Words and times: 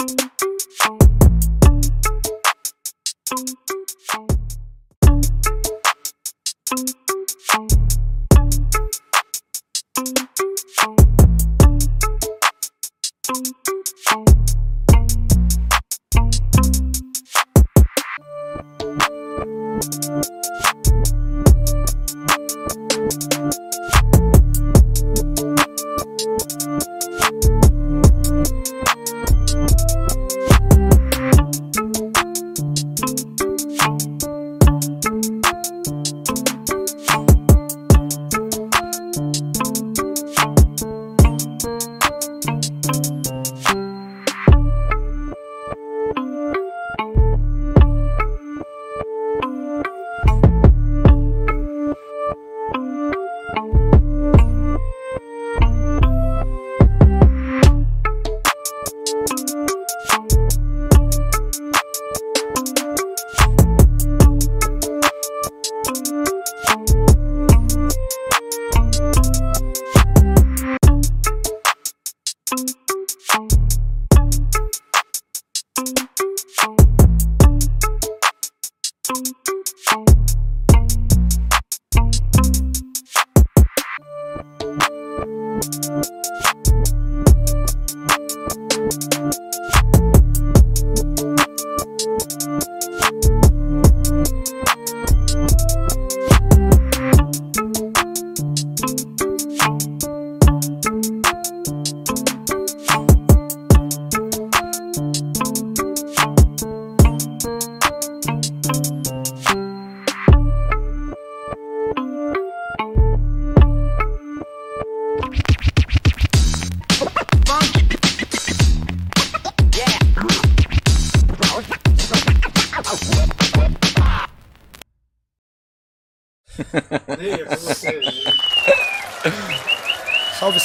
Salve, 0.00 0.30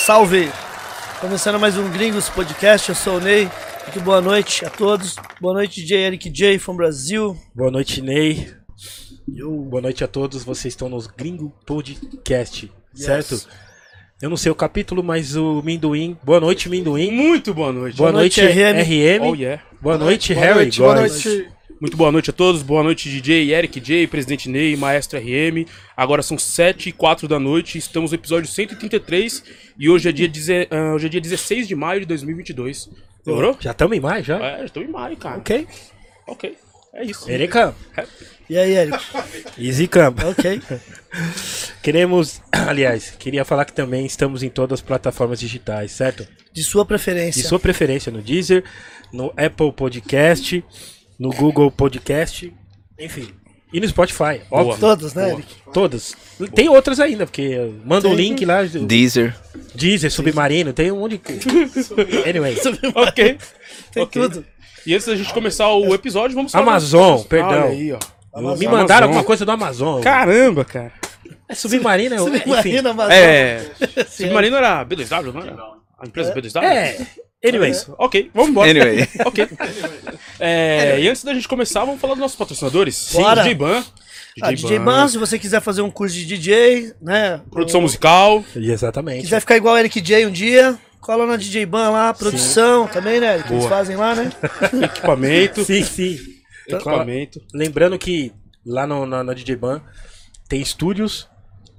salve! 0.06 0.52
Começando 1.20 1.60
mais 1.60 1.80
um 1.80 1.90
Gringos 1.90 2.30
Podcast, 2.30 2.90
eu 2.90 2.96
sou 2.96 3.18
o 3.18 3.20
Ney. 3.20 3.50
Muito 3.86 4.02
boa 4.02 4.22
noite 4.22 4.64
a 4.64 4.70
todos. 4.70 5.16
Boa 5.42 5.56
noite, 5.56 5.82
DJ 5.82 5.98
Eric 5.98 6.30
J 6.30 6.60
from 6.60 6.76
Brasil. 6.76 7.36
Boa 7.56 7.72
noite, 7.72 8.04
Ney. 8.04 8.54
Boa 9.68 9.82
noite 9.82 10.04
a 10.04 10.08
todos. 10.08 10.44
Vocês 10.44 10.74
estão 10.74 10.88
nos 10.90 11.08
Gringo 11.08 11.52
Podcast, 11.66 12.72
certo? 12.94 13.48
Eu 14.22 14.30
não 14.30 14.38
sei 14.38 14.52
o 14.52 14.56
capítulo, 14.56 15.02
mas 15.02 15.36
o 15.36 15.64
Minduim. 15.64 16.16
Boa 16.24 16.40
noite, 16.40 16.70
Minduim. 16.70 17.10
Muito 17.10 17.52
boa 17.52 17.74
noite. 17.74 17.98
Boa, 17.98 18.12
Boa 18.12 18.22
noite, 18.22 18.44
noite, 18.44 18.60
RM. 18.60 18.84
RM. 18.84 19.28
Oh, 19.28 19.34
yeah. 19.34 19.64
Boa 19.82 19.98
noite, 19.98 20.36
Boa 20.36 20.46
Harry. 20.46 20.60
noite, 20.60 20.80
boa 20.82 20.94
Góes. 20.94 21.26
noite. 21.26 21.55
Muito 21.80 21.98
boa 21.98 22.12
noite 22.12 22.30
a 22.30 22.34
todos. 22.34 22.62
Boa 22.64 22.82
noite, 22.84 23.10
DJ 23.10 23.54
Eric 23.54 23.80
J, 23.80 24.08
Presidente 24.08 24.48
Ney, 24.50 24.76
Maestro 24.78 25.20
RM. 25.20 25.66
Agora 25.96 26.22
são 26.24 26.38
7 26.38 26.90
e 26.90 26.92
4 26.92 27.28
da 27.28 27.40
noite. 27.40 27.78
Estamos 27.78 28.12
no 28.12 28.16
episódio 28.18 28.50
133 28.50 29.44
e 29.78 29.90
hoje 29.90 30.10
é 30.10 30.12
dia, 30.12 30.28
deze- 30.28 30.68
ah, 30.72 30.94
hoje 30.96 31.08
é 31.08 31.10
dia 31.10 31.22
16 31.22 31.68
de 31.68 31.76
maio 31.76 32.00
de 32.02 32.06
2022. 32.06 32.90
Demorou? 33.26 33.58
Já 33.60 33.72
estamos 33.72 33.98
em 33.98 34.00
maio, 34.00 34.24
já? 34.24 34.38
É, 34.38 34.60
já 34.60 34.66
estamos 34.66 34.90
em 34.90 34.92
maio, 34.92 35.18
cara. 35.18 35.38
Ok. 35.38 35.68
Ok. 36.28 36.56
É 36.94 37.04
isso. 37.04 37.30
Erika, 37.30 37.76
E 38.50 38.58
aí, 38.58 38.72
Eric? 38.72 38.98
Easy 39.60 39.88
Camp. 39.88 40.20
Ok. 40.24 40.62
Queremos, 41.84 42.42
aliás, 42.52 43.12
queria 43.20 43.44
falar 43.44 43.66
que 43.66 43.74
também 43.74 44.06
estamos 44.06 44.44
em 44.44 44.50
todas 44.50 44.80
as 44.80 44.86
plataformas 44.86 45.40
digitais, 45.42 45.92
certo? 45.92 46.26
De 46.54 46.64
sua 46.64 46.86
preferência. 46.86 47.42
De 47.42 47.48
sua 47.50 47.60
preferência 47.60 48.12
no 48.12 48.22
Deezer, 48.22 48.64
no 49.12 49.34
Apple 49.36 49.74
Podcast, 49.74 50.64
no 51.20 51.30
Google 51.30 51.72
Podcast, 51.72 52.54
enfim. 53.00 53.30
E 53.74 53.80
no 53.80 53.88
Spotify, 53.88 54.42
óbvio. 54.50 54.78
Todas, 54.80 55.14
né, 55.14 55.24
Boa. 55.24 55.34
Eric? 55.34 55.56
Todas. 55.74 56.16
Tem 56.54 56.70
outras 56.70 57.00
ainda, 57.00 57.26
porque 57.26 57.72
manda 57.84 58.08
o 58.08 58.16
Tem. 58.16 58.30
link 58.30 58.46
lá. 58.46 58.64
Deezer. 58.64 59.36
Deezer, 59.74 60.12
Submarino, 60.12 60.72
tem 60.72 60.92
um 60.92 61.00
monte 61.00 61.18
de. 61.18 61.24
Anyway. 62.30 62.56
Ok. 62.96 63.38
Tem 63.92 64.04
Ok. 64.04 64.22
tudo. 64.22 64.46
E 64.86 64.94
antes 64.94 65.08
da 65.08 65.16
gente 65.16 65.34
começar 65.34 65.68
o 65.74 65.94
episódio, 65.94 66.36
vamos 66.36 66.52
falar. 66.52 66.64
Amazon, 66.64 67.22
perdão. 67.24 67.64
Olha 67.64 67.66
aí, 67.66 67.92
ó. 67.92 68.56
Me 68.56 68.68
mandaram 68.68 69.08
alguma 69.08 69.24
coisa 69.24 69.44
do 69.46 69.52
Amazon. 69.52 70.02
Caramba, 70.02 70.64
cara. 70.64 70.94
É 71.50 71.56
Submarino, 71.56 72.16
enfim. 72.16 72.40
Submarino, 72.40 72.90
Amazon. 72.90 73.12
É. 73.12 73.72
Submarino 74.10 74.56
era 74.58 74.86
B2W, 74.86 75.34
não 75.34 75.42
era? 75.42 75.58
A 76.00 76.06
empresa 76.06 76.34
B2W? 76.34 76.64
É. 76.64 77.06
Anyways. 77.48 77.90
Ok, 77.98 78.30
vamos 78.34 78.50
embora. 78.52 78.70
Anyway. 78.70 79.08
Ok. 79.26 79.48
É, 80.40 81.00
e 81.00 81.08
antes 81.08 81.24
da 81.24 81.34
gente 81.34 81.48
começar, 81.48 81.86
vamos 81.86 82.00
falar 82.02 82.14
dos 82.14 82.22
nossos 82.22 82.38
patrocinadores. 82.38 83.10
Bora. 83.14 83.42
DJ 83.44 83.56
Ban. 83.56 83.84
Ah, 84.42 84.52
DJ 84.52 84.80
Ban, 84.80 85.08
se 85.08 85.18
você 85.18 85.40
quiser 85.40 85.62
fazer 85.62 85.82
um 85.82 85.90
curso 85.90 86.14
de 86.16 86.26
DJ, 86.26 86.94
né? 87.02 87.42
Produção 87.50 87.82
musical. 87.82 88.44
Exatamente. 88.56 89.22
Quiser 89.22 89.40
ficar 89.40 89.56
igual 89.56 89.76
o 89.76 89.78
Eric 89.78 90.02
J 90.02 90.26
um 90.26 90.32
dia, 90.32 90.78
cola 91.00 91.26
na 91.26 91.38
DJ 91.38 91.66
Ban 91.66 91.90
lá, 91.90 92.14
produção 92.14 92.88
também, 92.88 93.20
né? 93.22 93.42
Que 93.42 93.54
eles 93.54 93.60
Boa. 93.60 93.70
fazem 93.70 93.96
lá, 93.96 94.14
né? 94.14 94.30
Equipamento. 94.84 95.64
Sim, 95.64 95.84
sim. 95.84 96.20
equipamento. 96.68 97.40
Lembrando 97.54 97.98
que 97.98 98.34
lá 98.66 98.86
no, 98.86 99.06
na, 99.06 99.24
na 99.24 99.34
DJ 99.34 99.56
Ban 99.56 99.82
tem 100.50 100.62
estúdios 100.62 101.30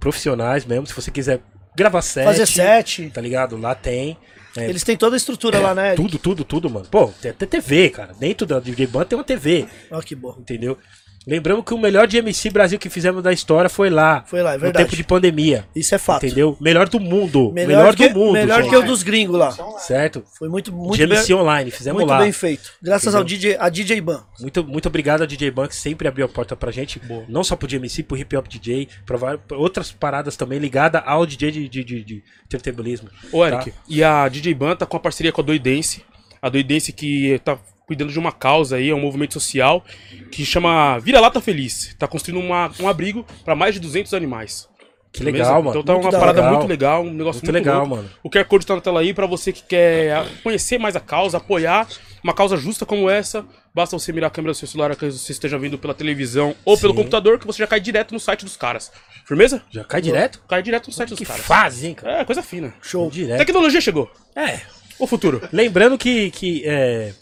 profissionais 0.00 0.64
mesmo. 0.64 0.86
Se 0.86 0.94
você 0.94 1.10
quiser 1.10 1.40
gravar 1.76 2.00
set. 2.00 2.24
Fazer 2.24 2.46
set. 2.46 3.10
Tá 3.10 3.20
ligado? 3.20 3.58
Lá 3.58 3.74
tem. 3.74 4.16
É, 4.56 4.68
Eles 4.68 4.82
têm 4.82 4.96
toda 4.96 5.16
a 5.16 5.18
estrutura 5.18 5.58
lá, 5.58 5.74
né? 5.74 5.94
Tudo, 5.94 6.18
tudo, 6.18 6.44
tudo, 6.44 6.70
mano. 6.70 6.86
Pô, 6.90 7.08
tem 7.20 7.30
até 7.30 7.46
TV, 7.46 7.90
cara. 7.90 8.14
Dentro 8.18 8.46
da 8.46 8.58
DJ 8.58 8.86
Ban 8.86 9.04
tem 9.04 9.18
uma 9.18 9.24
TV. 9.24 9.66
Ó, 9.90 10.00
que 10.00 10.14
bom. 10.14 10.36
Entendeu? 10.38 10.78
Lembrando 11.26 11.60
que 11.62 11.74
o 11.74 11.78
melhor 11.78 12.06
de 12.06 12.18
MC 12.18 12.50
Brasil 12.50 12.78
que 12.78 12.88
fizemos 12.88 13.20
da 13.20 13.32
história 13.32 13.68
foi 13.68 13.90
lá. 13.90 14.22
Foi 14.26 14.42
lá, 14.42 14.52
é 14.52 14.54
No 14.54 14.60
verdade. 14.60 14.84
tempo 14.84 14.96
de 14.96 15.02
pandemia. 15.02 15.66
Isso 15.74 15.92
é 15.92 15.98
fato. 15.98 16.24
Entendeu? 16.24 16.56
Melhor 16.60 16.88
do 16.88 17.00
mundo. 17.00 17.50
Melhor, 17.52 17.68
Melhor, 17.68 17.96
que, 17.96 18.08
do 18.10 18.18
mundo. 18.20 18.32
Melhor 18.34 18.62
gente. 18.62 18.70
que 18.70 18.76
o 18.76 18.82
dos 18.82 19.02
gringos 19.02 19.36
lá. 19.36 19.50
Certo? 19.80 20.22
Foi 20.38 20.48
muito, 20.48 20.72
muito 20.72 20.96
de 20.96 21.04
bem, 21.06 21.16
MC 21.16 21.34
online, 21.34 21.70
fizemos 21.72 21.98
muito 22.00 22.10
lá. 22.10 22.18
bem 22.20 22.30
feito. 22.30 22.70
Graças 22.80 23.12
ao 23.14 23.24
DJ, 23.24 23.56
a 23.58 23.68
DJ 23.68 24.00
Ban. 24.00 24.22
Muito, 24.40 24.62
muito 24.64 24.86
obrigado 24.86 25.22
a 25.22 25.26
DJ 25.26 25.50
Ban 25.50 25.66
que 25.66 25.74
sempre 25.74 26.06
abriu 26.06 26.24
a 26.26 26.28
porta 26.28 26.54
pra 26.54 26.70
gente. 26.70 27.00
Não 27.28 27.42
só 27.42 27.56
pro 27.56 27.66
DMC, 27.66 28.04
pro 28.04 28.16
hip 28.16 28.36
hop 28.36 28.46
DJ, 28.46 28.88
pra 29.04 29.18
outras 29.56 29.90
paradas 29.90 30.36
também 30.36 30.60
ligadas 30.60 31.02
ao 31.04 31.26
DJ 31.26 31.50
de, 31.50 31.68
de, 31.68 31.82
de, 31.82 32.04
de 32.04 32.22
turntablismo. 32.48 33.08
Ô, 33.32 33.44
Eric, 33.44 33.70
Tá? 33.72 33.76
e 33.88 34.04
a 34.04 34.28
DJ 34.28 34.54
Ban 34.54 34.76
tá 34.76 34.86
com 34.86 34.96
a 34.96 35.00
parceria 35.00 35.32
com 35.32 35.40
a 35.40 35.44
Doidense. 35.44 36.04
A 36.40 36.48
Doidense 36.48 36.92
que 36.92 37.40
tá 37.44 37.58
cuidando 37.86 38.12
de 38.12 38.18
uma 38.18 38.32
causa 38.32 38.76
aí, 38.76 38.90
é 38.90 38.94
um 38.94 39.00
movimento 39.00 39.32
social 39.34 39.84
que 40.32 40.44
chama 40.44 40.98
Vira 40.98 41.20
Lata 41.20 41.40
Feliz. 41.40 41.94
Tá 41.98 42.06
construindo 42.08 42.40
uma, 42.44 42.70
um 42.80 42.88
abrigo 42.88 43.24
pra 43.44 43.54
mais 43.54 43.74
de 43.74 43.80
200 43.80 44.12
animais. 44.14 44.68
Que 45.12 45.24
legal, 45.24 45.62
mano. 45.62 45.70
Então 45.70 45.82
tá 45.82 45.92
Muito 45.94 46.04
uma 46.04 46.10
da 46.12 46.18
parada 46.18 46.42
hora. 46.42 46.50
muito 46.52 46.66
legal, 46.68 47.02
um 47.02 47.10
negócio 47.10 47.40
Muito 47.40 47.52
muito, 47.52 47.64
legal, 47.64 47.80
louco. 47.86 47.96
mano. 47.96 48.10
O 48.22 48.28
QR 48.28 48.44
Code 48.44 48.66
tá 48.66 48.74
na 48.74 48.82
tela 48.82 49.00
aí 49.00 49.14
pra 49.14 49.24
você 49.24 49.50
que 49.50 49.62
quer 49.62 50.26
conhecer 50.42 50.78
mais 50.78 50.94
a 50.94 51.00
causa, 51.00 51.38
apoiar 51.38 51.88
uma 52.22 52.34
causa 52.34 52.54
justa 52.56 52.84
como 52.84 53.08
essa. 53.08 53.42
Basta 53.74 53.96
você 53.98 54.12
mirar 54.12 54.26
a 54.26 54.30
câmera 54.30 54.52
do 54.52 54.56
seu 54.56 54.68
celular 54.68 54.94
caso 54.94 55.16
você 55.18 55.32
esteja 55.32 55.56
vendo 55.58 55.78
pela 55.78 55.94
televisão 55.94 56.54
ou 56.66 56.76
pelo 56.76 56.92
Sim. 56.92 56.98
computador 56.98 57.38
que 57.38 57.46
você 57.46 57.58
já 57.60 57.66
cai 57.66 57.80
direto 57.80 58.12
no 58.12 58.20
site 58.20 58.44
dos 58.44 58.56
caras. 58.58 58.92
Firmeza? 59.24 59.62
Já 59.70 59.84
cai 59.84 60.02
direto? 60.02 60.42
Cai 60.46 60.62
direto 60.62 60.88
no 60.88 60.92
site 60.92 61.10
dos 61.10 61.18
Que 61.18 61.24
caras. 61.24 61.44
fase, 61.46 61.86
hein, 61.86 61.94
cara? 61.94 62.20
É, 62.20 62.24
coisa 62.24 62.42
fina. 62.42 62.74
Show. 62.82 63.08
Direto. 63.10 63.38
Tecnologia 63.38 63.80
chegou. 63.80 64.10
É. 64.34 64.60
O 64.98 65.06
futuro. 65.06 65.40
Lembrando 65.52 65.96
que, 65.96 66.30
que 66.30 66.62
é, 66.66 67.12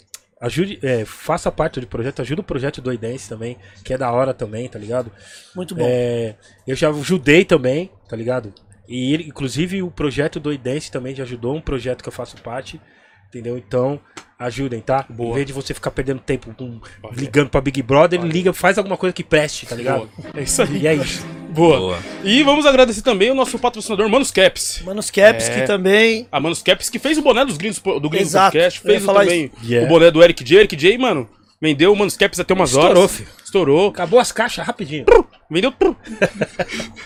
ajude, 0.45 0.79
é, 0.81 1.05
faça 1.05 1.51
parte 1.51 1.79
do 1.79 1.87
projeto, 1.87 2.21
ajuda 2.21 2.41
o 2.41 2.43
projeto 2.43 2.81
do 2.81 2.89
Oidense 2.89 3.27
também, 3.27 3.57
que 3.83 3.93
é 3.93 3.97
da 3.97 4.11
hora 4.11 4.33
também, 4.33 4.67
tá 4.67 4.79
ligado? 4.79 5.11
Muito 5.55 5.75
bom. 5.75 5.85
É, 5.87 6.35
eu 6.67 6.75
já 6.75 6.89
ajudei 6.89 7.43
também, 7.43 7.91
tá 8.07 8.15
ligado? 8.15 8.53
E 8.87 9.13
ele, 9.13 9.23
inclusive 9.27 9.81
o 9.81 9.89
projeto 9.89 10.39
do 10.39 10.49
Oidense 10.49 10.91
também 10.91 11.15
já 11.15 11.23
ajudou, 11.23 11.55
um 11.55 11.61
projeto 11.61 12.03
que 12.03 12.09
eu 12.09 12.13
faço 12.13 12.37
parte, 12.41 12.79
entendeu? 13.27 13.57
Então, 13.57 13.99
ajudem, 14.37 14.81
tá? 14.81 15.05
Boa. 15.09 15.31
Em 15.31 15.33
vez 15.33 15.47
de 15.47 15.53
você 15.53 15.73
ficar 15.73 15.91
perdendo 15.91 16.19
tempo 16.19 16.53
com, 16.53 16.79
ligando 17.11 17.49
pra 17.49 17.61
Big 17.61 17.81
Brother, 17.81 18.21
liga, 18.21 18.53
faz 18.53 18.77
alguma 18.77 18.97
coisa 18.97 19.13
que 19.13 19.23
preste, 19.23 19.65
tá 19.65 19.75
ligado? 19.75 20.09
Boa. 20.17 20.31
É 20.35 20.43
isso 20.43 20.61
aí. 20.61 20.77
E 20.77 20.87
é 20.87 20.93
isso. 20.93 21.25
Boa. 21.55 21.77
Boa. 21.79 21.99
E 22.23 22.43
vamos 22.43 22.65
agradecer 22.65 23.01
também 23.01 23.31
o 23.31 23.35
nosso 23.35 23.57
patrocinador 23.57 24.09
Manos 24.09 24.29
Caps. 24.31 24.81
Manos 24.85 25.09
Caps, 25.09 25.49
É. 25.49 25.53
que 25.61 25.67
também. 25.67 26.27
A 26.31 26.39
Manos 26.39 26.61
Caps 26.61 26.89
que 26.89 26.99
fez 26.99 27.17
o 27.17 27.21
boné 27.21 27.45
dos 27.45 27.57
gringos, 27.57 27.79
do 27.79 28.09
Gringos 28.09 28.29
Exato, 28.29 28.51
Podcast, 28.51 28.79
fez 28.81 29.03
o 29.03 29.13
também 29.13 29.51
isso. 29.63 29.83
O 29.83 29.87
boné 29.87 30.11
do 30.11 30.21
Eric 30.21 30.43
J. 30.43 30.57
Eric 30.59 30.75
J, 30.75 30.97
mano, 30.97 31.27
vendeu 31.65 31.91
o 31.91 31.95
Manos 31.95 32.15
Caps 32.15 32.39
até 32.39 32.53
umas 32.53 32.69
Estourou, 32.69 32.97
horas. 32.99 33.11
filho. 33.15 33.29
Estourou. 33.43 33.89
Acabou 33.89 34.19
as 34.19 34.31
caixas 34.31 34.65
rapidinho. 34.65 35.05
Vendeu 35.47 35.71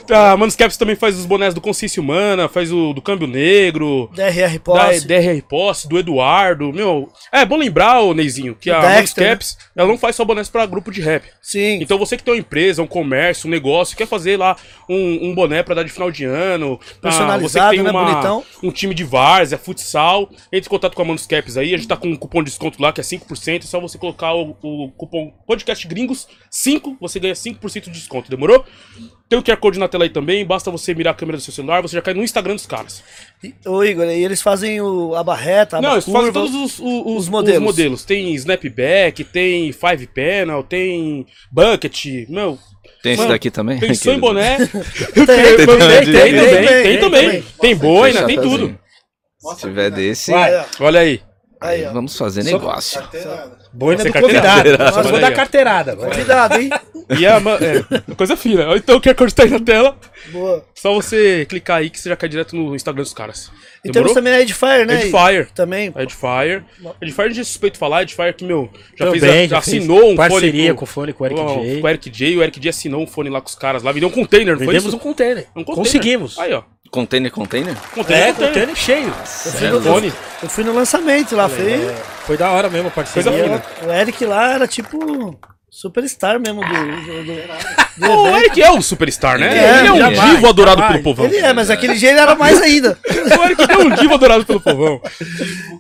a 0.09 0.37
Manos 0.37 0.55
Caps 0.55 0.77
também 0.77 0.95
faz 0.95 1.17
os 1.19 1.25
bonés 1.25 1.53
do 1.53 1.59
Consciência 1.59 2.01
Humana, 2.01 2.47
faz 2.47 2.71
o 2.71 2.93
do 2.93 3.01
Câmbio 3.01 3.27
Negro, 3.27 4.09
DRR 4.13 4.53
da 4.53 4.59
Posse. 4.59 5.07
DRR 5.07 5.41
Posse, 5.41 5.89
do 5.89 5.99
Eduardo. 5.99 6.71
Meu, 6.71 7.11
é 7.33 7.45
bom 7.45 7.57
lembrar, 7.57 7.99
ô 7.99 8.13
Neizinho, 8.13 8.55
que 8.55 8.71
a 8.71 8.79
Manos 8.79 8.95
Dexter, 8.95 9.23
né? 9.25 9.29
Caps, 9.31 9.57
ela 9.75 9.89
não 9.89 9.97
faz 9.97 10.15
só 10.15 10.23
bonés 10.23 10.47
pra 10.47 10.65
grupo 10.65 10.89
de 10.89 11.01
rap. 11.01 11.25
Sim. 11.41 11.79
Então 11.81 11.97
você 11.97 12.15
que 12.15 12.23
tem 12.23 12.33
uma 12.33 12.39
empresa, 12.39 12.81
um 12.81 12.87
comércio, 12.87 13.47
um 13.47 13.51
negócio, 13.51 13.97
quer 13.97 14.07
fazer 14.07 14.37
lá 14.37 14.55
um, 14.87 15.29
um 15.29 15.35
boné 15.35 15.61
pra 15.61 15.75
dar 15.75 15.83
de 15.83 15.91
final 15.91 16.09
de 16.09 16.23
ano, 16.23 16.79
ah, 16.81 17.01
Personalizado, 17.01 17.49
você 17.49 17.59
que 17.59 17.69
tem 17.75 17.83
né, 17.83 17.91
uma, 17.91 18.05
bonitão. 18.05 18.43
um 18.63 18.71
time 18.71 18.95
de 18.95 19.03
várzea, 19.03 19.57
futsal, 19.57 20.29
entre 20.51 20.67
em 20.67 20.69
contato 20.69 20.95
com 20.95 21.01
a 21.01 21.05
Manos 21.05 21.27
Caps 21.27 21.57
aí, 21.57 21.73
a 21.73 21.77
gente 21.77 21.89
tá 21.89 21.97
com 21.97 22.07
um 22.07 22.15
cupom 22.15 22.41
de 22.41 22.51
desconto 22.51 22.81
lá 22.81 22.93
que 22.93 23.01
é 23.01 23.03
5%, 23.03 23.63
é 23.63 23.67
só 23.67 23.81
você 23.81 23.97
colocar 23.97 24.33
o, 24.33 24.48
o 24.61 24.91
cupom 24.91 25.31
podcast 25.47 25.87
gringos 25.87 26.27
5, 26.49 26.97
você 26.99 27.19
ganha 27.19 27.33
5% 27.33 27.83
de 27.85 27.91
desconto, 27.91 28.29
demorou? 28.29 28.65
Tem 29.27 29.37
o 29.37 29.43
QR 29.43 29.57
Code 29.57 29.77
na 29.77 29.87
tela 29.87 30.05
aí 30.05 30.09
também, 30.09 30.43
basta 30.45 30.71
você 30.71 30.93
mirar 30.95 31.11
a 31.11 31.13
câmera 31.13 31.37
do 31.37 31.41
seu 31.43 31.53
celular, 31.53 31.81
você 31.81 31.95
já 31.95 32.01
cai 32.01 32.13
no 32.15 32.23
Instagram 32.23 32.55
dos 32.55 32.65
caras. 32.65 33.03
E- 33.43 33.53
Ô, 33.67 33.83
Igor, 33.83 34.05
e 34.05 34.23
eles 34.23 34.41
fazem 34.41 34.81
o, 34.81 35.13
a 35.15 35.23
barreta, 35.23 35.77
a 35.77 35.81
Não, 35.81 35.91
eles 35.93 36.05
fazem 36.05 36.31
curva. 36.31 36.33
todos 36.33 36.55
os, 36.55 36.79
os- 36.79 36.79
os- 36.79 37.17
os 37.17 37.29
modelos. 37.29 37.59
os 37.59 37.63
modelos. 37.65 38.03
Tem 38.05 38.33
snapback, 38.33 39.23
tem 39.23 39.71
five 39.71 40.07
panel, 40.07 40.63
tem 40.63 41.27
bucket, 41.51 42.05
meu, 42.27 42.57
Tem 43.03 43.11
esse 43.13 43.21
Mano, 43.21 43.33
daqui 43.33 43.51
também? 43.51 43.79
Pensou 43.79 44.13
em 44.13 44.19
boné? 44.19 44.57
Tem, 45.13 45.25
tem, 45.25 45.25
tem, 45.25 45.65
também, 45.65 46.03
tem, 46.03 46.13
tem, 46.13 46.35
também, 46.35 46.67
tem, 46.67 46.83
tem 46.83 46.99
também. 46.99 47.43
Tem 47.61 47.75
boina, 47.75 48.25
Tem 48.25 48.35
tem 48.35 48.41
tudo. 48.49 48.79
Se 49.39 49.57
tiver 49.61 49.89
desse, 49.91 50.31
Vai. 50.31 50.65
Olha 50.81 50.99
aí. 51.01 51.21
Aí, 51.61 51.83
vamos 51.85 52.17
fazer 52.17 52.43
negócio. 52.43 53.01
Boina 53.73 54.03
do 54.03 54.13
convidado. 54.13 54.63
Carteirada. 54.63 54.91
Só 54.93 55.03
vou 55.03 55.19
dar 55.19 55.33
carteirada. 55.33 55.91
agora. 55.91 56.15
Cuidado, 56.15 56.59
hein? 56.59 56.69
E 57.17 57.25
a 57.25 57.37
é, 57.37 58.15
coisa 58.15 58.37
fina. 58.37 58.75
Então 58.77 58.97
o 58.97 59.01
QR 59.01 59.15
Code 59.15 59.33
tá 59.33 59.43
aí 59.43 59.49
na 59.49 59.59
tela. 59.59 59.97
Boa. 60.31 60.63
Só 60.75 60.93
você 60.93 61.45
clicar 61.49 61.77
aí 61.77 61.89
que 61.89 61.99
você 61.99 62.07
já 62.07 62.15
cai 62.15 62.29
direto 62.29 62.55
no 62.55 62.75
Instagram 62.75 63.03
dos 63.03 63.13
caras. 63.13 63.51
E 63.83 63.91
temos 63.91 64.13
também 64.13 64.33
a 64.33 64.41
Edifier, 64.41 64.85
né? 64.85 65.01
Edifier. 65.01 65.49
Também. 65.53 65.93
Edifier. 65.97 66.63
Edifier 67.01 67.25
a 67.25 67.29
gente 67.29 67.41
é 67.41 67.43
suspeito 67.43 67.73
de 67.73 67.79
falar. 67.79 68.03
Edifier 68.03 68.33
que, 68.35 68.45
meu, 68.45 68.69
já 68.95 69.05
Também, 69.05 69.19
fez, 69.19 69.49
já 69.49 69.57
assinou 69.57 69.99
fez 70.01 70.13
um 70.13 70.15
parceria 70.15 70.67
fone 70.67 70.75
com 70.77 70.83
o 70.83 70.87
fone 70.87 71.13
com 71.13 71.23
o 71.23 71.27
Eric 71.27 71.41
com, 71.41 71.47
J. 71.47 71.81
com 71.81 71.87
o 71.87 71.89
Eric 71.89 72.09
J. 72.09 72.37
O 72.37 72.43
Eric 72.43 72.59
J 72.59 72.69
assinou 72.69 73.01
um 73.01 73.07
fone 73.07 73.29
lá 73.29 73.41
com 73.41 73.47
os 73.47 73.55
caras 73.55 73.81
lá. 73.81 73.91
Vendeu 73.91 74.09
um 74.09 74.11
container, 74.11 74.53
não 74.53 74.57
foi 74.57 74.67
Vendemos 74.67 74.87
isso? 74.87 74.95
um 74.95 74.99
container. 74.99 75.47
Um 75.55 75.63
container. 75.63 75.75
Conseguimos. 75.75 76.37
Aí, 76.37 76.53
ó. 76.53 76.63
Container, 76.89 77.31
container? 77.31 77.75
Container, 77.93 78.23
É, 78.23 78.27
container. 78.33 78.53
container 78.53 78.75
cheio. 78.75 79.07
Eu 79.07 79.51
fui, 79.51 79.67
no, 79.69 80.13
eu 80.43 80.49
fui 80.49 80.63
no 80.63 80.73
lançamento 80.73 81.35
lá, 81.35 81.47
foi. 81.47 81.73
É, 81.73 81.95
foi 82.25 82.37
da 82.37 82.49
hora 82.51 82.69
mesmo 82.69 82.87
a 82.87 82.91
parceria. 82.91 83.31
Coisa 83.31 83.43
fina. 83.43 83.63
O 83.87 83.91
Eric 83.93 84.25
lá 84.25 84.53
era 84.53 84.67
tipo 84.67 85.39
superstar 85.71 86.39
mesmo 86.39 86.61
do, 86.61 86.67
do, 86.67 87.23
do- 87.25 88.07
do 88.07 88.11
O. 88.23 88.37
Eric 88.37 88.59
é 88.61 88.71
o 88.71 88.81
superstar, 88.81 89.37
né? 89.37 89.47
É, 89.55 89.79
ele 89.79 89.87
é 89.87 89.91
um 89.93 89.97
jamais, 89.97 90.31
divo 90.31 90.47
adorado 90.49 90.81
jamais. 90.81 91.01
pelo 91.01 91.15
povão. 91.15 91.25
Ele 91.31 91.37
é, 91.37 91.53
mas 91.53 91.69
aquele 91.69 91.93
dia 91.95 92.09
ele 92.09 92.19
era 92.19 92.33
mais 92.35 92.59
ainda. 92.61 92.97
O 93.39 93.43
Eric 93.45 93.61
é 93.71 93.77
um 93.77 93.89
divo 93.91 94.13
adorado 94.15 94.45
pelo 94.45 94.59
povão. 94.59 94.99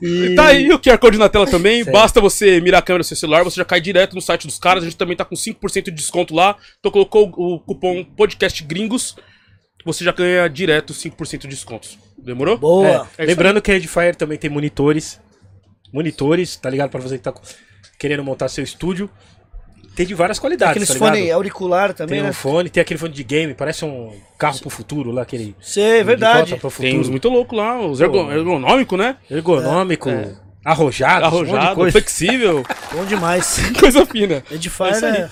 E... 0.01 0.35
Tá 0.35 0.47
aí 0.47 0.71
o 0.71 0.77
QR 0.79 0.97
Code 0.99 1.17
na 1.17 1.27
tela 1.29 1.47
também. 1.47 1.83
Basta 1.85 2.21
você 2.21 2.61
mirar 2.61 2.79
a 2.79 2.81
câmera 2.83 3.03
do 3.03 3.07
seu 3.07 3.17
celular, 3.17 3.43
você 3.43 3.55
já 3.55 3.65
cai 3.65 3.81
direto 3.81 4.13
no 4.15 4.21
site 4.21 4.45
dos 4.45 4.59
caras. 4.59 4.83
A 4.83 4.85
gente 4.85 4.97
também 4.97 5.17
tá 5.17 5.25
com 5.25 5.33
5% 5.35 5.85
de 5.85 5.91
desconto 5.91 6.35
lá. 6.35 6.55
Então 6.79 6.91
colocou 6.91 7.31
o 7.35 7.59
cupom 7.59 8.03
podcast 8.15 8.63
gringos, 8.63 9.15
você 9.85 10.03
já 10.03 10.11
ganha 10.11 10.47
direto 10.47 10.93
5% 10.93 11.39
de 11.41 11.47
desconto. 11.47 11.87
Demorou? 12.17 12.57
Boa. 12.57 12.87
É, 12.87 12.91
É 12.91 12.97
isso 12.97 13.07
lembrando 13.27 13.61
que 13.61 13.71
a 13.71 13.75
Edifier 13.75 14.15
também 14.15 14.37
tem 14.37 14.49
monitores. 14.49 15.19
Monitores, 15.93 16.55
tá 16.55 16.69
ligado? 16.69 16.89
Pra 16.89 16.99
você 16.99 17.17
que 17.17 17.23
tá 17.23 17.33
querendo 17.97 18.23
montar 18.23 18.47
seu 18.49 18.63
estúdio. 18.63 19.09
Tem 19.95 20.05
de 20.05 20.13
várias 20.13 20.39
qualidades, 20.39 20.71
Aqueles 20.83 20.87
tá 20.89 20.95
fone 20.95 21.29
auricular 21.29 21.93
também, 21.93 22.15
Tem 22.19 22.23
né? 22.23 22.29
um 22.29 22.33
fone, 22.33 22.69
tem 22.69 22.79
aquele 22.79 22.97
fone 22.97 23.11
de 23.13 23.23
game, 23.23 23.53
parece 23.53 23.83
um 23.83 24.13
carro 24.37 24.57
pro 24.59 24.69
futuro 24.69 25.11
lá, 25.11 25.23
aquele. 25.23 25.53
Sei, 25.59 25.97
de 25.97 26.03
verdade. 26.05 26.55
pro 26.55 26.71
Tem 26.71 26.91
uns 26.93 27.07
futuro. 27.07 27.11
muito 27.11 27.27
loucos 27.29 27.57
lá, 27.57 27.81
os 27.85 27.99
ergo- 27.99 28.31
ergonômicos, 28.31 28.97
né? 28.97 29.17
Ergonômico, 29.29 30.09
É. 30.09 30.35
arrojado, 30.63 31.25
um 31.25 31.31
monte 31.39 31.47
de 31.47 31.51
Arrojado, 31.51 31.75
coisa. 31.75 31.91
flexível, 31.91 32.63
Bom 32.93 33.03
demais. 33.03 33.57
coisa 33.77 34.05
fina. 34.05 34.41
Edifier 34.49 35.03
É 35.03 35.07
é. 35.23 35.29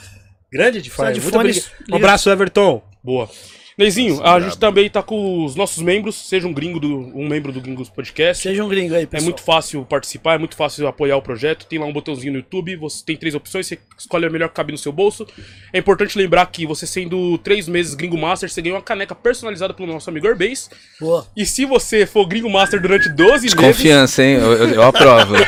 Grande 0.51 0.79
Edifier. 0.79 1.13
Muito 1.21 1.71
Um 1.89 1.95
abraço, 1.95 2.29
Everton. 2.29 2.81
Boa. 3.01 3.29
Neizinho, 3.77 4.23
a 4.25 4.39
gente 4.39 4.57
também 4.57 4.89
tá 4.89 5.03
com 5.03 5.45
os 5.45 5.55
nossos 5.55 5.83
membros, 5.83 6.15
seja 6.15 6.47
um 6.47 6.53
gringo 6.53 6.79
do, 6.79 7.11
um 7.15 7.27
membro 7.27 7.51
do 7.51 7.61
Gringos 7.61 7.89
Podcast. 7.89 8.41
Seja 8.41 8.63
um 8.63 8.67
gringo 8.67 8.95
aí, 8.95 9.03
É 9.03 9.05
pessoal. 9.05 9.23
muito 9.25 9.43
fácil 9.43 9.85
participar, 9.85 10.33
é 10.33 10.37
muito 10.39 10.55
fácil 10.55 10.87
apoiar 10.87 11.15
o 11.15 11.21
projeto. 11.21 11.67
Tem 11.67 11.77
lá 11.77 11.85
um 11.85 11.93
botãozinho 11.93 12.33
no 12.33 12.39
YouTube, 12.39 12.75
você 12.75 13.03
tem 13.05 13.15
três 13.15 13.35
opções, 13.35 13.67
você 13.67 13.77
escolhe 13.95 14.25
a 14.25 14.29
melhor 14.31 14.49
que 14.49 14.55
cabe 14.55 14.71
no 14.71 14.79
seu 14.79 14.91
bolso. 14.91 15.27
É 15.71 15.77
importante 15.77 16.17
lembrar 16.17 16.47
que 16.47 16.65
você 16.65 16.87
sendo 16.87 17.37
três 17.37 17.67
meses 17.67 17.93
Gringo 17.93 18.17
Master, 18.17 18.49
você 18.49 18.63
ganha 18.63 18.73
uma 18.73 18.81
caneca 18.81 19.13
personalizada 19.13 19.75
pelo 19.75 19.93
nosso 19.93 20.09
amigo 20.09 20.25
Airbase. 20.27 20.69
Boa. 20.99 21.27
E 21.37 21.45
se 21.45 21.63
você 21.63 22.07
for 22.07 22.25
Gringo 22.25 22.49
Master 22.49 22.81
durante 22.81 23.09
12 23.09 23.43
meses. 23.43 23.53
Confiança, 23.53 24.23
hein? 24.23 24.37
Eu, 24.37 24.53
eu- 24.53 24.69
eu 24.69 24.83
aprovo. 24.83 25.35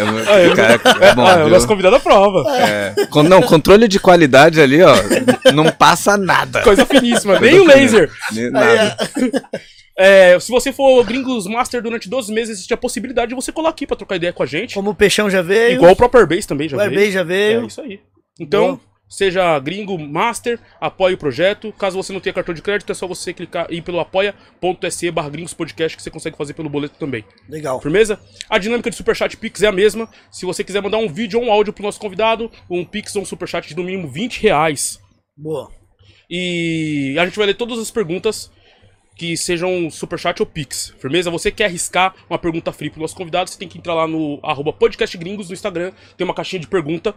É, 0.00 0.04
muito- 0.04 0.56
cara, 0.56 0.80
é 1.00 1.14
bom, 1.14 1.26
Ah, 1.26 1.40
é 1.40 1.44
o 1.44 1.48
nosso 1.48 1.66
convidado 1.66 1.94
à 1.96 2.00
prova. 2.00 2.42
É. 2.56 2.94
Não, 3.28 3.42
controle 3.42 3.86
de 3.86 4.00
qualidade 4.00 4.60
ali, 4.60 4.82
ó. 4.82 4.94
Não 5.54 5.70
passa 5.70 6.16
nada. 6.16 6.62
Coisa 6.62 6.86
finíssima, 6.86 7.36
Coisa 7.38 7.54
nem 7.56 7.59
o 7.60 7.64
fina. 7.64 7.74
laser. 7.74 8.10
Nem 8.32 8.50
Nada. 8.50 8.96
É, 10.02 10.40
se 10.40 10.50
você 10.50 10.72
for 10.72 11.04
Gringos 11.04 11.46
Master 11.46 11.82
durante 11.82 12.08
12 12.08 12.32
meses, 12.32 12.56
existe 12.56 12.72
a 12.72 12.76
possibilidade 12.76 13.28
de 13.28 13.34
você 13.34 13.52
colar 13.52 13.68
aqui 13.68 13.86
pra 13.86 13.94
trocar 13.94 14.16
ideia 14.16 14.32
com 14.32 14.42
a 14.42 14.46
gente. 14.46 14.74
Como 14.74 14.88
o 14.88 14.94
Peixão 14.94 15.28
já 15.28 15.42
veio. 15.42 15.74
Igual 15.74 15.92
o 15.92 15.96
próprio 15.96 16.22
Airbase 16.22 16.48
também 16.48 16.70
já 16.70 16.76
o 16.78 16.80
veio. 16.80 16.90
Airbase 16.90 17.12
já 17.12 17.22
veio. 17.22 17.62
É 17.64 17.66
isso 17.66 17.80
aí. 17.82 18.00
Então, 18.40 18.66
Boa. 18.66 18.80
seja 19.06 19.58
gringo 19.58 19.98
master, 19.98 20.58
apoie 20.80 21.12
o 21.12 21.18
projeto. 21.18 21.70
Caso 21.78 22.02
você 22.02 22.14
não 22.14 22.20
tenha 22.20 22.32
cartão 22.32 22.54
de 22.54 22.62
crédito, 22.62 22.90
é 22.90 22.94
só 22.94 23.06
você 23.06 23.34
clicar 23.34 23.66
ir 23.70 23.82
pelo 23.82 24.00
apoia.se 24.00 25.10
barra 25.10 25.28
gringos 25.28 25.52
podcast 25.52 25.94
que 25.94 26.02
você 26.02 26.10
consegue 26.10 26.34
fazer 26.34 26.54
pelo 26.54 26.70
boleto 26.70 26.94
também. 26.98 27.22
Legal. 27.46 27.78
Firmeza? 27.82 28.18
A 28.48 28.56
dinâmica 28.56 28.88
de 28.88 28.96
Superchat 28.96 29.36
Pix 29.36 29.62
é 29.62 29.66
a 29.66 29.72
mesma. 29.72 30.08
Se 30.30 30.46
você 30.46 30.64
quiser 30.64 30.80
mandar 30.80 30.96
um 30.96 31.12
vídeo 31.12 31.38
ou 31.38 31.44
um 31.44 31.52
áudio 31.52 31.74
pro 31.74 31.82
nosso 31.82 32.00
convidado, 32.00 32.50
um 32.70 32.86
Pix 32.86 33.14
ou 33.16 33.20
um 33.20 33.26
Superchat 33.26 33.68
de 33.68 33.76
no 33.76 33.84
mínimo 33.84 34.08
20 34.08 34.40
reais. 34.40 34.98
Boa. 35.36 35.70
E 36.30 37.16
a 37.18 37.24
gente 37.26 37.36
vai 37.36 37.46
ler 37.48 37.54
todas 37.54 37.78
as 37.78 37.90
perguntas 37.90 38.50
que 39.16 39.36
sejam 39.36 39.90
Superchat 39.90 40.40
ou 40.40 40.46
Pix. 40.46 40.94
Firmeza? 40.98 41.30
Você 41.30 41.50
quer 41.50 41.64
arriscar 41.66 42.14
uma 42.30 42.38
pergunta 42.38 42.72
free 42.72 42.88
pro 42.88 43.00
nosso 43.00 43.16
convidado, 43.16 43.50
você 43.50 43.58
tem 43.58 43.68
que 43.68 43.76
entrar 43.76 43.94
lá 43.94 44.06
no 44.06 44.38
arroba 44.42 44.72
podcastgringos 44.72 45.48
no 45.48 45.54
Instagram, 45.54 45.92
tem 46.16 46.24
uma 46.24 46.32
caixinha 46.34 46.60
de 46.60 46.68
pergunta. 46.68 47.14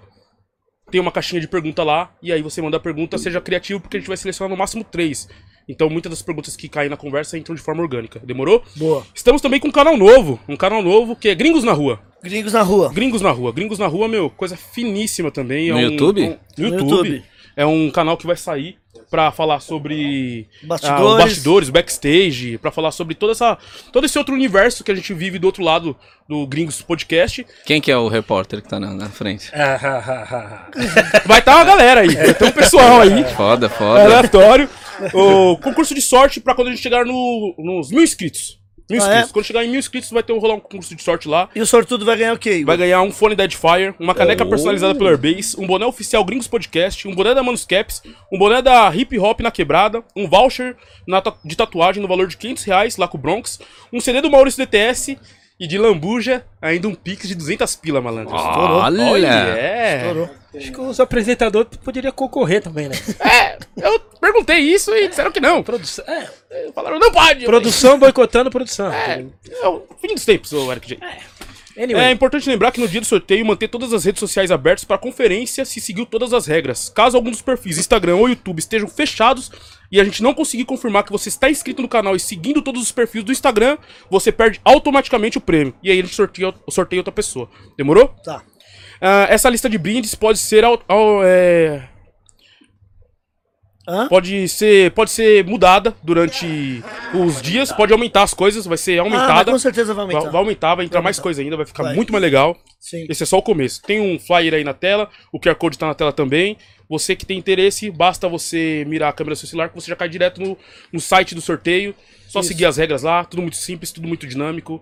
Tem 0.91 0.99
uma 0.99 1.11
caixinha 1.11 1.39
de 1.39 1.47
pergunta 1.47 1.81
lá, 1.81 2.13
e 2.21 2.31
aí 2.31 2.41
você 2.41 2.61
manda 2.61 2.75
a 2.77 2.79
pergunta, 2.79 3.17
seja 3.17 3.39
criativo, 3.39 3.79
porque 3.79 3.97
a 3.97 3.99
gente 3.99 4.07
vai 4.07 4.17
selecionar 4.17 4.49
no 4.51 4.57
máximo 4.57 4.83
três. 4.83 5.27
Então 5.67 5.89
muitas 5.89 6.09
das 6.09 6.21
perguntas 6.21 6.57
que 6.57 6.67
caem 6.67 6.89
na 6.89 6.97
conversa 6.97 7.37
entram 7.37 7.55
de 7.55 7.61
forma 7.61 7.81
orgânica. 7.81 8.19
Demorou? 8.19 8.61
Boa. 8.75 9.03
Estamos 9.15 9.41
também 9.41 9.59
com 9.61 9.69
um 9.69 9.71
canal 9.71 9.95
novo, 9.97 10.39
um 10.47 10.57
canal 10.57 10.83
novo 10.83 11.15
que 11.15 11.29
é 11.29 11.35
Gringos 11.35 11.63
na 11.63 11.71
Rua. 11.71 12.01
Gringos 12.21 12.51
na 12.53 12.61
rua. 12.61 12.91
Gringos 12.93 13.21
na 13.21 13.31
Rua. 13.31 13.51
Gringos 13.53 13.79
na 13.79 13.87
Rua, 13.87 14.07
meu, 14.09 14.29
coisa 14.29 14.57
finíssima 14.57 15.31
também. 15.31 15.69
No 15.71 15.79
é 15.79 15.87
um- 15.87 15.91
YouTube? 15.91 16.21
um- 16.21 16.29
no 16.29 16.37
No 16.57 16.67
YouTube. 16.67 17.09
YouTube. 17.09 17.23
É 17.55 17.65
um 17.65 17.89
canal 17.91 18.17
que 18.17 18.25
vai 18.27 18.35
sair 18.35 18.77
pra 19.09 19.31
falar 19.31 19.59
sobre 19.59 20.47
Bastidores. 20.63 21.13
ah, 21.13 21.17
bastidores, 21.25 21.69
backstage, 21.69 22.57
pra 22.57 22.71
falar 22.71 22.91
sobre 22.91 23.13
toda 23.13 23.31
essa, 23.33 23.57
todo 23.91 24.05
esse 24.05 24.17
outro 24.17 24.33
universo 24.33 24.83
que 24.83 24.91
a 24.91 24.95
gente 24.95 25.13
vive 25.13 25.37
do 25.37 25.45
outro 25.45 25.63
lado 25.63 25.95
do 26.27 26.47
Gringos 26.47 26.81
Podcast. 26.81 27.45
Quem 27.65 27.79
que 27.79 27.91
é 27.91 27.97
o 27.97 28.07
repórter 28.07 28.61
que 28.61 28.67
tá 28.69 28.79
na, 28.79 28.91
na 28.93 29.09
frente? 29.09 29.51
Vai 31.25 31.39
estar 31.39 31.55
uma 31.57 31.65
galera 31.65 32.01
aí, 32.01 32.15
vai 32.15 32.33
ter 32.33 32.45
um 32.45 32.51
pessoal 32.51 33.01
aí. 33.01 33.23
Foda, 33.35 33.69
foda. 33.69 34.03
aleatório. 34.03 34.69
O 35.13 35.57
concurso 35.57 35.93
de 35.93 36.01
sorte 36.01 36.39
pra 36.39 36.55
quando 36.55 36.67
a 36.67 36.71
gente 36.71 36.81
chegar 36.81 37.05
no- 37.05 37.55
nos 37.57 37.91
mil 37.91 38.03
inscritos. 38.03 38.59
Mil 38.89 39.01
Ah, 39.01 39.05
inscritos. 39.05 39.29
é? 39.29 39.33
Quando 39.33 39.45
chegar 39.45 39.63
em 39.63 39.69
mil 39.69 39.79
inscritos, 39.79 40.09
vai 40.11 40.21
ter 40.21 40.33
um 40.33 40.39
rolar 40.39 40.55
um 40.55 40.59
concurso 40.59 40.93
de 40.95 41.01
sorte 41.01 41.27
lá. 41.27 41.49
E 41.55 41.61
o 41.61 41.65
sortudo 41.65 42.03
vai 42.05 42.17
ganhar 42.17 42.33
o 42.33 42.37
quê, 42.37 42.55
Igor? 42.55 42.65
Vai 42.67 42.77
ganhar 42.77 43.01
um 43.01 43.11
fone 43.11 43.33
Edifier, 43.41 43.95
uma 43.99 44.13
caneca 44.13 44.45
personalizada 44.45 44.93
pelo 44.93 45.09
Airbase, 45.09 45.55
um 45.57 45.65
boné 45.65 45.85
oficial 45.85 46.23
Gringos 46.25 46.47
Podcast, 46.47 47.07
um 47.07 47.15
boné 47.15 47.33
da 47.33 47.41
Manus 47.41 47.65
Caps, 47.65 48.03
um 48.31 48.37
boné 48.37 48.61
da 48.61 48.93
Hip 48.93 49.17
Hop 49.19 49.39
na 49.39 49.51
Quebrada, 49.51 50.03
um 50.15 50.27
voucher 50.27 50.75
na 51.07 51.21
ta- 51.21 51.33
de 51.45 51.55
tatuagem 51.55 52.01
no 52.01 52.07
valor 52.07 52.27
de 52.27 52.35
500 52.37 52.63
reais 52.65 52.97
lá 52.97 53.07
com 53.07 53.17
o 53.17 53.21
Bronx, 53.21 53.59
um 53.91 53.99
CD 54.01 54.19
do 54.21 54.29
Maurício 54.29 54.63
DTS 54.65 55.17
E 55.59 55.67
de 55.67 55.77
lambuja, 55.77 56.43
ainda 56.61 56.87
um 56.87 56.95
pix 56.95 57.27
de 57.27 57.35
200 57.35 57.75
pila, 57.77 58.01
malandro. 58.01 58.33
Olha! 58.35 59.27
é. 59.57 59.97
Estourou. 59.97 60.29
Acho 60.55 60.71
que 60.71 60.81
os 60.81 60.99
apresentadores 60.99 61.77
poderiam 61.77 62.11
concorrer 62.11 62.61
também, 62.61 62.89
né? 62.89 62.95
É, 63.19 63.57
eu 63.77 63.99
perguntei 64.21 64.59
isso 64.59 64.95
e 64.95 65.07
disseram 65.07 65.31
que 65.31 65.39
não. 65.39 65.63
Produção, 65.63 66.05
é, 66.07 66.29
Falaram, 66.73 66.99
não 66.99 67.11
pode. 67.11 67.45
produção 67.45 67.97
boicotando 67.97 68.49
produção. 68.49 68.91
É, 68.91 69.25
é 69.49 69.67
o 69.67 69.83
fim 69.99 70.13
dos 70.13 70.25
tempos, 70.25 70.53
ô 70.53 70.71
Eric 70.71 70.87
J. 70.87 70.99
Anyway, 71.75 72.05
É 72.05 72.11
importante 72.11 72.47
lembrar 72.47 72.71
que 72.71 72.79
no 72.79 72.87
dia 72.87 73.01
do 73.01 73.07
sorteio 73.07 73.45
manter 73.45 73.67
todas 73.67 73.93
as 73.93 74.05
redes 74.05 74.19
sociais 74.19 74.51
abertas 74.51 74.85
para 74.85 74.97
conferência 74.97 75.65
se 75.65 75.81
seguiu 75.81 76.05
todas 76.05 76.31
as 76.31 76.45
regras. 76.45 76.89
Caso 76.89 77.17
algum 77.17 77.31
dos 77.31 77.41
perfis 77.41 77.77
Instagram 77.79 78.15
ou 78.15 78.29
YouTube 78.29 78.59
estejam 78.59 78.87
fechados 78.87 79.51
e 79.91 79.99
a 79.99 80.03
gente 80.03 80.21
não 80.21 80.33
conseguir 80.33 80.65
confirmar 80.65 81.03
que 81.03 81.11
você 81.11 81.29
está 81.29 81.49
inscrito 81.49 81.81
no 81.81 81.87
canal 81.87 82.15
e 82.15 82.19
seguindo 82.19 82.61
todos 82.61 82.81
os 82.81 82.91
perfis 82.91 83.23
do 83.23 83.31
Instagram, 83.31 83.77
você 84.09 84.31
perde 84.31 84.61
automaticamente 84.63 85.37
o 85.37 85.41
prêmio. 85.41 85.73
E 85.81 85.89
aí 85.89 85.99
a 85.99 86.03
gente 86.03 86.15
sorteia, 86.15 86.53
sorteia 86.69 86.99
outra 86.99 87.11
pessoa. 87.11 87.49
Demorou? 87.75 88.07
Tá. 88.23 88.43
Ah, 89.05 89.27
essa 89.29 89.49
lista 89.49 89.69
de 89.69 89.77
brindes 89.77 90.15
pode 90.15 90.39
ser 90.39 90.63
au- 90.63 90.81
au- 90.87 91.21
é, 91.25 91.89
Hã? 93.85 94.07
pode 94.07 94.47
ser 94.47 94.91
pode 94.91 95.11
ser 95.11 95.43
mudada 95.43 95.93
durante 96.01 96.81
os 97.13 97.41
dias, 97.41 97.69
pode 97.69 97.91
aumentar 97.91 98.23
as 98.23 98.33
coisas, 98.33 98.65
vai 98.65 98.77
ser 98.77 98.97
Ah, 98.99 99.01
aumentada. 99.01 99.51
com 99.51 99.59
certeza 99.59 99.93
vai 99.93 100.05
vai, 100.05 100.15
aumentar. 100.15 100.31
vai 100.31 100.41
aumentar, 100.41 100.75
vai 100.75 100.85
entrar 100.85 100.99
Vai 100.99 101.03
mais 101.03 101.17
aumentar. 101.17 101.23
coisa 101.23 101.41
ainda, 101.41 101.57
vai 101.57 101.65
ficar 101.65 101.83
Vai. 101.83 101.95
muito 101.95 102.13
mais 102.13 102.21
legal. 102.21 102.57
Sim. 102.79 103.05
Esse 103.09 103.23
é 103.23 103.25
só 103.25 103.37
o 103.37 103.41
começo. 103.41 103.81
Tem 103.81 103.99
um 103.99 104.17
flyer 104.17 104.53
aí 104.53 104.63
na 104.63 104.73
tela, 104.73 105.09
o 105.33 105.39
QR 105.39 105.55
Code 105.55 105.77
tá 105.77 105.87
na 105.87 105.93
tela 105.93 106.13
também. 106.13 106.57
Você 106.89 107.13
que 107.15 107.25
tem 107.25 107.37
interesse, 107.37 107.91
basta 107.91 108.29
você 108.29 108.85
mirar 108.87 109.09
a 109.09 109.13
câmera 109.13 109.35
do 109.35 109.37
seu 109.37 109.49
celular 109.49 109.67
que 109.67 109.75
você 109.75 109.89
já 109.89 109.95
cai 109.97 110.07
direto 110.07 110.39
no, 110.39 110.57
no 110.93 110.99
site 111.01 111.35
do 111.35 111.41
sorteio. 111.41 111.93
Só 112.29 112.39
Isso. 112.39 112.47
seguir 112.49 112.65
as 112.65 112.77
regras 112.77 113.03
lá, 113.03 113.25
tudo 113.25 113.41
muito 113.41 113.57
simples, 113.57 113.91
tudo 113.91 114.07
muito 114.07 114.25
dinâmico. 114.25 114.81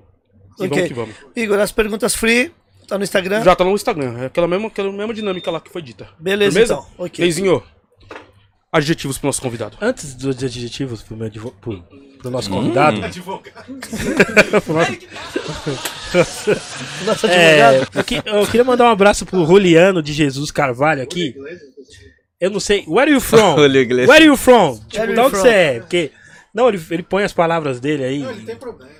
E 0.59 0.65
Ok. 0.65 0.69
vamos 0.69 0.87
que 0.87 0.93
vamos. 0.93 1.15
Igor, 1.35 1.59
as 1.59 1.71
perguntas 1.71 2.13
free, 2.15 2.51
tá 2.91 2.97
no 2.97 3.03
Instagram. 3.03 3.43
Já 3.43 3.55
tá 3.55 3.63
no 3.63 3.71
Instagram, 3.73 4.17
é 4.19 4.25
aquela 4.25 4.47
mesma, 4.47 4.67
aquela 4.67 4.91
mesma 4.91 5.13
dinâmica 5.13 5.49
lá 5.49 5.59
que 5.61 5.71
foi 5.71 5.81
dita. 5.81 6.07
Beleza, 6.19 6.51
Firmeza? 6.51 6.73
então. 6.73 6.85
Ok. 7.05 7.23
Leizinho, 7.23 7.63
adjetivos 8.71 9.17
pro 9.17 9.27
nosso 9.27 9.41
convidado. 9.41 9.77
antes 9.81 10.13
dos 10.13 10.35
adjetivos 10.43 11.01
pro, 11.01 11.15
meu 11.15 11.27
advo- 11.27 11.51
pro, 11.61 11.81
pro 12.19 12.29
nosso 12.29 12.49
convidado, 12.49 12.97
Nosso 17.05 17.27
é, 17.27 17.61
advogado. 17.63 17.97
eu, 17.97 18.03
que- 18.03 18.21
eu 18.25 18.45
queria 18.45 18.63
mandar 18.63 18.85
um 18.85 18.89
abraço 18.91 19.25
pro 19.25 19.45
Juliano 19.45 20.01
de 20.01 20.13
Jesus 20.13 20.51
Carvalho 20.51 21.01
aqui. 21.01 21.35
Eu 22.39 22.49
não 22.49 22.59
sei. 22.59 22.83
Where 22.87 23.01
are 23.01 23.11
you 23.11 23.21
from? 23.21 23.57
Iglesias. 23.65 24.09
Where 24.09 24.13
are 24.23 24.25
you 24.25 24.37
from? 24.37 24.79
Tipo, 24.89 25.07
de 25.07 25.13
you 25.13 25.19
onde 25.21 25.29
from? 25.31 25.39
você 25.41 25.47
é? 25.49 25.79
Porque. 25.79 26.11
Não, 26.53 26.67
ele, 26.67 26.81
ele 26.91 27.03
põe 27.03 27.23
as 27.23 27.31
palavras 27.31 27.79
dele 27.79 28.03
aí. 28.03 28.19
Não 28.19 28.45
tem 28.45 28.55
problema. 28.57 28.91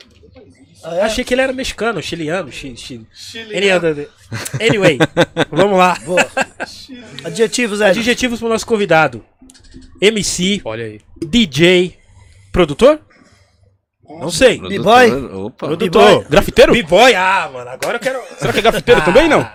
Ah, 0.83 0.95
é? 0.95 1.01
Achei 1.03 1.23
que 1.23 1.33
ele 1.33 1.41
era 1.41 1.53
mexicano, 1.53 2.01
chiliano. 2.01 2.51
Chi, 2.51 2.73
chi, 2.75 3.05
Anyway, 4.59 4.97
vamos 5.51 5.77
lá. 5.77 5.97
Boa. 6.05 6.25
Adjetivos, 7.23 7.81
Ed. 7.81 7.99
Adjetivos 7.99 8.39
pro 8.39 8.49
nosso 8.49 8.65
convidado: 8.65 9.23
MC, 10.01 10.61
Olha 10.65 10.85
aí. 10.85 11.01
DJ, 11.23 11.97
produtor? 12.51 12.99
Não 14.19 14.29
sei. 14.29 14.59
B-boy? 14.59 15.09
Opa. 15.33 15.67
Produtor. 15.67 16.25
Grafiteiro? 16.29 16.73
B-boy, 16.73 17.15
ah, 17.15 17.49
mano, 17.53 17.69
agora 17.69 17.95
eu 17.95 17.99
quero. 17.99 18.19
Será 18.37 18.51
que 18.51 18.59
é 18.59 18.61
grafiteiro 18.61 19.01
também, 19.05 19.29
não? 19.29 19.47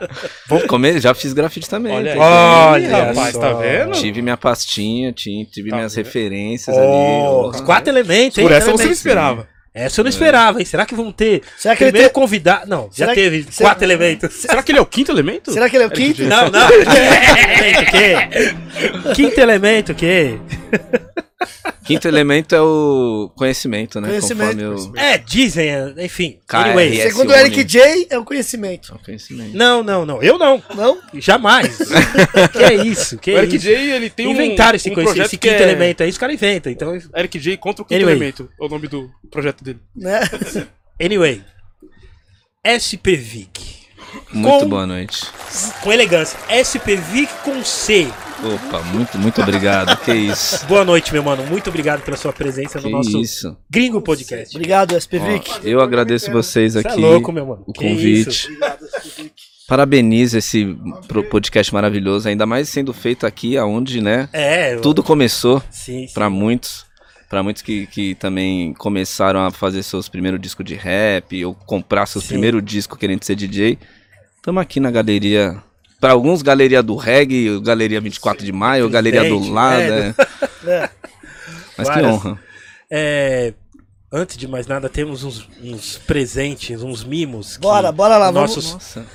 Vamos 0.48 0.64
comer? 0.66 0.98
Já 0.98 1.12
fiz 1.12 1.34
grafite 1.34 1.68
também. 1.68 1.92
Olha 1.94 2.12
aí. 2.14 2.18
Olha, 2.18 2.86
Ih, 2.86 2.90
rapaz, 2.90 3.34
só. 3.34 3.40
tá 3.40 3.52
vendo? 3.52 3.92
Tive 3.92 4.22
minha 4.22 4.36
pastinha, 4.38 5.12
tive, 5.12 5.44
tive 5.50 5.68
Tá 5.68 5.76
minhas 5.76 5.94
vendo? 5.94 6.04
referências 6.06 6.74
Oh, 6.74 6.80
ali. 6.80 7.50
os 7.56 7.60
quatro 7.60 7.90
elementos, 7.92 8.38
hein? 8.38 8.44
Por 8.44 8.52
essa 8.52 8.72
você 8.72 8.84
não 8.86 8.92
esperava. 8.92 9.46
Essa 9.78 10.00
eu 10.00 10.04
não 10.04 10.08
esperava, 10.08 10.58
hein? 10.58 10.64
Será 10.64 10.86
que 10.86 10.94
vão 10.94 11.12
ter 11.12 11.42
Será 11.58 11.76
que 11.76 11.84
ele 11.84 11.90
primeiro 11.92 12.12
tem- 12.14 12.22
convidado? 12.22 12.66
Não, 12.66 12.84
já 12.90 13.04
Será 13.04 13.14
que- 13.14 13.20
teve 13.20 13.46
será- 13.50 13.68
quatro 13.70 13.84
elementos. 13.84 14.34
Será 14.34 14.62
que 14.62 14.72
ele 14.72 14.78
é 14.78 14.82
o 14.82 14.86
quinto 14.86 15.12
elemento? 15.12 15.52
Será 15.52 15.68
que 15.68 15.76
ele 15.76 15.84
é 15.84 15.86
o 15.86 15.90
quinto? 15.90 16.22
Não, 16.24 16.48
não. 16.50 16.66
elemento 16.70 17.82
o 17.82 17.86
quê? 17.90 19.14
Quinto 19.14 19.40
elemento 19.40 19.92
o 19.92 19.94
quê? 19.94 20.38
Quinto 21.84 22.08
elemento 22.08 22.52
é 22.52 22.60
o 22.60 23.30
conhecimento, 23.36 24.00
né? 24.00 24.08
Conhecimento. 24.08 24.90
O... 24.92 24.98
É, 24.98 25.16
dizem, 25.18 25.68
enfim. 25.98 26.40
Anyway. 26.48 26.88
Esse 26.98 27.08
Segundo 27.10 27.30
o. 27.30 27.32
Eric 27.32 27.62
J, 27.62 28.08
é 28.10 28.18
o 28.18 28.24
conhecimento. 28.24 28.92
o 28.92 28.98
conhecimento. 28.98 29.56
Não, 29.56 29.84
não, 29.84 30.04
não. 30.04 30.20
Eu 30.20 30.36
não. 30.36 30.60
Não? 30.74 31.00
Jamais. 31.14 31.78
que 32.52 32.58
é 32.58 32.74
isso? 32.74 33.18
Que 33.18 33.30
O 33.30 33.36
é 33.36 33.42
Eric 33.42 33.56
isso? 33.56 33.66
J, 33.66 33.74
ele 33.92 34.10
tem 34.10 34.26
um, 34.26 34.32
Inventaram 34.32 34.74
esse, 34.74 34.90
um 34.90 34.94
conhece- 34.94 35.12
projeto 35.12 35.26
esse 35.26 35.38
quinto 35.38 35.54
é 35.54 35.62
elemento 35.62 36.02
aí, 36.02 36.08
os 36.10 36.18
caras 36.18 36.34
inventam. 36.34 36.72
Então, 36.72 36.98
Eric 37.14 37.38
J 37.38 37.56
contra 37.58 37.82
o 37.82 37.84
quinto 37.84 37.94
Anyway. 37.98 38.16
elemento. 38.16 38.50
É 38.60 38.64
o 38.64 38.68
nome 38.68 38.88
do 38.88 39.08
projeto 39.30 39.62
dele. 39.62 39.78
Né? 39.94 40.20
anyway. 41.00 41.40
SPVIC. 42.64 43.76
Muito 44.32 44.64
Com- 44.64 44.68
boa 44.68 44.86
noite. 44.86 45.24
Com 45.82 45.92
elegância. 45.92 46.36
SPVIC 46.64 47.28
com 47.44 47.62
C. 47.62 48.08
Opa, 48.44 48.82
muito, 48.92 49.18
muito 49.18 49.40
obrigado. 49.40 49.96
que 50.04 50.12
isso. 50.12 50.64
Boa 50.68 50.84
noite, 50.84 51.12
meu 51.12 51.22
mano. 51.22 51.44
Muito 51.46 51.68
obrigado 51.70 52.02
pela 52.02 52.16
sua 52.16 52.32
presença 52.32 52.78
Que 52.78 52.84
no 52.84 52.90
nosso 52.98 53.20
isso. 53.20 53.56
Gringo 53.70 54.00
Podcast. 54.00 54.54
Obrigado, 54.56 54.94
SPVIC. 54.96 55.50
Ó, 55.50 55.58
eu 55.64 55.80
agradeço 55.80 56.30
vocês 56.30 56.74
Você 56.74 56.86
é 56.86 56.90
aqui. 56.90 57.00
louco, 57.00 57.32
meu 57.32 57.46
mano. 57.46 57.64
O 57.66 57.72
Que 57.72 57.80
convite. 57.88 58.28
isso. 58.28 58.48
Parabenizo 59.66 60.38
esse 60.38 60.76
podcast 61.28 61.72
maravilhoso, 61.74 62.28
ainda 62.28 62.46
mais 62.46 62.68
sendo 62.68 62.92
feito 62.92 63.26
aqui 63.26 63.56
aonde, 63.56 64.00
né? 64.00 64.28
É, 64.32 64.74
eu- 64.74 64.80
Tudo 64.80 65.02
começou 65.02 65.60
Sim, 65.70 66.06
sim. 66.06 66.14
pra 66.14 66.30
muitos. 66.30 66.86
Pra 67.28 67.42
muitos 67.42 67.62
que, 67.62 67.86
que 67.88 68.14
também 68.14 68.72
começaram 68.74 69.44
a 69.44 69.50
fazer 69.50 69.82
seus 69.82 70.08
primeiros 70.08 70.40
discos 70.40 70.64
de 70.64 70.76
rap 70.76 71.44
ou 71.44 71.52
comprar 71.54 72.06
seus 72.06 72.22
Sim. 72.22 72.28
primeiros 72.34 72.62
discos 72.64 72.96
querendo 72.96 73.24
ser 73.24 73.34
DJ. 73.34 73.76
Estamos 74.36 74.62
aqui 74.62 74.78
na 74.78 74.92
galeria. 74.92 75.60
Pra 76.00 76.12
alguns, 76.12 76.42
galeria 76.42 76.82
do 76.82 76.94
reggae, 76.96 77.58
galeria 77.60 78.00
24 78.00 78.44
de 78.44 78.52
maio, 78.52 78.88
galeria 78.90 79.28
do 79.28 79.38
lado. 79.50 79.80
é. 79.80 80.14
É. 80.66 80.70
é. 80.70 80.90
Mas 81.78 81.88
que 81.88 81.94
Várias. 81.94 82.12
honra. 82.12 82.38
É, 82.90 83.54
antes 84.12 84.36
de 84.36 84.46
mais 84.46 84.66
nada, 84.66 84.88
temos 84.88 85.24
uns, 85.24 85.48
uns 85.62 85.98
presentes, 85.98 86.82
uns 86.82 87.04
mimos. 87.04 87.56
que 87.56 87.62
Bora, 87.62 87.90
bora 87.92 88.16
lá, 88.16 88.30
vamos. 88.30 88.56
Nossos 88.56 88.72
Nossa. 88.74 89.06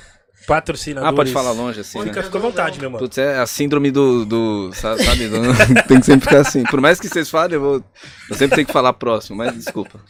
Patrocinadores. 0.46 1.12
Ah, 1.12 1.16
pode 1.16 1.32
falar 1.32 1.52
longe 1.52 1.80
assim, 1.80 1.98
né? 1.98 2.04
Fica, 2.06 2.22
fica 2.22 2.38
à 2.38 2.40
vontade, 2.40 2.80
meu 2.80 2.90
mano. 2.90 3.02
Putz, 3.04 3.18
é 3.18 3.38
a 3.38 3.46
síndrome 3.46 3.90
do. 3.90 4.24
do 4.24 4.70
sa- 4.74 4.96
sabe? 4.98 5.28
do- 5.28 5.42
tem 5.88 6.00
que 6.00 6.06
sempre 6.06 6.28
ficar 6.28 6.40
assim. 6.40 6.62
Por 6.64 6.80
mais 6.80 6.98
que 7.00 7.08
vocês 7.08 7.28
falem, 7.30 7.54
eu, 7.54 7.60
vou, 7.60 7.84
eu 8.30 8.36
sempre 8.36 8.56
tenho 8.56 8.66
que 8.66 8.72
falar 8.72 8.92
próximo, 8.94 9.36
mas 9.38 9.54
desculpa. 9.54 10.00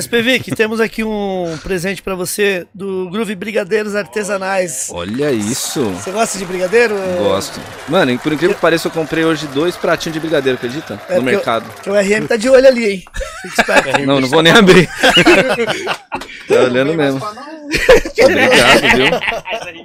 SPVIC, 0.00 0.54
temos 0.54 0.80
aqui 0.80 1.02
um 1.04 1.58
presente 1.62 2.02
pra 2.02 2.14
você 2.14 2.66
do 2.74 3.08
Groove 3.10 3.34
Brigadeiros 3.34 3.94
Artesanais. 3.94 4.88
Olha 4.90 5.30
isso. 5.32 5.82
Você 5.90 6.10
gosta 6.10 6.38
de 6.38 6.44
brigadeiro? 6.44 6.94
Gosto. 7.18 7.60
Mano, 7.88 8.18
por 8.18 8.32
incrível 8.32 8.54
que 8.54 8.60
pareça, 8.60 8.88
eu 8.88 8.92
comprei 8.92 9.24
hoje 9.24 9.46
dois 9.48 9.76
pratinhos 9.76 10.14
de 10.14 10.20
brigadeiro, 10.20 10.56
acredita? 10.58 11.00
É, 11.08 11.16
no 11.16 11.22
mercado. 11.22 11.64
eu- 11.86 11.92
o 11.92 11.96
RM 11.96 12.26
tá 12.26 12.36
de 12.36 12.48
olho 12.48 12.66
ali, 12.66 12.90
hein? 12.90 13.04
Fica. 13.54 13.78
Não, 14.06 14.20
não 14.20 14.28
vou 14.28 14.42
nem 14.42 14.52
abrir. 14.52 14.88
tá 16.48 16.54
olhando 16.64 16.94
mesmo. 16.94 17.20
Obrigado, 18.22 18.80
viu? 18.96 19.77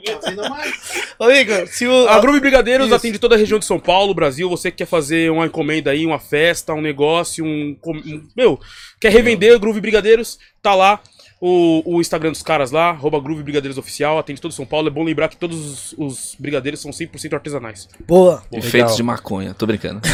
Ô, 1.19 1.29
Igor, 1.31 1.67
se 1.67 1.88
o. 1.88 2.07
A 2.07 2.19
Groove 2.19 2.39
Brigadeiros 2.39 2.88
Isso. 2.88 2.95
atende 2.95 3.19
toda 3.19 3.35
a 3.35 3.38
região 3.38 3.59
de 3.59 3.65
São 3.65 3.79
Paulo, 3.79 4.13
Brasil. 4.13 4.50
Você 4.50 4.71
que 4.71 4.77
quer 4.77 4.85
fazer 4.88 5.31
uma 5.31 5.45
encomenda 5.45 5.91
aí, 5.91 6.05
uma 6.05 6.19
festa, 6.19 6.73
um 6.73 6.81
negócio, 6.81 7.45
um. 7.45 7.75
com- 7.79 7.95
um- 7.97 8.27
meu, 8.35 8.59
quer 9.00 9.12
revender 9.12 9.57
Groove 9.59 9.81
Brigadeiros? 9.81 10.38
Tá 10.62 10.73
lá. 10.75 11.00
O, 11.45 11.97
o 11.97 12.00
Instagram 12.00 12.31
dos 12.31 12.41
caras 12.41 12.71
lá, 12.71 12.91
arroba 12.91 13.19
Groove 13.19 13.43
Brigadeiros 13.43 13.77
Oficial, 13.77 14.17
atende 14.17 14.39
todo 14.39 14.53
São 14.53 14.65
Paulo. 14.65 14.88
É 14.88 14.89
bom 14.89 15.03
lembrar 15.03 15.27
que 15.27 15.35
todos 15.35 15.57
os, 15.57 15.93
os 15.97 16.38
brigadeiros 16.39 16.79
são 16.79 16.89
100% 16.89 17.33
artesanais. 17.33 17.89
Boa. 18.07 18.41
Legal. 18.50 18.69
feitos 18.69 18.95
de 18.95 19.03
maconha. 19.03 19.53
Tô 19.53 19.65
brincando. 19.65 20.00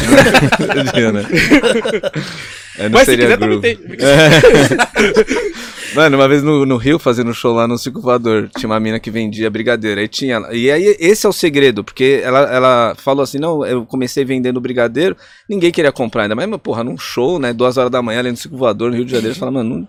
Não 2.80 2.90
Mas 2.90 3.06
se 3.06 3.16
quiser, 3.16 3.38
também 3.38 3.60
groove. 3.60 3.76
tem. 3.76 3.78
Mano, 5.94 6.16
uma 6.16 6.26
vez 6.26 6.42
no, 6.42 6.66
no 6.66 6.76
Rio, 6.76 6.98
fazendo 6.98 7.32
show 7.32 7.54
lá 7.54 7.68
no 7.68 7.78
Circo 7.78 8.00
Voador, 8.00 8.50
tinha 8.56 8.68
uma 8.68 8.80
mina 8.80 8.98
que 8.98 9.10
vendia 9.10 9.48
brigadeiro. 9.48 10.00
Aí 10.00 10.08
tinha. 10.08 10.40
E 10.50 10.68
aí, 10.68 10.96
esse 10.98 11.26
é 11.26 11.28
o 11.28 11.32
segredo, 11.32 11.84
porque 11.84 12.20
ela, 12.24 12.40
ela 12.52 12.96
falou 12.96 13.22
assim: 13.22 13.38
não, 13.38 13.64
eu 13.64 13.86
comecei 13.86 14.24
vendendo 14.24 14.60
brigadeiro, 14.60 15.16
ninguém 15.48 15.70
queria 15.70 15.92
comprar 15.92 16.22
ainda. 16.22 16.34
Mas, 16.34 16.48
mas, 16.48 16.60
porra, 16.60 16.82
num 16.82 16.98
show, 16.98 17.38
né? 17.38 17.52
Duas 17.52 17.76
horas 17.76 17.92
da 17.92 18.02
manhã 18.02 18.18
ali 18.18 18.32
no 18.32 18.36
Circo 18.36 18.56
Voador, 18.56 18.90
no 18.90 18.96
Rio 18.96 19.04
de 19.04 19.12
Janeiro, 19.12 19.34
você 19.34 19.38
fala, 19.38 19.52
mano. 19.52 19.78
Não... 19.78 19.86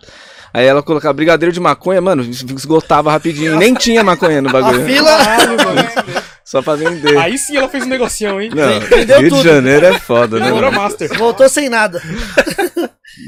Aí 0.53 0.65
ela 0.65 0.83
colocava 0.83 1.13
brigadeiro 1.13 1.53
de 1.53 1.59
maconha, 1.59 2.01
mano, 2.01 2.23
esgotava 2.23 3.11
rapidinho. 3.11 3.55
Nem 3.57 3.73
tinha 3.73 4.03
maconha 4.03 4.41
no 4.41 4.49
A 4.49 4.51
bagulho. 4.51 4.85
fila. 4.85 5.17
Só 6.43 6.61
pra 6.61 6.75
vender. 6.75 7.17
Aí 7.17 7.37
sim 7.37 7.55
ela 7.55 7.69
fez 7.69 7.85
um 7.85 7.87
negocinho, 7.89 8.41
hein? 8.41 8.49
Não, 8.53 8.79
vendeu 8.81 9.19
Rio 9.21 9.29
tudo. 9.29 9.41
de 9.41 9.47
Janeiro 9.47 9.85
é 9.85 9.99
foda, 9.99 10.37
né? 10.39 10.47
Agora? 10.49 10.69
Master. 10.71 11.17
Voltou 11.17 11.47
sem 11.47 11.69
nada. 11.69 12.01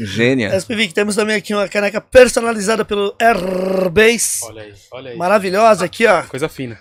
Gênia. 0.01 0.53
SPVIC, 0.59 0.93
temos 0.93 1.15
também 1.15 1.35
aqui 1.37 1.53
uma 1.53 1.67
caneca 1.69 2.01
personalizada 2.01 2.83
pelo 2.83 3.15
Airbase. 3.19 4.39
Olha 4.43 4.61
aí, 4.63 4.73
olha 4.91 5.11
aí. 5.11 5.17
Maravilhosa 5.17 5.85
aqui, 5.85 6.05
ó. 6.05 6.23
Coisa 6.23 6.49
fina. 6.49 6.77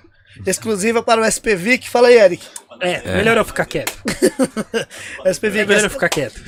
Exclusiva 0.47 1.03
para 1.03 1.21
o 1.21 1.25
SPVIC. 1.25 1.89
Fala 1.89 2.09
aí, 2.09 2.19
Eric. 2.19 2.45
É, 2.81 3.17
melhor 3.17 3.37
eu 3.37 3.45
ficar 3.45 3.67
quieto. 3.67 3.93
SPVIC, 5.27 5.59
É 5.61 5.65
melhor 5.67 5.85
eu 5.85 5.91
ficar 5.91 6.09
quieto. 6.09 6.41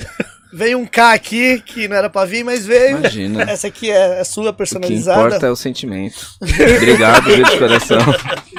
Veio 0.55 0.77
um 0.77 0.85
K 0.85 1.11
aqui, 1.11 1.59
que 1.59 1.85
não 1.85 1.97
era 1.97 2.09
pra 2.09 2.23
vir, 2.23 2.43
mas 2.45 2.65
veio. 2.65 2.97
Imagina. 2.97 3.43
Essa 3.51 3.67
aqui 3.67 3.91
é, 3.91 4.21
é 4.21 4.23
sua 4.23 4.45
O 4.49 4.53
que 4.53 4.57
personalizada. 4.57 5.21
importa 5.21 5.47
é 5.47 5.51
o 5.51 5.55
sentimento. 5.55 6.15
Obrigado, 6.41 7.25
viu, 7.25 7.43
de 7.43 7.57
coração. 7.57 7.99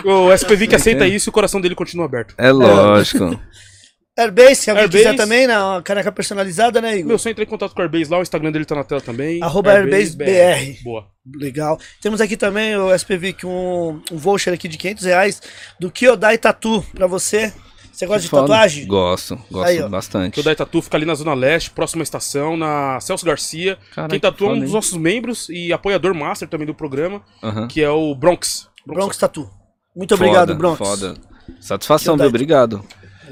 O 0.05 0.31
SPV 0.31 0.67
que 0.67 0.75
aceita 0.75 1.07
isso 1.07 1.29
e 1.29 1.31
o 1.31 1.33
coração 1.33 1.59
dele 1.59 1.75
continua 1.75 2.05
aberto. 2.05 2.35
É 2.37 2.53
lógico. 2.53 3.41
Airbase, 4.19 4.57
se 4.57 4.71
alguém 4.71 4.85
Airbase. 4.85 5.05
quiser 5.05 5.17
também, 5.17 5.47
né? 5.47 5.59
Uma 5.59 5.83
caneca 5.83 6.11
personalizada, 6.11 6.81
né, 6.81 6.97
Igor? 6.97 7.09
Meu, 7.09 7.19
só 7.19 7.29
entrei 7.29 7.47
em 7.47 7.51
contato 7.51 7.75
com 7.75 7.81
o 7.81 7.83
Airbase 7.83 8.11
lá, 8.11 8.19
o 8.19 8.23
Instagram 8.23 8.51
dele 8.51 8.65
tá 8.65 8.75
na 8.75 8.85
tela 8.85 9.01
também. 9.01 9.43
Arroba 9.43 9.73
Airbase 9.73 10.17
BR. 10.17 10.83
Boa. 10.83 11.07
Legal. 11.39 11.79
Temos 12.01 12.21
aqui 12.21 12.37
também 12.37 12.77
o 12.77 12.95
SPV, 12.95 13.35
que 13.35 13.47
um, 13.47 14.01
um 14.11 14.17
voucher 14.17 14.55
aqui 14.55 14.69
de 14.69 14.79
500 14.79 15.05
reais 15.05 15.43
do 15.79 15.91
Kyodai 15.91 16.39
Tattoo 16.39 16.83
pra 16.95 17.07
você. 17.07 17.53
Você 17.97 18.07
gosta 18.07 18.21
de 18.23 18.29
Foda. 18.29 18.43
tatuagem? 18.43 18.87
Gosto, 18.87 19.39
gosto 19.51 19.69
Aí, 19.69 19.81
ó. 19.81 19.89
bastante. 19.89 20.35
Que 20.35 20.41
o 20.41 20.43
Dai 20.43 20.55
Tatu 20.55 20.83
fica 20.83 20.99
ali 20.99 21.07
na 21.07 21.15
Zona 21.15 21.33
Leste, 21.33 21.71
próxima 21.71 22.03
estação, 22.03 22.55
na 22.55 23.01
Celso 23.01 23.25
Garcia. 23.25 23.79
Caralho, 23.95 24.11
Quem 24.11 24.21
que 24.21 24.23
tatua 24.27 24.51
é 24.51 24.53
um 24.53 24.61
dos 24.61 24.73
nossos 24.73 24.99
membros 24.99 25.49
e 25.49 25.73
apoiador 25.73 26.15
master 26.15 26.47
também 26.47 26.67
do 26.67 26.75
programa, 26.75 27.23
que 27.71 27.81
é 27.83 27.89
o 27.89 28.15
Bronx. 28.15 28.69
Bronx 28.87 29.17
Tattoo. 29.17 29.49
Muito 29.97 30.15
obrigado, 30.15 30.49
Foda, 30.49 30.55
Bronx. 30.59 30.79
Foda. 30.79 31.15
Satisfação, 31.59 32.19
viu? 32.19 32.27
Obrigado. 32.27 32.85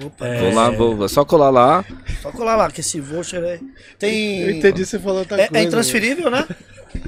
Opa, 0.02 0.26
É. 0.26 0.40
Vou 0.40 0.54
lá, 0.54 0.70
vou, 0.70 0.96
vou 0.96 1.08
só 1.10 1.26
colar 1.26 1.50
lá. 1.50 1.84
só 2.22 2.32
colar 2.32 2.56
lá, 2.56 2.70
que 2.70 2.80
esse 2.80 2.98
voucher 3.00 3.44
aí. 3.44 3.60
Tem. 3.98 4.40
Eu 4.40 4.50
entendi 4.50 4.86
você 4.86 4.98
falando 4.98 5.18
outra 5.18 5.42
É, 5.42 5.46
coisa. 5.48 5.62
é 5.62 5.66
intransferível, 5.66 6.30
né? 6.30 6.48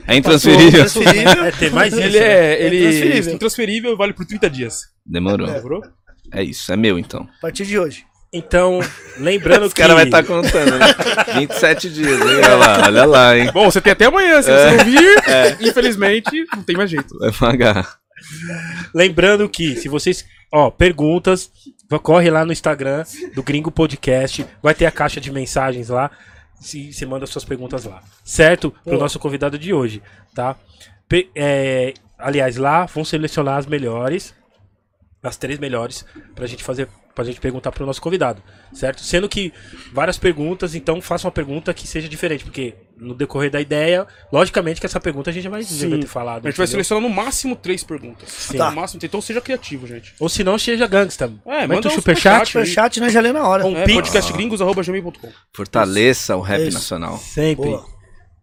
É 0.06 0.14
intransferível. 0.14 0.68
Intransferível. 0.84 1.42
É, 1.46 1.50
tem 1.52 1.70
mais 1.70 1.92
isso. 1.94 2.02
Ele 2.02 2.20
né? 2.20 2.26
é, 2.26 2.52
É 2.62 2.66
ele 2.66 2.76
intransferível. 2.80 3.34
intransferível 3.34 3.92
e 3.92 3.96
vale 3.96 4.12
por 4.12 4.26
30 4.26 4.50
dias. 4.50 4.82
Demorou. 5.06 5.46
Lembrou? 5.48 5.80
É 6.32 6.42
isso, 6.42 6.72
é 6.72 6.76
meu 6.76 6.98
então. 6.98 7.28
A 7.38 7.40
partir 7.42 7.64
de 7.66 7.78
hoje. 7.78 8.04
Então, 8.32 8.80
lembrando 9.18 9.64
Os 9.66 9.72
que. 9.72 9.80
caras 9.80 9.94
vão 9.96 10.04
estar 10.04 10.22
contando, 10.24 10.78
né? 10.78 10.86
27 11.40 11.90
dias, 11.90 12.20
hein? 12.20 12.26
Olha 12.44 12.56
lá, 12.56 12.86
olha 12.86 13.04
lá, 13.06 13.38
hein? 13.38 13.50
Bom, 13.52 13.70
você 13.70 13.80
tem 13.80 13.92
até 13.92 14.06
amanhã, 14.06 14.42
se 14.42 14.50
você 14.50 14.76
não 14.76 14.84
vir, 14.84 15.16
infelizmente, 15.68 16.44
não 16.54 16.62
tem 16.62 16.76
mais 16.76 16.90
jeito. 16.90 17.16
Vai 17.18 17.32
pagar. 17.32 17.96
Lembrando 18.94 19.48
que, 19.48 19.76
se 19.76 19.88
vocês. 19.88 20.24
Ó, 20.52 20.70
perguntas, 20.70 21.50
corre 22.02 22.30
lá 22.30 22.44
no 22.44 22.52
Instagram 22.52 23.04
do 23.34 23.42
Gringo 23.42 23.70
Podcast. 23.70 24.46
Vai 24.62 24.74
ter 24.74 24.86
a 24.86 24.90
caixa 24.90 25.20
de 25.20 25.30
mensagens 25.30 25.88
lá. 25.88 26.10
Se 26.60 26.92
você 26.92 27.04
manda 27.04 27.26
suas 27.26 27.44
perguntas 27.44 27.84
lá. 27.84 28.00
Certo? 28.24 28.70
Pro 28.70 28.92
Boa. 28.92 28.98
nosso 29.02 29.18
convidado 29.18 29.58
de 29.58 29.72
hoje, 29.74 30.02
tá? 30.34 30.56
Pe- 31.08 31.28
é, 31.34 31.92
aliás, 32.18 32.56
lá 32.56 32.86
vão 32.86 33.04
selecionar 33.04 33.58
as 33.58 33.66
melhores. 33.66 34.34
As 35.22 35.36
três 35.36 35.58
melhores. 35.58 36.04
Pra 36.34 36.46
gente 36.46 36.62
fazer. 36.62 36.88
Pra 37.14 37.24
gente 37.24 37.40
perguntar 37.40 37.72
pro 37.72 37.86
nosso 37.86 38.00
convidado. 38.00 38.42
Certo? 38.74 39.00
Sendo 39.02 39.26
que 39.28 39.50
várias 39.90 40.18
perguntas, 40.18 40.74
então 40.74 41.00
faça 41.00 41.26
uma 41.26 41.30
pergunta 41.32 41.72
que 41.72 41.86
seja 41.88 42.06
diferente. 42.08 42.44
Porque 42.44 42.74
no 42.98 43.14
decorrer 43.14 43.50
da 43.50 43.58
ideia, 43.60 44.06
logicamente 44.30 44.78
que 44.80 44.86
essa 44.86 45.00
pergunta 45.00 45.30
a 45.30 45.32
gente 45.32 45.44
já 45.44 45.50
vai, 45.50 45.62
já 45.62 45.88
vai 45.88 45.98
ter 45.98 46.06
falado. 46.06 46.46
A 46.46 46.50
gente 46.50 46.58
vai 46.58 46.66
entendeu? 46.66 46.84
selecionar 46.84 47.02
no 47.02 47.08
máximo 47.08 47.56
três 47.56 47.82
perguntas. 47.82 48.28
Sim. 48.30 48.58
No 48.58 48.70
máximo, 48.72 49.00
então 49.02 49.20
seja 49.22 49.40
criativo, 49.40 49.86
gente. 49.86 50.14
Ou 50.20 50.28
se 50.28 50.44
não, 50.44 50.58
seja 50.58 50.86
gangsta. 50.86 51.32
É, 51.46 51.66
manda 51.66 51.88
um 51.88 51.90
superchat. 51.90 52.46
superchat. 52.48 53.00
Nós 53.00 53.12
já 53.12 53.20
lê 53.22 53.32
na 53.32 53.48
hora. 53.48 53.64
Um 53.66 53.74
É, 53.76 53.86
podcastgringos.gmail.com 53.86 55.28
Fortaleça 55.54 56.36
o 56.36 56.40
rap 56.42 56.60
Isso. 56.68 56.74
nacional. 56.74 57.16
Sempre. 57.18 57.64
Boa. 57.64 57.95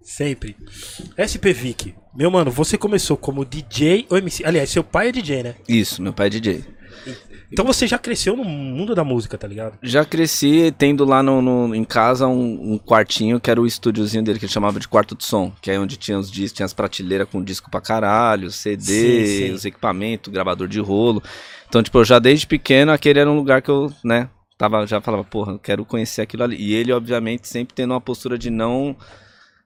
Sempre. 0.04 0.56
SP 1.18 1.54
Vic. 1.54 1.96
Meu 2.16 2.30
mano, 2.30 2.52
você 2.52 2.78
começou 2.78 3.18
como 3.18 3.46
DJ 3.46 4.06
ou 4.10 4.18
MC? 4.18 4.46
Aliás, 4.46 4.70
seu 4.70 4.84
pai 4.84 5.10
é 5.10 5.12
DJ, 5.12 5.44
né? 5.44 5.56
Isso, 5.68 6.02
meu 6.02 6.14
pai 6.14 6.28
é 6.28 6.30
DJ. 6.30 6.64
Então 7.52 7.64
você 7.66 7.86
já 7.86 8.00
cresceu 8.00 8.36
no 8.36 8.44
mundo 8.44 8.96
da 8.96 9.04
música, 9.04 9.38
tá 9.38 9.48
ligado? 9.48 9.78
Já 9.84 10.04
cresci 10.04 10.74
tendo 10.78 11.06
lá 11.06 11.22
no, 11.22 11.42
no- 11.42 11.76
em 11.76 11.84
casa 11.84 12.28
um, 12.28 12.74
um 12.74 12.78
quartinho 12.80 13.40
que 13.40 13.50
era 13.50 13.62
o 13.62 13.66
estúdiozinho 13.68 14.24
dele 14.24 14.40
que 14.40 14.46
ele 14.46 14.52
chamava 14.52 14.80
de 14.80 14.88
quarto 14.88 15.16
de 15.16 15.24
som, 15.24 15.52
que 15.62 15.70
é 15.70 15.80
onde 15.80 15.96
tinha 15.96 16.18
os 16.18 16.32
discos, 16.32 16.54
tinha 16.54 16.66
as 16.66 16.74
prateleiras 16.74 17.28
com 17.30 17.44
disco 17.44 17.70
pra 17.70 17.80
caralho, 17.80 18.50
CD, 18.50 18.82
Sim, 18.84 19.26
sim. 19.48 19.52
os 19.54 19.66
equipamentos, 19.66 20.34
gravador 20.34 20.68
de 20.68 20.80
rolo. 20.80 21.22
Então, 21.70 21.84
tipo, 21.84 21.98
eu 22.00 22.06
já 22.06 22.18
desde 22.20 22.48
pequeno 22.48 22.92
aquele 22.92 23.20
era 23.20 23.30
um 23.30 23.36
lugar 23.36 23.62
que 23.62 23.70
eu, 23.70 23.92
né, 24.04 24.30
tava, 24.58 24.86
já 24.88 25.00
falava, 25.00 25.24
porra, 25.24 25.54
eu 25.54 25.60
quero 25.60 25.86
conhecer 25.86 26.22
aquilo 26.24 26.44
ali. 26.44 26.56
E 26.56 26.74
ele, 26.74 26.92
obviamente, 26.92 27.48
sempre 27.48 27.74
tendo 27.76 27.92
uma 27.92 28.02
postura 28.02 28.36
de 28.38 28.50
não. 28.50 28.96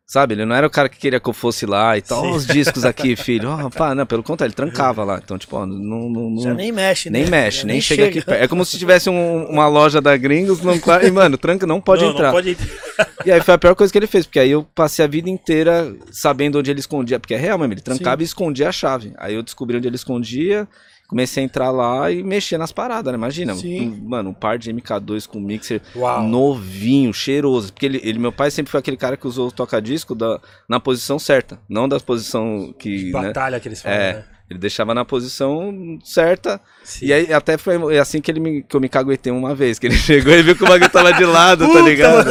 Sabe, 0.10 0.36
ele 0.36 0.46
não 0.46 0.56
era 0.56 0.66
o 0.66 0.70
cara 0.70 0.88
que 0.88 0.98
queria 0.98 1.20
que 1.20 1.28
eu 1.28 1.34
fosse 1.34 1.66
lá 1.66 1.98
e 1.98 2.02
tal, 2.02 2.22
Sim. 2.22 2.28
ó, 2.32 2.36
os 2.36 2.48
discos 2.48 2.86
aqui, 2.86 3.14
filho. 3.18 3.50
Ó, 3.50 3.70
pá, 3.70 3.94
não, 3.94 4.06
pelo 4.06 4.24
contrário, 4.24 4.52
ele 4.52 4.56
trancava 4.56 5.04
lá. 5.04 5.20
Então, 5.22 5.38
tipo, 5.38 5.58
ó, 5.58 5.66
não, 5.66 6.10
não, 6.10 6.30
não, 6.30 6.42
Já 6.42 6.54
nem 6.54 6.72
mexe, 6.72 7.10
né? 7.10 7.20
nem 7.20 7.30
mexe, 7.30 7.58
Já 7.64 7.68
nem, 7.68 7.82
chega, 7.82 8.06
aqui 8.06 8.22
perto. 8.22 8.42
É 8.42 8.48
como 8.48 8.64
se 8.64 8.80
tivesse 8.80 9.10
um- 9.10 9.46
uma 9.50 9.68
loja 9.68 10.00
da 10.00 10.16
Gringos, 10.16 10.62
não, 10.62 10.80
e 11.04 11.12
mano, 11.12 11.38
tranca, 11.38 11.68
não 11.68 11.82
pode 11.82 12.04
não, 12.06 12.12
entrar. 12.12 12.28
Não 12.28 12.32
pode 12.32 12.52
entrar. 12.52 12.68
E 13.26 13.32
aí 13.32 13.42
foi 13.42 13.54
a 13.54 13.58
pior 13.58 13.76
coisa 13.76 13.92
que 13.92 14.00
ele 14.00 14.08
fez, 14.08 14.26
porque 14.26 14.40
aí 14.40 14.50
eu 14.52 14.64
passei 14.74 15.04
a 15.04 15.08
vida 15.08 15.30
inteira 15.30 15.94
sabendo 16.10 16.58
onde 16.60 16.72
ele 16.72 16.80
escondia, 16.80 17.20
porque 17.20 17.34
é 17.34 17.38
real 17.38 17.58
mesmo, 17.58 17.74
ele 17.74 17.82
trancava 17.82 18.22
e 18.22 18.26
escondia 18.26 18.70
a 18.70 18.72
chave. 18.72 19.12
Aí 19.18 19.36
eu 19.36 19.44
descobri 19.44 19.76
onde 19.76 19.86
ele 19.88 19.98
escondia, 19.98 20.66
comecei 21.08 21.42
a 21.42 21.46
entrar 21.46 21.72
lá 21.72 22.12
e 22.12 22.22
mexer 22.24 22.58
nas 22.58 22.72
paradas, 22.72 23.12
né? 23.12 23.18
Imagina, 23.18 23.56
Sim. 23.56 23.90
um- 23.90 24.10
mano, 24.10 24.30
um 24.32 24.34
par 24.34 24.58
de 24.58 24.72
MK2 24.74 25.26
com 25.26 25.40
mixer 25.40 25.82
Uau. 25.96 26.24
novinho, 26.24 27.14
cheiroso. 27.14 27.72
Porque 27.72 27.86
ele, 27.86 28.02
ele- 28.04 28.20
meu 28.20 28.32
pai 28.32 28.52
sempre 28.52 28.70
foi 28.72 28.80
aquele 28.80 28.98
cara 28.98 29.16
que 29.18 29.26
usou 29.28 29.48
o 29.48 29.52
toca-disco 29.52 30.14
da- 30.14 30.40
na 30.68 30.80
posição 30.80 31.18
certa, 31.18 31.60
não 31.70 31.88
da 31.88 32.00
posição 32.00 32.74
que. 32.78 33.06
né? 33.06 33.12
Batalha 33.12 33.60
que 33.60 33.68
eles 33.68 33.82
falam, 33.82 33.98
É, 33.98 34.14
né? 34.14 34.26
Ele 34.50 34.60
deixava 34.60 34.94
na 34.94 35.04
posição 35.04 36.00
certa. 36.04 36.60
Sim. 36.84 37.08
E 37.08 37.14
aí 37.14 37.34
até 37.34 37.58
foi 37.58 37.98
assim 37.98 38.22
que, 38.22 38.32
ele 38.32 38.40
me, 38.40 38.64
que 38.64 38.76
eu 38.76 38.80
me 38.80 38.88
caguetei 38.90 39.32
uma 39.32 39.54
vez, 39.54 39.78
que 39.78 39.88
ele 39.88 39.96
chegou 39.98 40.34
e 40.34 40.42
viu 40.42 40.56
que 40.56 40.64
o 40.64 40.68
bagulho 40.68 40.90
tava 40.90 41.12
de 41.14 41.26
lado, 41.26 41.72
tá 41.72 41.82
ligado? 41.82 42.30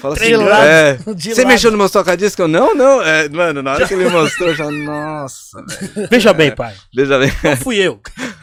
Fala 0.00 0.14
assim, 0.14 0.26
De 0.26 0.36
lado, 0.36 0.64
é, 0.64 0.98
de 1.14 1.34
você 1.34 1.42
lado. 1.42 1.52
mexeu 1.52 1.70
no 1.72 1.76
meu 1.78 1.90
toca-disco? 1.90 2.42
Eu, 2.42 2.46
Não, 2.48 2.72
não. 2.72 3.02
É, 3.02 3.28
mano, 3.28 3.62
na 3.64 3.72
hora 3.72 3.88
que 3.88 3.94
ele 3.94 4.06
mostrou, 4.10 4.50
eu 4.50 4.54
já, 4.54 4.70
nossa, 4.70 5.60
velho. 5.66 6.08
Veja 6.08 6.32
bem, 6.32 6.54
pai. 6.54 6.72
Veja 6.94 7.18
bem. 7.18 7.32
Não 7.42 7.56
fui 7.56 7.78
eu. 7.78 8.00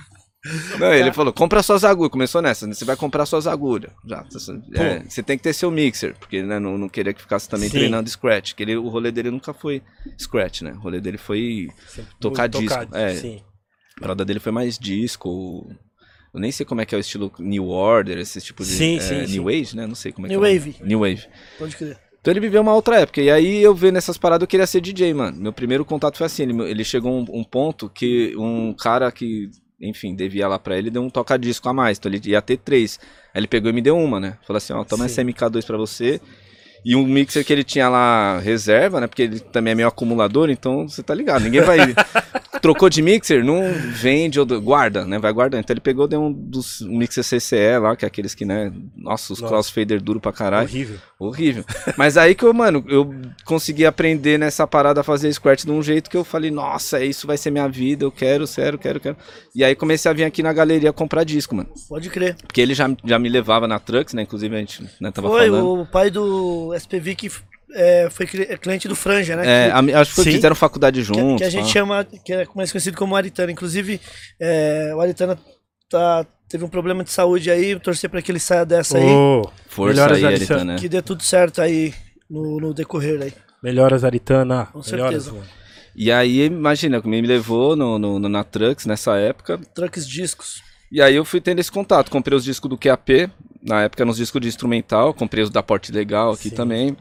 Não, 0.80 0.94
ele 0.94 1.12
falou, 1.12 1.34
compra 1.34 1.64
suas 1.64 1.84
agulhas. 1.84 2.12
Começou 2.12 2.42
nessa, 2.42 2.68
né? 2.68 2.74
você 2.74 2.86
vai 2.86 2.96
comprar 2.96 3.26
suas 3.26 3.48
agulhas. 3.48 3.92
Já, 4.06 4.24
é, 4.76 5.04
você 5.08 5.24
tem 5.24 5.38
que 5.38 5.44
ter 5.44 5.54
seu 5.54 5.72
mixer, 5.72 6.16
porque 6.20 6.44
né, 6.44 6.60
não, 6.60 6.78
não 6.78 6.88
queria 6.90 7.14
que 7.14 7.22
ficasse 7.22 7.50
também 7.50 7.70
Sim. 7.70 7.78
treinando 7.80 8.10
scratch. 8.10 8.54
Que 8.54 8.64
ele, 8.64 8.76
o 8.76 8.88
rolê 8.88 9.12
dele 9.12 9.32
nunca 9.32 9.54
foi 9.54 9.82
scratch, 10.18 10.62
né? 10.62 10.74
O 10.74 10.80
rolê 10.80 11.02
dele 11.02 11.18
foi 11.18 11.70
tocar 12.20 12.48
disco. 12.48 12.88
É, 12.94 13.16
Sim. 13.16 13.42
a 13.98 14.02
parada 14.02 14.24
dele 14.24 14.40
foi 14.40 14.52
mais 14.52 14.78
disco. 14.78 15.68
Eu 16.34 16.40
nem 16.40 16.52
sei 16.52 16.66
como 16.66 16.82
é 16.82 16.86
que 16.86 16.94
é 16.94 16.98
o 16.98 17.02
estilo 17.02 17.32
New 17.40 17.68
Order, 17.70 18.18
esse 18.18 18.42
tipo 18.42 18.64
de. 18.64 18.70
Sim, 18.70 18.98
é, 18.98 19.00
sim, 19.00 19.16
New 19.34 19.50
sim. 19.50 19.62
Age, 19.62 19.76
né? 19.76 19.88
Não 19.88 19.96
sei 19.96 20.12
como 20.12 20.28
é 20.28 20.30
New 20.30 20.42
que 20.42 20.46
é. 20.46 20.50
o- 20.50 20.54
Wave. 20.54 20.76
New 20.82 21.00
Wave. 21.00 21.24
Pode 21.58 21.76
crer. 21.78 21.98
Então 22.20 22.32
ele 22.34 22.40
viveu 22.40 22.62
uma 22.62 22.74
outra 22.74 23.00
época. 23.00 23.22
E 23.22 23.30
aí 23.30 23.62
eu 23.62 23.74
vendo 23.76 23.98
essas 23.98 24.18
paradas, 24.18 24.42
eu 24.44 24.48
queria 24.48 24.66
ser 24.66 24.82
DJ, 24.82 25.14
mano. 25.14 25.40
Meu 25.40 25.54
primeiro 25.54 25.86
contato 25.86 26.18
foi 26.18 26.26
assim. 26.26 26.42
Ele, 26.44 26.62
ele 26.64 26.84
chegou 26.84 27.12
um, 27.12 27.26
um 27.40 27.44
ponto 27.44 27.88
que 27.88 28.36
um 28.36 28.74
cara 28.74 29.12
que, 29.12 29.50
enfim, 29.80 30.16
devia 30.16 30.48
lá 30.48 30.58
pra 30.58 30.78
ele, 30.78 30.90
deu 30.90 31.02
um 31.02 31.10
toca-disco 31.10 31.68
a 31.70 31.74
mais. 31.74 31.98
Então 31.98 32.12
ele 32.12 32.22
ia 32.30 32.42
ter 32.42 32.58
três. 32.58 33.00
Aí 33.34 33.40
ele 33.40 33.48
pegou 33.48 33.70
e 33.70 33.74
me 33.74 33.82
deu 33.82 33.98
uma, 33.98 34.20
né? 34.20 34.38
Falou 34.46 34.58
assim, 34.58 34.74
ó, 34.74 34.84
toma 34.84 35.08
Sim. 35.08 35.12
essa 35.12 35.24
MK2 35.24 35.66
pra 35.66 35.78
você. 35.78 36.22
E 36.86 36.96
um 36.96 37.04
mixer 37.04 37.44
que 37.44 37.52
ele 37.52 37.64
tinha 37.64 37.90
lá 37.90 38.38
reserva, 38.38 39.02
né? 39.02 39.08
Porque 39.08 39.24
ele 39.24 39.40
também 39.40 39.72
é 39.72 39.76
meio 39.76 39.88
acumulador, 39.88 40.52
então 40.52 40.88
você 40.88 41.02
tá 41.02 41.16
ligado. 41.16 41.42
Ninguém 41.42 41.62
vai. 41.62 41.80
Trocou 42.62 42.90
de 42.90 43.02
mixer, 43.02 43.44
não 43.44 43.62
vende 43.74 44.40
ou 44.40 44.46
guarda, 44.62 45.06
né? 45.06 45.20
Vai 45.20 45.32
guardando. 45.34 45.60
Então 45.62 45.74
ele 45.74 45.82
pegou, 45.82 46.08
deu 46.08 46.22
um 46.22 46.32
dos 46.32 46.82
um 46.82 46.98
mixer 46.98 47.24
CCE 47.24 47.78
lá, 47.80 47.96
que 47.96 48.06
é 48.06 48.08
aqueles 48.08 48.34
que, 48.34 48.46
né? 48.46 48.72
Nossa, 48.96 49.34
os 49.34 49.42
Nossa. 49.42 49.54
crossfader 49.54 50.02
duro 50.02 50.20
pra 50.20 50.32
caralho. 50.32 50.68
Horrível. 50.68 50.98
Horrível. 51.18 51.66
Mas 51.98 52.18
aí 52.18 52.36
que 52.36 52.44
eu, 52.44 52.54
mano, 52.54 52.84
eu 52.88 53.14
consegui 53.46 53.86
aprender 53.86 54.38
nessa 54.38 54.68
parada 54.68 55.02
a 55.02 55.04
fazer 55.04 55.32
scratch 55.34 55.64
de 55.64 55.72
um 55.72 55.82
jeito 55.82 56.10
que 56.10 56.18
eu 56.18 56.24
falei, 56.24 56.52
nossa, 56.52 57.04
isso 57.04 57.26
vai 57.26 57.38
ser 57.38 57.52
minha 57.52 57.68
vida, 57.68 58.04
eu 58.04 58.12
quero, 58.12 58.46
sério, 58.46 58.78
quero, 58.78 59.00
quero. 59.00 59.18
E 59.56 59.64
aí 59.64 59.76
comecei 59.76 60.10
a 60.10 60.14
vir 60.14 60.24
aqui 60.24 60.44
na 60.44 60.54
galeria 60.54 60.92
comprar 60.94 61.24
disco, 61.24 61.56
mano. 61.56 61.70
Pode 61.88 62.10
crer. 62.10 62.36
Porque 62.36 62.62
ele 62.62 62.74
já, 62.74 62.90
já 63.04 63.18
me 63.18 63.30
levava 63.30 63.68
na 63.68 63.80
Trux, 63.80 64.14
né? 64.14 64.24
Inclusive 64.24 64.56
a 64.56 64.60
gente 64.60 64.84
né, 65.00 65.12
tava 65.12 65.30
Foi 65.30 65.50
falando. 65.50 65.82
o 65.82 65.86
pai 65.86 66.10
do 66.10 66.75
SPV 66.76 67.16
que 67.16 67.32
é, 67.74 68.08
foi 68.10 68.26
cli- 68.26 68.58
cliente 68.58 68.88
do 68.88 68.96
Franja, 68.96 69.36
né? 69.36 69.44
É, 69.44 69.66
que, 69.84 69.92
a- 69.94 70.02
acho 70.02 70.12
que 70.12 70.16
foi, 70.24 70.32
fizeram 70.32 70.56
faculdade 70.56 71.00
que- 71.02 71.06
juntos. 71.08 71.38
que 71.38 71.44
a 71.44 71.50
gente 71.50 71.66
pá. 71.66 71.70
chama, 71.72 72.04
que 72.06 72.34
é 72.34 72.46
mais 72.56 72.72
conhecido 72.72 72.98
como 72.98 73.16
Aritana. 73.16 73.52
Inclusive, 73.52 74.00
é, 74.40 74.92
o 74.96 75.02
Aritana 75.02 75.38
tá, 75.90 76.26
teve 76.48 76.64
um 76.64 76.70
problema 76.70 77.04
de 77.04 77.12
saúde 77.12 77.50
aí, 77.52 77.78
torcer 77.80 78.10
para 78.10 78.22
que 78.22 78.32
ele 78.32 78.40
saia 78.40 78.66
dessa 78.66 78.98
aí, 78.98 79.04
Ô, 79.06 79.50
Força 79.68 79.94
melhoras, 79.94 80.18
aí, 80.20 80.26
Aritana. 80.26 80.60
Aritana. 80.60 80.80
que 80.80 80.90
dê 80.90 81.02
tudo 81.02 81.24
certo 81.24 81.62
aí 81.62 81.94
no, 82.30 82.60
no 82.60 82.74
decorrer 82.74 83.22
aí. 83.22 83.34
Melhoras, 83.64 84.04
Aritana. 84.04 84.68
Com 84.68 84.80
Melhoras, 84.80 85.24
certeza. 85.24 85.32
mano. 85.34 85.46
E 85.96 86.12
aí, 86.12 86.46
imagina, 86.46 87.02
me 87.04 87.22
levou 87.22 87.76
no, 87.76 87.98
no- 87.98 88.20
no- 88.20 88.30
na 88.30 88.44
Trux 88.44 88.86
nessa 88.86 89.18
época. 89.18 89.58
Trucks 89.74 90.08
discos. 90.08 90.62
E 90.92 91.02
aí 91.02 91.16
eu 91.16 91.26
fui 91.26 91.42
tendo 91.42 91.60
esse 91.60 91.72
contato. 91.72 92.12
Comprei 92.12 92.38
os 92.38 92.44
discos 92.44 92.70
do 92.70 92.78
QAP, 92.78 93.30
na 93.66 93.82
época 93.84 94.04
eram 94.04 94.12
os 94.12 94.18
discos 94.18 94.40
de 94.42 94.48
instrumental, 94.48 95.14
comprei 95.14 95.44
os 95.44 95.50
da 95.50 95.64
Porte 95.64 95.92
Legal 95.92 96.32
aqui 96.34 96.50
Sim. 96.50 96.56
também. 96.56 96.98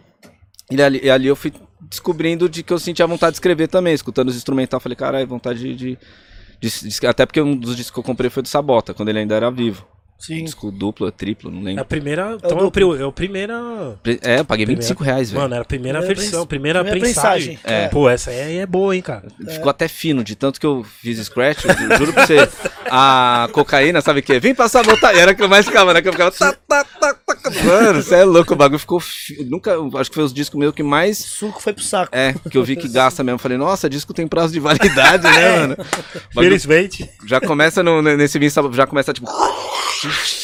E 0.71 0.81
ali, 0.83 1.01
e 1.03 1.11
ali 1.11 1.27
eu 1.27 1.37
fui 1.37 1.53
descobrindo 1.83 2.49
de 2.49 2.63
que 2.63 2.73
eu 2.73 2.79
sentia 2.79 3.07
vontade 3.07 3.33
de 3.33 3.37
escrever 3.37 3.69
também, 3.69 3.93
escutando 3.93 4.29
os 4.31 4.37
instrumental, 4.37 4.81
falei, 4.81 4.97
caralho, 4.97 5.27
vontade 5.27 5.59
de, 5.61 5.75
de, 5.75 5.99
de- 6.61 6.89
de- 6.89 7.07
Até 7.07 7.27
porque 7.27 7.41
um 7.43 7.55
dos 7.55 7.77
discos 7.77 7.93
que 7.93 8.01
eu 8.01 8.05
comprei 8.05 8.31
foi 8.31 8.43
do 8.43 8.49
Sabota, 8.49 8.95
quando 8.95 9.11
ele 9.11 9.19
ainda 9.19 9.35
era 9.35 9.51
vivo. 9.51 9.87
Sim. 10.27 10.45
Disco 10.45 10.71
duplo, 10.71 11.11
triplo, 11.13 11.51
não 11.51 11.59
É 11.59 11.63
a 11.63 11.65
lembro. 11.65 11.85
primeira. 11.87 12.37
Então 12.43 12.59
é 12.59 12.63
o, 12.63 12.71
pri- 12.71 12.83
é 13.01 13.05
o 13.05 13.13
primeira. 13.13 13.55
É, 14.23 14.41
eu 14.41 14.45
paguei 14.45 14.65
Primeira- 14.67 14.83
25 14.83 15.05
reais, 15.05 15.31
velho. 15.31 15.43
Mano, 15.43 15.55
era 15.55 15.63
a 15.63 15.67
primeira 15.67 15.99
Primeira 15.99 16.21
versão, 16.21 16.47
primeira, 16.47 16.81
primeira 16.83 17.01
prensagem. 17.05 17.57
prensagem, 17.59 17.85
é. 17.85 17.89
Pô, 17.89 18.09
essa 18.09 18.31
aí 18.31 18.59
é 18.59 18.67
boa, 18.67 18.95
hein, 18.97 19.03
cara. 19.03 19.27
Ficou 19.49 19.69
até 19.71 19.87
fino, 19.89 20.25
de 20.25 20.35
tanto 20.37 20.59
que 20.61 20.67
eu 20.67 20.85
fiz 21.01 21.19
scratch, 21.19 21.65
eu 21.65 21.99
juro 21.99 22.13
pra 22.13 22.27
você. 22.27 22.49
A 22.91 23.49
cocaína, 23.53 24.01
sabe 24.01 24.21
o 24.21 24.23
que? 24.23 24.39
Vem 24.39 24.55
passar 24.55 24.81
a 24.81 24.83
botar. 24.85 25.15
Era 25.17 25.35
que 25.35 25.43
eu 25.43 25.49
mais 25.49 25.65
ficava, 25.67 25.93
né? 25.95 26.01
Que 26.03 26.09
eu 26.09 26.13
ficava. 26.13 26.31
Tá, 26.31 26.53
tá, 26.69 26.85
tá, 26.85 27.15
tá. 27.15 27.51
Mano, 27.65 28.03
você 28.03 28.17
é 28.17 28.25
louco, 28.25 28.53
o 28.53 28.57
bagulho 28.57 28.79
ficou. 28.79 29.01
fi- 29.01 29.45
Nunca. 29.45 29.75
Acho 29.99 30.11
que 30.11 30.15
foi 30.15 30.25
os 30.25 30.33
discos 30.33 30.59
meus 30.59 30.75
que 30.75 30.83
mais. 30.83 31.19
Suco 31.19 31.61
foi 31.61 31.73
pro 31.73 31.83
saco. 31.83 32.11
É, 32.15 32.35
que 32.51 32.57
eu 32.57 32.65
vi 32.65 32.77
que 32.77 32.89
gasta 32.89 33.23
mesmo. 33.25 33.39
Falei, 33.39 33.57
nossa, 33.59 33.89
disco 33.91 34.13
tem 34.15 34.27
prazo 34.29 34.53
de 34.53 34.61
validade, 34.61 35.25
né, 35.25 35.57
mano? 35.61 35.75
O 35.75 36.35
bagulho 36.35 36.51
Felizmente. 36.51 37.11
já 37.27 37.41
começa 37.41 37.83
no, 37.83 38.01
nesse 38.03 38.39
vinho, 38.39 38.51
sabe, 38.51 38.75
já 38.77 38.87
começa 38.87 39.13
tipo. 39.13 39.27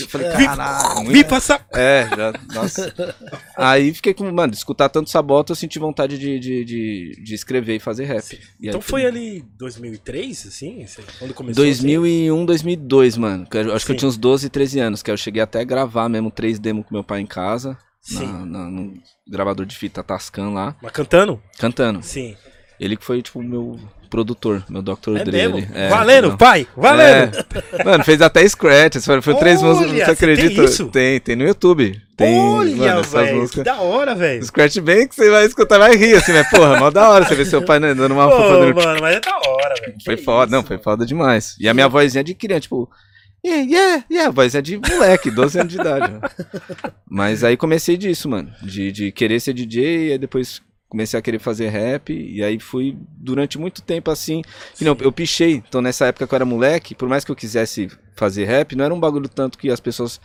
Eu 0.00 0.08
falei, 0.08 0.30
caralho. 0.30 1.08
Vi 1.10 1.24
passar. 1.24 1.66
É, 1.72 2.08
já. 2.08 2.32
Nossa. 2.54 2.94
Aí 3.56 3.92
fiquei 3.94 4.14
com. 4.14 4.30
Mano, 4.30 4.52
escutar 4.52 4.88
tanto 4.88 5.10
sabota, 5.10 5.52
eu 5.52 5.56
senti 5.56 5.78
vontade 5.78 6.18
de, 6.18 6.38
de, 6.38 6.64
de, 6.64 7.22
de 7.22 7.34
escrever 7.34 7.76
e 7.76 7.80
fazer 7.80 8.04
rap. 8.04 8.38
E 8.60 8.68
Então 8.68 8.80
foi 8.80 9.04
ali 9.06 9.44
2003, 9.58 10.46
assim? 10.46 10.86
Quando 11.18 11.34
começou? 11.34 11.64
2001, 11.64 12.44
2002, 12.46 13.16
mano. 13.16 13.46
eu 13.52 13.74
acho 13.74 13.84
que 13.84 13.92
eu 13.92 13.94
Sim. 13.94 13.98
tinha 13.98 14.08
uns 14.08 14.16
12, 14.16 14.48
13 14.48 14.80
anos. 14.80 15.02
Que 15.02 15.10
eu 15.10 15.16
cheguei 15.16 15.42
até 15.42 15.60
a 15.60 15.64
gravar 15.64 16.08
mesmo 16.08 16.30
três 16.30 16.58
demos 16.58 16.84
com 16.86 16.94
meu 16.94 17.04
pai 17.04 17.20
em 17.20 17.26
casa. 17.26 17.76
Sim. 18.00 18.26
Na, 18.26 18.46
na- 18.46 18.70
no 18.70 18.94
gravador 19.28 19.66
de 19.66 19.76
fita 19.76 20.02
Tascam 20.02 20.52
lá, 20.54 20.74
Mas 20.82 20.90
cantando? 20.92 21.40
cantando. 21.58 22.02
Sim. 22.02 22.34
Ele 22.80 22.96
que 22.96 23.04
foi, 23.04 23.20
tipo, 23.20 23.40
o 23.40 23.42
meu 23.42 23.78
produtor, 24.10 24.64
meu 24.68 24.82
Dr. 24.82 25.16
É 25.16 25.24
Dre. 25.24 25.32
mesmo? 25.48 25.66
É, 25.72 25.88
valendo, 25.88 26.28
não. 26.30 26.36
pai! 26.36 26.66
Valendo! 26.76 27.38
É. 27.38 27.84
Mano, 27.84 28.04
fez 28.04 28.20
até 28.20 28.46
scratch. 28.46 28.96
Foi, 29.22 29.34
três 29.36 29.62
Olha, 29.62 29.68
músicas, 29.72 29.92
você 29.92 30.04
você 30.04 30.10
acredita? 30.10 30.54
tem 30.56 30.64
isso? 30.64 30.86
Tem, 30.88 31.20
tem 31.20 31.36
no 31.36 31.44
YouTube. 31.44 32.02
Tem, 32.16 32.38
Olha, 32.38 32.76
mano, 32.76 33.00
essas 33.00 33.32
músicas. 33.32 33.64
da 33.64 33.76
hora, 33.80 34.14
velho! 34.14 34.44
Scratch 34.44 34.78
bem 34.80 35.08
que 35.08 35.14
você 35.14 35.30
vai 35.30 35.46
escutar, 35.46 35.78
vai 35.78 35.96
rir 35.96 36.16
assim, 36.16 36.32
né? 36.32 36.44
Porra, 36.44 36.78
mó 36.78 36.90
da 36.90 37.08
hora 37.08 37.24
você 37.24 37.34
ver 37.34 37.46
seu 37.46 37.62
pai 37.64 37.78
né, 37.80 37.94
dando 37.94 38.12
uma 38.12 38.28
fofa 38.28 38.66
no... 38.66 38.74
mano, 38.74 39.00
mas 39.00 39.16
é 39.16 39.20
da 39.20 39.36
hora, 39.36 39.74
velho. 39.80 39.94
Foi 40.04 40.16
Que 40.16 40.22
foda, 40.24 40.44
isso, 40.46 40.52
não, 40.56 40.62
foi 40.62 40.76
foda 40.78 41.06
demais. 41.06 41.56
E 41.58 41.68
a 41.68 41.72
minha 41.72 41.88
vozinha 41.88 42.22
de 42.22 42.34
criança, 42.34 42.62
tipo, 42.62 42.90
yeah, 43.46 43.64
yeah, 43.64 44.04
yeah, 44.10 44.28
a 44.28 44.32
vozinha 44.32 44.60
de 44.62 44.76
moleque, 44.76 45.30
12 45.30 45.60
anos 45.60 45.72
de 45.72 45.80
idade. 45.80 46.12
né? 46.12 46.20
Mas 47.08 47.42
aí 47.42 47.56
comecei 47.56 47.96
disso, 47.96 48.28
mano, 48.28 48.50
de, 48.62 48.92
de 48.92 49.12
querer 49.12 49.40
ser 49.40 49.54
DJ, 49.54 50.08
e 50.08 50.12
aí 50.12 50.18
depois 50.18 50.60
comecei 50.90 51.18
a 51.18 51.22
querer 51.22 51.38
fazer 51.38 51.68
rap, 51.68 52.12
e 52.12 52.42
aí 52.44 52.60
fui 52.60 52.98
durante 53.16 53.56
muito 53.58 53.80
tempo 53.80 54.10
assim, 54.10 54.42
não, 54.80 54.94
eu 55.00 55.10
pichei, 55.10 55.62
então 55.66 55.80
nessa 55.80 56.04
época 56.06 56.26
que 56.26 56.34
eu 56.34 56.36
era 56.36 56.44
moleque, 56.44 56.94
por 56.94 57.08
mais 57.08 57.24
que 57.24 57.30
eu 57.30 57.36
quisesse 57.36 57.88
fazer 58.14 58.44
rap, 58.44 58.76
não 58.76 58.84
era 58.84 58.92
um 58.92 59.00
bagulho 59.00 59.28
tanto 59.28 59.56
que 59.56 59.70
as 59.70 59.80
pessoas 59.80 60.20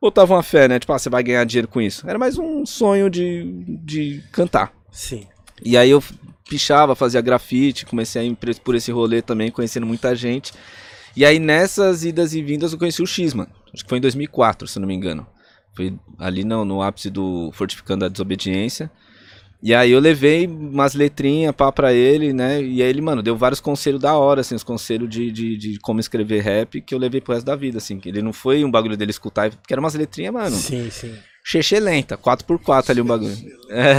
botavam 0.00 0.38
a 0.38 0.42
fé, 0.42 0.68
né, 0.68 0.78
tipo, 0.78 0.92
ah, 0.92 0.98
você 0.98 1.10
vai 1.10 1.22
ganhar 1.22 1.44
dinheiro 1.44 1.68
com 1.68 1.80
isso. 1.82 2.08
Era 2.08 2.18
mais 2.18 2.38
um 2.38 2.64
sonho 2.64 3.10
de, 3.10 3.42
de 3.84 4.22
cantar. 4.32 4.72
Sim. 4.90 5.26
E 5.62 5.76
aí 5.76 5.90
eu 5.90 6.02
pichava, 6.48 6.94
fazia 6.94 7.20
grafite, 7.20 7.84
comecei 7.84 8.22
a 8.22 8.24
ir 8.24 8.36
por 8.62 8.74
esse- 8.76 8.92
rolê 8.92 9.20
também, 9.20 9.50
conhecendo 9.50 9.84
muita 9.86 10.14
gente. 10.14 10.52
E 11.16 11.24
aí 11.24 11.38
nessas 11.38 12.04
idas 12.04 12.34
e 12.34 12.42
vindas 12.42 12.72
eu 12.72 12.78
conheci 12.78 13.02
o 13.02 13.06
X, 13.06 13.34
mano. 13.34 13.50
Acho 13.74 13.82
que 13.82 13.88
foi 13.88 13.98
em 13.98 14.02
2004, 14.02 14.68
se 14.68 14.78
não 14.78 14.86
me 14.86 14.94
engano. 14.94 15.26
Foi 15.74 15.98
ali 16.18 16.44
no, 16.44 16.64
no 16.64 16.82
ápice 16.82 17.10
do 17.10 17.50
Fortificando 17.52 18.04
a 18.04 18.08
Desobediência. 18.08 18.90
E 19.62 19.74
aí 19.74 19.90
eu 19.90 20.00
levei 20.00 20.46
umas 20.46 20.94
letrinhas 20.94 21.54
pá 21.54 21.72
pra 21.72 21.92
ele, 21.92 22.32
né? 22.32 22.62
E 22.62 22.82
aí 22.82 22.88
ele, 22.88 23.00
mano, 23.00 23.22
deu 23.22 23.36
vários 23.36 23.60
conselhos 23.60 24.00
da 24.00 24.16
hora, 24.16 24.42
assim, 24.42 24.54
os 24.54 24.62
conselhos 24.62 25.08
de, 25.08 25.30
de, 25.32 25.56
de 25.56 25.78
como 25.80 25.98
escrever 25.98 26.42
rap 26.42 26.80
que 26.80 26.94
eu 26.94 26.98
levei 26.98 27.20
pro 27.20 27.34
resto 27.34 27.46
da 27.46 27.56
vida, 27.56 27.78
assim. 27.78 27.98
Que 27.98 28.08
ele 28.08 28.22
não 28.22 28.32
foi 28.32 28.64
um 28.64 28.70
bagulho 28.70 28.96
dele 28.96 29.10
escutar, 29.10 29.50
porque 29.50 29.72
eram 29.72 29.82
umas 29.82 29.94
letrinhas, 29.94 30.32
mano. 30.32 30.56
Sim, 30.56 30.90
sim. 30.90 31.14
Xexê 31.48 31.78
lenta, 31.78 32.18
4x4 32.18 32.90
ali 32.90 33.00
um 33.00 33.04
bagulho. 33.04 33.36
É. 33.68 33.96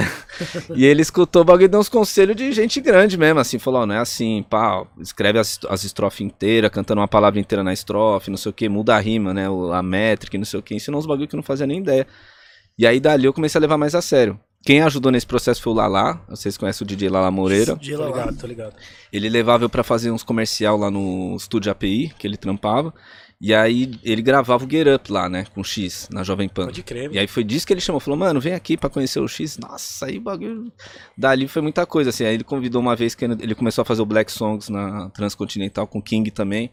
E 0.75 0.85
ele 0.85 1.01
escutou 1.01 1.41
o 1.41 1.45
bagulho 1.45 1.65
e 1.65 1.67
deu 1.67 1.79
uns 1.79 1.89
conselhos 1.89 2.35
de 2.35 2.51
gente 2.53 2.79
grande 2.79 3.17
mesmo, 3.17 3.39
assim, 3.39 3.59
falou, 3.59 3.81
ó, 3.81 3.85
não 3.85 3.95
é 3.95 3.99
assim, 3.99 4.45
pá, 4.49 4.85
escreve 4.99 5.39
as, 5.39 5.59
as 5.69 5.83
estrofes 5.83 6.21
inteiras, 6.21 6.71
cantando 6.71 7.01
uma 7.01 7.07
palavra 7.07 7.39
inteira 7.39 7.63
na 7.63 7.73
estrofe, 7.73 8.29
não 8.29 8.37
sei 8.37 8.49
o 8.49 8.53
que, 8.53 8.69
muda 8.69 8.95
a 8.95 8.99
rima, 8.99 9.33
né, 9.33 9.45
a 9.73 9.83
métrica, 9.83 10.37
não 10.37 10.45
sei 10.45 10.59
o 10.59 10.63
que, 10.63 10.73
ensinou 10.73 10.99
uns 10.99 11.05
bagulho 11.05 11.27
que 11.27 11.35
eu 11.35 11.37
não 11.37 11.43
fazia 11.43 11.67
nem 11.67 11.79
ideia. 11.79 12.07
E 12.77 12.87
aí 12.87 12.99
dali 12.99 13.25
eu 13.25 13.33
comecei 13.33 13.59
a 13.59 13.61
levar 13.61 13.77
mais 13.77 13.93
a 13.95 14.01
sério. 14.01 14.39
Quem 14.67 14.81
ajudou 14.81 15.13
nesse 15.13 15.25
processo 15.25 15.61
foi 15.61 15.71
o 15.71 15.75
Lala, 15.77 16.19
vocês 16.27 16.57
conhecem 16.57 16.83
o 16.83 16.85
DJ 16.85 17.07
Lala 17.07 17.31
Moreira. 17.31 17.77
De 17.77 17.93
Tô 17.93 18.01
lá. 18.01 18.07
ligado, 18.07 18.37
tô 18.37 18.45
ligado. 18.45 18.73
Ele 19.13 19.29
levava 19.29 19.63
eu 19.63 19.69
pra 19.69 19.81
fazer 19.81 20.11
uns 20.11 20.23
comercial 20.23 20.75
lá 20.75 20.91
no 20.91 21.37
estúdio 21.37 21.71
API, 21.71 22.13
que 22.19 22.27
ele 22.27 22.35
trampava. 22.35 22.93
E 23.39 23.53
aí 23.53 23.91
ele 24.03 24.23
gravava 24.23 24.65
o 24.65 24.69
Get 24.69 24.87
Up 24.87 25.11
lá, 25.11 25.29
né, 25.29 25.45
com 25.53 25.61
o 25.61 25.63
X, 25.63 26.09
na 26.11 26.23
Jovem 26.23 26.49
Pan. 26.49 26.65
Pode 26.65 26.81
crer. 26.81 27.11
E 27.13 27.19
aí 27.19 27.27
foi 27.27 27.43
disso 27.43 27.67
que 27.67 27.71
ele 27.73 27.79
chamou, 27.79 27.99
falou, 27.99 28.17
mano, 28.17 28.41
vem 28.41 28.53
aqui 28.53 28.75
pra 28.75 28.89
conhecer 28.89 29.19
o 29.19 29.27
X. 29.27 29.59
Nossa, 29.59 30.07
aí 30.07 30.17
o 30.17 30.21
bagulho. 30.21 30.71
Dali 31.15 31.47
foi 31.47 31.61
muita 31.61 31.85
coisa, 31.85 32.09
assim. 32.09 32.25
Aí 32.25 32.33
ele 32.33 32.43
convidou 32.43 32.81
uma 32.81 32.95
vez 32.95 33.13
que 33.13 33.23
ele 33.25 33.53
começou 33.53 33.83
a 33.83 33.85
fazer 33.85 34.01
o 34.01 34.05
Black 34.07 34.31
Songs 34.31 34.69
na 34.69 35.09
Transcontinental 35.11 35.85
com 35.85 35.99
o 35.99 36.01
King 36.01 36.31
também. 36.31 36.71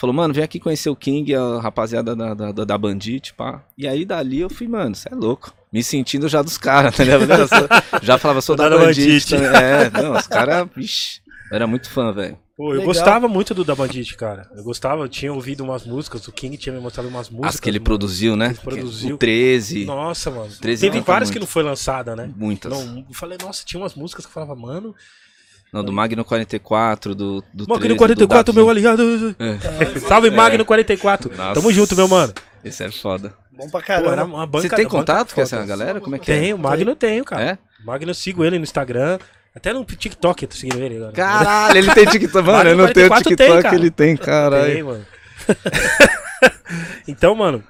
Falou, 0.00 0.14
mano, 0.16 0.32
vem 0.32 0.42
aqui 0.42 0.58
conhecer 0.58 0.88
o 0.88 0.96
King, 0.96 1.34
a 1.34 1.60
rapaziada 1.60 2.16
da, 2.16 2.32
da, 2.32 2.52
da, 2.52 2.64
da 2.64 2.78
Bandit, 2.78 3.34
pá. 3.34 3.62
E 3.76 3.86
aí 3.86 4.06
dali 4.06 4.40
eu 4.40 4.48
fui, 4.48 4.66
mano, 4.66 4.94
você 4.94 5.10
é 5.12 5.14
louco. 5.14 5.52
Me 5.70 5.82
sentindo 5.84 6.26
já 6.26 6.40
dos 6.40 6.56
caras, 6.56 6.96
tá 6.96 7.04
ligado? 7.04 7.26
Sou- 7.46 8.00
já 8.02 8.16
falava, 8.16 8.40
sou 8.40 8.56
da, 8.56 8.66
Da 8.70 8.78
Bandit. 8.78 9.06
Bandit. 9.06 9.28
também. 9.28 9.48
É, 9.48 9.90
não, 9.90 10.16
os 10.16 10.26
caras, 10.26 10.66
vixi, 10.74 11.20
eu 11.50 11.56
era 11.56 11.66
muito 11.66 11.90
fã, 11.90 12.10
velho. 12.14 12.38
Pô, 12.58 12.70
eu 12.70 12.80
Legal. 12.80 12.86
gostava 12.86 13.28
muito 13.28 13.54
do 13.54 13.62
Da 13.62 13.72
Bandit, 13.72 14.16
cara. 14.16 14.50
Eu 14.52 14.64
gostava, 14.64 15.04
eu 15.04 15.08
tinha 15.08 15.32
ouvido 15.32 15.62
umas 15.62 15.86
músicas, 15.86 16.26
o 16.26 16.32
King 16.32 16.56
tinha 16.56 16.74
me 16.74 16.80
mostrado 16.80 17.08
umas 17.08 17.30
músicas. 17.30 17.54
As 17.54 17.60
que 17.60 17.70
ele 17.70 17.78
mano. 17.78 17.84
produziu, 17.84 18.34
né? 18.34 18.46
Ele 18.46 18.54
produziu. 18.56 19.14
O 19.14 19.18
13, 19.18 19.84
Nossa, 19.84 20.28
mano. 20.28 20.50
13 20.60 20.90
Teve 20.90 21.00
várias 21.02 21.28
muito. 21.28 21.34
que 21.34 21.38
não 21.38 21.46
foi 21.46 21.62
lançada, 21.62 22.16
né? 22.16 22.28
muitas. 22.36 22.72
Não, 22.72 23.04
eu 23.08 23.14
falei, 23.14 23.38
nossa, 23.40 23.64
tinha 23.64 23.80
umas 23.80 23.94
músicas 23.94 24.26
que 24.26 24.30
eu 24.30 24.34
falava, 24.34 24.56
mano. 24.56 24.92
Não, 25.72 25.84
do 25.84 25.92
Magno 25.92 26.24
44, 26.24 27.14
do, 27.14 27.44
do 27.54 27.64
13, 27.64 27.68
Magno 27.68 27.88
do 27.90 27.96
44, 27.96 28.52
Davi. 28.52 28.58
meu 28.58 28.68
aliado. 28.68 29.36
É. 29.38 30.00
Salve, 30.00 30.28
Magno 30.28 30.64
44. 30.64 31.30
Nossa. 31.36 31.54
Tamo 31.54 31.72
junto, 31.72 31.94
meu 31.94 32.08
mano. 32.08 32.34
Esse 32.64 32.82
é 32.82 32.90
foda. 32.90 33.34
Bom 33.52 33.68
pra 33.70 33.80
Pô, 33.80 33.86
caramba. 33.86 34.12
era 34.12 34.24
uma 34.24 34.44
banca, 34.44 34.68
Você 34.68 34.74
tem 34.74 34.84
banca 34.84 34.96
contato 34.96 35.32
com 35.32 35.40
essa 35.40 35.64
galera? 35.64 36.00
Como 36.00 36.16
é 36.16 36.18
que 36.18 36.32
é? 36.32 36.40
Tenho, 36.40 36.56
o 36.56 36.58
Magno 36.58 36.90
eu 36.90 36.96
tenho, 36.96 37.24
cara. 37.24 37.42
É? 37.42 37.58
O 37.80 37.86
Magno 37.86 38.10
eu 38.10 38.14
sigo 38.14 38.44
ele 38.44 38.58
no 38.58 38.64
Instagram. 38.64 39.20
Até 39.54 39.72
no 39.72 39.84
TikTok 39.84 40.42
eu 40.44 40.48
tô 40.48 40.54
seguindo 40.56 40.80
ele 40.82 40.96
agora. 40.96 41.12
Caralho, 41.12 41.78
ele 41.78 41.92
tem 41.94 42.04
TikTok. 42.06 42.46
Mano, 42.46 42.70
eu 42.70 42.76
não 42.76 42.92
tenho 42.92 43.08
44 43.08 43.24
TikTok, 43.36 43.36
tem, 43.52 43.62
cara. 43.62 43.74
ele 43.76 43.90
tem, 43.90 44.16
Tem, 44.16 44.24
caralho. 44.24 44.86
mano. 44.86 45.06
então, 47.08 47.34
mano. 47.34 47.62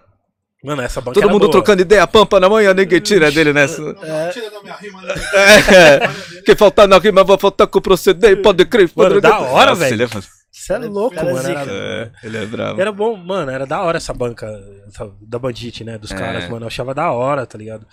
Mano, 0.62 0.82
essa 0.82 1.00
banca 1.00 1.14
Todo 1.20 1.30
mundo 1.30 1.42
boa. 1.42 1.52
trocando 1.52 1.82
ideia, 1.82 2.04
pampa 2.06 2.40
na 2.40 2.48
manhã, 2.48 2.74
ninguém 2.74 3.00
tira 3.00 3.30
dele 3.30 3.52
nessa. 3.52 3.80
É, 4.02 4.28
Tira 4.30 4.50
da 4.50 4.60
minha 4.60 4.74
rima, 4.74 5.00
né? 5.02 5.14
É, 5.32 6.42
quem 6.44 6.56
faltar 6.56 6.88
na 6.88 6.98
rima 6.98 7.22
vai 7.22 7.38
faltar 7.38 7.68
com 7.68 7.78
o 7.78 7.82
proceder, 7.82 8.42
pode 8.42 8.64
crer. 8.66 8.90
Mano, 8.96 9.10
pode- 9.10 9.20
da 9.20 9.38
hora, 9.38 9.70
Nossa, 9.70 9.82
velho. 9.82 9.94
Ele 9.94 10.02
é, 10.02 10.08
Você 10.50 10.72
é 10.72 10.78
louco, 10.78 11.14
Cara, 11.14 11.32
mano. 11.32 11.48
Era, 11.48 11.70
é, 11.72 12.10
ele 12.24 12.36
é 12.38 12.44
bravo. 12.46 12.80
era 12.80 12.90
bom, 12.90 13.16
mano. 13.16 13.52
Era 13.52 13.64
da 13.66 13.80
hora 13.82 13.98
essa 13.98 14.12
banca 14.12 14.48
essa- 14.88 15.08
da 15.22 15.38
Bandit, 15.38 15.84
né? 15.84 15.96
Dos 15.96 16.10
É. 16.10 16.16
caras, 16.16 16.48
mano. 16.50 16.64
Eu 16.64 16.66
achava 16.68 16.92
da 16.92 17.08
hora, 17.12 17.46
tá 17.46 17.56
ligado? 17.56 17.86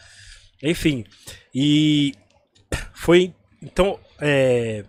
Enfim. 0.64 1.06
E. 1.54 2.14
Foi. 2.96 3.32
Então, 3.66 4.00
é. 4.20 4.86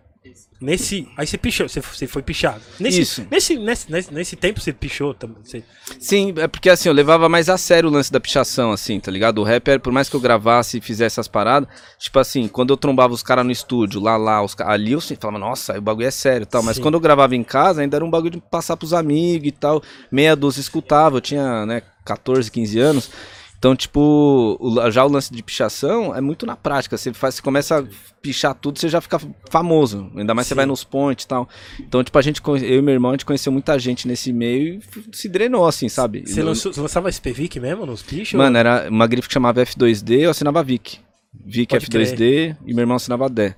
Nesse. 0.61 1.07
Aí 1.17 1.27
você 1.27 1.37
pichou, 1.37 1.69
você, 1.69 1.81
você 1.81 2.07
foi 2.07 2.23
pichado. 2.23 2.61
Nesse, 2.81 3.01
Isso. 3.03 3.27
Nesse, 3.31 3.57
nesse, 3.59 3.93
nesse, 3.93 4.15
nesse 4.15 4.37
tempo 4.37 4.59
você 4.59 4.73
pichou 4.73 5.13
também. 5.13 5.37
Você... 5.45 5.63
Sim, 6.01 6.33
é 6.39 6.49
porque 6.49 6.71
assim, 6.71 6.89
eu 6.89 6.95
levava 6.95 7.29
mais 7.29 7.51
a 7.51 7.59
sério 7.59 7.91
o 7.91 7.93
lance 7.93 8.11
da 8.11 8.19
pichação, 8.19 8.73
assim, 8.73 8.99
tá 8.99 9.11
ligado? 9.11 9.39
O 9.39 9.45
rapper, 9.45 9.79
por 9.79 9.93
mais 9.93 10.09
que 10.09 10.17
eu 10.17 10.21
gravasse 10.21 10.79
e 10.79 10.81
fizesse 10.81 11.15
essas 11.15 11.29
paradas, 11.29 11.69
tipo 11.99 12.19
assim, 12.19 12.49
quando 12.49 12.71
eu 12.71 12.77
trombava 12.77 13.13
os 13.13 13.23
caras 13.23 13.45
no 13.45 13.53
estúdio, 13.53 14.01
lá, 14.01 14.17
lá, 14.17 14.43
os 14.43 14.57
ali 14.61 14.93
eu 14.93 15.01
sempre 15.01 15.23
falava, 15.23 15.39
nossa, 15.39 15.79
o 15.79 15.83
bagulho 15.83 16.07
é 16.07 16.11
sério 16.11 16.45
e 16.45 16.47
tal. 16.47 16.63
Mas 16.63 16.77
Sim. 16.77 16.83
quando 16.83 16.95
eu 16.95 17.01
gravava 17.01 17.37
em 17.37 17.45
casa, 17.45 17.83
ainda 17.83 17.97
era 17.97 18.05
um 18.05 18.11
bagulho 18.11 18.33
de 18.33 18.41
passar 18.41 18.79
pros 18.79 18.95
amigos 18.95 19.47
e 19.47 19.53
tal. 19.53 19.83
Meia 20.11 20.35
dúzia 20.35 20.61
escutava, 20.61 21.19
eu 21.19 21.21
tinha, 21.21 21.67
né, 21.67 21.83
14, 22.05 22.51
15 22.51 22.79
anos. 22.79 23.11
Então, 23.59 23.75
tipo, 23.75 24.59
já 24.91 25.05
o 25.05 25.09
lance 25.09 25.33
de 25.33 25.43
pichação 25.43 26.15
é 26.15 26.21
muito 26.21 26.47
na 26.47 26.57
prática. 26.57 26.97
Você, 26.97 27.13
faz, 27.13 27.37
você 27.37 27.43
começa 27.43 27.79
a 27.79 27.85
pichar 28.21 28.55
tudo, 28.55 28.79
você 28.79 28.89
já 28.89 29.01
fica 29.01 29.19
famoso. 29.51 30.11
Ainda 30.17 30.35
mais 30.35 30.47
você 30.47 30.55
Sim. 30.55 30.57
vai 30.57 30.67
nos 30.67 30.85
pontes 30.85 31.25
e 31.25 31.29
tal. 31.29 31.49
Então, 31.81 32.05
tipo, 32.05 32.19
a 32.19 32.23
gente, 32.23 32.41
eu 32.45 32.79
e 32.79 32.83
meu 32.83 32.95
irmão, 32.95 33.11
a 33.11 33.15
gente 33.15 33.25
conheceu 33.25 33.51
muita 33.51 33.79
gente 33.79 34.07
nesse 34.07 34.33
meio 34.33 34.75
e 34.75 35.17
se 35.17 35.29
drenou, 35.29 35.67
assim, 35.67 35.89
sabe? 35.89 36.23
Você, 36.27 36.43
lançou, 36.43 36.73
você 36.73 36.81
lançava 36.81 37.09
SPVIC 37.09 37.59
mesmo 37.59 37.87
nos 37.87 38.03
pichos? 38.03 38.35
Mano, 38.35 38.57
era 38.57 38.89
uma 38.91 39.07
grife 39.07 39.29
que 39.29 39.35
chamava 39.35 39.63
F2D, 39.65 40.21
eu 40.21 40.31
assinava 40.31 40.63
Vic. 40.63 40.99
Vic 41.45 41.71
Pode 41.71 41.87
F2D 41.87 42.57
e 42.65 42.75
meu 42.75 42.83
irmão 42.83 42.97
assinava 42.97 43.29
DE. 43.29 43.55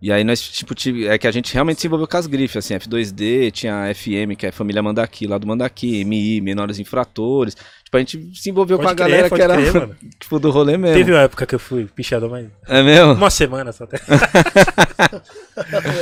E 0.00 0.12
aí 0.12 0.22
nós, 0.22 0.40
tipo, 0.40 0.76
tive, 0.76 1.08
é 1.08 1.18
que 1.18 1.26
a 1.26 1.32
gente 1.32 1.52
realmente 1.52 1.80
se 1.80 1.88
envolveu 1.88 2.06
com 2.06 2.16
as 2.16 2.28
grifes, 2.28 2.56
assim, 2.56 2.74
F2D, 2.74 3.50
tinha 3.50 3.82
a 3.82 3.92
FM, 3.92 4.36
que 4.38 4.46
é 4.46 4.50
a 4.50 4.52
família 4.52 4.80
Mandaki, 4.80 5.26
lá 5.26 5.38
do 5.38 5.46
Mandaki, 5.46 6.04
MI, 6.04 6.40
Menores 6.40 6.78
Infratores. 6.78 7.56
Tipo, 7.82 7.96
a 7.96 8.00
gente 8.00 8.36
se 8.36 8.50
envolveu 8.50 8.78
Pode 8.78 8.86
com 8.86 8.92
a 8.92 8.94
crer, 8.94 9.08
galera 9.08 9.30
que 9.30 9.42
era, 9.42 9.56
crer, 9.56 9.96
tipo, 10.20 10.38
do 10.38 10.50
rolê 10.50 10.76
mesmo. 10.76 10.96
Teve 10.96 11.10
uma 11.10 11.22
época 11.22 11.46
que 11.46 11.54
eu 11.54 11.58
fui 11.58 11.86
pichado, 11.86 12.30
mas. 12.30 12.46
É 12.68 12.80
mesmo? 12.80 13.14
Uma 13.14 13.30
semana 13.30 13.72
só 13.72 13.84
até. 13.84 13.98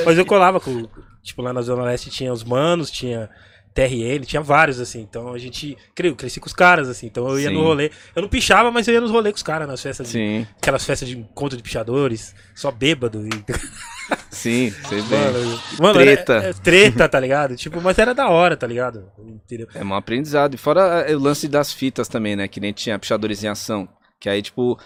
Mas 0.05 0.19
eu 0.19 0.27
colava 0.27 0.61
com. 0.61 0.89
Tipo, 1.23 1.43
lá 1.43 1.53
na 1.53 1.63
Zona 1.63 1.85
Leste 1.85 2.11
tinha 2.11 2.33
os 2.33 2.45
manos, 2.45 2.91
tinha. 2.91 3.29
TRN, 3.77 4.25
tinha 4.25 4.41
vários, 4.41 4.81
assim. 4.81 5.03
Então 5.03 5.35
a 5.35 5.39
gente. 5.39 5.77
Eu 5.99 6.17
cresci 6.17 6.41
com 6.41 6.47
os 6.47 6.55
caras, 6.55 6.89
assim. 6.89 7.07
Então 7.07 7.29
eu 7.29 7.39
ia 7.39 7.51
Sim. 7.51 7.55
no 7.55 7.63
rolê. 7.63 7.91
Eu 8.15 8.23
não 8.23 8.29
pichava, 8.29 8.71
mas 8.71 8.89
eu 8.89 8.95
ia 8.95 9.01
nos 9.03 9.11
rolês 9.11 9.35
com 9.35 9.37
os 9.37 9.43
caras, 9.43 9.69
nas 9.69 9.83
festas 9.83 10.07
de. 10.07 10.13
Sim, 10.15 10.47
Aquelas 10.57 10.85
festas 10.85 11.07
de 11.07 11.19
encontro 11.19 11.59
de 11.59 11.63
pichadores, 11.63 12.35
só 12.55 12.71
bêbado. 12.71 13.29
E... 13.29 13.53
sim, 14.31 14.73
sei 14.89 15.03
bem. 15.03 15.21
Mano, 15.21 15.61
mano 15.79 15.95
Treta. 16.01 16.33
Era, 16.33 16.49
é, 16.49 16.53
treta, 16.55 17.07
tá 17.07 17.21
ligado? 17.21 17.55
Tipo, 17.55 17.83
mas 17.83 17.99
era 17.99 18.15
da 18.15 18.31
hora, 18.31 18.57
tá 18.57 18.67
ligado? 18.67 19.11
Entendeu? 19.19 19.69
É 19.75 19.85
um 19.85 19.95
aprendizado. 19.95 20.55
E 20.55 20.57
fora 20.57 21.05
é, 21.07 21.15
o 21.15 21.21
lance 21.21 21.47
das 21.47 21.71
fitas 21.71 22.09
também, 22.09 22.35
né? 22.35 22.49
Que 22.49 22.61
nem 22.61 22.73
tinha 22.73 22.99
pichadores 22.99 23.45
em 23.45 23.49
ação. 23.49 23.87
Que 24.19 24.31
aí, 24.31 24.41
tipo, 24.41 24.79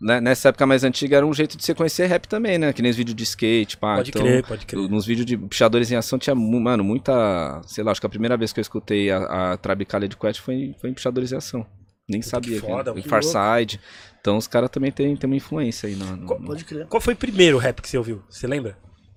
né, 0.00 0.20
nessa 0.20 0.48
época 0.48 0.66
mais 0.66 0.84
antiga 0.84 1.16
era 1.16 1.26
um 1.26 1.32
jeito 1.34 1.56
de 1.56 1.64
você 1.64 1.74
conhecer 1.74 2.06
rap 2.06 2.26
também, 2.26 2.58
né? 2.58 2.72
Que 2.72 2.82
nem 2.82 2.90
os 2.90 2.96
vídeos 2.96 3.14
de 3.16 3.22
skate, 3.24 3.76
pá. 3.76 3.96
Pode 3.96 4.10
então, 4.10 4.22
crer, 4.22 4.46
pode 4.46 4.66
crer. 4.66 4.88
Nos 4.88 5.06
vídeos 5.06 5.26
de 5.26 5.36
pichadores 5.36 5.90
em 5.90 5.96
ação 5.96 6.18
tinha, 6.18 6.34
mano, 6.34 6.82
muita. 6.84 7.60
Sei 7.66 7.82
lá, 7.84 7.90
acho 7.92 8.00
que 8.00 8.06
a 8.06 8.10
primeira 8.10 8.36
vez 8.36 8.52
que 8.52 8.60
eu 8.60 8.62
escutei 8.62 9.10
a, 9.10 9.52
a 9.52 9.56
Trabicalha 9.56 10.08
de 10.08 10.16
Quest 10.16 10.40
foi, 10.40 10.74
foi 10.80 10.90
em 10.90 10.94
pichadores 10.94 11.32
em 11.32 11.36
ação. 11.36 11.66
Nem 12.08 12.20
sabia. 12.20 12.60
que 12.60 12.66
foda, 12.66 12.90
Em 12.90 13.00
que 13.02 13.08
Farside. 13.08 13.80
Então 14.20 14.36
os 14.36 14.46
caras 14.46 14.68
também 14.70 14.90
têm 14.92 15.16
tem 15.16 15.28
uma 15.28 15.36
influência 15.36 15.88
aí. 15.88 15.94
No, 15.96 16.04
no- 16.16 16.38
no- 16.38 16.46
Pode 16.46 16.64
crer. 16.64 16.86
Qual 16.86 17.00
foi 17.00 17.14
o 17.14 17.16
primeiro 17.16 17.56
rap 17.58 17.80
que 17.80 17.88
você 17.88 17.96
ouviu? 17.96 18.22
Você 18.28 18.46
lembra? 18.46 18.76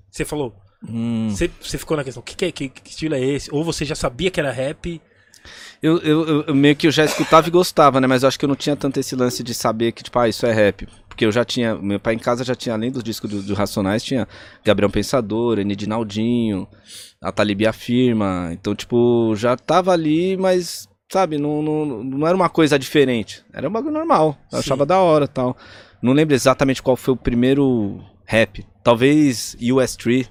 Você 0.10 0.24
falou. 0.24 0.56
Hum. 0.88 1.30
Você, 1.30 1.50
você 1.60 1.78
ficou 1.78 1.98
na 1.98 2.04
questão, 2.04 2.22
que, 2.24 2.36
que, 2.36 2.46
é- 2.46 2.52
que, 2.52 2.70
que 2.70 2.90
estilo 2.90 3.16
é 3.16 3.20
esse? 3.22 3.50
Ou 3.54 3.64
você 3.64 3.84
já 3.84 3.96
sabia 3.96 4.30
que 4.32 4.40
era 4.40 4.52
rap? 4.52 5.02
Eu, 5.82 5.98
eu, 6.00 6.44
eu- 6.48 6.56
meio 6.56 6.76
que 6.76 6.88
eu 6.88 6.92
já 6.92 7.06
escutava 7.06 7.48
e 7.48 7.52
gostava, 7.52 8.02
né? 8.02 8.08
Mas 8.08 8.24
eu 8.24 8.28
acho 8.28 8.38
que 8.40 8.46
eu 8.46 8.50
não 8.50 8.56
tinha 8.56 8.76
tanto 8.76 9.00
esse 9.00 9.16
lance 9.16 9.44
de 9.44 9.54
saber 9.54 9.92
que, 9.92 10.04
tipo, 10.04 10.18
ah, 10.18 10.28
isso 10.28 10.46
é 10.46 10.52
rap. 10.54 10.88
Porque 11.08 11.26
eu 11.26 11.32
já 11.32 11.46
tinha. 11.46 11.76
Meu 11.76 12.00
pai 12.00 12.14
em 12.16 12.20
casa 12.20 12.44
já 12.44 12.56
tinha, 12.56 12.74
além 12.76 12.92
dos 12.92 13.04
discos 13.04 13.30
do, 13.30 13.42
do 13.44 13.54
Racionais, 13.54 14.04
tinha 14.04 14.28
Gabriel 14.66 14.90
Pensador, 14.90 15.60
N. 15.60 15.76
Naldinho, 15.88 16.68
a 17.22 17.32
Talib 17.32 17.66
Afirma. 17.68 18.50
Então, 18.54 18.74
tipo, 18.76 19.34
já 19.36 19.56
tava 19.56 19.92
ali, 19.92 20.36
mas, 20.38 20.88
sabe, 21.12 21.38
não, 21.38 21.62
não, 21.62 21.86
não 22.04 22.28
era 22.28 22.36
uma 22.36 22.50
coisa 22.50 22.78
diferente. 22.80 23.44
Era 23.54 23.68
um 23.68 23.72
bagulho 23.72 23.94
normal. 23.94 24.38
Eu 24.52 24.58
Sim. 24.62 24.66
achava 24.66 24.86
da 24.86 25.00
hora 25.00 25.28
tal. 25.28 25.56
Não 26.02 26.14
lembro 26.14 26.36
exatamente 26.36 26.82
qual 26.84 26.96
foi 26.96 27.14
o 27.14 27.18
primeiro 27.18 28.00
rap. 28.26 28.66
Talvez 28.84 29.56
US3. 29.60 30.28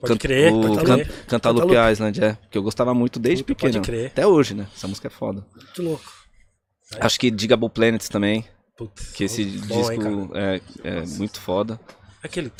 Pode 0.00 0.18
crer, 0.18 0.52
o 0.52 0.60
pode 0.60 0.84
Can- 0.84 0.94
crer. 0.96 1.06
Cantaloupe 1.26 1.66
Cantaloupe. 1.68 1.92
Island, 1.92 2.24
é. 2.24 2.38
Que 2.50 2.58
eu 2.58 2.62
gostava 2.62 2.94
muito 2.94 3.18
desde 3.18 3.42
Puta, 3.44 3.54
pequeno. 3.54 3.74
pode 3.74 3.86
crer. 3.86 4.06
Até 4.08 4.26
hoje, 4.26 4.54
né? 4.54 4.66
Essa 4.76 4.88
música 4.88 5.08
é 5.08 5.10
foda. 5.10 5.44
Muito 5.54 5.82
louco. 5.82 6.04
Acho 7.00 7.20
que 7.20 7.30
Digable 7.30 7.68
Planets 7.70 8.08
também, 8.08 8.44
Putz, 8.76 9.12
que 9.12 9.24
esse 9.24 9.44
bom, 9.44 9.92
hein, 9.92 9.98
disco 9.98 10.30
é, 10.36 10.60
é 10.82 11.00
muito 11.18 11.40
foda. 11.40 11.78
Aquele. 12.22 12.52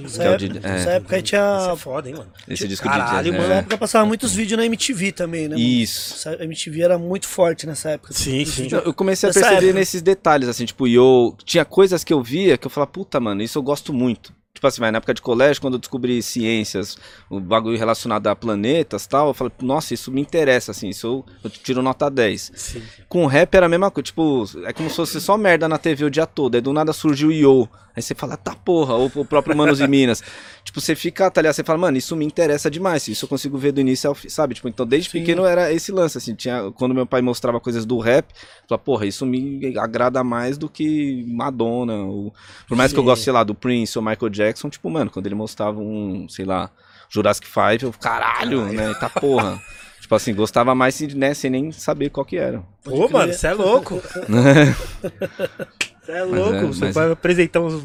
Nessa 0.00 0.22
é 0.22 0.36
de- 0.36 0.58
é. 0.64 0.96
época 0.96 1.16
aí 1.16 1.22
tinha. 1.22 1.70
é 1.72 1.76
foda, 1.76 2.08
hein, 2.08 2.14
mano? 2.16 2.30
Esse 2.46 2.68
disco 2.68 2.86
Caralho, 2.88 3.24
de 3.24 3.36
mano. 3.36 3.48
Na 3.48 3.54
é, 3.54 3.58
época 3.58 3.76
passava 3.76 4.06
muitos 4.06 4.32
vídeos 4.32 4.56
na 4.56 4.64
MTV 4.64 5.10
também, 5.10 5.48
né? 5.48 5.56
mano? 5.56 5.60
Isso. 5.60 6.14
Essa 6.28 6.44
MTV 6.44 6.82
era 6.82 6.96
muito 6.98 7.26
forte 7.26 7.66
nessa 7.66 7.90
época. 7.90 8.12
Sim, 8.12 8.42
Os 8.42 8.50
sim. 8.50 8.62
vídeos- 8.64 8.82
Eu 8.84 8.94
comecei 8.94 9.28
a 9.28 9.32
Dessa 9.32 9.40
perceber 9.40 9.66
época. 9.66 9.78
nesses 9.80 10.02
detalhes, 10.02 10.48
assim, 10.48 10.64
tipo, 10.66 10.86
eu 10.86 11.36
tinha 11.44 11.64
coisas 11.64 12.04
que 12.04 12.12
eu 12.12 12.22
via 12.22 12.56
que 12.56 12.66
eu 12.66 12.70
falava, 12.70 12.92
puta, 12.92 13.18
mano, 13.18 13.42
isso 13.42 13.58
eu 13.58 13.62
gosto 13.62 13.92
muito. 13.92 14.32
Tipo 14.58 14.66
assim, 14.66 14.80
vai, 14.80 14.90
na 14.90 14.98
época 14.98 15.14
de 15.14 15.22
colégio, 15.22 15.62
quando 15.62 15.74
eu 15.74 15.78
descobri 15.78 16.20
ciências, 16.20 16.98
o 17.30 17.38
bagulho 17.38 17.78
relacionado 17.78 18.26
a 18.26 18.34
planetas 18.34 19.04
e 19.04 19.08
tal, 19.08 19.28
eu 19.28 19.34
falei, 19.34 19.52
nossa, 19.62 19.94
isso 19.94 20.10
me 20.10 20.20
interessa, 20.20 20.72
assim, 20.72 20.88
isso 20.88 21.06
eu, 21.06 21.24
eu 21.44 21.48
tiro 21.48 21.80
nota 21.80 22.10
10. 22.10 22.50
Sim. 22.56 22.82
Com 23.08 23.24
rap 23.26 23.54
era 23.54 23.66
a 23.66 23.68
mesma 23.68 23.88
coisa, 23.88 24.06
tipo, 24.06 24.44
é 24.64 24.72
como 24.72 24.90
se 24.90 24.96
fosse 24.96 25.20
só 25.20 25.38
merda 25.38 25.68
na 25.68 25.78
TV 25.78 26.06
o 26.06 26.10
dia 26.10 26.26
todo, 26.26 26.56
aí 26.56 26.60
do 26.60 26.72
nada 26.72 26.92
surgiu 26.92 27.28
o 27.28 27.32
Yo. 27.32 27.68
Aí 27.98 28.02
você 28.02 28.14
fala, 28.14 28.36
tá 28.36 28.54
porra, 28.54 28.94
ou 28.94 29.10
o 29.12 29.24
próprio 29.24 29.56
Manos 29.56 29.80
e 29.80 29.86
Minas. 29.88 30.22
tipo, 30.62 30.80
você 30.80 30.94
fica, 30.94 31.28
tá 31.28 31.42
ligado? 31.42 31.54
Você 31.54 31.64
fala, 31.64 31.78
mano, 31.78 31.98
isso 31.98 32.14
me 32.14 32.24
interessa 32.24 32.70
demais, 32.70 33.08
isso 33.08 33.24
eu 33.24 33.28
consigo 33.28 33.58
ver 33.58 33.72
do 33.72 33.80
início 33.80 34.08
ao 34.08 34.14
fim, 34.14 34.28
sabe? 34.28 34.54
Tipo, 34.54 34.68
então 34.68 34.86
desde 34.86 35.10
Sim. 35.10 35.18
pequeno 35.18 35.44
era 35.44 35.72
esse 35.72 35.90
lance, 35.90 36.16
assim, 36.16 36.32
tinha, 36.32 36.70
quando 36.76 36.94
meu 36.94 37.04
pai 37.04 37.20
mostrava 37.20 37.58
coisas 37.58 37.84
do 37.84 37.98
rap, 37.98 38.26
eu 38.30 38.68
falava, 38.68 38.84
porra, 38.84 39.04
isso 39.04 39.26
me 39.26 39.76
agrada 39.76 40.22
mais 40.22 40.56
do 40.56 40.68
que 40.68 41.24
Madonna, 41.28 41.96
ou, 41.96 42.32
por 42.68 42.76
mais 42.76 42.92
que 42.92 42.98
eu 42.98 43.02
Sim. 43.02 43.06
goste, 43.06 43.24
sei 43.24 43.32
lá, 43.32 43.42
do 43.42 43.54
Prince 43.54 43.98
ou 43.98 44.04
Michael 44.04 44.30
Jackson, 44.30 44.70
tipo, 44.70 44.88
mano, 44.88 45.10
quando 45.10 45.26
ele 45.26 45.34
mostrava 45.34 45.80
um, 45.80 46.28
sei 46.28 46.44
lá, 46.44 46.70
Jurassic 47.10 47.48
5, 47.48 47.84
eu, 47.84 47.92
caralho, 47.92 48.72
né, 48.72 48.94
tá 48.94 49.08
porra. 49.10 49.60
Tipo 50.00 50.14
assim, 50.14 50.32
gostava 50.34 50.74
mais, 50.74 50.98
né, 51.14 51.34
sem 51.34 51.50
nem 51.50 51.70
saber 51.70 52.08
qual 52.08 52.24
que 52.24 52.38
era. 52.38 52.62
Pô, 52.82 53.08
mano, 53.10 53.30
você 53.30 53.48
é 53.48 53.52
louco. 53.52 54.00
Você 56.08 56.18
é 56.18 56.22
louco. 56.24 56.54
é, 56.54 56.60
Você 56.66 56.84
mas- 56.86 56.94
vai 56.94 57.10
apresentar 57.12 57.60
uns, 57.60 57.82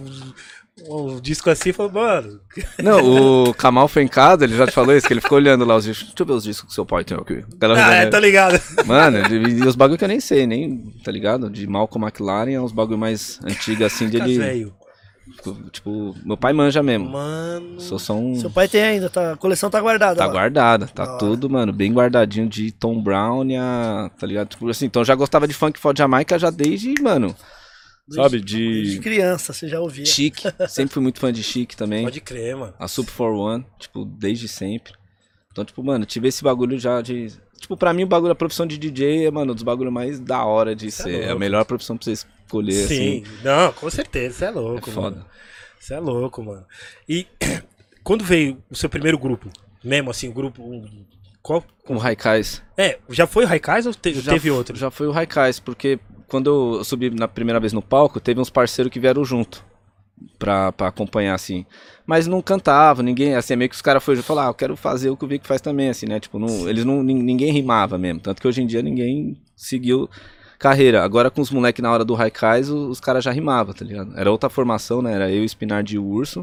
discos 1.22 1.52
assim 1.54 1.70
e 1.70 1.74
falou, 1.74 1.92
mano. 1.92 2.40
Não, 2.82 3.44
o 3.50 3.54
Kamal 3.54 3.88
foi 3.88 4.04
em 4.04 4.08
casa, 4.08 4.44
ele 4.44 4.56
já 4.58 4.66
te 4.66 4.72
falou 4.74 4.96
isso, 4.96 5.06
que 5.06 5.14
ele 5.14 5.22
ficou 5.22 5.38
olhando 5.38 5.64
lá 5.66 5.76
os 5.76 5.84
discos. 5.86 6.08
Deixa 6.08 6.22
eu 6.24 6.26
ver 6.26 6.34
os 6.34 6.44
discos 6.44 6.70
que 6.70 6.74
seu 6.74 6.86
pai 6.86 7.04
tem 7.04 7.18
aqui. 7.18 7.44
Ah, 7.78 7.94
é, 7.94 8.06
tá 8.08 8.20
ligado. 8.20 8.60
Mano, 8.86 9.20
e 9.36 9.66
os 9.68 9.76
bagulho 9.76 9.98
que 9.98 10.04
eu 10.04 10.10
nem 10.10 10.20
sei, 10.20 10.48
nem, 10.48 10.92
tá 11.04 11.12
ligado? 11.12 11.50
De 11.50 11.68
Malcolm 11.68 12.06
McLaren 12.08 12.52
é 12.54 12.60
uns 12.62 12.72
bagulho 12.72 12.98
mais 12.98 13.40
antigos 13.44 13.86
assim 13.86 14.10
Fica 14.10 14.24
dele. 14.26 14.38
velho. 14.40 14.74
Tipo, 15.72 16.14
meu 16.26 16.36
pai 16.38 16.54
manja 16.54 16.84
mesmo. 16.84 17.10
Mano. 17.10 17.80
Sou 17.80 17.98
só 17.98 18.14
um. 18.14 18.36
Seu 18.36 18.50
pai 18.52 18.68
tem 18.68 18.82
ainda, 18.84 19.10
tá? 19.10 19.34
a 19.34 19.38
coleção 19.38 19.70
tá 19.70 19.80
guardada. 19.80 20.16
Tá 20.18 20.26
lá. 20.26 20.32
guardada, 20.32 20.86
tá 20.88 21.06
Da 21.06 21.10
hora. 21.12 21.20
tudo, 21.20 21.50
mano, 21.50 21.72
bem 21.72 21.92
guardadinho 21.94 22.48
de 22.48 22.72
Tom 22.72 23.02
Brown 23.02 23.46
e 23.46 23.56
a. 23.56 24.12
Tá 24.20 24.28
ligado? 24.28 24.50
Tipo 24.50 24.70
assim, 24.70 24.86
então 24.86 25.02
eu 25.02 25.06
já 25.06 25.16
gostava 25.16 25.48
de 25.48 25.54
funk 25.54 25.80
for 25.80 25.98
Jamaica 25.98 26.38
já 26.38 26.50
desde, 26.50 26.94
mano. 27.02 27.34
Sabe? 28.10 28.40
Desde 28.40 28.96
De. 28.96 29.00
criança, 29.00 29.54
você 29.54 29.68
já 29.68 29.80
ouvia. 29.80 30.06
Chique. 30.06 30.44
Sempre 30.68 30.94
fui 30.94 31.02
muito 31.04 31.20
fã 31.20 31.32
de 31.32 31.42
chique 31.44 31.76
também. 31.76 32.04
Pode 32.04 32.20
crer, 32.22 32.56
mano. 32.56 32.74
A 32.78 32.88
Super 32.88 33.12
for 33.12 33.32
One, 33.34 33.66
tipo, 33.80 34.04
desde 34.06 34.48
sempre. 34.48 34.94
Então, 35.52 35.64
tipo, 35.64 35.82
mano, 35.84 36.06
tive 36.06 36.28
esse 36.28 36.44
bagulho 36.44 36.78
já 36.80 37.02
de. 37.02 37.28
Tipo, 37.60 37.78
pra 37.78 37.94
mim 37.94 38.04
o 38.04 38.08
bagulho, 38.08 38.32
a 38.34 38.36
profissão 38.36 38.66
de 38.68 38.78
DJ 38.78 39.28
é, 39.28 39.32
mano, 39.32 39.52
um 39.54 39.56
dos 39.56 39.64
bagulhos 39.64 39.94
mais 39.94 40.20
da 40.20 40.44
hora 40.44 40.76
de 40.76 40.92
Cê 40.92 41.02
é 41.02 41.04
ser. 41.04 41.12
É, 41.14 41.24
a 41.24 41.28
louco. 41.28 41.40
melhor 41.40 41.64
profissão 41.66 41.96
pra 41.96 42.04
você 42.06 42.12
escolher, 42.12 42.88
Sim. 42.88 43.24
assim. 43.24 43.38
Não, 43.44 43.72
com 43.72 43.90
certeza. 43.90 44.36
Você 44.38 44.46
é 44.46 44.52
louco, 44.52 44.90
É 44.90 44.94
foda. 44.94 45.10
mano. 45.18 45.26
Você 45.80 45.94
é 45.94 46.00
louco, 46.00 46.44
mano. 46.44 46.66
E 47.08 47.26
quando 48.04 48.24
veio 48.26 48.62
o 48.70 48.76
seu 48.76 48.90
primeiro 48.90 49.18
grupo? 49.18 49.50
Mesmo 49.84 50.10
assim, 50.12 50.28
o 50.28 50.34
grupo. 50.34 50.84
qual? 51.42 51.64
Com 51.86 51.96
o 51.96 51.98
Raikais. 52.00 52.62
É, 52.78 53.00
já 53.10 53.26
foi 53.28 53.46
o 53.46 53.48
Raikais 53.48 53.86
ou 53.86 53.94
te- 53.94 54.14
Já 54.14 54.34
teve 54.34 54.50
outro? 54.52 54.76
Já 54.76 54.90
foi 54.92 55.08
o 55.08 55.12
Raikais, 55.12 55.60
porque 55.60 56.00
quando 56.34 56.78
eu 56.80 56.84
subi 56.84 57.12
na 57.12 57.28
primeira 57.28 57.60
vez 57.60 57.74
no 57.74 57.82
palco, 57.82 58.20
teve 58.20 58.42
uns 58.42 58.50
parceiros 58.50 58.92
que 58.92 59.00
vieram 59.00 59.24
junto. 59.24 59.64
Pra, 60.40 60.72
pra 60.72 60.88
acompanhar, 60.88 61.36
assim. 61.36 61.64
Mas 62.08 62.26
não 62.28 62.42
cantava, 62.42 63.04
ninguém, 63.04 63.36
assim, 63.36 63.56
meio 63.56 63.70
que 63.70 63.76
os 63.76 63.82
caras 63.82 64.04
foram 64.04 64.24
falar, 64.24 64.46
ah, 64.46 64.50
eu 64.50 64.54
quero 64.54 64.76
fazer 64.76 65.10
o 65.10 65.18
que 65.18 65.26
o 65.26 65.28
Vic 65.28 65.46
faz 65.46 65.62
também, 65.62 65.90
assim, 65.90 66.06
né? 66.08 66.20
Tipo, 66.20 66.40
não, 66.40 66.68
eles 66.68 66.86
não, 66.86 67.04
nin- 67.04 67.22
ninguém 67.22 67.52
rimava 67.52 67.98
mesmo. 67.98 68.20
Tanto 68.22 68.42
que 68.42 68.48
hoje 68.48 68.62
em 68.62 68.66
dia 68.68 68.82
ninguém 68.82 69.38
seguiu 69.56 70.10
carreira. 70.58 71.04
Agora 71.04 71.30
com 71.30 71.42
os 71.42 71.52
moleques 71.52 71.84
na 71.84 71.92
hora 71.92 72.06
do 72.06 72.14
Raikais, 72.14 72.70
os, 72.70 72.90
os 72.90 73.00
caras 73.00 73.24
já 73.24 73.32
rimavam, 73.32 73.74
tá 73.76 73.86
ligado? 73.86 74.18
Era 74.18 74.32
outra 74.32 74.50
formação, 74.50 75.02
né? 75.02 75.14
Era 75.14 75.30
eu, 75.32 75.44
o 75.44 75.46
Spinard 75.46 75.94
e 75.94 76.00
o 76.00 76.06
Urso, 76.06 76.42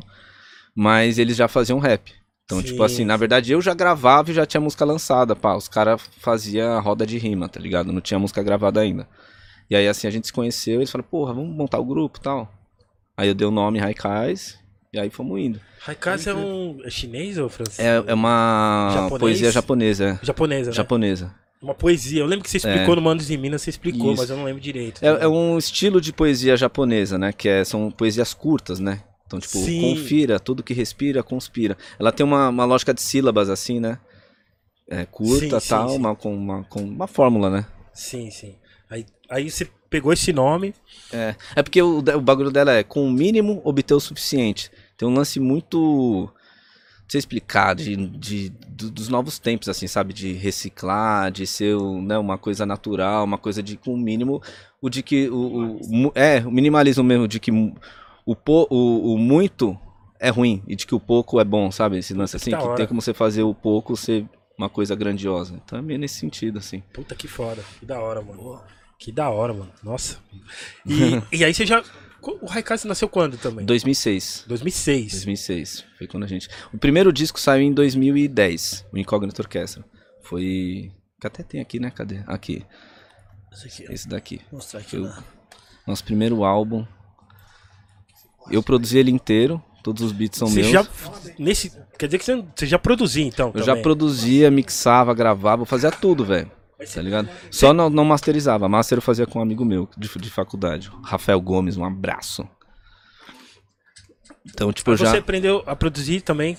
mas 0.75 1.19
eles 1.19 1.37
já 1.37 1.49
faziam 1.49 1.79
rap. 1.79 2.13
Então, 2.45 2.61
Sim, 2.61 2.67
tipo 2.67 2.83
assim, 2.83 3.05
na 3.05 3.17
verdade 3.17 3.53
eu 3.53 3.63
já 3.63 3.73
gravava 3.75 4.31
e 4.31 4.35
já 4.35 4.45
tinha 4.45 4.61
música 4.61 4.85
lançada, 4.85 5.35
pá. 5.37 5.55
Os 5.57 5.69
caras 5.69 6.01
faziam 6.19 6.81
roda 6.83 7.07
de 7.07 7.17
rima, 7.19 7.49
tá 7.49 7.61
ligado? 7.61 7.93
Não 7.93 8.01
tinha 8.01 8.19
música 8.19 8.43
gravada 8.43 8.81
ainda. 8.81 9.07
E 9.71 9.77
aí, 9.77 9.87
assim, 9.87 10.09
a 10.09 10.11
gente 10.11 10.27
se 10.27 10.33
conheceu 10.33 10.75
e 10.75 10.79
eles 10.79 10.91
falaram, 10.91 11.09
porra, 11.09 11.33
vamos 11.33 11.55
montar 11.57 11.79
o 11.79 11.85
grupo 11.85 12.19
e 12.19 12.23
tal. 12.23 12.53
Aí 13.17 13.29
eu 13.29 13.35
dei 13.35 13.47
o 13.47 13.51
nome 13.53 13.79
Raikais 13.79 14.59
e 14.93 14.99
aí 14.99 15.09
fomos 15.11 15.39
indo. 15.41 15.61
Raikais 15.79 16.27
é 16.27 16.35
um. 16.35 16.81
É 16.85 16.91
chinês 16.91 17.39
ou 17.39 17.49
francês? 17.49 17.79
É, 17.87 18.03
é 18.11 18.15
uma 18.15 18.91
Japonês? 18.93 19.21
poesia 19.21 19.51
japonesa, 19.53 20.05
é. 20.21 20.27
Japonesa, 20.27 20.71
né? 20.71 20.77
Japonesa. 20.77 21.35
Uma 21.63 21.75
poesia. 21.75 22.21
Eu 22.21 22.27
lembro 22.27 22.43
que 22.43 22.51
você 22.51 22.57
explicou 22.57 22.97
no 22.97 23.03
Manos 23.03 23.31
em 23.31 23.37
Minas, 23.37 23.63
você 23.63 23.71
explicou, 23.71 24.13
Isso. 24.13 24.21
mas 24.23 24.31
eu 24.31 24.37
não 24.37 24.45
lembro 24.45 24.61
direito. 24.61 25.05
É, 25.05 25.25
é 25.25 25.29
um 25.29 25.57
estilo 25.59 26.01
de 26.01 26.13
poesia 26.13 26.57
japonesa, 26.57 27.19
né? 27.19 27.33
Que 27.33 27.49
é- 27.49 27.65
são 27.65 27.91
poesias 27.91 28.33
curtas, 28.35 28.81
né? 28.81 29.03
Então, 29.27 29.39
tipo, 29.39 29.59
Sim. 29.59 29.81
confira, 29.81 30.41
tudo 30.41 30.63
que 30.63 30.75
respira, 30.75 31.23
conspira. 31.23 31.77
Ela 31.99 32.11
tem 32.11 32.25
uma, 32.27 32.49
uma 32.49 32.65
lógica 32.65 32.93
de 32.93 33.01
sílabas, 33.03 33.49
assim, 33.49 33.79
né? 33.79 33.99
É, 34.89 35.05
curta 35.07 35.61
Sim, 35.61 35.61
sim, 35.61 35.69
tal, 35.69 35.89
sim. 35.91 35.97
Uma, 35.99 36.17
com, 36.17 36.35
uma, 36.35 36.65
com 36.65 36.81
uma 36.81 37.07
fórmula, 37.07 37.49
né? 37.51 37.67
Sim, 37.93 38.31
sim. 38.31 38.57
Aí, 38.89 39.05
aí 39.31 39.51
você 39.51 39.69
pegou 39.89 40.13
esse 40.13 40.33
nome. 40.33 40.75
É, 41.13 41.35
é 41.57 41.63
porque 41.63 41.81
o, 41.81 41.99
o 41.99 42.21
bagulho 42.21 42.51
dela 42.51 42.73
é, 42.73 42.83
com 42.83 43.07
o 43.07 43.11
mínimo, 43.11 43.61
obter 43.65 43.95
o 43.95 44.01
suficiente. 44.01 44.71
Tem 44.99 45.09
um 45.09 45.15
lance 45.15 45.39
muito. 45.41 46.29
Não 47.03 47.11
sei 47.13 47.19
explicar, 47.19 47.75
de, 47.75 47.97
de, 47.97 48.51
do- 48.69 48.91
dos 48.91 49.09
novos 49.09 49.39
tempos, 49.39 49.69
assim, 49.69 49.87
sabe? 49.89 50.13
De 50.13 50.33
reciclar, 50.33 51.31
de 51.33 51.45
ser 51.47 51.77
né, 52.03 52.17
uma 52.19 52.39
coisa 52.39 52.65
natural, 52.65 53.25
uma 53.25 53.39
coisa 53.39 53.63
de 53.63 53.77
com 53.77 53.95
o 53.95 53.99
mínimo. 53.99 54.41
O 54.81 54.89
de 54.89 55.03
que. 55.03 55.29
O, 55.29 55.81
o- 55.81 56.13
é, 56.15 56.39
o 56.47 56.51
minimalismo 56.51 57.03
mesmo, 57.03 57.27
de 57.27 57.41
que 57.41 57.51
o, 58.25 58.37
po, 58.37 58.67
o, 58.71 59.15
o 59.15 59.19
muito 59.19 59.77
é 60.21 60.29
ruim 60.29 60.63
e 60.69 60.77
de 60.77 60.87
que 60.87 60.95
o 60.95 61.01
pouco 61.01 61.41
é 61.41 61.45
bom, 61.45 61.71
sabe? 61.73 61.99
Esse 61.99 62.15
lance 62.15 62.37
assim, 62.37 62.51
que 62.51 62.57
hora. 62.57 62.77
tem 62.77 62.87
como 62.87 63.01
você 63.03 63.15
fazer 63.15 63.43
o 63.43 63.55
pouco 63.55 63.97
ser 63.97 64.25
uma 64.57 64.69
coisa 64.69 64.95
grandiosa. 64.95 65.59
Então 65.65 65.79
é 65.79 65.83
meio 65.83 65.99
nesse 65.99 66.17
sentido, 66.21 66.59
assim. 66.59 66.83
Puta 66.93 67.15
que 67.17 67.27
foda. 67.27 67.65
Que 67.81 67.87
da 67.87 67.99
hora, 67.99 68.21
mano. 68.23 68.61
Que 69.01 69.11
da 69.11 69.31
hora, 69.31 69.55
mano. 69.55 69.73
Nossa. 69.83 70.19
E, 70.87 71.21
e 71.41 71.43
aí 71.45 71.55
você 71.55 71.65
já. 71.65 71.83
O 72.23 72.45
Raikais 72.45 72.85
nasceu 72.85 73.09
quando 73.09 73.39
também? 73.39 73.65
2006. 73.65 74.45
2006. 74.47 75.13
2006. 75.13 75.85
Foi 75.97 76.07
quando 76.07 76.25
a 76.25 76.27
gente. 76.27 76.51
O 76.71 76.77
primeiro 76.77 77.11
disco 77.11 77.41
saiu 77.41 77.63
em 77.63 77.73
2010, 77.73 78.85
o 78.93 78.99
Incógnito 78.99 79.41
Orquestra. 79.41 79.83
Foi 80.23 80.93
Que 81.19 81.27
até 81.27 81.43
tem 81.43 81.63
aqui, 81.63 81.81
né? 81.81 81.91
Cadê? 81.91 82.21
Aqui. 82.27 82.63
Esse 83.51 83.67
aqui. 83.67 83.93
Esse 83.93 84.07
daqui. 84.09 84.37
Vou 84.51 84.59
mostrar 84.61 84.81
aqui. 84.81 84.97
Eu- 84.97 85.05
né? 85.05 85.25
Nosso 85.87 86.05
primeiro 86.05 86.45
álbum. 86.45 86.85
Eu 88.51 88.63
produzi 88.63 88.99
ele 88.99 89.11
inteiro. 89.11 89.63
Todos 89.83 90.03
os 90.03 90.13
beats 90.13 90.39
são 90.39 90.47
Você 90.47 90.61
meus. 90.61 90.73
já. 90.73 90.87
Nesse, 91.39 91.73
quer 91.99 92.07
dizer 92.07 92.19
que 92.19 92.25
você, 92.25 92.45
você 92.55 92.67
já 92.67 92.79
produzia, 92.79 93.25
então? 93.25 93.51
Eu 93.55 93.61
já 93.61 93.73
também. 93.73 93.83
produzia, 93.83 94.51
mixava, 94.51 95.15
gravava, 95.15 95.65
fazia 95.65 95.91
tudo, 95.91 96.23
velho. 96.23 96.51
Tá 96.95 97.03
ligado? 97.03 97.29
Só 97.51 97.73
não, 97.73 97.91
não 97.91 98.05
masterizava. 98.05 98.69
Master 98.69 98.99
eu 98.99 99.03
fazia 99.03 99.27
com 99.27 99.39
um 99.39 99.43
amigo 99.43 99.65
meu 99.65 99.89
de, 99.97 100.09
de 100.19 100.31
faculdade. 100.31 100.91
Rafael 101.05 101.41
Gomes, 101.41 101.77
um 101.77 101.85
abraço. 101.85 102.47
Então, 104.47 104.73
tipo, 104.73 104.91
eu 104.91 104.97
Você 104.97 105.05
já. 105.05 105.19
aprendeu 105.19 105.63
a 105.67 105.77
produzir 105.77 106.23
também? 106.23 106.57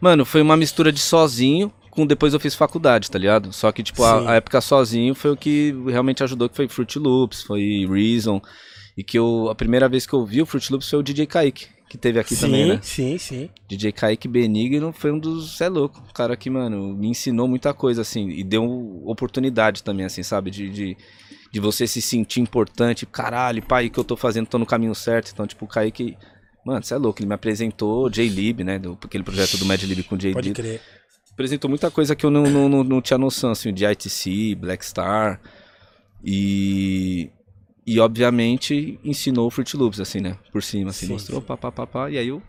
Mano, 0.00 0.24
foi 0.24 0.40
uma 0.40 0.56
mistura 0.56 0.90
de 0.90 1.00
sozinho 1.00 1.72
com 1.90 2.06
depois 2.06 2.32
eu 2.32 2.40
fiz 2.40 2.54
faculdade, 2.54 3.10
tá 3.10 3.18
ligado? 3.18 3.52
Só 3.52 3.72
que, 3.72 3.82
tipo, 3.82 4.04
a, 4.04 4.30
a 4.30 4.34
época 4.36 4.60
sozinho 4.60 5.14
foi 5.14 5.32
o 5.32 5.36
que 5.36 5.74
realmente 5.88 6.22
ajudou, 6.22 6.48
que 6.48 6.56
foi 6.56 6.68
Fruit 6.68 6.98
Loops, 6.98 7.42
foi 7.42 7.86
Reason. 7.90 8.40
E 8.96 9.04
que 9.04 9.18
eu, 9.18 9.48
a 9.50 9.54
primeira 9.54 9.88
vez 9.88 10.06
que 10.06 10.12
eu 10.12 10.24
vi 10.24 10.40
o 10.40 10.46
Fruit 10.46 10.72
Loops 10.72 10.88
foi 10.88 10.98
o 10.98 11.02
DJ 11.02 11.26
Kaique, 11.26 11.66
que 11.88 11.96
teve 11.96 12.20
aqui 12.20 12.36
sim, 12.36 12.42
também, 12.42 12.66
né? 12.66 12.80
sim, 12.82 13.16
sim. 13.16 13.48
DJ 13.66 13.92
Kaique 13.92 14.28
Benigno 14.28 14.92
foi 14.92 15.10
um 15.10 15.18
dos. 15.18 15.56
Cê 15.56 15.64
é 15.64 15.68
louco. 15.68 16.02
Um 16.08 16.12
cara 16.12 16.36
que, 16.36 16.50
mano, 16.50 16.94
me 16.94 17.08
ensinou 17.08 17.48
muita 17.48 17.72
coisa, 17.72 18.02
assim. 18.02 18.28
E 18.28 18.44
deu 18.44 18.62
oportunidade 19.06 19.82
também, 19.82 20.04
assim, 20.04 20.22
sabe? 20.22 20.50
De, 20.50 20.68
de, 20.68 20.96
de 21.50 21.60
você 21.60 21.86
se 21.86 22.02
sentir 22.02 22.40
importante. 22.40 23.06
Caralho, 23.06 23.62
pai, 23.62 23.86
o 23.86 23.90
que 23.90 23.98
eu 23.98 24.04
tô 24.04 24.16
fazendo, 24.16 24.46
tô 24.46 24.58
no 24.58 24.66
caminho 24.66 24.94
certo. 24.94 25.30
Então, 25.32 25.46
tipo, 25.46 25.64
o 25.64 25.68
Kaique. 25.68 26.16
Mano, 26.64 26.84
você 26.84 26.92
é 26.92 26.98
louco. 26.98 27.20
Ele 27.20 27.28
me 27.28 27.34
apresentou 27.34 28.10
J-Lib, 28.10 28.62
né? 28.62 28.78
Do, 28.78 28.98
aquele 29.02 29.24
projeto 29.24 29.56
do 29.56 29.64
Mad 29.64 29.82
Lib 29.82 30.02
com 30.02 30.10
Pode 30.10 30.22
J-Lib. 30.28 30.54
crer. 30.54 30.80
Apresentou 31.32 31.70
muita 31.70 31.90
coisa 31.90 32.14
que 32.14 32.26
eu 32.26 32.30
não, 32.30 32.42
não, 32.42 32.68
não, 32.68 32.84
não 32.84 33.00
tinha 33.00 33.16
noção, 33.16 33.52
assim, 33.52 33.72
de 33.72 33.86
ITC, 33.86 34.54
Black 34.56 34.84
Star. 34.84 35.40
E. 36.22 37.30
E, 37.90 37.98
obviamente, 38.00 38.98
ensinou 39.02 39.46
o 39.46 39.50
Fruit 39.50 39.76
Loops, 39.76 39.98
assim, 40.00 40.20
né? 40.20 40.36
Por 40.52 40.62
cima, 40.62 40.90
assim, 40.90 41.06
Sim, 41.06 41.12
mostrou, 41.14 41.40
sim. 41.40 41.46
pá, 41.46 41.56
pá, 41.56 41.72
pá, 41.72 41.86
pá, 41.86 42.10
e 42.10 42.18
aí 42.18 42.28
eu 42.28 42.42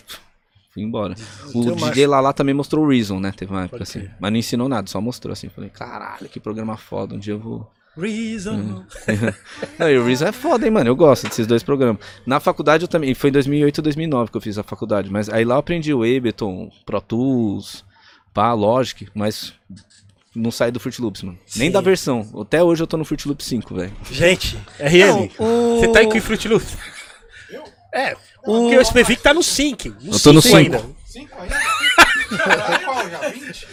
fui 0.74 0.84
embora. 0.84 1.16
O 1.54 1.62
uma- 1.62 1.90
DJ 1.90 2.06
Lala 2.08 2.34
também 2.34 2.54
mostrou 2.54 2.84
o 2.86 2.90
Reason, 2.90 3.20
né? 3.20 3.32
Teve 3.36 3.52
uma 3.54 3.64
época 3.64 3.84
assim. 3.84 4.08
Mas 4.20 4.32
não 4.32 4.38
ensinou 4.38 4.68
nada, 4.68 4.88
só 4.90 5.00
mostrou 5.00 5.32
assim. 5.32 5.48
Falei, 5.50 5.70
caralho, 5.70 6.28
que 6.28 6.40
programa 6.42 6.76
foda. 6.76 7.16
Um 7.16 7.20
dia 7.20 7.34
eu 7.34 7.40
vou. 7.40 7.72
Reason. 7.98 8.86
Não, 9.80 9.90
e 9.90 9.98
o 9.98 10.06
Reason 10.06 10.26
é 10.28 10.32
foda, 10.32 10.66
hein, 10.66 10.72
mano? 10.72 10.90
Eu 10.90 10.96
gosto 10.96 11.28
desses 11.28 11.48
dois 11.48 11.64
programas. 11.64 12.02
Na 12.26 12.40
faculdade 12.40 12.84
eu 12.84 12.88
também. 12.88 13.14
Foi 13.14 13.30
em 13.30 13.34
2008 13.34 13.80
ou 13.80 13.84
2009 13.84 14.32
que 14.32 14.38
eu 14.38 14.42
fiz 14.42 14.58
a 14.58 14.64
faculdade. 14.64 15.10
Mas 15.12 15.28
aí 15.30 15.44
lá 15.44 15.56
eu 15.56 15.60
aprendi 15.60 15.94
o 15.94 16.04
Ableton, 16.04 16.70
Pro 16.86 17.02
Tools, 17.02 17.84
pá, 18.34 18.54
Logic. 18.54 19.08
Mas 19.14 19.54
não 20.36 20.52
saí 20.52 20.72
do 20.72 20.80
Fruit 20.80 21.02
Loops, 21.02 21.24
mano. 21.24 21.38
Nem 21.56 21.68
Sim. 21.68 21.72
da 21.72 21.82
versão. 21.82 22.28
Até 22.42 22.64
hoje 22.64 22.84
eu 22.84 22.88
tô 22.88 22.98
no 22.98 23.06
Fruit 23.06 23.28
Loops 23.28 23.46
5, 23.46 23.76
velho. 23.76 23.92
Gente, 24.12 24.58
Não, 24.80 25.30
o- 25.40 25.80
você 25.80 25.88
tá 25.90 26.00
aí 26.00 26.08
com 26.08 26.18
o 26.18 26.22
Fruit 26.22 26.48
Loops? 26.48 26.78
É, 27.94 28.16
porque 28.46 28.78
o 28.78 28.82
SPV 28.82 29.16
que 29.16 29.24
tá 29.24 29.34
no 29.34 29.42
sync. 29.42 29.88
Eu 29.88 30.20
tô 30.20 30.32
no 30.32 30.42
cinco 30.42 30.58
cinco. 30.58 30.76
ainda. 30.76 30.84
Cinco 31.06 31.36
ainda? 31.42 31.58
Caralho, 32.38 32.86
qual 32.86 33.10
já? 33.10 33.18
20? 33.30 33.68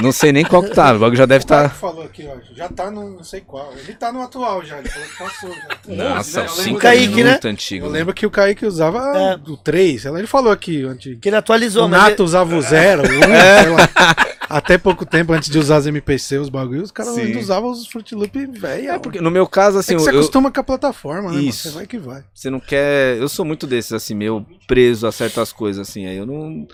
Não 0.00 0.12
sei 0.12 0.30
nem 0.30 0.44
qual 0.44 0.62
que 0.62 0.70
tá. 0.70 0.94
O 0.94 1.00
bagulho 1.00 1.16
já 1.18 1.26
deve 1.26 1.42
O 1.42 1.44
estar. 1.44 1.68
que 1.70 1.76
falou 1.76 2.04
aqui, 2.04 2.28
ó, 2.32 2.36
já 2.54 2.68
tá 2.68 2.88
no 2.88 3.10
não 3.16 3.24
sei 3.24 3.40
qual. 3.40 3.72
Ele 3.76 3.94
tá 3.94 4.12
no 4.12 4.22
atual 4.22 4.64
já, 4.64 4.78
ele 4.78 4.88
falou 4.88 5.08
que 5.08 5.18
passou 5.18 5.50
já. 5.52 5.68
Nossa, 5.88 6.42
né? 6.42 6.46
o 6.46 6.50
Eu 6.50 6.54
5 6.54 6.62
lembro- 6.64 6.78
é 6.78 6.80
Kaique, 6.80 7.24
né? 7.24 7.30
muito 7.32 7.48
antigo. 7.48 7.78
Eu 7.86 7.88
mano. 7.88 7.98
lembro 7.98 8.14
que 8.14 8.24
o 8.26 8.30
Kaique 8.30 8.64
usava 8.64 9.00
É. 9.18 9.50
o 9.50 9.56
3, 9.56 10.02
sei 10.02 10.10
lá, 10.12 10.18
ele 10.20 10.28
falou 10.28 10.52
aqui 10.52 10.84
antes. 10.84 11.18
Que 11.20 11.28
ele 11.28 11.36
atualizou, 11.36 11.86
O 11.86 11.88
Nato 11.88 12.10
ele- 12.12 12.22
usava 12.22 12.54
o 12.54 12.62
0, 12.62 13.02
o 13.02 13.04
1, 13.04 13.08
sei 13.08 13.70
lá. 13.72 14.16
Até 14.48 14.78
pouco 14.78 15.04
tempo 15.04 15.32
antes 15.32 15.50
de 15.50 15.58
usar 15.58 15.76
as 15.76 15.86
MPC, 15.86 16.38
os 16.38 16.48
bagulhos, 16.48 16.84
os 16.84 16.90
caras 16.90 17.16
ainda 17.18 17.38
usavam 17.38 17.70
os 17.70 17.86
Fruit 17.86 18.14
Loop 18.14 18.46
velho. 18.46 18.90
É, 18.90 18.98
porque 18.98 19.20
no 19.20 19.30
meu 19.30 19.46
caso, 19.46 19.78
assim, 19.78 19.94
é 19.94 19.98
você 19.98 20.10
eu, 20.10 20.14
acostuma 20.14 20.50
com 20.50 20.60
a 20.60 20.64
plataforma, 20.64 21.28
né? 21.28 21.36
mano? 21.36 21.48
Isso. 21.48 21.68
Você 21.68 21.74
vai 21.74 21.86
que 21.86 21.98
vai. 21.98 22.24
Você 22.32 22.48
não 22.48 22.58
quer. 22.58 23.18
Eu 23.18 23.28
sou 23.28 23.44
muito 23.44 23.66
desses, 23.66 23.92
assim, 23.92 24.14
meio 24.14 24.46
preso 24.66 25.06
a 25.06 25.12
certas 25.12 25.52
coisas, 25.52 25.86
assim. 25.86 26.06
Aí 26.06 26.16
eu 26.16 26.24
não. 26.24 26.66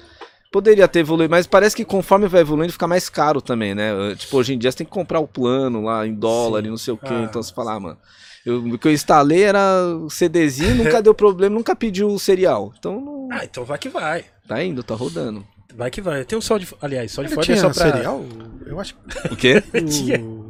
Poderia 0.53 0.87
ter 0.87 1.01
evoluído, 1.01 1.33
mas 1.33 1.49
parece 1.49 1.75
que 1.75 1.85
conforme 1.85 2.29
vai 2.29 2.43
evoluindo 2.43 2.73
fica 2.73 2.87
mais 2.87 3.09
caro 3.09 3.43
também, 3.43 3.75
né? 3.75 4.15
Tipo, 4.15 4.37
hoje 4.37 4.55
em 4.55 4.59
dia 4.59 4.71
você 4.71 4.79
tem 4.79 4.87
que 4.87 4.93
comprar 4.93 5.19
o 5.19 5.27
plano 5.27 5.83
lá 5.83 6.07
em 6.07 6.15
dólar 6.15 6.61
Sim. 6.61 6.69
e 6.69 6.71
não 6.71 6.77
sei 6.77 6.95
o 6.95 6.97
quê. 6.97 7.09
Ah. 7.11 7.27
Então 7.29 7.43
você 7.43 7.53
fala, 7.53 7.75
ah, 7.75 7.81
mano. 7.81 7.99
Eu, 8.47 8.59
o 8.59 8.79
que 8.79 8.87
eu 8.87 8.93
instalei 8.93 9.43
era 9.43 9.59
o 9.97 10.11
CDzinho, 10.11 10.77
nunca 10.77 11.01
deu 11.03 11.15
problema, 11.15 11.55
nunca 11.57 11.75
pediu 11.75 12.09
o 12.09 12.19
serial. 12.21 12.73
Então 12.79 13.01
não. 13.01 13.29
Ah, 13.33 13.45
então 13.45 13.65
vai 13.65 13.79
que 13.79 13.89
vai. 13.89 14.27
Tá 14.47 14.63
indo, 14.63 14.85
tá 14.85 14.95
rodando. 14.95 15.45
Vai 15.77 15.91
que 15.91 16.01
vai. 16.01 16.25
Tem 16.25 16.39
um 16.39 16.41
sol 16.41 16.59
de. 16.59 16.69
Aliás, 16.81 17.11
sol 17.13 17.25
de 17.25 17.29
Ele 17.29 17.35
fora 17.35 17.45
é 17.45 17.47
tinha 17.47 17.57
só 17.59 17.71
pra. 17.71 17.93
serial? 17.93 18.25
Eu 18.67 18.81
acho 18.81 18.95
O 19.31 19.37
quê? 19.37 19.63
Tinha. 19.91 20.21
o... 20.21 20.49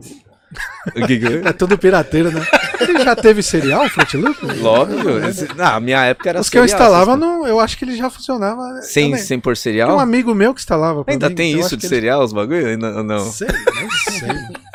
O 0.97 1.07
que 1.07 1.19
que 1.19 1.27
é? 1.27 1.49
é 1.49 1.53
tudo 1.53 1.77
pirateiro, 1.77 2.31
né? 2.31 2.47
Ele 2.81 3.03
já 3.03 3.17
teve 3.17 3.43
serial, 3.43 3.89
Fruit 3.89 4.17
Loop? 4.17 4.39
Óbvio. 4.63 5.27
Esse, 5.27 5.53
na 5.57 5.81
minha 5.81 6.05
época 6.05 6.29
era 6.29 6.41
Os 6.41 6.49
que 6.49 6.57
eu 6.57 6.65
instalava, 6.65 7.17
não, 7.17 7.45
eu 7.45 7.59
acho 7.59 7.77
que 7.77 7.85
ele 7.85 7.97
já 7.97 8.09
funcionava. 8.09 8.63
coisas. 8.63 8.87
Sem, 8.93 9.11
também. 9.11 9.25
sem 9.25 9.41
por 9.41 9.55
Tinha 9.55 9.63
serial? 9.63 9.97
um 9.97 9.99
amigo 9.99 10.33
meu 10.35 10.55
que 10.55 10.61
instalava. 10.61 11.03
Ainda 11.09 11.29
mim, 11.29 11.35
tem 11.35 11.59
isso 11.59 11.77
de 11.77 11.87
ele- 11.87 11.95
serial, 11.95 12.23
os 12.23 12.33
bagulho? 12.33 12.69
Ainda 12.69 13.03
não. 13.03 13.19
Sei, 13.33 13.49
nem 13.49 13.91
sei. 13.91 14.29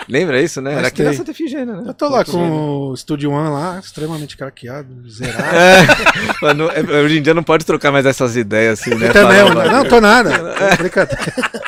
Lembra 0.10 0.42
isso, 0.42 0.60
né? 0.60 0.72
Mas 0.72 0.80
Era 0.80 0.88
aqui 0.88 1.04
na 1.04 1.10
tem. 1.10 1.18
Santa 1.20 1.32
Efigênia, 1.32 1.76
né? 1.76 1.84
Eu 1.86 1.94
tô 1.94 2.10
lá 2.10 2.26
com 2.26 2.90
o 2.90 2.98
Studio 2.98 3.30
One 3.32 3.50
lá, 3.52 3.80
extremamente 3.80 4.36
craqueado, 4.36 5.08
zerado. 5.10 5.56
É, 5.56 5.86
mas 6.42 6.58
não- 6.58 6.70
é, 6.72 6.82
hoje 7.04 7.20
em 7.20 7.22
dia 7.22 7.34
não 7.36 7.44
pode 7.44 7.64
trocar 7.64 7.92
mais 7.92 8.06
essas 8.08 8.36
ideias 8.36 8.80
assim, 8.80 8.96
né? 8.96 9.10
Eu 9.10 9.14
também, 9.14 9.38
não, 9.44 9.72
não 9.72 9.86
tô 9.88 10.02
nada. 10.02 10.32
É 10.60 10.76
brincadeira. 10.78 11.22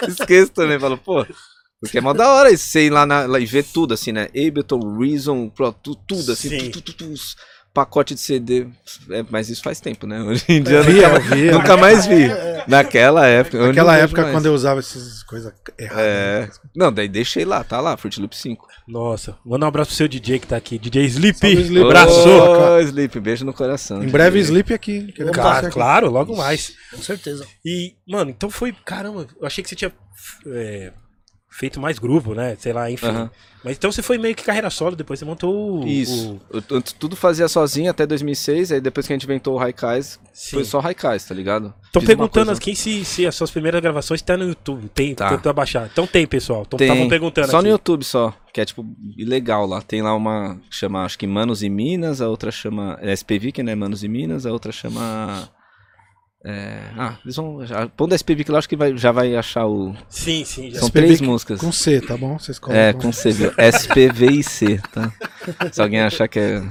Esqueço 0.08 0.52
também, 0.52 0.80
falo, 0.80 0.98
pô. 0.98 1.26
Porque 1.80 1.98
é 1.98 2.02
mó 2.02 2.14
da 2.14 2.30
hora 2.30 2.52
isso, 2.52 2.66
você 2.66 2.86
ir 2.88 2.90
lá, 2.92 3.06
na, 3.06 3.26
lá 3.26 3.40
e 3.40 3.46
ver 3.46 3.64
tudo, 3.64 3.94
assim, 3.94 4.12
né? 4.12 4.28
Ableton, 4.36 4.98
Reason, 5.00 5.50
Pro, 5.50 5.72
tu- 5.72 5.96
tudo, 5.96 6.32
assim, 6.32 6.50
Sim. 6.50 6.70
tu, 6.72 6.82
tu, 6.82 6.94
tu, 6.94 6.94
tu, 6.94 7.14
pacote 7.74 8.14
de 8.14 8.22
CD. 8.22 8.68
É, 9.10 9.24
mas 9.30 9.50
isso 9.50 9.64
faz 9.64 9.80
tempo, 9.80 10.06
né? 10.06 10.22
Hoje 10.24 10.44
em 10.50 10.62
dia 10.62 10.78
eu 10.78 10.84
nunca, 10.84 11.08
eu 11.08 11.22
via. 11.22 11.52
nunca 11.52 11.78
mais 11.78 12.06
vi. 12.06 12.28
Naquela 12.68 13.26
época. 13.28 13.58
eu 13.58 13.68
Naquela 13.68 13.92
não 13.92 14.00
vejo 14.00 14.06
época, 14.06 14.22
mais. 14.24 14.34
quando 14.36 14.46
eu 14.46 14.54
usava 14.54 14.80
essas 14.80 15.24
coisas 15.24 15.52
erradas. 15.78 16.04
É. 16.04 16.50
Não, 16.76 16.92
daí 16.92 17.08
deixei 17.08 17.46
lá, 17.46 17.64
tá 17.64 17.80
lá, 17.82 17.98
Fruit 17.98 18.20
Loop 18.20 18.36
5. 18.36 18.68
Nossa, 18.88 19.38
manda 19.46 19.66
um 19.66 19.70
abraço 19.70 19.90
pro 19.90 19.98
seu 19.98 20.08
DJ 20.08 20.40
que 20.40 20.48
tá 20.48 20.58
aqui. 20.58 20.78
DJ 20.78 21.06
Sleep. 21.06 21.48
Sleep. 21.48 21.86
Abraço. 21.86 22.28
Ô, 22.28 22.80
Sleep, 22.80 23.20
beijo 23.20 23.46
no 23.46 23.54
coração. 23.54 24.04
Em 24.04 24.08
breve, 24.10 24.40
Sleep 24.40 24.74
aqui. 24.74 25.14
Cara, 25.34 25.68
aqui. 25.68 25.74
claro, 25.74 26.10
logo 26.10 26.36
mais. 26.36 26.74
Com 26.92 27.02
certeza. 27.02 27.46
E, 27.66 27.96
mano, 28.08 28.32
então 28.32 28.50
foi. 28.50 28.74
Caramba, 28.86 29.28
eu 29.40 29.48
achei 29.48 29.64
que 29.64 29.70
você 29.70 29.76
tinha 29.76 29.92
é, 30.48 30.92
feito 31.52 31.80
mais 31.80 32.00
grupo, 32.00 32.34
né? 32.34 32.56
Sei 32.58 32.74
lá, 32.74 32.90
enfim. 32.90 33.08
Aham. 33.08 33.30
Mas 33.64 33.78
então 33.78 33.92
você 33.92 34.02
foi 34.02 34.18
meio 34.18 34.34
que 34.34 34.44
carreira 34.44 34.72
solo, 34.72 34.96
depois 34.96 35.20
você 35.20 35.26
montou 35.26 35.82
o. 35.84 35.88
Isso. 35.88 36.40
Eu, 36.50 36.64
eu 36.70 36.82
tudo 36.82 37.16
fazia 37.16 37.48
sozinho 37.48 37.92
até 37.92 38.08
2006, 38.08 38.72
aí 38.72 38.82
depois 38.82 39.06
que 39.06 39.14
a 39.14 39.16
gente 39.16 39.26
inventou 39.26 39.54
o 39.54 39.58
Raikais, 39.58 40.20
foi 40.50 40.64
só 40.64 40.80
Raikais, 40.80 41.26
tá 41.26 41.36
ligado? 41.36 41.72
Uma 41.96 42.04
perguntando 42.04 42.50
aqui 42.52 42.76
se, 42.76 43.06
se 43.06 43.28
as 43.28 43.36
suas 43.36 43.52
primeiras 43.52 43.80
gravações 43.80 44.20
tá 44.24 44.36
no 44.36 44.46
YouTube. 44.48 44.90
Tem, 44.96 45.14
Tá. 45.14 45.30
tem 45.30 45.38
pra 45.38 45.54
baixar. 45.54 45.88
Então 45.92 46.08
tem, 46.08 46.26
pessoal. 46.26 46.64
Então 46.66 46.80
estavam 46.80 47.08
perguntando 47.08 47.52
Só 47.52 47.58
aqui. 47.58 47.66
no 47.68 47.72
YouTube 47.72 48.04
só, 48.04 48.34
que 48.52 48.60
é 48.62 48.66
tipo 48.66 48.84
ilegal 49.16 49.68
lá. 49.68 49.80
Tem 49.82 50.02
lá 50.02 50.16
uma 50.16 50.56
que 50.68 50.76
chama, 50.76 51.04
acho 51.06 51.20
que 51.20 51.28
Manos 51.28 51.62
e 51.62 51.70
Minas, 51.70 52.20
a 52.20 52.30
outra 52.30 52.50
chama 52.50 52.98
é 53.00 53.12
SPV, 53.14 53.52
que 53.52 53.62
não 53.62 53.72
é 53.72 53.76
Manos 53.76 54.04
e 54.04 54.08
Minas, 54.08 54.48
a 54.48 54.52
outra 54.52 54.72
chama 54.72 55.48
é, 56.44 56.80
ah, 56.98 57.18
eles 57.24 57.36
vão 57.36 57.60
pondo 57.96 58.16
SPV 58.16 58.44
que 58.44 58.52
lá 58.52 58.58
acho 58.60 58.68
que 58.70 58.76
vai, 58.76 58.98
já 58.98 59.12
vai 59.12 59.36
achar 59.36 59.68
o 59.68 59.96
Sim, 60.10 60.44
sim. 60.44 60.72
Já. 60.72 60.80
são 60.80 60.88
SPV 60.88 61.06
três 61.06 61.22
músicas. 61.22 61.60
Com 61.60 61.72
C, 61.72 62.02
tá 62.02 62.18
bom? 62.18 62.40
Vocês 62.40 62.58
É, 62.70 62.94
colocam. 62.94 63.02
com 63.02 63.12
C, 63.12 63.32
viu? 63.32 63.52
SPV 63.58 64.26
e 64.32 64.44
C, 64.44 64.80
tá? 64.92 65.12
Se 65.72 65.82
alguém 65.82 66.02
achar 66.02 66.28
que 66.28 66.40
é 66.40 66.64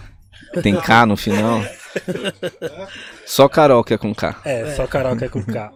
tem 0.63 0.75
K 0.75 1.07
no 1.07 1.17
final. 1.17 1.63
Só 3.25 3.49
Carol 3.49 3.85
que 3.85 3.95
é 3.95 3.99
com 3.99 4.13
K. 4.15 4.41
É, 4.45 4.75
só 4.75 4.87
Carol 4.87 5.17
que 5.17 5.25
é 5.25 5.29
com 5.29 5.45
K. 5.45 5.73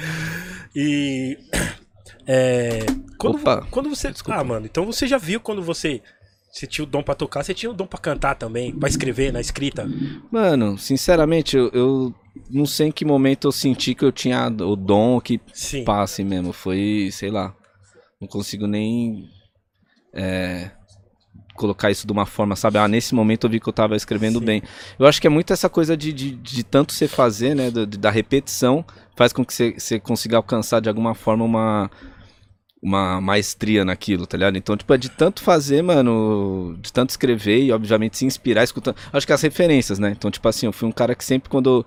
e. 0.74 1.36
É, 2.26 2.80
quando, 3.18 3.36
Opa, 3.36 3.66
quando 3.70 3.88
você. 3.90 4.10
desculpa. 4.10 4.40
Ah, 4.40 4.44
mano, 4.44 4.66
então 4.66 4.84
você 4.86 5.06
já 5.06 5.18
viu 5.18 5.40
quando 5.40 5.62
você. 5.62 6.00
Você 6.50 6.66
tinha 6.66 6.82
o 6.82 6.86
dom 6.88 7.02
pra 7.02 7.14
tocar, 7.14 7.44
você 7.44 7.52
tinha 7.52 7.70
o 7.70 7.74
dom 7.74 7.86
pra 7.86 7.98
cantar 7.98 8.34
também, 8.34 8.72
pra 8.74 8.88
escrever 8.88 9.30
na 9.32 9.40
escrita. 9.40 9.86
Mano, 10.30 10.78
sinceramente, 10.78 11.56
eu, 11.56 11.70
eu 11.74 12.14
não 12.50 12.66
sei 12.66 12.88
em 12.88 12.92
que 12.92 13.04
momento 13.04 13.48
eu 13.48 13.52
senti 13.52 13.94
que 13.94 14.04
eu 14.04 14.12
tinha 14.12 14.46
o 14.48 14.76
dom 14.76 15.20
que 15.20 15.40
Sim. 15.52 15.84
passe 15.84 16.22
mesmo. 16.24 16.52
Foi, 16.52 17.08
sei 17.12 17.30
lá. 17.30 17.54
Não 18.20 18.26
consigo 18.28 18.66
nem 18.66 19.28
é, 20.12 20.70
colocar 21.54 21.90
isso 21.90 22.06
de 22.06 22.12
uma 22.12 22.26
forma, 22.26 22.56
sabe? 22.56 22.78
Ah, 22.78 22.88
nesse 22.88 23.14
momento 23.14 23.46
eu 23.46 23.50
vi 23.50 23.60
que 23.60 23.68
eu 23.68 23.72
tava 23.72 23.94
escrevendo 23.96 24.38
Sim. 24.40 24.44
bem. 24.44 24.62
Eu 24.98 25.06
acho 25.06 25.20
que 25.20 25.26
é 25.26 25.30
muito 25.30 25.52
essa 25.52 25.68
coisa 25.68 25.96
de, 25.96 26.12
de, 26.12 26.30
de 26.32 26.64
tanto 26.64 26.92
você 26.92 27.06
fazer, 27.06 27.54
né? 27.54 27.70
do- 27.70 27.86
da 27.86 28.10
repetição, 28.10 28.84
faz 29.16 29.32
com 29.32 29.44
que 29.44 29.52
você, 29.54 29.72
você 29.78 30.00
consiga 30.00 30.36
alcançar 30.36 30.80
de 30.80 30.88
alguma 30.88 31.14
forma 31.14 31.44
uma. 31.44 31.90
Uma 32.80 33.20
maestria 33.20 33.84
naquilo, 33.84 34.24
tá 34.24 34.36
ligado? 34.36 34.56
Então, 34.56 34.76
tipo, 34.76 34.94
é 34.94 34.96
de 34.96 35.08
tanto 35.08 35.42
fazer, 35.42 35.82
mano, 35.82 36.78
de 36.80 36.92
tanto 36.92 37.10
escrever 37.10 37.60
e, 37.64 37.72
obviamente, 37.72 38.16
se 38.16 38.24
inspirar 38.24 38.62
escutando. 38.62 38.94
Acho 39.12 39.26
que 39.26 39.32
as 39.32 39.42
referências, 39.42 39.98
né? 39.98 40.10
Então, 40.16 40.30
tipo 40.30 40.46
assim, 40.48 40.66
eu 40.66 40.72
fui 40.72 40.88
um 40.88 40.92
cara 40.92 41.12
que 41.16 41.24
sempre, 41.24 41.50
quando 41.50 41.68
eu 41.80 41.84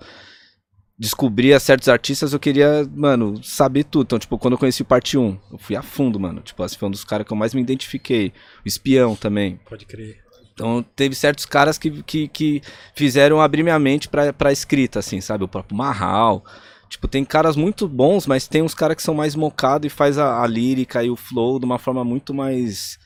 descobria 1.02 1.58
certos 1.58 1.88
artistas, 1.88 2.32
eu 2.32 2.38
queria, 2.38 2.88
mano, 2.94 3.42
saber 3.42 3.82
tudo. 3.82 4.04
Então, 4.04 4.18
tipo, 4.20 4.38
quando 4.38 4.52
eu 4.52 4.58
conheci 4.58 4.82
o 4.82 4.84
Parte 4.84 5.18
1, 5.18 5.36
eu 5.50 5.58
fui 5.58 5.74
a 5.74 5.82
fundo, 5.82 6.20
mano. 6.20 6.40
Tipo, 6.40 6.62
assim, 6.62 6.78
foi 6.78 6.86
um 6.86 6.92
dos 6.92 7.02
caras 7.02 7.26
que 7.26 7.32
eu 7.32 7.36
mais 7.36 7.52
me 7.52 7.60
identifiquei. 7.60 8.32
O 8.64 8.68
Espião 8.68 9.16
também. 9.16 9.58
Pode 9.68 9.84
crer. 9.84 10.20
Então, 10.54 10.84
teve 10.94 11.16
certos 11.16 11.44
caras 11.44 11.76
que, 11.76 12.04
que, 12.04 12.28
que 12.28 12.62
fizeram 12.94 13.40
abrir 13.40 13.64
minha 13.64 13.80
mente 13.80 14.08
pra, 14.08 14.32
pra 14.32 14.52
escrita, 14.52 15.00
assim, 15.00 15.20
sabe? 15.20 15.42
O 15.42 15.48
próprio 15.48 15.76
Marral. 15.76 16.44
Tipo, 16.88 17.08
tem 17.08 17.24
caras 17.24 17.56
muito 17.56 17.88
bons, 17.88 18.28
mas 18.28 18.46
tem 18.46 18.62
uns 18.62 18.74
caras 18.74 18.96
que 18.96 19.02
são 19.02 19.14
mais 19.14 19.34
mocados 19.34 19.86
e 19.86 19.90
faz 19.90 20.18
a, 20.18 20.40
a 20.40 20.46
lírica 20.46 21.02
e 21.02 21.10
o 21.10 21.16
flow 21.16 21.58
de 21.58 21.64
uma 21.64 21.80
forma 21.80 22.04
muito 22.04 22.32
mais. 22.32 22.96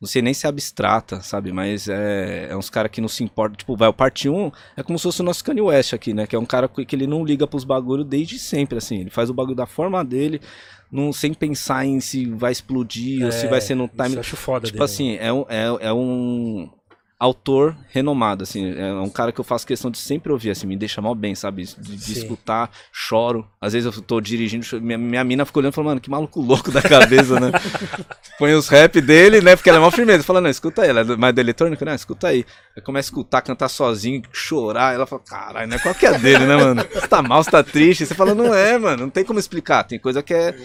Não 0.00 0.08
sei 0.08 0.22
nem 0.22 0.32
se 0.32 0.46
é 0.46 0.48
abstrata, 0.48 1.20
sabe? 1.20 1.52
Mas 1.52 1.86
é, 1.86 2.48
é 2.50 2.56
uns 2.56 2.70
caras 2.70 2.90
que 2.90 3.02
não 3.02 3.08
se 3.08 3.22
importam. 3.22 3.56
Tipo, 3.56 3.76
vai, 3.76 3.86
o 3.88 3.92
parte 3.92 4.30
1 4.30 4.50
é 4.76 4.82
como 4.82 4.98
se 4.98 5.02
fosse 5.02 5.20
o 5.20 5.24
nosso 5.24 5.44
Kanye 5.44 5.60
West 5.60 5.92
aqui, 5.92 6.14
né? 6.14 6.26
Que 6.26 6.34
é 6.34 6.38
um 6.38 6.46
cara 6.46 6.68
que 6.68 6.86
que 6.86 6.96
ele 6.96 7.06
não 7.06 7.22
liga 7.22 7.46
pros 7.46 7.64
bagulho 7.64 8.02
desde 8.02 8.38
sempre, 8.38 8.78
assim. 8.78 9.00
Ele 9.00 9.10
faz 9.10 9.28
o 9.28 9.34
bagulho 9.34 9.54
da 9.56 9.66
forma 9.66 10.02
dele, 10.02 10.40
não, 10.90 11.12
sem 11.12 11.34
pensar 11.34 11.84
em 11.84 12.00
se 12.00 12.24
vai 12.24 12.50
explodir 12.50 13.24
ou 13.26 13.30
se 13.30 13.46
vai 13.46 13.60
ser 13.60 13.74
no 13.74 13.84
É, 13.84 13.86
Isso 13.88 14.02
time. 14.04 14.14
eu 14.16 14.20
acho 14.20 14.36
foda 14.36 14.66
Tipo 14.66 14.78
dele. 14.78 14.84
assim, 14.84 15.12
é 15.16 15.28
é, 15.50 15.88
é 15.88 15.92
um 15.92 16.70
autor 17.20 17.76
renomado, 17.90 18.44
assim, 18.44 18.72
é 18.78 18.94
um 18.94 19.10
cara 19.10 19.30
que 19.30 19.38
eu 19.38 19.44
faço 19.44 19.66
questão 19.66 19.90
de 19.90 19.98
sempre 19.98 20.32
ouvir, 20.32 20.50
assim, 20.52 20.66
me 20.66 20.74
deixa 20.74 21.02
mal 21.02 21.14
bem, 21.14 21.34
sabe? 21.34 21.66
De, 21.66 21.96
de 21.96 22.12
escutar, 22.14 22.70
choro. 22.90 23.46
Às 23.60 23.74
vezes 23.74 23.94
eu 23.94 24.02
tô 24.02 24.22
dirigindo, 24.22 24.64
minha, 24.80 24.96
minha 24.96 25.22
mina 25.22 25.44
fica 25.44 25.58
olhando 25.58 25.72
e 25.72 25.74
fala, 25.74 25.88
mano, 25.88 26.00
que 26.00 26.08
maluco 26.08 26.40
louco 26.40 26.72
da 26.72 26.80
cabeça, 26.80 27.38
né? 27.38 27.52
Põe 28.38 28.54
os 28.54 28.68
rap 28.68 29.02
dele, 29.02 29.42
né? 29.42 29.54
Porque 29.54 29.68
ela 29.68 29.78
é 29.78 29.82
mó 29.82 29.90
firmeza. 29.90 30.24
Fala, 30.24 30.40
não, 30.40 30.48
escuta 30.48 30.80
aí, 30.80 30.88
ela 30.88 31.02
é 31.02 31.16
mais 31.16 31.34
da 31.34 31.42
eletrônica, 31.42 31.84
não, 31.84 31.94
escuta 31.94 32.28
aí. 32.28 32.46
Aí 32.74 32.82
começa 32.82 33.08
a 33.08 33.10
escutar, 33.10 33.42
cantar 33.42 33.68
sozinho, 33.68 34.22
chorar. 34.32 34.94
Ela 34.94 35.06
fala, 35.06 35.20
caralho, 35.22 35.68
não 35.68 35.76
é 35.76 35.78
qualquer 35.78 36.18
dele, 36.18 36.46
né, 36.46 36.56
mano? 36.56 36.82
Você 36.90 37.06
tá 37.06 37.20
mal, 37.20 37.44
você 37.44 37.50
tá 37.50 37.62
triste. 37.62 38.06
Você 38.06 38.14
fala, 38.14 38.34
não 38.34 38.54
é, 38.54 38.78
mano, 38.78 39.02
não 39.02 39.10
tem 39.10 39.26
como 39.26 39.38
explicar. 39.38 39.84
Tem 39.84 39.98
coisa 39.98 40.22
que 40.22 40.32
é. 40.32 40.56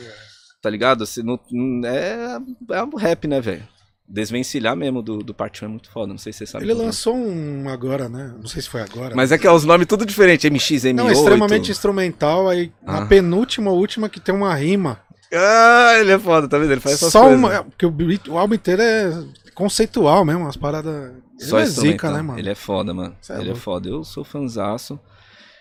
Tá 0.62 0.70
ligado? 0.70 1.04
Não, 1.22 1.38
não- 1.52 1.88
é, 1.90 2.40
é 2.72 2.82
um 2.84 2.96
rap, 2.96 3.28
né, 3.28 3.42
velho? 3.42 3.75
Desvencilhar 4.08 4.76
mesmo 4.76 5.02
do, 5.02 5.18
do 5.20 5.34
Part 5.34 5.64
1 5.64 5.68
é 5.68 5.72
muito 5.72 5.90
foda, 5.90 6.08
não 6.14 6.18
sei 6.20 6.32
se 6.32 6.40
você 6.40 6.46
sabe. 6.46 6.64
Ele 6.64 6.72
é. 6.74 6.76
lançou 6.76 7.16
um 7.16 7.68
agora, 7.70 8.08
né? 8.08 8.36
Não 8.40 8.48
sei 8.48 8.62
se 8.62 8.70
foi 8.70 8.82
agora. 8.82 9.16
Mas 9.16 9.32
é 9.32 9.38
que 9.38 9.48
é 9.48 9.52
os 9.52 9.66
nomes 9.66 9.88
tudo 9.88 10.06
diferentes, 10.06 10.50
MX, 10.50 10.84
M8. 10.84 10.94
Não, 10.94 11.10
é 11.10 11.14
extremamente 11.14 11.72
instrumental. 11.72 12.48
Aí 12.48 12.72
na 12.84 13.00
Ah. 13.04 13.06
penúltima, 13.08 13.72
última, 13.72 14.08
que 14.08 14.20
tem 14.20 14.34
uma 14.36 14.54
rima. 14.54 15.00
Ah, 15.34 15.96
ele 16.00 16.12
é 16.12 16.20
foda, 16.20 16.48
tá 16.48 16.58
vendo? 16.60 16.72
Ele 16.72 16.80
faz 16.82 16.96
essas 16.96 17.12
Só 17.12 17.22
coisas. 17.22 17.40
uma. 17.40 17.54
é, 17.56 17.64
Porque 17.64 17.86
o, 17.86 17.94
o 18.30 18.38
álbum 18.38 18.54
inteiro 18.54 18.82
é 18.82 19.24
conceitual 19.56 20.24
mesmo, 20.24 20.42
umas 20.44 20.56
paradas. 20.56 21.12
Ele 21.40 21.50
Só 21.50 21.58
é 21.60 21.66
zica, 21.66 22.12
né, 22.12 22.22
mano? 22.22 22.40
Ele 22.40 22.50
é 22.50 22.56
foda, 22.56 22.94
mano. 22.94 23.16
Cê 23.22 23.34
é 23.34 23.40
ele 23.40 23.52
é 23.52 23.56
foda. 23.56 23.90
Eu 23.90 24.04
sou 24.04 24.24
fanzaço. 24.24 25.00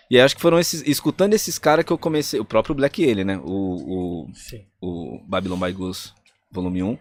E 0.09 0.19
acho 0.19 0.35
que 0.35 0.41
foram 0.41 0.59
esses. 0.59 0.83
Escutando 0.85 1.33
esses 1.33 1.57
caras 1.57 1.83
que 1.83 1.91
eu 1.91 1.97
comecei. 1.97 2.39
O 2.39 2.45
próprio 2.45 2.75
Black 2.75 3.01
ele, 3.03 3.23
né? 3.23 3.39
O, 3.43 4.27
o, 4.27 4.27
Sim. 4.35 4.61
o 4.79 5.19
Babylon 5.27 5.57
by 5.59 5.71
Goose, 5.73 6.11
volume 6.55 6.81
1. 6.83 6.97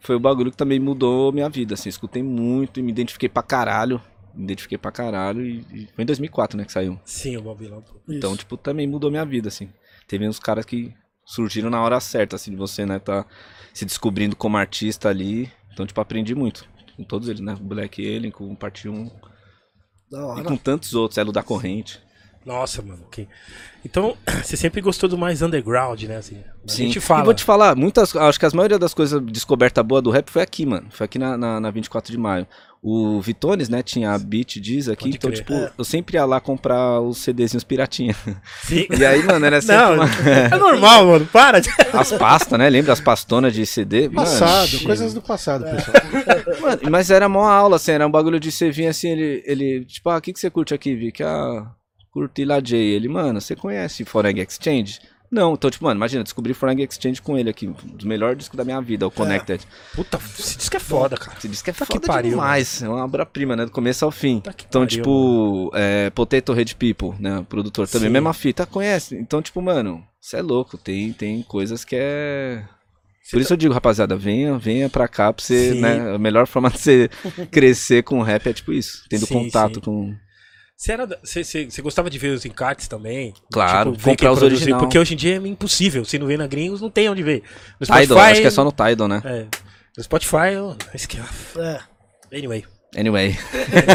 Foi 0.00 0.16
o 0.16 0.20
bagulho 0.20 0.50
que 0.50 0.56
também 0.56 0.78
mudou 0.78 1.32
minha 1.32 1.48
vida. 1.48 1.74
Assim, 1.74 1.88
escutei 1.88 2.22
muito 2.22 2.78
e 2.78 2.82
me 2.82 2.90
identifiquei 2.92 3.28
pra 3.28 3.42
caralho. 3.42 4.00
Me 4.34 4.44
identifiquei 4.44 4.76
pra 4.76 4.92
caralho. 4.92 5.44
E, 5.46 5.64
e 5.72 5.88
foi 5.94 6.02
em 6.02 6.06
2004, 6.06 6.58
né? 6.58 6.64
Que 6.64 6.72
saiu. 6.72 7.00
Sim, 7.04 7.36
o 7.38 7.42
Babilão. 7.42 7.80
pô. 7.82 7.94
Então, 8.08 8.30
Isso. 8.30 8.40
tipo, 8.40 8.56
também 8.56 8.86
mudou 8.86 9.10
minha 9.10 9.24
vida, 9.24 9.48
assim. 9.48 9.70
Teve 10.06 10.28
uns 10.28 10.38
caras 10.38 10.64
que 10.66 10.92
surgiram 11.24 11.70
na 11.70 11.82
hora 11.82 11.98
certa, 12.00 12.36
assim, 12.36 12.50
de 12.52 12.56
você, 12.56 12.86
né, 12.86 12.98
tá 13.00 13.26
se 13.74 13.84
descobrindo 13.84 14.36
como 14.36 14.56
artista 14.56 15.08
ali. 15.08 15.50
Então, 15.72 15.86
tipo, 15.86 16.00
aprendi 16.00 16.34
muito. 16.34 16.68
Com 16.96 17.02
todos 17.04 17.28
eles, 17.28 17.40
né? 17.40 17.54
O 17.54 17.64
Black 17.64 18.00
Alien, 18.06 18.30
com 18.30 18.50
o 18.52 18.56
Parte 18.56 18.88
1 18.88 19.10
Da 20.10 20.18
e 20.18 20.22
hora. 20.22 20.44
com 20.44 20.56
tantos 20.56 20.94
outros, 20.94 21.18
Elo 21.18 21.32
da 21.32 21.42
Corrente. 21.42 22.00
Nossa, 22.46 22.80
mano. 22.80 23.00
que- 23.10 23.26
Então, 23.84 24.16
você 24.42 24.56
sempre 24.56 24.80
gostou 24.80 25.08
do 25.08 25.18
mais 25.18 25.42
underground, 25.42 26.00
né? 26.04 26.16
Assim, 26.16 26.38
a 26.66 26.72
gente 26.72 26.96
E 26.98 27.00
fala. 27.00 27.24
vou 27.24 27.34
te 27.34 27.42
falar, 27.44 27.74
muitas, 27.76 28.14
acho 28.14 28.38
que 28.38 28.46
as 28.46 28.54
maioria 28.54 28.78
das 28.78 28.94
coisas, 28.94 29.20
descoberta 29.22 29.82
boa 29.82 30.00
do 30.00 30.10
rap 30.10 30.30
foi 30.30 30.42
aqui, 30.42 30.64
mano. 30.64 30.86
Foi 30.90 31.04
aqui 31.04 31.18
na, 31.18 31.36
na, 31.36 31.60
na 31.60 31.70
24 31.70 32.10
de 32.12 32.16
maio. 32.18 32.46
O 32.82 33.20
Vitones, 33.20 33.68
né, 33.68 33.82
tinha 33.82 34.12
a 34.12 34.18
Beat 34.18 34.60
Diz 34.60 34.88
aqui, 34.88 35.04
Pode 35.06 35.16
então, 35.16 35.30
crer. 35.30 35.40
tipo, 35.40 35.52
É. 35.54 35.72
eu 35.76 35.84
sempre 35.84 36.16
ia 36.16 36.24
lá 36.24 36.40
comprar 36.40 37.00
os 37.00 37.18
CDzinhos 37.18 37.64
piratinha. 37.64 38.14
Sim. 38.62 38.86
E 38.96 39.04
aí, 39.04 39.24
mano, 39.24 39.44
era 39.44 39.60
sempre 39.60 39.76
Não, 39.76 39.94
uma- 39.94 40.04
é 40.54 40.56
normal, 40.56 41.06
mano. 41.06 41.26
Para. 41.26 41.58
de- 41.58 41.68
as 41.92 42.12
pastas, 42.12 42.56
né? 42.56 42.70
Lembra 42.70 42.92
as 42.92 43.00
pastonas 43.00 43.52
de 43.52 43.66
CD? 43.66 44.02
Mano, 44.08 44.14
Passado, 44.28 44.80
coisas 44.84 45.12
do 45.12 45.20
passado, 45.20 45.64
É. 45.66 45.74
pessoal. 45.74 46.60
Mano, 46.60 46.80
mas 46.90 47.10
era 47.10 47.28
mó 47.28 47.44
aula, 47.48 47.74
assim, 47.74 47.90
era 47.92 48.06
um 48.06 48.10
bagulho 48.10 48.38
de 48.38 48.52
você 48.52 48.70
vir 48.70 48.86
assim, 48.86 49.08
ele, 49.10 49.42
ele 49.46 49.84
tipo, 49.84 50.08
ah, 50.10 50.18
o 50.18 50.20
que, 50.20 50.32
que 50.32 50.38
você 50.38 50.48
curte 50.50 50.72
aqui, 50.72 50.94
Vic? 50.94 51.22
Ah, 51.24 51.66
curti 52.16 52.46
lá 52.46 52.60
Jay. 52.64 52.94
Ele, 52.94 53.08
mano, 53.08 53.40
você 53.42 53.54
conhece 53.54 54.02
Foreign 54.06 54.40
Exchange? 54.40 55.00
Não, 55.30 55.52
então, 55.54 55.68
tipo, 55.68 55.84
mano, 55.84 55.98
imagina, 55.98 56.22
descobri 56.22 56.54
Foreign 56.54 56.82
Exchange 56.82 57.20
com 57.20 57.36
ele 57.36 57.50
aqui, 57.50 57.68
um 57.68 57.72
dos 57.72 58.06
melhores 58.06 58.38
discos 58.38 58.56
da 58.56 58.64
minha 58.64 58.80
vida, 58.80 59.06
o 59.06 59.10
Connected. 59.10 59.66
Puta, 59.94 60.18
se 60.20 60.56
diz 60.56 60.68
que 60.68 60.76
é 60.76 60.80
foda, 60.80 61.16
cara. 61.16 61.36
Diz 61.42 61.60
que 61.60 61.68
é 61.68 61.72
Puta 61.72 61.84
foda 61.84 62.00
que 62.00 62.06
pariu, 62.06 62.30
demais, 62.30 62.82
é 62.82 62.88
uma 62.88 63.04
obra-prima, 63.04 63.56
né, 63.56 63.64
do 63.66 63.70
começo 63.72 64.04
ao 64.04 64.10
fim. 64.10 64.36
Puta 64.36 64.52
que 64.52 64.64
Então, 64.66 64.82
pariu, 64.82 64.98
tipo, 64.98 65.70
é, 65.74 66.10
Potato 66.10 66.52
Head 66.52 66.76
People, 66.76 67.20
né, 67.20 67.40
o 67.40 67.44
produtor 67.44 67.88
também, 67.88 68.08
Sim. 68.08 68.12
mesma 68.12 68.32
fita, 68.32 68.64
conhece. 68.64 69.16
Então, 69.16 69.42
tipo, 69.42 69.60
mano, 69.60 70.02
você 70.20 70.36
é 70.36 70.42
louco, 70.42 70.78
tem, 70.78 71.12
tem 71.12 71.42
coisas 71.42 71.84
que 71.84 71.96
é... 71.98 72.62
Por 73.30 73.40
isso 73.40 73.52
eu 73.52 73.56
digo, 73.56 73.74
rapaziada, 73.74 74.14
venha, 74.16 74.56
venha 74.56 74.88
pra 74.88 75.08
cá 75.08 75.32
pra 75.32 75.44
você, 75.44 75.70
tá 75.70 75.74
Sim. 75.74 75.80
né? 75.80 76.14
A 76.14 76.18
melhor 76.18 76.46
forma 76.46 76.70
de 76.70 76.78
você 76.78 77.10
crescer 77.50 78.04
com 78.04 78.22
rap 78.22 78.46
é 78.46 78.52
tipo 78.52 78.72
isso, 78.72 79.02
tendo 79.10 79.26
Sim, 79.26 79.34
contato 79.34 79.74
sim. 79.74 79.80
com. 79.80 80.14
Você, 80.76 80.92
era, 80.92 81.06
você, 81.06 81.42
você, 81.42 81.64
você 81.70 81.80
gostava 81.80 82.10
de 82.10 82.18
ver 82.18 82.28
os 82.28 82.44
encartes 82.44 82.86
também? 82.86 83.32
Claro, 83.50 83.92
ver 83.92 84.10
comprar 84.10 84.32
os 84.32 84.42
original. 84.42 84.78
Porque 84.78 84.98
hoje 84.98 85.14
em 85.14 85.16
dia 85.16 85.36
é 85.36 85.48
impossível. 85.48 86.04
Se 86.04 86.18
não 86.18 86.26
vê 86.26 86.36
na 86.36 86.46
Gringos, 86.46 86.82
não 86.82 86.90
tem 86.90 87.08
onde 87.08 87.22
ver. 87.22 87.42
No 87.80 87.86
Tidal, 87.86 88.18
acho 88.18 88.40
que 88.42 88.46
é 88.46 88.50
só 88.50 88.62
no 88.62 88.70
Tidal, 88.72 89.08
né? 89.08 89.22
É. 89.24 89.46
No 89.96 90.04
Spotify, 90.04 90.52
eu... 90.52 90.76
É. 91.58 91.80
Anyway. 92.36 92.64
Anyway. 92.94 93.36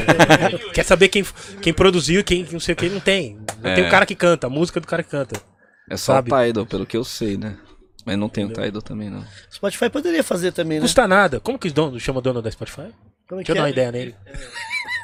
Quer 0.73 0.83
saber 0.83 1.09
quem, 1.09 1.23
quem 1.61 1.71
produziu 1.71 2.21
e 2.21 2.23
quem 2.23 2.47
não 2.51 2.59
sei 2.59 2.73
o 2.73 2.75
que? 2.75 2.89
Não 2.89 2.99
tem. 2.99 3.35
Não 3.61 3.75
tem 3.75 3.83
É. 3.83 3.87
o 3.87 3.91
cara 3.91 4.05
que 4.05 4.15
canta, 4.15 4.47
a 4.47 4.49
música 4.49 4.79
do 4.79 4.87
cara 4.87 5.03
que 5.03 5.09
canta. 5.09 5.39
É 5.87 5.95
só 5.97 6.13
Sabe? 6.13 6.33
o 6.33 6.45
Tidal, 6.45 6.65
pelo 6.65 6.85
que 6.87 6.97
eu 6.97 7.03
sei, 7.03 7.37
né? 7.37 7.57
Mas 8.05 8.17
não 8.17 8.27
tem 8.27 8.45
o 8.45 8.49
Tidal 8.49 8.81
também, 8.81 9.09
não. 9.09 9.23
Spotify 9.53 9.87
poderia 9.89 10.23
fazer 10.23 10.51
também, 10.51 10.79
né? 10.79 10.81
Custa 10.81 11.07
nada. 11.07 11.39
Como 11.39 11.59
que 11.59 11.67
o 11.67 11.73
dono, 11.73 11.99
chama 11.99 12.17
o 12.17 12.21
dono 12.21 12.41
da 12.41 12.49
Spotify? 12.49 12.89
Como 13.29 13.39
é 13.39 13.43
Deixa 13.43 13.51
eu 13.51 13.55
dar 13.55 13.61
uma 13.61 13.67
é? 13.67 13.71
ideia 13.71 13.91
nele. 13.91 14.15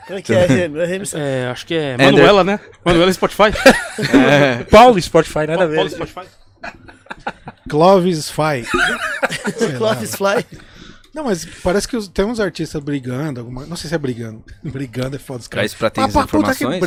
Como 0.07 0.17
é 0.19 0.21
que 0.21 0.33
é, 0.33 0.47
sabe. 0.47 1.01
É, 1.15 1.47
acho 1.47 1.65
que 1.65 1.73
é 1.75 1.97
Manuela, 1.97 2.43
né? 2.43 2.59
Manuela 2.83 3.11
Spotify. 3.11 3.51
Paulo 4.71 4.99
Spotify, 5.01 5.45
nada 5.47 5.63
a 5.63 5.67
ver. 5.67 5.75
Paulo 5.75 5.89
Spotify. 5.89 6.27
Clovis 7.69 8.31
lá. 8.37 8.63
Clovis 9.77 10.15
Fly. 10.15 10.45
Não, 11.13 11.25
mas 11.25 11.45
parece 11.63 11.87
que 11.87 11.97
os- 11.97 12.07
tem 12.07 12.23
uns 12.25 12.39
artistas 12.39 12.81
brigando, 12.81 13.39
alguma... 13.41 13.65
não 13.65 13.75
sei 13.75 13.89
se 13.89 13.95
é 13.95 13.97
brigando. 13.97 14.43
brigando 14.63 15.15
é 15.15 15.19
foda 15.19 15.39
os 15.41 15.47
caras. 15.47 15.71
isso, 15.71 15.77
pra 15.77 15.89
ter 15.89 16.01
Ah, 16.01 16.07
pra 16.07 16.21
puta 16.27 16.55
que 16.55 16.63
informações. 16.63 16.79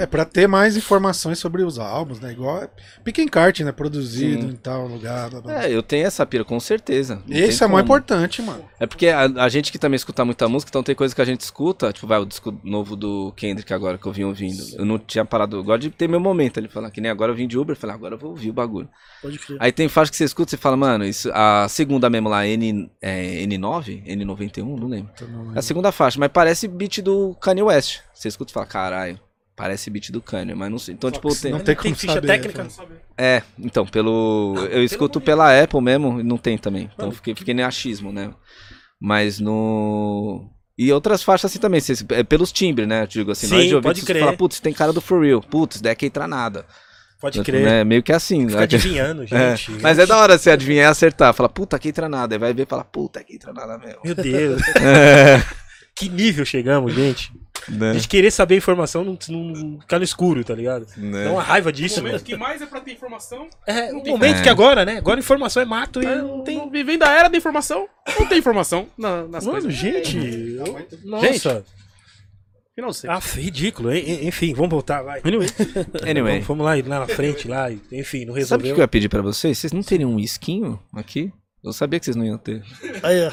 É, 0.00 0.06
pra 0.06 0.24
ter 0.24 0.48
mais 0.48 0.78
informações 0.78 1.38
sobre 1.38 1.62
os 1.62 1.78
álbuns, 1.78 2.20
né? 2.20 2.32
Igual 2.32 2.66
Pick 3.04 3.18
Encart, 3.18 3.60
né? 3.60 3.70
Produzido 3.70 4.46
Sim. 4.46 4.48
em 4.48 4.56
tal 4.56 4.86
lugar. 4.86 5.28
blá, 5.28 5.40
blá. 5.42 5.64
É, 5.64 5.70
eu 5.70 5.82
tenho 5.82 6.06
essa 6.06 6.24
pira, 6.24 6.42
com 6.42 6.58
certeza. 6.58 7.22
Não 7.26 7.36
Esse 7.36 7.58
tem 7.58 7.68
é 7.68 7.70
mais 7.70 7.84
importante, 7.84 8.40
mano. 8.40 8.64
É 8.78 8.86
porque 8.86 9.08
a, 9.08 9.24
a 9.24 9.48
gente 9.50 9.70
que 9.70 9.78
também 9.78 9.96
escuta 9.96 10.24
muita 10.24 10.48
música, 10.48 10.70
então 10.70 10.82
tem 10.82 10.94
coisa 10.94 11.14
que 11.14 11.20
a 11.20 11.24
gente 11.26 11.42
escuta, 11.42 11.92
tipo, 11.92 12.06
vai, 12.06 12.18
o 12.18 12.24
disco 12.24 12.58
novo 12.64 12.96
do 12.96 13.30
Kendrick 13.36 13.70
agora 13.74 13.98
que 13.98 14.06
eu 14.06 14.12
vim 14.12 14.24
ouvindo. 14.24 14.62
Eu 14.74 14.86
não 14.86 14.98
tinha 14.98 15.22
parado, 15.22 15.58
eu 15.58 15.64
gosto 15.64 15.82
de 15.82 15.90
ter 15.90 16.08
meu 16.08 16.18
momento 16.18 16.58
ali, 16.58 16.66
falar 16.66 16.90
que 16.90 17.00
nem 17.02 17.10
agora 17.10 17.32
eu 17.32 17.36
vim 17.36 17.46
de 17.46 17.58
Uber, 17.58 17.76
falei, 17.76 17.94
agora 17.94 18.14
eu 18.14 18.18
vou 18.18 18.30
ouvir 18.30 18.48
o 18.48 18.54
bagulho. 18.54 18.88
Pode 19.20 19.38
crer. 19.38 19.58
Aí 19.60 19.70
tem 19.70 19.86
faixa 19.86 20.10
que 20.10 20.16
você 20.16 20.24
escuta 20.24 20.48
e 20.48 20.50
você 20.52 20.56
fala, 20.56 20.78
mano, 20.78 21.04
isso, 21.04 21.30
a 21.34 21.68
segunda 21.68 22.08
mesmo 22.08 22.30
lá, 22.30 22.46
N, 22.46 22.90
é, 23.02 23.44
N9, 23.44 24.02
N91, 24.06 24.64
não 24.64 24.88
lembro. 24.88 25.12
Não 25.28 25.54
É 25.54 25.58
a 25.58 25.62
segunda 25.62 25.92
faixa, 25.92 26.18
mas 26.18 26.30
parece 26.32 26.66
beat 26.66 27.02
do 27.02 27.34
Kanye 27.34 27.62
West. 27.62 28.00
Você 28.14 28.28
escuta 28.28 28.50
e 28.50 28.54
fala, 28.54 28.66
caralho, 28.66 29.20
parece 29.60 29.90
beat 29.90 30.10
do 30.10 30.22
Kanye, 30.22 30.54
mas 30.54 30.70
não 30.70 30.78
sei. 30.78 30.94
Então, 30.94 31.10
tipo, 31.10 31.28
tem... 31.38 31.52
não 31.52 31.58
tem 31.58 31.74
Tem 31.74 31.76
como 31.76 31.94
ficha 31.94 32.14
saber. 32.14 32.26
técnica? 32.26 32.66
É, 33.18 33.42
então, 33.58 33.86
pelo. 33.86 34.54
Eu 34.70 34.82
escuto 34.82 35.20
pela 35.20 35.62
Apple 35.62 35.82
mesmo 35.82 36.18
e 36.20 36.22
não 36.22 36.38
tem 36.38 36.56
também. 36.56 36.90
Então 36.94 37.12
fiquei, 37.12 37.34
fiquei 37.34 37.52
nem 37.52 37.64
achismo, 37.64 38.10
né? 38.10 38.30
Mas 38.98 39.38
no. 39.38 40.48
E 40.78 40.90
outras 40.90 41.22
faixas 41.22 41.50
assim 41.50 41.58
também, 41.58 41.78
é 42.12 42.22
pelos 42.22 42.50
timbres, 42.50 42.88
né? 42.88 43.02
Eu 43.02 43.06
digo 43.06 43.30
assim, 43.32 43.46
Sim, 43.48 43.54
hora 43.56 43.66
de 43.66 43.74
ouvir, 43.74 43.84
pode 43.88 44.00
você 44.00 44.06
crer. 44.06 44.20
fala, 44.24 44.36
putz, 44.36 44.60
tem 44.60 44.72
cara 44.72 44.94
do 44.94 45.00
For 45.02 45.22
Real, 45.22 45.42
putz, 45.42 45.78
daí 45.78 45.92
é 45.92 45.94
que 45.94 46.06
entra 46.06 46.26
nada. 46.26 46.64
Pode 47.20 47.38
Então, 47.38 47.44
crer. 47.44 47.62
né, 47.62 47.84
Meio 47.84 48.02
que 48.02 48.12
assim. 48.14 48.46
Fica 48.46 48.56
né? 48.56 48.62
adivinhando, 48.64 49.22
É, 49.30 49.56
gente. 49.56 49.72
Mas 49.82 49.98
é 49.98 50.06
da 50.06 50.16
hora 50.16 50.38
você 50.38 50.50
adivinhar 50.50 50.86
e 50.86 50.90
acertar. 50.90 51.34
Fala, 51.34 51.50
puta, 51.50 51.76
aqui 51.76 51.90
entra 51.90 52.08
nada. 52.08 52.34
Aí 52.34 52.38
vai 52.38 52.54
ver 52.54 52.62
e 52.62 52.66
fala, 52.66 52.82
puta, 52.82 53.20
aqui 53.20 53.34
entra 53.34 53.52
nada 53.52 53.76
mesmo. 53.76 54.00
Meu 54.02 54.14
Deus. 54.14 54.62
É, 54.76 55.42
que 56.00 56.08
nível 56.08 56.44
chegamos, 56.44 56.94
gente. 56.94 57.32
A 57.68 57.70
né? 57.72 57.92
gente 57.94 58.08
querer 58.08 58.30
saber 58.30 58.54
a 58.54 58.58
informação 58.58 59.04
não, 59.04 59.18
não 59.28 59.80
ficar 59.80 59.98
no 59.98 60.04
escuro, 60.04 60.42
tá 60.42 60.54
ligado? 60.54 60.86
Né? 60.96 61.24
Dá 61.24 61.32
uma 61.32 61.42
raiva 61.42 61.68
O 61.68 61.72
disso, 61.72 61.96
momento 61.98 62.12
mano. 62.14 62.24
que 62.24 62.36
mais 62.36 62.62
é 62.62 62.66
pra 62.66 62.80
ter 62.80 62.92
informação. 62.92 63.48
É, 63.66 63.92
o 63.94 64.00
tem 64.00 64.12
momento 64.12 64.30
como. 64.32 64.42
que 64.42 64.48
agora, 64.48 64.84
né? 64.84 64.96
Agora 64.96 65.20
informação 65.20 65.62
é 65.62 65.66
mato 65.66 66.02
e 66.02 66.06
É, 66.06 66.16
não 66.22 66.42
tem. 66.42 66.56
não- 66.56 66.70
Vem 66.70 66.96
da 66.98 67.12
era 67.12 67.28
da 67.28 67.36
informação. 67.36 67.86
Não 68.18 68.26
tem 68.26 68.38
informação 68.38 68.88
na- 68.96 69.24
nas 69.28 69.44
Mano, 69.44 69.60
coisas. 69.60 69.74
gente. 69.74 70.16
eu- 70.16 70.86
Nossa. 71.04 71.26
Gente. 71.26 71.64
Final 72.74 72.92
6. 72.94 73.10
Ah, 73.12 73.18
ridículo. 73.18 73.92
En- 73.92 73.98
en- 73.98 74.28
Enfim, 74.28 74.54
vamos 74.54 74.70
voltar, 74.70 75.02
vai. 75.02 75.20
Anyway. 75.22 75.48
Anyway. 76.08 76.32
Vamos, 76.34 76.46
vamos 76.46 76.64
lá, 76.64 76.78
ir 76.78 76.86
lá 76.86 77.00
na 77.00 77.06
frente, 77.08 77.46
lá. 77.46 77.70
e- 77.70 77.78
Enfim, 77.92 78.24
não 78.24 78.28
Sabe 78.28 78.30
o 78.30 78.34
que 78.34 78.38
resolveu. 78.40 78.76
eu 78.76 78.78
ia 78.80 78.88
pedir 78.88 79.08
pra 79.10 79.20
vocês? 79.20 79.58
Vocês 79.58 79.72
não 79.72 79.82
teriam 79.82 80.10
um 80.12 80.18
esquinho 80.20 80.80
aqui? 80.94 81.30
Eu 81.62 81.74
sabia 81.74 81.98
que 81.98 82.06
vocês 82.06 82.16
não 82.16 82.24
iam 82.24 82.38
ter. 82.38 82.62
Aí, 83.02 83.26
ó. 83.26 83.30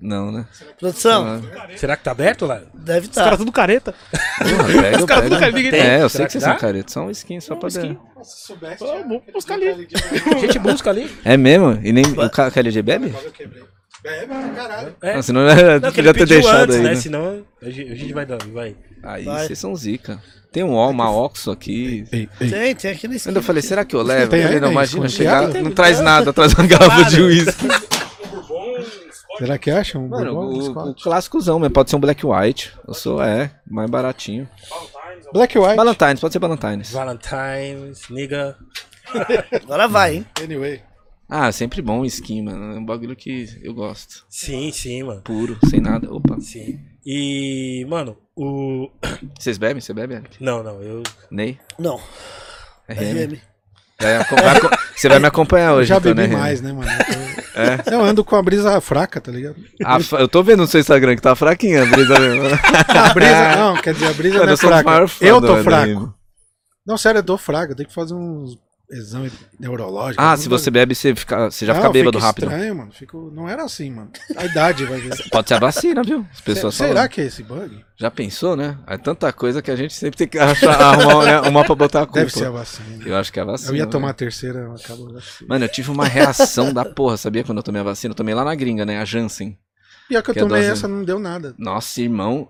Não, 0.00 0.32
né? 0.32 0.46
Produção, 0.78 1.42
Será 1.76 1.94
que 1.96 2.02
tá 2.04 2.10
aberto 2.12 2.46
lá? 2.46 2.62
deve 2.72 3.08
Os 3.08 3.14
caras 3.14 3.32
estar. 3.32 3.36
tudo 3.36 3.52
careta. 3.52 3.94
porra, 4.38 4.64
pega, 4.82 4.98
eu 4.98 5.06
caras 5.06 5.22
pego. 5.24 5.34
do 5.34 5.40
Caribe 5.40 5.70
tem. 5.70 5.80
É, 5.80 6.02
eu 6.02 6.08
Será 6.08 6.08
sei 6.08 6.20
que 6.20 6.26
que 6.26 6.32
vocês 6.32 6.44
dá? 6.44 6.50
são 6.50 6.58
caretas. 6.58 6.92
Só 6.92 7.02
um 7.02 7.10
skin 7.10 7.40
só 7.40 7.54
pra 7.54 7.68
dar. 7.68 7.80
skin. 7.80 7.98
Se 8.22 8.46
soubesse, 8.46 8.78
vou 8.84 9.18
aquele 9.18 9.32
buscar 9.32 9.54
ali. 9.54 9.68
A 10.34 10.38
gente 10.38 10.58
busca 10.58 10.90
ali. 10.90 11.10
É 11.24 11.36
mesmo? 11.36 11.78
E 11.82 11.92
nem 11.92 12.04
o 12.06 12.30
KLG 12.50 12.82
bebe? 12.82 13.14
Quebrei. 13.34 13.62
Bebe 14.02 14.26
pra 14.26 14.48
caralho. 14.48 14.96
É. 15.02 15.12
Ah, 15.16 15.22
senão 15.22 15.46
era, 15.46 15.78
Não, 15.78 15.90
que 15.90 15.96
podia 15.96 16.14
ter 16.14 16.26
deixado 16.26 16.62
antes, 16.70 16.76
aí, 16.76 16.82
né? 16.82 16.88
né? 16.90 16.96
Senão 16.96 17.42
a 17.60 17.68
gente 17.68 17.92
a 17.92 17.94
gente 17.94 18.12
vai 18.14 18.24
dar, 18.24 18.38
vai. 18.46 18.74
Aí 19.02 19.24
vocês 19.24 19.58
são 19.58 19.76
zica. 19.76 20.18
Tem 20.50 20.64
um 20.64 20.72
ó, 20.74 20.88
uma 20.90 21.10
Oxo 21.10 21.50
aqui. 21.50 22.04
Ei, 22.10 22.28
ei. 22.40 22.48
Tem, 22.50 22.74
tem 22.74 22.90
aqui 22.90 23.06
na 23.06 23.14
esquina. 23.16 23.30
Ainda 23.30 23.40
eu 23.40 23.44
falei, 23.44 23.62
será 23.62 23.84
que 23.84 23.94
eu 23.94 24.02
levo? 24.02 24.30
Tem 24.30 24.58
não, 24.60 24.72
imagina 24.72 25.08
chegar, 25.08 25.48
não 25.48 25.70
traz 25.70 26.00
nada, 26.00 26.32
traz 26.32 26.54
uma 26.54 26.66
garrafa 26.66 27.04
de 27.10 27.20
uísque. 27.20 27.66
Será 29.40 29.56
que 29.56 29.70
acham? 29.70 30.04
Um 30.04 30.08
Mano, 30.08 30.34
o, 30.34 30.90
o 30.90 30.94
clássicozão, 30.94 31.58
mas 31.58 31.72
pode 31.72 31.88
ser 31.88 31.96
um 31.96 32.00
Black 32.00 32.26
White. 32.26 32.72
Eu 32.86 32.92
sou, 32.92 33.22
é, 33.22 33.50
mais 33.66 33.88
baratinho. 33.88 34.46
Black 35.32 35.58
White. 35.58 35.76
Ballantines, 35.76 36.20
pode 36.20 36.34
ser 36.34 36.38
Ballantines. 36.38 36.92
Valentine's, 36.92 38.10
nigga. 38.10 38.58
Agora 39.64 39.88
vai, 39.88 40.16
hein? 40.16 40.26
Anyway. 40.42 40.82
Ah, 41.26 41.50
sempre 41.52 41.80
bom 41.80 42.00
o 42.00 42.06
skin, 42.06 42.42
mano. 42.42 42.74
É 42.74 42.78
um 42.78 42.84
bagulho 42.84 43.16
que 43.16 43.46
eu 43.62 43.72
gosto. 43.72 44.26
Sim, 44.28 44.70
sim, 44.72 45.04
mano. 45.04 45.22
Puro, 45.22 45.58
sem 45.70 45.80
nada. 45.80 46.12
Opa. 46.12 46.38
Sim. 46.40 46.78
E, 47.06 47.86
mano, 47.88 48.18
o. 48.36 48.90
Vocês 49.38 49.56
bebem? 49.56 49.80
Você 49.80 49.94
bebe, 49.94 50.16
Eric? 50.16 50.42
Não, 50.44 50.62
não, 50.62 50.82
eu. 50.82 51.02
Ney? 51.30 51.58
Não. 51.78 51.98
RM? 52.86 53.36
RM. 53.36 53.40
Você 54.96 55.08
vai 55.08 55.18
me 55.18 55.26
acompanhar 55.26 55.70
Eu 55.70 55.76
hoje, 55.76 55.88
já 55.88 55.96
então, 55.96 56.14
bebi 56.14 56.28
né, 56.28 56.36
mais, 56.36 56.60
né, 56.60 56.72
mano? 56.72 56.90
Eu, 57.54 57.84
tô- 57.84 57.90
eu 57.90 58.00
ando 58.04 58.24
com 58.24 58.36
a 58.36 58.42
brisa 58.42 58.80
fraca, 58.80 59.20
tá 59.20 59.30
ligado? 59.32 59.56
A 59.84 59.98
eu 60.20 60.28
tô 60.28 60.42
vendo 60.42 60.60
no 60.60 60.66
seu 60.66 60.80
Instagram 60.80 61.16
que 61.16 61.22
tá 61.22 61.34
fraquinha 61.34 61.82
a 61.82 61.86
brisa 61.86 62.18
mesmo. 62.18 62.42
A 62.88 63.14
brisa, 63.14 63.56
não, 63.56 63.76
quer 63.76 63.94
dizer, 63.94 64.06
a 64.06 64.12
brisa 64.12 64.34
Mano, 64.34 64.46
não 64.46 64.50
é 64.50 64.54
eu 64.54 64.58
fraca. 64.58 64.90
Eu 65.20 65.40
tô 65.40 65.56
fraco. 65.62 66.14
Não, 66.86 66.96
sério, 66.98 67.18
eu 67.18 67.22
tô 67.24 67.36
fraco. 67.38 67.72
Eu 67.72 67.76
tenho 67.76 67.88
que 67.88 67.94
fazer 67.94 68.14
uns 68.14 68.56
exames 68.90 69.32
neurológicos. 69.58 70.24
Ah, 70.24 70.36
se 70.36 70.48
você 70.48 70.70
bebe, 70.70 70.94
você, 70.94 71.14
fica, 71.14 71.50
você 71.50 71.64
já 71.64 71.72
Não, 71.72 71.80
fica 71.80 71.92
bêbado 71.92 72.18
fica 72.18 72.26
rápido. 72.26 72.50
estranho, 72.50 72.76
mano. 72.76 72.92
Fico... 72.92 73.30
Não 73.34 73.48
era 73.48 73.64
assim, 73.64 73.90
mano. 73.90 74.10
A 74.36 74.44
idade 74.44 74.84
vai 74.84 75.00
ver. 75.00 75.16
Pode 75.30 75.48
ser 75.48 75.54
a 75.54 75.58
vacina, 75.58 76.02
viu? 76.02 76.26
As 76.32 76.40
pessoas 76.40 76.74
Será 76.74 76.94
falam. 76.94 77.08
que 77.08 77.20
é 77.20 77.24
esse 77.26 77.42
bug? 77.42 77.84
Já 77.96 78.10
pensou, 78.10 78.56
né? 78.56 78.78
É 78.86 78.96
tanta 78.96 79.32
coisa 79.32 79.60
que 79.60 79.70
a 79.70 79.76
gente 79.76 79.94
sempre 79.94 80.16
tem 80.16 80.28
que 80.28 80.38
achar, 80.38 80.80
arrumar 80.80 81.24
né, 81.24 81.40
uma 81.48 81.64
pra 81.64 81.74
botar 81.74 82.02
a 82.02 82.06
culpa. 82.06 82.20
Deve 82.20 82.32
ser 82.32 82.46
a 82.46 82.50
vacina. 82.50 83.04
Eu 83.04 83.16
acho 83.16 83.32
que 83.32 83.38
é 83.38 83.42
a 83.42 83.46
vacina. 83.46 83.70
Eu 83.70 83.76
ia 83.76 83.84
né? 83.84 83.90
tomar 83.90 84.10
a 84.10 84.14
terceira, 84.14 84.74
acabou. 84.74 85.18
Mano, 85.46 85.64
eu 85.64 85.68
tive 85.68 85.90
uma 85.90 86.06
reação 86.06 86.72
da 86.72 86.84
porra, 86.84 87.16
sabia? 87.16 87.44
Quando 87.44 87.58
eu 87.58 87.62
tomei 87.62 87.80
a 87.80 87.84
vacina. 87.84 88.12
Eu 88.12 88.16
tomei 88.16 88.34
lá 88.34 88.44
na 88.44 88.54
gringa, 88.54 88.84
né? 88.86 89.00
A 89.00 89.04
Janssen. 89.04 89.58
Pior 90.10 90.22
que 90.24 90.30
eu 90.30 90.34
Que 90.34 90.40
a 90.40 90.42
tomei 90.42 90.64
essa, 90.64 90.88
não 90.88 91.04
deu 91.04 91.20
nada. 91.20 91.54
Nossa, 91.56 92.02
irmão, 92.02 92.48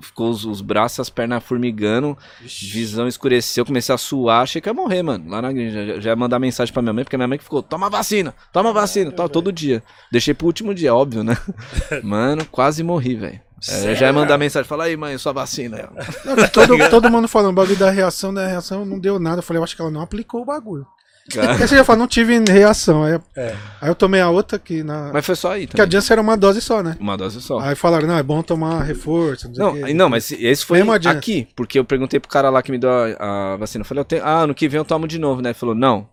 ficou 0.00 0.30
os, 0.30 0.44
os 0.44 0.60
braços, 0.60 1.00
as 1.00 1.10
pernas 1.10 1.42
formigando, 1.42 2.16
visão 2.40 3.08
escureceu, 3.08 3.66
comecei 3.66 3.92
a 3.92 3.98
suar, 3.98 4.42
achei 4.42 4.62
que 4.62 4.68
ia 4.68 4.72
morrer, 4.72 5.02
mano. 5.02 5.28
Lá 5.28 5.42
na 5.42 5.50
igreja, 5.50 5.84
já, 5.84 6.00
já 6.00 6.10
ia 6.10 6.16
mandar 6.16 6.38
mensagem 6.38 6.72
pra 6.72 6.80
minha 6.80 6.92
mãe, 6.92 7.02
porque 7.02 7.16
minha 7.16 7.26
mãe 7.26 7.38
que 7.38 7.42
ficou, 7.42 7.60
toma 7.60 7.90
vacina, 7.90 8.32
toma 8.52 8.72
vacina, 8.72 9.10
tal, 9.10 9.28
todo 9.28 9.50
dia. 9.50 9.82
Deixei 10.12 10.32
pro 10.32 10.46
último 10.46 10.72
dia, 10.72 10.94
óbvio, 10.94 11.24
né? 11.24 11.36
Mano, 12.04 12.44
quase 12.44 12.84
morri, 12.84 13.16
velho. 13.16 13.40
É, 13.68 13.96
já 13.96 14.06
ia 14.06 14.12
mandar 14.12 14.38
mensagem, 14.38 14.68
fala 14.68 14.84
aí, 14.84 14.96
mãe, 14.96 15.18
sua 15.18 15.32
vacina. 15.32 15.90
Não, 16.24 16.48
todo, 16.50 16.88
todo 16.88 17.10
mundo 17.10 17.26
falando, 17.26 17.50
o 17.50 17.54
bagulho 17.54 17.76
da 17.76 17.90
reação, 17.90 18.32
da 18.32 18.46
reação 18.46 18.84
não 18.84 19.00
deu 19.00 19.18
nada. 19.18 19.38
Eu 19.38 19.42
falei, 19.42 19.58
eu 19.58 19.64
acho 19.64 19.74
que 19.74 19.82
ela 19.82 19.90
não 19.90 20.02
aplicou 20.02 20.42
o 20.42 20.44
bagulho. 20.44 20.86
Cara, 21.30 21.52
Aí 21.52 21.58
você 21.58 21.76
já 21.76 21.84
falou, 21.84 22.00
não 22.00 22.08
tive 22.08 22.36
reação. 22.48 23.04
Aí, 23.04 23.18
É. 23.36 23.54
aí 23.80 23.88
eu 23.88 23.94
tomei 23.94 24.20
a 24.20 24.28
outra 24.28 24.58
que 24.58 24.82
na. 24.82 25.12
Mas 25.12 25.24
foi 25.24 25.36
só 25.36 25.52
aí 25.52 25.66
Porque 25.66 25.80
a. 25.80 25.88
Janssen 25.88 26.14
era 26.14 26.20
uma 26.20 26.36
dose 26.36 26.60
só, 26.60 26.82
né? 26.82 26.96
Uma 26.98 27.16
dose 27.16 27.40
só. 27.40 27.60
Aí 27.60 27.76
falaram, 27.76 28.08
não, 28.08 28.18
é 28.18 28.22
bom 28.22 28.42
tomar 28.42 28.82
reforço. 28.82 29.50
Não, 29.54 29.74
Não, 29.74 29.94
não, 29.94 30.08
mas 30.08 30.32
esse 30.32 30.64
foi 30.64 30.78
Mesmo 30.78 30.92
aqui, 30.92 31.46
porque 31.54 31.78
eu 31.78 31.84
perguntei 31.84 32.18
pro 32.18 32.28
cara 32.28 32.50
lá 32.50 32.60
que 32.60 32.72
me 32.72 32.78
deu 32.78 32.90
a, 32.90 33.52
a 33.52 33.56
vacina. 33.56 33.82
Eu 33.82 33.86
falei, 33.86 34.00
eu 34.00 34.04
tenho, 34.04 34.24
ah, 34.24 34.46
no 34.46 34.54
que 34.54 34.68
vem 34.68 34.78
eu 34.78 34.84
tomo 34.84 35.06
de 35.06 35.18
novo, 35.18 35.40
né? 35.40 35.50
Ele 35.50 35.54
falou, 35.58 35.74
não, 35.74 36.08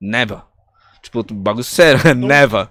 never. 0.00 0.38
Tipo, 1.02 1.24
bagulho 1.34 1.64
sério, 1.64 2.00
never. 2.14 2.68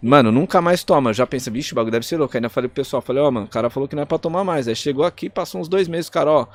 Mano, 0.00 0.30
nunca 0.30 0.60
mais 0.60 0.84
toma. 0.84 1.10
Eu 1.10 1.14
já 1.14 1.26
pensei, 1.26 1.52
bicho, 1.52 1.74
o 1.74 1.76
bagulho 1.76 1.90
deve 1.90 2.06
ser 2.06 2.16
louco. 2.16 2.36
Aí 2.36 2.38
ainda 2.38 2.48
falei 2.48 2.68
pro 2.68 2.76
pessoal, 2.76 3.02
falei, 3.02 3.20
ó, 3.20 3.28
mano, 3.28 3.46
o 3.46 3.48
cara 3.50 3.68
falou 3.68 3.88
que 3.88 3.96
não 3.96 4.04
é 4.04 4.06
pra 4.06 4.18
tomar 4.18 4.44
mais. 4.44 4.68
Aí 4.68 4.76
chegou 4.76 5.04
aqui, 5.04 5.28
passou 5.28 5.60
uns 5.60 5.66
dois 5.68 5.88
meses, 5.88 6.08
cara, 6.08 6.30
ó, 6.30 6.46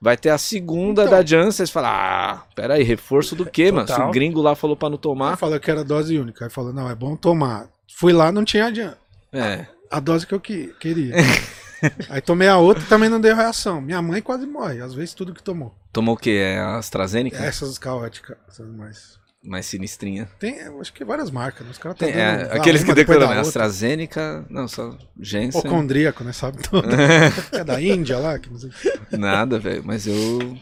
vai 0.00 0.16
ter 0.16 0.30
a 0.30 0.38
segunda 0.38 1.02
Então. 1.04 1.18
da 1.18 1.24
Janssen. 1.24 1.52
Vocês 1.52 1.70
falam, 1.70 1.90
ah, 1.90 2.44
peraí, 2.54 2.82
reforço 2.82 3.34
do 3.36 3.46
quê, 3.46 3.70
mano? 3.72 3.86
Se 3.86 3.94
Total. 3.94 4.08
o 4.08 4.12
gringo 4.12 4.40
lá 4.42 4.54
falou 4.54 4.76
pra 4.76 4.88
não 4.88 4.96
Aí 4.96 5.02
tomar, 5.02 5.36
falou 5.36 5.58
que 5.60 5.70
era 5.70 5.82
dose 5.84 6.18
única. 6.18 6.44
Aí 6.46 6.50
falou, 6.50 6.72
não, 6.72 6.88
é 6.90 6.94
bom 6.94 7.16
tomar. 7.16 7.66
Fui 7.98 8.12
lá, 8.12 8.30
não 8.32 8.44
tinha 8.44 8.66
adianta. 8.66 8.98
é. 9.32 9.66
A 9.90 10.00
dose 10.00 10.26
que 10.26 10.34
eu 10.34 10.40
que- 10.40 10.74
queria. 10.80 11.14
Aí 12.10 12.20
tomei 12.20 12.48
a 12.48 12.56
outra 12.58 12.82
e 12.82 12.86
também 12.86 13.08
não 13.08 13.20
deu 13.20 13.36
reação. 13.36 13.80
Minha 13.80 14.02
mãe 14.02 14.20
quase 14.20 14.44
morre, 14.46 14.80
às 14.80 14.92
vezes 14.94 15.14
tudo 15.14 15.32
que 15.32 15.42
tomou. 15.42 15.72
Tomou 15.92 16.14
o 16.16 16.18
quê? 16.18 16.30
É 16.42 16.58
a 16.58 16.76
AstraZeneca? 16.78 17.36
Essas 17.36 17.78
caóticas, 17.78 18.36
essas 18.48 18.66
mais. 18.68 19.16
Mais 19.46 19.64
sinistrinha. 19.66 20.28
Tem, 20.40 20.60
acho 20.80 20.92
que 20.92 21.04
várias 21.04 21.30
marcas, 21.30 21.64
né? 21.64 21.70
Os 21.72 21.78
caras 21.78 21.96
Tem, 21.96 22.12
tão 22.12 22.20
é, 22.20 22.42
aqueles 22.58 22.82
que 22.82 22.92
da 22.92 23.28
né? 23.28 23.40
AstraZeneca, 23.40 24.44
não, 24.50 24.66
só 24.66 24.96
Janssen. 25.20 25.60
Hipocondríaco, 25.60 26.24
né? 26.24 26.32
Sabe 26.32 26.62
tudo. 26.62 26.88
é 27.52 27.62
da 27.62 27.80
Índia 27.80 28.18
lá, 28.18 28.38
que 28.38 28.50
não 28.50 28.58
sei. 28.58 28.70
Nada, 29.12 29.58
velho, 29.58 29.82
mas 29.84 30.06
eu 30.06 30.56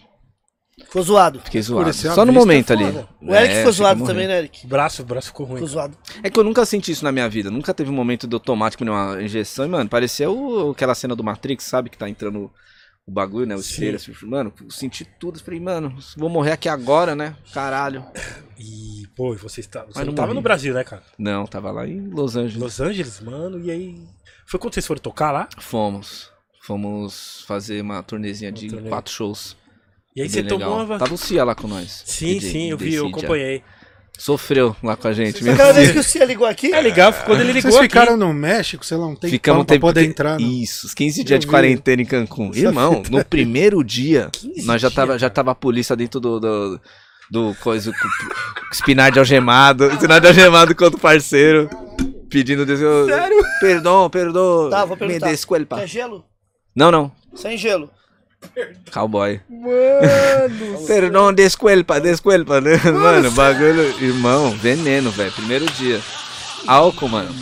Ficou 0.78 1.03
zoado. 1.03 1.41
fiquei 1.41 1.62
zoado. 1.62 1.93
Só 1.93 2.24
no 2.24 2.32
momento 2.32 2.72
é 2.72 2.76
ali. 2.76 2.85
O 3.22 3.35
Eric 3.35 3.55
É, 3.55 3.59
ficou 3.59 3.72
zoado 3.72 4.05
também, 4.05 4.26
né, 4.26 4.39
Eric? 4.39 4.66
O 4.66 4.68
braço, 4.68 5.03
o 5.03 5.05
braço 5.05 5.28
ficou 5.28 5.47
ruim. 5.47 5.57
Ficou 5.57 5.68
zoado. 5.68 5.97
É 6.22 6.28
que 6.28 6.39
eu 6.39 6.45
nunca 6.45 6.64
senti 6.66 6.91
isso 6.91 7.05
na 7.05 7.12
minha 7.12 7.28
vida. 7.28 7.51
Nunca 7.51 7.72
teve 7.72 7.91
um 7.91 7.95
momento 7.95 8.26
de 8.26 8.35
eu 8.35 8.41
tomar, 8.41 8.70
tipo, 8.70 8.85
uma 8.85 9.22
injeção. 9.22 9.64
E, 9.64 9.68
mano, 9.68 9.89
parecia 9.89 10.28
o- 10.30 10.72
aquela 10.72 10.95
cena 10.95 11.14
do 11.14 11.22
Matrix, 11.22 11.64
sabe? 11.64 11.89
Que 11.91 11.97
tá 11.97 12.09
entrando 12.09 12.51
o 13.07 13.11
bagulho, 13.12 13.46
né? 13.46 13.55
O 13.55 13.61
espelho. 13.61 13.96
Assim, 13.96 14.12
mano, 14.22 14.52
senti 14.70 15.05
tudo. 15.05 15.38
Falei, 15.38 15.61
mano, 15.61 15.94
vou 16.16 16.28
morrer 16.28 16.52
aqui 16.52 16.68
agora, 16.68 17.14
né? 17.14 17.36
Caralho. 17.52 18.05
E, 18.59 19.07
pô, 19.14 19.34
você, 19.36 19.61
está, 19.61 19.84
você 19.84 19.98
não 20.00 20.07
não 20.07 20.14
tava 20.14 20.28
morri. 20.28 20.36
no 20.36 20.42
Brasil, 20.42 20.72
né, 20.72 20.84
cara? 20.84 21.02
Não, 21.18 21.46
tava 21.46 21.70
lá 21.70 21.86
em 21.86 22.09
Los 22.09 22.36
Angeles. 22.36 22.57
Los 22.57 22.80
Angeles, 22.80 23.20
mano, 23.20 23.61
e 23.61 23.70
aí. 23.70 24.02
Foi 24.46 24.59
quando 24.59 24.74
vocês 24.74 24.86
foram 24.86 25.00
tocar 25.00 25.32
lá? 25.32 25.48
Fomos. 25.59 26.30
Fomos 26.62 27.44
fazer 27.46 27.80
uma 27.82 28.02
turnezinha 28.02 28.50
de 28.50 28.68
turnê. 28.68 28.88
quatro 28.88 29.12
shows. 29.12 29.57
E 30.16 30.22
aí 30.22 30.28
Bem 30.28 30.42
você 30.42 30.42
tomou 30.44 30.78
legal. 30.78 30.84
uma. 30.86 30.98
Tava 30.98 31.12
o 31.14 31.18
Cia 31.18 31.44
lá 31.44 31.55
com 31.55 31.68
nós. 31.68 32.05
Sim, 32.07 32.38
DJ 32.38 32.50
sim, 32.50 32.70
eu 32.70 32.78
vi, 32.78 32.94
eu 32.94 33.09
acompanhei. 33.09 33.62
Sofreu 34.16 34.76
lá 34.82 34.96
com 34.96 35.08
a 35.08 35.12
gente. 35.12 35.42
Meu 35.42 35.52
Aquela 35.54 35.72
vez 35.72 35.90
que 35.90 35.98
o 35.98 36.02
Cia 36.04 36.24
ligou 36.24 36.46
aqui, 36.46 36.72
É 36.72 36.80
legal, 36.80 37.12
quando 37.26 37.40
ele 37.40 37.52
ligou 37.52 37.70
Vocês 37.72 37.84
aqui. 37.84 37.88
ficaram 37.98 38.16
no 38.16 38.32
México, 38.32 38.84
sei 38.86 38.96
lá, 38.96 39.06
um 39.06 39.14
tempo 39.16 39.28
Ficamos 39.28 39.64
pra 39.66 39.74
tempo 39.74 39.86
poder 39.86 40.02
que- 40.02 40.06
entrar. 40.06 40.38
No... 40.38 40.46
Isso, 40.46 40.86
os 40.86 40.94
15 40.94 41.24
dias 41.24 41.40
de 41.40 41.46
quarentena 41.46 42.00
em 42.00 42.06
Cancún. 42.06 42.50
Irmão, 42.54 43.02
no 43.10 43.24
primeiro 43.24 43.82
dia, 43.82 44.28
15 44.32 44.66
nós 44.66 44.80
já 44.80 44.90
tava, 44.90 45.18
já 45.18 45.28
tava 45.28 45.50
a 45.50 45.54
polícia 45.54 45.96
dentro 45.96 46.20
do. 46.20 46.38
do, 46.40 46.80
do 47.30 47.54
coisa, 47.56 47.90
com- 47.90 48.68
espinar 48.72 49.10
de 49.10 49.18
algemado, 49.18 49.86
espinar 49.90 50.20
de 50.20 50.28
algemado 50.28 50.74
contra 50.76 50.96
o 50.96 51.00
parceiro, 51.00 51.68
pedindo 52.30 52.64
Deus. 52.64 52.80
eu- 52.80 53.06
Perdão, 53.60 54.08
perdão. 54.08 54.70
Tá, 54.70 54.84
vou 54.84 54.96
me 54.96 55.00
perguntar. 55.06 55.30
desculpa. 55.30 55.76
quer 55.76 55.88
gelo? 55.88 56.24
Não, 56.74 56.90
não. 56.90 57.10
Sem 57.34 57.58
gelo. 57.58 57.90
Cowboy. 58.92 59.40
Mano! 59.49 60.84
Perdão, 60.86 61.32
desculpa, 61.32 62.01
desculpa. 62.01 62.61
né? 62.61 62.76
Mano, 62.84 63.30
bagulho. 63.32 63.82
Irmão, 64.03 64.51
veneno, 64.53 65.11
velho. 65.11 65.32
Primeiro 65.32 65.66
dia. 65.72 66.01
Álcool, 66.66 67.09
mano. 67.09 67.34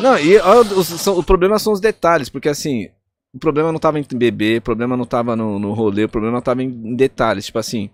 Não, 0.00 0.18
e 0.18 0.38
ó, 0.38 0.60
os- 0.60 1.06
o 1.06 1.22
problema 1.22 1.58
são 1.58 1.72
os 1.72 1.80
detalhes, 1.80 2.28
porque 2.28 2.48
assim, 2.48 2.88
o 3.34 3.38
problema 3.38 3.70
não 3.72 3.78
tava 3.78 3.98
em 3.98 4.04
beber, 4.14 4.58
o 4.58 4.62
problema 4.62 4.96
não 4.96 5.04
tava 5.04 5.36
no, 5.36 5.58
no 5.58 5.72
rolê, 5.72 6.04
o 6.04 6.08
problema 6.08 6.40
tava 6.40 6.62
em, 6.62 6.68
em 6.68 6.94
detalhes. 6.96 7.46
Tipo 7.46 7.58
assim, 7.58 7.90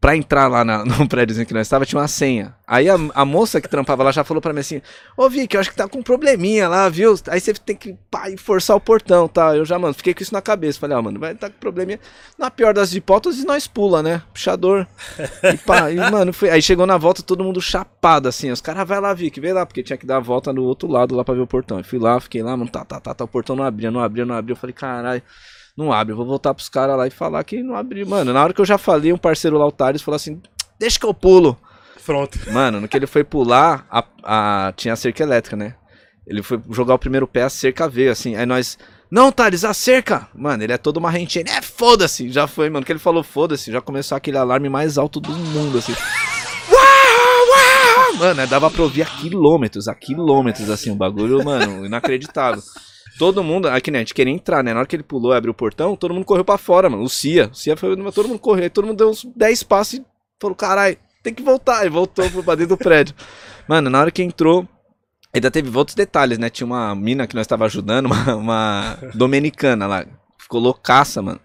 pra 0.00 0.16
entrar 0.16 0.46
lá 0.48 0.64
na- 0.64 0.84
no 0.84 1.08
prédiozinho 1.08 1.46
que 1.46 1.54
nós 1.54 1.66
estava, 1.66 1.86
tinha 1.86 2.00
uma 2.00 2.08
senha. 2.08 2.54
Aí 2.66 2.88
a, 2.88 2.96
a 3.14 3.24
moça 3.24 3.60
que 3.60 3.68
trampava 3.68 4.02
lá 4.02 4.10
já 4.12 4.24
falou 4.24 4.40
pra 4.40 4.52
mim 4.52 4.60
assim: 4.60 4.82
Ô 5.16 5.28
Vicky, 5.28 5.56
eu 5.56 5.60
acho 5.60 5.70
que 5.70 5.76
tá 5.76 5.88
com 5.88 5.98
um 5.98 6.02
probleminha 6.02 6.68
lá, 6.68 6.88
viu? 6.88 7.14
Aí 7.28 7.40
você 7.40 7.54
tem 7.54 7.76
que 7.76 7.96
pá, 8.10 8.28
e 8.28 8.36
forçar 8.36 8.76
o 8.76 8.80
portão, 8.80 9.28
tá? 9.28 9.56
Eu 9.56 9.64
já, 9.64 9.78
mano, 9.78 9.94
fiquei 9.94 10.12
com 10.14 10.22
isso 10.22 10.32
na 10.34 10.42
cabeça. 10.42 10.78
Falei, 10.78 10.96
ó, 10.96 11.02
mano, 11.02 11.18
vai 11.18 11.34
tá 11.34 11.48
com 11.48 11.58
probleminha. 11.58 11.98
Na 12.38 12.50
pior 12.50 12.74
das 12.74 12.92
hipóteses, 12.94 13.44
nós 13.44 13.66
pula, 13.66 14.02
né? 14.02 14.22
Puxador. 14.32 14.86
E 15.42 15.56
pá, 15.58 15.90
e, 15.90 15.96
mano, 16.10 16.32
foi. 16.32 16.50
Aí 16.50 16.60
chegou 16.60 16.86
na 16.86 16.96
volta, 16.96 17.22
todo 17.22 17.44
mundo 17.44 17.60
chapado, 17.60 18.28
assim. 18.28 18.50
Os 18.50 18.60
caras, 18.60 18.86
vai 18.86 19.00
lá, 19.00 19.14
Vicky, 19.14 19.40
vem 19.40 19.52
lá, 19.52 19.64
porque 19.64 19.82
tinha 19.82 19.96
que 19.96 20.06
dar 20.06 20.16
a 20.16 20.20
volta 20.20 20.52
no 20.52 20.62
outro 20.64 20.88
lado 20.88 21.14
lá 21.14 21.24
pra 21.24 21.34
ver 21.34 21.40
o 21.40 21.46
portão. 21.46 21.78
Eu 21.78 21.84
fui 21.84 21.98
lá, 21.98 22.20
fiquei 22.20 22.42
lá, 22.42 22.56
mano, 22.56 22.70
tá, 22.70 22.84
tá, 22.84 23.00
tá, 23.00 23.14
tá. 23.14 23.24
O 23.24 23.28
portão 23.28 23.54
não 23.56 23.64
abria, 23.64 23.90
não 23.90 24.00
abria, 24.00 24.24
não 24.24 24.34
abria. 24.34 24.52
Eu 24.52 24.56
falei, 24.56 24.74
caralho. 24.74 25.22
Não 25.76 25.92
abre, 25.92 26.12
eu 26.12 26.16
vou 26.16 26.24
voltar 26.26 26.54
pros 26.54 26.68
caras 26.68 26.96
lá 26.96 27.06
e 27.06 27.10
falar 27.10 27.44
que 27.44 27.62
não 27.62 27.76
abriu. 27.76 28.06
Mano, 28.06 28.32
na 28.32 28.42
hora 28.42 28.52
que 28.54 28.60
eu 28.60 28.64
já 28.64 28.78
falei, 28.78 29.12
um 29.12 29.18
parceiro 29.18 29.58
lá, 29.58 29.66
o 29.66 29.72
Thales, 29.72 30.00
falou 30.02 30.16
assim: 30.16 30.40
deixa 30.78 30.98
que 30.98 31.04
eu 31.06 31.12
pulo. 31.12 31.56
Pronto. 32.04 32.38
Mano, 32.52 32.80
no 32.80 32.88
que 32.88 32.96
ele 32.96 33.06
foi 33.06 33.24
pular, 33.24 33.84
a, 33.90 34.04
a- 34.22 34.72
tinha 34.76 34.94
a 34.94 34.96
cerca 34.96 35.22
elétrica, 35.22 35.56
né? 35.56 35.74
Ele 36.26 36.42
foi 36.42 36.60
jogar 36.70 36.94
o 36.94 36.98
primeiro 36.98 37.26
pé, 37.26 37.42
a 37.42 37.48
cerca 37.50 37.88
veio, 37.88 38.10
assim. 38.12 38.34
Aí 38.36 38.46
nós 38.46 38.78
Não, 39.10 39.30
Thales, 39.30 39.64
a 39.64 39.74
cerca. 39.74 40.28
Mano, 40.34 40.62
ele 40.62 40.72
é 40.72 40.78
todo 40.78 41.00
marrentinho. 41.00 41.42
Ele 41.42 41.50
é 41.50 41.60
foda-se. 41.62 42.30
Já 42.30 42.46
foi, 42.46 42.70
mano. 42.70 42.84
Que 42.86 42.92
ele 42.92 42.98
falou 42.98 43.22
foda-se. 43.22 43.70
Já 43.70 43.80
começou 43.80 44.16
aquele 44.16 44.38
alarme 44.38 44.68
mais 44.68 44.96
alto 44.98 45.20
do 45.20 45.30
mundo, 45.30 45.78
assim. 45.78 45.94
Uau, 46.70 47.48
uau! 47.48 48.14
Mano, 48.18 48.46
dava 48.46 48.70
pra 48.70 48.82
ouvir 48.82 49.02
a 49.02 49.06
quilômetros, 49.06 49.86
a 49.88 49.94
quilômetros, 49.94 50.70
assim, 50.70 50.90
o 50.90 50.94
bagulho, 50.96 51.44
mano, 51.44 51.84
inacreditável. 51.86 52.62
Todo 53.18 53.42
mundo, 53.42 53.68
aqui 53.68 53.90
né, 53.90 53.98
a 53.98 54.00
gente 54.00 54.14
queria 54.14 54.32
entrar, 54.32 54.62
né? 54.62 54.72
Na 54.72 54.80
hora 54.80 54.88
que 54.88 54.94
ele 54.94 55.02
pulou 55.02 55.32
e 55.32 55.36
abriu 55.36 55.52
o 55.52 55.54
portão, 55.54 55.96
todo 55.96 56.12
mundo 56.12 56.24
correu 56.26 56.44
pra 56.44 56.58
fora, 56.58 56.90
mano. 56.90 57.02
O 57.02 57.08
Cia, 57.08 57.48
o 57.50 57.54
Cia 57.54 57.76
foi, 57.76 57.96
todo 58.12 58.28
mundo 58.28 58.38
correu. 58.38 58.70
Todo 58.70 58.86
mundo 58.86 58.98
deu 58.98 59.10
uns 59.10 59.24
10 59.24 59.62
passos 59.62 59.94
e 59.94 60.04
falou, 60.40 60.54
caralho, 60.54 60.98
tem 61.22 61.32
que 61.32 61.42
voltar. 61.42 61.86
E 61.86 61.88
voltou 61.88 62.28
pra 62.42 62.54
dentro 62.54 62.76
do 62.76 62.78
prédio. 62.78 63.14
Mano, 63.66 63.90
na 63.90 63.98
hora 63.98 64.10
que 64.12 64.22
entrou, 64.22 64.68
ainda 65.34 65.50
teve 65.50 65.76
outros 65.76 65.96
detalhes, 65.96 66.38
né? 66.38 66.48
Tinha 66.48 66.66
uma 66.66 66.94
mina 66.94 67.26
que 67.26 67.34
nós 67.34 67.48
tava 67.48 67.64
ajudando, 67.64 68.06
uma, 68.06 68.36
uma 68.36 68.98
dominicana 69.12 69.86
lá. 69.86 70.06
Ficou 70.38 70.60
loucaça, 70.60 71.20
mano. 71.20 71.40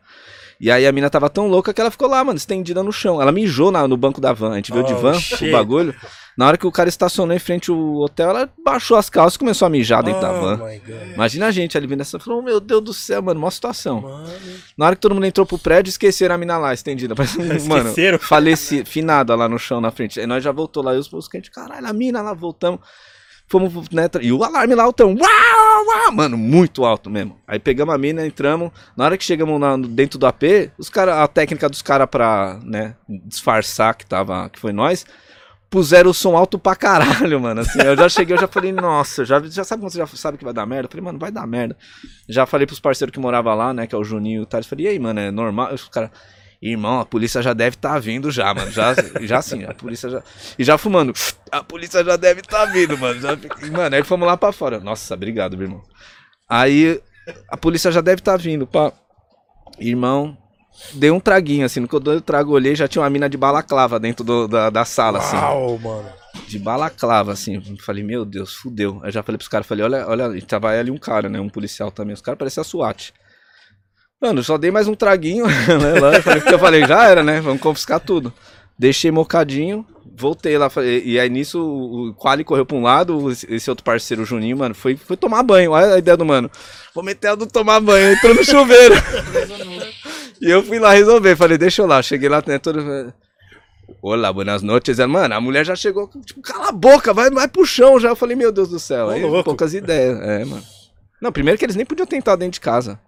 E 0.61 0.69
aí 0.69 0.85
a 0.85 0.91
mina 0.91 1.09
tava 1.09 1.27
tão 1.29 1.47
louca 1.47 1.73
que 1.73 1.81
ela 1.81 1.89
ficou 1.89 2.07
lá, 2.07 2.23
mano, 2.23 2.37
estendida 2.37 2.83
no 2.83 2.91
chão. 2.93 3.19
Ela 3.19 3.31
mijou 3.31 3.71
na- 3.71 3.87
no 3.87 3.97
banco 3.97 4.21
da 4.21 4.31
van. 4.31 4.51
A 4.51 4.55
gente 4.57 4.71
de 4.71 4.77
Oh, 4.79 4.97
van, 4.97 5.13
shit. 5.19 5.45
o 5.49 5.51
bagulho. 5.51 5.95
Na 6.37 6.47
hora 6.47 6.57
que 6.57 6.65
o 6.67 6.71
cara 6.71 6.87
estacionou 6.87 7.35
em 7.35 7.39
frente 7.39 7.69
ao 7.71 7.77
hotel, 7.97 8.29
ela 8.29 8.49
baixou 8.63 8.95
as 8.95 9.09
calças 9.09 9.35
e 9.35 9.39
começou 9.39 9.65
a 9.65 9.69
mijar 9.69 10.01
dentro 10.03 10.21
da 10.21 10.31
Oh 10.31 10.39
van. 10.41 10.57
my 10.57 10.77
God. 10.79 11.13
Imagina 11.15 11.47
a 11.47 11.51
gente 11.51 11.75
ali 11.75 11.87
vindo 11.87 12.01
essa. 12.01 12.19
Falou, 12.19 12.41
meu 12.43 12.59
Deus 12.59 12.81
do 12.83 12.93
céu, 12.93 13.21
mano, 13.23 13.39
uma 13.39 13.49
situação. 13.51 14.01
Mano. 14.01 14.29
Na 14.77 14.85
hora 14.85 14.95
que 14.95 15.01
todo 15.01 15.15
mundo 15.15 15.25
entrou 15.25 15.45
pro 15.47 15.57
prédio, 15.57 15.89
esqueceram 15.89 16.35
a 16.35 16.37
mina 16.37 16.57
lá, 16.59 16.73
estendida. 16.73 17.15
Mano, 17.67 17.89
Esqueceram? 17.89 18.19
faleci, 18.19 18.85
finada 18.85 19.35
lá 19.35 19.49
no 19.49 19.57
chão 19.59 19.81
na 19.81 19.89
frente. 19.91 20.19
Aí 20.19 20.27
nós 20.27 20.43
já 20.43 20.51
voltou 20.51 20.83
lá, 20.83 20.93
e 20.95 20.97
os, 20.99 21.11
os 21.11 21.27
clientes, 21.27 21.49
caralho, 21.49 21.85
a 21.87 21.91
mina 21.93 22.21
lá, 22.21 22.33
voltamos. 22.33 22.79
Fomos, 23.51 23.89
né, 23.89 24.03
e 24.21 24.31
o 24.31 24.45
alarme 24.45 24.73
lá 24.75 24.83
altão, 24.85 25.09
uau, 25.13 25.85
uau, 25.87 26.11
mano, 26.13 26.37
muito 26.37 26.85
alto 26.85 27.09
mesmo. 27.09 27.37
Aí 27.45 27.59
pegamos 27.59 27.93
a 27.93 27.97
mina, 27.97 28.25
entramos, 28.25 28.71
na 28.95 29.03
hora 29.03 29.17
que 29.17 29.25
chegamos 29.25 29.59
na- 29.59 29.75
dentro 29.75 30.17
do 30.17 30.25
AP, 30.25 30.71
os 30.77 30.89
cara, 30.89 31.21
a 31.21 31.27
técnica 31.27 31.67
dos 31.67 31.81
caras 31.81 32.07
pra, 32.09 32.57
né, 32.63 32.95
disfarçar 33.09 33.93
que 33.93 34.05
tava, 34.05 34.49
que 34.49 34.57
foi 34.57 34.71
nós, 34.71 35.05
puseram 35.69 36.11
o 36.11 36.13
som 36.13 36.37
alto 36.37 36.57
pra 36.57 36.77
caralho, 36.77 37.41
mano, 37.41 37.59
assim, 37.59 37.81
eu 37.81 37.97
já 37.97 38.07
cheguei, 38.07 38.37
eu 38.37 38.39
já 38.39 38.47
falei, 38.47 38.71
nossa, 38.71 39.25
já, 39.25 39.41
já 39.41 39.65
sabe 39.65 39.81
quando 39.83 39.91
você 39.91 39.97
já 39.97 40.07
sabe 40.07 40.37
que 40.37 40.45
vai 40.45 40.53
dar 40.53 40.65
merda? 40.65 40.85
Eu 40.85 40.89
falei, 40.91 41.03
mano, 41.03 41.19
vai 41.19 41.29
dar 41.31 41.45
merda. 41.45 41.75
Já 42.29 42.45
falei 42.45 42.65
pros 42.65 42.79
parceiros 42.79 43.11
que 43.13 43.19
moravam 43.19 43.53
lá, 43.53 43.73
né, 43.73 43.85
que 43.85 43.93
é 43.93 43.97
o 43.97 44.03
Juninho 44.03 44.39
e 44.39 44.43
o 44.43 44.45
Thales, 44.45 44.65
falei, 44.65 44.85
e 44.85 44.89
aí, 44.89 44.97
mano, 44.99 45.19
é 45.19 45.29
normal? 45.29 45.73
Os 45.73 45.89
caras, 45.89 46.09
irmão, 46.61 46.99
a 46.99 47.05
polícia 47.05 47.41
já 47.41 47.53
deve 47.53 47.75
tá 47.77 47.97
vindo 47.97 48.29
já, 48.29 48.53
mano, 48.53 48.69
já, 48.71 48.93
já 49.21 49.39
assim, 49.39 49.63
a 49.63 49.73
polícia 49.73 50.09
já... 50.09 50.21
E 50.59 50.63
já 50.63 50.77
fumando, 50.77 51.11
a 51.51 51.63
polícia 51.63 52.03
já 52.03 52.15
deve 52.15 52.41
tá 52.43 52.65
vindo, 52.65 52.97
mano, 52.97 53.19
já... 53.19 53.35
Mano, 53.71 53.95
aí 53.95 54.03
fomos 54.03 54.27
lá 54.27 54.37
pra 54.37 54.51
fora. 54.51 54.79
Nossa, 54.79 55.13
obrigado, 55.13 55.57
meu 55.57 55.65
irmão. 55.67 55.81
Aí, 56.47 57.01
a 57.49 57.57
polícia 57.57 57.91
já 57.91 58.01
deve 58.01 58.21
tá 58.21 58.37
vindo, 58.37 58.67
pá. 58.67 58.91
Irmão, 59.79 60.37
dei 60.93 61.09
um 61.09 61.19
traguinho, 61.19 61.65
assim, 61.65 61.79
no 61.79 61.87
que 61.87 61.95
eu 61.95 61.99
dei 61.99 62.17
o 62.17 62.21
trago, 62.21 62.51
olhei, 62.53 62.75
já 62.75 62.87
tinha 62.87 63.01
uma 63.01 63.09
mina 63.09 63.27
de 63.29 63.37
balaclava 63.37 63.99
dentro 63.99 64.23
do- 64.23 64.47
da, 64.47 64.69
da 64.69 64.85
sala, 64.85 65.17
assim 65.19 65.37
Uau, 65.37 65.79
mano. 65.79 66.09
de 66.47 66.59
balaclava, 66.59 67.31
assim. 67.31 67.59
Falei, 67.83 68.03
meu 68.03 68.23
Deus, 68.25 68.53
fudeu. 68.53 68.99
Aí 69.03 69.11
já 69.11 69.23
falei 69.23 69.37
pros 69.37 69.47
caras, 69.47 69.65
falei, 69.65 69.83
olha, 69.83 70.07
olha, 70.07 70.41
tava 70.45 70.69
ali 70.69 70.91
um 70.91 70.97
cara, 70.97 71.27
né? 71.29 71.39
Um 71.39 71.49
policial 71.49 71.89
também. 71.89 72.13
Os 72.13 72.21
caras 72.21 72.37
pareciam 72.37 72.61
a 72.61 72.65
SWAT. 72.65 73.13
Mano, 74.21 74.43
só 74.43 74.57
dei 74.57 74.69
mais 74.71 74.87
um 74.87 74.93
traguinho, 74.95 75.45
né? 75.47 75.99
Lá, 75.99 76.13
eu 76.15 76.21
falei, 76.23 76.43
eu 76.45 76.59
falei, 76.59 76.85
já 76.85 77.05
era, 77.07 77.23
né? 77.23 77.41
Vamos 77.41 77.61
confiscar 77.61 77.99
tudo. 77.99 78.31
Deixei 78.77 79.11
mocadinho, 79.11 79.85
voltei 80.15 80.57
lá. 80.57 80.69
falei- 80.69 81.01
E 81.05 81.19
aí 81.19 81.29
nisso 81.29 81.59
o 81.59 82.13
Quali 82.15 82.43
correu 82.43 82.65
pra 82.65 82.77
um 82.77 82.83
lado, 82.83 83.29
esse 83.31 83.69
outro 83.69 83.83
parceiro, 83.83 84.23
o 84.23 84.25
Juninho, 84.25 84.57
mano, 84.57 84.75
foi, 84.75 84.95
foi 84.95 85.17
tomar 85.17 85.41
banho. 85.43 85.71
Olha 85.71 85.95
a 85.95 85.97
ideia 85.99 86.15
do 86.17 86.25
mano. 86.25 86.49
Vou 86.93 87.03
meter 87.03 87.27
ela 87.27 87.37
no 87.37 87.47
tomar 87.47 87.79
banho, 87.79 88.13
entrou 88.13 88.33
no 88.35 88.43
chuveiro. 88.43 88.95
e 90.41 90.49
eu 90.49 90.63
fui 90.63 90.77
lá 90.79 90.93
resolver. 90.93 91.35
Falei, 91.35 91.57
deixa 91.57 91.81
eu 91.81 91.87
lá. 91.87 92.01
Cheguei 92.01 92.29
lá, 92.29 92.43
né? 92.45 92.59
Todo. 92.59 93.13
Olá, 94.01 94.31
buenas 94.33 94.61
noites. 94.61 94.99
Ela, 94.99 95.07
Mano, 95.07 95.33
a 95.35 95.41
mulher 95.41 95.65
já 95.65 95.75
chegou, 95.75 96.09
tipo, 96.25 96.41
cala 96.41 96.69
a 96.69 96.71
boca, 96.71 97.13
vai, 97.13 97.29
vai 97.29 97.47
pro 97.47 97.65
chão 97.65 97.99
já. 97.99 98.09
Eu 98.09 98.15
falei, 98.15 98.35
meu 98.35 98.51
Deus 98.51 98.69
do 98.69 98.79
céu. 98.79 99.09
Aí, 99.09 99.21
poucas 99.43 99.73
ideias. 99.73 100.19
É, 100.21 100.45
mano. 100.45 100.63
Não, 101.21 101.31
primeiro 101.31 101.57
que 101.57 101.65
eles 101.65 101.75
nem 101.75 101.85
podiam 101.85 102.05
tentar 102.07 102.35
dentro 102.35 102.53
de 102.53 102.61
casa. 102.61 102.99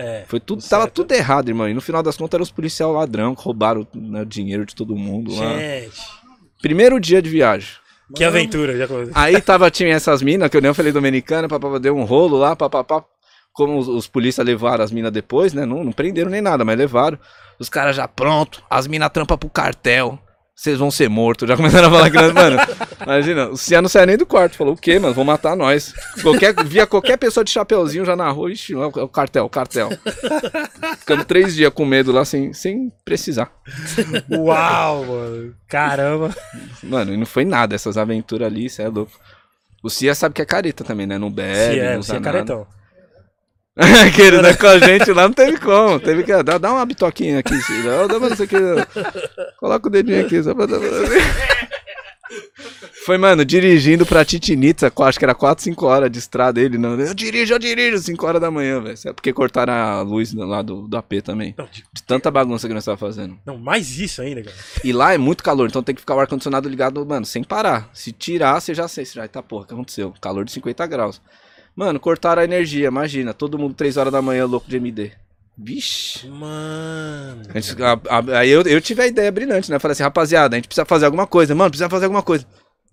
É. 0.00 0.24
Foi 0.26 0.40
tudo, 0.40 0.62
tava 0.62 0.84
certo. 0.84 0.94
tudo 0.94 1.12
errado, 1.12 1.48
irmão. 1.48 1.68
E 1.68 1.74
no 1.74 1.80
final 1.80 2.02
das 2.02 2.16
contas 2.16 2.34
eram 2.34 2.42
os 2.42 2.50
policiais 2.50 2.90
ladrão 2.92 3.34
que 3.34 3.42
roubaram 3.42 3.86
né, 3.94 4.22
o 4.22 4.24
dinheiro 4.24 4.64
de 4.64 4.74
todo 4.74 4.96
mundo 4.96 5.34
lá. 5.34 5.58
Gente. 5.58 6.00
Primeiro 6.62 6.98
dia 6.98 7.20
de 7.20 7.28
viagem. 7.28 7.68
Que 8.14 8.24
aventura. 8.24 8.76
Já 8.76 8.88
começou. 8.88 9.12
Aí 9.14 9.40
tava, 9.42 9.70
tinha 9.70 9.94
essas 9.94 10.22
minas, 10.22 10.48
que 10.48 10.56
eu 10.56 10.62
nem 10.62 10.72
falei 10.72 10.90
dominicana, 10.90 11.48
papapá, 11.48 11.78
deu 11.78 11.96
um 11.96 12.04
rolo 12.04 12.38
lá, 12.38 12.56
papapá. 12.56 13.04
Como 13.52 13.78
os, 13.78 13.88
os 13.88 14.06
polícias 14.08 14.44
levaram 14.46 14.82
as 14.82 14.90
minas 14.90 15.12
depois, 15.12 15.52
né? 15.52 15.66
Não, 15.66 15.84
não 15.84 15.92
prenderam 15.92 16.30
nem 16.30 16.40
nada, 16.40 16.64
mas 16.64 16.78
levaram. 16.78 17.18
Os 17.58 17.68
caras 17.68 17.94
já 17.94 18.08
pronto, 18.08 18.62
as 18.70 18.86
minas 18.86 19.10
trampa 19.10 19.36
pro 19.36 19.50
cartel. 19.50 20.18
Vocês 20.60 20.78
vão 20.78 20.90
ser 20.90 21.08
mortos. 21.08 21.48
Já 21.48 21.56
começaram 21.56 21.88
a 21.88 21.90
falar 21.90 22.10
que, 22.10 22.18
mano, 22.18 22.58
imagina, 23.02 23.48
o 23.48 23.56
Cia 23.56 23.80
não 23.80 23.88
saiu 23.88 24.06
nem 24.06 24.18
do 24.18 24.26
quarto. 24.26 24.58
Falou, 24.58 24.74
o 24.74 24.76
quê, 24.76 24.98
mano? 24.98 25.14
Vão 25.14 25.24
matar 25.24 25.56
nós. 25.56 25.94
Qualquer, 26.20 26.54
via 26.66 26.86
qualquer 26.86 27.16
pessoa 27.16 27.42
de 27.42 27.50
chapeuzinho 27.50 28.04
já 28.04 28.14
na 28.14 28.28
rua, 28.28 28.52
ixi, 28.52 28.74
é 28.74 28.76
o 28.76 28.92
é 28.94 29.02
o 29.02 29.08
cartel, 29.08 29.46
o 29.46 29.48
cartel. 29.48 29.88
Ficamos 30.98 31.24
três 31.24 31.54
dias 31.54 31.72
com 31.72 31.86
medo 31.86 32.12
lá, 32.12 32.26
sem, 32.26 32.52
sem 32.52 32.92
precisar. 33.06 33.50
Uau, 34.30 35.06
mano. 35.06 35.54
Caramba. 35.66 36.36
Mano, 36.82 37.14
e 37.14 37.16
não 37.16 37.24
foi 37.24 37.46
nada 37.46 37.74
essas 37.74 37.96
aventuras 37.96 38.46
ali, 38.46 38.68
cê 38.68 38.82
é 38.82 38.88
louco. 38.88 39.12
O 39.82 39.88
Cia 39.88 40.14
sabe 40.14 40.34
que 40.34 40.42
é 40.42 40.44
careta 40.44 40.84
também, 40.84 41.06
né? 41.06 41.16
Não 41.16 41.30
bebe, 41.30 41.78
é, 41.78 41.94
não 41.94 42.00
usa 42.00 42.16
é 42.16 42.20
nada. 42.20 42.32
caretão. 42.32 42.66
Querido, 44.14 44.42
né, 44.42 44.54
com 44.54 44.66
a 44.66 44.78
gente 44.78 45.10
lá 45.12 45.22
não 45.28 45.32
teve 45.32 45.58
como. 45.58 45.98
Teve 46.00 46.22
que 46.22 46.42
dá, 46.42 46.58
dá 46.58 46.72
uma 46.72 46.84
bitoquinha 46.84 47.38
aqui. 47.38 47.54
Mais 48.20 48.32
isso 48.32 48.42
aqui. 48.42 48.56
Coloca 49.58 49.88
o 49.88 49.90
dedinho 49.90 50.24
aqui. 50.24 50.42
Só 50.42 50.54
pra 50.54 50.66
dar... 50.66 50.78
Foi, 53.04 53.16
mano, 53.16 53.44
dirigindo 53.44 54.04
pra 54.04 54.24
Titinitza, 54.24 54.92
acho 54.94 55.18
que 55.18 55.24
era 55.24 55.34
4, 55.34 55.64
5 55.64 55.86
horas 55.86 56.10
de 56.10 56.18
estrada 56.18 56.60
ele. 56.60 56.76
Não, 56.76 57.00
eu 57.00 57.14
dirijo, 57.14 57.54
eu 57.54 57.58
dirijo, 57.58 57.98
5 57.98 58.26
horas 58.26 58.40
da 58.40 58.50
manhã, 58.50 58.80
velho. 58.80 58.96
É 59.06 59.12
porque 59.12 59.32
cortaram 59.32 59.72
a 59.72 60.02
luz 60.02 60.32
lá 60.34 60.60
do, 60.62 60.86
do 60.86 60.96
AP 60.96 61.14
também. 61.24 61.54
Não, 61.56 61.64
de- 61.64 61.82
De 61.92 62.02
tanta 62.04 62.30
bagunça 62.30 62.68
que 62.68 62.74
nós 62.74 62.84
tava 62.84 62.98
fazendo. 62.98 63.36
Não, 63.44 63.56
mais 63.58 63.98
isso 63.98 64.20
ainda, 64.20 64.42
cara. 64.42 64.54
E 64.84 64.92
lá 64.92 65.14
é 65.14 65.18
muito 65.18 65.42
calor, 65.42 65.66
então 65.68 65.82
tem 65.82 65.94
que 65.94 66.02
ficar 66.02 66.14
o 66.14 66.20
ar-condicionado 66.20 66.68
ligado, 66.68 67.04
mano, 67.06 67.24
sem 67.24 67.42
parar. 67.42 67.88
Se 67.94 68.12
tirar, 68.12 68.60
você 68.60 68.74
já 68.74 68.86
sei, 68.86 69.04
você 69.04 69.14
já 69.14 69.26
tá, 69.26 69.42
porra, 69.42 69.64
o 69.64 69.66
que 69.66 69.74
aconteceu? 69.74 70.14
Calor 70.20 70.44
de 70.44 70.52
50 70.52 70.86
graus. 70.86 71.20
Mano, 71.80 71.98
cortaram 71.98 72.42
a 72.42 72.44
energia, 72.44 72.88
imagina, 72.88 73.32
todo 73.32 73.58
mundo 73.58 73.72
3 73.72 73.96
horas 73.96 74.12
da 74.12 74.20
manhã 74.20 74.44
louco 74.44 74.68
de 74.68 74.76
MD. 74.76 75.12
Vixe. 75.56 76.28
Mano. 76.28 77.40
A 77.48 77.92
a- 78.14 78.18
a- 78.18 78.38
aí 78.40 78.50
eu, 78.50 78.60
eu 78.64 78.82
tive 78.82 79.00
a 79.00 79.06
ideia 79.06 79.32
brilhante, 79.32 79.70
né? 79.70 79.78
Falei 79.78 79.92
assim, 79.92 80.02
rapaziada, 80.02 80.54
a 80.54 80.58
gente 80.58 80.68
precisa 80.68 80.84
fazer 80.84 81.06
alguma 81.06 81.26
coisa. 81.26 81.54
Mano, 81.54 81.70
precisa 81.70 81.88
fazer 81.88 82.04
alguma 82.04 82.22
coisa. 82.22 82.46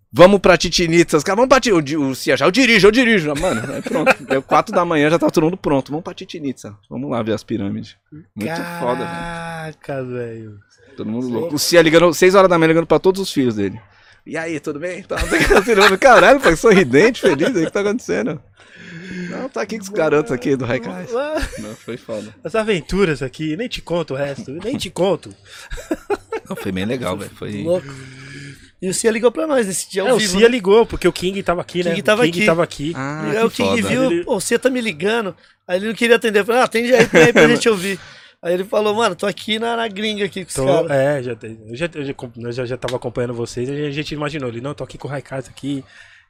Vamos 0.10 0.40
pra 0.40 0.56
Titinitza. 0.56 1.18
Os 1.18 1.24
caras, 1.26 1.36
vamos 1.36 1.50
pra 1.50 1.60
Titinitza. 1.60 2.00
O, 2.00 2.16
Cia 2.16 2.38
já, 2.38 2.46
eu 2.46 2.52
dirijo, 2.52 2.88
eu 2.88 2.92
dirijo. 2.92 3.34
Mano, 3.36 3.74
aí 3.74 3.82
pronto. 3.82 4.24
Deu 4.24 4.42
4 4.42 4.74
da 4.74 4.86
manhã, 4.86 5.10
já 5.10 5.20
tá 5.20 5.30
todo 5.30 5.44
mundo 5.44 5.58
pronto. 5.58 5.92
Vamos 5.92 6.06
pra 6.06 6.14
Titinitza. 6.14 6.74
Vamos 6.90 7.12
lá 7.12 7.22
ver 7.22 7.34
as 7.34 7.44
pirâmides. 7.44 7.98
Muito 8.10 8.56
foda, 8.80 9.04
velho. 9.04 9.10
Caraca, 9.10 10.04
velho. 10.06 10.60
Todo 10.96 11.10
mundo 11.10 11.28
louco. 11.28 11.56
O 11.56 11.60
Cia 11.60 11.82
ligando, 11.82 12.14
6 12.14 12.36
horas 12.36 12.50
da 12.50 12.58
manhã 12.58 12.70
ligando 12.70 12.88
pra 12.88 13.00
todos 13.00 13.20
os 13.22 13.34
filhos 13.34 13.56
dele. 13.56 13.78
E 14.26 14.38
aí, 14.38 14.62
tudo 14.62 14.80
bem? 14.80 15.04
Tá, 15.04 15.18
tá, 15.18 15.98
caralho, 15.98 16.40
pai, 16.40 16.56
sorridente, 16.56 17.20
feliz, 17.22 17.54
aí 17.56 17.64
o 17.64 17.66
que 17.66 17.72
tá 17.74 17.82
acontecendo? 17.82 18.42
Não, 19.30 19.50
tá 19.50 19.62
aqui 19.62 19.78
com 19.78 19.84
os 19.84 19.90
garotos 19.90 20.32
aqui 20.32 20.56
do 20.56 20.66
Raikais. 20.66 21.12
Não, 21.60 21.76
foi 21.76 21.98
foda. 21.98 22.34
As 22.44 22.56
aventuras 22.56 23.22
aqui, 23.22 23.56
nem 23.58 23.68
te 23.68 23.82
conto 23.82 24.14
o 24.14 24.18
resto, 24.18 24.52
nem 24.52 24.78
te 24.78 24.90
conto. 24.90 25.34
Não, 26.50 26.56
foi 26.56 26.72
bem 26.72 26.86
legal, 26.86 27.18
velho. 27.18 27.32
Foi. 27.36 27.64
Louco. 27.64 27.88
E 28.82 28.90
o 28.90 28.94
Cia 28.94 29.10
ligou 29.10 29.32
pra 29.32 29.48
nós 29.48 29.66
nesse 29.66 29.90
dia 29.90 30.04
ao 30.04 30.08
É, 30.10 30.14
o 30.14 30.18
vivo. 30.18 30.38
Cia 30.38 30.48
ligou, 30.48 30.86
porque 30.86 31.08
o 31.08 31.12
King 31.14 31.42
tava 31.42 31.62
aqui, 31.62 31.84
né? 31.84 31.92
King 31.92 32.02
tava 32.04 32.22
o 32.22 32.26
King 32.26 32.38
aqui. 32.38 32.46
tava 32.46 32.64
aqui. 32.64 32.94
Ah, 32.96 33.32
Aí 33.32 33.44
o 33.44 33.50
que 33.50 33.64
King 33.64 33.82
foda. 33.82 34.10
viu, 34.10 34.24
pô, 34.26 34.36
o 34.36 34.40
Cia 34.42 34.60
tá 34.60 34.70
me 34.70 34.80
ligando. 34.80 35.36
Aí 35.68 35.80
ele 35.80 35.88
não 35.88 35.96
queria 35.96 36.16
atender. 36.16 36.40
Eu 36.42 36.46
falei, 36.46 36.62
ah, 36.62 36.66
atende 36.66 36.94
aí, 36.94 37.08
aí 37.12 37.34
pra 37.34 37.48
gente 37.50 37.68
ouvir. 37.68 38.00
Aí 38.40 38.54
ele 38.54 38.64
falou, 38.64 38.94
mano, 38.94 39.16
tô 39.16 39.26
aqui 39.26 39.58
na, 39.58 39.76
na 39.76 39.88
gringa 39.88 40.24
aqui 40.26 40.44
com 40.46 40.50
os 40.50 40.54
Tô- 40.54 40.64
caras. 40.66 40.92
é, 40.92 41.24
já, 41.24 41.32
eu 41.32 41.76
já, 41.76 41.90
eu 41.96 42.06
já, 42.06 42.14
eu 42.38 42.52
já, 42.52 42.66
já 42.68 42.78
tava 42.78 42.96
acompanhando 42.98 43.34
vocês, 43.34 43.68
e 43.68 43.86
a 43.88 43.90
gente 43.92 44.14
imaginou, 44.14 44.48
ele, 44.48 44.62
não, 44.62 44.76
tô 44.76 44.84
aqui 44.84 44.96
com 44.96 45.08
o 45.08 45.12
Raikais 45.12 45.48
aqui 45.50 45.84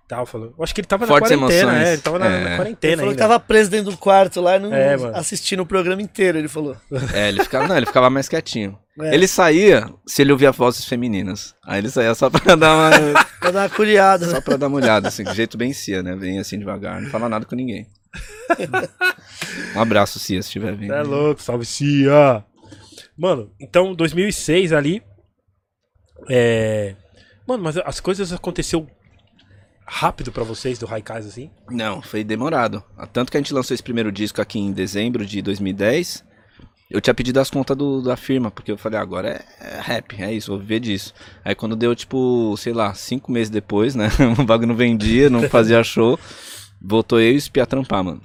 tal, 0.08 0.26
falou. 0.26 0.54
Eu 0.58 0.64
acho 0.64 0.74
que 0.74 0.82
ele 0.82 0.88
tava 0.88 1.06
Fortes 1.06 1.32
na 1.32 1.38
quarentena, 1.38 1.72
emoções. 1.72 1.88
é, 1.88 1.94
ele 1.94 2.02
tava 2.02 2.20
na, 2.20 2.26
É. 2.26 2.30
na 2.30 2.48
Ele 2.50 2.56
quarentena 2.56 2.98
falou 2.98 3.14
que 3.16 3.22
ainda. 3.22 3.34
tava 3.34 3.40
preso 3.40 3.70
dentro 3.72 3.92
do 3.92 3.98
quarto 3.98 4.40
lá 4.42 4.56
e 4.56 4.60
não 4.60 4.74
É, 4.74 4.96
assistindo 5.16 5.62
o 5.62 5.66
programa 5.66 6.02
inteiro, 6.02 6.38
ele 6.38 6.48
falou. 6.48 6.76
É, 7.14 7.30
ele 7.30 7.44
ficava, 7.44 7.68
não, 7.68 7.76
ele 7.78 7.86
ficava 7.86 8.10
mais 8.10 8.28
quietinho. 8.30 8.78
É. 9.02 9.14
Ele 9.14 9.28
saía 9.28 9.88
se 10.08 10.22
ele 10.22 10.32
ouvia 10.32 10.52
vozes 10.52 10.86
femininas. 10.86 11.54
Aí 11.66 11.80
ele 11.80 11.90
saía 11.90 12.16
só 12.16 12.30
pra 12.30 12.56
dar 12.56 12.74
uma, 12.76 12.90
Pra 13.40 13.52
dar 13.52 13.62
uma 13.64 13.70
curiada, 13.70 14.26
né? 14.26 14.34
só 14.34 14.42
pra 14.42 14.58
dar 14.58 14.68
uma 14.68 14.78
olhada, 14.78 15.08
assim, 15.10 15.24
de 15.24 15.34
jeito 15.36 15.58
bem 15.58 15.72
Cia, 15.74 16.02
né? 16.02 16.16
Vem 16.16 16.40
assim 16.40 16.58
devagar, 16.58 17.00
não 17.02 17.10
fala 17.10 17.30
nada 17.30 17.46
com 17.46 17.56
ninguém. 17.56 17.86
Um 19.76 19.80
abraço, 19.82 20.18
Cia, 20.20 20.42
se 20.42 20.48
estiver 20.48 20.76
vindo. 20.76 20.94
É 20.94 21.04
louco, 21.04 21.42
salve 21.42 21.66
Cia! 21.66 22.44
Mano, 23.18 23.52
então 23.60 23.94
2006 23.94 24.74
ali. 24.74 25.02
É. 26.30 26.96
Mano, 27.48 27.64
mas 27.64 27.78
as 27.78 28.00
coisas 28.00 28.34
aconteceu 28.34 28.88
rápido 29.88 30.32
pra 30.32 30.44
vocês 30.44 30.78
do 30.78 30.86
Raikais 30.86 31.26
assim? 31.26 31.50
Não, 31.70 32.02
foi 32.02 32.24
demorado. 32.24 32.84
Tanto 33.14 33.32
que 33.32 33.38
a 33.38 33.40
gente 33.40 33.54
lançou 33.54 33.74
esse 33.74 33.82
primeiro 33.84 34.12
disco 34.12 34.42
aqui 34.42 34.60
em 34.60 34.72
dezembro 34.72 35.26
de 35.26 35.42
2010. 35.42 36.24
Eu 36.90 37.02
tinha 37.02 37.14
pedido 37.14 37.40
as 37.40 37.50
contas 37.50 37.76
do- 37.76 38.02
da 38.02 38.16
firma, 38.16 38.50
porque 38.50 38.72
eu 38.72 38.78
falei, 38.78 38.98
"Ah, 38.98 39.02
agora 39.02 39.30
é, 39.30 39.78
é 39.78 39.82
rap, 39.82 40.22
é 40.22 40.32
isso, 40.34 40.52
vou 40.52 40.60
viver 40.60 40.80
disso. 40.80 41.14
Aí 41.44 41.54
quando 41.54 41.76
deu, 41.76 41.94
tipo, 41.96 42.56
sei 42.58 42.72
lá, 42.74 42.94
cinco 42.94 43.32
meses 43.32 43.50
depois, 43.50 43.94
né? 43.96 44.08
o 44.40 44.44
bagulho 44.46 44.70
não 44.70 44.76
vendia, 44.76 45.30
não 45.30 45.50
fazia 45.50 45.84
show. 45.84 46.18
Voltou 46.82 47.20
eu 47.20 47.32
e 47.32 47.36
o 47.36 47.38
Espia 47.38 47.66
trampar, 47.66 48.04
mano. 48.04 48.22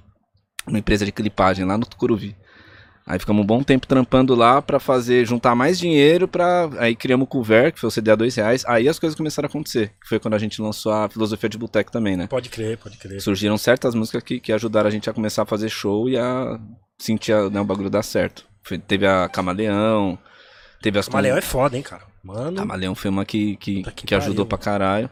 Uma 0.67 0.79
empresa 0.79 1.05
de 1.05 1.11
clipagem 1.11 1.65
lá 1.65 1.77
no 1.77 1.87
Tucuruvi. 1.87 2.37
Aí 3.05 3.19
ficamos 3.19 3.43
um 3.43 3.47
bom 3.47 3.63
tempo 3.65 3.87
trampando 3.87 4.35
lá 4.35 4.63
pra 4.63 4.79
fazer, 4.79 5.27
juntar 5.27 5.55
mais 5.57 5.79
dinheiro 5.79 6.29
pra. 6.29 6.71
Aí 6.79 6.95
criamos 6.95 7.25
o 7.25 7.27
Cover, 7.27 7.73
que 7.73 7.81
foi 7.81 7.89
o 7.89 7.91
CD 7.91 8.13
a 8.13 8.15
dois 8.15 8.35
reais. 8.37 8.65
Aí 8.67 8.89
as 8.89 8.99
coisas 8.99 9.17
começaram 9.17 9.47
a 9.47 9.51
acontecer. 9.51 9.89
Que 10.01 10.09
foi 10.09 10.21
quando 10.21 10.35
a 10.35 10.39
gente 10.39 10.63
lançou 10.63 10.93
a 10.93 11.09
filosofia 11.09 11.49
de 11.49 11.59
boteco 11.59 11.91
também, 11.91 12.17
né? 12.17 12.27
Pode 12.29 12.49
crer, 12.49 12.79
pode 12.79 12.97
crer. 12.99 13.21
surgiram 13.21 13.59
certas 13.59 13.95
músicas 13.95 14.23
que, 14.23 14.39
que 14.39 14.53
ajudaram 14.53 14.87
a 14.87 14.91
gente 14.91 15.11
a 15.11 15.13
começar 15.13 15.43
a 15.43 15.47
fazer 15.47 15.69
show 15.69 16.09
e 16.09 16.17
a 16.17 16.61
sentir 16.99 17.35
né, 17.51 17.61
o 17.61 17.65
bagulho 17.65 17.91
dar 17.91 18.03
certo. 18.05 18.47
Foi- 18.63 18.79
teve 18.79 19.05
a 19.07 19.29
Camaleão, 19.29 20.17
teve 20.81 20.99
as 20.99 21.09
Camaleão 21.09 21.37
é 21.37 21.41
foda, 21.43 21.77
hein, 21.77 21.83
cara. 21.83 22.05
Mano. 22.23 22.57
Camaleão 22.57 22.95
foi 22.95 23.11
uma 23.11 23.25
que, 23.25 23.57
que, 23.57 23.83
que 23.83 24.07
que 24.07 24.15
ajudou 24.15 24.47
pra 24.47 24.57
caralho. 24.59 25.11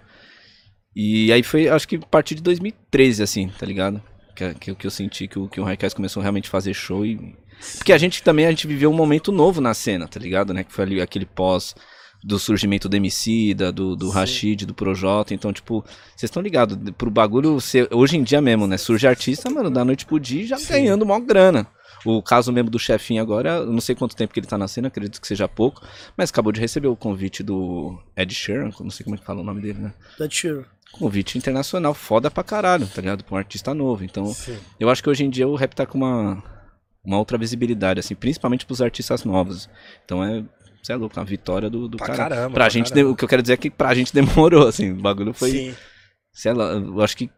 E 0.94 1.32
aí 1.32 1.42
foi, 1.42 1.68
acho 1.68 1.86
que 1.86 1.96
a 1.96 2.06
partir 2.06 2.34
de 2.36 2.42
2013, 2.42 3.22
assim, 3.22 3.48
tá 3.58 3.66
ligado? 3.66 4.02
Que, 4.34 4.54
que, 4.54 4.74
que 4.74 4.86
eu 4.86 4.90
senti 4.90 5.26
que 5.28 5.38
o, 5.38 5.48
que 5.48 5.60
o 5.60 5.64
Raikais 5.64 5.94
começou 5.94 6.22
realmente 6.22 6.46
a 6.48 6.50
fazer 6.50 6.72
show 6.74 7.04
e. 7.04 7.36
Porque 7.76 7.92
a 7.92 7.98
gente 7.98 8.22
também, 8.22 8.46
a 8.46 8.50
gente 8.50 8.66
viveu 8.66 8.90
um 8.90 8.94
momento 8.94 9.30
novo 9.30 9.60
na 9.60 9.74
cena, 9.74 10.08
tá 10.08 10.18
ligado? 10.18 10.52
Né? 10.52 10.64
Que 10.64 10.72
foi 10.72 10.84
ali 10.84 11.00
aquele 11.00 11.26
pós 11.26 11.74
do 12.22 12.38
surgimento 12.38 12.88
do 12.88 12.96
Emicida, 12.96 13.72
do, 13.72 13.96
do 13.96 14.08
Sim. 14.08 14.14
Rashid, 14.14 14.66
do 14.66 14.74
Projota. 14.74 15.32
Então, 15.34 15.52
tipo, 15.52 15.82
vocês 16.14 16.24
estão 16.24 16.42
ligados, 16.42 16.76
pro 16.96 17.10
bagulho 17.10 17.60
ser, 17.60 17.88
hoje 17.92 18.16
em 18.16 18.22
dia 18.22 18.40
mesmo, 18.40 18.66
né? 18.66 18.76
Surge 18.76 19.06
artista, 19.06 19.50
mano, 19.50 19.70
da 19.70 19.84
noite 19.84 20.04
pro 20.04 20.20
dia 20.20 20.46
já 20.46 20.58
Sim. 20.58 20.74
ganhando 20.74 21.06
maior 21.06 21.20
grana. 21.20 21.66
O 22.04 22.22
caso 22.22 22.50
mesmo 22.52 22.70
do 22.70 22.78
chefinho 22.78 23.20
agora, 23.20 23.56
eu 23.56 23.72
não 23.72 23.80
sei 23.80 23.94
quanto 23.94 24.16
tempo 24.16 24.32
que 24.32 24.40
ele 24.40 24.46
tá 24.46 24.56
na 24.56 24.66
cena, 24.66 24.88
acredito 24.88 25.20
que 25.20 25.26
seja 25.26 25.46
pouco, 25.46 25.82
mas 26.16 26.30
acabou 26.30 26.50
de 26.50 26.60
receber 26.60 26.88
o 26.88 26.96
convite 26.96 27.42
do 27.42 27.98
Ed 28.16 28.34
Sheeran, 28.34 28.70
não 28.80 28.90
sei 28.90 29.04
como 29.04 29.16
é 29.16 29.18
que 29.18 29.24
fala 29.24 29.40
o 29.40 29.44
nome 29.44 29.60
dele, 29.60 29.80
né? 29.80 29.92
That 30.16 30.34
Sheeran. 30.34 30.64
Convite 30.92 31.36
internacional, 31.36 31.94
foda 31.94 32.30
pra 32.30 32.42
caralho, 32.42 32.86
tá 32.86 33.00
ligado? 33.00 33.22
Pra 33.22 33.34
um 33.34 33.38
artista 33.38 33.74
novo. 33.74 34.02
Então, 34.02 34.26
Sim. 34.32 34.56
eu 34.78 34.88
acho 34.88 35.02
que 35.02 35.10
hoje 35.10 35.24
em 35.24 35.30
dia 35.30 35.46
o 35.46 35.54
rap 35.54 35.74
tá 35.74 35.86
com 35.86 35.98
uma, 35.98 36.42
uma 37.04 37.18
outra 37.18 37.38
visibilidade, 37.38 38.00
assim, 38.00 38.14
principalmente 38.14 38.66
pros 38.66 38.80
artistas 38.82 39.24
novos. 39.24 39.68
Então 40.04 40.22
é, 40.22 40.44
você 40.82 40.92
é 40.92 40.96
louco, 40.96 41.18
uma 41.18 41.24
vitória 41.24 41.68
do, 41.70 41.88
do 41.88 41.96
Pra 41.96 42.06
cara. 42.06 42.18
caramba, 42.18 42.42
pra 42.50 42.54
pra 42.64 42.68
gente, 42.68 42.90
caramba. 42.92 43.10
o 43.10 43.16
que 43.16 43.24
eu 43.24 43.28
quero 43.28 43.42
dizer 43.42 43.54
é 43.54 43.56
que 43.56 43.70
pra 43.70 43.94
gente 43.94 44.12
demorou, 44.14 44.66
assim, 44.68 44.92
o 44.92 44.96
bagulho 44.96 45.32
foi, 45.32 45.50
Sim. 45.50 45.74
sei 46.32 46.52
lá, 46.52 46.72
eu 46.72 47.00
acho 47.02 47.16
que 47.16 47.30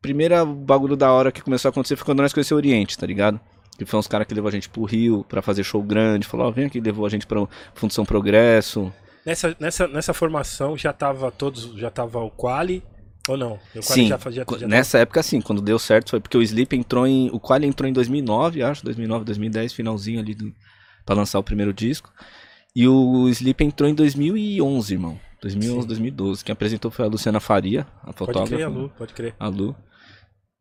primeira 0.00 0.44
bagulho 0.44 0.96
da 0.96 1.12
hora 1.12 1.30
que 1.30 1.40
começou 1.42 1.68
a 1.68 1.70
acontecer 1.70 1.96
foi 1.96 2.04
quando 2.04 2.20
nós 2.22 2.32
conhecemos 2.32 2.58
o 2.62 2.66
Oriente, 2.66 2.98
tá 2.98 3.06
ligado? 3.06 3.40
Que 3.78 3.84
foi 3.86 3.98
uns 3.98 4.06
caras 4.08 4.26
que 4.26 4.34
levou 4.34 4.48
a 4.48 4.52
gente 4.52 4.68
pro 4.68 4.84
Rio 4.84 5.24
pra 5.28 5.40
fazer 5.40 5.62
show 5.64 5.82
grande, 5.82 6.26
falou, 6.26 6.46
ó, 6.48 6.50
vem 6.50 6.66
aqui, 6.66 6.80
levou 6.80 7.06
a 7.06 7.08
gente 7.08 7.26
pra 7.26 7.46
Fundação 7.74 8.04
Progresso. 8.04 8.92
Nessa, 9.24 9.56
nessa, 9.60 9.86
nessa 9.88 10.12
formação 10.12 10.76
já 10.76 10.92
tava 10.92 11.30
todos. 11.30 11.72
Já 11.78 11.90
tava 11.90 12.18
o 12.18 12.30
Quali 12.30 12.82
ou 13.28 13.36
não? 13.36 13.58
Quali 13.72 13.82
Sim, 13.82 14.08
já 14.08 14.18
fazia 14.18 14.44
já 14.58 14.66
nessa 14.68 14.98
época 14.98 15.22
sim, 15.22 15.40
quando 15.40 15.62
deu 15.62 15.78
certo 15.78 16.10
foi 16.10 16.20
porque 16.20 16.36
o 16.36 16.42
Sleep 16.42 16.74
entrou 16.76 17.06
em, 17.06 17.30
o 17.32 17.38
Quali 17.40 17.66
entrou 17.66 17.88
em 17.88 17.92
2009, 17.92 18.62
acho, 18.62 18.84
2009, 18.84 19.24
2010, 19.24 19.72
finalzinho 19.72 20.20
ali 20.20 20.34
do, 20.34 20.52
pra 21.04 21.14
lançar 21.14 21.38
o 21.38 21.42
primeiro 21.44 21.72
disco. 21.72 22.10
E 22.74 22.88
o 22.88 23.28
Sleep 23.28 23.62
entrou 23.62 23.88
em 23.88 23.94
2011, 23.94 24.94
irmão. 24.94 25.20
2011, 25.42 25.80
Sim. 25.82 25.86
2012. 25.88 26.44
Quem 26.44 26.52
apresentou 26.52 26.90
foi 26.90 27.04
a 27.04 27.08
Luciana 27.08 27.40
Faria, 27.40 27.86
a 28.02 28.06
Pode 28.06 28.18
fotógrafa. 28.18 28.54
crer, 28.54 28.64
a 28.64 28.68
Lu, 28.68 28.88
pode 28.96 29.12
crer. 29.12 29.34
a 29.38 29.48
Lu. 29.48 29.76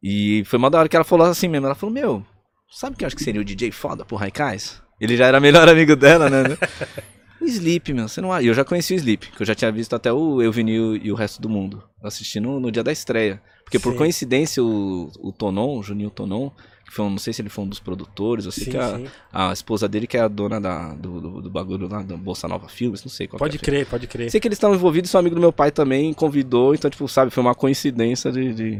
E 0.04 0.44
foi 0.46 0.58
uma 0.58 0.70
da 0.70 0.80
hora 0.80 0.90
que 0.90 0.96
ela 0.96 1.06
falou 1.06 1.28
assim 1.28 1.48
mesmo. 1.48 1.68
Ela 1.68 1.76
falou, 1.76 1.94
meu, 1.94 2.26
sabe 2.70 2.96
quem 2.98 3.06
eu 3.06 3.08
acho 3.08 3.16
que 3.16 3.24
seria 3.24 3.40
o 3.40 3.46
DJ 3.46 3.72
foda 3.72 4.04
pro 4.04 4.18
Raikais? 4.18 4.82
Ele 5.00 5.16
já 5.16 5.26
era 5.28 5.40
melhor 5.40 5.70
amigo 5.70 5.96
dela, 5.96 6.30
né? 6.30 6.44
o 7.42 7.48
Sleep, 7.48 7.94
meu, 7.94 8.08
você 8.08 8.22
não? 8.22 8.40
E 8.42 8.48
eu 8.48 8.54
já 8.54 8.64
conheci 8.64 8.94
o 8.94 8.98
Sleep, 8.98 9.32
que 9.32 9.42
eu 9.42 9.46
já 9.46 9.56
tinha 9.56 9.72
visto 9.72 9.96
até 9.96 10.12
o 10.12 10.42
Eu 10.42 10.52
Vinil 10.52 10.96
e 10.96 11.12
o 11.12 11.16
resto 11.16 11.42
do 11.42 11.50
mundo. 11.50 11.84
Eu 12.02 12.08
assisti 12.08 12.40
no, 12.40 12.60
dia 12.72 12.84
da 12.84 12.92
estreia. 12.92 13.42
Porque 13.64 13.80
por 13.80 13.94
Sim. 13.94 13.98
coincidência 14.00 14.64
o, 14.64 15.10
o 15.20 15.32
Tonon, 15.32 15.78
o 15.80 15.84
Juninho 15.84 16.10
Tonon, 16.10 16.50
que 16.86 16.92
foi, 16.94 17.06
um- 17.06 17.10
não 17.12 17.18
sei 17.18 17.32
se 17.32 17.42
ele 17.42 17.48
foi 17.48 17.64
um 17.64 17.68
dos 17.70 17.80
produtores, 17.80 18.44
eu 18.46 18.52
sei 18.52 18.66
Sim, 18.66 18.72
que 18.72 18.78
a, 18.78 19.50
a 19.50 19.54
esposa 19.54 19.88
dele 19.88 20.06
que 20.06 20.18
é 20.18 20.20
a 20.20 20.28
dona 20.28 20.60
da, 20.60 20.94
do, 20.94 21.22
do, 21.22 21.42
do 21.44 21.50
bagulho 21.50 21.88
lá, 21.88 22.02
da 22.04 22.18
Bolsa 22.18 22.50
Nova 22.50 22.68
Filmes, 22.68 23.02
não 23.02 23.10
sei 23.10 23.28
qual 23.28 23.38
é 23.38 23.40
Pode 23.40 23.56
a 23.56 23.60
crer, 23.62 23.86
pode 23.86 24.08
crer. 24.08 24.30
Sei 24.30 24.42
que 24.42 24.48
eles 24.50 24.58
estavam 24.58 24.76
envolvidos, 24.76 25.10
seu 25.10 25.20
amigo 25.22 25.36
do 25.36 25.40
meu 25.42 25.54
pai 25.54 25.72
também 25.72 26.14
convidou, 26.14 26.76
então, 26.76 26.90
tipo, 26.92 27.08
sabe, 27.08 27.32
foi 27.32 27.42
uma 27.42 27.56
coincidência 27.56 28.30
de. 28.32 28.54
de- 28.54 28.80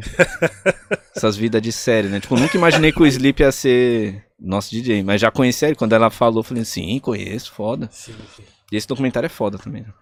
Essas 1.16 1.38
vidas 1.38 1.62
de 1.62 1.72
série, 1.72 2.08
né? 2.10 2.20
Tipo, 2.20 2.36
nunca 2.38 2.58
imaginei 2.58 2.92
que 2.92 3.02
o 3.02 3.06
Sleep 3.06 3.42
ia 3.42 3.52
ser 3.52 4.24
nosso 4.42 4.72
DJ, 4.72 5.04
mas 5.04 5.22
já 5.22 5.30
conheci 5.32 5.66
ele. 5.66 5.76
Quando 5.76 5.94
ela 5.94 6.10
falou, 6.10 6.40
eu 6.40 6.44
falei, 6.44 6.66
sim, 6.66 7.00
conheço, 7.00 7.52
foda. 7.52 7.88
Sim, 7.92 8.16
sim. 8.36 8.44
E 8.72 8.76
esse 8.76 8.88
documentário 8.88 9.28
é 9.28 9.30
foda 9.30 9.58
também. 9.58 9.84
né? 9.84 9.94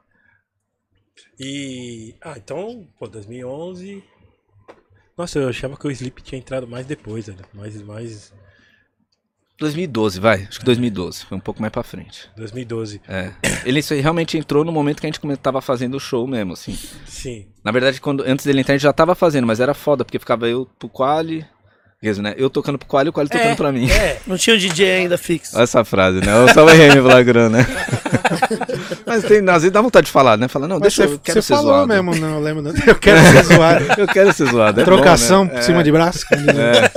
E. 1.39 2.15
Ah, 2.21 2.35
então, 2.37 2.87
pô, 2.97 3.07
2011. 3.07 4.03
Nossa, 5.17 5.39
eu 5.39 5.49
achava 5.49 5.75
que 5.75 5.87
o 5.87 5.91
Sleep 5.91 6.21
tinha 6.21 6.39
entrado 6.39 6.67
mais 6.67 6.85
depois, 6.85 7.27
velho. 7.27 7.39
Mais, 7.53 7.81
mais. 7.81 8.33
2012, 9.59 10.19
vai. 10.19 10.43
Acho 10.43 10.59
que 10.59 10.65
2012. 10.65 11.25
Foi 11.25 11.37
um 11.37 11.41
pouco 11.41 11.59
mais 11.59 11.71
pra 11.71 11.83
frente. 11.83 12.29
2012. 12.37 13.01
É. 13.07 13.33
Ele 13.65 13.81
realmente 14.01 14.37
entrou 14.37 14.63
no 14.63 14.71
momento 14.71 15.01
que 15.01 15.07
a 15.07 15.11
gente 15.11 15.19
tava 15.37 15.59
fazendo 15.61 15.95
o 15.95 15.99
show 15.99 16.25
mesmo, 16.25 16.53
assim. 16.53 16.77
Sim. 17.05 17.47
Na 17.63 17.71
verdade, 17.71 17.99
quando, 17.99 18.23
antes 18.23 18.45
dele 18.45 18.61
entrar, 18.61 18.75
a 18.75 18.77
gente 18.77 18.83
já 18.83 18.93
tava 18.93 19.13
fazendo, 19.15 19.45
mas 19.45 19.59
era 19.59 19.73
foda, 19.73 20.05
porque 20.05 20.17
ficava 20.19 20.47
eu 20.47 20.65
pro 20.79 20.87
Quali. 20.87 21.45
Dizer, 22.01 22.21
né? 22.21 22.33
Eu 22.37 22.49
tocando 22.49 22.77
pro 22.77 22.87
Quali 22.87 23.07
e 23.07 23.09
o 23.09 23.13
Quali 23.13 23.27
tocando 23.27 23.57
pra 23.57 23.71
mim. 23.73 23.89
É, 23.91 24.19
Não 24.25 24.37
tinha 24.37 24.55
o 24.55 24.59
DJ 24.59 24.89
ainda 24.91 25.17
fixo. 25.17 25.53
Olha 25.55 25.63
essa 25.63 25.83
frase, 25.83 26.21
né? 26.25 26.31
Eu 26.31 26.47
só 26.53 26.67
errei 26.69 26.95
me 26.95 27.01
flagrando, 27.01 27.57
né? 27.57 27.65
Mas 29.05 29.23
tem, 29.23 29.39
às 29.49 29.63
vezes 29.63 29.71
dá 29.71 29.81
vontade 29.81 30.05
de 30.05 30.11
falar, 30.11 30.37
né? 30.37 30.47
Falar, 30.47 30.67
não, 30.69 30.79
Mas 30.79 30.95
deixa 30.95 31.07
você, 31.07 31.13
eu 31.15 31.19
quero 31.19 31.41
você 31.41 31.47
ser 31.47 31.53
falou 31.55 31.73
zoado. 31.73 31.87
mesmo, 31.87 32.15
não 32.15 32.35
eu 32.35 32.39
lembro. 32.39 32.61
não. 32.61 32.71
Eu 32.87 32.95
quero 32.95 33.19
ser 33.19 33.43
zoado. 33.43 33.85
Eu 33.99 34.07
quero 34.07 34.33
ser 34.33 34.45
zoado. 34.45 34.79
É 34.79 34.83
Trocação 34.85 35.45
bom, 35.45 35.51
né? 35.51 35.59
por 35.59 35.63
cima 35.65 35.83
de 35.83 35.91
braço. 35.91 36.25
É, 36.31 36.89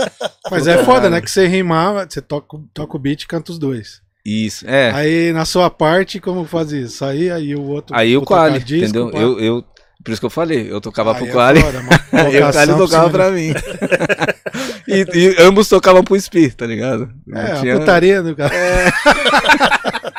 Mas 0.49 0.69
é 0.69 0.85
foda, 0.85 1.11
né? 1.11 1.21
Que 1.21 1.31
você 1.31 1.49
rimava, 1.49 2.07
você 2.09 2.21
toca, 2.21 2.57
toca 2.73 2.97
o 2.97 3.01
beat 3.01 3.23
e 3.23 3.27
canta 3.27 3.51
os 3.51 3.59
dois. 3.59 4.01
isso, 4.25 4.65
é. 4.69 4.93
Aí 4.93 5.33
na 5.33 5.45
sua 5.45 5.69
parte, 5.69 6.21
como 6.21 6.45
fazia? 6.45 6.83
Isso 6.83 7.05
aí, 7.05 7.29
aí 7.29 7.57
o 7.57 7.63
outro. 7.63 7.97
Aí 7.97 8.17
o 8.17 8.23
disco, 8.61 8.85
entendeu? 8.85 9.11
Eu, 9.11 9.41
eu, 9.41 9.65
por 10.05 10.13
isso 10.13 10.21
que 10.21 10.27
eu 10.27 10.31
falei, 10.31 10.71
eu 10.71 10.81
tocava 10.81 11.13
Aí 11.13 11.17
pro 11.17 11.27
é 11.27 11.31
uma 11.81 12.33
e 12.35 12.41
o 12.41 12.53
por 12.53 12.77
tocava 12.77 13.11
pra 13.11 13.31
mim. 13.31 13.53
E, 14.93 15.07
e 15.19 15.37
ambos 15.43 15.69
tocavam 15.69 16.03
pro 16.05 16.17
Spi, 16.21 16.51
tá 16.51 16.67
ligado? 16.67 17.11
É, 17.29 17.33
Não 17.33 17.53
a 17.57 17.61
tinha- 17.61 17.79
putaria 17.79 18.23
do 18.23 18.35
cara. 18.37 18.53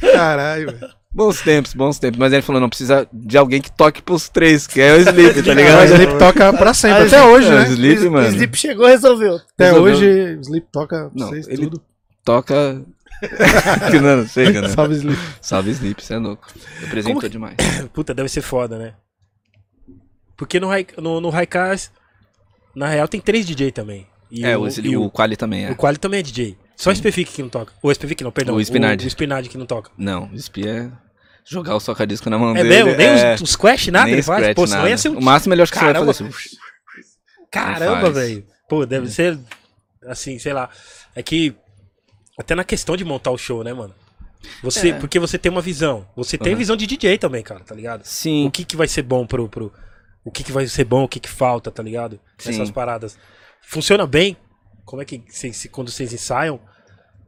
Caralho, 0.00 0.72
velho. 0.72 0.88
Bons 1.12 1.40
tempos, 1.40 1.74
bons 1.74 1.98
tempos. 1.98 2.18
Mas 2.18 2.32
ele 2.32 2.42
falou, 2.42 2.60
não, 2.60 2.68
precisa 2.68 3.06
de 3.12 3.36
alguém 3.36 3.60
que 3.60 3.70
toque 3.72 4.00
pros 4.00 4.28
três, 4.28 4.66
que 4.66 4.80
é 4.80 4.94
o 4.94 5.00
Sleep, 5.00 5.42
tá 5.42 5.54
Mas 5.54 5.56
ligado? 5.56 5.92
ele 6.02 6.18
toca 6.18 6.52
pra 6.52 6.72
sempre, 6.72 7.02
Ah, 7.02 7.06
até 7.06 7.22
hoje, 7.24 7.48
É, 7.48 7.50
né? 7.50 7.60
o 7.62 7.72
Sleep, 7.72 8.06
o 8.06 8.12
mano, 8.12 8.28
Sleep 8.28 8.56
chegou 8.56 8.86
e 8.86 8.90
resolveu. 8.92 9.34
Até 9.54 9.66
resolveu. 9.70 9.92
hoje, 9.94 10.36
o 10.36 10.40
Sleep 10.40 10.66
toca 10.72 11.10
Não, 11.14 11.28
vocês 11.28 11.48
ele- 11.48 11.62
tudo. 11.64 11.82
toca... 12.24 12.80
que 13.90 13.98
não, 14.00 14.16
não 14.18 14.26
chega, 14.26 14.62
né? 14.62 14.68
Salve 14.68 14.94
Sleep. 14.94 15.18
Salve 15.42 15.70
Sleep, 15.72 16.02
você 16.02 16.14
é 16.14 16.18
louco. 16.18 16.46
Representou 16.80 17.14
Como 17.14 17.20
que- 17.20 17.28
demais. 17.28 17.56
puta, 17.92 18.14
deve 18.14 18.28
ser 18.28 18.40
foda, 18.40 18.78
né? 18.78 18.94
Porque 20.36 20.58
no, 20.60 20.68
no, 20.96 21.20
no 21.20 21.28
Raikais, 21.28 21.90
na 22.74 22.88
real, 22.88 23.08
tem 23.08 23.20
três 23.20 23.46
DJ 23.46 23.72
também. 23.72 24.06
E 24.30 24.44
é, 24.44 24.56
o, 24.56 24.62
o, 24.62 24.68
e 24.68 24.96
o, 24.96 25.04
o, 25.04 25.10
Quali 25.10 25.36
também 25.36 25.66
é. 25.66 25.70
o 25.72 25.76
Quali 25.76 25.98
também 25.98 26.20
é 26.20 26.22
DJ. 26.22 26.56
Só 26.76 26.90
o 26.90 26.96
Spefic 26.96 27.32
que 27.32 27.42
não 27.42 27.48
toca. 27.48 27.72
O 27.82 27.92
Spefic 27.92 28.22
não, 28.22 28.30
perdão. 28.30 28.54
O 28.54 28.60
Spinardi. 28.64 29.04
O, 29.04 29.06
o 29.06 29.10
Spinardi 29.10 29.48
que 29.48 29.58
não 29.58 29.66
toca. 29.66 29.90
Não, 29.98 30.30
o 30.32 30.38
Spi 30.38 30.66
é 30.68 30.90
jogar 31.44 31.74
o 31.74 31.80
soca-disco 31.80 32.30
na 32.30 32.38
mão 32.38 32.56
É 32.56 32.62
dele. 32.62 32.68
mesmo? 32.84 32.96
Nem 32.96 33.06
é, 33.08 33.34
os, 33.34 33.40
os 33.42 33.50
Squash, 33.50 33.88
nada 33.88 34.04
nem 34.06 34.14
ele 34.14 34.22
faz? 34.22 34.40
scratch, 34.40 34.54
Pô, 34.56 34.66
nada. 34.66 34.88
ia 34.88 34.96
ser 34.96 35.08
um... 35.10 35.18
O 35.18 35.22
máximo 35.22 35.52
ele 35.52 35.62
acho 35.62 35.72
que 35.72 35.78
você 35.78 35.84
Caramba. 35.84 36.04
vai 36.06 36.14
fazer 36.14 36.28
assim. 36.28 36.56
Caramba, 37.50 38.10
velho. 38.10 38.44
Pô, 38.68 38.86
deve 38.86 39.08
ser, 39.10 39.38
assim, 40.06 40.38
sei 40.38 40.52
lá. 40.52 40.70
É 41.14 41.22
que, 41.22 41.54
até 42.38 42.54
na 42.54 42.62
questão 42.64 42.96
de 42.96 43.04
montar 43.04 43.30
o 43.32 43.38
show, 43.38 43.64
né, 43.64 43.72
mano? 43.72 43.94
Você, 44.62 44.90
É. 44.90 44.92
Porque 44.94 45.18
você 45.18 45.36
tem 45.36 45.50
uma 45.50 45.60
visão. 45.60 46.06
Você 46.16 46.38
tem 46.38 46.52
Uhum. 46.52 46.58
visão 46.58 46.76
de 46.76 46.86
DJ 46.86 47.18
também, 47.18 47.42
cara, 47.42 47.60
tá 47.60 47.74
ligado? 47.74 48.04
Sim. 48.04 48.46
O 48.46 48.50
que 48.50 48.64
que 48.64 48.76
vai 48.76 48.86
ser 48.88 49.02
bom 49.02 49.26
pro... 49.26 49.48
pro 49.48 49.72
o 50.24 50.30
que 50.30 50.44
que 50.44 50.52
vai 50.52 50.66
ser 50.66 50.84
bom, 50.84 51.04
o 51.04 51.08
que 51.08 51.20
que 51.20 51.28
falta, 51.28 51.70
tá 51.70 51.82
ligado? 51.82 52.20
Sim. 52.38 52.50
Essas 52.50 52.70
paradas. 52.70 53.18
Funciona 53.62 54.06
bem? 54.06 54.36
Como 54.84 55.00
é 55.00 55.04
que, 55.04 55.22
cês- 55.28 55.56
se- 55.56 55.68
quando 55.68 55.90
vocês 55.90 56.12
ensaiam... 56.12 56.60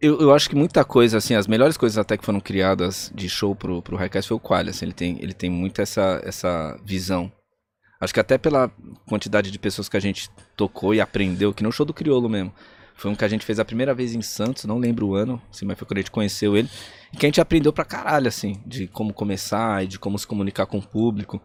Eu, 0.01 0.21
eu 0.21 0.35
acho 0.35 0.51
que 0.51 0.57
muita 0.57 0.85
coisa, 0.85 1.19
assim, 1.19 1.35
as 1.37 1.47
melhores 1.47 1.77
coisas 1.77 1.97
até 1.97 2.17
que 2.17 2.25
foram 2.25 2.41
criadas 2.41 3.13
de 3.15 3.29
show 3.29 3.55
pro, 3.55 3.81
pro 3.81 3.97
Raikais 3.97 4.27
foi 4.27 4.37
o 4.37 4.41
Quali, 4.41 4.71
assim, 4.71 4.85
ele 4.87 4.93
tem, 4.93 5.17
ele 5.21 5.33
tem 5.33 5.49
muito 5.49 5.81
essa, 5.81 6.21
essa 6.25 6.77
visão. 6.85 7.31
Acho 8.01 8.13
que 8.13 8.19
até 8.19 8.37
pela 8.37 8.69
quantidade 9.07 9.49
de 9.53 9.59
pessoas 9.61 9.89
que 9.89 9.97
a 9.97 10.01
gente 10.01 10.29
tocou 10.57 10.93
e 10.93 11.01
aprendeu, 11.01 11.55
que 11.55 11.63
no 11.63 11.71
show 11.71 11.87
do 11.87 11.95
Criolo 11.95 12.29
mesmo. 12.29 12.53
Foi 12.97 13.11
um 13.11 13.15
que 13.15 13.25
a 13.25 13.29
gente 13.29 13.45
fez 13.47 13.61
a 13.61 13.65
primeira 13.65 13.95
vez 13.95 14.13
em 14.13 14.21
Santos, 14.23 14.65
não 14.65 14.77
lembro 14.79 15.07
o 15.07 15.15
ano, 15.15 15.41
assim, 15.51 15.65
mas 15.65 15.79
foi 15.79 15.87
quando 15.87 15.99
a 15.99 16.01
gente 16.01 16.11
conheceu 16.11 16.57
ele. 16.57 16.69
E 17.13 17.17
que 17.17 17.25
a 17.25 17.29
gente 17.29 17.41
aprendeu 17.41 17.73
pra 17.73 17.85
caralho, 17.85 18.27
assim, 18.27 18.61
de 18.67 18.89
como 18.89 19.15
começar 19.15 19.85
e 19.85 19.87
de 19.87 19.99
como 20.01 20.19
se 20.19 20.27
comunicar 20.27 20.67
com 20.67 20.79
o 20.79 20.83
público. 20.87 21.41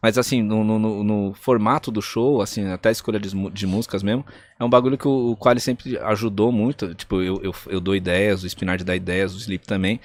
Mas 0.00 0.16
assim, 0.16 0.42
no, 0.42 0.62
no- 0.62 1.02
no- 1.02 1.34
formato 1.34 1.90
do 1.90 2.00
show, 2.00 2.40
assim, 2.40 2.66
até 2.68 2.88
a 2.88 2.92
escolha 2.92 3.18
de, 3.18 3.30
de 3.50 3.66
músicas 3.66 4.02
mesmo, 4.02 4.24
é 4.58 4.64
um 4.64 4.70
bagulho 4.70 4.96
que 4.96 5.08
o, 5.08 5.30
o 5.32 5.36
Quali 5.36 5.60
sempre 5.60 5.98
ajudou 5.98 6.52
muito. 6.52 6.94
Tipo, 6.94 7.20
eu, 7.20 7.40
eu, 7.42 7.54
eu 7.66 7.80
dou 7.80 7.96
ideias, 7.96 8.42
o 8.42 8.46
Spinard 8.46 8.84
dá 8.84 8.94
ideias, 8.94 9.34
o 9.34 9.38
Sleep 9.38 9.66
também. 9.66 10.00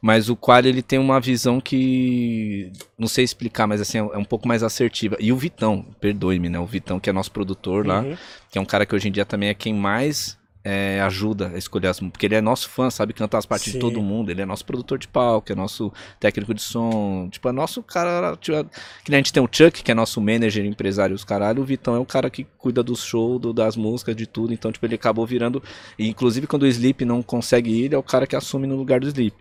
Mas 0.00 0.28
o 0.28 0.34
Quali, 0.36 0.68
ele 0.68 0.82
tem 0.82 0.98
uma 0.98 1.20
visão 1.20 1.60
que. 1.60 2.72
Não 2.98 3.06
sei 3.06 3.24
explicar, 3.24 3.66
mas 3.68 3.80
assim, 3.80 3.98
é 3.98 4.18
um 4.18 4.24
pouco 4.24 4.48
mais 4.48 4.62
assertiva. 4.64 5.16
E 5.20 5.32
o 5.32 5.36
Vitão, 5.36 5.86
perdoe-me, 6.00 6.48
né? 6.48 6.58
O 6.58 6.66
Vitão, 6.66 6.98
que 6.98 7.08
é 7.08 7.12
nosso 7.12 7.30
produtor 7.30 7.86
lá, 7.86 8.00
Uhum. 8.00 8.16
que 8.50 8.58
é 8.58 8.60
um 8.60 8.64
cara 8.64 8.84
que 8.84 8.94
hoje 8.94 9.08
em 9.08 9.12
dia 9.12 9.24
também 9.24 9.48
é 9.48 9.54
quem 9.54 9.72
mais 9.74 10.36
é, 10.64 11.00
ajuda 11.00 11.48
a 11.48 11.58
escolher 11.58 11.88
as 11.88 12.00
músicas. 12.00 12.12
Porque 12.12 12.26
ele 12.26 12.34
é 12.34 12.40
nosso 12.40 12.68
fã, 12.68 12.90
sabe 12.90 13.12
cantar 13.12 13.38
as 13.38 13.46
partes 13.46 13.66
Sim. 13.72 13.72
de 13.72 13.78
todo 13.78 14.00
mundo. 14.02 14.30
Ele 14.30 14.42
é 14.42 14.46
nosso 14.46 14.64
produtor 14.64 14.98
de 14.98 15.08
palco, 15.08 15.50
é 15.50 15.54
nosso 15.54 15.92
técnico 16.20 16.54
de 16.54 16.62
som. 16.62 17.28
Tipo, 17.30 17.48
é 17.48 17.52
nosso 17.52 17.82
cara. 17.82 18.36
Tipo, 18.36 18.64
que 19.04 19.12
a 19.12 19.16
gente 19.16 19.32
tem 19.32 19.42
o 19.42 19.48
Chuck, 19.50 19.82
que 19.82 19.90
é 19.90 19.94
nosso 19.94 20.20
manager, 20.20 20.64
empresário, 20.64 21.14
os 21.14 21.24
caralho. 21.24 21.62
O 21.62 21.64
Vitão 21.64 21.94
é 21.94 21.98
o 21.98 22.06
cara 22.06 22.30
que 22.30 22.44
cuida 22.58 22.82
do 22.82 22.94
show, 22.96 23.38
do- 23.38 23.52
das 23.52 23.76
músicas, 23.76 24.14
de 24.14 24.26
tudo. 24.26 24.52
Então, 24.52 24.70
tipo, 24.70 24.86
ele 24.86 24.94
acabou 24.94 25.26
virando. 25.26 25.62
E, 25.98 26.08
inclusive, 26.08 26.46
quando 26.46 26.62
o 26.62 26.66
Sleep 26.66 27.04
não 27.04 27.22
consegue 27.22 27.70
ir, 27.70 27.84
ele 27.86 27.94
é 27.94 27.98
o 27.98 28.02
cara 28.02 28.26
que 28.26 28.36
assume 28.36 28.66
no 28.66 28.76
lugar 28.76 29.00
do 29.00 29.06
Sleep. 29.08 29.36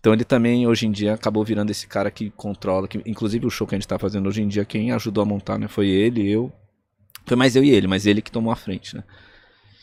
Então 0.00 0.14
ele 0.14 0.24
também, 0.24 0.66
hoje 0.66 0.86
em 0.86 0.90
dia, 0.90 1.12
acabou 1.12 1.44
virando 1.44 1.70
esse 1.70 1.86
cara 1.86 2.10
que 2.10 2.30
controla. 2.30 2.88
Que, 2.88 3.02
inclusive 3.04 3.46
o 3.46 3.50
show 3.50 3.66
que 3.66 3.74
a 3.74 3.78
gente 3.78 3.86
tá 3.86 3.98
fazendo 3.98 4.26
hoje 4.28 4.40
em 4.42 4.48
dia, 4.48 4.64
quem 4.64 4.92
ajudou 4.92 5.20
a 5.22 5.26
montar, 5.26 5.58
né? 5.58 5.68
Foi 5.68 5.88
ele, 5.88 6.26
eu. 6.26 6.50
Foi 7.26 7.36
mais 7.36 7.54
eu 7.54 7.62
e 7.62 7.70
ele, 7.70 7.86
mas 7.86 8.06
ele 8.06 8.22
que 8.22 8.32
tomou 8.32 8.50
a 8.50 8.56
frente, 8.56 8.96
né? 8.96 9.04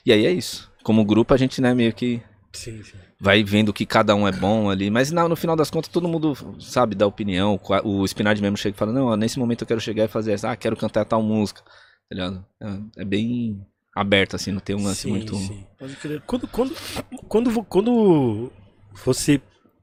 E 0.08 0.14
aí 0.14 0.26
é 0.26 0.32
isso. 0.32 0.72
Como 0.84 1.03
grupo, 1.03 1.34
a 1.34 1.38
gente, 1.38 1.60
né, 1.60 1.74
meio 1.74 1.91
que 1.91 2.22
Sim, 2.53 2.82
sim. 2.82 2.97
vai 3.20 3.43
vendo 3.43 3.74
que 3.74 3.86
cada 3.86 4.16
um 4.16 4.26
é 4.26 4.32
bom 4.32 4.70
ali. 4.70 4.89
Mas 4.89 5.12
não, 5.12 5.28
no 5.28 5.36
final 5.36 5.53
das 5.53 5.70
contas, 5.70 5.91
todo 5.91 6.08
mundo 6.08 6.34
sabe 6.62 6.95
dar 6.95 7.08
opinião. 7.08 7.60
O 7.84 8.08
Spinard 8.08 8.41
mesmo 8.41 8.55
chega 8.55 8.74
e 8.74 8.80
fala: 8.80 8.93
Não, 8.93 9.08
ó, 9.08 9.18
nesse 9.18 9.38
momento 9.38 9.64
eu 9.64 9.68
quero 9.68 9.82
chegar 9.82 10.05
e 10.05 10.08
fazer 10.08 10.32
essa. 10.32 10.49
Ah, 10.49 10.55
quero 10.55 10.78
cantar 10.78 11.03
tal 11.03 11.22
música. 11.22 11.62
Tá 11.62 12.16
ligado? 12.16 12.45
É, 12.62 13.01
é 13.01 13.03
bem 13.03 13.62
aberto, 13.93 14.38
assim, 14.38 14.53
não 14.53 14.62
tem 14.62 14.78
um 14.78 14.84
lance 14.86 15.01
Sim, 15.01 15.10
muito. 15.10 15.36
sim. 15.36 15.68
Quando, 16.26 16.47
quando, 16.47 16.74
quando, 17.28 17.64
quando 17.66 18.51
você 19.03 19.41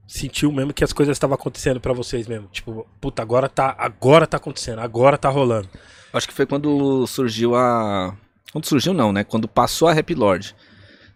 sentiu 0.09 0.51
mesmo 0.51 0.73
que 0.73 0.85
as 0.85 0.95
coisas 0.95 1.15
estavam 1.15 1.35
acontecendo 1.35 1.81
pra 1.81 1.93
vocês 1.93 2.27
mesmo? 2.27 2.49
Tipo, 2.49 2.87
puta, 2.99 3.21
agora 3.21 3.47
tá, 3.47 3.75
agora 3.77 4.27
tá 4.27 4.39
acontecendo, 4.39 4.79
agora 4.79 5.19
tá 5.19 5.29
rolando. 5.29 5.69
Acho 6.15 6.27
que 6.27 6.33
foi 6.33 6.47
quando 6.47 7.07
surgiu 7.07 7.55
a. 7.55 8.17
Quando 8.55 8.67
surgiu, 8.67 8.95
não, 8.95 9.13
né? 9.13 9.25
Quando 9.25 9.49
passou 9.49 9.89
a 9.89 9.93
Rap 9.93 10.15
Lord. 10.15 10.55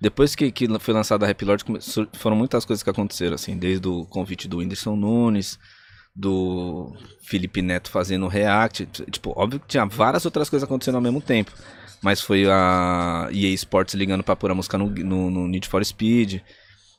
Depois 0.01 0.35
que, 0.35 0.51
que 0.51 0.67
foi 0.81 0.93
lançada 0.93 1.25
a 1.25 1.29
Rap 1.29 1.45
Lord, 1.45 1.65
foram 2.15 2.35
muitas 2.35 2.65
coisas 2.65 2.83
que 2.83 2.91
aconteceram, 2.91 3.37
assim. 3.37 3.57
Desde 3.57 3.87
o 3.87 4.05
convite 4.07 4.49
do 4.49 4.59
Whindersson 4.59 4.97
Nunes, 4.97 5.57
do 6.17 6.93
Felipe 7.23 7.63
Neto 7.63 7.93
fazendo 7.93 8.27
React. 8.27 8.87
Tipo, 9.09 9.33
óbvio 9.37 9.61
que 9.61 9.69
tinha 9.69 9.87
várias 9.87 10.25
outras 10.25 10.51
coisas 10.51 10.67
acontecendo 10.67 10.97
ao 10.97 11.01
mesmo 11.01 11.21
tempo. 11.21 11.53
Mas 12.03 12.21
foi 12.21 12.45
a 12.51 13.29
EA 13.31 13.55
Sports 13.55 13.95
ligando 13.95 14.25
pra 14.25 14.35
pôr 14.35 14.51
a 14.51 14.55
música 14.57 14.77
no, 14.77 14.91
no, 14.91 15.31
no 15.31 15.47
Need 15.47 15.69
for 15.69 15.85
Speed. 15.85 16.41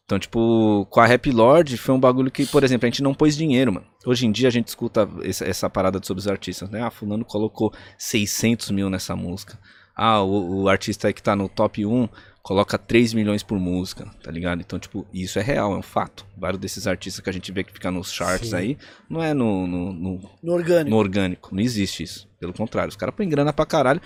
Então, 0.05 0.17
tipo, 0.17 0.87
com 0.89 1.01
a 1.01 1.05
Rap 1.05 1.29
Lord 1.29 1.75
foi 1.75 1.93
um 1.93 1.99
bagulho 1.99 2.31
que, 2.31 2.45
por 2.45 2.63
exemplo, 2.63 2.85
a 2.85 2.89
gente 2.89 3.03
não 3.03 3.13
pôs 3.13 3.35
dinheiro, 3.35 3.73
mano. 3.73 3.85
Hoje 4.05 4.25
em 4.25 4.31
dia 4.31 4.47
a 4.47 4.51
gente 4.51 4.69
escuta 4.69 5.05
essa, 5.21 5.43
essa 5.43 5.69
parada 5.69 5.99
sobre 6.01 6.21
os 6.21 6.29
artistas, 6.29 6.69
né? 6.69 6.81
Ah, 6.81 6.89
fulano 6.89 7.25
colocou 7.25 7.73
600 7.97 8.71
mil 8.71 8.89
nessa 8.89 9.17
música. 9.17 9.59
Ah, 10.01 10.21
o, 10.21 10.61
o 10.61 10.69
artista 10.69 11.11
que 11.11 11.21
tá 11.21 11.35
no 11.35 11.49
top 11.49 11.85
1 11.85 12.07
coloca 12.41 12.77
3 12.77 13.13
milhões 13.13 13.43
por 13.43 13.59
música, 13.59 14.05
tá 14.23 14.31
ligado? 14.31 14.61
Então, 14.61 14.79
tipo, 14.79 15.05
isso 15.13 15.37
é 15.37 15.41
real, 15.41 15.73
é 15.73 15.77
um 15.77 15.81
fato. 15.81 16.25
Vários 16.37 16.57
desses 16.59 16.87
artistas 16.87 17.21
que 17.21 17.29
a 17.29 17.33
gente 17.33 17.51
vê 17.51 17.65
que 17.65 17.73
fica 17.73 17.91
nos 17.91 18.09
charts 18.11 18.51
Sim. 18.51 18.55
aí, 18.55 18.77
não 19.09 19.21
é 19.21 19.33
no, 19.33 19.67
no, 19.67 19.91
no, 19.91 20.29
No 20.41 20.53
orgânico. 20.53 20.89
no 20.89 20.95
orgânico. 20.95 21.53
Não 21.53 21.61
existe 21.61 22.01
isso. 22.01 22.29
Pelo 22.39 22.53
contrário, 22.53 22.89
os 22.89 22.95
caras 22.95 23.13
põem 23.13 23.27
grana 23.27 23.51
pra 23.51 23.65
caralho. 23.65 24.01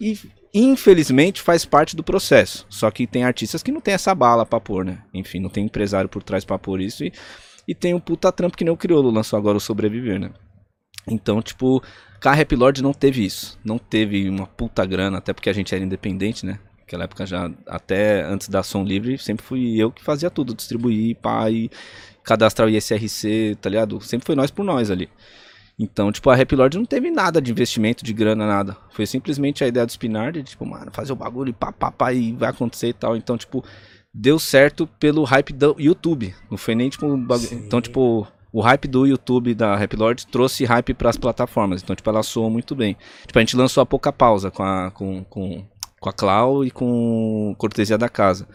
E 0.00 0.18
infelizmente 0.52 1.40
faz 1.40 1.64
parte 1.64 1.94
do 1.94 2.02
processo. 2.02 2.66
Só 2.68 2.90
que 2.90 3.06
tem 3.06 3.22
artistas 3.22 3.62
que 3.62 3.70
não 3.70 3.80
tem 3.80 3.94
essa 3.94 4.14
bala 4.16 4.44
pra 4.44 4.58
pôr, 4.58 4.84
né? 4.84 4.98
Enfim, 5.14 5.38
não 5.38 5.48
tem 5.48 5.64
empresário 5.64 6.08
por 6.08 6.24
trás 6.24 6.44
pra 6.44 6.58
pôr 6.58 6.80
isso. 6.80 7.04
E, 7.04 7.12
e 7.68 7.74
tem 7.74 7.94
um 7.94 8.00
puta 8.00 8.32
trampo 8.32 8.56
que 8.56 8.64
nem 8.64 8.74
o 8.74 8.76
Criolo 8.76 9.10
lançou 9.12 9.38
agora 9.38 9.56
o 9.56 9.60
Sobreviver, 9.60 10.18
né? 10.18 10.32
Então, 11.06 11.40
tipo, 11.40 11.82
a 12.24 12.32
Rap 12.32 12.54
Lord 12.56 12.82
não 12.82 12.92
teve 12.92 13.24
isso. 13.24 13.58
Não 13.64 13.78
teve 13.78 14.28
uma 14.28 14.46
puta 14.46 14.84
grana, 14.84 15.18
até 15.18 15.32
porque 15.32 15.50
a 15.50 15.52
gente 15.52 15.74
era 15.74 15.84
independente, 15.84 16.44
né? 16.44 16.58
Naquela 16.80 17.04
época 17.04 17.26
já, 17.26 17.50
até 17.66 18.22
antes 18.22 18.48
da 18.48 18.62
Som 18.62 18.84
Livre, 18.84 19.18
sempre 19.18 19.44
fui 19.44 19.76
eu 19.76 19.90
que 19.90 20.02
fazia 20.02 20.30
tudo, 20.30 20.54
distribuir, 20.54 21.16
pá, 21.16 21.50
e 21.50 21.70
cadastrar 22.22 22.68
o 22.68 22.70
ISRC, 22.70 23.56
tá 23.60 23.68
ligado? 23.68 24.00
Sempre 24.00 24.26
foi 24.26 24.34
nós 24.34 24.50
por 24.50 24.64
nós 24.64 24.90
ali. 24.90 25.08
Então, 25.78 26.10
tipo, 26.10 26.30
a 26.30 26.34
Rap 26.34 26.54
Lord 26.54 26.78
não 26.78 26.86
teve 26.86 27.10
nada 27.10 27.40
de 27.40 27.50
investimento, 27.50 28.04
de 28.04 28.12
grana, 28.12 28.46
nada. 28.46 28.76
Foi 28.90 29.04
simplesmente 29.06 29.62
a 29.62 29.68
ideia 29.68 29.84
do 29.84 29.90
Spinard, 29.90 30.42
de, 30.42 30.50
tipo, 30.50 30.64
mano, 30.64 30.90
fazer 30.90 31.12
o 31.12 31.16
bagulho 31.16 31.50
e 31.50 31.52
pá, 31.52 31.70
pá, 31.70 31.90
pá, 31.90 32.12
e 32.12 32.32
vai 32.32 32.48
acontecer 32.48 32.88
e 32.88 32.92
tal. 32.94 33.14
Então, 33.14 33.36
tipo, 33.36 33.62
deu 34.12 34.38
certo 34.38 34.86
pelo 34.86 35.22
hype 35.24 35.52
do 35.52 35.76
YouTube. 35.78 36.34
Não 36.50 36.56
foi 36.56 36.74
nem, 36.74 36.88
tipo, 36.88 37.14
bagulho. 37.18 37.52
Então, 37.52 37.80
tipo, 37.80 38.26
o 38.52 38.60
hype 38.60 38.88
do 38.88 39.06
YouTube 39.06 39.54
da 39.54 39.76
Rap 39.76 39.94
Lord 39.96 40.26
trouxe 40.28 40.64
hype 40.64 40.94
pras 40.94 41.16
plataformas. 41.16 41.82
Então, 41.82 41.94
tipo, 41.94 42.08
ela 42.08 42.22
soou 42.22 42.48
muito 42.50 42.74
bem. 42.74 42.96
Tipo, 43.26 43.38
a 43.38 43.42
gente 43.42 43.56
lançou 43.56 43.82
a 43.82 43.86
pouca 43.86 44.12
pausa 44.12 44.50
com 44.50 44.62
a, 44.62 44.90
com, 44.90 45.24
com, 45.24 45.64
com 46.00 46.08
a 46.08 46.12
Clau 46.12 46.64
e 46.64 46.70
com 46.70 47.54
Cortesia 47.58 47.98
da 47.98 48.08
Casa. 48.08 48.48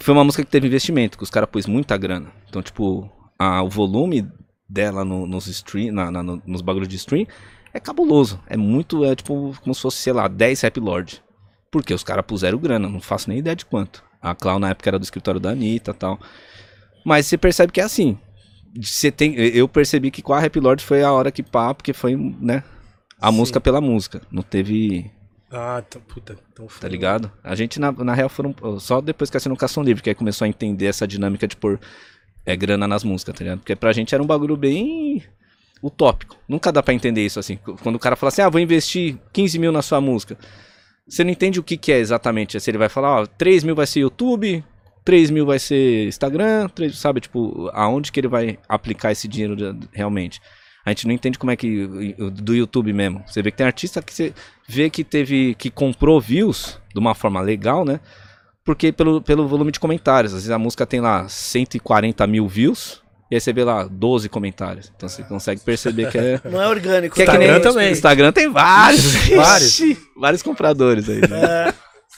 Foi 0.00 0.14
uma 0.14 0.24
música 0.24 0.44
que 0.44 0.50
teve 0.50 0.66
investimento, 0.66 1.16
que 1.18 1.24
os 1.24 1.30
caras 1.30 1.48
pôs 1.50 1.66
muita 1.66 1.96
grana. 1.96 2.30
Então, 2.48 2.62
tipo, 2.62 3.10
a, 3.38 3.62
o 3.62 3.68
volume 3.68 4.26
dela 4.68 5.04
no- 5.04 5.26
nos 5.26 5.46
stream, 5.48 5.92
na, 5.92 6.10
na- 6.10 6.22
no- 6.22 6.42
nos 6.46 6.62
bagulhos 6.62 6.88
de 6.88 6.96
stream 6.96 7.26
é 7.74 7.80
cabuloso. 7.80 8.40
É 8.46 8.56
muito, 8.56 9.04
é 9.04 9.14
tipo, 9.16 9.54
como 9.62 9.74
se 9.74 9.82
fosse, 9.82 9.98
sei 9.98 10.12
lá, 10.12 10.28
10 10.28 10.60
Rap 10.60 10.78
Lord. 10.80 11.22
Porque 11.70 11.92
os 11.92 12.04
caras 12.04 12.24
puseram 12.26 12.58
grana, 12.58 12.88
não 12.88 13.00
faço 13.00 13.28
nem 13.28 13.38
ideia 13.38 13.56
de 13.56 13.64
quanto. 13.66 14.04
A 14.20 14.34
Clau 14.34 14.58
na 14.58 14.70
época 14.70 14.88
era 14.90 14.98
do 14.98 15.02
escritório 15.02 15.40
da 15.40 15.50
Anitta 15.50 15.92
tal. 15.92 16.18
Mas 17.04 17.26
você 17.26 17.36
percebe 17.36 17.72
que 17.72 17.80
é 17.80 17.84
assim. 17.84 18.18
Você 18.80 19.10
tem, 19.10 19.34
eu 19.34 19.68
percebi 19.68 20.10
que 20.10 20.22
com 20.22 20.32
a 20.32 20.40
Rap 20.40 20.58
Lord 20.58 20.82
foi 20.82 21.02
a 21.02 21.12
hora 21.12 21.30
que 21.30 21.42
pá, 21.42 21.74
porque 21.74 21.92
foi, 21.92 22.16
né? 22.16 22.62
A 23.20 23.30
Sim. 23.30 23.36
música 23.36 23.60
pela 23.60 23.80
música. 23.80 24.22
Não 24.30 24.42
teve 24.42 25.10
Ah, 25.50 25.82
então, 25.86 26.00
puta, 26.02 26.36
então 26.52 26.68
foi. 26.68 26.80
tá 26.80 26.88
ligado? 26.88 27.30
A 27.44 27.54
gente, 27.54 27.78
na, 27.78 27.92
na 27.92 28.14
real, 28.14 28.28
foram 28.28 28.54
só 28.80 29.00
depois 29.00 29.28
que 29.30 29.36
assinou 29.36 29.56
Cação 29.58 29.82
Livre, 29.82 30.02
que 30.02 30.08
aí 30.08 30.14
começou 30.14 30.44
a 30.46 30.48
entender 30.48 30.86
essa 30.86 31.06
dinâmica 31.06 31.46
de 31.46 31.54
pôr 31.56 31.78
é, 32.46 32.56
grana 32.56 32.88
nas 32.88 33.04
músicas, 33.04 33.34
tá 33.36 33.44
ligado? 33.44 33.58
Porque 33.58 33.76
pra 33.76 33.92
gente 33.92 34.14
era 34.14 34.22
um 34.22 34.26
bagulho 34.26 34.56
bem 34.56 35.22
utópico. 35.82 36.36
Nunca 36.48 36.72
dá 36.72 36.82
pra 36.82 36.94
entender 36.94 37.24
isso 37.24 37.38
assim. 37.38 37.58
Quando 37.82 37.96
o 37.96 38.00
cara 38.00 38.16
fala 38.16 38.28
assim, 38.28 38.42
ah, 38.42 38.48
vou 38.48 38.60
investir 38.60 39.16
15 39.32 39.58
mil 39.58 39.70
na 39.72 39.82
sua 39.82 40.00
música. 40.00 40.38
Você 41.06 41.22
não 41.24 41.30
entende 41.30 41.60
o 41.60 41.62
que, 41.62 41.76
que 41.76 41.92
é 41.92 41.98
exatamente. 41.98 42.58
Se 42.58 42.70
ele 42.70 42.78
vai 42.78 42.88
falar, 42.88 43.22
ó, 43.22 43.26
3 43.26 43.64
mil 43.64 43.74
vai 43.74 43.86
ser 43.86 44.00
YouTube, 44.00 44.64
3 45.04 45.30
mil 45.30 45.44
vai 45.46 45.58
ser 45.58 46.06
Instagram, 46.06 46.68
3, 46.68 46.96
sabe? 46.96 47.20
Tipo, 47.20 47.70
aonde 47.72 48.12
que 48.12 48.20
ele 48.20 48.28
vai 48.28 48.58
aplicar 48.68 49.12
esse 49.12 49.26
dinheiro 49.26 49.56
de- 49.56 49.88
realmente. 49.92 50.40
A 50.84 50.90
gente 50.90 51.06
não 51.06 51.14
entende 51.14 51.38
como 51.38 51.50
é 51.52 51.56
que. 51.56 51.86
Do 52.42 52.54
YouTube 52.54 52.92
mesmo. 52.92 53.22
Você 53.26 53.40
vê 53.42 53.50
que 53.52 53.56
tem 53.56 53.66
artista 53.66 54.02
que 54.02 54.12
você 54.12 54.32
vê 54.68 54.90
que 54.90 55.04
teve. 55.04 55.54
que 55.54 55.70
comprou 55.70 56.20
views 56.20 56.80
de 56.92 56.98
uma 56.98 57.14
forma 57.14 57.40
legal, 57.40 57.84
né? 57.84 58.00
Porque 58.64 58.92
pelo, 58.92 59.20
pelo 59.20 59.46
volume 59.46 59.70
de 59.72 59.78
comentários. 59.80 60.32
Às 60.32 60.40
vezes 60.40 60.50
a 60.50 60.58
música 60.58 60.84
tem 60.86 61.00
lá 61.00 61.28
140 61.28 62.26
mil 62.26 62.48
views. 62.48 63.00
E 63.30 63.34
aí 63.34 63.40
você 63.40 63.52
vê 63.52 63.64
lá 63.64 63.84
12 63.84 64.28
comentários. 64.28 64.92
Então 64.94 65.08
você 65.08 65.22
consegue 65.22 65.60
perceber 65.62 66.10
que 66.10 66.18
é. 66.18 66.40
Não 66.50 66.60
é 66.60 66.68
orgânico. 66.68 67.14
Que 67.14 67.22
é 67.22 67.26
tá? 67.26 67.32
que 67.32 67.38
nem 67.38 67.48
Instagram 67.48 67.72
também. 67.72 67.92
Instagram 67.92 68.32
tem 68.32 68.50
vários. 68.50 69.28
Vários. 69.28 69.80
Vários 70.18 70.42
compradores 70.42 71.08
aí. 71.08 71.20
né? 71.20 71.68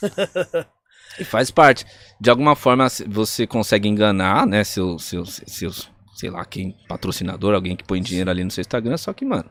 É, 0.03 0.65
E 1.19 1.23
faz 1.23 1.51
parte. 1.51 1.85
De 2.19 2.29
alguma 2.29 2.55
forma 2.55 2.87
você 3.07 3.45
consegue 3.45 3.87
enganar, 3.87 4.45
né, 4.45 4.63
seus, 4.63 5.03
seus, 5.03 5.41
seus, 5.47 5.89
sei 6.15 6.29
lá, 6.29 6.43
quem, 6.45 6.75
patrocinador, 6.87 7.53
alguém 7.53 7.75
que 7.75 7.83
põe 7.83 8.01
dinheiro 8.01 8.29
ali 8.29 8.43
no 8.43 8.51
seu 8.51 8.61
Instagram, 8.61 8.97
só 8.97 9.13
que, 9.13 9.25
mano, 9.25 9.49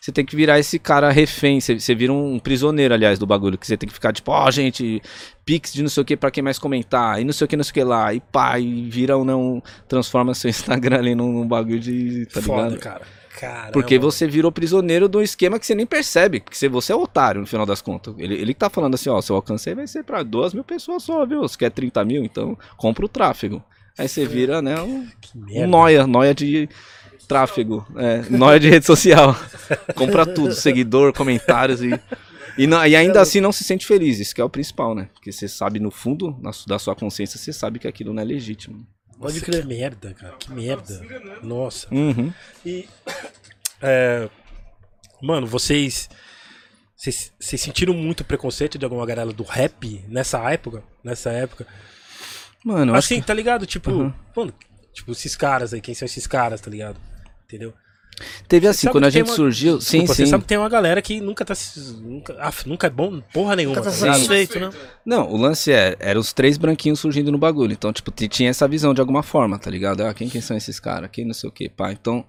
você 0.00 0.10
tem 0.10 0.24
que 0.26 0.34
virar 0.34 0.58
esse 0.58 0.80
cara 0.80 1.10
refém, 1.12 1.60
você, 1.60 1.94
vira 1.94 2.12
um 2.12 2.38
prisioneiro, 2.38 2.92
aliás, 2.92 3.20
do 3.20 3.26
bagulho, 3.26 3.56
que 3.56 3.66
você 3.66 3.76
tem 3.76 3.88
que 3.88 3.94
ficar 3.94 4.12
tipo, 4.12 4.32
ó, 4.32 4.50
gente, 4.50 5.00
pix 5.44 5.72
de 5.72 5.80
não 5.80 5.88
sei 5.88 6.02
o 6.02 6.04
que 6.04 6.16
pra 6.16 6.30
quem 6.30 6.42
mais 6.42 6.58
comentar, 6.58 7.20
e 7.20 7.24
não 7.24 7.32
sei 7.32 7.44
o 7.44 7.48
que, 7.48 7.56
não 7.56 7.62
sei 7.62 7.70
o 7.70 7.74
que 7.74 7.84
lá, 7.84 8.12
e 8.12 8.18
pá, 8.20 8.58
e 8.58 8.90
vira 8.90 9.16
ou 9.16 9.24
não, 9.24 9.62
transforma 9.86 10.34
seu 10.34 10.50
Instagram 10.50 10.98
ali 10.98 11.14
num, 11.14 11.32
num 11.32 11.46
bagulho 11.46 11.78
de, 11.78 12.26
tá 12.26 12.42
Foda, 12.42 12.70
ligado? 12.70 12.80
cara. 12.80 13.21
Caramba. 13.38 13.72
Porque 13.72 13.98
você 13.98 14.26
virou 14.26 14.52
prisioneiro 14.52 15.08
de 15.08 15.16
um 15.16 15.22
esquema 15.22 15.58
que 15.58 15.66
você 15.66 15.74
nem 15.74 15.86
percebe. 15.86 16.40
Porque 16.40 16.68
você, 16.68 16.92
é 16.92 16.96
otário 16.96 17.40
no 17.40 17.46
final 17.46 17.64
das 17.66 17.80
contas. 17.80 18.14
Ele, 18.18 18.34
ele 18.34 18.54
que 18.54 18.60
tá 18.60 18.68
falando 18.70 18.94
assim, 18.94 19.08
ó, 19.10 19.20
seu 19.20 19.36
alcance 19.36 19.74
vai 19.74 19.86
ser 19.86 20.04
pra 20.04 20.22
duas 20.22 20.52
mil 20.54 20.64
pessoas 20.64 21.02
só, 21.02 21.24
viu? 21.24 21.40
Você 21.40 21.56
quer 21.56 21.70
30 21.70 22.04
mil, 22.04 22.24
então 22.24 22.56
compra 22.76 23.04
o 23.04 23.08
tráfego. 23.08 23.62
Aí 23.98 24.08
você 24.08 24.24
vira, 24.26 24.62
né, 24.62 24.80
um, 24.80 25.06
um 25.50 25.66
noia, 25.66 26.06
noia 26.06 26.34
de 26.34 26.68
tráfego. 27.28 27.86
É, 27.96 28.22
noia 28.30 28.58
de 28.60 28.68
rede 28.68 28.86
social. 28.86 29.36
compra 29.94 30.24
tudo, 30.26 30.54
seguidor, 30.54 31.12
comentários 31.12 31.82
e... 31.82 31.90
E, 32.58 32.66
não- 32.66 32.84
e 32.86 32.94
ainda 32.94 33.18
assim 33.20 33.40
não 33.40 33.50
se 33.50 33.64
sente 33.64 33.86
feliz, 33.86 34.18
isso 34.20 34.34
que 34.34 34.40
é 34.40 34.44
o 34.44 34.50
principal, 34.50 34.94
né? 34.94 35.08
Porque 35.14 35.32
você 35.32 35.48
sabe 35.48 35.80
no 35.80 35.90
fundo 35.90 36.36
na 36.38 36.50
da 36.66 36.78
sua 36.78 36.94
consciência, 36.94 37.38
você 37.38 37.50
sabe 37.50 37.78
que 37.78 37.88
aquilo 37.88 38.12
não 38.12 38.20
é 38.22 38.26
legítimo. 38.26 38.86
Nossa, 39.22 39.34
Pode 39.34 39.40
crer. 39.40 39.62
Que 39.62 39.68
merda, 39.68 40.14
cara. 40.14 40.36
Que 40.36 40.50
merda. 40.52 41.00
Nossa. 41.42 41.86
Uhum. 41.94 42.32
E. 42.66 42.88
É, 43.80 44.28
Mano, 45.22 45.46
vocês. 45.46 46.10
Vocês 46.96 47.32
vocês 47.38 47.60
sentiram 47.60 47.94
muito 47.94 48.24
preconceito 48.24 48.78
de 48.78 48.84
alguma 48.84 49.06
galera 49.06 49.32
do 49.32 49.42
rap 49.44 50.04
nessa 50.08 50.38
época? 50.50 50.82
Nessa 51.02 51.30
época? 51.30 51.66
Mano, 52.64 52.92
eu 52.92 52.96
acho 52.96 53.12
Assim, 53.12 53.22
tá 53.22 53.34
ligado? 53.34 53.66
Tipo, 53.66 53.90
Uhum. 53.90 54.14
mano, 54.36 54.54
tipo, 54.92 55.10
esses 55.12 55.34
caras 55.34 55.72
aí, 55.72 55.80
quem 55.80 55.94
são 55.94 56.06
esses 56.06 56.26
caras, 56.26 56.60
tá 56.60 56.70
ligado? 56.70 57.00
Entendeu? 57.44 57.72
Teve 58.48 58.66
assim, 58.68 58.88
quando 58.88 59.04
a 59.04 59.10
gente 59.10 59.28
uma- 59.28 59.34
surgiu. 59.36 59.80
Sim, 59.80 59.98
Desculpa, 60.00 60.14
sim. 60.14 60.24
Você 60.24 60.30
sabe 60.30 60.42
que 60.42 60.48
tem 60.48 60.58
uma 60.58 60.68
galera 60.68 61.00
que 61.02 61.20
nunca 61.20 61.44
tá. 61.44 61.54
se- 61.54 61.80
Nunca, 62.02 62.34
af, 62.40 62.66
nunca 62.68 62.86
é 62.86 62.90
bom, 62.90 63.20
porra 63.32 63.56
nenhuma. 63.56 63.76
Nunca 63.76 63.90
tá 63.90 63.96
tá 63.96 63.96
satisfeito, 64.12 64.60
né? 64.60 64.70
Não, 65.04 65.28
o 65.30 65.36
lance 65.36 65.72
é, 65.72 65.96
eram 65.98 66.20
os 66.20 66.32
três 66.32 66.56
branquinhos 66.58 67.00
surgindo 67.00 67.32
no 67.32 67.38
bagulho. 67.38 67.72
Então, 67.72 67.92
tipo, 67.92 68.10
tinha 68.10 68.50
essa 68.50 68.68
visão 68.68 68.92
de 68.94 69.00
alguma 69.00 69.22
forma, 69.22 69.58
tá 69.58 69.70
ligado? 69.70 70.02
Ah, 70.02 70.12
quem, 70.14 70.28
quem 70.28 70.40
são 70.40 70.56
esses 70.56 70.78
caras? 70.78 71.10
Quem 71.12 71.24
não 71.26 71.34
sei 71.34 71.48
o 71.48 71.52
que, 71.52 71.68
pá. 71.68 71.90
Então, 71.92 72.24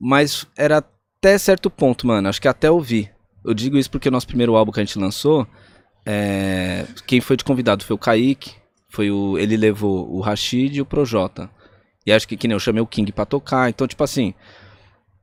mas 0.00 0.46
era 0.56 0.78
até 0.78 1.36
certo 1.38 1.70
ponto, 1.70 2.06
mano. 2.06 2.28
Acho 2.28 2.40
que 2.40 2.48
até 2.48 2.70
ouvir. 2.70 3.10
Eu 3.44 3.54
digo 3.54 3.78
isso 3.78 3.90
porque 3.90 4.08
o 4.08 4.12
nosso 4.12 4.26
primeiro 4.26 4.56
álbum 4.56 4.72
que 4.72 4.80
a 4.80 4.84
gente 4.84 4.98
lançou, 4.98 5.46
é, 6.04 6.84
quem 7.06 7.20
foi 7.20 7.36
de 7.36 7.44
convidado 7.44 7.84
foi 7.84 7.94
o 7.94 7.98
Kaique, 7.98 8.52
foi 8.90 9.10
o, 9.10 9.38
ele 9.38 9.56
levou 9.56 10.10
o 10.10 10.20
Rashid 10.20 10.76
e 10.76 10.80
o 10.80 10.86
Projota. 10.86 11.50
E 12.06 12.12
acho 12.12 12.26
que, 12.26 12.36
que 12.36 12.48
nem 12.48 12.54
eu 12.54 12.60
chamei 12.60 12.80
o 12.82 12.86
King 12.86 13.12
pra 13.12 13.24
tocar. 13.26 13.68
Então, 13.68 13.86
tipo 13.86 14.02
assim, 14.02 14.32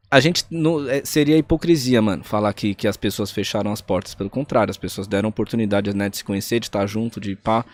a 0.09 0.19
gente 0.19 0.45
é, 0.89 1.03
seria 1.03 1.37
hipocrisia, 1.37 2.01
mano, 2.01 2.23
falar 2.23 2.53
que, 2.53 2.73
que 2.75 2.87
as 2.87 2.97
pessoas 2.97 3.31
fecharam 3.31 3.71
as 3.71 3.81
portas. 3.81 4.15
Pelo 4.15 4.29
contrário, 4.29 4.71
as 4.71 4.77
pessoas 4.77 5.07
deram 5.07 5.29
oportunidade 5.29 5.93
né, 5.95 6.09
de 6.09 6.17
se 6.17 6.23
conhecer, 6.23 6.59
de 6.59 6.67
estar 6.67 6.85
junto, 6.87 7.19
de 7.19 7.35
pá. 7.35 7.65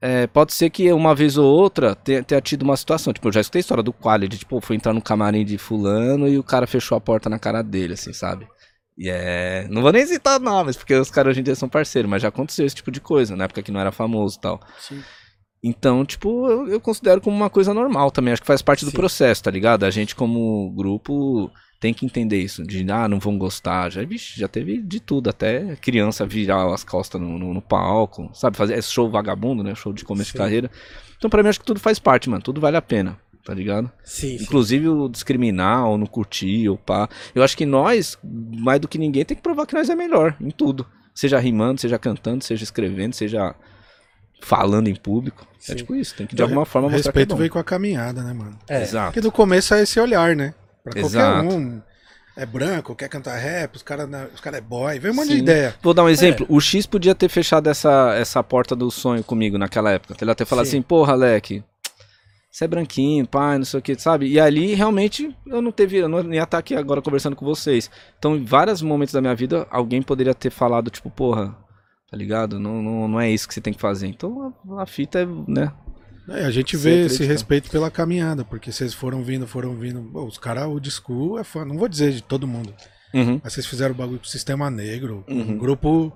É, 0.00 0.28
pode 0.28 0.52
ser 0.54 0.70
que 0.70 0.92
uma 0.92 1.12
vez 1.14 1.36
ou 1.36 1.46
outra 1.46 1.94
tenha, 1.94 2.22
tenha 2.22 2.40
tido 2.40 2.62
uma 2.62 2.76
situação. 2.76 3.12
Tipo, 3.12 3.28
eu 3.28 3.32
já 3.32 3.40
escutei 3.40 3.58
a 3.58 3.62
história 3.62 3.82
do 3.82 3.92
Quality, 3.92 4.38
tipo, 4.38 4.60
foi 4.60 4.76
entrar 4.76 4.92
no 4.92 5.02
camarim 5.02 5.44
de 5.44 5.58
fulano 5.58 6.28
e 6.28 6.38
o 6.38 6.42
cara 6.44 6.66
fechou 6.66 6.96
a 6.96 7.00
porta 7.00 7.28
na 7.28 7.38
cara 7.38 7.62
dele, 7.62 7.94
assim, 7.94 8.12
sabe? 8.12 8.46
E 8.96 9.08
é. 9.08 9.66
Não 9.68 9.82
vou 9.82 9.92
nem 9.92 10.06
citar 10.06 10.40
nomes, 10.40 10.76
porque 10.76 10.94
os 10.94 11.10
caras 11.10 11.32
hoje 11.32 11.40
em 11.40 11.44
dia 11.44 11.54
são 11.54 11.68
parceiros, 11.68 12.10
mas 12.10 12.22
já 12.22 12.28
aconteceu 12.28 12.66
esse 12.66 12.76
tipo 12.76 12.90
de 12.90 13.00
coisa, 13.00 13.36
na 13.36 13.44
época 13.44 13.62
que 13.62 13.72
não 13.72 13.80
era 13.80 13.92
famoso 13.92 14.38
e 14.38 14.40
tal. 14.40 14.60
Sim. 14.78 15.02
Então, 15.62 16.04
tipo, 16.04 16.48
eu, 16.48 16.68
eu 16.68 16.80
considero 16.80 17.20
como 17.20 17.36
uma 17.36 17.50
coisa 17.50 17.74
normal 17.74 18.10
também. 18.10 18.32
Acho 18.32 18.42
que 18.42 18.46
faz 18.46 18.62
parte 18.62 18.84
do 18.84 18.90
Sim. 18.90 18.96
processo, 18.96 19.42
tá 19.42 19.50
ligado? 19.50 19.84
A 19.84 19.90
gente, 19.90 20.14
como 20.14 20.70
grupo, 20.70 21.50
tem 21.80 21.92
que 21.92 22.06
entender 22.06 22.40
isso. 22.40 22.62
De, 22.62 22.88
ah, 22.90 23.08
não 23.08 23.18
vão 23.18 23.36
gostar. 23.36 23.90
Já, 23.90 24.02
vixe, 24.04 24.38
já 24.38 24.46
teve 24.46 24.80
de 24.80 25.00
tudo. 25.00 25.30
Até 25.30 25.76
criança 25.76 26.24
virar 26.24 26.72
as 26.72 26.84
costas 26.84 27.20
no, 27.20 27.38
no, 27.38 27.54
no 27.54 27.62
palco, 27.62 28.30
sabe? 28.32 28.56
Fazer 28.56 28.78
esse 28.78 28.90
show 28.90 29.10
vagabundo, 29.10 29.62
né? 29.62 29.74
Show 29.74 29.92
de 29.92 30.04
começo 30.04 30.30
Sim. 30.30 30.36
de 30.36 30.38
carreira. 30.38 30.70
Então, 31.16 31.28
pra 31.28 31.42
mim, 31.42 31.48
acho 31.48 31.60
que 31.60 31.66
tudo 31.66 31.80
faz 31.80 31.98
parte, 31.98 32.30
mano. 32.30 32.42
Tudo 32.42 32.60
vale 32.60 32.76
a 32.76 32.82
pena, 32.82 33.18
tá 33.44 33.52
ligado? 33.52 33.90
Sim, 34.04 34.38
sim. 34.38 34.44
Inclusive 34.44 34.88
o 34.88 35.08
discriminar 35.08 35.88
ou 35.88 35.98
não 35.98 36.06
curtir 36.06 36.68
ou 36.68 36.78
pá. 36.78 37.08
Eu 37.34 37.42
acho 37.42 37.56
que 37.56 37.66
nós, 37.66 38.16
mais 38.22 38.78
do 38.80 38.86
que 38.86 38.96
ninguém, 38.98 39.24
tem 39.24 39.36
que 39.36 39.42
provar 39.42 39.66
que 39.66 39.74
nós 39.74 39.90
é 39.90 39.96
melhor 39.96 40.36
em 40.40 40.50
tudo. 40.50 40.86
Seja 41.12 41.36
rimando, 41.40 41.80
seja 41.80 41.98
cantando, 41.98 42.44
seja 42.44 42.62
escrevendo, 42.62 43.12
seja 43.12 43.56
falando 44.40 44.88
em 44.88 44.94
público. 44.94 45.46
Sim. 45.58 45.72
É 45.72 45.74
tipo 45.74 45.94
isso, 45.94 46.14
tem 46.14 46.26
que 46.26 46.34
de 46.34 46.42
alguma 46.42 46.64
forma 46.64 46.88
O 46.88 46.90
mostrar 46.90 47.12
que 47.12 47.18
é 47.18 47.20
respeito 47.20 47.34
bom. 47.34 47.38
veio 47.38 47.50
com 47.50 47.58
a 47.58 47.64
caminhada, 47.64 48.22
né, 48.22 48.32
mano? 48.32 48.58
É. 48.68 48.82
Exato. 48.82 49.06
Porque 49.08 49.20
do 49.20 49.32
começo 49.32 49.74
é 49.74 49.82
esse 49.82 49.98
olhar, 49.98 50.34
né? 50.36 50.54
Pra 50.84 51.00
Exato. 51.00 51.42
qualquer 51.42 51.54
um. 51.56 51.82
É 52.36 52.46
branco, 52.46 52.94
quer 52.94 53.08
cantar 53.08 53.36
rap, 53.36 53.74
os 53.74 53.82
caras 53.82 54.08
os 54.32 54.38
cara 54.40 54.58
é 54.58 54.60
boy, 54.60 54.96
vem 55.00 55.10
um 55.10 55.14
monte 55.14 55.28
de 55.30 55.34
Sim. 55.34 55.40
ideia. 55.40 55.74
Vou 55.82 55.92
dar 55.92 56.04
um 56.04 56.08
É. 56.08 56.12
exemplo. 56.12 56.46
O 56.48 56.60
X 56.60 56.86
podia 56.86 57.12
ter 57.12 57.28
fechado 57.28 57.68
essa, 57.68 58.14
essa 58.14 58.40
porta 58.44 58.76
do 58.76 58.88
sonho 58.92 59.24
comigo 59.24 59.58
naquela 59.58 59.90
época. 59.90 60.14
Ele 60.20 60.30
até 60.30 60.44
falar 60.44 60.64
Sim. 60.64 60.68
assim, 60.68 60.82
porra, 60.82 61.14
Alec, 61.14 61.64
você 62.48 62.64
é 62.64 62.68
branquinho, 62.68 63.26
pai, 63.26 63.58
não 63.58 63.64
sei 63.64 63.80
o 63.80 63.82
que, 63.82 63.98
sabe? 63.98 64.28
E 64.28 64.38
ali, 64.38 64.72
realmente, 64.74 65.34
eu 65.48 65.60
não 65.60 65.72
teve, 65.72 65.96
eu 65.96 66.08
não 66.08 66.32
ia 66.32 66.44
estar 66.44 66.58
aqui 66.58 66.76
agora 66.76 67.02
conversando 67.02 67.34
com 67.34 67.44
vocês. 67.44 67.90
Então, 68.20 68.36
em 68.36 68.44
vários 68.44 68.82
momentos 68.82 69.12
da 69.12 69.20
minha 69.20 69.34
vida, 69.34 69.66
alguém 69.68 70.00
poderia 70.00 70.32
ter 70.32 70.50
falado, 70.50 70.90
tipo, 70.90 71.10
porra, 71.10 71.56
tá 72.10 72.16
ligado? 72.16 72.58
Não, 72.58 72.82
não, 72.82 73.08
não 73.08 73.20
é 73.20 73.30
isso 73.30 73.46
que 73.48 73.54
você 73.54 73.60
tem 73.60 73.72
que 73.72 73.80
fazer. 73.80 74.06
Então, 74.06 74.54
a, 74.70 74.82
a 74.82 74.86
fita 74.86 75.20
é, 75.20 75.26
né? 75.26 75.72
É, 76.30 76.44
a 76.44 76.50
gente 76.50 76.76
vê 76.76 77.06
esse 77.06 77.24
respeito 77.24 77.70
pela 77.70 77.90
caminhada, 77.90 78.44
porque 78.44 78.70
vocês 78.70 78.92
foram 78.92 79.22
vindo, 79.22 79.46
foram 79.46 79.74
vindo. 79.76 80.02
Pô, 80.12 80.24
os 80.26 80.36
caras, 80.36 80.66
o 80.68 80.78
disco 80.78 81.38
é 81.38 81.44
fã, 81.44 81.64
não 81.64 81.78
vou 81.78 81.88
dizer 81.88 82.12
de 82.12 82.22
todo 82.22 82.46
mundo, 82.46 82.74
Uhum. 83.14 83.40
mas 83.42 83.54
vocês 83.54 83.64
fizeram 83.66 83.94
o 83.94 83.96
bagulho 83.96 84.18
com 84.18 84.26
o 84.26 84.28
Sistema 84.28 84.70
Negro, 84.70 85.24
Uhum. 85.26 85.52
um 85.52 85.58
grupo 85.58 86.14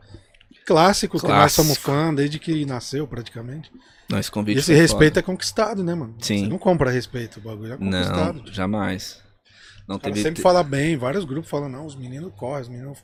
clássico, 0.66 1.16
que 1.18 1.24
nós 1.24 1.32
Clássico. 1.32 1.62
somos 1.62 1.78
fã 1.78 2.14
desde 2.14 2.38
que 2.38 2.66
nasceu 2.66 3.07
praticamente. 3.07 3.70
Não, 4.11 4.18
esse 4.18 4.28
E 4.28 4.32
convite 4.32 4.59
esse 4.59 4.66
foi 4.72 4.76
respeito 4.76 5.14
foda. 5.14 5.20
é 5.20 5.22
conquistado, 5.22 5.82
né, 5.82 5.95
mano? 5.95 6.14
Sim. 6.18 6.40
Você 6.45 6.47
não 6.49 6.59
compra 6.59 6.90
respeito, 6.90 7.38
o 7.38 7.43
bagulho 7.43 7.72
é 7.72 7.76
conquistado. 7.78 8.43
Não, 8.45 8.53
jamais. 8.53 9.18
Não 9.88 9.99
teve... 9.99 10.20
sempre 10.22 10.43
fala 10.43 10.62
bem, 10.62 10.97
vários 10.97 11.24
grupos 11.24 11.51
falam, 11.51 11.68
não, 11.70 11.86
os 11.86 11.97
meninos 11.97 12.30
correm, 12.36 12.61
os 12.62 12.68
meninos 12.68 12.99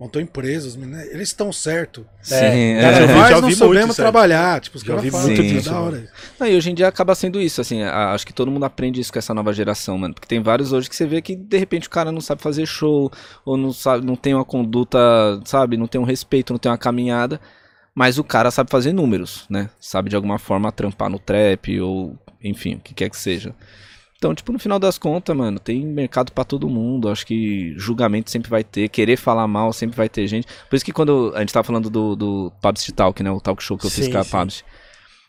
montam 0.00 0.22
empresas, 0.22 0.64
os 0.70 0.76
meninos, 0.76 1.04
eles 1.10 1.28
estão 1.28 1.52
certo. 1.52 2.06
Sim, 2.22 2.34
É, 2.34 2.78
é. 2.78 2.80
cara, 2.80 3.06
Nós 3.06 3.42
não 3.42 3.50
soubemos 3.50 3.84
muito 3.88 3.96
trabalhar, 3.96 4.58
tipo, 4.60 4.78
os 4.78 4.82
caras 4.82 5.04
falam, 5.06 5.26
muito 5.26 5.42
"Puta, 5.42 5.54
disso, 5.54 5.70
da 5.70 5.78
hora. 5.80 6.08
Não, 6.38 6.46
e 6.46 6.56
hoje 6.56 6.70
em 6.70 6.74
dia 6.74 6.88
acaba 6.88 7.14
sendo 7.14 7.38
isso, 7.38 7.60
assim, 7.60 7.82
a- 7.82 8.12
acho 8.14 8.26
que 8.26 8.32
todo 8.32 8.50
mundo 8.50 8.64
aprende 8.64 8.98
isso 9.00 9.12
com 9.12 9.18
essa 9.18 9.34
nova 9.34 9.52
geração, 9.52 9.98
mano. 9.98 10.14
Porque 10.14 10.26
tem 10.26 10.42
vários 10.42 10.72
hoje 10.72 10.88
que 10.88 10.96
você 10.96 11.06
vê 11.06 11.20
que 11.20 11.36
de 11.36 11.58
repente 11.58 11.86
o 11.86 11.90
cara 11.90 12.10
não 12.10 12.20
sabe 12.22 12.40
fazer 12.42 12.64
show, 12.66 13.12
ou 13.44 13.56
não 13.58 13.72
sabe, 13.72 14.04
não 14.06 14.16
tem 14.16 14.34
uma 14.34 14.44
conduta, 14.44 14.98
sabe, 15.44 15.76
não 15.76 15.86
tem 15.86 16.00
um 16.00 16.04
respeito, 16.04 16.52
não 16.54 16.58
tem 16.58 16.72
uma 16.72 16.78
caminhada, 16.78 17.38
mas 17.94 18.18
o 18.18 18.24
cara 18.24 18.50
sabe 18.50 18.70
fazer 18.70 18.92
números, 18.94 19.44
né? 19.50 19.68
Sabe 19.78 20.08
de 20.08 20.16
alguma 20.16 20.38
forma 20.38 20.72
trampar 20.72 21.10
no 21.10 21.18
trap, 21.18 21.78
ou 21.80 22.16
enfim, 22.42 22.76
o 22.76 22.80
que 22.80 22.94
quer 22.94 23.10
que 23.10 23.16
seja. 23.18 23.54
Então, 24.20 24.34
tipo, 24.34 24.52
no 24.52 24.58
final 24.58 24.78
das 24.78 24.98
contas, 24.98 25.34
mano, 25.34 25.58
tem 25.58 25.82
mercado 25.86 26.30
pra 26.30 26.44
todo 26.44 26.68
mundo. 26.68 27.08
Acho 27.08 27.26
que 27.26 27.72
julgamento 27.78 28.30
sempre 28.30 28.50
vai 28.50 28.62
ter, 28.62 28.90
querer 28.90 29.16
falar 29.16 29.48
mal 29.48 29.72
sempre 29.72 29.96
vai 29.96 30.10
ter 30.10 30.26
gente. 30.26 30.46
Por 30.68 30.76
isso 30.76 30.84
que 30.84 30.92
quando 30.92 31.32
a 31.34 31.40
gente 31.40 31.54
tava 31.54 31.64
falando 31.64 31.88
do, 31.88 32.14
do 32.14 32.52
Pabst 32.60 32.86
Talk, 32.92 33.22
né? 33.22 33.30
O 33.30 33.40
talk 33.40 33.62
show 33.62 33.78
que 33.78 33.86
eu 33.86 33.90
fiz 33.90 34.04
Sim, 34.04 34.12
com 34.12 34.18
a. 34.18 34.24
Pabst. 34.26 34.62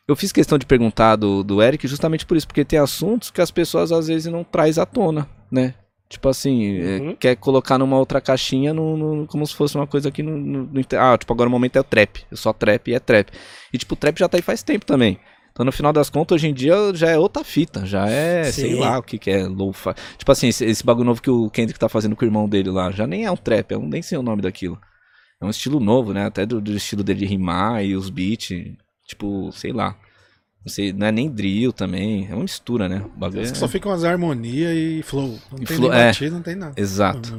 Eu 0.06 0.14
fiz 0.14 0.34
questão 0.34 0.58
de 0.58 0.66
perguntar 0.66 1.16
do, 1.16 1.42
do 1.42 1.62
Eric 1.62 1.88
justamente 1.88 2.26
por 2.26 2.36
isso, 2.36 2.46
porque 2.46 2.66
tem 2.66 2.78
assuntos 2.80 3.32
que 3.32 3.40
as 3.40 3.50
pessoas 3.50 3.94
às 3.94 4.08
vezes 4.08 4.30
não 4.30 4.44
traz 4.44 4.78
à 4.78 4.86
tona, 4.86 5.26
né? 5.50 5.74
Tipo 6.10 6.28
assim, 6.28 6.78
é, 6.82 6.98
Uhum. 7.00 7.16
quer 7.16 7.38
colocar 7.38 7.78
numa 7.78 7.98
outra 7.98 8.20
caixinha 8.20 8.74
no, 8.74 8.98
no- 8.98 9.28
como 9.28 9.48
se 9.48 9.56
fosse 9.56 9.76
uma 9.78 9.88
coisa 9.88 10.12
que 10.12 10.22
inter- 10.22 11.00
Ah, 11.00 11.18
tipo, 11.18 11.32
agora 11.32 11.48
o 11.48 11.52
momento 11.52 11.78
é 11.78 11.80
o 11.80 11.84
trap. 11.86 12.26
É 12.30 12.36
só 12.36 12.52
trap 12.52 12.90
e 12.90 12.94
é 12.94 13.00
trap. 13.00 13.30
E 13.72 13.78
tipo, 13.78 13.94
o 13.94 13.98
trap 13.98 14.20
já 14.20 14.28
tá 14.28 14.38
aí 14.38 14.42
faz 14.42 14.62
tempo 14.62 14.86
também. 14.86 15.18
Então, 15.52 15.66
no 15.66 15.72
final 15.72 15.92
das 15.92 16.10
contas, 16.10 16.36
hoje 16.36 16.48
em 16.48 16.54
dia 16.54 16.76
já 16.94 17.10
é 17.10 17.18
outra 17.18 17.44
fita. 17.44 17.86
Já 17.86 18.08
é, 18.08 18.44
sei 18.52 18.72
Sim. 18.72 18.80
lá 18.80 18.98
o 19.00 19.04
que, 19.04 19.18
que 19.18 19.30
é 19.30 19.46
lo-fi. 19.46 19.94
Tipo 20.18 20.32
assim, 20.32 20.48
esse, 20.48 20.66
esse 20.66 20.84
bagulho 20.84 21.06
novo 21.06 21.22
que 21.22 21.30
o 21.30 21.50
Kendrick 21.50 21.80
tá 21.80 21.90
fazendo 21.90 22.16
com 22.16 22.24
o 22.24 22.28
irmão 22.28 22.48
dele 22.48 22.70
lá, 22.70 22.92
já 22.92 23.06
nem 23.06 23.26
é 23.26 23.32
um 23.32 23.38
trap, 23.38 23.72
eu 23.72 23.82
nem 23.82 24.02
sei 24.02 24.18
o 24.18 24.24
nome 24.24 24.42
daquilo. 24.42 24.80
É 25.42 25.46
um 25.46 25.50
estilo 25.50 25.80
novo, 25.80 26.14
né? 26.14 26.26
Até 26.26 26.46
do, 26.46 26.62
do 26.62 26.72
estilo 26.72 27.04
dele 27.04 27.20
de 27.20 27.26
rimar 27.26 27.84
e 27.84 27.96
os 27.96 28.10
beats. 28.10 28.50
Tipo, 29.08 29.52
sei 29.52 29.74
lá. 29.74 29.98
Não 30.64 30.72
sei, 30.72 30.94
não 30.94 31.08
é 31.08 31.12
nem 31.12 31.28
drill 31.30 31.74
também. 31.74 32.28
É 32.30 32.36
uma 32.36 32.44
mistura, 32.44 32.88
né? 32.88 33.02
O 33.16 33.20
bagulho 33.20 33.42
é... 33.42 33.46
Só 33.46 33.68
ficam 33.68 33.92
as 33.92 34.04
harmonias 34.04 34.72
e 34.76 35.02
flow. 35.04 35.40
Não 35.52 35.58
E 35.60 35.66
tem 35.66 35.76
flow, 35.78 35.90
nem 35.90 36.00
é. 36.00 36.06
batida, 36.08 36.32
não 36.36 36.42
tem 36.44 36.56
nada. 36.56 36.74
Exato. 36.80 37.36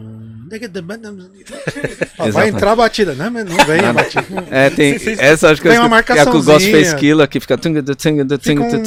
Vai 2.32 2.48
entrar 2.48 2.72
a 2.72 2.76
batida, 2.76 3.14
né? 3.14 3.30
Mas 3.30 3.44
não 3.48 3.56
vem 3.64 3.80
a 3.80 3.92
batida. 3.92 4.26
É, 4.50 4.70
tem. 4.70 4.94
Essa 5.18 5.50
acho 5.50 5.62
que 5.62 5.68
Tem 5.68 5.76
eu 5.78 5.84
uma 5.86 5.96
é 5.96 6.00
a 6.00 6.02
que 6.04 6.12
o 6.12 6.14
marcaçãozinha. 6.16 6.58
fez 6.72 6.94
Killa, 6.94 7.26
que 7.28 7.38
fica. 7.40 7.56
Fica 7.56 7.74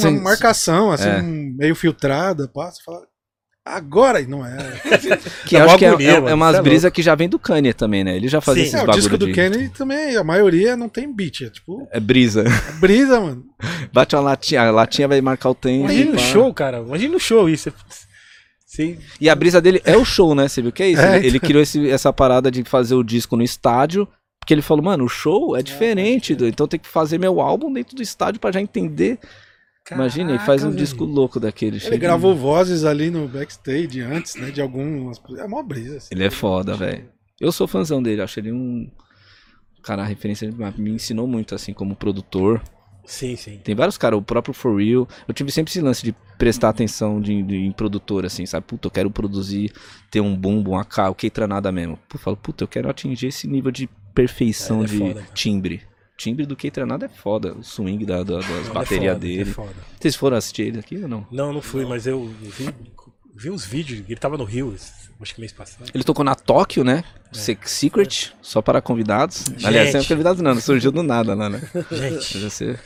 uma 0.08 0.20
marcação, 0.20 0.92
assim, 0.92 1.08
É. 1.08 1.22
meio 1.22 1.74
filtrada, 1.74 2.46
passa, 2.46 2.78
fala. 2.84 3.02
Agora, 3.68 4.20
e 4.20 4.26
não 4.28 4.46
é. 4.46 4.56
Que 5.44 5.56
É 5.56 5.60
acho 5.60 5.76
que 5.76 5.84
é, 5.84 5.88
agonia, 5.88 6.08
é, 6.10 6.14
mano, 6.14 6.28
é 6.28 6.34
umas 6.34 6.54
é 6.56 6.62
brisas 6.62 6.92
que 6.92 7.02
já 7.02 7.16
vem 7.16 7.28
do 7.28 7.36
Kanye 7.36 7.74
também, 7.74 8.04
né? 8.04 8.14
Ele 8.16 8.28
já 8.28 8.40
fazia 8.40 8.62
Sim. 8.62 8.68
esses 8.68 8.80
É, 8.80 8.84
o 8.84 8.92
disco 8.92 9.18
do 9.18 9.26
de... 9.26 9.32
Kenny 9.32 9.68
também, 9.70 10.16
a 10.16 10.22
maioria 10.22 10.76
não 10.76 10.88
tem 10.88 11.12
beat. 11.12 11.40
É 11.42 11.50
tipo, 11.50 11.88
É 11.90 11.98
brisa. 11.98 12.44
é 12.46 12.72
brisa, 12.78 13.20
mano. 13.20 13.44
Bate 13.92 14.14
uma 14.14 14.22
latinha, 14.22 14.62
a 14.62 14.70
latinha 14.70 15.08
vai 15.08 15.20
marcar 15.20 15.50
o 15.50 15.54
tempo. 15.54 15.80
Imagina 15.86 16.12
no 16.12 16.18
show, 16.20 16.54
cara. 16.54 16.78
Imagina 16.78 17.12
no 17.14 17.18
show 17.20 17.48
isso. 17.48 17.72
Sim. 18.64 18.98
E 19.20 19.28
a 19.28 19.34
brisa 19.34 19.60
dele 19.60 19.80
é 19.84 19.96
o 19.96 20.04
show, 20.04 20.34
né? 20.34 20.46
Você 20.48 20.62
viu 20.62 20.70
que 20.70 20.82
é 20.84 20.88
isso? 20.90 21.02
É, 21.02 21.16
ele, 21.18 21.26
ele 21.28 21.40
criou 21.40 21.62
esse- 21.62 21.90
essa 21.90 22.12
parada 22.12 22.50
de 22.50 22.62
fazer 22.62 22.94
o 22.94 23.02
disco 23.02 23.36
no 23.36 23.42
estádio, 23.42 24.06
porque 24.38 24.54
ele 24.54 24.62
falou, 24.62 24.84
mano, 24.84 25.04
o 25.04 25.08
show 25.08 25.56
é 25.56 25.62
diferente, 25.62 26.34
do- 26.34 26.46
então 26.46 26.68
tem 26.68 26.78
que 26.78 26.86
fazer 26.88 27.18
meu 27.18 27.40
álbum 27.40 27.72
dentro 27.72 27.96
do 27.96 28.02
estádio 28.02 28.38
pra 28.40 28.52
já 28.52 28.60
entender. 28.60 29.18
Imagina, 29.94 30.30
ele 30.30 30.38
faz 30.40 30.64
um 30.64 30.74
disco 30.74 31.04
louco 31.04 31.38
daquele. 31.38 31.78
Ele 31.84 31.98
gravou 31.98 32.34
vozes 32.34 32.84
ali 32.84 33.10
no 33.10 33.28
backstage 33.28 34.00
antes, 34.00 34.34
né? 34.34 34.50
De 34.50 34.60
algumas. 34.60 35.20
É 35.38 35.46
mó 35.46 35.62
brisa. 35.62 35.98
assim. 35.98 36.08
Ele 36.10 36.24
é 36.24 36.30
foda, 36.30 36.74
velho. 36.74 37.08
Eu 37.40 37.52
sou 37.52 37.66
fãzão 37.68 38.02
dele, 38.02 38.22
acho 38.22 38.40
ele 38.40 38.50
um. 38.52 38.90
Cara, 39.82 40.02
a 40.02 40.06
referência 40.06 40.50
me 40.76 40.90
ensinou 40.90 41.26
muito, 41.28 41.54
assim, 41.54 41.72
como 41.72 41.94
produtor. 41.94 42.60
Sim, 43.04 43.36
sim. 43.36 43.60
Tem 43.62 43.72
vários 43.72 43.96
caras, 43.96 44.18
o 44.18 44.22
próprio 44.22 44.52
For 44.52 44.76
Real. 44.76 45.06
Eu 45.28 45.32
tive 45.32 45.52
sempre 45.52 45.70
esse 45.70 45.80
lance 45.80 46.02
de 46.02 46.12
prestar 46.36 46.70
atenção 46.70 47.20
de, 47.20 47.40
de- 47.40 47.54
em 47.56 47.70
produtor, 47.70 48.26
assim, 48.26 48.44
sabe? 48.44 48.66
Puta, 48.66 48.88
eu 48.88 48.90
quero 48.90 49.10
produzir, 49.12 49.72
ter 50.10 50.20
um 50.20 50.34
bumbo, 50.36 50.72
uma 50.72 50.84
K, 50.84 51.08
o 51.10 51.14
que 51.14 51.30
nada 51.46 51.70
mesmo. 51.70 51.96
Pô, 52.08 52.16
eu 52.16 52.18
falo, 52.18 52.36
puta, 52.36 52.64
eu 52.64 52.68
quero 52.68 52.90
atingir 52.90 53.28
esse 53.28 53.46
nível 53.46 53.70
de 53.70 53.88
perfeição 54.12 54.80
É, 54.80 54.84
é 54.84 54.86
de 54.88 54.98
foda, 54.98 55.14
cara. 55.14 55.26
timbre. 55.34 55.82
O 56.16 56.18
timbre 56.18 56.46
do 56.46 56.56
que 56.56 56.72
nada 56.86 57.04
é 57.04 57.08
foda. 57.10 57.52
O 57.52 57.62
swing 57.62 58.06
da, 58.06 58.22
da- 58.22 58.38
das 58.38 58.68
é 58.68 58.72
baterias 58.72 59.16
ele 59.22 59.36
dele. 59.36 59.50
É 59.50 59.52
foda. 59.52 59.74
Vocês 60.00 60.16
foram 60.16 60.38
assistir 60.38 60.62
ele 60.62 60.78
aqui 60.80 60.96
ou 61.02 61.06
não? 61.08 61.26
Não, 61.30 61.52
não 61.52 61.60
fui, 61.60 61.84
mas 61.84 62.06
eu 62.06 62.26
vi 62.40 62.74
vi 63.38 63.50
uns 63.50 63.66
vídeos, 63.66 64.02
ele 64.08 64.18
tava 64.18 64.38
no 64.38 64.44
Rio, 64.44 64.74
acho 65.20 65.34
que 65.34 65.40
mês 65.42 65.52
passado. 65.52 65.90
Ele 65.94 66.02
tocou 66.02 66.24
na 66.24 66.34
Tóquio, 66.34 66.82
né? 66.82 67.04
Se- 67.32 67.58
Secret, 67.66 68.32
só 68.40 68.62
para 68.62 68.80
convidados. 68.80 69.44
Aliás, 69.62 69.90
sem 69.92 70.00
Gente. 70.00 70.08
convidados 70.08 70.40
não, 70.40 70.54
não 70.54 70.60
surgiu 70.62 70.90
do 70.90 71.02
nada 71.02 71.34
lá, 71.34 71.50
né? 71.50 71.60
Gente, 71.92 72.38
Você... 72.38 72.78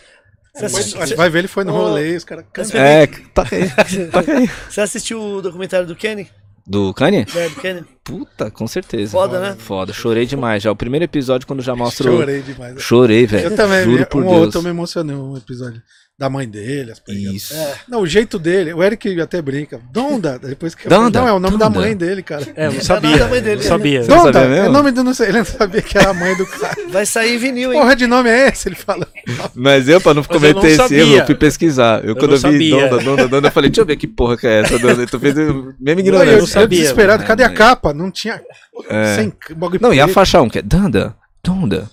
Você 0.52 1.14
vai 1.14 1.30
ver, 1.30 1.38
ele 1.38 1.48
foi 1.48 1.62
no 1.62 1.70
rolê, 1.70 2.16
os 2.16 2.24
caras. 2.24 2.44
É, 2.74 3.06
toca 3.06 3.54
aí, 3.54 3.70
toca 4.10 4.32
aí. 4.36 4.50
você 4.68 4.80
assistiu 4.80 5.22
o 5.22 5.40
documentário 5.40 5.86
do 5.86 5.94
Kenny? 5.94 6.28
Do 6.66 6.92
Kanye? 6.92 7.24
É, 7.36 7.48
do 7.48 7.54
Kenny? 7.60 7.84
Puta, 8.11 8.50
com 8.50 8.66
certeza. 8.66 9.12
Foda, 9.12 9.40
né? 9.40 9.56
Foda, 9.58 9.92
chorei 9.92 10.26
demais. 10.26 10.62
Já 10.62 10.70
o 10.70 10.76
primeiro 10.76 11.04
episódio, 11.04 11.46
quando 11.46 11.62
já 11.62 11.74
mostra. 11.76 12.11
Chorei 12.11 12.42
demais. 12.42 12.80
Chorei, 12.82 13.26
velho. 13.26 13.44
Eu 13.48 13.56
também, 13.56 13.84
Juro 13.84 14.02
um 14.02 14.06
por 14.06 14.22
ou 14.24 14.30
Deus. 14.30 14.42
outro 14.42 14.58
eu 14.58 14.62
me 14.64 14.70
emocionei 14.70 15.14
um 15.16 15.36
episódio 15.36 15.80
da 16.18 16.28
mãe 16.28 16.46
dele, 16.46 16.92
as. 16.92 17.00
Isso. 17.08 17.54
Não, 17.88 18.02
o 18.02 18.06
jeito 18.06 18.38
dele, 18.38 18.74
o 18.74 18.82
Eric 18.82 19.18
até 19.22 19.40
brinca. 19.40 19.80
Donda, 19.90 20.38
depois 20.38 20.74
que 20.74 20.86
eu 20.86 20.90
Donda? 20.90 21.18
Não, 21.18 21.26
é 21.28 21.32
o 21.32 21.38
nome 21.38 21.56
da 21.56 21.64
Donda? 21.66 21.80
mãe 21.80 21.96
dele, 21.96 22.22
cara. 22.22 22.46
é, 22.54 22.66
eu 22.66 22.72
não 22.72 22.72
nada 22.72 22.84
sabia. 22.84 23.16
da 23.18 23.26
mãe 23.28 23.38
eu 23.38 23.42
dele. 23.42 23.56
não 23.62 23.62
sabia. 23.68 24.00
Não 24.00 24.06
Donda, 24.18 24.32
sabia 24.34 24.56
é 24.56 24.68
o 24.68 24.72
nome 24.72 24.90
do 24.90 25.02
não 25.02 25.14
sei, 25.14 25.28
ele 25.28 25.38
não 25.38 25.44
sabia 25.46 25.80
que 25.80 25.96
era 25.96 26.11
a 26.11 26.12
mãe 26.12 26.36
do 26.36 26.44
cara. 26.44 26.76
Vai 26.90 27.06
sair 27.06 27.38
vinil, 27.38 27.72
hein? 27.72 27.80
Porra 27.80 27.96
de 27.96 28.06
nome 28.06 28.28
é 28.28 28.48
esse? 28.48 28.68
Ele 28.68 28.74
fala. 28.76 29.08
Mas 29.54 29.88
eu, 29.88 29.98
pra 29.98 30.12
não 30.12 30.20
eu 30.20 30.28
cometer 30.28 30.52
não 30.61 30.66
esse 30.66 30.76
sabia. 30.76 30.98
erro, 31.00 31.14
eu 31.20 31.24
fui 31.26 31.34
pesquisar. 31.36 32.04
Eu, 32.04 32.14
quando 32.14 32.32
não 32.38 32.50
eu 32.50 32.52
vi 32.58 32.70
sabia. 32.70 32.88
Donda, 32.90 33.02
Donda, 33.02 33.28
Donda, 33.28 33.48
eu 33.48 33.52
falei, 33.52 33.70
deixa 33.70 33.80
eu 33.80 33.86
ver 33.86 33.96
que 33.96 34.06
porra 34.06 34.36
que 34.36 34.46
é 34.46 34.61
essa, 34.61 34.78
Donda. 34.78 35.06
Tu 35.06 35.18
fez 35.18 35.34
o 35.38 35.74
mesmo 35.80 36.02
Não, 36.12 36.22
eu, 36.22 36.38
eu 36.40 36.46
sabia. 36.46 36.80
desesperado, 36.80 37.24
cadê 37.24 37.44
a 37.44 37.46
É, 37.46 37.48
capa? 37.48 37.94
Não 38.01 38.11
tinha. 38.11 38.42
É. 38.88 39.14
Sem 39.16 39.32
bagulho 39.57 39.80
Não, 39.82 39.92
e 39.94 40.01
a 40.01 40.09
faixa 40.09 40.40
1, 40.40 40.48
que 40.48 40.59
é 40.59 40.62
Donda, 40.62 41.14
Donda, 41.44 41.90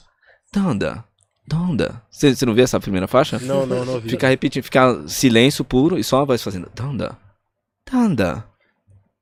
Donda, 0.53 1.03
Donda. 1.47 2.01
Você 2.09 2.35
você 2.35 2.45
não 2.45 2.53
viu 2.53 2.63
essa 2.63 2.79
primeira 2.79 3.07
faixa? 3.07 3.37
Não, 3.39 3.65
não, 3.65 3.83
não 3.85 3.99
vi. 3.99 4.09
Fica 4.09 4.27
repetindo, 4.27 4.63
fica 4.63 5.07
silêncio 5.07 5.63
puro 5.65 5.97
e 5.97 6.03
só 6.03 6.19
uma 6.19 6.25
voz 6.25 6.41
fazendo 6.43 6.69
Donda, 6.75 7.17
Donda, 7.89 8.43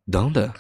Donda, 0.08 0.54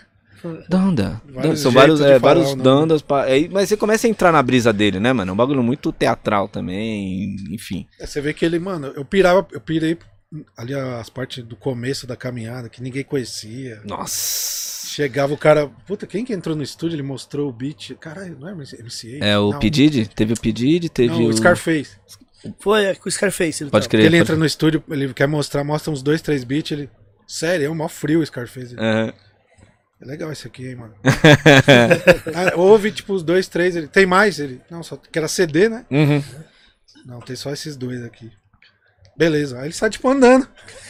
Donda. 0.70 1.22
Vários 1.28 1.60
São 1.60 1.72
vários, 1.72 2.00
é, 2.02 2.20
falar 2.20 2.36
vários. 2.36 2.56
Dondas. 2.56 3.02
pa- 3.02 3.24
aí- 3.24 3.50
mas 3.50 3.68
você 3.70 3.78
começa 3.78 4.06
a 4.06 4.10
entrar 4.10 4.32
na 4.32 4.42
brisa 4.44 4.72
dele, 4.72 5.00
né, 5.00 5.12
mano? 5.14 5.32
É 5.32 5.34
um 5.34 5.38
bagulho 5.38 5.64
muito 5.64 5.92
teatral 5.92 6.48
também, 6.48 7.36
enfim. 7.52 7.88
É, 8.00 8.06
Você 8.06 8.22
vê 8.22 8.34
que 8.34 8.46
ele, 8.46 8.60
mano, 8.60 8.88
eu 8.96 9.04
pirava, 9.06 9.48
eu 9.52 9.60
pirei 9.62 9.98
ali 10.58 10.74
as 10.76 11.10
partes 11.10 11.44
do 11.44 11.56
começo 11.56 12.06
da 12.06 12.16
caminhada, 12.16 12.70
que 12.70 12.82
ninguém 12.84 13.04
conhecia. 13.04 13.82
Nossa. 13.86 14.65
Chegava 14.96 15.34
o 15.34 15.38
cara. 15.38 15.68
Puta, 15.86 16.08
quem 16.08 16.24
que 16.24 16.32
entrou 16.32 16.56
no 16.56 16.64
estúdio? 16.64 16.96
Ele 16.96 17.04
mostrou 17.04 17.50
o 17.50 17.52
beat. 17.52 17.96
Caralho, 18.00 18.38
não 18.40 18.48
é 18.48 18.54
MCA? 18.54 19.18
É 19.20 19.38
o 19.38 19.52
não, 19.52 19.60
P. 19.60 19.70
Diddy? 19.70 20.08
Teve 20.08 20.32
o 20.32 20.40
P. 20.40 20.54
Diddy, 20.54 20.88
teve 20.88 21.10
Não, 21.14 21.24
o... 21.24 21.28
o 21.28 21.34
Scarface. 21.34 21.98
Foi, 22.62 22.86
é 22.86 22.96
com 22.96 23.10
o 23.10 23.12
Scarface. 23.12 23.62
Ele 23.64 23.72
Pode 23.72 23.84
tava. 23.84 23.90
crer. 23.90 24.00
Porque 24.04 24.08
ele 24.08 24.18
pode- 24.20 24.32
entra 24.32 24.36
no 24.38 24.46
estúdio, 24.46 24.82
ele 24.90 25.14
quer 25.14 25.28
mostrar, 25.28 25.66
mostra 25.66 25.92
uns 25.92 26.02
dois, 26.02 26.22
três 26.22 26.46
beats, 26.46 26.72
ele. 26.72 26.90
Sério, 27.28 27.66
é 27.66 27.70
um 27.70 27.76
mó 27.76 27.90
frio 27.90 28.22
o 28.22 28.26
Scarface. 28.26 28.74
Aham. 28.78 29.12
É 30.02 30.06
legal 30.06 30.32
esse 30.32 30.48
aqui, 30.48 30.66
hein, 30.70 30.76
mano. 30.76 30.94
Ah, 32.34 32.54
ouve, 32.56 32.90
tipo, 32.90 33.14
os 33.14 33.24
dois, 33.24 33.50
três. 33.50 33.76
Ele... 33.76 33.88
Tem 33.88 34.06
mais? 34.06 34.40
Ele. 34.40 34.62
Não, 34.72 34.82
só 34.82 34.96
que 34.96 35.20
era 35.20 35.28
CD, 35.28 35.68
né? 35.68 35.86
Uhum. 35.92 36.24
Não, 37.06 37.20
tem 37.20 37.36
só 37.36 37.52
esses 37.52 37.76
dois 37.76 38.02
aqui. 38.02 38.32
Beleza. 39.18 39.58
Aí 39.60 39.66
ele 39.66 39.74
sai, 39.74 39.90
tipo, 39.90 40.08
andando. 40.08 40.48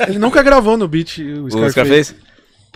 Ele 0.08 0.20
nunca 0.20 0.44
gravou 0.44 0.78
no 0.78 0.88
beat 0.88 1.18
o 1.20 1.46
O 1.46 1.70
Scarface. 1.72 2.16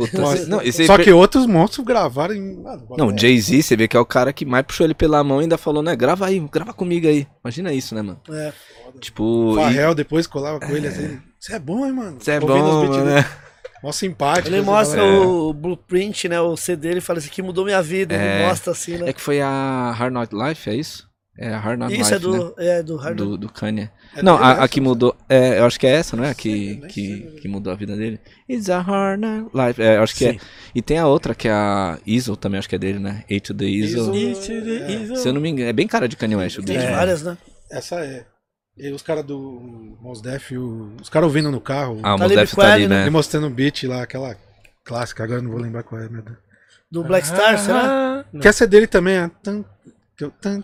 Puta, 0.06 0.22
Nossa. 0.22 0.46
não, 0.48 0.62
e 0.62 0.72
Só 0.72 0.98
que 0.98 1.12
outros 1.12 1.46
monstros 1.46 1.86
gravaram 1.86 2.34
em. 2.34 2.56
Mano, 2.62 2.88
Não, 2.98 3.18
Jay-Z, 3.18 3.62
você 3.64 3.76
vê 3.76 3.88
que 3.88 3.98
é 3.98 4.00
o 4.00 4.06
cara 4.06 4.32
que 4.32 4.46
mais 4.46 4.66
puxou 4.66 4.86
ele 4.86 4.94
pela 4.94 5.22
mão 5.24 5.40
e 5.40 5.44
ainda 5.44 5.58
falou, 5.58 5.84
né? 5.84 5.96
Grava 5.96 6.26
aí, 6.26 6.40
grava 6.52 6.74
comigo 6.74 7.06
aí. 7.08 7.28
Imagina 7.44 7.74
isso, 7.74 7.94
né, 7.94 8.02
mano? 8.02 8.22
É. 8.30 8.54
Tipo. 9.00 9.24
O 9.24 9.52
e- 9.60 9.64
Farrell 9.64 9.94
depois 9.94 10.26
colava 10.26 10.60
com 10.60 10.76
ele 10.76 10.88
assim. 10.88 11.20
Você 11.40 11.54
é 11.54 11.60
bom, 11.60 11.86
hein, 11.86 11.92
mano? 11.92 12.18
Você 12.20 12.32
é 12.32 12.40
bom, 12.40 12.48
mano, 12.48 13.06
né? 13.06 13.26
Mó 13.84 13.92
simpático. 13.94 14.48
Ele 14.50 14.58
assim, 14.58 14.66
mostra 14.66 15.00
fala, 15.02 15.26
o 15.28 15.54
blueprint, 15.54 16.28
né? 16.28 16.40
O 16.42 16.58
CD, 16.58 16.90
ele 16.90 17.02
fala 17.02 17.20
assim 17.20 17.30
que 17.30 17.42
mudou 17.42 17.64
minha 17.66 17.82
vida. 17.82 18.14
Ele 18.14 18.24
É. 18.24 18.48
mostra 18.48 18.72
assim, 18.74 18.98
né? 18.98 19.10
É 19.10 19.14
que 19.14 19.22
foi 19.22 19.40
a 19.42 19.92
Hard 19.98 20.14
Knock 20.14 20.34
Life, 20.36 20.70
é 20.70 20.76
isso? 20.76 21.09
É 21.42 21.54
a 21.54 21.58
Hard 21.58 21.80
Knock 21.80 21.94
Isso 21.94 22.02
Life, 22.04 22.16
é 22.16 22.20
do, 22.20 22.54
é 22.58 22.84
do 22.84 22.98
né? 22.98 23.04
Hard 23.04 23.16
Do, 23.18 23.38
do 23.38 23.50
Kanye. 23.50 23.90
É 24.14 24.22
não, 24.22 24.36
a, 24.36 24.64
a 24.64 24.68
que 24.68 24.82
mudou. 24.82 25.16
É, 25.30 25.60
eu 25.60 25.66
acho 25.66 25.80
que 25.80 25.88
é 25.88 25.92
essa, 25.92 26.18
não 26.18 26.26
é? 26.26 26.32
A 26.32 26.34
que, 26.36 26.50
nem 26.76 26.82
que, 26.90 27.08
sei, 27.08 27.40
que 27.42 27.48
mudou 27.48 27.72
a 27.72 27.78
vida 27.78 27.96
dele. 27.96 28.20
It's 28.50 28.70
a 28.70 28.80
Hard 28.82 29.22
Knock 29.22 29.50
Life. 29.56 29.82
É, 29.82 29.96
eu 29.96 30.04
acho 30.04 30.14
que 30.16 30.32
Sim. 30.32 30.36
é. 30.36 30.40
E 30.76 30.82
tem 30.82 30.98
a 30.98 31.08
outra 31.08 31.34
que 31.34 31.48
é 31.48 31.52
a 31.52 31.98
Iso 32.06 32.36
também, 32.36 32.60
acho 32.60 32.68
que 32.68 32.76
é 32.76 32.80
dele, 32.80 33.00
né? 33.00 33.24
A 33.32 33.40
to 33.40 33.54
the 33.54 33.64
Iso. 33.64 34.14
Iso. 34.14 35.16
Se 35.16 35.30
eu 35.30 35.34
não 35.34 35.40
me 35.40 35.48
engano, 35.48 35.70
é 35.70 35.74
bem 35.74 35.88
cara 35.88 36.10
de 36.10 36.18
Kanye 36.18 36.36
West. 36.36 36.58
o 36.58 36.64
Tem 36.64 36.78
beat. 36.78 36.92
várias, 36.92 37.24
né? 37.24 37.38
Essa 37.72 38.04
é. 38.04 38.26
E 38.78 38.92
os 38.92 39.02
caras 39.02 39.24
do 39.24 39.98
Mos 40.02 40.22
Def, 40.22 40.52
o- 40.52 40.92
os 41.02 41.08
caras 41.10 41.28
ouvindo 41.28 41.50
no 41.52 41.62
carro. 41.62 42.00
Ah, 42.04 42.16
o 42.16 42.20
Mos 42.20 42.32
Def 42.34 42.54
tá 42.54 42.74
ali, 42.74 42.84
né? 42.88 42.96
né? 42.98 43.02
Ele 43.04 43.12
mostrando 43.12 43.48
o 43.48 43.50
beat 43.50 43.84
lá, 43.84 44.02
aquela 44.04 44.36
clássica, 44.84 45.24
agora 45.24 45.40
eu 45.40 45.44
não 45.44 45.52
vou 45.52 45.60
lembrar 45.62 45.84
qual 45.84 46.02
é, 46.02 46.10
meu 46.10 46.22
Deus. 46.22 46.38
Do 46.92 47.04
Black 47.04 47.26
Star, 47.28 47.58
será? 47.60 48.26
Ah, 48.34 48.40
Que 48.42 48.48
essa 48.48 48.64
é 48.66 48.68
dele 48.68 48.88
também, 48.88 49.16
é. 49.16 49.32
Eu- 50.20 50.32
tan- 50.42 50.62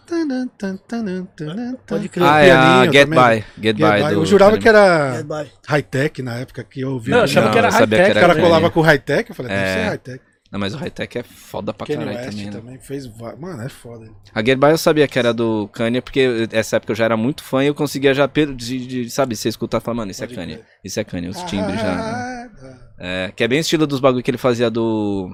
Pode 1.88 2.10
crer. 2.10 2.26
Ah, 2.28 2.40
é 2.42 2.52
a 2.52 2.86
Get 2.92 3.08
também. 3.10 3.40
By. 3.40 3.46
Get, 3.62 3.78
Get 3.78 3.78
By. 3.78 4.14
Eu 4.14 4.26
jurava 4.26 4.58
que 4.58 4.68
era 4.68 5.24
high-tech 5.68 6.22
na 6.22 6.36
época 6.36 6.64
que 6.64 6.82
eu 6.82 6.92
ouvia. 6.94 7.12
Não, 7.12 7.20
eu 7.20 7.24
achava 7.26 7.52
que 7.52 7.58
era 7.58 7.70
high-tech. 7.70 8.12
O 8.12 8.14
cara 8.22 8.36
colava 8.36 8.70
com 8.70 8.82
high-tech, 8.82 9.30
eu 9.30 9.36
falei, 9.36 9.52
deve 9.52 9.64
É. 9.70 9.74
ser 9.74 9.90
high-tech. 9.90 10.22
Não, 10.52 10.60
mas 10.60 10.74
o 10.74 10.78
high-tech 10.78 11.18
é 11.18 11.24
foda 11.24 11.74
pra 11.74 11.86
Kanye 11.88 12.00
caralho 12.00 12.18
West 12.18 12.30
também, 12.38 12.52
também, 12.52 12.74
né? 12.76 12.80
fez. 12.82 13.08
Mano, 13.40 13.62
é 13.62 13.68
foda. 13.70 14.10
A 14.34 14.40
Get 14.44 14.58
By 14.58 14.68
eu 14.68 14.78
sabia 14.78 15.08
que 15.08 15.18
era 15.20 15.34
do 15.34 15.68
Kanye, 15.70 16.02
porque 16.02 16.48
essa 16.52 16.78
época 16.78 16.92
eu 16.92 16.96
já 16.96 17.06
era 17.06 17.18
muito 17.18 17.44
fã 17.44 17.64
e 17.64 17.68
eu 17.68 17.76
conseguia 17.76 18.14
já, 18.14 18.28
pelo- 18.28 18.56
de, 18.56 18.86
de, 18.86 19.10
sabe, 19.10 19.36
você 19.36 19.50
escutar 19.50 19.80
e 19.80 19.82
falar, 19.82 19.96
mano, 19.96 20.12
isso 20.12 20.24
é 20.24 20.28
Kanye, 20.28 20.56
crer. 20.56 20.66
isso 20.84 21.00
é 21.00 21.04
Kanye, 21.04 21.28
os 21.30 21.42
timbres 21.44 21.80
já. 21.80 21.94
Ah, 21.94 22.48
ah, 22.64 22.74
É, 23.00 23.32
que 23.36 23.44
é 23.44 23.48
bem 23.48 23.58
o 23.60 23.62
estilo 23.62 23.86
dos 23.88 24.00
bagulho 24.00 24.24
que 24.24 24.32
ele 24.32 24.38
fazia 24.38 24.70
do... 24.70 25.28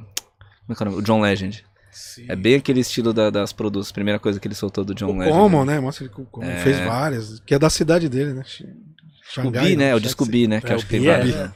Como 0.65 0.73
é 0.73 0.75
que 0.75 0.81
é 0.83 0.85
o 0.85 0.89
nome? 0.89 1.01
O 1.01 1.03
John 1.05 1.21
Legend. 1.21 1.63
Sim. 1.91 2.25
É 2.27 2.35
bem 2.35 2.55
aquele 2.55 2.79
estilo 2.79 3.13
da- 3.13 3.29
das 3.29 3.51
produções, 3.53 3.91
primeira 3.91 4.19
coisa 4.19 4.39
que 4.39 4.47
ele 4.47 4.55
soltou 4.55 4.83
do 4.83 4.93
John 4.95 5.07
O 5.11 5.17
Legend. 5.17 5.37
Common, 5.37 5.65
né? 5.65 5.79
Mostra 5.79 6.05
ele 6.05 6.13
com 6.13 6.21
o 6.23 6.25
Common. 6.25 6.47
É. 6.49 6.57
Fez 6.57 6.79
várias. 6.79 7.39
Que 7.41 7.53
é 7.55 7.59
da 7.59 7.69
cidade 7.69 8.07
dele, 8.09 8.33
né? 8.33 8.41
O 8.43 9.33
Xangai, 9.33 9.69
Bi, 9.69 9.75
né? 9.77 9.95
O 9.95 9.99
disco 9.99 10.25
né? 10.47 10.59
Que 10.61 10.71
É, 10.71 10.75
acho 10.75 10.83
o 10.83 10.87
que 10.87 10.91
tem 10.91 11.01
Bi 11.01 11.07
é. 11.09 11.23
né? 11.25 11.53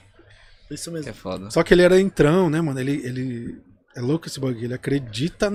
Isso 0.72 0.90
Que 0.92 0.98
é 0.98 1.00
mesmo. 1.00 1.14
foda. 1.14 1.52
Só 1.52 1.62
que 1.64 1.74
ele 1.74 1.82
era 1.82 2.00
entrão, 2.00 2.50
né, 2.50 2.60
mano? 2.62 2.80
Ele, 2.80 2.94
ele. 3.04 3.58
É 3.96 4.02
louco 4.02 4.28
esse 4.28 4.40
bagulho. 4.40 4.64
Ele 4.64 4.74
acredita 4.74 5.52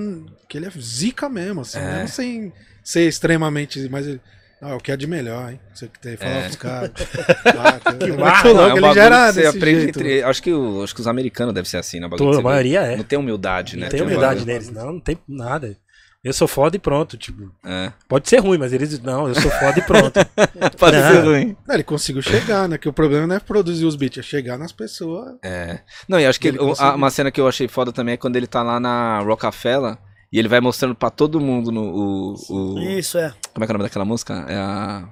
que 0.49 0.57
ele 0.57 0.65
é 0.65 0.71
zica 0.79 1.27
mesmo, 1.29 1.61
assim. 1.61 1.77
É. 1.79 1.93
Mesmo 1.97 2.07
sem 2.07 2.53
ser 2.83 3.07
extremamente. 3.07 3.87
Mas 3.89 4.07
ele. 4.07 4.21
Não, 4.61 4.69
é 4.69 4.75
o 4.75 4.79
que 4.79 4.91
é 4.91 4.97
de 4.97 5.07
melhor, 5.07 5.51
hein? 5.51 5.59
Você 5.73 5.87
que 5.87 5.99
tem. 5.99 6.15
Fala 6.15 6.31
É. 6.31 6.41
pros 6.43 6.55
caras. 6.55 6.91
Ah, 7.45 7.79
que 7.97 8.07
Não, 8.07 8.15
louco, 8.17 8.47
é 8.47 8.53
um 8.53 8.71
ele 8.77 8.81
bagulho 8.81 8.93
já 8.93 9.03
era 9.03 9.27
que 9.27 9.33
você 9.33 9.45
aprende 9.47 9.81
jeito. 9.81 9.99
entre- 9.99 10.23
Acho 10.23 10.43
que, 10.43 10.53
o- 10.53 10.83
acho 10.83 10.93
que 10.95 11.01
os 11.01 11.07
americanos 11.07 11.53
devem 11.53 11.67
ser 11.69 11.77
assim, 11.77 11.99
né? 11.99 12.05
o 12.05 12.09
bagulho 12.09 12.37
a 12.39 12.41
maioria 12.41 12.81
é. 12.81 12.95
Não 12.97 13.03
tem 13.03 13.17
humildade, 13.17 13.75
né? 13.75 13.83
Não 13.83 13.89
tem 13.89 13.97
Tem 13.99 14.07
um 14.07 14.09
humildade 14.09 14.45
neles, 14.45 14.69
não, 14.69 14.93
não 14.93 14.99
tem 14.99 15.17
nada. 15.27 15.75
Eu 16.23 16.31
sou 16.33 16.47
foda 16.47 16.75
e 16.75 16.79
pronto, 16.79 17.17
tipo. 17.17 17.51
É. 17.65 17.91
Pode 18.07 18.29
ser 18.29 18.37
ruim, 18.37 18.59
mas 18.59 18.71
eles. 18.71 18.99
Não, 18.99 19.27
eu 19.27 19.33
sou 19.33 19.49
foda 19.49 19.79
e 19.79 19.81
pronto. 19.81 20.13
Pode 20.77 20.95
Não. 20.95 21.11
ser 21.11 21.19
ruim. 21.23 21.57
Não, 21.67 21.73
ele 21.73 21.83
conseguiu 21.83 22.21
chegar, 22.21 22.69
né? 22.69 22.77
Que 22.77 22.87
o 22.87 22.93
problema 22.93 23.25
não 23.25 23.35
é 23.35 23.39
produzir 23.39 23.85
os 23.85 23.95
beats, 23.95 24.19
é 24.19 24.21
chegar 24.21 24.55
nas 24.59 24.71
pessoas. 24.71 25.33
É. 25.43 25.79
Não, 26.07 26.19
e 26.19 26.25
acho 26.27 26.39
que 26.39 26.49
Ele 26.49 26.59
conseguiu. 26.59 26.93
uma 26.93 27.09
cena 27.09 27.31
que 27.31 27.41
eu 27.41 27.47
achei 27.47 27.67
foda 27.67 27.91
também 27.91 28.13
é 28.13 28.17
quando 28.17 28.35
ele 28.35 28.45
tá 28.45 28.61
lá 28.61 28.79
na 28.79 29.19
Rockefeller 29.21 29.97
e 30.31 30.39
ele 30.39 30.47
vai 30.47 30.59
mostrando 30.61 30.95
pra 30.95 31.09
todo 31.09 31.39
mundo 31.39 31.71
no. 31.71 31.81
O, 31.83 32.35
o- 32.49 32.79
Isso, 32.79 33.17
é. 33.17 33.33
como 33.53 33.63
é 33.63 33.67
que 33.67 33.71
é 33.71 33.75
o 33.75 33.77
nome 33.77 33.83
daquela 33.89 34.05
música? 34.05 34.45
É 34.47 34.55
a. 34.55 35.07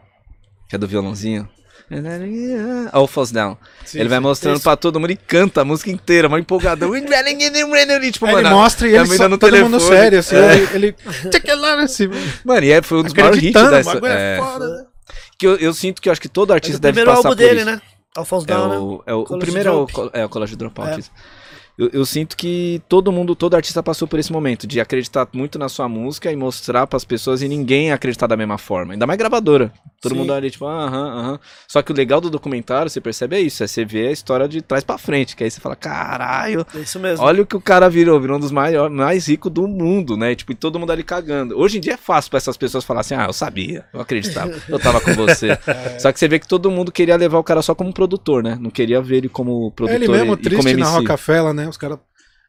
Que 0.69 0.75
é 0.75 0.77
do 0.79 0.87
violãozinho. 0.87 1.49
All 2.91 3.07
Falls 3.07 3.33
Down. 3.33 3.57
Sim, 3.83 3.99
ele 3.99 4.09
vai 4.09 4.19
mostrando 4.19 4.55
Isso. 4.57 4.63
pra 4.63 4.75
todo 4.75 4.99
mundo 4.99 5.09
e 5.11 5.15
canta 5.15 5.61
a 5.61 5.65
música 5.65 5.89
inteira, 5.89 6.29
mal 6.29 6.37
empolgadão. 6.37 6.95
E, 6.95 8.11
tipo, 8.11 8.27
mano, 8.27 8.37
ele 8.39 8.49
mostra 8.49 8.87
e 8.87 8.91
ele 8.91 8.99
me 9.09 9.17
só, 9.17 9.23
todo 9.39 9.57
mundo 9.57 9.77
telefone. 9.79 9.97
sério, 9.97 10.19
assim. 10.19 10.35
É. 10.35 10.55
Ele, 10.75 10.95
ele 11.25 11.55
lá, 11.55 11.81
assim, 11.81 12.07
Mano, 12.45 12.63
e 12.63 12.71
é, 12.71 12.81
foi 12.83 12.99
um 12.99 13.03
dos 13.03 13.13
maiores 13.13 13.41
hits 13.41 13.59
o 13.59 13.69
dessa. 13.71 13.97
é 14.05 14.37
é, 14.37 14.37
foda, 14.39 14.67
né? 14.67 14.85
que 15.39 15.47
eu, 15.47 15.55
eu 15.55 15.73
sinto 15.73 15.99
que 15.99 16.09
eu 16.09 16.11
acho 16.11 16.21
que 16.21 16.29
todo 16.29 16.51
É 16.51 16.55
artista 16.55 16.77
o 16.77 16.79
deve 16.79 16.93
primeiro 16.93 17.09
passar 17.09 17.27
álbum 17.29 17.29
por 17.29 17.35
dele, 17.35 17.61
isso. 17.61 17.65
né? 17.71 17.81
Alphonse 18.15 18.45
É 18.45 18.53
Down, 18.53 18.69
né? 18.69 18.77
o, 18.77 19.03
é 19.07 19.13
o, 19.15 19.19
o 19.21 19.23
College 19.25 19.45
primeiro 19.45 19.69
é 19.69 19.71
o, 19.71 19.87
co- 19.87 20.09
é 20.13 20.25
o 20.25 20.29
College 20.29 20.55
Dropout. 20.55 21.11
É. 21.79 21.83
Eu, 21.83 21.89
eu 21.93 22.05
sinto 22.05 22.35
que 22.35 22.81
todo 22.89 23.11
mundo, 23.11 23.35
todo 23.35 23.55
artista 23.55 23.81
passou 23.81 24.07
por 24.07 24.19
esse 24.19 24.31
momento 24.31 24.67
de 24.67 24.79
acreditar 24.81 25.27
muito 25.33 25.57
na 25.57 25.69
sua 25.69 25.87
música 25.87 26.31
e 26.31 26.35
mostrar 26.35 26.85
pras 26.87 27.05
pessoas 27.05 27.41
e 27.41 27.47
ninguém 27.47 27.91
acreditar 27.91 28.27
da 28.27 28.35
mesma 28.35 28.57
forma. 28.57 28.93
Ainda 28.93 29.07
mais 29.07 29.17
gravadora. 29.17 29.71
Todo 30.01 30.13
Sim. 30.13 30.19
mundo 30.19 30.33
ali, 30.33 30.49
tipo, 30.49 30.65
aham, 30.65 31.19
aham. 31.19 31.39
Só 31.67 31.81
que 31.81 31.91
o 31.91 31.95
legal 31.95 32.21
do 32.21 32.29
documentário, 32.29 32.89
você 32.89 33.01
percebe, 33.01 33.35
é 33.35 33.41
isso. 33.41 33.63
É 33.63 33.67
você 33.67 33.83
ver 33.83 34.07
a 34.07 34.11
história 34.11 34.47
de 34.47 34.61
trás 34.61 34.83
pra 34.83 34.97
frente. 34.97 35.35
Que 35.35 35.43
aí 35.43 35.51
você 35.51 35.59
fala, 35.59 35.75
caralho, 35.75 36.65
É 36.73 36.79
isso 36.79 36.99
mesmo. 36.99 37.25
olha 37.25 37.43
o 37.43 37.45
que 37.45 37.55
o 37.55 37.61
cara 37.61 37.89
virou. 37.89 38.19
Virou 38.19 38.37
um 38.37 38.39
dos 38.39 38.51
maiores, 38.51 38.95
mais 38.95 39.27
ricos 39.27 39.51
do 39.51 39.67
mundo, 39.67 40.15
né? 40.15 40.35
Tipo, 40.35 40.51
e 40.53 40.55
todo 40.55 40.79
mundo 40.79 40.91
ali 40.91 41.03
cagando. 41.03 41.57
Hoje 41.59 41.77
em 41.77 41.81
dia 41.81 41.93
é 41.93 41.97
fácil 41.97 42.29
pra 42.29 42.37
essas 42.37 42.55
pessoas 42.55 42.83
falar 42.85 43.01
assim, 43.01 43.13
ah, 43.15 43.25
eu 43.27 43.33
sabia, 43.33 43.85
eu 43.93 43.99
acreditava, 43.99 44.53
eu 44.69 44.79
tava 44.79 45.01
com 45.01 45.13
você. 45.13 45.57
Só 45.99 46.11
que 46.11 46.19
você 46.19 46.27
vê 46.27 46.39
que 46.39 46.47
todo 46.47 46.71
mundo 46.71 46.91
queria 46.91 47.15
levar 47.17 47.37
o 47.39 47.43
cara 47.43 47.61
só 47.61 47.75
como 47.75 47.93
produtor, 47.93 48.41
né? 48.43 48.57
Não 48.59 48.69
queria 48.69 49.01
ver 49.01 49.17
ele 49.17 49.29
como 49.29 49.67
É 49.67 49.75
produtor 49.75 50.01
ele 50.01 50.07
mesmo 50.11 50.23
e, 50.23 50.27
e 50.27 50.29
como 50.29 50.37
triste 50.37 50.69
MC. 50.69 50.79
na 50.79 50.89
Rockefeller, 50.89 51.53
né? 51.53 51.68
Os 51.69 51.77
caras. 51.77 51.99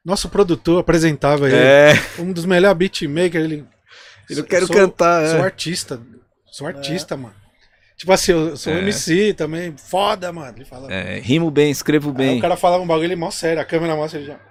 Nosso 0.05 0.29
produtor 0.29 0.81
apresentava 0.81 1.47
ele. 1.49 1.57
É, 1.57 1.93
Um 2.19 2.33
dos 2.33 2.45
melhores 2.47 2.77
beatmakers. 2.79 3.45
Ele. 3.45 3.65
eu 4.31 4.45
quero 4.45 4.67
sou- 4.67 4.77
cantar. 4.77 5.27
Sou 5.29 5.39
é. 5.39 5.43
artista. 5.43 6.01
Sou 6.51 6.67
artista, 6.67 7.17
mano. 7.17 7.35
Tipo 7.97 8.13
assim, 8.13 8.33
eu 8.33 8.57
sou 8.57 8.73
É. 8.73 8.79
MC 8.79 9.35
também, 9.35 9.75
foda, 9.77 10.33
mano. 10.33 10.57
Ele 10.57 10.65
fala. 10.65 10.91
É, 10.93 11.19
rimo 11.21 11.51
bem, 11.51 11.71
escrevo 11.71 12.09
Aí 12.11 12.15
bem. 12.17 12.39
o 12.39 12.41
cara 12.41 12.57
falava 12.57 12.83
um 12.83 12.87
bagulho 12.87 13.07
ele 13.07 13.15
mó 13.17 13.31
sério, 13.31 13.61
a 13.61 13.65
câmera 13.65 13.95
mostra 13.95 14.19
ele 14.19 14.29
já. 14.29 14.41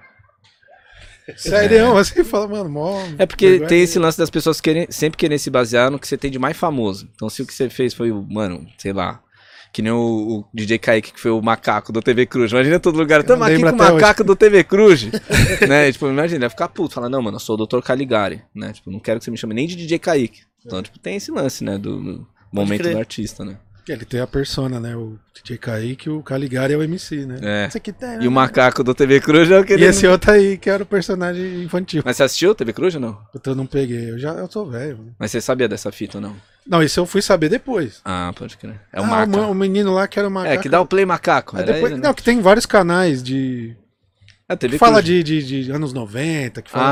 Sério, 1.37 1.95
assim, 1.97 2.23
fala, 2.23 2.47
mano, 2.47 2.69
mó. 2.69 2.99
É 3.19 3.25
porque 3.25 3.47
vergonha 3.49 3.69
tem 3.69 3.81
esse 3.83 3.99
lance 3.99 4.17
das 4.17 4.29
pessoas 4.31 4.59
querem, 4.59 4.87
sempre 4.89 5.17
querer 5.17 5.37
se 5.37 5.49
basear 5.51 5.91
no 5.91 5.99
que 5.99 6.07
você 6.07 6.17
tem 6.17 6.31
de 6.31 6.39
mais 6.39 6.57
famoso. 6.57 7.07
Então, 7.13 7.29
se 7.29 7.41
o 7.41 7.45
que 7.45 7.53
você 7.53 7.69
fez 7.69 7.93
foi 7.93 8.11
o, 8.11 8.23
mano, 8.23 8.65
sei 8.79 8.93
lá, 8.93 9.21
que 9.71 9.81
nem 9.81 9.91
o, 9.91 9.97
o 9.97 10.45
DJ 10.53 10.79
Kaique, 10.79 11.13
que 11.13 11.19
foi 11.19 11.31
o 11.31 11.41
macaco 11.41 11.91
do 11.91 12.01
TV 12.01 12.25
Cruz. 12.25 12.51
Imagina 12.51 12.79
todo 12.79 12.97
lugar, 12.97 13.23
tamo 13.23 13.43
aqui 13.43 13.59
com 13.61 13.69
o 13.69 13.77
macaco 13.77 14.23
do 14.23 14.35
TV 14.35 14.63
Cruz. 14.63 15.07
né? 15.67 15.91
Tipo, 15.91 16.07
imagina, 16.07 16.37
ele 16.37 16.39
vai 16.41 16.49
ficar 16.49 16.67
puto, 16.69 16.95
falar, 16.95 17.09
não, 17.09 17.21
mano, 17.21 17.35
eu 17.35 17.39
sou 17.39 17.55
o 17.59 17.65
Dr. 17.65 17.79
Caligari, 17.81 18.41
né? 18.53 18.73
Tipo, 18.73 18.91
não 18.91 18.99
quero 18.99 19.19
que 19.19 19.25
você 19.25 19.31
me 19.31 19.37
chame 19.37 19.53
nem 19.53 19.67
de 19.67 19.75
DJ 19.75 19.99
Kaique. 19.99 20.41
Então, 20.65 20.81
tipo, 20.81 20.99
tem 20.99 21.15
esse 21.15 21.31
lance, 21.31 21.63
né, 21.63 21.77
do, 21.77 22.01
do 22.01 22.27
momento 22.51 22.81
crer. 22.81 22.93
do 22.93 22.99
artista, 22.99 23.45
né? 23.45 23.57
Que 23.85 23.93
Ele 23.93 24.05
tem 24.05 24.19
a 24.19 24.27
persona, 24.27 24.79
né? 24.79 24.95
O 24.95 25.17
DJ 25.33 25.57
Kaique, 25.57 26.09
o 26.09 26.21
Caligari 26.21 26.73
é 26.73 26.77
o 26.77 26.83
MC, 26.83 27.25
né? 27.25 27.39
É. 27.41 27.67
Esse 27.67 27.77
aqui 27.77 27.91
tem, 27.91 28.21
E 28.21 28.27
o 28.27 28.31
macaco 28.31 28.83
do 28.83 28.93
TV 28.93 29.19
Cruz 29.19 29.49
é 29.49 29.59
o 29.59 29.63
que 29.63 29.73
E 29.75 29.83
esse 29.83 30.05
outro 30.05 30.31
aí, 30.31 30.57
que 30.57 30.69
era 30.69 30.83
o 30.83 30.85
personagem 30.85 31.63
infantil. 31.63 32.03
Mas 32.05 32.17
você 32.17 32.23
assistiu 32.23 32.53
TV 32.53 32.73
Cruz 32.73 32.93
ou 32.95 33.01
não? 33.01 33.17
Eu 33.43 33.55
não 33.55 33.65
peguei, 33.65 34.11
eu 34.11 34.19
já 34.19 34.33
eu 34.33 34.51
sou 34.51 34.69
velho. 34.69 34.97
né? 34.97 35.11
Mas 35.17 35.31
você 35.31 35.41
sabia 35.41 35.67
dessa 35.67 35.91
fita 35.91 36.17
ou 36.17 36.21
não? 36.21 36.35
Não, 36.69 36.83
isso 36.83 36.99
eu 36.99 37.05
fui 37.07 37.19
saber 37.19 37.49
depois. 37.49 37.99
Ah, 38.05 38.31
pode 38.35 38.55
crer. 38.55 38.79
É 38.93 39.01
o 39.01 39.03
ah, 39.03 39.07
macaco. 39.07 39.37
ma- 39.37 39.47
o 39.47 39.55
menino 39.55 39.91
lá 39.91 40.07
que 40.07 40.19
era 40.19 40.27
o 40.27 40.31
macaco. 40.31 40.53
É, 40.53 40.57
que 40.57 40.69
dá 40.69 40.79
o 40.79 40.85
play 40.85 41.03
macaco. 41.03 41.57
Era 41.57 41.65
depois, 41.65 41.91
ele, 41.91 42.01
né? 42.01 42.07
Não, 42.07 42.13
que 42.13 42.21
tem 42.21 42.39
vários 42.41 42.67
canais 42.67 43.23
de. 43.23 43.75
É, 44.47 44.55
TV 44.55 44.73
Que 44.73 44.77
fala 44.79 45.01
Cruz. 45.01 45.05
de, 45.05 45.23
de, 45.23 45.63
de 45.65 45.71
anos 45.71 45.93
90, 45.93 46.61
que 46.61 46.69
fala. 46.69 46.85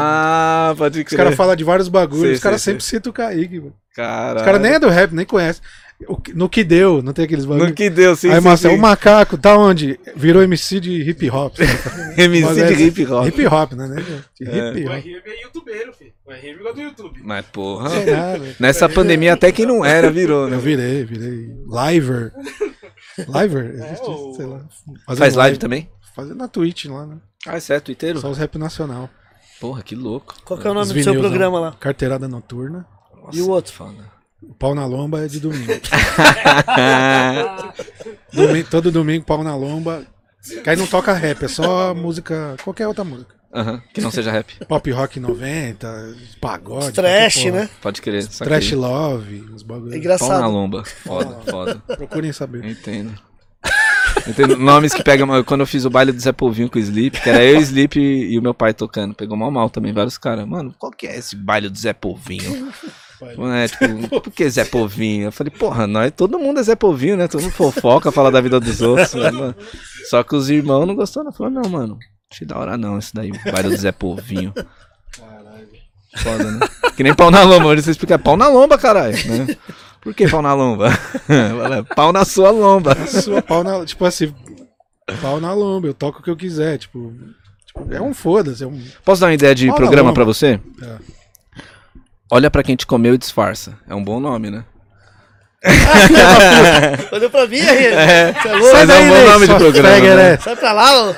Ah, 0.72 0.76
pode 0.76 1.00
os 1.00 1.06
crer. 1.06 1.18
caras 1.18 1.36
falam 1.36 1.56
de 1.56 1.64
vários 1.64 1.90
bagulhos, 1.90 2.24
Sei, 2.24 2.34
os 2.34 2.40
caras 2.40 2.62
sempre 2.62 2.84
citam 2.84 3.12
o 3.12 3.14
Kaique, 3.14 3.60
mano. 3.60 3.76
Caralho. 3.96 4.38
Os 4.38 4.44
caras 4.44 4.62
nem 4.62 4.74
é 4.74 4.80
do 4.80 4.90
rap, 4.90 5.12
nem 5.12 5.26
conhecem. 5.26 5.62
O 6.08 6.16
no 6.36 6.48
que 6.48 6.64
deu, 6.64 7.02
não 7.02 7.12
tem 7.12 7.26
aqueles 7.26 7.44
bagulhos. 7.46 7.70
No 7.70 7.76
que 7.76 7.90
deu, 7.90 8.16
sim, 8.16 8.30
Aí, 8.30 8.36
sim, 8.40 8.48
Marcelo, 8.48 8.76
o 8.76 8.80
macaco, 8.80 9.36
tá 9.36 9.58
onde? 9.58 10.00
Virou 10.16 10.44
MC 10.44 10.80
de 10.80 11.02
hip 11.10 11.28
hop. 11.32 11.56
MC 12.16 12.46
Mas 12.46 12.56
de 12.56 12.62
é- 12.62 12.82
hip 12.88 13.06
hop. 13.08 13.26
Hip 13.28 13.46
hop, 13.48 13.72
né? 13.74 13.88
né? 13.88 14.24
De 14.40 14.48
É. 14.48 14.70
hip 14.70 14.86
O 14.86 14.92
hop. 14.92 14.98
RM 15.04 15.22
é 15.26 15.42
youtubeiro, 15.44 15.94
filho. 15.94 16.14
O 16.24 16.32
RM 16.32 16.58
gosta 16.62 16.74
do 16.76 16.82
YouTube. 16.82 17.22
Mas, 17.24 17.46
porra. 17.48 17.90
Nada. 17.90 18.56
Nessa 18.60 18.88
pandemia, 18.90 19.34
até 19.34 19.52
quem 19.52 19.66
não 19.66 19.84
era 19.84 20.12
virou, 20.12 20.48
né? 20.48 20.56
Eu 20.56 20.60
virei, 20.60 21.04
virei. 21.04 21.50
Liver. 21.66 22.32
Liver? 23.28 23.76
É, 23.82 23.86
Existe, 23.88 24.08
o- 24.10 24.34
sei 24.36 24.46
lá. 24.46 24.60
Fazendo 25.06 25.18
Faz 25.20 25.34
live 25.34 25.58
também? 25.58 25.90
Fazendo 26.16 26.36
na 26.36 26.48
Twitch 26.48 26.86
lá, 26.86 27.08
né? 27.08 27.18
Ah, 27.48 27.58
é 27.58 27.60
certo, 27.60 27.92
inteiro? 27.92 28.20
Só 28.20 28.30
os 28.30 28.38
rap 28.38 28.56
nacional. 28.60 29.10
Porra, 29.60 29.82
que 29.82 29.96
louco. 29.96 30.36
Qual 30.46 30.60
que 30.60 30.68
é 30.68 30.70
o 30.70 30.74
nome 30.76 30.86
Os 30.86 30.94
do 30.94 31.04
seu 31.04 31.16
programa 31.16 31.60
lá? 31.60 31.72
Carteirada 31.80 32.28
noturna. 32.28 32.86
E 33.34 33.42
o 33.42 33.50
outro? 33.50 33.74
Foda. 33.74 34.16
O 34.42 34.54
pau 34.54 34.76
na 34.76 34.86
lomba 34.86 35.26
é 35.26 35.28
de 35.28 35.40
domingo. 35.40 35.74
Domi- 38.34 38.64
todo 38.64 38.92
domingo, 38.92 39.26
pau 39.26 39.44
na 39.44 39.56
lomba. 39.56 40.04
Que 40.64 40.70
aí 40.70 40.76
não 40.78 40.88
toca 40.88 41.14
rap, 41.14 41.44
é 41.44 41.48
só 41.48 41.94
música, 41.94 42.56
qualquer 42.64 42.88
outra 42.88 43.04
música. 43.04 43.36
Aham, 43.54 43.82
que 43.94 44.02
não 44.02 44.12
seja 44.12 44.32
rap. 44.32 44.54
Pop 44.68 44.90
rock 44.92 45.20
90, 45.20 46.16
pagode. 46.40 46.92
Trash, 46.92 47.46
né? 47.46 47.70
Pode 47.82 48.02
crer. 48.02 48.24
saquei. 48.24 48.48
Trash 48.48 48.72
love, 48.74 49.44
uns 49.52 49.64
É 49.64 49.66
bagulho. 49.66 49.84
Pau 49.84 49.90
na 49.92 49.98
engraçado. 49.98 50.52
lomba. 50.52 50.84
Foda, 50.86 51.40
foda. 51.50 51.76
Procurem 51.98 52.32
saber. 52.32 52.64
Entendo. 52.66 53.14
Entendo. 54.28 54.58
Nomes 54.58 54.94
que 54.94 55.04
pegam. 55.04 55.44
Quando 55.44 55.62
eu 55.62 55.68
fiz 55.68 55.86
o 55.86 55.90
baile 55.90 56.12
do 56.12 56.20
Zé 56.22 56.32
Povinho 56.32 56.70
com 56.70 56.78
o 56.78 56.82
Sleep, 56.82 57.20
que 57.20 57.30
era 57.30 57.44
eu, 57.44 57.58
o 57.58 57.62
Sleep 57.62 58.00
e, 58.00 58.34
e 58.34 58.40
o 58.40 58.42
meu 58.42 58.54
pai 58.54 58.74
tocando. 58.74 59.16
Pegou 59.16 59.38
mal 59.38 59.50
mal 59.50 59.70
também, 59.70 59.94
vários 59.94 60.18
caras. 60.18 60.46
Mano, 60.46 60.74
qual 60.78 60.92
que 60.92 61.08
é 61.08 61.18
esse 61.18 61.36
baile 61.36 61.70
do 61.70 61.78
Zé 61.78 61.94
Povinho? 63.20 63.54
É, 63.54 63.68
tipo, 63.70 64.22
por 64.22 64.32
que 64.32 64.50
Zé 64.50 64.66
Povinho? 64.66 65.26
Eu 65.26 65.32
falei, 65.32 65.52
porra, 65.52 65.88
nós, 65.88 66.12
todo 66.16 66.40
mundo 66.40 66.60
é 66.60 66.64
Zé 66.64 66.76
Povinho, 66.76 67.18
né? 67.18 67.28
Todo 67.28 67.42
mundo 67.42 67.52
fofoca, 67.52 68.12
fala 68.12 68.32
da 68.32 68.42
vida 68.42 68.60
dos 68.60 68.82
outros. 68.82 69.14
né, 69.14 69.32
mano? 69.32 69.56
Só 70.10 70.24
que 70.24 70.36
os 70.36 70.50
irmãos 70.50 70.86
não 70.86 70.96
gostaram. 70.96 71.32
Falaram, 71.32 71.62
não, 71.62 71.70
mano, 71.70 72.00
achei 72.32 72.46
da 72.48 72.58
hora 72.58 72.78
não, 72.78 72.98
esse 72.98 73.14
daí, 73.14 73.32
o 73.32 73.52
baile 73.52 73.70
do 73.70 73.78
Zé 73.78 73.92
Povinho. 73.92 74.54
Foda, 76.18 76.52
né? 76.52 76.68
Que 76.96 77.04
nem 77.04 77.14
pau 77.14 77.30
na 77.30 77.44
lomba, 77.44 77.68
onde 77.68 77.82
você 77.82 77.92
explica, 77.92 78.18
pau 78.18 78.36
na 78.36 78.48
lomba, 78.48 78.78
caralho, 78.78 79.16
né? 79.28 79.56
Por 80.02 80.14
que 80.14 80.28
pau 80.28 80.42
na 80.42 80.54
lomba? 80.54 80.90
Pau 81.96 82.14
na 82.14 82.24
sua 82.24 82.50
lomba. 82.50 82.96
Sua 83.08 83.42
pau 83.42 83.64
na. 83.64 83.84
Tipo 83.86 84.06
assim, 84.06 84.34
pau 85.22 85.42
na 85.42 85.54
lomba, 85.54 85.88
eu 85.88 85.94
toco 85.94 86.20
o 86.20 86.24
que 86.24 86.30
eu 86.30 86.38
quiser. 86.38 86.78
Tipo, 86.78 87.14
tipo, 87.66 87.94
é 87.94 88.02
um 88.02 88.14
foda-se. 88.14 88.64
É 88.64 88.68
um... 88.68 88.82
Posso 89.04 89.20
dar 89.20 89.28
uma 89.28 89.34
ideia 89.34 89.54
de 89.54 89.68
Pau 89.68 89.76
programa 89.76 90.14
pra 90.14 90.24
você? 90.24 90.62
É. 90.82 91.17
Olha 92.32 92.52
pra 92.52 92.64
quem 92.64 92.76
te 92.76 92.86
comeu 92.86 93.14
e 93.14 93.18
disfarça. 93.18 93.78
É 93.88 93.96
um 93.96 94.04
bom 94.04 94.20
nome, 94.20 94.50
né? 94.52 94.64
Olhou 97.12 97.30
pra 97.30 97.48
mim 97.48 97.60
aí. 97.60 97.86
É, 97.88 98.34
Você 98.34 98.48
é 98.48 98.54
louco? 98.54 98.74
mas 98.74 98.90
é 98.90 99.00
um 99.00 99.08
bom 99.08 99.14
daí, 99.14 99.26
nome 99.26 99.40
de 99.40 99.46
sua 99.48 99.58
programa. 99.60 100.00
né? 100.00 100.16
né? 100.16 100.38
Sai 100.38 100.56
pra 100.56 100.72
lá, 100.74 101.10
ô. 101.10 101.16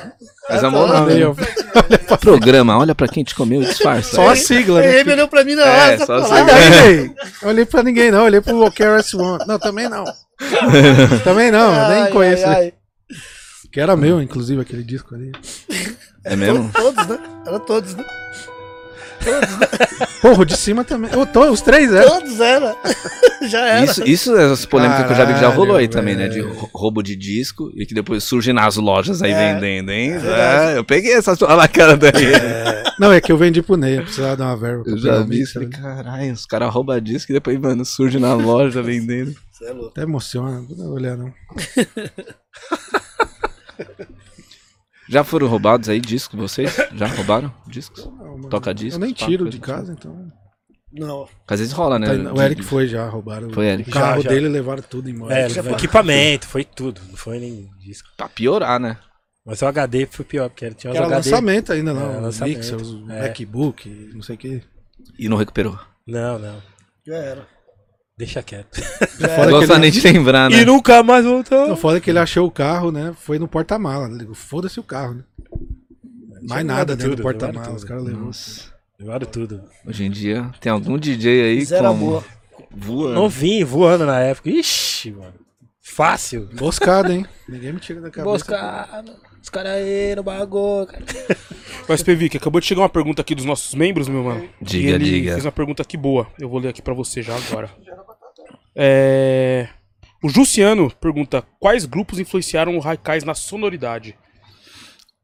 Mas 0.48 0.62
é 0.64 0.68
um 0.68 0.72
bom 0.72 0.86
nome. 0.86 1.12
Aí, 1.12 1.20
né? 1.20 1.26
ó. 1.26 2.16
Programa, 2.16 2.78
olha 2.78 2.94
pra 2.94 3.06
quem 3.08 3.22
te 3.22 3.34
comeu 3.34 3.62
e 3.62 3.66
disfarça. 3.66 4.16
Só 4.16 4.28
a 4.28 4.36
sigla, 4.36 4.80
né? 4.80 5.00
Ele 5.00 5.12
olhou 5.12 5.28
pra 5.28 5.44
mim 5.44 5.54
na 5.54 5.62
É, 5.62 5.68
hora. 5.68 5.98
sai 5.98 6.06
só 6.06 6.14
a 6.14 6.24
sigla. 6.24 6.54
Aí, 6.54 7.14
olhei 7.48 7.64
pra 7.66 7.82
ninguém, 7.82 8.10
não. 8.10 8.20
eu 8.20 8.24
Olhei 8.24 8.40
pro 8.40 8.70
KRS 8.72 9.14
One. 9.16 9.44
Não, 9.46 9.58
também 9.58 9.88
não. 9.88 10.04
também 11.22 11.50
não, 11.50 11.74
eu 11.74 11.88
nem 12.02 12.12
conheço. 12.12 12.46
ai, 12.46 12.54
ai. 12.54 12.72
Que 13.72 13.80
era 13.80 13.94
meu, 13.96 14.20
inclusive, 14.20 14.60
aquele 14.60 14.82
disco 14.82 15.14
ali. 15.14 15.30
É 16.24 16.34
mesmo? 16.34 16.70
Todos, 16.74 17.06
né? 17.06 17.18
Era 17.46 17.60
todos, 17.60 17.94
né? 17.94 18.04
Porra, 20.20 20.42
o 20.42 20.44
de 20.44 20.56
cima 20.56 20.84
também. 20.84 21.10
Eu 21.12 21.24
tô, 21.26 21.50
os 21.50 21.60
três, 21.60 21.92
é. 21.92 22.02
Todos 22.02 22.40
era. 22.40 22.76
Já 23.48 23.66
era. 23.66 23.84
Isso, 23.84 24.04
isso 24.06 24.36
é 24.36 24.44
as 24.52 24.66
polêmicas 24.66 25.06
que 25.06 25.12
eu 25.12 25.16
já 25.16 25.24
vi 25.24 25.34
que 25.34 25.40
já 25.40 25.48
rolou 25.48 25.76
aí 25.76 25.88
Caralho, 25.88 25.90
também, 26.10 26.16
né? 26.16 26.28
De 26.28 26.42
velho. 26.42 26.52
rou- 26.54 26.70
roubo 26.74 27.02
de 27.02 27.16
disco 27.16 27.70
e 27.74 27.86
que 27.86 27.94
depois 27.94 28.22
surge 28.22 28.52
nas 28.52 28.76
lojas 28.76 29.22
aí 29.22 29.32
É, 29.32 29.54
vendendo, 29.54 29.90
hein? 29.90 30.18
verdade. 30.18 30.74
É, 30.74 30.78
eu 30.78 30.84
peguei 30.84 31.14
essas 31.14 31.40
olha 31.40 31.62
a 31.62 31.68
cara 31.68 31.96
daí. 31.96 32.12
Não, 32.98 33.10
é 33.10 33.20
que 33.20 33.32
eu 33.32 33.38
vendi 33.38 33.62
pro 33.62 33.78
Ney, 33.78 33.96
eu 33.98 34.02
precisava 34.02 34.36
dar 34.36 34.46
uma 34.48 34.56
verba. 34.58 34.84
Eu 34.86 34.98
já 34.98 35.22
vi 35.22 35.40
isso. 35.40 35.54
Falei, 35.54 35.68
né? 35.68 35.78
caralho, 35.80 36.32
os 36.34 36.44
caras 36.44 36.70
roubam 36.72 37.00
disco 37.00 37.32
e 37.32 37.34
depois, 37.34 37.58
mano, 37.58 37.82
surge 37.84 38.18
na 38.18 38.34
loja 38.34 38.82
vendendo. 38.82 39.34
Você 39.50 39.64
é 39.64 39.72
louco. 39.72 39.88
Até 39.88 40.02
emociona, 40.02 40.62
não 40.68 40.76
vou 40.76 40.92
olhar 40.96 41.16
não. 41.16 41.32
Já 45.10 45.24
foram 45.24 45.48
roubados 45.48 45.88
aí 45.88 46.00
discos, 46.00 46.38
vocês? 46.38 46.74
Já 46.94 47.06
roubaram 47.06 47.52
discos? 47.66 48.04
Não, 48.06 48.12
mano, 48.36 48.48
Toca 48.48 48.72
disco? 48.72 48.96
Eu 49.00 49.04
nem 49.04 49.12
tiro 49.12 49.44
de 49.48 49.56
assim. 49.56 49.58
casa, 49.58 49.92
então. 49.92 50.28
Não. 50.92 51.28
Às 51.46 51.58
vezes 51.60 51.72
rola, 51.72 51.98
né? 51.98 52.06
Tá- 52.06 52.32
o 52.32 52.40
Eric 52.42 52.62
foi 52.62 52.86
já, 52.86 53.08
roubaram. 53.08 53.50
Foi 53.50 53.66
Eric. 53.66 53.90
O 53.90 53.92
carro 53.92 54.22
Já, 54.22 54.28
já. 54.28 54.34
dele 54.34 54.48
levaram 54.48 54.82
tudo 54.82 55.08
embora. 55.10 55.34
É, 55.38 55.48
já 55.48 55.62
foi. 55.62 55.72
equipamento, 55.72 56.46
foi 56.46 56.64
tudo. 56.64 57.00
Não 57.08 57.16
foi 57.16 57.38
nem 57.38 57.68
disco. 57.78 58.08
Pra 58.16 58.28
piorar, 58.28 58.78
né? 58.80 58.96
Mas 59.44 59.62
o 59.62 59.66
HD 59.66 60.06
foi 60.06 60.24
pior, 60.24 60.48
porque 60.48 60.70
tinha 60.74 60.90
os 60.92 60.96
era 60.96 61.06
HD. 61.06 61.16
lançamento 61.30 61.72
ainda, 61.72 61.90
É, 61.90 61.94
não. 61.94 62.16
os 62.16 62.22
lançamento. 62.22 62.56
mixers, 62.58 62.82
os 62.88 63.10
É. 63.10 63.22
MacBook, 63.22 64.10
não 64.14 64.22
sei 64.22 64.34
o 64.34 64.38
que. 64.38 64.62
E 65.18 65.28
não 65.28 65.36
recuperou. 65.36 65.78
Não, 66.06 66.38
não. 66.38 66.60
Já 67.06 67.16
era. 67.16 67.48
Deixa 68.20 68.42
quieto. 68.42 68.76
Que 69.16 69.50
Gosta 69.50 69.72
ele- 69.74 69.80
nem 69.80 69.90
de 69.90 70.00
lembrar, 70.02 70.50
né? 70.50 70.58
E 70.58 70.64
nunca 70.66 71.02
mais 71.02 71.24
voltou. 71.24 71.68
Não, 71.68 71.76
foda 71.76 71.98
que 72.00 72.10
ele 72.10 72.18
achou 72.18 72.46
o 72.46 72.50
carro, 72.50 72.92
né? 72.92 73.14
Foi 73.18 73.38
no 73.38 73.48
porta-mala. 73.48 74.10
Foda-se 74.34 74.78
o 74.78 74.82
carro, 74.82 75.14
né? 75.14 75.22
Mais 76.42 76.64
nada 76.64 76.94
dentro 76.94 77.12
do 77.12 77.16
tudo, 77.16 77.22
porta-mala. 77.22 77.72
Os 77.74 77.82
caras 77.84 78.04
levou. 78.04 78.26
Nossa. 78.26 78.70
Levaram 78.98 79.26
tudo. 79.26 79.62
Hoje 79.86 80.04
em 80.04 80.10
dia 80.10 80.50
tem 80.60 80.70
algum 80.70 80.98
DJ 80.98 81.42
aí 81.44 81.64
Zero 81.64 81.84
como 81.88 81.98
boa. 82.10 82.24
voando. 82.70 83.14
Novinho, 83.14 83.66
voando 83.66 84.04
na 84.04 84.20
época. 84.20 84.50
Ixi, 84.50 85.12
mano. 85.12 85.32
Fácil. 85.80 86.48
Emboscada, 86.52 87.12
hein? 87.14 87.24
Ninguém 87.48 87.72
me 87.72 87.80
tira 87.80 88.00
da 88.02 88.10
cabeça. 88.10 88.28
Emboscado. 88.28 89.12
Os 89.42 89.48
caras 89.48 89.72
aí 89.72 90.14
no 90.14 90.22
bagulho, 90.22 90.86
cara. 90.86 91.02
Mas, 91.88 92.02
PV, 92.02 92.28
que 92.28 92.36
acabou 92.36 92.60
de 92.60 92.66
chegar 92.66 92.82
uma 92.82 92.90
pergunta 92.90 93.22
aqui 93.22 93.34
dos 93.34 93.46
nossos 93.46 93.74
membros, 93.74 94.06
meu 94.06 94.22
mano. 94.22 94.46
Diga, 94.60 94.90
e 94.90 94.92
ele 94.92 95.04
diga. 95.04 95.32
fez 95.32 95.46
uma 95.46 95.50
pergunta 95.52 95.80
aqui 95.82 95.96
boa. 95.96 96.26
Eu 96.38 96.48
vou 96.50 96.60
ler 96.60 96.68
aqui 96.68 96.82
pra 96.82 96.92
você 96.92 97.22
já 97.22 97.34
agora. 97.34 97.70
É... 98.74 99.68
O 100.22 100.28
Jussiano 100.28 100.90
pergunta: 100.90 101.42
Quais 101.58 101.86
grupos 101.86 102.18
influenciaram 102.18 102.76
o 102.76 102.80
Raikais 102.80 103.24
na 103.24 103.34
sonoridade? 103.34 104.16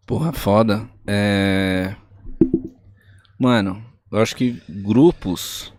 Porra, 0.06 0.32
foda. 0.32 0.88
É. 1.06 1.94
Mano, 3.38 3.84
eu 4.10 4.18
acho 4.20 4.34
que 4.34 4.62
grupos. 4.68 5.72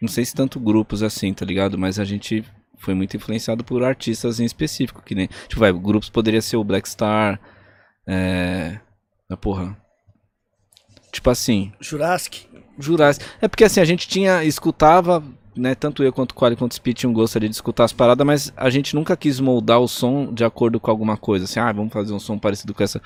Não 0.00 0.08
sei 0.08 0.24
se 0.24 0.34
tanto 0.34 0.60
grupos 0.60 1.02
assim, 1.02 1.34
tá 1.34 1.44
ligado? 1.44 1.76
Mas 1.76 1.98
a 1.98 2.04
gente 2.04 2.44
foi 2.78 2.94
muito 2.94 3.16
influenciado 3.16 3.64
por 3.64 3.82
artistas 3.82 4.38
em 4.38 4.44
específico. 4.44 5.02
Que 5.02 5.14
nem. 5.14 5.28
Tipo, 5.48 5.60
vai, 5.60 5.72
grupos 5.72 6.08
poderia 6.08 6.40
ser 6.40 6.56
o 6.56 6.64
Black 6.64 6.88
Star. 6.88 7.40
É. 8.06 8.78
Ah, 9.30 9.36
porra. 9.36 9.76
Tipo 11.10 11.30
assim, 11.30 11.72
Jurassic. 11.80 12.46
Jurassic. 12.78 13.24
É 13.40 13.48
porque 13.48 13.64
assim, 13.64 13.80
a 13.80 13.84
gente 13.84 14.06
tinha, 14.06 14.44
escutava, 14.44 15.24
né, 15.58 15.74
tanto 15.74 16.02
eu 16.02 16.12
quanto 16.12 16.32
o 16.32 16.34
Quali 16.34 16.56
quanto 16.56 16.72
o 16.72 16.74
Speed 16.74 16.98
tinham 16.98 17.12
gosto 17.12 17.38
de 17.40 17.46
escutar 17.46 17.84
as 17.84 17.92
paradas, 17.92 18.26
mas 18.26 18.52
a 18.56 18.70
gente 18.70 18.94
nunca 18.94 19.16
quis 19.16 19.40
moldar 19.40 19.80
o 19.80 19.88
som 19.88 20.32
de 20.32 20.44
acordo 20.44 20.78
com 20.80 20.90
alguma 20.90 21.16
coisa, 21.16 21.44
assim, 21.44 21.60
ah, 21.60 21.72
vamos 21.72 21.92
fazer 21.92 22.12
um 22.12 22.18
som 22.18 22.38
parecido 22.38 22.72
com 22.72 22.82
essa. 22.82 23.00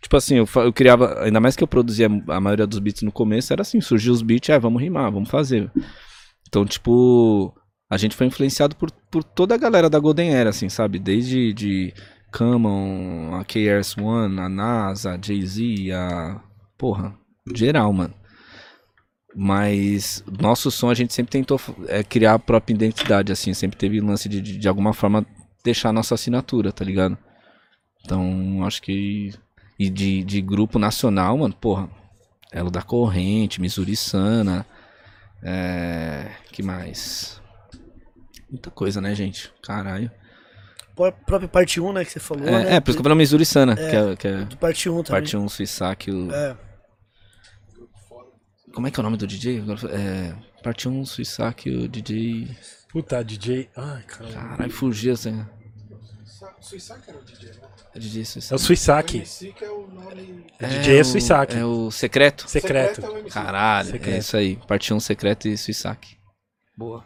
Tipo 0.00 0.16
assim, 0.16 0.36
eu, 0.36 0.48
eu 0.56 0.72
criava, 0.72 1.22
ainda 1.22 1.40
mais 1.40 1.56
que 1.56 1.62
eu 1.62 1.68
produzia 1.68 2.06
a 2.28 2.40
maioria 2.40 2.66
dos 2.66 2.78
beats 2.78 3.02
no 3.02 3.12
começo, 3.12 3.52
era 3.52 3.62
assim, 3.62 3.80
surgiu 3.80 4.12
os 4.12 4.22
beats, 4.22 4.50
ah, 4.50 4.58
vamos 4.58 4.80
rimar, 4.80 5.10
vamos 5.10 5.28
fazer. 5.30 5.70
Então, 6.48 6.64
tipo, 6.64 7.52
a 7.90 7.96
gente 7.96 8.14
foi 8.14 8.26
influenciado 8.26 8.76
por, 8.76 8.90
por 9.10 9.24
toda 9.24 9.54
a 9.54 9.58
galera 9.58 9.90
da 9.90 9.98
Golden 9.98 10.34
Era, 10.34 10.50
assim, 10.50 10.68
sabe? 10.68 10.98
Desde 10.98 11.52
de 11.52 11.94
Common, 12.32 13.34
a 13.34 13.44
KRS-One, 13.44 14.40
a 14.40 14.48
NASA, 14.48 15.12
a 15.12 15.20
Jay-Z, 15.20 15.92
a... 15.92 16.40
Porra, 16.76 17.16
geral, 17.54 17.92
mano. 17.92 18.14
Mas 19.38 20.24
nosso 20.40 20.70
som 20.70 20.88
a 20.88 20.94
gente 20.94 21.12
sempre 21.12 21.30
tentou 21.30 21.60
é, 21.88 22.02
criar 22.02 22.34
a 22.34 22.38
própria 22.38 22.72
identidade, 22.72 23.30
assim. 23.30 23.52
Sempre 23.52 23.76
teve 23.76 24.00
lance 24.00 24.30
de, 24.30 24.40
de, 24.40 24.56
de 24.56 24.68
alguma 24.68 24.94
forma, 24.94 25.26
deixar 25.62 25.90
a 25.90 25.92
nossa 25.92 26.14
assinatura, 26.14 26.72
tá 26.72 26.82
ligado? 26.82 27.18
Então, 28.02 28.64
acho 28.64 28.80
que... 28.80 29.34
E 29.78 29.90
de, 29.90 30.24
de 30.24 30.40
grupo 30.40 30.78
nacional, 30.78 31.36
mano, 31.36 31.52
porra. 31.52 31.90
Elo 32.50 32.70
da 32.70 32.80
Corrente, 32.80 33.60
Missouri 33.60 33.94
Sana... 33.94 34.64
É... 35.42 36.30
Que 36.50 36.62
mais? 36.62 37.40
Muita 38.50 38.70
coisa, 38.70 39.02
né, 39.02 39.14
gente? 39.14 39.52
Caralho. 39.62 40.10
Pó- 40.94 41.12
própria 41.12 41.48
parte 41.48 41.78
1, 41.78 41.92
né, 41.92 42.04
que 42.06 42.10
você 42.10 42.18
falou, 42.18 42.42
né? 42.42 42.72
É, 42.72 42.76
é 42.76 42.80
por 42.80 42.90
isso 42.90 42.96
que 42.96 43.00
eu 43.00 43.04
falei 43.04 43.18
Missouri 43.18 43.44
Sana, 43.44 43.76
que 43.76 43.82
é, 43.82 44.16
que 44.16 44.26
é 44.26 44.46
parte 44.58 44.88
1 44.88 45.02
também. 45.02 45.20
parte 45.20 45.36
1 45.36 45.48
Suissac. 45.50 46.10
O... 46.10 46.32
É. 46.32 46.56
Como 48.76 48.86
é 48.86 48.90
que 48.90 49.00
é 49.00 49.00
o 49.00 49.04
nome 49.04 49.16
do 49.16 49.26
DJ? 49.26 49.60
Agora, 49.60 49.80
É, 49.90 50.34
parte 50.62 50.86
1 50.86 51.06
Suissac, 51.06 51.70
o 51.70 51.88
DJ. 51.88 52.54
Puta, 52.90 53.24
DJ. 53.24 53.70
Ai, 53.74 54.02
caralho. 54.02 54.34
Caralho, 54.34 54.70
fugiu 54.70 55.14
assim. 55.14 55.42
Suissac 56.60 57.00
era 57.08 57.16
o 57.18 57.24
DJ, 57.24 57.52
né? 57.52 57.68
É 57.94 57.98
DJ 57.98 58.22
É 58.50 58.54
o. 58.54 58.58
MC 59.16 59.52
que 59.54 59.64
é 59.64 59.70
o 59.70 59.86
nome... 59.86 60.44
DJ 60.60 60.98
é 60.98 61.00
o- 61.00 61.04
Suissac. 61.06 61.56
É 61.56 61.64
o 61.64 61.90
Secreto. 61.90 62.46
Secreto. 62.46 63.00
é 63.02 63.08
o. 63.08 63.24
Caralho, 63.30 63.92
Secreto. 63.92 64.14
é 64.14 64.18
isso 64.18 64.36
aí. 64.36 64.56
Parte 64.68 64.92
1 64.92 65.00
Secreto 65.00 65.48
e 65.48 65.56
Suissac. 65.56 66.18
Boa. 66.76 67.02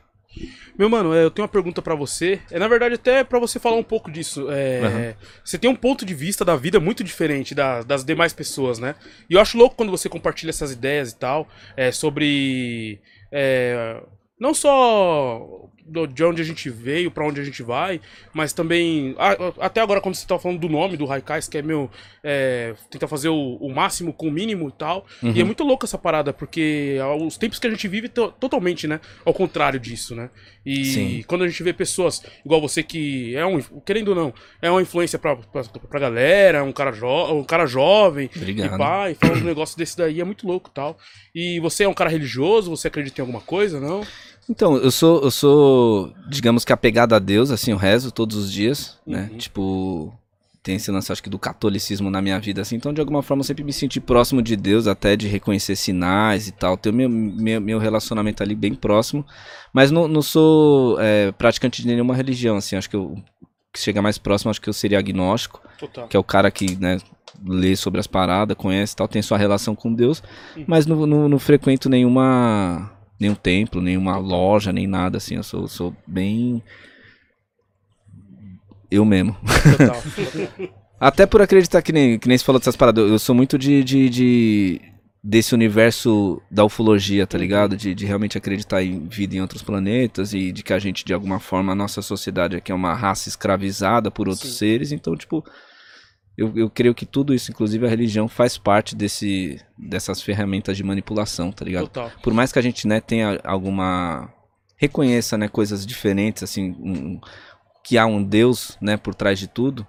Meu 0.81 0.89
mano, 0.89 1.13
é, 1.13 1.23
eu 1.25 1.31
tenho 1.31 1.45
uma 1.45 1.53
pergunta 1.53 1.83
pra 1.83 1.95
você. 1.95 2.41
É 2.51 2.59
na 2.59 2.67
verdade 2.67 2.95
até 2.95 3.23
pra 3.23 3.39
você 3.39 3.59
falar 3.61 3.77
um 3.77 3.83
pouco 3.83 4.11
disso. 4.11 4.51
É, 4.51 4.81
Aham. 4.81 5.15
Você 5.45 5.59
tem 5.59 5.69
um 5.69 5.77
ponto 5.77 6.07
de 6.07 6.15
vista 6.15 6.43
da 6.43 6.57
vida 6.57 6.81
muito 6.81 7.05
diferente 7.05 7.55
da- 7.55 7.83
das 7.83 8.03
demais 8.03 8.33
pessoas, 8.33 8.79
né? 8.79 8.95
E 9.29 9.35
eu 9.35 9.41
acho 9.43 9.59
louco 9.59 9.77
quando 9.77 9.91
você 9.91 10.09
compartilha 10.09 10.49
essas 10.49 10.73
ideias 10.73 11.13
e 11.13 11.17
tal, 11.19 11.47
é, 11.77 11.93
sobre 11.93 12.99
é, 13.31 14.03
não 14.41 14.55
só 14.55 15.69
de 16.13 16.25
onde 16.25 16.41
a 16.41 16.45
gente 16.45 16.71
veio, 16.71 17.11
pra 17.11 17.25
onde 17.27 17.41
a 17.41 17.45
gente 17.45 17.63
vai, 17.63 18.01
mas 18.33 18.53
também 18.53 19.15
até 19.61 19.81
agora 19.81 20.01
quando 20.01 20.15
você 20.15 20.27
tá 20.27 20.39
falando 20.39 20.59
do 20.61 20.69
nome 20.69 20.97
do 20.97 21.05
Raikais, 21.05 21.49
que 21.49 21.59
é 21.59 21.63
meu 21.63 21.91
é, 22.23 22.75
tentar 22.91 23.09
fazer 23.09 23.29
o, 23.29 23.57
o 23.61 23.75
máximo 23.75 24.13
com 24.13 24.29
o 24.29 24.31
mínimo 24.31 24.69
e 24.69 24.73
tal. 24.73 25.07
E 25.23 25.41
é 25.41 25.45
muito 25.45 25.65
louco 25.65 25.85
essa 25.85 25.99
parada, 25.99 26.33
porque 26.33 26.97
os 27.21 27.37
tempos 27.37 27.59
que 27.59 27.67
a 27.67 27.71
gente 27.71 27.89
vive 27.89 28.09
to- 28.09 28.33
totalmente, 28.39 28.87
né, 28.87 29.01
ao 29.25 29.33
contrário 29.35 29.81
disso, 29.81 30.15
né? 30.15 30.31
E 30.65 30.85
Sim. 30.85 31.25
quando 31.27 31.45
a 31.45 31.49
gente 31.49 31.63
vê 31.63 31.73
pessoas 31.73 32.23
igual 32.45 32.61
você 32.61 32.83
que 32.83 33.35
é 33.35 33.47
um, 33.47 33.61
querendo 33.81 34.09
ou 34.09 34.15
não, 34.15 34.35
é 34.61 34.71
uma 34.71 34.83
influência 34.83 35.19
pra, 35.19 35.35
pra, 35.37 35.63
pra 35.65 36.01
galera, 36.01 36.63
um 36.63 36.73
cara, 36.73 36.93
jo 36.93 37.07
um 37.33 37.43
cara 37.45 37.67
jovem, 37.67 38.29
Obrigado. 38.37 38.75
e 38.75 38.79
pai, 38.79 39.15
fala 39.15 39.37
um 39.39 39.41
negócio 39.45 39.77
desse 39.79 39.97
daí, 39.97 40.21
é 40.21 40.25
muito 40.25 40.47
louco 40.47 40.69
e 40.71 40.75
tal. 40.75 40.99
E 41.35 41.59
você 41.61 41.85
é 41.85 41.89
um 41.89 41.95
cara 41.95 42.11
religioso, 42.11 42.71
você 42.71 42.89
acredita 42.89 43.21
em 43.21 43.23
alguma 43.23 43.41
coisa, 43.41 43.81
não? 43.81 44.07
Então, 44.51 44.77
eu 44.77 44.91
sou, 44.91 45.23
eu 45.23 45.31
sou, 45.31 46.13
digamos 46.29 46.65
que 46.65 46.73
apegado 46.73 47.15
a 47.15 47.21
Deus, 47.21 47.53
assim, 47.53 47.71
eu 47.71 47.77
rezo 47.77 48.11
todos 48.11 48.37
os 48.37 48.53
dias, 48.53 48.99
né? 49.07 49.29
Uhum. 49.31 49.39
Tipo, 49.39 50.15
tem 50.61 50.75
esse 50.75 50.91
lance, 50.91 51.13
acho 51.13 51.23
que, 51.23 51.31
do 51.31 51.39
catolicismo 51.39 52.11
na 52.11 52.21
minha 52.21 52.39
vida, 52.41 52.61
assim. 52.61 52.75
Então, 52.75 52.93
de 52.93 53.01
alguma 53.01 53.23
forma, 53.23 53.43
eu 53.43 53.45
sempre 53.45 53.63
me 53.63 53.73
senti 53.73 54.01
próximo 54.01 54.43
de 54.43 54.57
Deus, 54.57 54.89
até 54.89 55.15
de 55.15 55.29
reconhecer 55.29 55.77
sinais 55.77 56.49
e 56.49 56.53
tal. 56.53 56.77
Ter 56.77 56.91
o 56.91 56.93
meu, 56.93 57.09
meu, 57.09 57.61
meu 57.61 57.79
relacionamento 57.79 58.43
ali 58.43 58.57
bem 58.57 58.75
próximo. 58.75 59.25
Mas 59.73 59.93
não, 59.93 60.09
não 60.09 60.21
sou 60.21 61.01
é, 61.01 61.31
praticante 61.31 61.81
de 61.81 61.87
nenhuma 61.87 62.17
religião, 62.17 62.57
assim. 62.57 62.75
Acho 62.75 62.91
que 62.91 62.97
eu, 62.97 63.05
o 63.71 63.73
que 63.73 63.79
chega 63.79 64.03
mais 64.03 64.19
próximo, 64.19 64.51
acho 64.51 64.61
que 64.61 64.69
eu 64.69 64.73
seria 64.73 64.99
agnóstico 64.99 65.63
Total. 65.79 66.09
que 66.09 66.17
é 66.17 66.21
o 66.21 66.25
cara 66.25 66.51
que, 66.51 66.75
né, 66.75 66.99
lê 67.47 67.77
sobre 67.77 68.01
as 68.01 68.09
paradas, 68.09 68.57
conhece 68.57 68.95
e 68.95 68.97
tal, 68.97 69.07
tem 69.07 69.23
sua 69.23 69.39
relação 69.39 69.77
com 69.77 69.95
Deus, 69.95 70.23
mas 70.67 70.87
não, 70.87 71.07
não, 71.07 71.29
não 71.29 71.39
frequento 71.39 71.89
nenhuma, 71.89 72.91
nenhum 73.21 73.35
templo, 73.35 73.83
nenhuma 73.83 74.17
loja, 74.17 74.73
nem 74.73 74.87
nada 74.87 75.19
assim, 75.19 75.37
eu 75.37 75.43
sou, 75.43 75.69
sou 75.69 75.95
bem 76.07 76.63
eu 78.91 79.05
mesmo. 79.05 79.37
Total. 79.77 80.03
Até 80.99 81.25
por 81.25 81.41
acreditar 81.41 81.81
que 81.81 81.93
nem, 81.93 82.19
que 82.19 82.29
nem 82.29 82.37
você 82.37 82.45
falou 82.45 82.59
dessas 82.59 82.77
paradas, 82.77 83.09
eu 83.09 83.19
sou 83.19 83.35
muito 83.35 83.57
de, 83.57 83.83
de, 83.83 84.09
de- 84.11 84.81
desse 85.23 85.55
universo 85.55 86.43
da 86.51 86.65
ufologia, 86.65 87.27
tá 87.27 87.39
ligado? 87.39 87.77
De, 87.77 87.95
de 87.95 88.05
realmente 88.05 88.37
acreditar 88.37 88.83
em 88.83 89.07
vida 89.07 89.35
em 89.35 89.41
outros 89.41 89.63
planetas 89.63 90.35
e 90.35 90.53
de 90.53 90.63
que 90.63 90.73
a 90.75 90.79
gente, 90.79 91.05
de 91.05 91.15
alguma 91.15 91.39
forma, 91.41 91.73
a 91.73 91.77
nossa 91.77 92.03
sociedade 92.03 92.57
aqui 92.57 92.71
é 92.71 92.75
uma 92.75 92.93
raça 92.93 93.29
escravizada 93.31 94.11
por 94.11 94.29
outros 94.29 94.51
Sim. 94.53 94.59
seres, 94.59 94.93
então, 94.93 95.17
tipo, 95.17 95.43
eu, 96.41 96.53
eu 96.57 96.71
creio 96.71 96.95
que 96.95 97.05
tudo 97.05 97.35
isso, 97.35 97.51
inclusive 97.51 97.87
a 97.87 97.89
religião, 97.89 98.27
faz 98.29 98.57
parte 98.57 98.97
desse, 98.97 99.61
dessas 99.77 100.23
ferramentas 100.23 100.77
de 100.77 100.83
manipulação, 100.83 101.53
tá 101.53 101.65
ligado? 101.65 101.85
Total. 101.89 102.11
por 102.23 102.33
mais 102.33 102.51
que 102.53 102.59
a 102.59 102.63
gente 102.63 102.87
né, 102.89 103.01
tenha 103.01 103.39
alguma 103.45 104.33
reconheça 104.77 105.37
né, 105.37 105.47
coisas 105.49 105.85
diferentes 105.85 106.43
assim 106.43 106.75
um- 106.81 107.21
que 107.85 107.99
há 107.99 108.07
um 108.07 108.23
Deus 108.23 108.79
né, 108.81 108.97
por 108.97 109.15
trás 109.15 109.39
de 109.39 109.47
tudo 109.47 109.87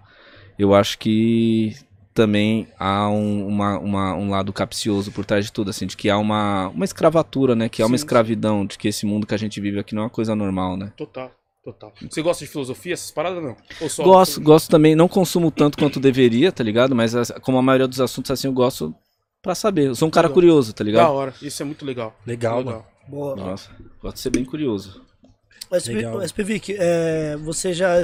eu 0.59 0.75
acho 0.75 0.97
que 0.99 1.73
também 2.13 2.67
há 2.77 3.07
um, 3.09 3.47
uma- 3.47 3.79
uma- 3.79 4.13
um 4.15 4.29
lado 4.29 4.51
capcioso 4.51 5.09
por 5.13 5.23
trás 5.25 5.45
de 5.45 5.51
tudo 5.53 5.69
assim 5.69 5.87
de 5.87 5.95
que 5.95 6.09
há 6.09 6.17
uma, 6.17 6.67
uma 6.69 6.83
escravatura 6.83 7.55
né 7.55 7.69
que 7.69 7.81
há 7.81 7.85
uma 7.85 7.97
Sim, 7.97 8.03
escravidão 8.03 8.65
de 8.65 8.77
que 8.77 8.89
esse 8.89 9.05
mundo 9.05 9.25
que 9.25 9.33
a 9.33 9.37
gente 9.37 9.61
vive 9.61 9.79
aqui 9.79 9.95
não 9.95 10.01
é 10.01 10.05
uma 10.05 10.09
coisa 10.11 10.35
normal 10.35 10.75
né 10.75 10.91
Total. 10.97 11.31
Total. 11.63 11.93
Você 12.09 12.21
gosta 12.23 12.43
de 12.43 12.49
filosofia, 12.51 12.93
essas 12.93 13.11
paradas 13.11 13.43
não? 13.43 13.55
Ou 13.81 13.87
só 13.89 14.03
gosto 14.03 14.41
gosto 14.41 14.69
também 14.69 14.95
não 14.95 15.07
consumo 15.07 15.51
tanto 15.51 15.77
quanto 15.77 15.99
deveria 15.99 16.51
tá 16.51 16.63
ligado 16.63 16.95
mas 16.95 17.13
as- 17.15 17.31
como 17.41 17.57
a 17.57 17.61
maioria 17.61 17.87
dos 17.87 18.01
assuntos 18.01 18.31
assim 18.31 18.47
eu 18.47 18.53
gosto 18.53 18.95
pra 19.43 19.53
saber 19.53 19.87
eu 19.87 19.95
sou 19.95 20.07
um 20.07 20.11
cara 20.11 20.27
Legal. 20.27 20.33
curioso 20.33 20.73
tá 20.73 20.83
Da 20.83 20.89
ligado 20.89 21.11
hora. 21.13 21.33
Isso 21.41 21.61
é 21.61 21.65
muito 21.65 21.85
legal. 21.85 22.17
Legal, 22.25 22.63
mano. 22.63 22.85
Boa. 23.07 23.35
nossa 23.35 23.69
gosto 24.01 24.15
de 24.15 24.21
ser 24.21 24.29
bem 24.31 24.43
curioso 24.45 25.01
Mas, 25.69 25.85
Legal. 25.85 26.21
SPVIC, 26.23 26.75
é, 26.79 27.37
você 27.37 27.73
já, 27.73 27.95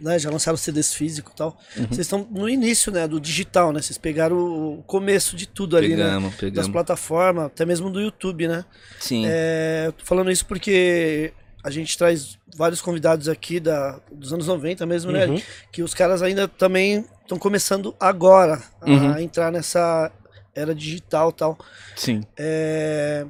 né, 0.00 0.18
já 0.18 0.30
lançaram 0.30 0.56
CDs 0.56 0.92
físicos 0.94 1.32
e 1.32 1.36
tal. 1.36 1.58
Uhum. 1.76 1.84
Vocês 1.86 2.00
estão 2.00 2.26
no 2.30 2.48
início, 2.48 2.90
né, 2.90 3.06
do 3.06 3.20
digital, 3.20 3.72
né? 3.72 3.80
Vocês 3.80 3.96
pegaram 3.98 4.36
o 4.78 4.82
começo 4.82 5.36
de 5.36 5.46
tudo 5.46 5.76
ali, 5.76 5.90
né? 5.90 6.04
pegamos 6.04 6.30
Das 6.30 6.40
pegamos 6.40 6.68
plataformas, 6.70 7.44
até 7.46 7.64
mesmo 7.64 7.90
do 7.90 8.00
YouTube, 8.00 8.48
né? 8.48 8.64
sim 8.98 9.24
É, 9.26 9.84
eu 9.86 9.92
tô 9.92 10.04
falando 10.04 10.30
isso 10.30 10.44
porque 10.46 11.32
a 11.64 11.70
gente 11.70 11.96
traz 11.96 12.38
vários 12.54 12.80
convidados 12.82 13.26
aqui 13.28 13.58
da, 13.58 13.98
dos 14.12 14.32
anos 14.32 14.46
90 14.46 14.84
mesmo, 14.84 15.10
né? 15.10 15.26
Uhum. 15.26 15.42
Que 15.72 15.82
os 15.82 15.94
caras 15.94 16.20
ainda 16.22 16.46
também 16.46 17.04
estão 17.22 17.38
começando 17.38 17.96
agora 17.98 18.62
a 18.82 18.88
Uhum. 18.90 19.18
entrar 19.18 19.50
nessa 19.50 20.12
era 20.54 20.74
digital 20.74 21.30
e 21.30 21.32
tal. 21.32 21.58
sim 21.96 22.22
É, 22.36 23.24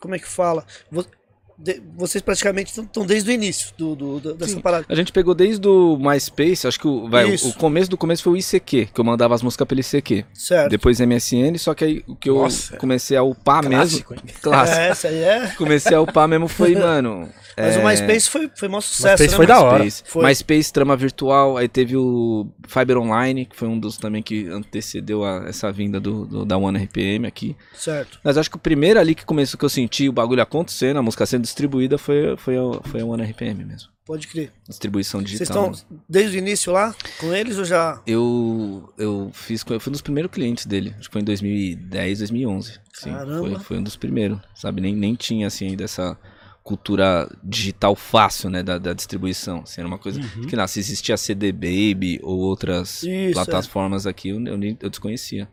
como 0.00 0.14
é 0.14 0.18
que 0.18 0.26
fala? 0.26 0.64
De- 1.58 1.82
vocês 1.96 2.20
praticamente 2.22 2.70
estão 2.78 3.06
desde 3.06 3.30
o 3.30 3.32
início 3.32 3.72
do, 3.78 3.94
do- 3.96 4.20
do- 4.20 4.34
dessa 4.34 4.52
Sim. 4.54 4.60
parada. 4.60 4.84
A 4.88 4.94
gente 4.94 5.10
pegou 5.12 5.34
desde 5.34 5.66
o 5.66 5.96
MySpace, 5.98 6.66
acho 6.66 6.78
que 6.78 6.86
o, 6.86 7.08
vai, 7.08 7.30
Isso. 7.32 7.48
o 7.48 7.54
começo 7.54 7.90
do 7.90 7.96
começo 7.96 8.22
foi 8.22 8.34
o 8.34 8.36
ICQ, 8.36 8.88
que 8.92 9.00
eu 9.00 9.04
mandava 9.04 9.34
as 9.34 9.42
músicas 9.42 9.66
pelo 9.66 9.80
ICQ. 9.80 10.24
Certo. 10.34 10.70
Depois 10.70 11.00
MSN, 11.00 11.56
só 11.58 11.74
que 11.74 11.84
aí 11.84 12.04
o 12.06 12.14
que 12.14 12.28
eu 12.28 12.36
Nossa. 12.38 12.76
comecei 12.76 13.16
a 13.16 13.22
upar 13.22 13.64
Clássico, 13.64 14.12
mesmo. 14.14 14.28
hein? 14.28 14.34
Clássico. 14.42 14.78
É, 14.78 14.88
essa 14.88 15.08
aí 15.08 15.22
é. 15.22 15.46
Comecei 15.56 15.94
a 15.96 16.00
upar 16.00 16.28
mesmo 16.28 16.46
foi, 16.48 16.74
mano. 16.76 17.28
Mas 17.58 17.74
é, 17.74 17.78
o 17.80 17.86
MySpace 17.86 18.28
foi, 18.28 18.50
foi 18.54 18.68
maior 18.68 18.82
sucesso, 18.82 19.22
MySpace 19.22 19.30
né? 19.30 19.36
foi 19.36 19.46
da 19.46 19.60
hora. 19.62 19.82
MySpace. 19.82 20.12
Foi. 20.12 20.24
MySpace, 20.26 20.72
trama 20.72 20.94
virtual, 20.94 21.56
aí 21.56 21.66
teve 21.68 21.96
o 21.96 22.46
Fiber 22.68 22.98
Online, 22.98 23.46
que 23.46 23.56
foi 23.56 23.66
um 23.66 23.78
dos 23.78 23.96
também 23.96 24.22
que 24.22 24.46
antecedeu 24.48 25.24
a- 25.24 25.44
essa 25.48 25.72
vinda 25.72 25.98
do, 25.98 26.26
do- 26.26 26.44
da 26.44 26.58
One 26.58 26.78
RPM 26.78 27.26
aqui. 27.26 27.56
Certo. 27.74 28.20
Mas 28.22 28.36
acho 28.36 28.50
que 28.50 28.56
o 28.56 28.60
primeiro 28.60 29.00
ali 29.00 29.14
que 29.14 29.24
começou, 29.24 29.58
que 29.58 29.64
eu 29.64 29.70
senti 29.70 30.06
o 30.06 30.12
bagulho 30.12 30.42
acontecendo, 30.42 30.98
a 30.98 31.02
música 31.02 31.24
sendo 31.24 31.45
distribuída, 31.46 31.96
foi, 31.98 32.36
foi, 32.36 32.56
a, 32.56 32.80
foi 32.88 33.00
a 33.00 33.04
One 33.04 33.22
RPM 33.24 33.64
mesmo. 33.64 33.88
Pode 34.04 34.28
crer. 34.28 34.52
Distribuição 34.68 35.20
Vocês 35.20 35.38
digital. 35.38 35.70
estão 35.72 36.00
desde 36.08 36.36
o 36.36 36.38
início 36.38 36.72
lá 36.72 36.94
com 37.18 37.34
eles 37.34 37.58
ou 37.58 37.64
já. 37.64 38.00
Eu, 38.06 38.92
eu 38.96 39.30
fiz, 39.32 39.64
com- 39.64 39.74
eu 39.74 39.80
fui 39.80 39.90
um 39.90 39.92
dos 39.92 40.00
primeiros 40.02 40.30
clientes 40.30 40.64
dele, 40.66 40.94
acho 40.98 41.08
que 41.08 41.12
foi 41.12 41.22
em 41.22 41.24
2010, 41.24 42.18
2011. 42.18 42.78
Sim, 42.92 43.10
Caramba. 43.10 43.38
Foi, 43.38 43.58
foi 43.64 43.78
um 43.78 43.82
dos 43.82 43.96
primeiros, 43.96 44.38
sabe? 44.54 44.80
Nem, 44.80 44.94
nem 44.94 45.14
tinha, 45.16 45.48
assim, 45.48 45.66
ainda 45.68 45.82
essa 45.84 46.16
cultura 46.62 47.28
digital 47.44 47.94
fácil, 47.94 48.50
né, 48.50 48.62
da, 48.62 48.78
da 48.78 48.92
distribuição. 48.92 49.60
Assim, 49.60 49.80
era 49.80 49.88
uma 49.88 49.98
coisa 49.98 50.20
que, 50.48 50.56
lá, 50.56 50.66
se 50.66 50.78
existia 50.80 51.16
CD 51.16 51.52
Baby 51.52 52.18
ou 52.22 52.38
outras 52.38 53.02
Isso, 53.02 53.08
é. 53.08 53.32
plataformas 53.32 54.06
aqui, 54.06 54.28
eu, 54.30 54.44
eu, 54.44 54.76
eu 54.80 54.90
desconhecia. 54.90 55.48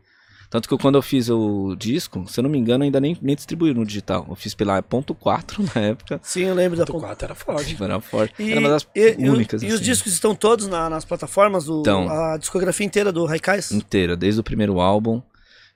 Tanto 0.54 0.70
que 0.70 0.78
quando 0.78 1.00
eu 1.00 1.02
fiz 1.02 1.32
o 1.32 1.76
disco, 1.76 2.28
se 2.30 2.40
eu 2.40 2.44
não 2.44 2.50
me 2.52 2.60
engano, 2.60 2.84
ainda 2.84 3.02
nem, 3.02 3.18
nem 3.20 3.36
distribuíram 3.36 3.80
no 3.80 3.86
digital. 3.88 4.24
Eu 4.30 4.36
fiz 4.36 4.54
pela 4.54 4.80
ponto 4.84 5.16
.4 5.16 5.68
na 5.74 5.82
época, 5.82 6.20
Sim, 6.22 6.42
eu 6.44 6.54
lembro 6.54 6.78
da 6.78 6.84
O 6.84 7.00
4 7.00 7.26
era 7.26 7.34
forte. 7.34 7.76
era 7.84 8.00
forte. 8.00 8.36
E, 8.38 8.52
era 8.52 8.60
uma 8.60 8.70
das 8.70 8.88
e- 8.94 9.16
e 9.18 9.30
únicas, 9.32 9.64
e 9.64 9.66
os 9.66 9.74
assim. 9.74 9.84
discos 9.84 10.14
estão 10.14 10.36
todos 10.36 10.68
na- 10.68 10.92
nas 10.92 11.04
plataformas 11.04 11.66
do 11.66 11.80
Estão. 11.80 12.08
a 12.08 12.38
discografia 12.38 12.86
inteira 12.86 13.12
do 13.12 13.26
Raikais? 13.26 13.72
inteira, 13.72 14.16
desde 14.16 14.42
o 14.42 14.44
primeiro 14.44 14.80
álbum, 14.80 15.24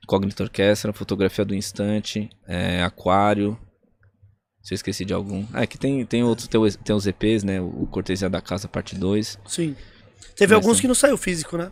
Cognito 0.05 0.43
Orchestra, 0.43 0.93
Fotografia 0.93 1.43
do 1.43 1.55
Instante, 1.55 2.29
é, 2.47 2.83
Aquário, 2.83 3.57
Se 4.61 4.73
eu 4.73 4.75
esqueci 4.75 5.03
de 5.05 5.13
algum. 5.13 5.43
Ah, 5.53 5.63
é 5.63 5.65
que 5.65 5.77
tem, 5.77 6.05
tem 6.05 6.23
outros, 6.23 6.47
tem, 6.47 6.61
tem 6.83 6.95
os 6.95 7.07
EPs, 7.07 7.43
né? 7.43 7.59
O 7.61 7.87
Cortesia 7.89 8.29
da 8.29 8.41
Casa, 8.41 8.67
parte 8.67 8.95
2. 8.95 9.39
Sim. 9.47 9.75
Teve 10.35 10.53
Mas 10.53 10.63
alguns 10.63 10.77
tem. 10.77 10.81
que 10.81 10.87
não 10.89 10.93
saiu 10.93 11.17
físico, 11.17 11.57
né? 11.57 11.71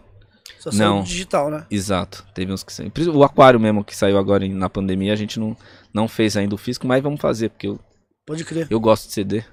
Só 0.59 0.71
saiu 0.71 0.89
Não. 0.89 1.03
digital, 1.03 1.49
né? 1.49 1.65
Exato. 1.69 2.25
Teve 2.33 2.51
uns 2.51 2.63
que 2.63 3.09
O 3.09 3.23
Aquário 3.23 3.59
mesmo, 3.59 3.83
que 3.83 3.95
saiu 3.95 4.17
agora 4.17 4.47
na 4.47 4.69
pandemia, 4.69 5.13
a 5.13 5.15
gente 5.15 5.39
não, 5.39 5.55
não 5.93 6.07
fez 6.07 6.35
ainda 6.37 6.55
o 6.55 6.57
físico, 6.57 6.87
mas 6.87 7.01
vamos 7.01 7.19
fazer, 7.21 7.49
porque 7.49 7.67
eu, 7.67 7.79
Pode 8.25 8.43
crer. 8.43 8.67
eu 8.69 8.79
gosto 8.79 9.07
de 9.07 9.13
CD. 9.13 9.43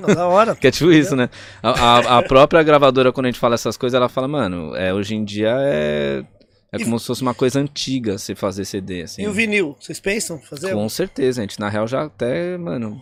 Não, 0.00 0.14
da 0.14 0.26
hora. 0.26 0.54
Que 0.56 0.66
é 0.68 0.70
tipo 0.70 0.90
isso, 0.92 1.14
né? 1.16 1.28
A, 1.62 1.70
a- 1.70 2.18
a 2.18 2.22
própria 2.22 2.62
gravadora, 2.62 3.12
quando 3.12 3.26
a 3.26 3.28
gente 3.30 3.40
fala 3.40 3.54
essas 3.54 3.76
coisas, 3.76 3.96
ela 3.96 4.08
fala, 4.08 4.28
mano, 4.28 4.74
é, 4.76 4.92
hoje 4.92 5.14
em 5.14 5.24
dia 5.24 5.54
é. 5.60 6.24
É 6.70 6.76
E- 6.76 6.84
como 6.84 6.98
se 6.98 7.06
fosse 7.06 7.22
uma 7.22 7.32
coisa 7.32 7.58
antiga 7.58 8.18
você 8.18 8.34
fazer 8.34 8.66
CD, 8.66 9.02
assim. 9.02 9.22
E 9.22 9.26
o 9.28 9.32
vinil? 9.32 9.74
Vocês 9.80 9.98
pensam 9.98 10.38
fazer? 10.38 10.74
Com 10.74 10.86
certeza, 10.90 11.40
a 11.40 11.42
gente. 11.42 11.58
Na 11.58 11.70
real, 11.70 11.86
já 11.88 12.04
até, 12.04 12.58
mano. 12.58 13.00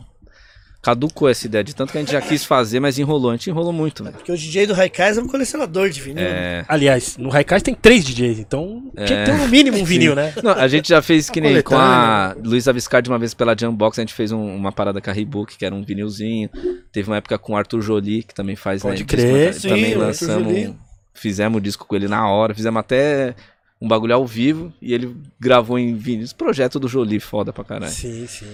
Caducou 0.87 1.29
essa 1.29 1.47
ideia 1.47 1.65
de 1.65 1.75
tanto 1.75 1.91
que 1.91 1.99
a 1.99 2.01
gente 2.01 2.13
já 2.13 2.21
quis 2.21 2.45
fazer, 2.45 2.79
mas 2.79 2.97
enrolou. 2.97 3.33
A 3.33 3.35
gente 3.35 3.51
enrolou 3.51 3.73
muito, 3.73 4.05
velho. 4.05 4.15
Porque 4.15 4.31
o 4.31 4.37
DJ 4.37 4.67
do 4.69 4.73
Raikais 4.73 5.19
é 5.19 5.21
um 5.21 5.27
colecionador 5.27 5.91
de 5.91 6.01
vinil. 6.01 6.23
né? 6.23 6.31
É. 6.61 6.65
Aliás, 6.69 7.17
no 7.19 7.29
Raikais 7.29 7.61
tem 7.61 7.75
três 7.75 8.05
DJs, 8.05 8.39
então 8.39 8.89
tinha 8.95 9.25
que 9.25 9.25
ter 9.33 9.37
no 9.37 9.49
mínimo 9.49 9.79
um 9.79 9.83
vinil, 9.85 10.15
né? 10.15 10.33
Não, 10.45 10.53
a 10.53 10.69
gente 10.69 10.89
já 10.91 11.03
fez 11.03 11.29
que 11.29 11.41
A 11.41 11.43
nem 11.43 11.61
com 11.61 11.75
a 11.77 12.29
coletânea. 12.35 12.49
Luísa 12.51 12.73
Viscardi 12.73 13.11
uma 13.11 13.19
vez 13.19 13.35
pela 13.35 13.57
Jambox, 13.59 13.99
a 13.99 14.03
gente 14.03 14.15
fez 14.15 14.31
um- 14.31 14.55
uma 14.55 14.71
parada 14.71 15.01
com 15.01 15.11
a 15.11 15.13
Reebok, 15.13 15.59
que 15.59 15.65
era 15.67 15.75
um 15.75 15.83
vinilzinho. 15.83 16.49
Teve 16.93 17.11
uma 17.11 17.17
época 17.17 17.37
com 17.37 17.55
o 17.55 17.57
Arthur 17.57 17.81
Jolie, 17.81 18.23
que 18.23 18.33
também 18.33 18.55
faz, 18.55 18.83
Pode 18.83 19.01
né? 19.01 19.07
crer. 19.09 19.51
disco, 19.51 19.69
também 19.69 19.85
Sim, 19.87 19.91
o 19.91 19.95
Arthur 19.95 20.07
lançamos, 20.07 20.45
Jolie. 20.53 20.75
fizemos 21.15 21.59
o 21.59 21.61
disco 21.61 21.85
com 21.85 21.97
ele 21.97 22.07
na 22.07 22.29
hora, 22.31 22.55
fizemos 22.55 22.79
até 22.79 23.35
um 23.83 23.89
bagulho 23.89 24.15
ao 24.15 24.25
vivo 24.25 24.73
e 24.81 24.95
ele 24.95 25.17
gravou 25.41 25.81
em 25.81 25.97
vinil. 25.97 26.23
Esse 26.23 26.35
projeto 26.35 26.79
do 26.79 26.87
Jolie, 26.87 27.19
foda 27.19 27.53
pra 27.53 27.65
caralho. 27.65 27.91
Sim, 27.91 28.25
sim. 28.29 28.47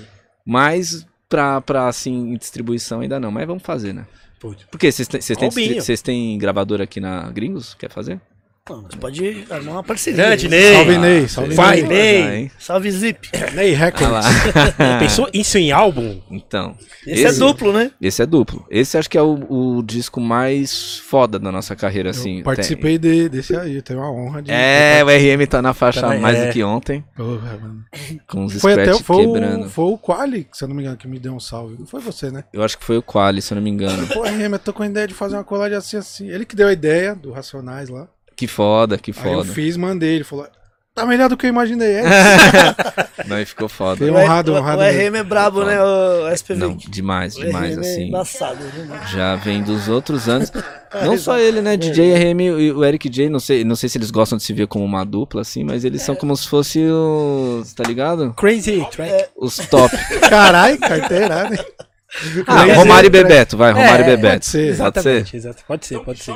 Mas 0.44 1.06
pra, 1.32 1.62
pra 1.62 1.88
assim, 1.88 2.34
distribuição 2.36 3.00
ainda 3.00 3.18
não, 3.18 3.30
mas 3.30 3.46
vamos 3.46 3.62
fazer, 3.62 3.94
né? 3.94 4.06
Pô, 4.38 4.54
Porque 4.70 4.92
vocês 4.92 5.08
têm, 5.08 5.20
vocês 5.80 6.02
têm 6.02 6.36
gravador 6.36 6.82
aqui 6.82 7.00
na 7.00 7.30
Gringos? 7.30 7.72
Quer 7.72 7.90
fazer? 7.90 8.20
Mas 8.70 8.94
pode 8.94 9.44
armar 9.50 9.74
uma 9.74 9.82
parceria. 9.82 10.24
Grande. 10.24 10.48
Ney. 10.48 10.72
Salve, 10.76 10.98
Ney. 10.98 11.28
Salve, 11.28 11.54
Vai, 11.56 11.82
Ney. 11.82 12.24
Ney. 12.28 12.50
Salve 12.60 12.90
Zip. 12.92 13.28
Ney 13.56 13.72
Records. 13.72 14.24
Ah. 14.78 14.98
Pensou 15.02 15.28
isso 15.34 15.58
em 15.58 15.72
álbum? 15.72 16.20
Então, 16.30 16.76
Esse, 17.04 17.24
é 17.24 17.28
Esse- 17.30 17.38
duplo, 17.40 17.72
né? 17.72 17.90
esse 18.00 18.22
é 18.22 18.26
duplo. 18.26 18.64
Esse 18.70 18.96
acho 18.96 19.10
que 19.10 19.18
é 19.18 19.22
o, 19.22 19.78
o 19.78 19.82
disco 19.82 20.20
mais 20.20 20.98
foda 20.98 21.40
da 21.40 21.50
nossa 21.50 21.74
carreira, 21.74 22.10
assim. 22.10 22.38
Eu 22.38 22.44
participei 22.44 22.98
de- 22.98 23.28
desse 23.28 23.56
aí, 23.56 23.74
eu 23.74 23.82
tenho 23.82 24.00
a 24.00 24.08
honra 24.08 24.40
de. 24.40 24.52
É, 24.52 25.02
o 25.02 25.08
RM 25.08 25.44
tá 25.48 25.60
na 25.60 25.74
faixa 25.74 26.00
Também, 26.00 26.20
mais 26.20 26.38
é. 26.38 26.46
do 26.46 26.52
que 26.52 26.62
ontem, 26.62 27.04
Porra, 27.16 27.58
mano. 27.60 27.84
com 28.28 28.44
os 28.44 28.60
Foi 28.60 28.74
até 28.74 28.94
foi 28.94 29.26
quebrando. 29.26 29.66
o, 29.66 29.70
foi 29.70 29.84
o 29.86 29.98
Quali, 29.98 30.46
se 30.52 30.62
eu 30.62 30.68
não 30.68 30.76
me 30.76 30.82
engano, 30.82 30.96
que 30.96 31.08
me 31.08 31.18
deu 31.18 31.32
um 31.34 31.40
salve. 31.40 31.74
Não 31.80 31.86
foi 31.86 32.00
você, 32.00 32.30
né? 32.30 32.44
Eu 32.52 32.62
acho 32.62 32.78
que 32.78 32.84
foi 32.84 32.96
o 32.96 33.02
Quali, 33.02 33.42
se 33.42 33.52
eu 33.52 33.56
não 33.56 33.62
me 33.62 33.70
engano. 33.70 34.06
Pô, 34.06 34.22
RM, 34.22 34.52
eu 34.52 34.58
tô 34.60 34.72
com 34.72 34.84
a 34.84 34.86
ideia 34.86 35.08
de 35.08 35.14
fazer 35.14 35.34
uma 35.34 35.42
colagem 35.42 35.76
assim, 35.76 35.96
assim. 35.96 36.28
Ele 36.28 36.44
que 36.44 36.54
deu 36.54 36.68
a 36.68 36.72
ideia 36.72 37.12
do 37.12 37.32
Racionais 37.32 37.88
lá. 37.88 38.06
Que 38.42 38.48
foda, 38.48 38.98
que 38.98 39.12
Aí 39.16 39.32
eu 39.32 39.38
foda. 39.44 39.52
fiz, 39.52 39.76
mandei. 39.76 40.16
Ele 40.16 40.24
falou: 40.24 40.48
tá 40.92 41.06
melhor 41.06 41.28
do 41.28 41.36
que 41.36 41.46
eu 41.46 41.50
imaginei. 41.50 41.92
É, 41.94 42.02
Não, 43.28 43.40
e 43.40 43.44
ficou 43.46 43.68
foda. 43.68 43.98
Fiquei 43.98 44.10
O, 44.10 44.16
honrado, 44.16 44.52
o, 44.52 44.56
honrado. 44.56 44.82
o 44.82 44.84
mesmo. 44.84 45.00
RM 45.10 45.14
é 45.16 45.22
brabo, 45.22 45.64
né? 45.64 45.80
O 45.80 46.28
SPV. 46.32 46.58
Não, 46.58 46.74
demais, 46.76 47.36
o 47.36 47.40
demais, 47.40 47.76
é 47.76 47.80
assim. 47.80 48.08
embaçado, 48.08 48.58
viu, 48.74 48.84
mano? 48.86 49.00
Já 49.06 49.36
vem 49.36 49.62
dos 49.62 49.86
outros 49.88 50.28
anos. 50.28 50.50
Não 51.06 51.16
só 51.16 51.38
ele, 51.38 51.60
né? 51.62 51.76
DJ 51.76 52.32
RM 52.32 52.40
e 52.40 52.72
o 52.72 52.84
Eric 52.84 53.08
J, 53.08 53.30
não 53.30 53.40
sei, 53.40 53.64
não 53.64 53.74
sei 53.76 53.88
se 53.88 53.96
eles 53.96 54.10
gostam 54.10 54.36
de 54.36 54.44
se 54.44 54.52
ver 54.52 54.66
como 54.66 54.84
uma 54.84 55.04
dupla, 55.06 55.40
assim, 55.40 55.62
mas 55.64 55.84
eles 55.84 56.02
são 56.02 56.14
como 56.16 56.36
se 56.36 56.46
fossem 56.48 56.90
os. 56.90 57.72
Tá 57.72 57.84
ligado? 57.86 58.34
Crazy 58.34 58.84
Track. 58.90 59.28
Os 59.36 59.56
top. 59.56 59.96
Caralho, 60.28 60.78
carteira, 60.80 61.48
né? 61.48 61.56
Ah, 62.46 62.64
Romário 62.74 63.06
e. 63.06 63.10
Bebeto, 63.10 63.56
vai, 63.56 63.72
Romário 63.72 64.04
e 64.04 64.08
É, 64.08 64.16
Bebeto. 64.16 64.32
pode 64.34 64.46
ser. 64.46 64.58
Pode 64.58 64.66
ser? 64.66 64.68
Exatamente, 64.68 65.36
exato. 65.36 65.64
Pode 65.66 65.86
ser, 65.86 65.98
pode 66.00 66.22
ser. 66.22 66.34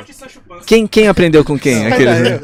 Quem, 0.66 0.86
quem 0.86 1.08
aprendeu 1.08 1.44
com 1.44 1.58
quem? 1.58 1.86
Aqueles... 1.86 2.40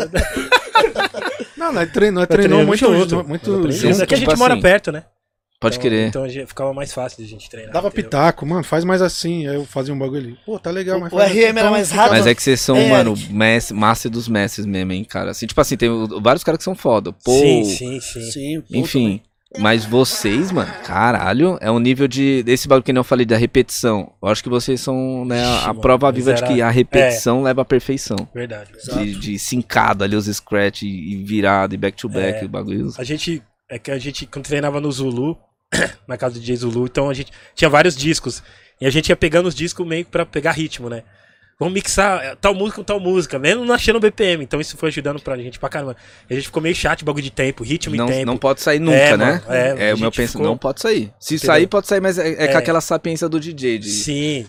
Não, 1.56 1.72
nós 1.74 1.90
treinou, 1.90 2.20
nós 2.20 2.28
treinou 2.28 2.58
treinamos 2.58 2.66
muito, 2.66 2.80
junto. 2.80 3.28
muito 3.28 3.46
junto. 3.46 3.68
treinamos. 3.68 4.00
É 4.00 4.06
que 4.06 4.14
a 4.14 4.16
gente 4.18 4.28
tipo 4.28 4.38
mora 4.38 4.52
assim, 4.54 4.62
perto, 4.62 4.92
né? 4.92 5.04
Pode 5.60 5.76
Então- 5.76 5.82
querer. 5.82 6.08
Então 6.08 6.24
a 6.24 6.28
gente- 6.28 6.46
ficava 6.48 6.74
mais 6.74 6.92
fácil 6.92 7.18
de 7.18 7.24
a 7.24 7.28
gente 7.28 7.48
treinar. 7.48 7.72
Dava 7.72 7.86
entendeu? 7.86 8.04
pitaco, 8.04 8.44
mano, 8.44 8.64
faz 8.64 8.84
mais 8.84 9.00
assim. 9.00 9.46
Aí 9.46 9.54
eu 9.54 9.64
fazia 9.64 9.94
um 9.94 9.98
bagulho 9.98 10.20
ali. 10.20 10.38
Pô, 10.44 10.58
tá 10.58 10.70
legal, 10.72 10.98
mas 10.98 11.12
O 11.12 11.16
faz 11.16 11.30
assim. 11.30 11.38
RM 11.40 11.42
era 11.44 11.50
Então, 11.60 11.70
mais 11.70 11.90
rápido. 11.92 12.12
Mas 12.18 12.26
é 12.26 12.34
que 12.34 12.42
vocês 12.42 12.60
são, 12.60 12.76
É, 12.76 12.88
mano, 12.88 13.14
mestre, 13.30 13.74
master 13.76 14.10
dos 14.10 14.26
mestres 14.28 14.66
mesmo, 14.66 14.92
hein, 14.92 15.04
cara. 15.04 15.30
Assim, 15.30 15.46
tipo 15.46 15.60
assim, 15.60 15.76
tem 15.76 15.88
o- 15.88 16.20
vários 16.20 16.42
caras 16.42 16.58
que 16.58 16.64
são 16.64 16.74
foda. 16.74 17.12
Pô, 17.12 17.30
Sim, 17.32 17.64
sim, 17.64 18.00
sim. 18.00 18.30
Sim, 18.32 18.60
pô, 18.60 18.66
enfim. 18.76 19.22
Mas 19.58 19.84
vocês, 19.84 20.50
mano, 20.50 20.72
caralho, 20.84 21.58
é 21.60 21.70
um 21.70 21.78
nível 21.78 22.08
de. 22.08 22.42
Desse 22.42 22.66
bagulho 22.66 22.82
que 22.84 22.92
eu 22.92 23.04
falei 23.04 23.26
da 23.26 23.36
repetição. 23.36 24.12
Eu 24.22 24.28
acho 24.28 24.42
que 24.42 24.48
vocês 24.48 24.80
são, 24.80 25.24
né, 25.24 25.44
a, 25.44 25.56
Ixi, 25.56 25.64
a 25.64 25.68
mano, 25.68 25.80
prova 25.80 26.10
viva 26.12 26.34
de 26.34 26.42
que 26.44 26.62
a 26.62 26.70
repetição 26.70 27.42
leva 27.42 27.62
à 27.62 27.64
perfeição. 27.64 28.16
Verdade. 28.34 28.70
De, 28.94 29.14
de 29.14 29.38
sincado 29.38 30.04
ali 30.04 30.16
os 30.16 30.26
scratch 30.26 30.82
e, 30.82 30.86
e 30.86 31.24
virado 31.24 31.74
e 31.74 31.78
back 31.78 31.96
to 31.96 32.08
back, 32.08 32.40
É. 32.42 32.44
o 32.44 32.48
bagulho. 32.48 32.90
A 32.98 33.04
gente. 33.04 33.42
É 33.68 33.78
que 33.78 33.90
a 33.90 33.98
gente, 33.98 34.26
quando 34.26 34.44
treinava 34.44 34.80
no 34.80 34.92
Zulu, 34.92 35.38
na 36.06 36.18
casa 36.18 36.34
do 36.34 36.40
DJ 36.40 36.56
Zulu, 36.56 36.84
então 36.84 37.08
a 37.08 37.14
gente 37.14 37.32
tinha 37.54 37.70
vários 37.70 37.96
discos. 37.96 38.42
E 38.80 38.86
a 38.86 38.90
gente 38.90 39.08
ia 39.08 39.16
pegando 39.16 39.46
os 39.48 39.54
discos 39.54 39.86
meio 39.86 40.04
pra 40.04 40.26
pegar 40.26 40.52
ritmo, 40.52 40.90
né? 40.90 41.04
Vamos 41.62 41.74
mixar 41.74 42.24
é, 42.24 42.34
tal 42.40 42.54
música 42.54 42.76
com 42.76 42.84
tal 42.84 42.98
música, 42.98 43.38
mesmo 43.38 43.64
não 43.64 43.74
achando 43.74 44.00
BPM. 44.00 44.42
Então 44.42 44.60
isso 44.60 44.76
foi 44.76 44.88
ajudando 44.88 45.20
pra 45.20 45.36
gente 45.36 45.58
pra 45.58 45.68
caramba. 45.68 45.96
A 46.28 46.34
gente 46.34 46.46
ficou 46.46 46.62
meio 46.62 46.74
chato, 46.74 47.04
bagulho 47.04 47.22
de 47.22 47.30
tempo, 47.30 47.62
ritmo 47.62 47.94
Não, 47.94 48.06
e 48.06 48.12
tempo. 48.12 48.26
não 48.26 48.36
pode 48.36 48.60
sair 48.60 48.78
nunca, 48.80 48.96
É, 48.96 49.16
né? 49.16 49.42
mano, 49.46 49.54
é, 49.54 49.70
a 49.70 49.74
o 49.74 49.76
meu 49.78 49.96
gente 50.08 50.16
penso, 50.16 50.32
ficou- 50.32 50.46
não 50.46 50.56
pode 50.58 50.80
sair. 50.80 51.12
Se 51.20 51.34
Entendeu? 51.36 51.54
sair, 51.54 51.66
pode 51.68 51.86
sair, 51.86 52.00
mas 52.00 52.18
é, 52.18 52.28
é 52.30 52.48
com 52.48 52.54
É. 52.54 52.56
aquela 52.56 52.80
sapiência 52.80 53.28
do 53.28 53.38
DJ. 53.38 53.78
De, 53.78 53.88
Sim, 53.88 54.46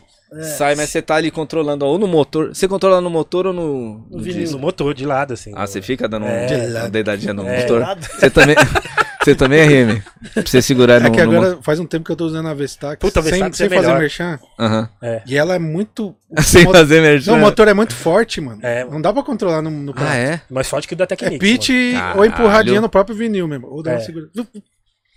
Sai, 0.57 0.73
mas 0.73 0.90
você 0.90 0.99
tá 0.99 1.14
ali 1.14 1.30
controlando 1.30 1.85
ou 1.85 1.99
no 1.99 2.07
motor. 2.07 2.56
Você 2.56 2.68
controla 2.68 2.99
no 2.99 3.07
motor 3.07 3.45
ou 3.45 3.53
no, 3.53 4.03
no 4.10 4.18
no 4.52 4.57
motor, 4.57 4.91
de 4.95 5.06
lado, 5.06 5.31
assim. 5.34 5.52
Ah, 5.56 5.68
você 5.68 5.80
fica 5.80 6.07
dando 6.10 6.26
É. 6.26 6.48
um, 6.48 6.80
uma 6.80 6.90
dedadinha 6.90 7.35
no 7.35 7.48
É. 7.48 7.61
motor? 7.61 7.85
Você 8.19 8.31
também. 8.31 8.56
Você 9.24 9.36
também 9.36 9.60
é 9.62 9.84
RM. 9.84 10.02
Pra 10.34 10.44
você 10.45 10.62
segurar 10.62 11.00
no. 11.00 11.08
É 11.08 11.10
que 11.12 11.24
no 11.24 11.32
agora 11.38 11.60
faz 11.62 11.80
um 11.80 11.86
tempo 11.86 12.04
que 12.06 12.12
eu 12.12 12.16
tô 12.16 12.26
usando 12.26 12.48
a 12.48 12.54
Vestax. 12.54 13.00
Puta, 13.00 13.20
a 13.20 13.24
sem, 13.24 13.32
Vestax 13.34 13.58
sem 13.58 13.68
é 13.68 13.70
fazer 13.70 13.82
melhor. 13.88 14.00
merchan. 14.00 14.32
motor. 14.32 14.50
Aham. 14.60 14.90
E 15.26 15.38
ela 15.38 15.56
é 15.56 15.60
muito. 15.60 16.16
Sem 16.41 16.66
fazer 16.66 17.02
merchan. 17.02 17.32
Não, 17.32 17.38
o 17.38 17.41
motor 17.41 17.68
é 17.68 17.74
muito 17.74 17.94
forte, 17.95 18.41
mano. 18.41 18.60
É. 18.64 18.84
Não 18.86 19.00
dá 19.02 19.14
pra 19.14 19.22
controlar 19.24 19.62
no, 19.62 19.70
no 19.70 19.94
Ah, 19.95 20.16
é? 20.16 20.41
Mais 20.50 20.68
forte 20.68 20.88
que 20.88 20.94
o 20.95 20.98
da 20.98 21.04
É 21.04 21.08
Technics. 21.08 21.38
pitch 21.40 21.70
mano. 21.94 22.18
ou 22.18 22.26
empurradinha 22.26 22.82
no 22.82 22.90
próprio 22.90 23.16
vinil 23.16 23.48
mesmo. 23.48 23.68
Ou 23.68 23.84
dá 23.84 23.91
uma 23.91 23.98
É. 23.98 24.00
segura. 24.02 24.28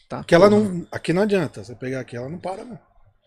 Tá, 0.09 0.19
Porque 0.19 0.35
ela 0.35 0.49
não. 0.51 0.87
Aqui 0.93 1.12
não 1.12 1.23
adianta. 1.23 1.65
Você 1.65 1.74
pegar 1.74 2.01
aqui, 2.01 2.16
ela 2.16 2.28
não 2.28 2.39
para, 2.39 2.65
não. 2.65 2.78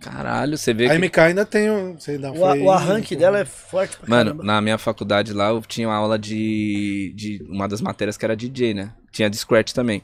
Caralho, 0.02 0.58
você 0.58 0.74
vê 0.74 0.86
A 0.88 0.92
que. 0.92 0.98
MK 1.08 1.20
ainda 1.20 1.46
tem 1.46 1.70
um. 1.70 1.98
Dá 2.22 2.32
um 2.32 2.42
O, 2.42 2.50
freio, 2.52 2.64
o 2.66 2.72
arranque 2.72 3.16
dela 3.18 3.38
é 3.40 3.44
forte 3.44 3.98
pra 3.98 4.08
Mano, 4.08 4.32
caramba. 4.32 4.44
na 4.46 4.62
minha 4.62 4.78
faculdade 4.78 5.34
lá 5.34 5.50
eu 5.50 5.62
tinha 5.62 5.90
uma 5.90 5.96
aula 5.96 6.18
de, 6.18 7.12
de. 7.18 7.44
Uma 7.50 7.68
das 7.68 7.82
matérias 7.82 8.16
que 8.16 8.24
era 8.24 8.34
DJ, 8.36 8.74
né? 8.74 8.92
Tinha 9.12 9.30
de 9.30 9.36
Scratch 9.38 9.74
também. 9.74 10.02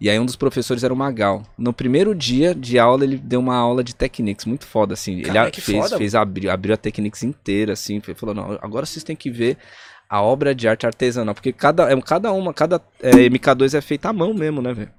E 0.00 0.08
aí 0.08 0.18
um 0.18 0.24
dos 0.24 0.34
professores 0.36 0.82
era 0.82 0.94
o 0.94 0.96
Magal. 0.96 1.42
No 1.58 1.72
primeiro 1.74 2.14
dia 2.14 2.54
de 2.54 2.78
aula, 2.78 3.04
ele 3.04 3.18
deu 3.18 3.38
uma 3.38 3.54
aula 3.56 3.84
de 3.84 3.94
Technics, 3.94 4.46
muito 4.46 4.66
foda, 4.66 4.94
assim. 4.94 5.14
ele 5.18 5.24
Caralho, 5.24 5.48
a- 5.48 5.50
que 5.50 5.60
fez, 5.60 5.78
foda, 5.84 5.98
fez 5.98 6.14
abriu, 6.14 6.50
abriu 6.50 6.74
a 6.74 6.76
Technics 6.78 7.22
inteira, 7.22 7.74
assim. 7.74 8.00
Ele 8.06 8.14
falou, 8.14 8.34
não, 8.34 8.58
agora 8.62 8.86
vocês 8.86 9.04
têm 9.04 9.14
que 9.14 9.30
ver 9.30 9.58
a 10.08 10.22
obra 10.22 10.54
de 10.54 10.66
arte 10.66 10.86
artesanal. 10.86 11.34
Porque 11.34 11.52
cada, 11.52 11.92
é, 11.92 12.00
cada 12.00 12.32
uma, 12.32 12.54
cada 12.54 12.80
é, 13.02 13.10
MK2 13.28 13.76
é 13.76 13.80
feita 13.82 14.08
à 14.08 14.12
mão 14.12 14.32
mesmo, 14.32 14.62
né, 14.62 14.72
velho? 14.72 14.90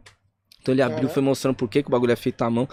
Então 0.61 0.71
ele 0.73 0.83
abriu, 0.83 1.09
foi 1.09 1.23
mostrando 1.23 1.55
por 1.55 1.67
que, 1.67 1.81
que 1.81 1.87
o 1.89 1.91
bagulho 1.91 2.11
é 2.11 2.15
feito 2.15 2.43
à 2.43 2.49
mão. 2.49 2.69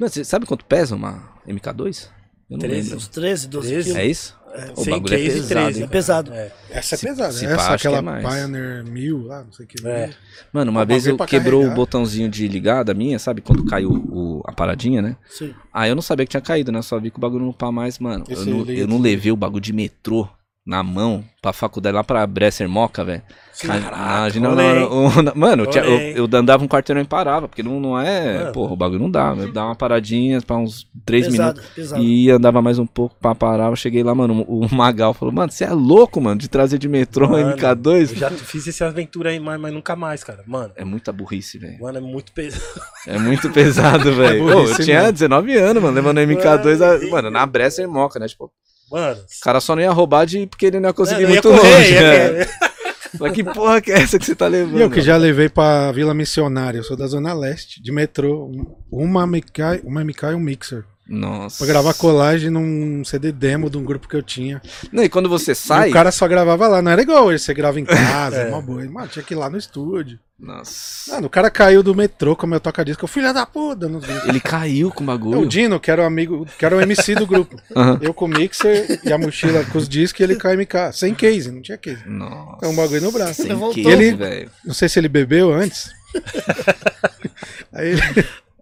Você 0.00 0.24
sabe 0.24 0.46
quanto 0.46 0.64
pesa 0.64 0.96
uma 0.96 1.28
MK2? 1.46 2.08
Eu 2.48 2.58
não 2.58 2.58
13. 2.60 2.82
lembro. 2.82 2.96
Uns 2.96 3.08
13, 3.08 3.48
12 3.48 3.68
13. 3.68 3.84
quilos. 3.84 3.98
É 4.00 4.06
isso? 4.06 4.36
O 4.74 4.84
Sem 4.84 4.94
bagulho 4.94 5.14
é 5.14 5.18
pesado, 5.18 5.48
13. 5.48 5.78
hein? 5.80 5.84
É 5.84 5.86
pesado. 5.88 6.32
É. 6.32 6.52
Essa 6.70 6.94
é 6.94 6.98
Se- 6.98 7.06
pesada. 7.06 7.32
se 7.32 7.44
Essa, 7.44 7.56
pá, 7.56 7.74
acho 7.74 7.82
que 7.82 7.88
aquela 7.94 8.18
é. 8.18 8.22
Pioneer 8.22 8.84
1000 8.84 9.26
lá, 9.26 9.44
não 9.44 9.52
sei 9.52 9.66
o 9.66 9.68
que. 9.68 9.86
É. 9.86 10.10
Mano, 10.52 10.70
uma 10.70 10.84
vez 10.86 11.06
eu 11.06 11.16
quebrou 11.18 11.60
carregar. 11.60 11.72
o 11.74 11.76
botãozinho 11.76 12.28
de 12.30 12.48
ligar 12.48 12.82
da 12.82 12.94
minha, 12.94 13.18
sabe? 13.18 13.42
Quando 13.42 13.66
caiu 13.66 13.90
o- 13.90 14.42
a 14.46 14.52
paradinha, 14.52 15.02
né? 15.02 15.16
Sim. 15.28 15.52
Aí 15.74 15.90
eu 15.90 15.94
não 15.94 16.00
sabia 16.00 16.24
que 16.24 16.30
tinha 16.30 16.40
caído, 16.40 16.72
né? 16.72 16.80
Só 16.80 16.98
vi 16.98 17.10
que 17.10 17.18
o 17.18 17.20
bagulho 17.20 17.44
não 17.44 17.52
pá 17.52 17.70
mais, 17.70 17.98
mano. 17.98 18.24
Eu 18.30 18.46
não, 18.46 18.64
eu 18.70 18.86
não 18.88 18.98
levei 18.98 19.30
o 19.30 19.36
bagulho 19.36 19.60
de 19.60 19.74
metrô 19.74 20.26
na 20.66 20.82
mão 20.82 21.22
pra 21.40 21.52
faculdade, 21.52 21.94
lá 21.94 22.02
pra 22.02 22.26
Bresser 22.26 22.68
Moca, 22.68 23.04
velho. 23.04 23.22
Imagina, 23.62 24.48
rolê, 24.48 24.62
na 24.62 24.68
hora- 24.68 24.88
o- 24.92 25.22
na- 25.22 25.32
mano, 25.36 25.64
eu, 25.64 25.84
eu, 25.84 26.28
eu 26.28 26.28
andava 26.38 26.62
um 26.64 26.68
quarteirão 26.68 27.00
e 27.00 27.06
parava, 27.06 27.48
porque 27.48 27.62
não, 27.62 27.78
não 27.80 27.98
é. 27.98 28.38
Mano. 28.40 28.52
Porra, 28.52 28.72
o 28.72 28.76
bagulho 28.76 29.00
não 29.00 29.10
dá. 29.10 29.34
Eu 29.38 29.52
dava 29.52 29.68
uma 29.68 29.74
paradinha 29.76 30.40
pra 30.42 30.56
uns 30.56 30.86
três 31.06 31.26
Pesado, 31.26 31.54
minutos. 31.60 31.74
pesado. 31.74 32.02
E 32.02 32.30
andava 32.30 32.60
mais 32.60 32.78
um 32.78 32.86
pouco 32.86 33.14
pra 33.20 33.34
parar. 33.34 33.70
Eu 33.70 33.76
cheguei 33.76 34.02
lá, 34.02 34.14
mano. 34.14 34.44
O 34.48 34.68
Magal 34.74 35.14
falou, 35.14 35.32
mano, 35.32 35.50
você 35.52 35.64
é 35.64 35.70
louco, 35.70 36.20
mano, 36.20 36.38
de 36.38 36.48
trazer 36.48 36.78
de 36.78 36.88
metrô 36.88 37.28
Mano, 37.28 37.56
MK2? 37.56 38.10
Eu 38.10 38.16
já 38.16 38.30
fiz 38.30 38.66
essa 38.68 38.86
aventura 38.86 39.30
aí, 39.30 39.40
mas, 39.40 39.58
mas 39.60 39.72
nunca 39.72 39.94
mais, 39.96 40.22
cara. 40.24 40.42
Mano, 40.46 40.72
É 40.76 40.84
muita 40.84 41.12
burrice, 41.12 41.58
velho. 41.58 41.80
mano, 41.80 41.98
é 41.98 42.00
muito 42.00 42.32
pesado. 42.32 42.80
É 43.06 43.18
muito 43.18 43.50
pesado, 43.50 44.12
velho. 44.16 44.44
Burrice 44.44 44.80
eu 44.80 44.84
tinha 44.84 44.98
mesmo. 44.98 45.12
19 45.12 45.56
anos, 45.56 45.82
mano, 45.82 45.94
levando 45.94 46.18
MK2, 46.18 46.80
a- 46.82 47.10
mano, 47.10 47.30
na 47.30 47.46
Bresser 47.46 47.88
Moca, 47.88 48.18
né? 48.18 48.26
Tipo, 48.26 48.50
o 48.90 48.94
Mano, 48.96 49.20
cara 49.42 49.60
só 49.60 49.74
não 49.74 49.82
ia 49.82 49.90
roubar 49.90 50.24
de 50.26 50.46
porque 50.46 50.66
ele 50.66 50.80
não 50.80 50.88
ia 50.90 50.92
conseguir 50.94 51.22
eu 51.22 51.28
ia 51.28 51.34
muito 51.34 51.48
correr, 51.48 51.74
longe, 51.74 51.92
ia 51.92 52.00
correr. 52.00 52.48
Mas 53.18 53.32
que 53.32 53.44
porra 53.44 53.80
que 53.80 53.90
é 53.92 53.98
essa 54.00 54.18
que 54.18 54.26
você 54.26 54.34
tá 54.34 54.46
levando? 54.46 54.78
Eu 54.80 54.90
que 54.90 55.00
já 55.00 55.16
levei 55.16 55.48
pra 55.48 55.90
Vila 55.92 56.12
Missionária, 56.12 56.78
eu 56.78 56.84
sou 56.84 56.96
da 56.96 57.06
Zona 57.06 57.32
Leste, 57.32 57.82
de 57.82 57.90
metrô, 57.90 58.44
um- 58.46 58.76
uma 58.90 59.26
MK, 59.26 59.80
uma 59.84 60.02
MK 60.04 60.32
e 60.32 60.34
um 60.34 60.40
mixer. 60.40 60.84
Nossa. 61.08 61.58
Pra 61.58 61.66
gravar 61.68 61.94
colagem 61.94 62.50
num 62.50 63.04
CD 63.04 63.30
demo 63.30 63.70
de 63.70 63.78
um 63.78 63.84
grupo 63.84 64.08
que 64.08 64.16
eu 64.16 64.22
tinha. 64.22 64.60
Não, 64.90 65.04
e 65.04 65.08
quando 65.08 65.28
você 65.28 65.52
E 65.52 65.54
sai. 65.54 65.90
o 65.90 65.92
cara 65.92 66.10
só 66.10 66.26
gravava 66.26 66.66
lá, 66.66 66.82
não 66.82 66.90
era 66.90 67.00
igual 67.02 67.26
hoje, 67.26 67.42
você 67.44 67.54
grava 67.54 67.78
em 67.78 67.84
casa, 67.86 68.48
uma 68.48 68.60
boa. 68.60 68.84
Mano, 68.84 69.06
tinha 69.08 69.22
que 69.22 69.32
ir 69.34 69.36
lá 69.36 69.48
no 69.48 69.56
estúdio. 69.56 70.18
Nossa. 70.38 71.14
Mano, 71.14 71.28
o 71.28 71.30
cara 71.30 71.48
caiu 71.50 71.82
do 71.82 71.94
metrô 71.94 72.36
com 72.36 72.44
o 72.44 72.50
meu 72.50 72.60
toca-disco, 72.60 73.04
eu 73.04 73.08
filha 73.08 73.32
da 73.32 73.46
puta. 73.46 73.88
Nos 73.88 74.04
gritos. 74.04 74.28
Ele 74.28 74.40
caiu 74.40 74.90
com 74.90 75.00
o 75.00 75.04
É 75.04 75.06
bagulho. 75.06 75.40
o 75.40 75.46
Dino, 75.46 75.80
que 75.80 75.90
era 75.90 76.02
o 76.02 76.04
amigo, 76.04 76.44
que 76.58 76.64
era 76.66 76.76
o 76.76 76.80
MC 76.80 77.14
do 77.14 77.26
grupo. 77.26 77.56
Aham. 77.74 77.98
Eu 78.02 78.12
com 78.12 78.26
o 78.26 78.28
mixer 78.28 79.00
e 79.02 79.12
a 79.12 79.16
mochila 79.16 79.64
com 79.64 79.78
os 79.78 79.88
discos 79.88 80.20
e 80.20 80.24
ele 80.24 80.36
com 80.38 80.48
a 80.48 80.54
MK. 80.54 80.92
Sem 80.92 81.14
case, 81.14 81.50
não 81.50 81.62
tinha 81.62 81.78
case. 81.78 82.02
Nossa. 82.06 82.66
É 82.66 82.68
um 82.68 82.74
bagulho 82.76 83.00
no 83.00 83.12
braço. 83.12 83.42
Sem 83.44 83.54
Voltou. 83.54 83.82
case, 83.82 83.88
Ele- 83.88 84.14
velho. 84.16 84.50
Não 84.64 84.74
sei 84.74 84.88
se 84.90 84.98
ele 84.98 85.08
bebeu 85.08 85.54
antes. 85.54 85.88
Aí 87.72 87.88
ele... 87.90 88.00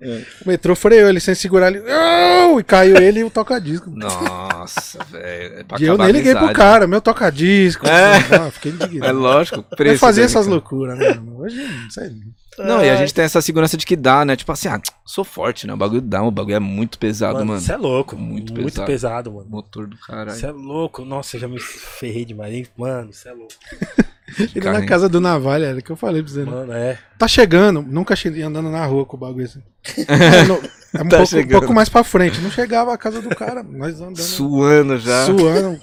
O 0.01 0.49
metrô 0.49 0.75
freou 0.77 1.09
ele 1.09 1.21
sem 1.21 1.35
segurar 1.35 1.69
ele. 1.73 1.83
"Au!" 1.91 2.61
E 2.61 2.65
caiu 2.65 2.97
ele 2.97 3.21
e 3.21 3.25
o 3.25 3.31
toca-disco. 3.31 3.89
Nossa, 3.91 5.03
velho. 5.11 5.25
É 5.61 5.65
E 5.81 5.85
eu 5.85 5.97
nem 5.97 6.09
liguei 6.09 6.33
pro 6.33 6.41
amizade. 6.45 6.59
cara, 6.59 6.87
meu 6.87 7.01
toca-disco. 7.01 7.87
É. 7.87 8.17
Ah, 8.37 8.51
fiquei 8.51 8.73
É 8.73 8.75
indignado. 8.75 9.19
lógico. 9.19 9.65
Mas 9.71 9.77
preço 9.77 9.99
fazia 10.01 10.23
dele, 10.23 10.33
essas 10.33 10.45
cara. 10.45 10.55
loucuras, 10.55 10.99
né? 10.99 11.09
mano? 11.15 11.41
Hoje, 11.41 11.57
não 11.63 11.91
sei. 11.91 12.11
Não, 12.59 12.85
e 12.85 12.89
a 12.91 12.97
gente 12.97 13.13
tem 13.15 13.25
essa 13.25 13.41
segurança 13.41 13.77
de 13.77 13.85
que 13.87 13.97
dá, 13.97 14.25
né? 14.25 14.37
Tipo 14.37 14.53
assim, 14.53 14.69
ah, 14.69 14.81
sou 15.05 15.25
forte, 15.25 15.67
né? 15.67 15.73
O 15.73 15.77
bagulho 15.77 16.01
dá, 16.01 16.23
o 16.23 16.31
bagulho 16.31 16.55
é 16.55 16.61
muito 16.61 16.99
pesado, 16.99 17.35
Mano, 17.39 17.47
mano. 17.47 17.61
você 17.61 17.73
é 17.73 17.77
louco. 17.77 18.17
Muito 18.17 18.53
Muito, 18.53 18.65
pesado. 18.75 18.87
pesado. 18.87 19.33
mano. 19.33 19.47
Motor 19.49 19.87
do 19.89 19.97
caralho. 19.99 20.31
Você 20.39 20.47
é 20.47 20.53
louco. 20.53 21.05
Nossa, 21.05 21.37
eu 21.37 21.41
já 21.41 21.49
me 21.49 21.59
ferrei 21.59 22.25
demais, 22.25 22.53
hein? 22.55 22.67
Mano, 22.77 23.13
você 23.13 23.29
é 23.29 23.33
louco. 23.33 23.55
Ele 24.39 24.71
na 24.71 24.85
casa 24.87 25.09
do 25.09 25.21
Navalha, 25.21 25.67
era 25.67 25.81
que 25.83 25.91
eu 25.91 25.97
falei 25.97 26.23
pra 26.23 26.33
você. 26.33 26.41
né? 26.45 26.51
Mano, 26.51 26.73
é. 26.73 26.99
Tá 27.19 27.29
chegando, 27.29 27.83
nunca 27.83 28.15
cheguei 28.17 28.43
andando 28.43 28.71
na 28.71 28.85
rua 28.85 29.05
com 29.07 29.17
o 29.17 29.21
bagulho 29.21 29.45
assim. 29.45 29.63
É, 30.09 30.45
no- 30.45 30.61
é 30.95 31.03
um, 31.03 31.09
Tá 31.09 31.17
pouco, 31.19 31.37
um 31.37 31.49
pouco 31.49 31.75
mais 31.75 31.89
pra 31.89 32.05
frente. 32.05 32.41
Não 32.41 32.51
chegava 32.51 32.95
a 32.95 32.97
casa 32.99 33.21
do 33.21 33.29
cara, 33.31 33.63
nós 33.65 34.01
andando. 34.01 34.19
Suando 34.19 34.99
já. 34.99 35.27
Suando. 35.27 35.79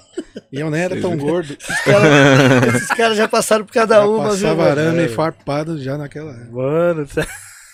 E 0.50 0.58
eu 0.60 0.70
nem 0.70 0.80
era 0.80 0.98
tão 1.00 1.16
gordo. 1.16 1.54
Cara, 1.84 2.66
esses 2.76 2.88
caras 2.88 3.16
já 3.16 3.28
passaram 3.28 3.64
por 3.64 3.72
cada 3.74 3.96
Já 3.96 4.06
uma, 4.06 4.22
viu? 4.22 4.30
passava 4.30 4.54
mano? 4.56 4.70
arame 4.70 5.04
e 5.04 5.08
farpado 5.08 5.78
já 5.80 5.98
naquela 5.98 6.32
época. 6.32 6.50
Mano, 6.52 7.06
você 7.06 7.20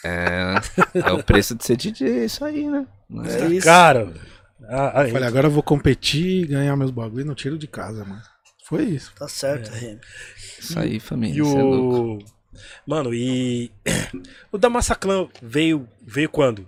É, 0.05 0.55
é 0.95 1.13
o 1.13 1.23
preço 1.23 1.55
de 1.55 1.65
ser 1.65 1.77
DJ, 1.77 2.25
isso 2.25 2.45
aí, 2.45 2.67
né? 2.69 2.85
Mas 3.09 3.35
É 3.37 3.47
isso. 3.47 3.65
Cara. 3.67 4.13
Ah, 4.69 5.03
ah, 5.03 5.09
Falei, 5.09 5.29
agora 5.29 5.47
eu 5.47 5.51
vou 5.51 5.63
competir, 5.63 6.47
ganhar 6.49 6.77
meus 6.77 6.91
bagulhos 6.91 7.27
no 7.27 7.35
tiro 7.35 7.57
de 7.57 7.67
casa, 7.67 8.05
mano. 8.05 8.21
Foi 8.69 8.85
isso. 8.85 9.13
Tá 9.19 9.27
certo, 9.29 9.71
RM. 9.71 9.99
Isso 10.61 10.79
aí, 10.79 11.01
família. 11.01 11.35
e 11.39 11.41
Isso 11.47 11.57
é 11.57 11.63
louco. 11.63 12.25
o. 12.25 12.39
Mano, 12.87 13.15
e. 13.15 13.71
O 14.53 14.59
da 14.59 14.69
Massaclan 14.69 15.29
veio, 15.43 15.89
veio 16.07 16.29
quando? 16.29 16.65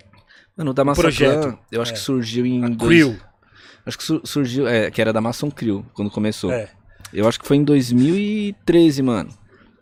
Mano, 0.56 0.70
o 0.70 0.74
da 0.74 0.84
Massa 0.84 1.00
projeto. 1.00 1.40
Clan, 1.42 1.58
eu 1.72 1.82
acho 1.82 1.92
É. 1.92 1.94
que 1.94 2.00
surgiu 2.00 2.46
em. 2.46 2.64
A 2.64 2.68
dois- 2.68 2.88
Crew. 3.04 3.16
Acho 3.86 3.98
que 3.98 4.04
su- 4.04 4.20
surgiu. 4.24 4.66
É, 4.68 4.90
que 4.90 5.00
era 5.00 5.12
da 5.12 5.20
Maçon 5.20 5.50
Crew, 5.50 5.84
quando 5.94 6.10
começou. 6.10 6.52
É. 6.52 6.68
Eu 7.12 7.26
acho 7.26 7.40
que 7.40 7.46
foi 7.46 7.56
em 7.56 7.64
2013, 7.64 9.02
mano. 9.02 9.30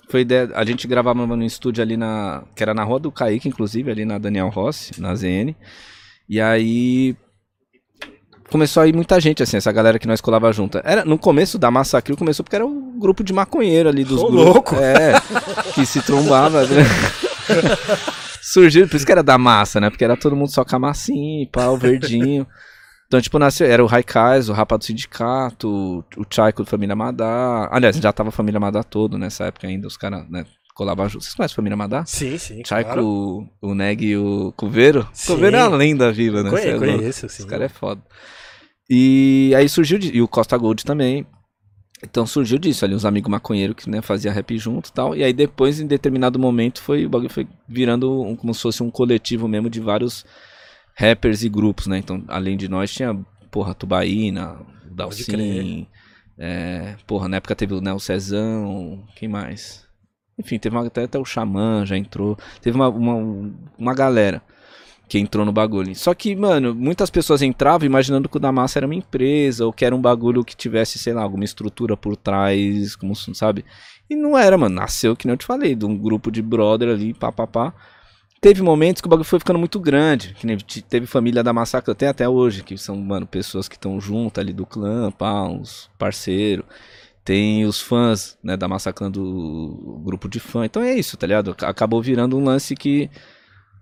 Foi 0.09 0.21
ideia, 0.23 0.51
a 0.55 0.65
gente 0.65 0.87
gravava 0.89 1.27
no 1.27 1.45
estúdio 1.45 1.83
ali 1.83 1.97
na. 1.97 2.45
Que 2.57 2.63
era 2.63 2.73
na 2.73 2.83
rua 2.85 2.99
do 2.99 3.13
Kaique, 3.13 3.49
inclusive, 3.49 3.91
ali 3.91 4.05
na 4.05 4.19
Daniel 4.19 4.49
Rossi, 4.49 4.99
na 5.01 5.15
ZN. 5.15 5.55
E 6.29 6.41
aí. 6.41 7.15
Começou 8.51 8.83
a 8.83 8.87
ir 8.89 8.95
muita 8.95 9.21
gente, 9.21 9.43
assim, 9.43 9.59
essa 9.59 9.71
galera 9.71 9.99
que 9.99 10.07
nós 10.07 10.21
colava 10.21 10.51
junto. 10.53 10.81
Era, 10.83 11.05
no 11.05 11.19
começo 11.19 11.59
da 11.59 11.71
Massacre 11.71 12.17
começou 12.17 12.43
porque 12.43 12.57
era 12.57 12.67
um 12.67 12.99
grupo 12.99 13.23
de 13.23 13.33
maconheiro 13.33 13.89
ali 13.89 14.05
dos 14.05 14.23
Ô, 14.23 14.29
grupos. 14.31 14.45
louco! 14.45 14.75
É, 14.77 15.13
que 15.75 15.85
se 15.85 16.01
trombava, 16.01 16.63
né? 16.67 16.83
Surgiu, 18.41 18.89
por 18.89 18.97
isso 18.97 19.05
que 19.05 19.13
era 19.13 19.23
da 19.23 19.37
massa, 19.37 19.79
né? 19.81 19.91
Porque 19.91 20.05
era 20.05 20.17
todo 20.17 20.35
mundo 20.35 20.51
só 20.51 20.65
com 20.65 20.75
a 20.77 20.79
massinha, 20.79 21.47
pau, 21.53 21.77
verdinho. 21.77 22.47
Então, 23.07 23.21
tipo, 23.21 23.39
nasceu, 23.39 23.67
era 23.67 23.83
o 23.83 23.87
Raikais, 23.87 24.49
o 24.49 24.53
Rapa 24.53 24.77
do 24.79 24.85
Sindicato, 24.85 26.05
o 26.17 26.25
Chaico 26.31 26.63
do 26.63 26.69
Família 26.69 26.97
Madá. 26.97 27.69
Aliás, 27.71 27.97
já 27.97 28.13
tava 28.13 28.31
a 28.31 28.33
Família 28.33 28.61
Madá 28.61 28.83
todo 28.83 29.19
nessa 29.19 29.45
época 29.45 29.67
ainda, 29.67 29.87
os 29.87 29.97
caras, 29.97 30.29
né, 30.31 30.45
colavam 30.75 31.09
juntos. 31.09 31.27
Vocês 31.27 31.35
conhecem 31.35 31.55
a 31.55 31.57
Família 31.57 31.77
Madá? 31.77 32.05
Sim, 32.07 32.37
sim. 32.39 32.63
Chaico, 32.67 32.91
claro. 32.93 33.07
o, 33.07 33.49
o 33.63 33.75
Neg 33.75 34.03
e 34.05 34.17
o 34.17 34.53
Coveiro? 34.57 35.07
Sim. 35.13 35.33
Coveiro 35.35 35.57
é 35.57 35.65
uma 35.67 35.77
lenda 35.77 36.11
viva, 36.13 36.43
né? 36.43 36.49
É 36.49 36.53
Conheço, 36.53 36.71
louco. 36.71 36.99
conheço, 36.99 37.21
sim. 37.21 37.27
Esse 37.27 37.47
cara 37.47 37.65
é 37.65 37.69
foda. 37.69 38.01
E 38.89 39.53
aí 39.57 39.69
surgiu, 39.69 39.99
de- 39.99 40.17
e 40.17 40.23
o 40.23 40.29
Costa 40.29 40.57
Gold 40.57 40.85
também. 40.85 41.27
Então 42.03 42.25
surgiu 42.27 42.59
disso, 42.59 42.85
ali 42.85 42.95
uns 42.95 43.05
amigos 43.05 43.31
maconheiros 43.31 43.77
que 43.77 43.91
né, 43.91 44.01
fazia 44.01 44.33
rap 44.33 44.57
junto 44.57 44.89
e 44.89 44.93
tal. 44.93 45.17
E 45.17 45.25
aí 45.25 45.33
depois, 45.33 45.81
em 45.81 45.87
determinado 45.87 46.39
momento, 46.39 46.81
foi 46.81 47.05
o 47.05 47.09
bagulho 47.09 47.31
foi 47.31 47.47
virando 47.69 48.23
um- 48.23 48.37
como 48.37 48.55
se 48.55 48.63
fosse 48.63 48.83
um 48.83 48.91
coletivo 48.91 49.49
mesmo 49.49 49.69
de 49.69 49.81
vários 49.81 50.25
rappers 50.95 51.43
e 51.43 51.49
grupos, 51.49 51.87
né? 51.89 51.99
Então, 51.99 52.23
além 52.29 52.57
de 52.57 52.69
nós, 52.69 52.93
tinha, 52.93 53.15
porra, 53.51 53.75
Tubaína, 53.75 54.59
Dalcin, 54.91 55.87
é, 56.39 56.95
porra, 57.07 57.29
na 57.29 57.39
época 57.39 57.55
teve 57.57 57.81
né, 57.81 57.93
o 57.93 57.99
Cezão, 57.99 59.05
quem 59.17 59.29
mais? 59.29 59.85
Enfim, 60.39 60.57
teve 60.59 60.77
uma, 60.77 60.87
até, 60.87 61.03
até 61.03 61.19
o 61.19 61.25
Xamã 61.25 61.85
já 61.85 61.97
entrou. 61.97 62.39
Teve 62.63 62.77
uma, 62.77 62.89
uma, 62.89 63.53
uma 63.77 63.95
galera 63.95 64.41
que 65.09 65.19
entrou 65.19 65.45
no 65.45 65.53
bagulho. 65.53 65.95
Só 65.97 66.13
que, 66.15 66.37
mano, 66.37 66.75
muitas 66.75 67.09
pessoas 67.09 67.41
entravam 67.41 67.87
imaginando 67.87 68.29
que 68.29 68.37
o 68.37 68.41
da 68.41 68.53
massa 68.53 68.79
era 68.79 68.87
uma 68.87 68.95
empresa, 68.95 69.65
ou 69.65 69.73
que 69.73 69.85
era 69.85 69.97
um 69.97 70.01
bagulho 70.01 70.45
que 70.45 70.55
tivesse, 70.55 70.99
sei 70.99 71.15
lá, 71.15 71.23
alguma 71.23 71.45
estrutura 71.45 71.97
por 71.97 72.15
trás, 72.15 72.95
como 72.95 73.17
sabe? 73.17 73.65
E 74.09 74.15
não 74.15 74.37
era, 74.37 74.59
mano. 74.59 74.75
Nasceu, 74.75 75.17
que 75.17 75.27
nem 75.27 75.33
eu 75.33 75.39
te 75.39 75.47
falei, 75.47 75.75
de 75.75 75.87
um 75.87 75.97
grupo 75.97 76.31
de 76.31 76.43
brother 76.43 76.91
ali, 76.91 77.15
pá, 77.15 77.33
pá, 77.33 77.47
pá. 77.47 77.75
Teve 78.41 78.63
momentos 78.63 79.01
que 79.01 79.09
o 79.09 79.11
bagulho 79.11 79.25
foi 79.27 79.39
ficando 79.39 79.59
muito 79.59 79.81
grande. 79.81 80.35
Que 80.39 80.47
nem 80.47 80.57
te- 80.59 80.83
teve 80.83 81.07
família 81.07 81.43
da 81.43 81.53
Massacre, 81.53 81.95
tem 81.95 82.09
até 82.09 82.29
hoje, 82.29 82.63
que 82.63 82.77
são, 82.77 82.95
mano, 82.97 83.27
pessoas 83.27 83.67
que 83.67 83.77
estão 83.77 84.01
junto 84.01 84.39
ali 84.39 84.53
do 84.53 84.67
clã, 84.67 85.11
pá, 85.11 85.43
uns 85.45 85.91
parceiros. 85.99 86.67
Tem 87.25 87.65
os 87.67 87.81
fãs, 87.81 88.39
né, 88.43 88.57
da 88.57 88.69
Massacre 88.69 89.11
do 89.11 90.01
grupo 90.05 90.29
de 90.29 90.39
fã. 90.41 90.65
Então 90.65 90.83
é 90.83 90.95
isso, 90.95 91.17
tá 91.17 91.27
ligado? 91.27 91.55
Acabou 91.63 92.01
virando 92.01 92.39
um 92.39 92.45
lance 92.45 92.75
que 92.77 93.11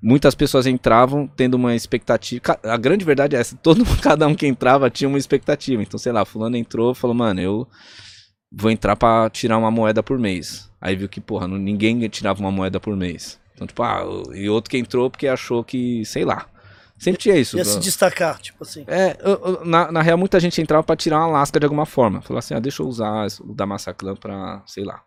muitas 0.07 0.35
pessoas 0.37 0.67
entravam 0.67 1.27
tendo 1.27 1.55
uma 1.55 1.75
expectativa. 1.75 2.41
A 2.63 2.77
grande 2.77 3.05
verdade 3.05 3.35
é 3.35 3.41
essa, 3.41 3.57
todo 3.57 3.85
cada 4.01 4.27
um 4.29 4.35
que 4.35 4.47
entrava 4.47 4.89
tinha 4.89 5.09
uma 5.09 5.19
expectativa. 5.19 5.83
Então, 5.83 5.99
sei 5.99 6.13
lá, 6.13 6.25
fulano 6.25 6.57
entrou, 6.57 6.95
falou: 6.95 7.15
"Mano, 7.15 7.41
eu 7.41 7.67
vou 8.53 8.71
entrar 8.71 8.95
pra 8.97 9.29
tirar 9.31 9.59
uma 9.59 9.71
moeda 9.71 10.03
por 10.03 10.19
mês". 10.19 10.71
Aí 10.81 10.95
viu 10.95 11.09
que, 11.09 11.21
porra, 11.21 11.49
ninguém 11.49 12.09
tirava 12.09 12.39
uma 12.39 12.53
moeda 12.53 12.79
por 12.79 12.95
mês. 12.97 13.39
Então, 13.55 13.67
tipo, 13.67 13.83
ah, 13.83 14.05
e 14.35 14.49
outro 14.49 14.71
que 14.71 14.79
entrou 14.79 15.11
porque 15.11 15.27
achou 15.27 15.65
que, 15.65 16.05
sei 16.05 16.25
lá. 16.25 16.47
Sempre 16.99 17.21
tinha 17.21 17.37
isso. 17.37 17.57
Ia 17.59 17.65
se 17.65 17.79
destacar, 17.81 18.39
tipo 18.39 18.63
assim. 18.63 18.85
É, 18.87 19.17
eu- 19.23 19.41
eu- 19.45 19.65
na, 19.67 19.91
na 19.93 20.01
real, 20.03 20.17
muita 20.17 20.39
gente 20.41 20.61
entrava 20.63 20.83
pra 20.83 20.97
tirar 20.97 21.19
uma 21.19 21.27
lasca 21.27 21.59
de 21.59 21.67
alguma 21.67 21.85
forma. 21.85 22.23
Falou 22.23 22.39
assim, 22.39 22.55
ah, 22.55 22.61
deixa 22.61 22.83
eu 22.83 22.87
usar 22.87 23.27
o 23.41 23.55
da 23.55 23.67
Massaclan 23.67 24.15
pra, 24.15 24.63
sei 24.67 24.85
lá. 24.85 25.03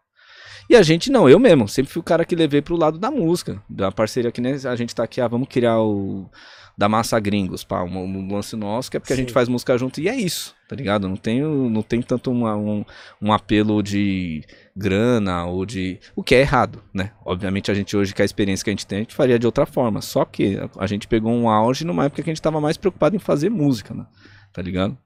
E 0.69 0.75
a 0.75 0.83
gente 0.83 1.11
não, 1.11 1.27
eu 1.27 1.39
mesmo, 1.39 1.67
sempre 1.67 1.91
fui 1.91 1.99
o 1.99 2.03
cara 2.03 2.23
que 2.23 2.35
levei 2.35 2.61
pro 2.61 2.75
lado 2.77 2.99
da 2.99 3.09
música, 3.09 3.61
da 3.67 3.91
parceria 3.91 4.31
que 4.31 4.39
nem 4.39 4.53
a 4.53 4.75
gente 4.75 4.93
tá 4.93 5.03
aqui, 5.03 5.19
ah, 5.19 5.27
vamos 5.27 5.47
criar 5.49 5.79
o 5.81 6.29
da 6.77 6.87
Massa 6.87 7.19
Gringos, 7.19 7.63
pá, 7.63 7.83
um, 7.83 7.97
um 7.97 8.31
lance 8.31 8.55
nosso, 8.55 8.89
que 8.89 8.95
é 8.95 8.99
porque 8.99 9.11
a 9.11 9.15
Sim. 9.15 9.23
gente 9.23 9.33
faz 9.33 9.49
música 9.49 9.77
junto, 9.77 9.99
e 9.99 10.07
é 10.07 10.15
isso, 10.15 10.55
tá 10.69 10.75
ligado? 10.75 11.09
Não 11.09 11.17
tem, 11.17 11.41
não 11.41 11.81
tem 11.81 12.01
tanto 12.01 12.31
uma- 12.31 12.55
um, 12.55 12.85
um 13.21 13.33
apelo 13.33 13.81
de 13.83 14.43
grana 14.73 15.43
ou 15.45 15.65
de... 15.65 15.99
O 16.15 16.23
que 16.23 16.35
é 16.35 16.39
errado, 16.39 16.81
né? 16.93 17.11
Obviamente 17.25 17.69
a 17.69 17.73
gente 17.73 17.97
hoje, 17.97 18.13
com 18.13 18.21
a 18.21 18.25
experiência 18.25 18.63
que 18.63 18.69
a 18.69 18.73
gente 18.73 18.87
tem, 18.87 18.99
a 18.99 19.01
gente 19.01 19.15
faria 19.15 19.37
de 19.39 19.45
outra 19.45 19.65
forma, 19.65 20.01
só 20.01 20.23
que 20.23 20.55
a, 20.57 20.69
a 20.83 20.87
gente 20.87 21.07
pegou 21.07 21.33
um 21.33 21.49
auge 21.49 21.83
numa 21.83 22.05
época 22.05 22.21
que 22.23 22.29
a 22.29 22.33
gente 22.33 22.41
tava 22.41 22.61
mais 22.61 22.77
preocupado 22.77 23.15
em 23.15 23.19
fazer 23.19 23.49
música, 23.49 23.93
né? 23.93 24.05
Tá 24.53 24.61
ligado? 24.61 24.97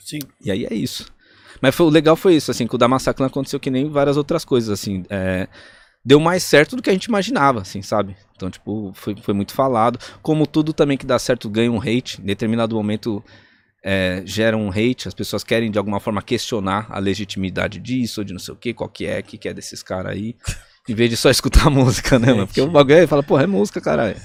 Sim. 0.00 0.18
E 0.44 0.50
aí 0.50 0.64
é 0.64 0.74
isso. 0.74 1.12
Mas 1.60 1.74
foi, 1.74 1.86
o 1.86 1.90
legal 1.90 2.16
foi 2.16 2.34
isso, 2.34 2.50
assim, 2.50 2.66
que 2.66 2.74
o 2.74 2.78
da 2.78 2.88
Massacre 2.88 3.24
aconteceu 3.24 3.60
que 3.60 3.70
nem 3.70 3.88
várias 3.88 4.16
outras 4.16 4.44
coisas, 4.44 4.70
assim. 4.70 5.04
é, 5.08 5.48
deu 6.04 6.18
mais 6.18 6.42
certo 6.42 6.76
do 6.76 6.82
que 6.82 6.90
a 6.90 6.92
gente 6.92 7.04
imaginava, 7.04 7.60
assim, 7.60 7.82
sabe? 7.82 8.16
Então, 8.34 8.50
tipo, 8.50 8.92
foi, 8.94 9.14
foi 9.16 9.34
muito 9.34 9.52
falado. 9.52 9.98
Como 10.22 10.46
tudo 10.46 10.72
também 10.72 10.96
que 10.96 11.06
dá 11.06 11.18
certo 11.18 11.48
ganha 11.48 11.70
um 11.70 11.80
hate. 11.80 12.20
Em 12.20 12.24
determinado 12.24 12.74
momento 12.74 13.22
é, 13.84 14.22
gera 14.24 14.56
um 14.56 14.70
hate, 14.70 15.08
as 15.08 15.14
pessoas 15.14 15.44
querem 15.44 15.70
de 15.70 15.78
alguma 15.78 16.00
forma 16.00 16.22
questionar 16.22 16.86
a 16.90 16.98
legitimidade 16.98 17.78
disso, 17.78 18.20
ou 18.20 18.24
de 18.24 18.32
não 18.32 18.40
sei 18.40 18.54
o 18.54 18.56
que, 18.56 18.72
qual 18.72 18.88
que 18.88 19.06
é, 19.06 19.22
que 19.22 19.36
que 19.36 19.48
é 19.48 19.54
desses 19.54 19.82
caras 19.82 20.12
aí. 20.12 20.36
Em 20.88 20.94
vez 20.94 21.10
de 21.10 21.16
só 21.16 21.28
escutar 21.30 21.66
a 21.66 21.70
música, 21.70 22.18
né, 22.18 22.32
mano? 22.32 22.46
Porque 22.46 22.60
o 22.60 22.66
bagulho 22.68 22.98
aí 22.98 23.06
fala, 23.06 23.22
porra, 23.22 23.44
é 23.44 23.46
música, 23.46 23.80
caralho. 23.80 24.16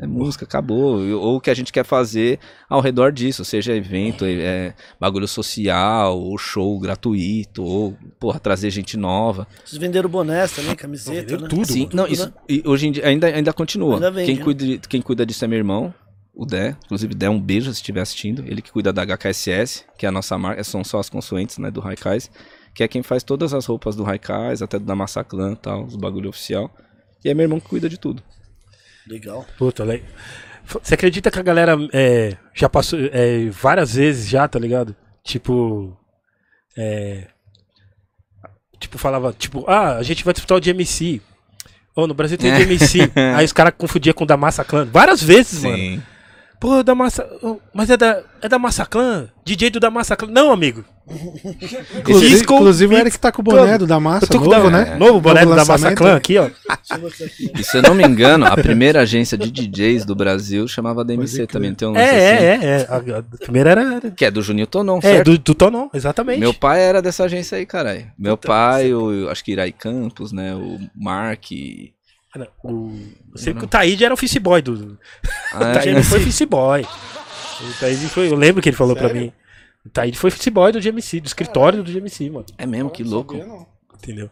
É 0.00 0.06
música, 0.06 0.44
acabou. 0.44 1.00
Ou 1.18 1.36
o 1.36 1.40
que 1.40 1.50
a 1.50 1.54
gente 1.54 1.72
quer 1.72 1.84
fazer 1.84 2.38
ao 2.68 2.80
redor 2.80 3.10
disso, 3.10 3.44
seja 3.44 3.74
evento, 3.74 4.24
é, 4.24 4.72
bagulho 5.00 5.26
social, 5.26 6.18
ou 6.18 6.38
show 6.38 6.78
gratuito, 6.78 7.64
ou, 7.64 7.96
porra, 8.20 8.38
trazer 8.38 8.70
gente 8.70 8.96
nova. 8.96 9.46
Vocês 9.64 9.80
venderam 9.80 10.08
bonés 10.08 10.52
também, 10.52 10.74
camiseta, 10.76 11.36
né? 11.36 11.48
tudo, 11.48 11.66
Sim, 11.66 11.84
Tudo, 11.84 11.96
não, 11.96 12.04
né? 12.04 12.10
isso, 12.12 12.32
e 12.48 12.62
hoje 12.64 12.86
em 12.86 12.92
dia 12.92 13.06
ainda, 13.06 13.26
ainda 13.26 13.52
continua. 13.52 13.94
Ainda 13.94 14.10
vende, 14.10 14.26
quem, 14.26 14.36
né? 14.36 14.44
cuida, 14.44 14.64
de- 14.64 14.78
quem 14.88 15.02
cuida 15.02 15.26
disso 15.26 15.44
é 15.44 15.48
meu 15.48 15.58
irmão, 15.58 15.92
o 16.32 16.46
Dé. 16.46 16.76
Inclusive, 16.84 17.14
Dé, 17.16 17.28
um 17.28 17.40
beijo 17.40 17.66
se 17.72 17.78
estiver 17.80 18.00
assistindo. 18.00 18.44
Ele 18.46 18.62
que 18.62 18.70
cuida 18.70 18.92
da 18.92 19.02
HKSS, 19.04 19.84
que 19.98 20.06
é 20.06 20.08
a 20.08 20.12
nossa 20.12 20.38
marca, 20.38 20.62
são 20.62 20.84
só 20.84 21.00
as 21.00 21.10
consoantes, 21.10 21.58
né, 21.58 21.70
do 21.70 21.80
Raikais. 21.80 22.30
que 22.72 22.84
é 22.84 22.86
quem 22.88 23.02
faz 23.02 23.24
todas 23.24 23.52
as 23.52 23.66
roupas 23.66 23.96
do 23.96 24.04
Raikais, 24.04 24.62
até 24.62 24.78
da 24.78 24.94
Massaclan 24.94 25.54
e 25.54 25.56
tal, 25.56 25.84
os 25.84 25.96
bagulho 25.96 26.28
oficial. 26.28 26.70
E 27.24 27.28
é 27.28 27.34
meu 27.34 27.42
irmão 27.42 27.58
que 27.58 27.66
cuida 27.66 27.88
de 27.88 27.98
tudo. 27.98 28.22
Legal. 29.08 29.46
Puta, 29.56 29.84
le- 29.84 30.02
F- 30.64 30.78
Você 30.82 30.94
acredita 30.94 31.30
que 31.30 31.38
a 31.38 31.42
galera 31.42 31.76
é, 31.92 32.36
já 32.54 32.68
passou 32.68 32.98
é, 33.12 33.48
várias 33.50 33.94
vezes 33.94 34.28
já, 34.28 34.46
tá 34.46 34.58
ligado? 34.58 34.94
Tipo. 35.24 35.96
É, 36.76 37.26
tipo, 38.78 38.98
falava, 38.98 39.32
tipo, 39.32 39.64
ah, 39.68 39.96
a 39.96 40.02
gente 40.02 40.24
vai 40.24 40.32
disputar 40.32 40.58
o 40.58 40.60
de 40.60 40.70
MC. 40.70 41.20
Ô, 41.96 42.06
no 42.06 42.14
Brasil 42.14 42.38
tem 42.38 42.52
o 42.52 42.56
de 42.56 42.62
MC. 42.62 43.10
Aí 43.36 43.44
os 43.44 43.52
caras 43.52 43.74
confundiam 43.76 44.14
com 44.14 44.24
o 44.24 44.26
da 44.26 44.36
Massa 44.36 44.64
Clan. 44.64 44.84
Várias 44.86 45.22
vezes, 45.22 45.62
mano. 45.64 46.02
Pô, 46.60 46.82
da 46.82 46.94
Massa. 46.94 47.28
Mas 47.74 47.88
é 47.90 47.96
da, 47.96 48.22
é 48.42 48.48
da 48.48 48.58
Massa 48.58 48.84
Clan? 48.86 49.28
DJ 49.44 49.70
do 49.70 49.80
da 49.80 49.90
Massa 49.90 50.16
Clan. 50.16 50.30
Não, 50.30 50.52
amigo. 50.52 50.84
Inclusive, 51.98 52.28
Disco 52.30 52.54
inclusive 52.54 52.94
o 52.94 52.98
Eric 52.98 53.18
tá 53.18 53.32
com 53.32 53.40
o 53.40 53.44
boné 53.44 53.78
do 53.78 53.86
da 53.86 53.98
massa, 53.98 54.24
Eu 54.26 54.28
tô 54.28 54.38
com 54.40 54.44
novo, 54.44 54.66
o 54.68 54.70
da, 54.70 54.84
né? 54.84 54.96
Novo 54.96 55.20
boné 55.20 55.44
do 55.44 55.50
da 55.50 55.56
Massa 55.56 55.72
lançamento. 55.72 55.98
Clan 55.98 56.16
aqui, 56.16 56.36
ó. 56.38 56.44
Eu. 56.44 56.52
E 57.58 57.64
se 57.64 57.78
eu 57.78 57.82
não 57.82 57.94
me 57.94 58.04
engano, 58.04 58.44
a 58.46 58.56
primeira 58.56 59.00
agência 59.00 59.36
de 59.38 59.50
DJs 59.50 60.04
do 60.04 60.14
Brasil 60.14 60.68
chamava 60.68 61.04
DMC 61.04 61.46
também. 61.46 61.74
Tem 61.74 61.88
um 61.88 61.96
É, 61.96 62.00
lance 62.00 62.14
assim, 62.14 62.24
é, 62.24 62.44
é, 62.44 62.80
é. 62.82 62.86
A, 62.88 63.18
a 63.18 63.22
primeira 63.38 63.70
era. 63.70 64.10
Que 64.10 64.24
é 64.26 64.30
do 64.30 64.42
Juninho 64.42 64.66
Tonon, 64.66 64.98
É, 64.98 65.02
certo? 65.02 65.30
do, 65.32 65.38
do 65.38 65.54
Tonon, 65.54 65.88
exatamente. 65.94 66.38
Meu 66.40 66.52
pai 66.52 66.80
era 66.82 67.00
dessa 67.00 67.24
agência 67.24 67.56
aí, 67.58 67.64
caralho. 67.66 68.06
Meu 68.18 68.36
pai, 68.36 68.92
o, 68.92 69.28
acho 69.30 69.42
que 69.44 69.52
Irai 69.52 69.72
Campos, 69.72 70.32
né? 70.32 70.54
O 70.54 70.78
Mark. 70.94 71.50
e- 71.52 71.92
Cara, 72.32 72.48
O, 72.62 72.90
eu 73.32 73.38
sei 73.38 73.54
que 73.54 73.64
o 73.64 73.66
Taíde 73.66 74.04
era 74.04 74.12
office 74.12 74.36
boy 74.36 74.60
do. 74.60 74.98
Ah, 75.54 75.70
O 75.70 75.72
Taíde 75.72 76.02
foi 76.02 76.18
office 76.20 76.42
boy. 76.42 76.82
O 76.82 77.80
Taíde 77.80 78.06
foi. 78.08 78.30
Eu 78.30 78.36
lembro 78.36 78.60
que 78.62 78.68
ele 78.68 78.76
falou 78.76 78.94
pra 78.94 79.08
mim. 79.12 79.32
O 79.84 79.88
Taíde 79.88 80.18
foi 80.18 80.28
office 80.28 80.48
boy 80.48 80.72
do 80.72 80.80
GMC, 80.80 81.20
do 81.20 81.26
escritório 81.26 81.82
do 81.82 81.90
GMC, 81.90 82.30
mano. 82.30 82.46
é 82.58 82.66
mesmo, 82.66 82.90
que 82.90 83.02
louco. 83.02 83.36
Entendeu? 83.96 84.30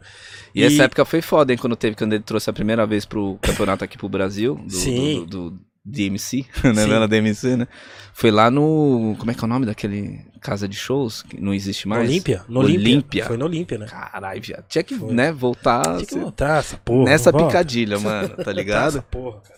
E, 0.55 0.63
essa 0.63 0.85
época 0.85 1.05
foi 1.05 1.21
foda, 1.21 1.53
hein? 1.53 1.59
Quando 1.59 1.75
teve, 1.75 1.97
quando 1.97 2.13
ele 2.13 2.23
trouxe 2.23 2.49
a 2.49 2.53
primeira 2.53 2.87
vez 2.87 3.05
pro 3.05 3.37
campeonato 3.43 3.83
aqui 3.85 3.99
pro 3.99 4.09
Brasil, 4.09 4.55
do, 4.55 4.71
Sim. 4.73 5.27
do, 5.29 5.51
do 5.51 5.61
DMC, 5.85 6.47
né? 6.63 6.75
Sim. 6.83 6.89
Não 6.89 6.97
era 6.97 7.09
DMC, 7.09 7.57
né? 7.57 7.69
Foi 8.13 8.31
lá 8.31 8.49
no. 8.51 9.17
Como 9.19 9.31
é 9.31 9.35
que 9.35 9.41
é 9.41 9.45
o 9.45 9.49
nome 9.49 9.67
daquele 9.67 10.21
casa 10.41 10.69
de 10.69 10.77
shows? 10.77 11.23
Que 11.23 11.41
não 11.41 11.53
existe 11.53 11.87
No 11.89 11.97
mais? 11.97 12.09
Olímpia. 12.09 12.45
No 12.49 12.61
Olímpia. 12.61 13.25
Foi 13.25 13.37
no 13.37 13.45
Olímpia, 13.47 13.77
né? 13.79 13.87
Caralho, 13.87 14.41
viado. 14.41 14.65
Tinha 14.69 14.85
que, 14.85 14.95
Foi. 14.95 15.13
né, 15.13 15.33
voltar 15.33 15.83
Tinha 15.97 16.07
que 16.07 16.17
montar 16.17 16.59
essa 16.61 16.77
porra. 16.77 17.05
nessa 17.11 17.33
volta. 17.33 17.47
picadilha, 17.49 17.99
mano, 17.99 18.29
tá 18.29 18.43
Essa 18.43 18.53
ligado? 18.53 19.03
porra, 19.03 19.41
cara. 19.41 19.56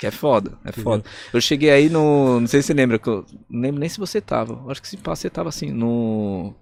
Que 0.00 0.06
é 0.06 0.10
foda, 0.10 0.52
é 0.64 0.72
foda. 0.72 1.04
Eu 1.32 1.40
cheguei 1.42 1.70
aí 1.70 1.90
no. 1.90 2.40
Não 2.40 2.46
sei 2.46 2.62
se 2.62 2.68
você 2.68 2.74
lembra, 2.74 2.98
que 2.98 3.06
eu 3.06 3.24
não 3.50 3.60
lembro 3.60 3.78
nem 3.80 3.88
se 3.88 3.98
você 3.98 4.18
tava. 4.20 4.54
Eu 4.64 4.70
Acho 4.70 4.80
que 4.80 4.88
se 4.88 4.96
pá, 4.96 5.14
você 5.14 5.28
tava 5.28 5.50
assim, 5.50 5.70
no. 5.70 6.54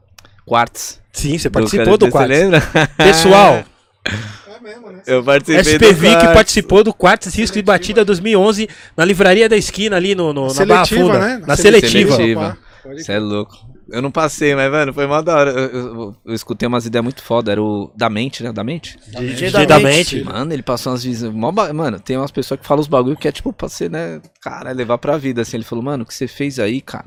Quartz. 0.44 1.00
Sim, 1.12 1.38
você 1.38 1.48
do 1.48 1.52
participou 1.52 1.96
do 1.96 2.06
Você 2.06 2.10
quarto. 2.12 2.28
lembra? 2.30 2.60
Pessoal, 2.96 3.62
É 4.04 4.60
mesmo, 4.62 4.90
né? 4.90 5.02
Eu 5.06 5.22
participei 5.22 5.60
SPV 5.74 5.92
do 5.94 6.00
que 6.00 6.16
Quartz. 6.20 6.34
participou 6.34 6.82
do 6.84 6.92
quarto 6.94 7.28
risco 7.28 7.56
de 7.56 7.62
batida 7.62 8.04
2011 8.04 8.68
na 8.96 9.04
livraria 9.04 9.48
da 9.48 9.56
esquina 9.56 9.96
ali 9.96 10.14
no, 10.14 10.32
no, 10.32 10.52
na 10.52 10.64
Barra 10.66 10.84
Seletiva, 10.86 11.12
Funda. 11.12 11.18
né? 11.18 11.42
Na 11.46 11.56
seletiva. 11.56 12.16
seletiva. 12.16 12.58
Pode 12.82 13.04
Você 13.04 13.12
é 13.12 13.18
louco. 13.18 13.56
Eu 13.90 14.02
não 14.02 14.10
passei, 14.10 14.54
mas, 14.54 14.70
mano, 14.70 14.92
foi 14.92 15.06
mó 15.06 15.20
da 15.22 15.34
hora. 15.36 15.50
Eu, 15.50 15.68
eu- 15.70 16.16
eu 16.26 16.34
escutei 16.34 16.66
umas 16.68 16.84
ideias 16.84 17.02
muito 17.02 17.22
foda. 17.22 17.50
Era 17.52 17.62
o 17.62 17.90
Da 17.96 18.10
Mente, 18.10 18.42
né? 18.42 18.52
Da 18.52 18.62
Mente? 18.62 18.98
DJ 19.08 19.50
DJ 19.50 19.66
da 19.66 19.78
mente. 19.80 20.22
Mano, 20.24 20.52
ele 20.52 20.62
passou 20.62 20.92
umas 20.92 21.02
visões. 21.02 21.34
ba- 21.54 21.72
Mano, 21.72 21.98
tem 21.98 22.16
umas 22.16 22.30
pessoas 22.30 22.60
que 22.60 22.66
falam 22.66 22.80
os 22.82 22.86
bagulho 22.88 23.16
que 23.16 23.26
é 23.28 23.32
tipo 23.32 23.52
pra 23.52 23.68
você, 23.68 23.88
né? 23.88 24.20
Cara, 24.42 24.72
levar 24.72 24.98
pra 24.98 25.16
vida. 25.16 25.40
Assim, 25.42 25.56
ele 25.56 25.64
falou, 25.64 25.82
mano, 25.84 26.02
o 26.04 26.06
que 26.06 26.14
você 26.14 26.28
fez 26.28 26.58
aí, 26.58 26.80
cara? 26.80 27.06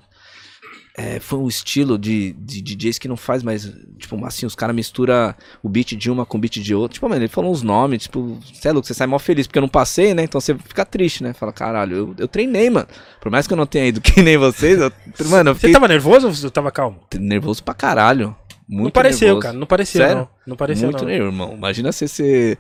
É, 0.98 1.22
foi 1.22 1.40
um 1.40 1.48
estilo 1.48 1.98
de, 1.98 2.34
de 2.34 2.62
DJs 2.62 3.00
que 3.00 3.08
não 3.08 3.16
faz 3.16 3.42
mais. 3.44 3.64
Tipo, 3.98 4.24
assim, 4.26 4.46
os 4.46 4.56
caras 4.56 4.76
misturam 4.76 5.34
o 5.64 5.70
beat 5.70 5.96
de 5.96 6.12
uma 6.12 6.26
com 6.26 6.38
o 6.38 6.42
beat 6.42 6.58
de 6.60 6.76
outra. 6.76 6.96
Tipo, 6.96 7.08
mano, 7.08 7.22
ele 7.22 7.30
falou 7.30 7.50
uns 7.50 7.62
nomes, 7.64 8.04
tipo, 8.04 8.38
você 8.54 8.68
é 8.68 8.72
louco, 8.74 8.86
você 8.86 8.94
sai 8.94 9.08
mó 9.08 9.18
feliz, 9.18 9.48
porque 9.48 9.58
eu 9.58 9.62
não 9.62 9.70
passei, 9.70 10.14
né? 10.14 10.24
Então 10.24 10.42
você 10.42 10.54
fica 10.54 10.84
triste, 10.86 11.24
né? 11.24 11.32
Fala, 11.34 11.54
caralho, 11.54 11.96
eu, 11.96 12.16
eu 12.18 12.28
treinei, 12.28 12.70
mano. 12.70 12.88
Por 13.22 13.32
mais 13.32 13.48
que 13.48 13.54
eu 13.54 13.58
não 13.58 13.66
tenha 13.66 13.86
ido 13.88 14.02
que 14.02 14.22
nem 14.22 14.38
vocês, 14.38 14.80
eu, 14.82 14.92
mano, 15.30 15.52
eu 15.52 15.54
Você 15.54 15.60
fiquei 15.62 15.74
tava 15.74 15.88
nervoso 15.88 16.28
ou 16.28 16.34
você 16.34 16.50
tava 16.50 16.70
calmo? 16.72 17.00
nervoso 17.18 17.64
pra 17.64 17.74
caralho. 17.74 18.36
Muito 18.68 18.84
não 18.86 18.92
pareceu, 18.92 19.28
nervoso. 19.28 19.48
cara. 19.48 19.58
Não 19.58 19.68
pareceu, 19.68 20.02
Sério? 20.02 20.18
não. 20.18 20.30
Não 20.48 20.56
pareceu, 20.58 20.90
Muito 20.90 21.02
não. 21.04 21.10
nervoso, 21.10 21.32
irmão. 21.32 21.54
Imagina 21.54 21.92
você 21.94 22.08
ser 22.08 22.58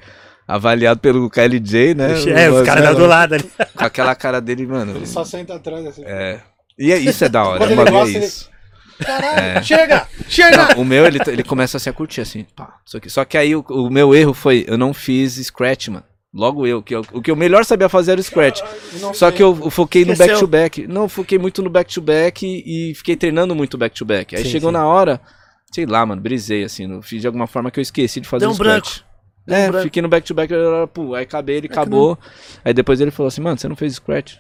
avaliado 0.47 0.99
pelo 0.99 1.29
KLJ, 1.29 1.93
né? 1.95 2.11
É, 2.29 2.49
os 2.49 2.65
caras 2.65 2.83
Né, 2.83 2.93
do 2.93 3.05
lado 3.05 3.33
ali. 3.35 3.43
Com 3.75 3.83
aquela 3.85 4.15
cara 4.15 4.39
dele, 4.41 4.65
mano. 4.67 4.95
Ele 4.95 5.05
só 5.05 5.23
senta 5.23 5.55
atrás 5.55 5.85
assim. 5.85 6.03
É. 6.05 6.39
E 6.81 6.91
é, 6.91 6.97
isso 6.97 7.23
é 7.23 7.29
da 7.29 7.43
hora. 7.43 7.57
Quando 7.59 7.69
o 7.69 7.73
ele 7.73 7.83
bagulho 7.83 7.93
gosta, 7.99 8.13
é 8.13 8.17
ele- 8.17 8.25
isso. 8.25 8.49
Caralho, 8.99 9.63
chega! 9.65 10.07
Chega! 10.29 10.57
Não, 10.75 10.81
o 10.83 10.85
meu, 10.85 11.05
ele, 11.05 11.19
ele 11.27 11.43
começa 11.43 11.77
assim 11.77 11.89
a 11.89 11.93
curtir, 11.93 12.21
assim, 12.21 12.45
pá, 12.55 12.75
isso 12.85 12.97
aqui. 12.97 13.09
Só 13.09 13.25
que 13.25 13.37
aí 13.37 13.55
o, 13.55 13.61
o 13.69 13.89
meu 13.89 14.13
erro 14.13 14.33
foi, 14.33 14.63
eu 14.67 14.77
não 14.77 14.93
fiz 14.93 15.35
scratch, 15.37 15.87
mano. 15.87 16.03
Logo 16.33 16.65
eu, 16.67 16.81
que 16.83 16.95
eu- 16.95 17.05
o 17.11 17.21
que 17.21 17.29
eu 17.31 17.35
melhor 17.35 17.65
sabia 17.65 17.89
fazer 17.89 18.11
era 18.13 18.21
o 18.21 18.23
scratch. 18.23 18.61
Só 19.13 19.31
que 19.31 19.41
eu, 19.43 19.57
eu 19.63 19.69
foquei 19.71 20.05
no 20.05 20.13
Esqueceu. 20.13 20.33
back-to-back. 20.35 20.87
Não, 20.87 21.03
eu 21.03 21.09
foquei 21.09 21.37
muito 21.39 21.61
no 21.63 21.69
back-to-back 21.69 22.45
e, 22.45 22.91
e 22.91 22.95
fiquei 22.95 23.15
treinando 23.15 23.55
muito 23.55 23.77
back-to-back. 23.77 24.35
Aí 24.35 24.43
Sim, 24.43 24.49
chegou 24.49 24.69
sim. 24.69 24.73
na 24.77 24.85
hora, 24.85 25.19
sei 25.73 25.85
lá, 25.85 26.05
mano, 26.05 26.21
brisei, 26.21 26.63
assim. 26.63 26.85
não- 26.87 27.01
Fiz 27.01 27.21
de 27.21 27.27
alguma 27.27 27.47
forma 27.47 27.69
que 27.71 27.79
eu 27.79 27.81
esqueci 27.81 28.21
de 28.21 28.27
fazer 28.27 28.41
Deu 28.41 28.49
o 28.49 28.53
um 28.53 28.55
scratch. 28.55 28.99
Deu 29.47 29.57
um 29.57 29.59
É, 29.59 29.67
branco. 29.67 29.83
fiquei 29.83 30.01
no 30.01 30.07
back-to-back, 30.07 30.53
pô, 30.93 31.15
aí 31.15 31.23
acabei, 31.23 31.57
ele 31.57 31.67
acabou. 31.67 32.17
Aí 32.63 32.73
depois 32.73 33.01
ele 33.01 33.11
falou 33.11 33.27
assim, 33.27 33.41
mano, 33.41 33.57
você 33.57 33.67
não 33.67 33.75
fez 33.75 33.95
scratch? 33.95 34.35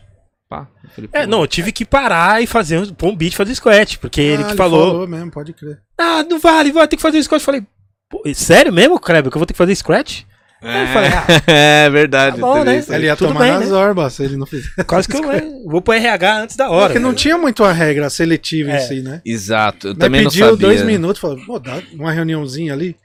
Pá. 0.51 0.67
É, 1.13 1.25
não, 1.25 1.39
eu 1.39 1.47
tive 1.47 1.71
que 1.71 1.85
parar 1.85 2.43
e 2.43 2.45
fazer 2.45 2.77
um, 2.77 2.85
pôr 2.93 3.07
um 3.09 3.15
beat 3.15 3.33
fazer 3.35 3.55
scratch, 3.55 3.95
porque 3.99 4.19
ele 4.19 4.43
Ah, 4.43 4.47
que 4.47 4.57
falou, 4.57 4.91
falou 4.91 5.07
mesmo, 5.07 5.31
pode 5.31 5.53
crer. 5.53 5.79
ah, 5.97 6.23
não 6.29 6.39
vale, 6.39 6.73
vai 6.73 6.85
ter 6.89 6.97
que 6.97 7.01
fazer 7.01 7.23
scratch. 7.23 7.41
Eu 7.41 7.45
falei, 7.45 7.63
pô, 8.09 8.21
sério 8.35 8.73
mesmo, 8.73 8.99
Kleber, 8.99 9.31
que 9.31 9.37
eu 9.37 9.39
vou 9.39 9.45
ter 9.45 9.53
que 9.53 9.57
fazer 9.57 9.73
scratch? 9.75 10.23
Aí 10.61 10.81
eu 10.81 10.87
falei, 10.89 11.09
ah, 11.09 11.25
é 11.47 11.89
verdade. 11.89 12.35
Tá 12.35 12.41
bom, 12.41 12.65
né? 12.65 12.83
Ele 12.89 13.05
ia 13.05 13.15
tudo 13.15 13.29
tomar 13.29 13.39
bem, 13.39 13.51
nas 13.53 13.69
né? 13.69 13.75
orbas 13.77 14.11
se 14.13 14.23
ele 14.25 14.35
não 14.35 14.45
fizesse. 14.45 14.75
quase 14.85 15.07
que 15.07 15.15
eu 15.15 15.31
é, 15.31 15.41
vou 15.65 15.81
pro 15.81 15.93
RH 15.93 16.41
antes 16.41 16.55
da 16.57 16.69
hora. 16.69 16.87
Porque 16.87 16.99
não 16.99 17.11
né? 17.11 17.15
tinha 17.15 17.37
muito 17.37 17.63
a 17.63 17.71
regra 17.71 18.09
seletiva 18.09 18.71
É. 18.71 18.75
em 18.75 18.79
si, 18.89 19.01
né? 19.01 19.21
Exato, 19.25 19.87
eu 19.87 19.91
Nós 19.93 19.99
também 19.99 20.21
não 20.23 20.29
pediu 20.29 20.47
sabia. 20.49 20.67
dois 20.67 20.81
minutos, 20.83 21.21
falou, 21.21 21.39
pô, 21.45 21.59
dá 21.59 21.81
uma 21.93 22.11
reuniãozinha 22.11 22.73
ali. 22.73 22.97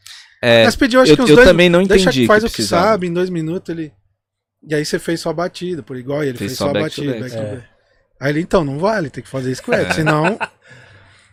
É, 0.43 0.65
Nós 0.65 0.75
pediu 0.75 1.01
acho 1.01 1.13
eu- 1.13 1.17
que 1.17 1.23
uns 1.23 1.31
eu 1.31 1.37
dois 1.37 1.49
também 1.49 1.69
não 1.71 1.85
Deixa 1.85 2.03
entendi 2.11 2.23
que 2.23 2.27
faz 2.27 2.43
que 2.43 2.51
o 2.51 2.53
que 2.53 2.63
sabe, 2.65 3.07
em 3.07 3.13
dois 3.13 3.31
minutos 3.31 3.69
ele. 3.71 3.93
E 4.67 4.75
aí 4.75 4.85
você 4.85 4.99
fez 4.99 5.21
só 5.21 5.31
a 5.31 5.35
batida, 5.35 5.83
por 5.83 5.97
igual, 5.97 6.25
e 6.25 6.29
ele 6.29 6.39
Fez 6.39 6.51
fez, 6.53 6.59
só 6.59 6.65
só 6.65 6.71
a 6.71 6.73
back 6.75 6.95
to 6.95 7.03
batida. 7.05 7.21
back. 7.21 7.35
back 7.35 7.37
to 7.37 7.53
É. 7.53 7.57
back. 7.57 7.69
Aí 8.21 8.31
ele, 8.31 8.41
então, 8.41 8.65
não 8.65 8.79
vale, 8.79 9.11
tem 9.11 9.23
que 9.23 9.29
fazer 9.31 9.55
scratch, 9.55 9.93
senão. 9.95 10.39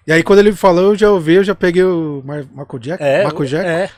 E 0.06 0.12
aí 0.12 0.22
quando 0.22 0.40
ele 0.40 0.52
falou, 0.52 0.84
eu 0.92 0.96
já 0.98 1.10
ouvi, 1.10 1.36
eu 1.36 1.44
já 1.46 1.56
peguei 1.56 1.82
o 1.84 2.22
Mar 2.26 2.44
Marco 2.54 2.78
Jack, 2.78 3.02
É, 3.02 3.24
Marco 3.24 3.46
Jack. 3.46 3.66
é. 3.66 3.90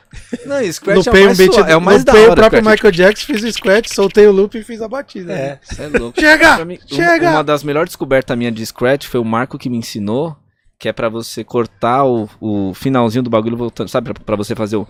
Não, 0.46 0.72
scratch 0.72 0.98
Lupei 0.98 1.22
é 1.22 1.24
o 1.24 1.24
um 1.24 1.26
mais, 1.30 1.38
beat, 1.40 1.54
sua- 1.54 1.68
é 1.72 1.76
o 1.76 1.82
mais 1.82 2.04
da 2.04 2.14
hora. 2.14 2.22
o 2.32 2.36
próprio 2.36 2.62
scratch. 2.62 2.76
Michael 2.78 2.92
Jackson, 2.92 3.26
fiz 3.26 3.44
o 3.44 3.52
scratch, 3.52 3.88
soltei 3.90 4.28
o 4.28 4.32
loop 4.32 4.56
e 4.56 4.64
fiz 4.64 4.82
a 4.84 4.88
batida. 4.88 5.34
É. 5.34 5.36
né? 5.50 5.60
Cê 5.64 5.82
é 5.84 5.88
louco. 5.88 6.20
Chega! 6.22 6.64
Mim, 6.64 6.78
Chega! 6.86 7.32
Uma 7.32 7.44
das 7.44 7.64
melhores 7.64 7.90
descobertas 7.90 8.38
minha 8.38 8.52
de 8.52 8.64
Scratch 8.64 9.08
foi 9.08 9.20
o 9.20 9.26
Marco 9.26 9.58
que 9.58 9.68
me 9.68 9.78
ensinou, 9.78 10.38
que 10.78 10.88
é 10.88 10.94
pra 10.94 11.10
você 11.10 11.44
cortar 11.44 12.06
o, 12.06 12.30
o 12.40 12.72
finalzinho 12.76 13.24
do 13.24 13.30
bagulho 13.32 13.58
voltando, 13.58 13.88
sabe? 13.90 14.14
Pra, 14.14 14.24
pra 14.24 14.36
você 14.36 14.54
fazer 14.54 14.76
o. 14.76 14.88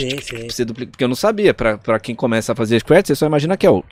Sim, 0.00 0.18
sim. 0.20 0.48
você 0.48 0.64
duplicar, 0.64 0.90
porque 0.92 1.04
eu 1.04 1.08
não 1.08 1.16
sabia, 1.16 1.54
pra, 1.54 1.78
pra 1.78 1.98
quem 1.98 2.14
começa 2.14 2.52
a 2.52 2.56
fazer 2.56 2.78
Scratch, 2.80 3.06
você 3.08 3.14
só 3.14 3.26
imagina 3.26 3.56
que 3.56 3.66
é 3.66 3.70
o. 3.70 3.82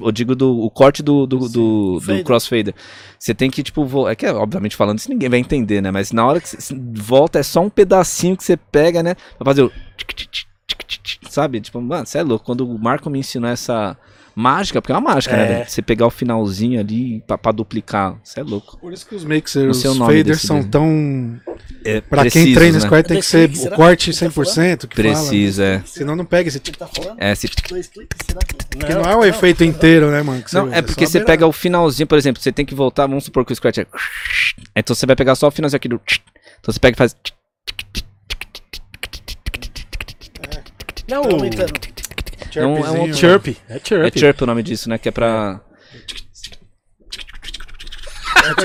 Eu 0.00 0.12
digo 0.12 0.34
do, 0.34 0.58
o 0.60 0.70
corte 0.70 1.02
do, 1.02 1.26
do, 1.26 1.38
do, 1.38 1.48
do 1.94 2.00
Fader. 2.00 2.24
crossfader. 2.24 2.74
Você 3.18 3.34
tem 3.34 3.50
que, 3.50 3.62
tipo, 3.62 3.84
vo- 3.84 4.08
é 4.08 4.14
que, 4.14 4.26
obviamente, 4.26 4.76
falando 4.76 4.98
isso 4.98 5.08
ninguém 5.10 5.28
vai 5.28 5.38
entender, 5.38 5.80
né? 5.80 5.90
Mas 5.90 6.12
na 6.12 6.26
hora 6.26 6.40
que 6.40 6.48
você 6.48 6.74
volta, 6.94 7.38
é 7.38 7.42
só 7.42 7.60
um 7.60 7.70
pedacinho 7.70 8.36
que 8.36 8.44
você 8.44 8.56
pega, 8.56 9.02
né? 9.02 9.14
Pra 9.36 9.44
fazer 9.46 9.62
o. 9.62 9.72
Sabe? 11.30 11.60
Tipo, 11.60 11.80
mano, 11.80 12.06
você 12.06 12.18
é 12.18 12.22
louco. 12.22 12.44
Quando 12.44 12.68
o 12.68 12.78
Marco 12.78 13.08
me 13.10 13.18
ensinou 13.18 13.48
essa 13.50 13.96
mágica, 14.40 14.80
porque 14.80 14.92
é 14.92 14.96
uma 14.96 15.12
mágica, 15.14 15.34
É. 15.36 15.48
né? 15.60 15.64
Você 15.66 15.82
pegar 15.82 16.06
o 16.06 16.10
finalzinho 16.10 16.78
ali 16.78 17.20
pra, 17.26 17.36
pra 17.36 17.50
duplicar. 17.52 18.16
Você 18.22 18.40
é 18.40 18.42
louco. 18.42 18.78
Por 18.78 18.92
isso 18.92 19.06
que 19.06 19.14
os 19.14 19.24
mixers, 19.24 19.82
Não 19.84 19.92
os 19.92 19.98
faders 19.98 20.40
são 20.42 20.56
desenho. 20.56 20.70
tão. 20.70 21.40
É, 21.84 22.00
Pra 22.00 22.22
quem 22.22 22.30
precisos, 22.30 22.54
treina 22.54 22.78
né? 22.78 22.84
Scratch 22.84 23.06
tem 23.06 23.20
que 23.20 23.26
ser 23.26 23.50
o 23.50 23.70
corte 23.76 24.12
Você 24.12 24.24
tá 24.28 24.30
100% 24.30 24.86
que 24.86 24.96
fala. 25.02 25.14
Preciso, 25.14 25.62
é. 25.62 25.82
Senão 25.84 26.14
não 26.16 26.24
pega 26.24 26.48
esse 26.48 26.58
tá 26.60 26.86
falando? 26.86 27.16
É, 27.18 27.34
se 27.34 27.48
Dois 27.68 27.86
cliques, 27.88 28.18
será 28.26 28.40
que... 28.40 28.54
Porque 28.54 28.94
não 28.94 29.02
é 29.02 29.16
o 29.16 29.24
efeito 29.24 29.64
inteiro, 29.64 30.10
né, 30.10 30.22
mano? 30.22 30.42
que 30.42 30.54
Não, 30.54 30.66
você- 30.66 30.74
é 30.76 30.82
porque 30.82 31.06
você 31.06 31.20
pega 31.20 31.46
o 31.46 31.52
finalzinho, 31.52 32.06
por 32.06 32.16
exemplo, 32.18 32.42
você 32.42 32.52
tem 32.52 32.64
que 32.66 32.74
voltar, 32.74 33.06
vamos 33.06 33.24
supor 33.24 33.44
que 33.44 33.52
o 33.52 33.56
scratch 33.56 33.78
é. 33.78 33.86
Então 34.76 34.94
você 34.94 35.06
vai 35.06 35.16
pegar 35.16 35.34
só 35.34 35.48
o 35.48 35.50
finalzinho 35.50 35.76
aqui 35.76 35.88
do. 35.88 36.00
Então 36.60 36.72
você 36.72 36.80
pega 36.80 36.94
e 36.94 36.98
faz. 36.98 37.14
Não, 41.08 41.22
aumentando. 41.22 41.72
É 42.56 42.66
um, 42.66 42.78
é 42.84 42.90
um 42.90 43.12
chirp. 43.12 43.48
É 43.68 43.78
chirp. 43.82 44.04
É 44.04 44.18
chirp 44.18 44.42
o 44.42 44.46
nome 44.46 44.62
disso, 44.62 44.88
né? 44.88 44.98
Que 44.98 45.08
é 45.08 45.12
pra. 45.12 45.60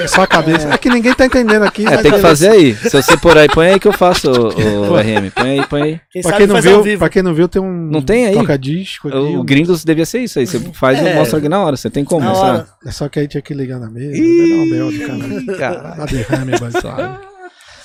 É 0.01 0.07
só 0.07 0.21
a 0.21 0.27
cabeça. 0.27 0.73
É 0.73 0.77
que 0.77 0.87
ninguém 0.89 1.13
tá 1.13 1.25
entendendo 1.25 1.63
aqui. 1.63 1.85
É, 1.85 1.89
tem 1.89 1.97
que 1.97 2.03
beleza. 2.03 2.21
fazer 2.27 2.49
aí. 2.51 2.73
Se 2.75 2.89
você 2.89 3.17
pôr 3.17 3.37
aí, 3.37 3.49
põe 3.49 3.67
aí 3.67 3.79
que 3.79 3.87
eu 3.87 3.91
faço, 3.91 4.31
o, 4.31 4.91
o 4.91 4.95
RM. 4.97 5.29
Põe 5.35 5.59
aí, 5.59 5.67
põe 5.67 5.81
aí. 5.81 6.01
Quem 6.11 6.21
Pra 6.21 6.31
sabe 6.31 6.37
quem, 6.37 6.47
não 6.47 6.55
faz 6.61 6.65
viu, 6.85 6.97
pra 6.99 7.09
quem 7.09 7.21
não 7.23 7.33
viu, 7.33 7.47
tem 7.49 7.61
um 7.61 7.89
Não 7.89 8.01
tem 8.01 8.27
aí? 8.27 8.33
toca-disco 8.35 9.09
aqui. 9.09 9.17
O 9.17 9.41
um- 9.41 9.45
Gringos 9.45 9.83
devia 9.83 10.05
ser 10.05 10.19
isso 10.19 10.39
aí. 10.39 10.47
Você 10.47 10.59
faz 10.73 11.01
e 11.01 11.05
É. 11.07 11.15
mostra 11.15 11.37
aqui 11.39 11.49
na 11.49 11.59
hora. 11.59 11.75
Você 11.75 11.89
tem 11.89 12.05
como 12.05 12.25
hora. 12.25 12.67
É 12.85 12.91
só 12.91 13.09
que 13.09 13.19
aí 13.19 13.27
tinha 13.27 13.41
que 13.41 13.53
ligar 13.53 13.79
na 13.79 13.89
mesa. 13.89 14.11
Vai 14.11 14.49
dar 14.49 14.55
um 14.55 14.69
belo 14.69 14.91
do 14.91 15.57
cara. 15.57 15.57
Caralho. 15.57 15.97
Dá 15.97 16.05
derrame, 16.05 16.51
vai. 16.57 16.71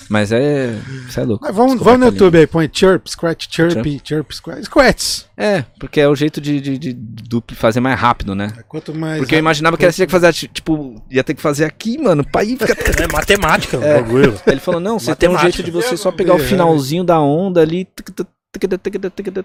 Mas 0.08 0.32
é. 0.32 0.78
Você 1.08 1.20
é 1.20 1.24
louco. 1.24 1.44
Mas 1.44 1.54
vamos, 1.54 1.80
vamos 1.80 2.00
no. 2.00 2.06
YouTube 2.06 2.38
aí, 2.38 2.46
põe 2.46 2.68
chirp, 2.72 3.06
scratch, 3.08 3.46
chirpy, 3.50 4.00
chirp, 4.02 4.32
scratch. 4.32 4.64
Scratch. 4.64 5.22
É, 5.36 5.62
porque 5.78 6.00
é 6.00 6.08
o 6.08 6.16
jeito 6.16 6.40
de, 6.40 6.60
de, 6.60 6.78
de 6.78 7.42
fazer 7.54 7.80
mais 7.80 7.98
rápido, 7.98 8.34
né? 8.34 8.52
Quanto 8.66 8.94
mais. 8.94 9.18
Porque 9.18 9.34
eu 9.34 9.38
imaginava 9.38 9.76
que 9.76 9.84
era 9.84 9.92
você 9.92 9.96
tinha 9.96 10.06
que 10.06 10.12
fazer, 10.12 10.32
tipo, 10.32 11.02
ia 11.10 11.22
ter 11.22 11.34
que 11.34 11.42
fazer 11.42 11.64
aqui, 11.64 11.98
mano, 11.98 12.24
pra 12.24 12.42
ir 12.44 12.56
ficar. 12.56 12.76
É 12.98 13.06
matemática 13.06 13.76
o 13.76 13.80
bagulho. 13.80 14.40
Ele 14.46 14.60
falou, 14.60 14.80
não, 14.80 14.98
você 14.98 15.14
tem 15.14 15.28
um 15.28 15.38
jeito 15.38 15.62
de 15.62 15.70
você 15.70 15.96
só 15.96 16.10
pegar 16.10 16.34
o 16.34 16.38
finalzinho 16.38 17.04
da 17.04 17.20
onda 17.20 17.60
ali. 17.60 17.86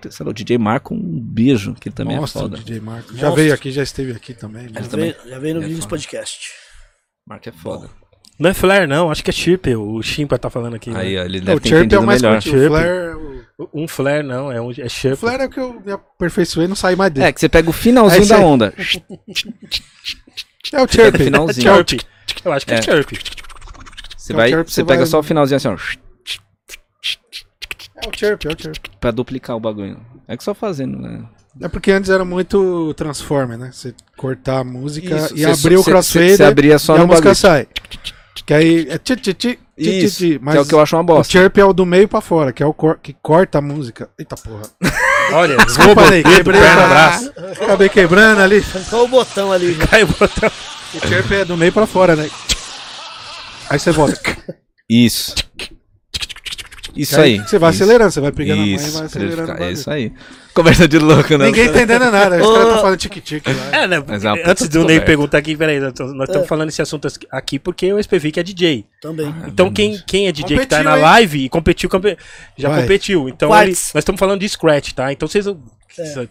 Sei 0.10 0.26
lá, 0.26 0.30
o 0.30 0.34
DJ 0.34 0.58
Marco, 0.58 0.96
um 0.96 1.20
beijo, 1.20 1.76
que 1.76 1.90
ele 1.90 1.96
também 1.96 2.16
Nossa, 2.16 2.40
é 2.40 2.42
foda. 2.42 2.58
DJ 2.58 2.80
Marco. 2.80 3.16
Já 3.16 3.30
veio 3.30 3.54
aqui, 3.54 3.70
já 3.72 3.84
esteve 3.84 4.14
aqui 4.14 4.34
também. 4.34 4.64
né? 4.64 4.82
Já 4.82 4.88
também. 4.88 5.12
veio, 5.12 5.30
já 5.30 5.40
veio 5.40 5.56
no 5.56 5.64
É 5.64 5.70
foda. 5.70 5.88
Podcast. 5.88 6.50
Marco 7.28 7.50
é 7.50 7.52
foda. 7.52 7.90
Não 8.44 8.50
é 8.50 8.54
flare, 8.54 8.86
não. 8.86 9.10
Acho 9.10 9.24
que 9.24 9.30
é 9.30 9.34
chirp. 9.34 9.68
O 9.78 10.02
Chimpa 10.04 10.38
tá 10.38 10.50
falando 10.50 10.76
aqui. 10.76 10.90
né? 10.90 11.00
Aí, 11.00 11.18
ó, 11.18 11.24
ele 11.24 11.40
deve 11.40 11.58
o 11.58 11.60
ter 11.62 11.70
chirp 11.70 11.94
é 11.94 11.98
o 12.00 12.04
mais 12.04 12.22
melhor. 12.22 12.34
curtinho. 12.42 12.56
O 12.56 12.60
Chirp. 12.60 12.72
flare, 12.74 13.16
o- 13.58 13.70
Um 13.74 13.88
flare, 13.88 14.24
não. 14.28 14.52
É, 14.52 14.60
um, 14.62 14.70
é 14.72 14.84
o 14.86 14.90
chirp. 14.90 15.16
flare 15.18 15.44
é 15.44 15.46
o 15.46 15.50
que 15.50 15.60
eu 15.62 15.82
me 15.86 15.92
aperfeiçoei 15.94 16.66
e 16.66 16.68
não 16.68 16.76
saí 16.76 16.96
mais 16.98 17.10
dele. 17.14 17.28
É, 17.28 17.32
que 17.32 17.40
você 17.40 17.48
pega 17.48 17.70
o 17.70 17.74
finalzinho 17.74 18.24
É 18.24 18.28
da 18.28 18.38
onda. 18.40 18.74
É, 20.74 20.82
o 20.82 20.88
chirp. 20.88 21.16
finalzinho. 21.18 21.70
É 21.70 21.72
o 21.72 21.86
Chirp. 21.88 22.02
Eu 22.44 22.52
acho 22.52 22.66
que 22.66 22.74
é, 22.74 22.78
É. 22.78 22.82
chirp. 22.82 23.10
Você, 23.12 24.34
Então, 24.34 24.36
vai, 24.38 24.50
chirp, 24.50 24.68
você 24.68 24.74
você 24.76 24.84
pega 24.84 24.98
vai- 25.00 25.08
só 25.08 25.20
o 25.20 25.24
finalzinho 25.24 25.56
assim, 25.58 25.68
ó. 25.70 25.74
É 28.04 28.10
o 28.10 28.12
chirp, 28.18 28.46
é 28.46 28.50
o 28.50 28.58
chirp. 28.62 28.86
Pra 29.00 29.12
duplicar 29.12 29.56
o 29.56 29.60
bagulho. 29.60 30.00
É 30.28 30.36
que 30.36 30.44
só 30.44 30.54
fazendo, 30.54 31.00
né? 31.00 31.24
É 31.62 31.68
porque 31.68 31.92
antes 31.92 32.10
era 32.10 32.26
muito 32.26 32.94
Transformer, 32.96 33.58
né? 33.58 33.70
Você 33.72 33.94
cortar 34.18 34.60
a 34.60 34.64
música 34.64 35.16
Isso, 35.16 35.38
e 35.38 35.46
abrir 35.46 35.76
o 35.78 35.84
você- 35.84 35.92
crossfader 35.92 36.38
você 36.38 36.44
abria 36.44 36.80
só 36.80 36.96
e 36.96 36.98
a 36.98 37.00
no 37.02 37.08
música 37.08 37.30
bagulho. 37.30 37.36
sai. 37.36 37.68
Que 38.46 38.54
aí 38.54 38.88
é 38.90 38.98
ti, 38.98 39.16
ti, 39.16 39.34
ti, 39.34 39.54
ti, 39.56 39.60
ti, 39.78 40.06
Isso, 40.06 40.18
ti, 40.18 40.40
que 40.40 40.58
é 40.58 40.60
o 40.62 40.66
que 40.66 40.74
eu 40.74 40.82
acho 40.82 40.96
uma 40.96 41.02
o 41.04 41.06
bosta. 41.06 41.32
chirp 41.32 41.58
é 41.58 41.66
o 41.66 41.72
do 41.74 41.86
meio 41.86 42.08
pra 42.08 42.20
fora, 42.22 42.52
que 42.52 42.64
é 42.64 42.66
o 42.66 42.74
cor- 42.74 43.00
que 43.02 43.14
corta 43.22 43.60
a 43.60 43.62
música. 43.62 44.10
Eita 44.18 44.36
porra. 44.36 44.64
Olha, 45.34 45.56
Desculpa 45.58 46.10
aí, 46.10 46.24
quebrei 46.24 46.60
perna, 46.60 46.84
a- 46.84 46.88
braço. 46.88 47.32
Acabei 47.62 47.90
quebrando 47.90 48.42
ali. 48.42 48.58
Arrancou 48.76 49.06
o 49.06 49.08
botão 49.08 49.52
ali. 49.52 49.76
Caiu 49.76 50.08
o 50.08 50.10
botão. 50.20 50.52
O 50.96 51.08
chirp 51.08 51.32
é 51.32 51.46
do 51.46 51.56
meio 51.56 51.72
pra 51.72 51.86
fora, 51.88 52.16
né? 52.16 52.30
Aí 53.70 53.80
você 53.80 53.92
volta. 53.92 54.20
Isso. 54.90 55.36
Isso 56.96 57.20
Aí 57.20 57.40
aí. 57.40 57.48
Você 57.48 57.58
vai 57.58 57.72
isso. 57.72 57.84
acelerando, 57.84 58.12
você 58.12 58.22
vai 58.22 58.32
pegando 58.32 58.58
a 58.60 58.62
mãe 58.62 58.70
e 58.72 58.76
Isso, 58.76 58.92
vai 58.98 59.06
acelerando. 59.06 59.52
ficar- 59.52 59.64
É 59.64 59.72
isso 59.72 59.90
aí. 59.90 60.12
Conversa 60.54 60.88
de 60.88 61.00
louco, 61.00 61.36
né? 61.38 61.46
Ninguém 61.48 61.66
entendendo 61.66 62.12
nada. 62.12 62.38
Os 62.38 62.48
caras 62.48 62.68
estão 62.68 62.82
falando 62.82 62.98
tique-tique 62.98 63.52
lá. 63.52 63.78
É, 63.80 63.88
né? 63.88 64.04
Mas 64.08 64.24
é 64.24 64.30
Antes 64.46 64.70
do 64.70 64.84
Ney 64.86 65.00
perguntar 65.02 65.40
aqui, 65.40 65.58
peraí, 65.58 65.80
nós 65.80 65.94
estamos 66.28 66.48
falando 66.48 66.70
esse 66.70 66.80
assunto 66.82 67.08
aqui 67.32 67.58
porque 67.58 67.92
o 67.92 67.98
SPV 67.98 68.32
que 68.32 68.40
é 68.40 68.44
DJ. 68.44 68.86
Também. 69.02 69.34
Então 69.48 69.74
quem, 69.74 70.00
quem 70.06 70.28
é 70.28 70.32
DJ 70.32 70.60
que 70.60 70.66
tá 70.68 70.78
Competiu, 70.78 70.84
na 70.92 70.96
hein? 70.98 71.02
live 71.04 71.46
e 71.46 71.50
competiu, 71.50 71.90
campe- 71.90 72.18
já 72.56 72.70
Vai. 72.70 72.82
competiu. 72.82 73.28
Então 73.28 73.50
ele- 73.62 73.72
nós 73.72 73.96
estamos 73.96 74.20
falando 74.20 74.40
de 74.42 74.48
scratch, 74.50 74.92
tá? 74.94 75.12
Então 75.12 75.28
vocês 75.28 75.46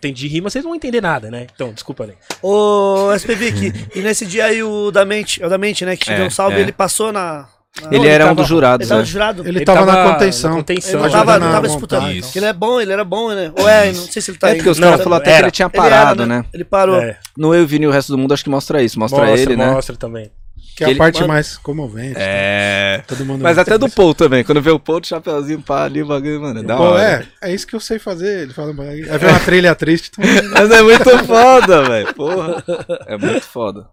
tem 0.00 0.12
de 0.12 0.26
rima, 0.28 0.50
vocês 0.50 0.62
não 0.64 0.70
vão 0.70 0.76
entender 0.76 1.00
nada, 1.00 1.30
né? 1.30 1.46
Então, 1.54 1.72
desculpa, 1.72 2.06
Ney. 2.06 2.16
Ô, 2.40 3.12
SPV 3.14 3.48
aqui. 3.48 3.72
E 3.94 4.00
nesse 4.00 4.24
dia 4.26 4.46
aí 4.46 4.62
o 4.62 4.90
da 4.92 5.04
mente, 5.04 5.42
é 5.42 5.46
o 5.46 5.50
da 5.50 5.58
mente, 5.58 5.84
né? 5.84 5.96
Que 5.96 6.04
te 6.04 6.12
É, 6.12 6.16
deu 6.16 6.26
um 6.26 6.30
salve, 6.30 6.56
é. 6.58 6.60
ele 6.60 6.72
passou 6.72 7.12
na. 7.12 7.46
Na- 7.80 7.88
Ele 7.96 8.06
era 8.06 8.24
ele 8.24 8.32
um 8.32 8.34
dos 8.34 8.44
tava- 8.44 8.48
jurados, 8.48 8.84
Ele 8.84 8.88
tava 8.88 9.00
né? 9.00 9.04
de 9.06 9.10
jurado. 9.12 9.48
Ele, 9.48 9.64
tava, 9.64 9.86
na 9.86 9.92
tava 9.94 10.12
contenção. 10.12 10.50
na 10.50 10.56
contenção, 10.56 11.00
Ele 11.00 11.10
tava, 11.12 11.38
na 11.38 11.46
não 11.46 11.52
tava 11.52 11.68
disputando. 11.68 12.10
Isso. 12.12 12.36
Ele 12.38 12.46
é 12.46 12.52
bom, 12.52 12.80
ele 12.80 12.92
era 12.92 13.04
bom, 13.04 13.30
né? 13.30 13.52
Ou 13.58 13.68
é, 13.68 13.86
não 13.92 13.94
sei 14.06 14.20
se 14.20 14.30
ele 14.30 14.38
tá 14.38 14.50
É 14.50 14.54
porque 14.56 14.68
os 14.70 14.78
caras 14.78 15.02
falaram 15.02 15.22
até 15.22 15.30
era. 15.30 15.40
que 15.40 15.44
ele 15.46 15.50
tinha 15.52 15.70
Ele 15.72 15.86
era, 15.86 15.96
parado, 15.96 16.26
né? 16.26 16.44
Ele 16.52 16.64
parou. 16.64 17.00
É, 17.00 17.16
No 17.36 17.54
Eu, 17.54 17.66
Vini 17.66 17.84
e 17.84 17.88
o 17.88 17.90
resto 17.90 18.12
do 18.12 18.18
mundo, 18.18 18.34
acho 18.34 18.44
que 18.44 18.50
mostra 18.50 18.82
isso. 18.82 18.98
Mostra, 18.98 19.20
mostra, 19.24 19.40
ele, 19.40 19.56
né? 19.56 19.70
mostra 19.70 19.96
também. 19.96 20.30
Que 20.74 20.84
é 20.84 20.86
a 20.86 20.90
Ele- 20.90 20.98
parte 20.98 21.16
Mano. 21.20 21.28
mais 21.28 21.58
comovente. 21.58 22.14
É. 22.16 23.02
Todo 23.06 23.26
mundo 23.26 23.42
Mas 23.42 23.58
até 23.58 23.76
do 23.76 23.90
Paul 23.90 24.14
também. 24.14 24.42
Quando 24.42 24.62
vê 24.62 24.70
o 24.70 24.78
Paul, 24.80 25.00
de 25.00 25.08
chapeuzinho, 25.08 25.60
pá, 25.60 25.84
ali 25.84 26.02
o 26.02 26.06
bagulho, 26.06 26.40
mano. 26.40 26.60
É 26.60 26.62
da 26.62 26.76
Pô, 26.78 26.82
hora. 26.84 27.28
é, 27.42 27.50
é 27.50 27.54
isso 27.54 27.66
que 27.66 27.76
eu 27.76 27.80
sei 27.80 27.98
fazer. 27.98 28.44
Ele 28.44 28.54
fala, 28.54 28.72
aí 28.88 29.02
vem 29.02 29.28
uma 29.28 29.40
trilha 29.40 29.74
triste. 29.74 30.10
tu- 30.12 30.20
Mas 30.50 30.70
é 30.70 30.82
muito 30.82 31.26
foda, 31.26 31.82
velho. 31.84 32.14
Porra. 32.14 32.64
É 33.06 33.18
muito 33.18 33.42
foda. 33.42 33.86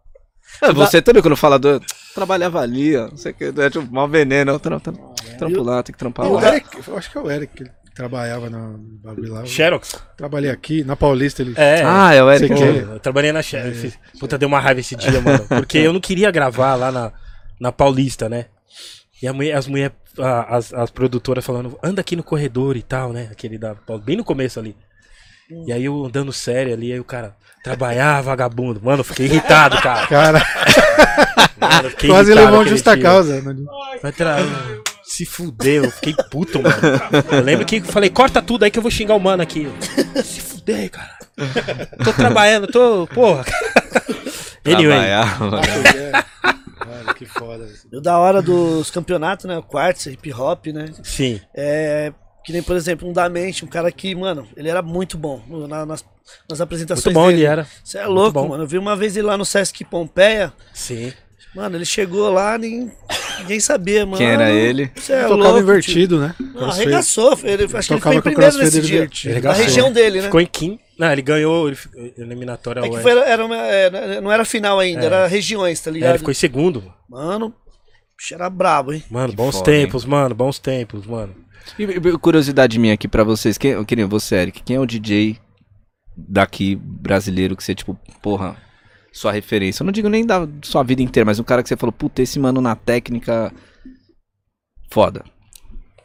É, 0.62 0.72
você 0.72 1.02
também, 1.02 1.22
quando 1.22 1.36
fala 1.36 1.60
do. 1.60 1.82
Trabalhava 2.20 2.60
ali, 2.62 2.96
ó. 2.98 3.08
Não 3.10 3.18
sei 3.18 3.32
o 3.32 3.36
que. 3.36 3.46
É 3.46 3.70
tipo, 3.70 3.92
mal 3.94 4.08
veneno. 4.08 4.54
ó, 4.54 4.60
Trampo, 4.60 5.16
trampo 5.38 5.62
lá, 5.64 5.82
tem 5.84 5.94
que 5.94 6.00
trampar 6.00 6.28
O 6.28 6.34
lá. 6.34 6.50
Eric, 6.50 6.68
eu 6.88 6.98
acho 6.98 7.12
que 7.12 7.18
é 7.18 7.22
o 7.22 7.32
Eric 7.32 7.54
que 7.64 7.72
trabalhava 7.96 8.50
no 8.50 8.78
bagulho 9.04 9.34
lá. 9.34 9.42
Eu 9.42 9.46
Xerox. 9.48 9.96
Trabalhei 10.18 10.50
aqui, 10.52 10.84
na 10.84 10.96
Paulista. 10.96 11.42
Ele... 11.42 11.54
É. 11.58 11.82
Ah, 11.86 12.14
é 12.14 12.24
o 12.24 12.32
Eric. 12.32 12.48
Pô, 12.54 12.56
que- 12.56 12.64
eu 12.94 13.00
trabalhei 13.00 13.32
na 13.32 13.42
Xerox. 13.42 13.98
Puta, 14.20 14.38
deu 14.38 14.48
uma 14.48 14.60
raiva 14.60 14.80
esse 14.80 14.96
dia, 14.96 15.20
mano. 15.22 15.46
Porque 15.48 15.78
eu 15.78 15.92
não 15.94 16.00
queria 16.00 16.30
gravar 16.32 16.76
lá 16.76 16.92
na, 16.92 17.12
na 17.60 17.72
Paulista, 17.72 18.28
né? 18.30 18.46
E 19.22 19.28
a 19.28 19.34
mulher- 19.34 19.56
as 19.58 19.68
mulheres, 19.68 19.94
as, 20.48 20.74
as 20.74 20.90
produtoras 20.92 21.46
falando, 21.46 21.78
anda 21.84 22.00
aqui 22.02 22.16
no 22.16 22.24
corredor 22.24 22.78
e 22.78 22.82
tal, 22.82 23.12
né? 23.12 23.28
Aquele 23.32 23.58
da 23.58 23.76
Paulista, 23.76 24.06
bem 24.06 24.18
no 24.18 24.24
começo 24.24 24.60
ali. 24.60 24.76
E 25.66 25.74
aí 25.74 25.84
eu 25.86 26.06
andando 26.06 26.32
sério 26.32 26.74
ali, 26.74 26.94
aí 26.94 27.00
o 27.00 27.04
cara, 27.04 27.36
trabalhar, 27.64 28.22
vagabundo. 28.22 28.80
Mano, 28.84 29.00
eu 29.00 29.04
fiquei 29.04 29.26
irritado, 29.26 29.82
cara. 29.82 30.06
Cara, 30.08 30.40
Mano, 31.60 31.92
quase 32.08 32.34
levou 32.34 32.62
um 32.62 32.66
justa 32.66 32.96
dia. 32.96 33.04
causa. 33.04 33.42
né? 33.42 33.56
Vai 34.02 34.12
tra... 34.12 34.38
Se 35.04 35.26
fudeu, 35.26 35.86
eu 35.86 35.92
fiquei 35.92 36.16
puto, 36.30 36.62
mano. 36.62 36.76
Eu 37.32 37.42
lembro 37.42 37.66
que 37.66 37.78
eu 37.78 37.84
falei, 37.84 38.10
corta 38.10 38.42
tudo 38.42 38.64
aí 38.64 38.72
que 38.72 38.78
eu 38.78 38.84
vou 38.84 38.92
xingar 38.92 39.16
o 39.16 39.20
mano 39.20 39.42
aqui. 39.42 39.68
Se 40.24 40.40
fuder, 40.40 40.92
cara. 40.92 41.18
Tô 42.04 42.14
trabalhando, 42.14 42.68
tô. 42.68 43.08
Porra. 43.08 43.44
Anyway. 44.64 44.88
Trabalhava. 44.88 45.62
Cara, 46.80 47.14
que 47.16 47.26
foda. 47.26 47.68
E 47.92 47.98
o 47.98 48.02
da 48.02 48.18
hora 48.20 48.42
dos 48.42 48.92
campeonatos, 48.92 49.46
né? 49.46 49.58
O 49.58 49.64
quartz, 49.64 50.06
hip 50.06 50.32
hop, 50.32 50.68
né? 50.68 50.86
Sim. 51.04 51.42
É. 51.56 52.14
Que 52.50 52.54
nem, 52.54 52.64
por 52.64 52.76
exemplo, 52.76 53.08
um 53.08 53.14
da 53.14 53.30
mente, 53.30 53.64
um 53.64 53.68
cara 53.68 53.92
que, 53.92 54.16
mano, 54.16 54.48
ele 54.58 54.68
era 54.70 54.82
muito 54.82 55.20
bom 55.20 55.40
na- 55.70 55.86
nas, 55.86 56.04
nas 56.50 56.60
apresentações 56.60 57.06
Muito 57.06 57.14
bom 57.14 57.28
dele. 57.28 57.42
ele 57.42 57.46
era. 57.46 57.68
Você 57.84 58.00
é 58.00 58.08
louco, 58.08 58.32
bom. 58.32 58.48
mano. 58.48 58.64
Eu 58.64 58.68
vi 58.68 58.80
uma 58.80 58.96
vez 58.96 59.16
ele 59.16 59.28
lá 59.28 59.38
no 59.38 59.46
Sesc 59.46 59.86
Pompeia. 59.86 60.52
Sim. 60.74 61.14
Mano, 61.56 61.78
ele 61.78 61.86
chegou 61.86 62.28
lá, 62.34 62.58
nem, 62.58 62.92
ninguém 63.42 63.60
sabia, 63.60 64.04
mano. 64.04 64.18
Quem 64.18 64.32
era 64.32 64.50
ele? 64.50 64.92
Você 64.96 65.14
é 65.14 65.22
Tocava 65.28 65.36
louco. 65.36 65.60
invertido, 65.60 66.20
né? 66.20 66.34
Tipo, 66.36 66.60
não, 66.60 66.72
arregaçou. 66.72 67.38
Ele, 67.44 67.66
acho 67.72 67.88
que 67.88 67.94
ele 67.94 68.02
foi 68.02 68.16
em 68.16 68.22
primeiro 68.22 68.58
nesse 68.58 68.82
dia. 68.82 69.08
Na 69.44 69.54
região 69.54 69.92
dele, 69.94 70.18
né? 70.18 70.24
Ficou 70.26 70.42
em 70.42 70.48
Kim. 70.48 70.80
Não, 70.98 71.12
ele 71.12 71.22
ganhou 71.22 71.68
ele, 71.68 71.76
fi- 71.76 71.90
eliminatória 72.18 72.80
É 72.84 72.90
que 72.90 72.98
foi, 73.00 73.12
era 73.12 73.46
uma, 73.46 73.58
é, 73.58 74.20
não 74.22 74.32
era 74.32 74.44
final 74.44 74.80
ainda, 74.80 75.04
É. 75.04 75.06
era 75.06 75.28
regiões, 75.28 75.80
tá 75.80 75.92
É, 75.92 75.94
ligado? 75.94 76.10
ele 76.14 76.18
ficou 76.18 76.32
em 76.32 76.34
segundo. 76.36 76.92
Mano, 77.08 77.54
era 78.34 78.50
brabo, 78.50 78.92
hein? 78.92 79.04
Mano, 79.08 79.34
bons 79.34 79.56
foda, 79.60 79.72
hein? 79.72 79.84
tempos, 79.86 80.04
mano. 80.04 80.34
Bons 80.34 80.58
tempos, 80.58 81.06
mano. 81.06 81.36
E, 81.78 81.84
e, 81.84 82.18
curiosidade 82.18 82.78
minha 82.80 82.94
aqui 82.94 83.08
pra 83.08 83.24
vocês. 83.24 83.58
Quem, 83.58 83.72
eu 83.72 83.86
queria 83.86 84.08
você, 84.08 84.36
Eric. 84.36 84.64
Quem 84.64 84.76
é 84.76 84.80
o 84.80 84.86
DJ 84.86 85.38
daqui 86.18 86.76
brasileiro 86.76 87.56
que 87.56 87.64
você, 87.64 87.74
tipo, 87.76 87.98
porra, 88.22 88.58
sua 89.12 89.32
referência? 89.32 89.82
Eu 89.82 89.86
não 89.86 89.92
digo 89.92 90.10
nem 90.10 90.26
da 90.26 90.48
sua 90.64 90.84
vida 90.84 91.02
inteira, 91.02 91.26
mas 91.26 91.40
um 91.40 91.44
cara 91.44 91.62
que 91.64 91.70
você 91.70 91.78
falou, 91.78 91.94
puta, 91.94 92.22
esse 92.22 92.40
mano 92.40 92.60
na 92.62 92.76
técnica. 92.76 93.54
Foda. 94.92 95.24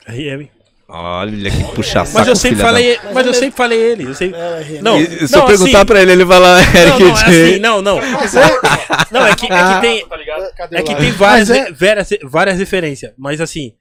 RM. 0.06 0.48
Olha 0.86 1.50
que 1.50 1.64
puxa 1.74 2.00
Mas 2.00 2.10
saco, 2.10 2.28
eu 2.28 2.36
sempre 2.36 2.56
filha 2.58 2.58
da- 2.58 2.70
falei, 2.70 2.98
mas 3.14 3.26
eu 3.26 3.32
sempre 3.34 3.56
falei 3.56 3.80
ele. 3.80 4.04
Eu 4.04 4.14
sempre... 4.14 4.38
Não, 4.82 5.00
E, 5.00 5.26
se 5.26 5.34
eu 5.34 5.46
perguntar 5.46 5.78
assim- 5.78 5.86
pra 5.86 6.02
ele, 6.02 6.12
ele 6.12 6.26
fala 6.26 6.60
Eric 6.60 6.98
Não, 7.00 7.00
não, 7.00 7.08
é 7.08 7.12
assim, 7.44 7.58
não, 7.58 7.82
não. 7.82 7.96
Não, 9.10 9.26
é 9.26 9.34
que, 9.34 9.46
é 9.46 9.74
que 9.74 9.80
tem, 9.80 10.06
é 10.72 10.82
que 10.82 10.92
lá? 10.92 10.98
tem 11.00 11.10
várias, 11.12 11.48
Mas 11.48 11.58
é- 11.58 11.72
várias, 11.72 12.08
várias 12.22 12.58
referências. 12.58 13.12
Mas 13.16 13.40
assim, 13.40 13.72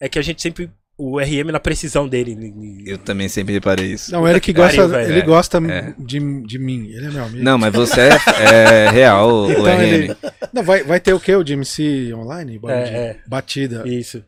é 0.00 0.08
que 0.08 0.18
a 0.18 0.22
gente 0.22 0.40
sempre. 0.40 0.70
O 0.98 1.18
RM 1.20 1.52
na 1.52 1.60
precisão 1.60 2.08
dele. 2.08 2.82
Eu 2.86 2.96
também 2.96 3.28
sempre 3.28 3.52
reparei 3.52 3.92
isso. 3.92 4.10
Não, 4.10 4.22
o 4.22 4.28
Eric 4.28 4.50
gosta, 4.54 4.76
pariu, 4.76 4.88
velho. 4.88 5.10
ele 5.12 5.20
É, 5.20 5.24
gosta 5.24 5.58
é. 5.58 5.94
de, 5.98 6.18
de 6.46 6.58
mim. 6.58 6.88
Ele 6.88 7.06
é 7.06 7.10
meu 7.10 7.24
amigo. 7.24 7.44
Não, 7.44 7.58
mas 7.58 7.70
você 7.74 8.00
é, 8.00 8.86
é 8.86 8.90
real, 8.90 9.28
o, 9.28 9.46
o 9.46 9.50
Então 9.52 9.64
RM. 9.76 9.80
ele. 9.82 10.16
Não, 10.54 10.62
vai, 10.62 10.82
vai 10.84 10.98
ter 10.98 11.12
o 11.12 11.20
que? 11.20 11.34
O 11.34 11.44
DMC 11.44 12.14
online? 12.14 12.58
É, 12.66 12.72
é. 12.72 13.16
Batida. 13.28 13.86
Isso. 13.86 14.24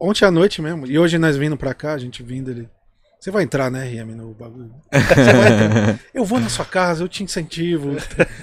Ontem 0.00 0.24
à 0.24 0.30
noite 0.30 0.62
mesmo. 0.62 0.86
E 0.86 0.98
hoje 0.98 1.18
nós 1.18 1.36
vindo 1.36 1.56
pra 1.58 1.74
cá, 1.74 1.92
a 1.92 1.98
gente 1.98 2.22
vindo 2.22 2.50
ele. 2.50 2.66
Você 3.20 3.30
vai 3.30 3.42
entrar, 3.44 3.70
né, 3.70 3.84
RM, 3.86 4.14
no 4.16 4.32
bagulho? 4.32 4.70
Você 4.90 5.32
vai 5.32 5.52
entrar. 5.52 6.00
Eu 6.14 6.24
vou 6.24 6.40
na 6.40 6.48
sua 6.48 6.64
casa, 6.64 7.02
eu 7.04 7.08
te 7.08 7.22
incentivo. 7.22 7.94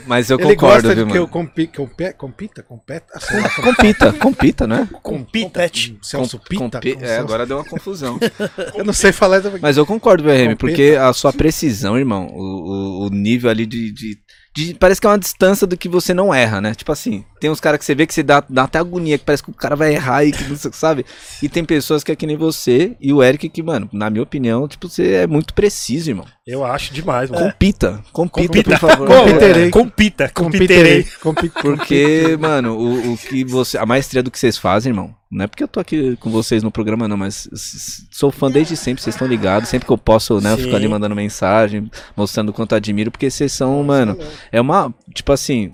Mas 0.06 0.30
eu 0.30 0.38
ele 0.40 0.50
concordo, 0.56 0.84
gosta 0.84 0.96
viu, 0.96 1.06
de 1.06 1.12
que 1.12 1.18
eu 1.18 1.28
compi, 1.28 1.66
compe, 1.68 2.14
compita, 2.14 2.62
competa. 2.64 3.20
Lá, 3.34 3.50
Compita, 3.64 4.14
compita, 4.14 4.68
né? 4.68 4.88
compita. 5.02 5.48
Compete. 5.48 5.98
Celso 6.02 6.38
Com- 6.38 6.46
Pita. 6.46 6.64
compi- 6.78 6.94
com 6.96 7.04
É, 7.04 7.08
Celso- 7.08 7.22
agora 7.24 7.46
deu 7.48 7.58
uma 7.58 7.66
confusão. 7.66 8.20
Eu 8.76 8.86
não 8.86 8.94
sei 8.94 9.12
falar. 9.12 9.42
Mas 9.62 9.78
eu 9.78 9.86
concordo, 9.86 10.24
viu, 10.24 10.32
RM, 10.32 10.56
porque 10.56 10.96
a 11.00 11.12
sua 11.12 11.34
precisão, 11.34 11.98
irmão, 11.98 12.28
o, 12.28 13.04
o, 13.04 13.06
o 13.08 13.10
nível 13.10 13.50
ali 13.50 13.66
de, 13.66 13.92
de, 13.92 14.18
de- 14.58 14.74
Parece 14.74 15.00
que 15.00 15.06
é 15.06 15.10
uma 15.10 15.20
distância 15.20 15.68
do 15.68 15.78
que 15.78 15.88
você 15.88 16.14
não 16.14 16.34
erra, 16.34 16.60
né? 16.60 16.74
Tipo 16.74 16.92
assim, 16.92 17.24
tem 17.40 17.50
uns 17.50 17.60
caras 17.60 17.78
que 17.80 17.86
você 17.86 17.94
vê 17.94 18.08
que 18.08 18.14
você 18.14 18.24
dá, 18.24 18.44
dá 18.50 18.64
até 18.64 18.80
agonia, 18.80 19.18
que 19.18 19.24
parece 19.24 19.44
que 19.44 19.52
o 19.52 19.54
cara 19.54 19.76
vai 19.76 19.94
errar 19.94 20.26
e 20.26 20.32
que 20.32 20.44
não 20.46 20.56
sei, 20.58 20.72
sabe? 20.74 21.06
E 21.44 21.48
tem 21.48 21.64
pessoas 21.64 22.04
que 22.04 22.12
é 22.12 22.16
que 22.16 22.26
nem 22.26 22.36
você 22.36 22.96
e 23.00 23.14
o 23.14 23.22
Eric, 23.24 23.48
que, 23.50 23.62
mano, 23.62 23.88
na 23.94 24.10
minha 24.10 24.24
opinião, 24.24 24.68
tipo, 24.68 24.90
você 24.90 25.14
é 25.14 25.28
muito 25.28 25.54
preciso, 25.54 26.10
irmão. 26.10 26.26
Eu 26.46 26.64
acho 26.66 26.94
demais, 26.94 27.30
mano. 27.30 27.46
Compita, 27.52 28.04
compita, 28.12 28.48
Compita. 28.48 28.70
por 28.72 28.80
favor. 28.90 29.08
Compiterei. 29.08 29.70
Compita, 29.72 30.30
Compiterei. 30.34 31.04
compiterei. 31.04 31.08
Compiterei. 31.22 31.62
Porque, 31.78 32.38
mano, 32.40 32.76
o, 32.78 33.14
o 33.14 33.18
que 33.18 33.44
você. 33.44 33.78
A 33.78 33.86
maestria 33.86 34.24
do 34.24 34.32
que 34.32 34.40
vocês 34.40 34.58
fazem, 34.58 34.92
irmão, 34.92 35.14
Não 35.30 35.44
é 35.44 35.48
porque 35.48 35.64
eu 35.64 35.68
tô 35.68 35.80
aqui 35.80 36.16
com 36.18 36.30
vocês 36.30 36.64
no 36.64 36.72
programa, 36.72 37.08
não, 37.08 37.18
mas 37.18 37.50
sou 38.12 38.32
fã 38.32 38.50
desde 38.50 38.78
sempre, 38.78 39.04
vocês 39.04 39.16
estão 39.16 39.28
ligados. 39.28 39.68
Sempre 39.70 39.86
que 39.86 39.92
eu 39.92 39.98
posso, 39.98 40.40
né, 40.40 40.54
eu 40.54 40.58
fico 40.58 40.76
ali 40.76 40.88
mandando 40.88 41.16
mensagem, 41.16 41.92
mostrando 42.16 42.54
quanto 42.54 42.76
admiro, 42.76 43.12
porque 43.12 43.30
vocês 43.30 43.52
são, 43.52 43.84
mano, 43.84 44.18
é 44.52 44.62
uma, 44.62 44.94
tipo 45.14 45.32
assim, 45.34 45.74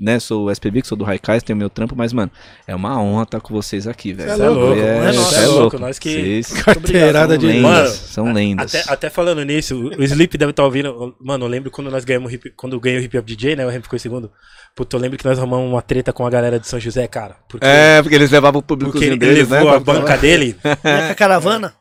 né, 0.00 0.18
sou 0.18 0.44
o 0.46 0.50
SPB, 0.50 0.82
que 0.82 0.88
sou 0.88 0.96
do 0.98 1.04
Raikais, 1.04 1.42
tenho 1.42 1.56
meu 1.56 1.70
trampo, 1.70 1.94
mas, 1.96 2.12
mano, 2.12 2.30
é 2.66 2.74
uma 2.74 3.00
honra 3.00 3.22
estar 3.24 3.40
com 3.40 3.54
vocês 3.54 3.86
aqui, 3.86 4.12
velho. 4.12 4.30
É 4.30 4.48
louco, 4.48 4.80
é 4.80 4.86
é 4.88 5.02
nosso, 5.06 5.18
nosso. 5.20 5.34
é 5.36 5.46
louco, 5.46 5.78
nós 5.78 5.98
que- 5.98 6.10
Vocês 6.42 6.52
Carteirada 6.62 7.34
são 7.34 7.38
de 7.38 7.46
lendas, 7.46 7.62
Mano, 7.62 7.88
são 7.88 8.32
lendas. 8.32 8.74
Até, 8.74 8.92
até 8.92 9.10
falando 9.10 9.44
nisso, 9.44 9.90
o 9.98 10.02
Sleep 10.02 10.36
deve 10.38 10.50
estar 10.50 10.64
ouvindo. 10.64 11.14
Mano, 11.20 11.44
eu 11.44 11.48
lembro 11.48 11.70
quando 11.70 11.90
nós 11.90 12.04
ganhamos 12.04 12.30
o 12.30 12.34
hip, 12.34 12.50
quando 12.56 12.74
eu 12.74 12.80
ganhei 12.80 12.98
o 12.98 13.02
Hip 13.02 13.18
Hop 13.18 13.26
DJ, 13.26 13.56
né? 13.56 13.66
O 13.66 13.70
Rem 13.70 13.80
ficou 13.82 13.96
em 13.96 14.00
segundo. 14.00 14.30
Puta, 14.76 14.96
eu 14.96 15.00
lembro 15.00 15.18
que 15.18 15.24
nós 15.24 15.38
arrumamos 15.38 15.68
uma 15.70 15.82
treta 15.82 16.12
com 16.12 16.24
a 16.26 16.30
galera 16.30 16.58
de 16.60 16.66
São 16.68 16.78
José, 16.78 17.06
cara. 17.08 17.36
Porque, 17.48 17.66
É, 17.66 18.00
porque 18.02 18.14
eles 18.14 18.30
levavam 18.30 18.60
o 18.60 18.62
porque 18.62 18.84
públicozinho 18.84 19.12
ele, 19.12 19.18
deles, 19.18 19.48
né? 19.48 19.58
levou 19.58 19.74
a 19.74 19.80
pra- 19.80 19.94
banca 19.94 20.16
dele 20.16 20.56
com 20.62 21.10
a 21.10 21.14
caravana. 21.14 21.74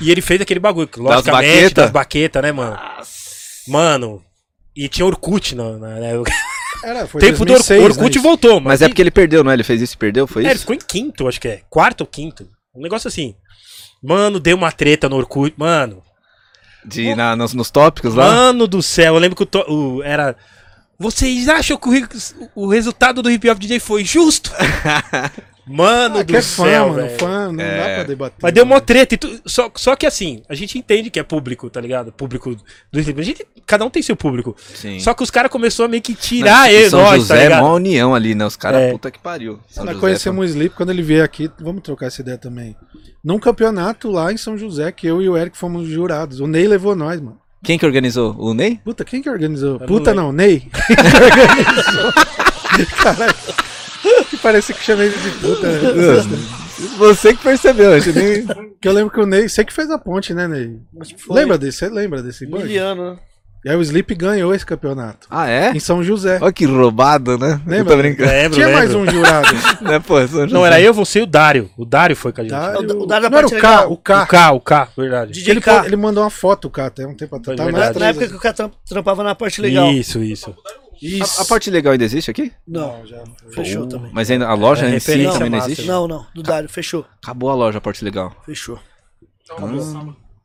e 0.00 0.10
ele 0.10 0.20
fez 0.20 0.40
aquele 0.40 0.60
bagulho. 0.60 0.88
Logicamente, 0.96 1.52
baqueta? 1.54 1.80
das 1.82 1.90
baquetas, 1.90 2.42
né, 2.42 2.52
mano? 2.52 2.78
Mano. 3.68 4.22
E 4.76 4.88
tinha 4.88 5.06
Orkut, 5.06 5.54
na, 5.54 5.76
na, 5.78 5.88
né? 5.96 6.18
O 6.18 6.22
Era, 6.88 7.06
foi 7.06 7.20
tempo 7.20 7.44
2006, 7.44 7.80
do 7.80 7.84
Orkut, 7.84 8.00
Orkut 8.02 8.16
né, 8.18 8.22
voltou, 8.22 8.60
Mas 8.60 8.80
é 8.80 8.88
porque 8.88 9.02
ele 9.02 9.10
perdeu, 9.10 9.42
não 9.42 9.50
é? 9.50 9.54
Ele 9.54 9.64
fez 9.64 9.82
isso 9.82 9.94
e 9.94 9.98
perdeu, 9.98 10.26
foi 10.26 10.42
É, 10.42 10.46
ele 10.46 10.52
isso? 10.54 10.60
ficou 10.60 10.74
em 10.74 10.78
quinto, 10.78 11.26
acho 11.26 11.40
que 11.40 11.48
é. 11.48 11.62
Quarto 11.68 12.02
ou 12.02 12.06
quinto. 12.06 12.48
Um 12.74 12.80
negócio 12.82 13.08
assim. 13.08 13.34
Mano, 14.02 14.38
deu 14.38 14.56
uma 14.56 14.70
treta 14.70 15.08
no 15.08 15.16
Orkut. 15.16 15.54
Mano, 15.56 16.02
De, 16.84 17.14
na, 17.16 17.34
nos, 17.34 17.52
nos 17.54 17.70
tópicos 17.70 18.14
lá? 18.14 18.26
Mano 18.30 18.68
do 18.68 18.80
céu, 18.82 19.14
eu 19.14 19.20
lembro 19.20 19.34
que 19.36 19.42
o, 19.42 19.46
to- 19.46 19.66
o- 19.68 20.02
era. 20.02 20.36
Vocês 20.98 21.48
acham 21.48 21.76
que 21.76 21.88
o, 21.88 22.08
o 22.54 22.68
resultado 22.68 23.20
do 23.22 23.30
Hip 23.30 23.50
Hop 23.50 23.58
DJ 23.58 23.80
foi 23.80 24.04
justo? 24.04 24.50
Mano 25.68 26.18
Ah, 26.18 26.22
do 26.22 26.26
que 26.26 26.36
é 26.36 26.42
fã, 26.42 26.64
céu, 26.64 26.88
mano. 26.90 27.08
Fã, 27.18 27.50
não 27.52 27.64
É. 27.64 27.76
dá 27.88 27.94
pra 27.96 28.02
debater. 28.04 28.38
Mas 28.40 28.52
deu 28.52 28.62
uma 28.64 28.80
treta 28.80 29.14
e 29.14 29.18
tu- 29.18 29.40
só, 29.44 29.68
só 29.74 29.96
que 29.96 30.06
assim, 30.06 30.42
a 30.48 30.54
gente 30.54 30.78
entende 30.78 31.10
que 31.10 31.18
é 31.18 31.24
público, 31.24 31.68
tá 31.68 31.80
ligado? 31.80 32.12
Público 32.12 32.54
do. 32.54 32.62
A 33.00 33.22
gente, 33.22 33.44
cada 33.66 33.84
um 33.84 33.90
tem 33.90 34.00
seu 34.00 34.14
público. 34.14 34.54
Sim. 34.74 35.00
Só 35.00 35.12
que 35.12 35.24
os 35.24 35.30
caras 35.30 35.50
começaram 35.50 35.86
a 35.86 35.88
meio 35.90 36.02
que 36.02 36.14
tirar 36.14 36.66
Não, 36.66 36.66
ele, 36.68 36.90
São 36.90 37.00
nós, 37.00 37.16
José 37.22 37.34
tá 37.34 37.40
é 37.40 37.44
ligado? 37.44 37.64
uma 37.64 37.72
união 37.74 38.14
ali, 38.14 38.34
né? 38.34 38.46
Os 38.46 38.54
caras, 38.54 38.80
É. 38.80 38.92
puta 38.92 39.10
que 39.10 39.18
pariu. 39.18 39.58
São 39.68 39.84
Nós 39.84 39.94
José, 39.94 40.06
conhecemos 40.06 40.40
o 40.40 40.48
Sleep 40.48 40.74
quando 40.76 40.90
ele 40.90 41.02
veio 41.02 41.24
aqui. 41.24 41.50
Vamos 41.60 41.82
trocar 41.82 42.06
essa 42.06 42.20
ideia 42.20 42.38
também. 42.38 42.76
Num 43.24 43.40
campeonato 43.40 44.08
lá 44.10 44.32
em 44.32 44.36
São 44.36 44.56
José, 44.56 44.92
que 44.92 45.06
eu 45.08 45.20
e 45.20 45.28
o 45.28 45.36
Eric 45.36 45.58
fomos 45.58 45.88
jurados. 45.88 46.38
O 46.38 46.46
Ney 46.46 46.68
levou 46.68 46.94
nós, 46.94 47.20
mano. 47.20 47.38
Quem 47.64 47.76
que 47.76 47.84
organizou? 47.84 48.36
O 48.38 48.54
Ney? 48.54 48.78
Puta, 48.84 49.04
quem 49.04 49.20
que 49.20 49.28
organizou? 49.28 49.80
não 49.80 49.86
Puta 49.88 50.10
lembro. 50.12 50.26
não, 50.26 50.32
Ney. 50.32 50.60
Quem 50.86 50.96
que 50.96 51.02
organizou? 51.24 52.12
Caralho. 53.02 53.34
Que 54.30 54.36
parece 54.36 54.72
que 54.74 54.82
chamei 54.82 55.06
ele 55.06 55.16
de 55.18 55.30
puta. 55.38 55.68
Você 56.98 57.34
que 57.34 57.42
percebeu, 57.42 57.92
a 57.92 57.98
gente 57.98 58.18
nem... 58.18 58.46
Que 58.80 58.88
eu 58.88 58.92
lembro 58.92 59.10
que 59.12 59.20
o 59.20 59.26
Ney, 59.26 59.48
você 59.48 59.64
que 59.64 59.72
fez 59.72 59.90
a 59.90 59.98
ponte, 59.98 60.34
né, 60.34 60.46
Ney? 60.46 60.76
Lembra 61.30 61.56
desse? 61.56 61.78
Você 61.78 61.88
lembra 61.88 62.22
desse? 62.22 62.46
Miliano, 62.46 63.12
né? 63.12 63.18
E 63.64 63.68
aí 63.70 63.74
o 63.76 63.80
Sleep 63.82 64.14
ganhou 64.14 64.54
esse 64.54 64.64
campeonato. 64.64 65.26
Ah, 65.28 65.48
é? 65.50 65.70
Em 65.72 65.80
São 65.80 66.00
José. 66.04 66.38
Olha 66.40 66.52
que 66.52 66.64
roubado, 66.66 67.36
né? 67.36 67.60
Lembra? 67.66 67.78
Eu 67.78 67.84
tô 67.84 67.96
brincando. 67.96 68.30
Lembro, 68.30 68.54
Tinha 68.54 68.68
mais 68.68 68.90
lembro. 68.94 69.08
um 69.08 69.10
jurado. 69.12 69.48
Né, 69.82 69.98
pô, 69.98 70.14
São 70.28 70.42
José. 70.42 70.54
Não, 70.54 70.64
era 70.64 70.80
eu, 70.80 70.94
você 70.94 71.18
e 71.18 71.22
o 71.22 71.26
Dário. 71.26 71.68
O 71.76 71.84
Dário 71.84 72.14
foi 72.14 72.32
com 72.32 72.42
a 72.42 72.44
gente. 72.44 72.52
Dário- 72.52 72.78
O 73.02 73.06
Dário 73.06 73.22
da 73.24 73.30
Não 73.30 73.38
era 73.38 73.46
o 73.46 73.50
K, 73.50 73.56
legal. 73.56 73.92
o 73.92 73.96
K. 73.96 74.22
O 74.22 74.26
K, 74.26 74.52
o 74.52 74.60
K, 74.60 74.88
verdade. 74.96 75.32
DJ 75.32 75.52
Ele, 75.54 75.60
K. 75.60 75.80
pô- 75.80 75.86
ele 75.86 75.96
mandou 75.96 76.22
uma 76.22 76.30
foto, 76.30 76.66
o 76.66 76.70
K, 76.70 76.86
até 76.86 77.06
um 77.06 77.14
tempo 77.16 77.34
atrás. 77.34 77.56
Tá 77.56 77.64
mais 77.64 77.96
Na 77.96 78.06
época 78.08 78.28
que 78.28 78.34
o 78.36 78.52
tram- 78.54 78.70
trampava 78.88 79.24
na 79.24 79.34
parte 79.34 79.60
legal. 79.60 79.90
Isso, 79.90 80.22
isso. 80.22 80.54
Isso. 81.00 81.40
A, 81.40 81.42
a 81.42 81.46
parte 81.46 81.70
legal 81.70 81.92
ainda 81.92 82.04
existe 82.04 82.30
aqui? 82.30 82.52
Não, 82.66 83.04
já 83.06 83.22
fechou 83.52 83.84
Oh, 83.84 83.86
também. 83.86 84.10
Mas 84.12 84.30
ainda 84.30 84.46
a 84.48 84.54
loja 84.54 84.86
É 84.86 84.94
em 84.96 85.00
si 85.00 85.24
também 85.24 85.50
não 85.50 85.58
existe? 85.58 85.86
Não, 85.86 86.08
não, 86.08 86.26
do 86.34 86.42
Dário, 86.42 86.68
fechou. 86.68 87.04
Acabou 87.22 87.50
a 87.50 87.54
loja, 87.54 87.78
a 87.78 87.80
parte 87.80 88.04
legal. 88.04 88.34
Fechou. 88.44 88.78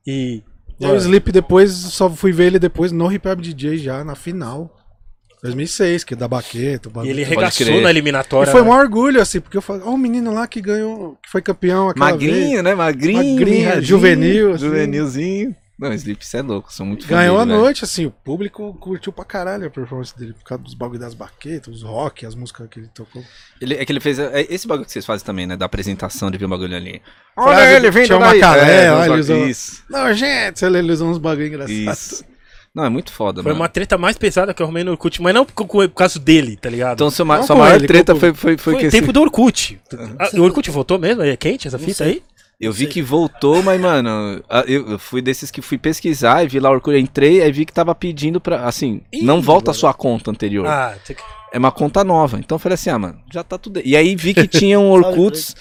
E. 0.06 0.44
E 0.80 0.86
aí 0.86 0.91
o 0.91 0.95
Sleep 0.98 1.32
depois, 1.32 1.72
só 1.72 2.10
fui 2.10 2.32
ver 2.32 2.45
ele 2.48 2.60
depois 2.60 2.91
no 2.91 3.11
Hip 3.11 3.28
Hop 3.28 3.40
DJ 3.40 3.78
já, 3.78 4.03
na 4.03 4.15
final. 4.15 4.78
2006, 5.44 6.03
que 6.03 6.14
é 6.14 6.18
da 6.18 6.28
Baqueta. 6.28 6.90
E 7.03 7.10
ele 7.10 7.23
Pode 7.26 7.36
regaçou 7.36 7.82
na 7.82 7.88
E 7.88 7.91
eliminatória. 7.91 8.52
foi 8.52 8.61
um 8.61 8.65
né? 8.65 8.69
maior 8.69 8.84
orgulho, 8.84 9.19
assim, 9.22 9.40
porque 9.41 9.57
eu 9.57 9.61
falei, 9.61 9.82
ó, 9.86 9.91
o 9.91 9.98
menino 9.98 10.32
lá 10.34 10.48
que 10.48 10.61
ganhou, 10.61 11.18
que 11.22 11.30
foi 11.30 11.41
campeão 11.41 11.90
aquela 11.90 12.15
vez. 12.15 12.32
Magrinho, 12.32 12.64
né? 12.64 12.76
Magrinho. 12.76 13.18
Magrinho, 13.40 13.82
juvenil, 13.82 14.53
assim. 14.53 14.65
Juvenilzinho. 14.65 15.56
Não, 15.82 15.91
Sleep, 15.94 16.24
você 16.24 16.38
é 16.38 16.41
louco, 16.44 16.72
sou 16.72 16.86
muito 16.86 17.08
fã 17.08 17.16
Ganhou 17.16 17.40
a 17.40 17.44
velho. 17.44 17.58
noite, 17.60 17.84
assim, 17.84 18.06
o 18.06 18.12
público 18.12 18.72
curtiu 18.80 19.12
pra 19.12 19.26
caralho 19.26 19.66
a 19.66 19.70
performance 19.72 20.16
dele, 20.16 20.34
por 20.34 20.44
causa 20.44 20.64
dos 20.64 20.76
bagulho 20.76 20.99
das 20.99 21.16
baquetas, 21.16 21.74
os 21.78 21.82
rock, 21.82 22.24
as 22.24 22.36
músicas 22.36 22.68
que 22.70 22.80
ele 22.80 22.88
tocou. 22.94 23.24
Ele, 23.60 23.74
é 23.74 23.84
que 23.84 23.91
ele 23.91 23.99
fez. 23.99 24.20
É 24.20 24.45
esse 24.48 24.68
bagulho 24.68 24.86
que 24.86 24.91
vocês 24.91 25.06
fazem 25.06 25.26
também, 25.26 25.48
né? 25.48 25.58
Da 25.58 25.66
apresentação 25.66 26.30
de 26.30 26.38
ver 26.38 26.45
o 26.45 26.49
bagulho 26.49 26.76
ali. 26.76 27.02
Frase 27.34 27.80
do 27.80 27.91
Tchau 28.06 28.20
daí. 28.20 28.40
Macalé, 28.40 28.86
É, 28.86 28.91
olha, 28.91 29.10
ele 29.12 29.20
usou- 29.22 29.48
Isso. 29.48 29.84
Não, 29.90 30.14
gente, 30.14 30.64
ele 30.64 30.91
usou 30.91 31.10
uns 31.10 31.18
bagulho 31.18 31.48
engraçados. 31.48 31.72
Isso. 32.12 32.26
Não, 32.74 32.86
é 32.86 32.90
muito 32.90 33.12
foda, 33.12 33.44
Foi 33.44 33.52
mano. 33.52 33.62
uma 33.64 33.68
treta 33.68 33.98
mais 33.98 34.18
pesada 34.18 34.53
que 34.53 34.62
eu 34.62 34.66
arrumei 34.66 34.82
no 34.86 34.91
Orkut, 34.91 35.22
mas 35.22 35.34
não 35.34 35.45
por, 35.45 35.66
por 35.66 35.90
causa 35.90 36.18
dele, 36.18 36.56
tá 36.56 36.70
ligado? 36.70 36.94
Então, 36.94 37.12
seu 37.12 37.26
ma- 37.26 37.38
Não 37.40 37.44
sua 37.44 37.56
com 37.58 37.62
maior 37.64 37.76
ele, 37.76 37.86
treta 37.86 38.14
com 38.14 38.20
foi, 38.22 38.34
foi, 38.34 38.56
foi, 38.56 38.74
foi 38.74 38.80
que 38.80 38.86
esse- 38.86 38.98
tempo 38.98 39.12
do 39.12 39.20
Orkut. 39.20 39.78
Ah, 40.18 40.30
o 40.36 40.41
Orkut 40.44 40.72
voltou 40.72 40.98
mesmo? 40.98 41.22
É 41.22 41.36
quente 41.36 41.68
essa 41.68 41.78
fita 41.78 42.06
aí? 42.06 42.24
Eu 42.62 42.72
vi 42.72 42.86
que 42.88 43.02
voltou, 43.02 43.64
mas, 43.64 43.82
mano, 43.82 44.42
eu 44.68 45.00
fui 45.00 45.22
desses 45.22 45.50
que 45.50 45.62
fui 45.62 45.78
pesquisar 45.78 46.44
e 46.44 46.48
vi 46.48 46.60
lá 46.60 46.70
o 46.70 46.74
Orkut, 46.74 46.96
entrei, 46.98 47.42
aí 47.42 47.52
vi 47.52 47.66
que 47.66 47.74
tava 47.74 47.96
pedindo 47.96 48.40
pra, 48.40 48.66
assim, 48.66 49.02
Ih, 49.12 49.24
não 49.24 49.42
volta 49.42 49.72
a 49.72 49.74
sua 49.74 49.94
conta 49.94 50.30
anterior. 50.30 50.68
Ah, 50.68 50.96
você- 51.04 51.16
É 51.54 51.58
uma 51.58 51.72
conta 51.72 52.04
nova. 52.04 52.38
Então 52.40 52.56
eu 52.56 52.60
falei 52.60 52.76
assim, 52.76 52.90
ah, 52.92 53.00
mano, 53.00 53.20
já 53.34 53.44
tá 53.44 53.58
tudo. 53.58 53.82
E 53.84 53.98
aí 53.98 54.16
vi 54.16 54.34
que 54.34 54.48
tinha 54.48 54.80
um 54.80 54.90
Orkuts 54.92 55.56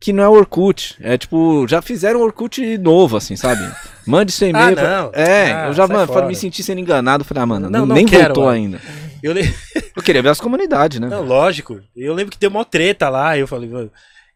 que 0.00 0.12
não 0.14 0.24
é 0.24 0.28
Orkut. 0.28 0.96
É 1.00 1.16
tipo, 1.18 1.66
já 1.68 1.80
fizeram 1.82 2.20
um 2.20 2.22
Orkut 2.24 2.78
novo, 2.78 3.16
assim, 3.18 3.36
sabe? 3.36 3.60
Mande 4.06 4.32
seu 4.32 4.48
e-mail. 4.48 4.72
Ah, 4.78 5.08
pra-. 5.08 5.10
É, 5.12 5.52
Ah, 5.52 5.66
eu 5.68 5.74
já, 5.74 5.86
mano, 5.86 6.06
fora. 6.06 6.26
me 6.26 6.34
senti 6.34 6.62
sendo 6.62 6.80
enganado. 6.80 7.22
Falei, 7.22 7.42
ah, 7.42 7.46
mano, 7.46 7.68
Não, 7.70 7.80
não, 7.80 7.86
não 7.86 7.94
nem 7.96 8.06
quero, 8.06 8.34
voltou 8.34 8.44
mano. 8.44 8.56
ainda. 8.56 8.80
eu 9.22 9.32
le- 9.32 9.54
Eu 9.94 10.02
queria 10.02 10.22
ver 10.22 10.30
as 10.30 10.40
comunidades, 10.40 10.98
né? 10.98 11.06
Não, 11.08 11.22
lógico. 11.22 11.78
Eu 11.94 12.14
lembro 12.14 12.32
que 12.32 12.38
deu 12.38 12.48
uma 12.50 12.64
treta 12.64 13.08
lá, 13.10 13.36
eu 13.36 13.46
falei, 13.46 13.68
mano. 13.68 13.90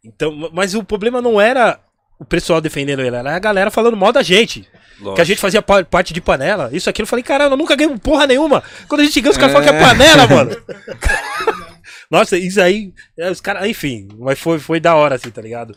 Então, 0.04 0.50
mas 0.52 0.74
o 0.74 0.84
problema 0.84 1.22
não 1.22 1.40
era 1.40 1.80
o 2.18 2.24
pessoal 2.24 2.60
defendendo 2.60 3.00
ele, 3.00 3.16
era 3.16 3.34
a 3.34 3.38
galera 3.38 3.70
falando 3.70 3.96
mal 3.96 4.12
da 4.12 4.22
gente. 4.22 4.68
Que 5.14 5.20
a 5.20 5.24
gente 5.24 5.40
fazia 5.40 5.60
pa- 5.60 5.82
parte 5.84 6.14
de 6.14 6.20
panela. 6.20 6.70
Isso 6.72 6.88
aqui 6.88 7.02
eu 7.02 7.06
falei, 7.06 7.22
caramba, 7.22 7.54
eu 7.54 7.58
nunca 7.58 7.74
ganhei 7.74 7.96
porra 7.98 8.26
nenhuma. 8.28 8.62
Quando 8.88 9.00
a 9.00 9.04
gente 9.04 9.20
ganha, 9.20 9.32
os 9.32 9.36
caras 9.36 9.52
falam 9.52 9.68
que 9.68 9.74
é 9.74 9.80
panela, 9.80 10.26
mano. 10.28 10.56
Nossa, 12.10 12.36
isso 12.38 12.60
aí. 12.60 12.92
é, 13.18 13.30
os 13.30 13.40
caras, 13.40 13.66
enfim, 13.68 14.08
mas 14.18 14.38
foi, 14.38 14.58
foi 14.58 14.78
da 14.80 14.94
hora, 14.94 15.16
assim, 15.16 15.30
tá 15.30 15.42
ligado? 15.42 15.74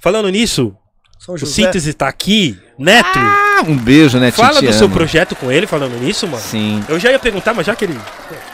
Falando 0.00 0.28
nisso, 0.28 0.74
São 1.18 1.34
o. 1.34 1.38
Síntese 1.38 1.92
tá 1.94 2.06
aqui, 2.08 2.58
Neto. 2.78 3.18
Ah, 3.18 3.62
um 3.66 3.76
beijo, 3.76 4.18
né, 4.18 4.30
fala 4.30 4.62
do 4.62 4.72
seu 4.72 4.86
Amo. 4.86 4.94
projeto 4.94 5.34
com 5.34 5.50
ele, 5.50 5.66
falando 5.66 5.98
nisso, 5.98 6.26
mano. 6.28 6.42
Sim. 6.42 6.82
Eu 6.88 6.98
já 6.98 7.10
ia 7.10 7.18
perguntar, 7.18 7.52
mas 7.54 7.66
já 7.66 7.74
que 7.74 7.84
ele. 7.86 7.98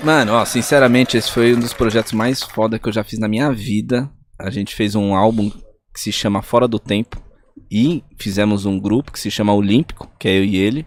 Mano, 0.03 0.33
ó, 0.33 0.45
sinceramente, 0.45 1.17
esse 1.17 1.31
foi 1.31 1.55
um 1.55 1.61
dos 1.61 1.75
projetos 1.75 2.13
mais 2.13 2.43
foda 2.43 2.79
que 2.79 2.89
eu 2.89 2.93
já 2.93 3.05
fiz 3.05 3.19
na 3.19 3.29
minha 3.29 3.53
vida. 3.53 4.09
A 4.39 4.51
gente 4.51 4.75
fez 4.75 4.95
um 4.95 5.15
álbum 5.15 5.51
que 5.95 6.01
se 6.01 6.11
chama 6.13 6.43
Fora 6.43 6.67
do 6.67 6.79
Tempo. 6.79 7.23
E 7.71 8.03
fizemos 8.19 8.65
um 8.65 8.79
grupo 8.79 9.11
que 9.13 9.19
se 9.21 9.31
chama 9.31 9.53
Olímpico, 9.55 10.11
que 10.19 10.29
é 10.29 10.39
eu 10.39 10.45
e 10.45 10.57
ele. 10.57 10.87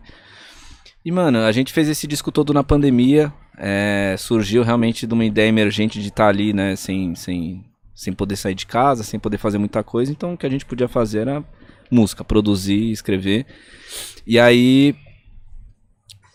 E, 1.03 1.11
mano, 1.11 1.39
a 1.39 1.51
gente 1.51 1.73
fez 1.73 1.87
esse 1.89 2.05
disco 2.07 2.31
todo 2.31 2.53
na 2.53 2.63
pandemia. 2.63 3.31
é, 3.57 4.15
surgiu 4.17 4.63
realmente 4.63 5.05
de 5.05 5.13
uma 5.13 5.25
ideia 5.25 5.49
emergente 5.49 5.99
de 6.01 6.07
estar 6.07 6.29
ali, 6.29 6.53
né? 6.53 6.75
Sem, 6.77 7.13
sem, 7.15 7.65
sem 7.93 8.13
poder 8.13 8.37
sair 8.37 8.55
de 8.55 8.65
casa, 8.65 9.03
sem 9.03 9.19
poder 9.19 9.37
fazer 9.37 9.57
muita 9.57 9.83
coisa. 9.83 10.11
Então, 10.11 10.33
o 10.33 10.37
que 10.37 10.45
a 10.45 10.49
gente 10.49 10.65
podia 10.65 10.87
fazer 10.87 11.19
era 11.19 11.43
música, 11.91 12.23
produzir, 12.23 12.89
escrever. 12.91 13.45
E 14.25 14.39
aí, 14.39 14.95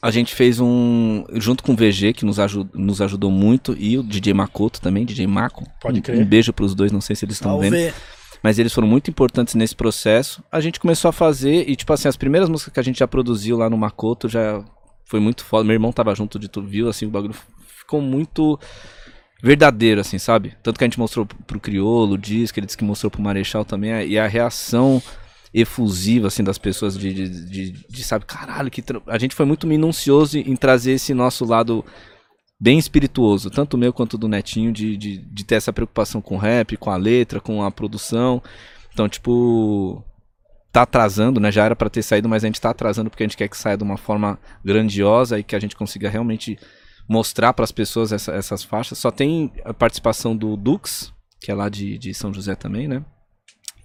a 0.02 0.11
gente 0.11 0.35
fez 0.35 0.61
um. 0.61 1.24
Junto 1.35 1.62
com 1.65 1.73
o 1.73 1.77
VG, 1.77 2.12
que 2.12 2.27
nos, 2.27 2.39
aju 2.39 2.69
nos 2.74 3.01
ajudou 3.01 3.31
muito, 3.31 3.74
e 3.78 3.97
o 3.97 4.02
DJ 4.02 4.35
Makoto 4.35 4.78
também, 4.81 5.06
DJ 5.06 5.27
Mako. 5.27 5.65
Pode 5.81 6.01
Um- 6.01 6.02
crer. 6.02 6.19
Um 6.20 6.24
beijo 6.27 6.52
pros 6.52 6.74
dois, 6.74 6.93
não 6.93 7.01
sei 7.01 7.16
se 7.16 7.24
eles 7.24 7.36
estão 7.36 7.59
vendo. 7.59 7.74
Salve. 7.74 7.94
Mas 8.44 8.58
eles 8.58 8.74
foram 8.74 8.86
muito 8.86 9.08
importantes 9.10 9.54
nesse 9.54 9.74
processo. 9.74 10.44
A 10.52 10.60
gente 10.60 10.78
começou 10.78 11.08
a 11.08 11.12
fazer, 11.12 11.66
e 11.66 11.74
tipo 11.74 11.90
assim, 11.94 12.08
as 12.08 12.16
primeiras 12.16 12.46
músicas 12.46 12.74
que 12.74 12.78
a 12.78 12.82
gente 12.82 12.98
já 12.98 13.08
produziu 13.08 13.56
lá 13.56 13.70
no 13.70 13.78
Makoto 13.78 14.28
já 14.28 14.62
foi 15.06 15.18
muito 15.18 15.42
foda. 15.42 15.64
Meu 15.64 15.72
irmão 15.72 15.90
tava 15.90 16.14
junto 16.14 16.38
de 16.38 16.46
tudo, 16.46 16.68
viu? 16.68 16.90
Assim, 16.90 17.06
o 17.06 17.10
bagulho 17.10 17.34
ficou 17.66 18.02
muito 18.02 18.60
verdadeiro, 19.42 20.02
assim, 20.02 20.18
sabe? 20.18 20.54
Tanto 20.62 20.76
que 20.76 20.84
a 20.84 20.86
gente 20.86 20.98
mostrou 20.98 21.24
pro 21.24 21.58
Criolo 21.58 22.16
o 22.16 22.18
disco, 22.18 22.58
ele 22.58 22.66
disse 22.66 22.76
que 22.76 22.84
mostrou 22.84 23.10
pro 23.10 23.22
Marechal 23.22 23.64
também, 23.64 24.06
e 24.06 24.18
a 24.18 24.26
reação 24.26 25.02
efusiva, 25.54 26.26
assim, 26.26 26.44
das 26.44 26.58
pessoas 26.58 26.98
de, 26.98 27.14
de, 27.14 27.28
de, 27.46 27.70
de, 27.88 28.04
sabe, 28.04 28.26
caralho, 28.26 28.70
que 28.70 28.84
a 29.06 29.18
gente 29.18 29.34
foi 29.34 29.46
muito 29.46 29.66
minucioso 29.66 30.36
em 30.36 30.54
trazer 30.54 30.92
esse 30.92 31.14
nosso 31.14 31.46
lado 31.46 31.82
bem 32.64 32.78
espirituoso, 32.78 33.50
tanto 33.50 33.76
meu 33.76 33.92
quanto 33.92 34.16
do 34.16 34.26
Netinho, 34.26 34.72
de, 34.72 34.96
de, 34.96 35.18
de 35.18 35.44
ter 35.44 35.56
essa 35.56 35.70
preocupação 35.70 36.22
com 36.22 36.36
o 36.36 36.38
rap, 36.38 36.78
com 36.78 36.90
a 36.90 36.96
letra, 36.96 37.38
com 37.38 37.62
a 37.62 37.70
produção. 37.70 38.42
Então, 38.90 39.06
tipo, 39.06 40.02
tá 40.72 40.80
atrasando, 40.80 41.38
né? 41.38 41.52
Já 41.52 41.66
era 41.66 41.76
pra 41.76 41.90
ter 41.90 42.02
saído, 42.02 42.26
mas 42.26 42.42
a 42.42 42.46
gente 42.46 42.58
tá 42.58 42.70
atrasando 42.70 43.10
porque 43.10 43.22
a 43.22 43.26
gente 43.26 43.36
quer 43.36 43.48
que 43.48 43.56
saia 43.58 43.76
de 43.76 43.84
uma 43.84 43.98
forma 43.98 44.38
grandiosa 44.64 45.38
e 45.38 45.42
que 45.44 45.54
a 45.54 45.58
gente 45.60 45.76
consiga 45.76 46.08
realmente 46.08 46.58
mostrar 47.06 47.52
pras 47.52 47.70
pessoas 47.70 48.12
essa- 48.12 48.32
essas 48.32 48.64
faixas. 48.64 48.96
Só 48.96 49.10
tem 49.10 49.52
a 49.62 49.74
participação 49.74 50.34
do 50.34 50.56
Dux, 50.56 51.12
que 51.42 51.50
é 51.50 51.54
lá 51.54 51.68
de, 51.68 51.98
de 51.98 52.14
São 52.14 52.32
José 52.32 52.54
também, 52.54 52.88
né? 52.88 53.04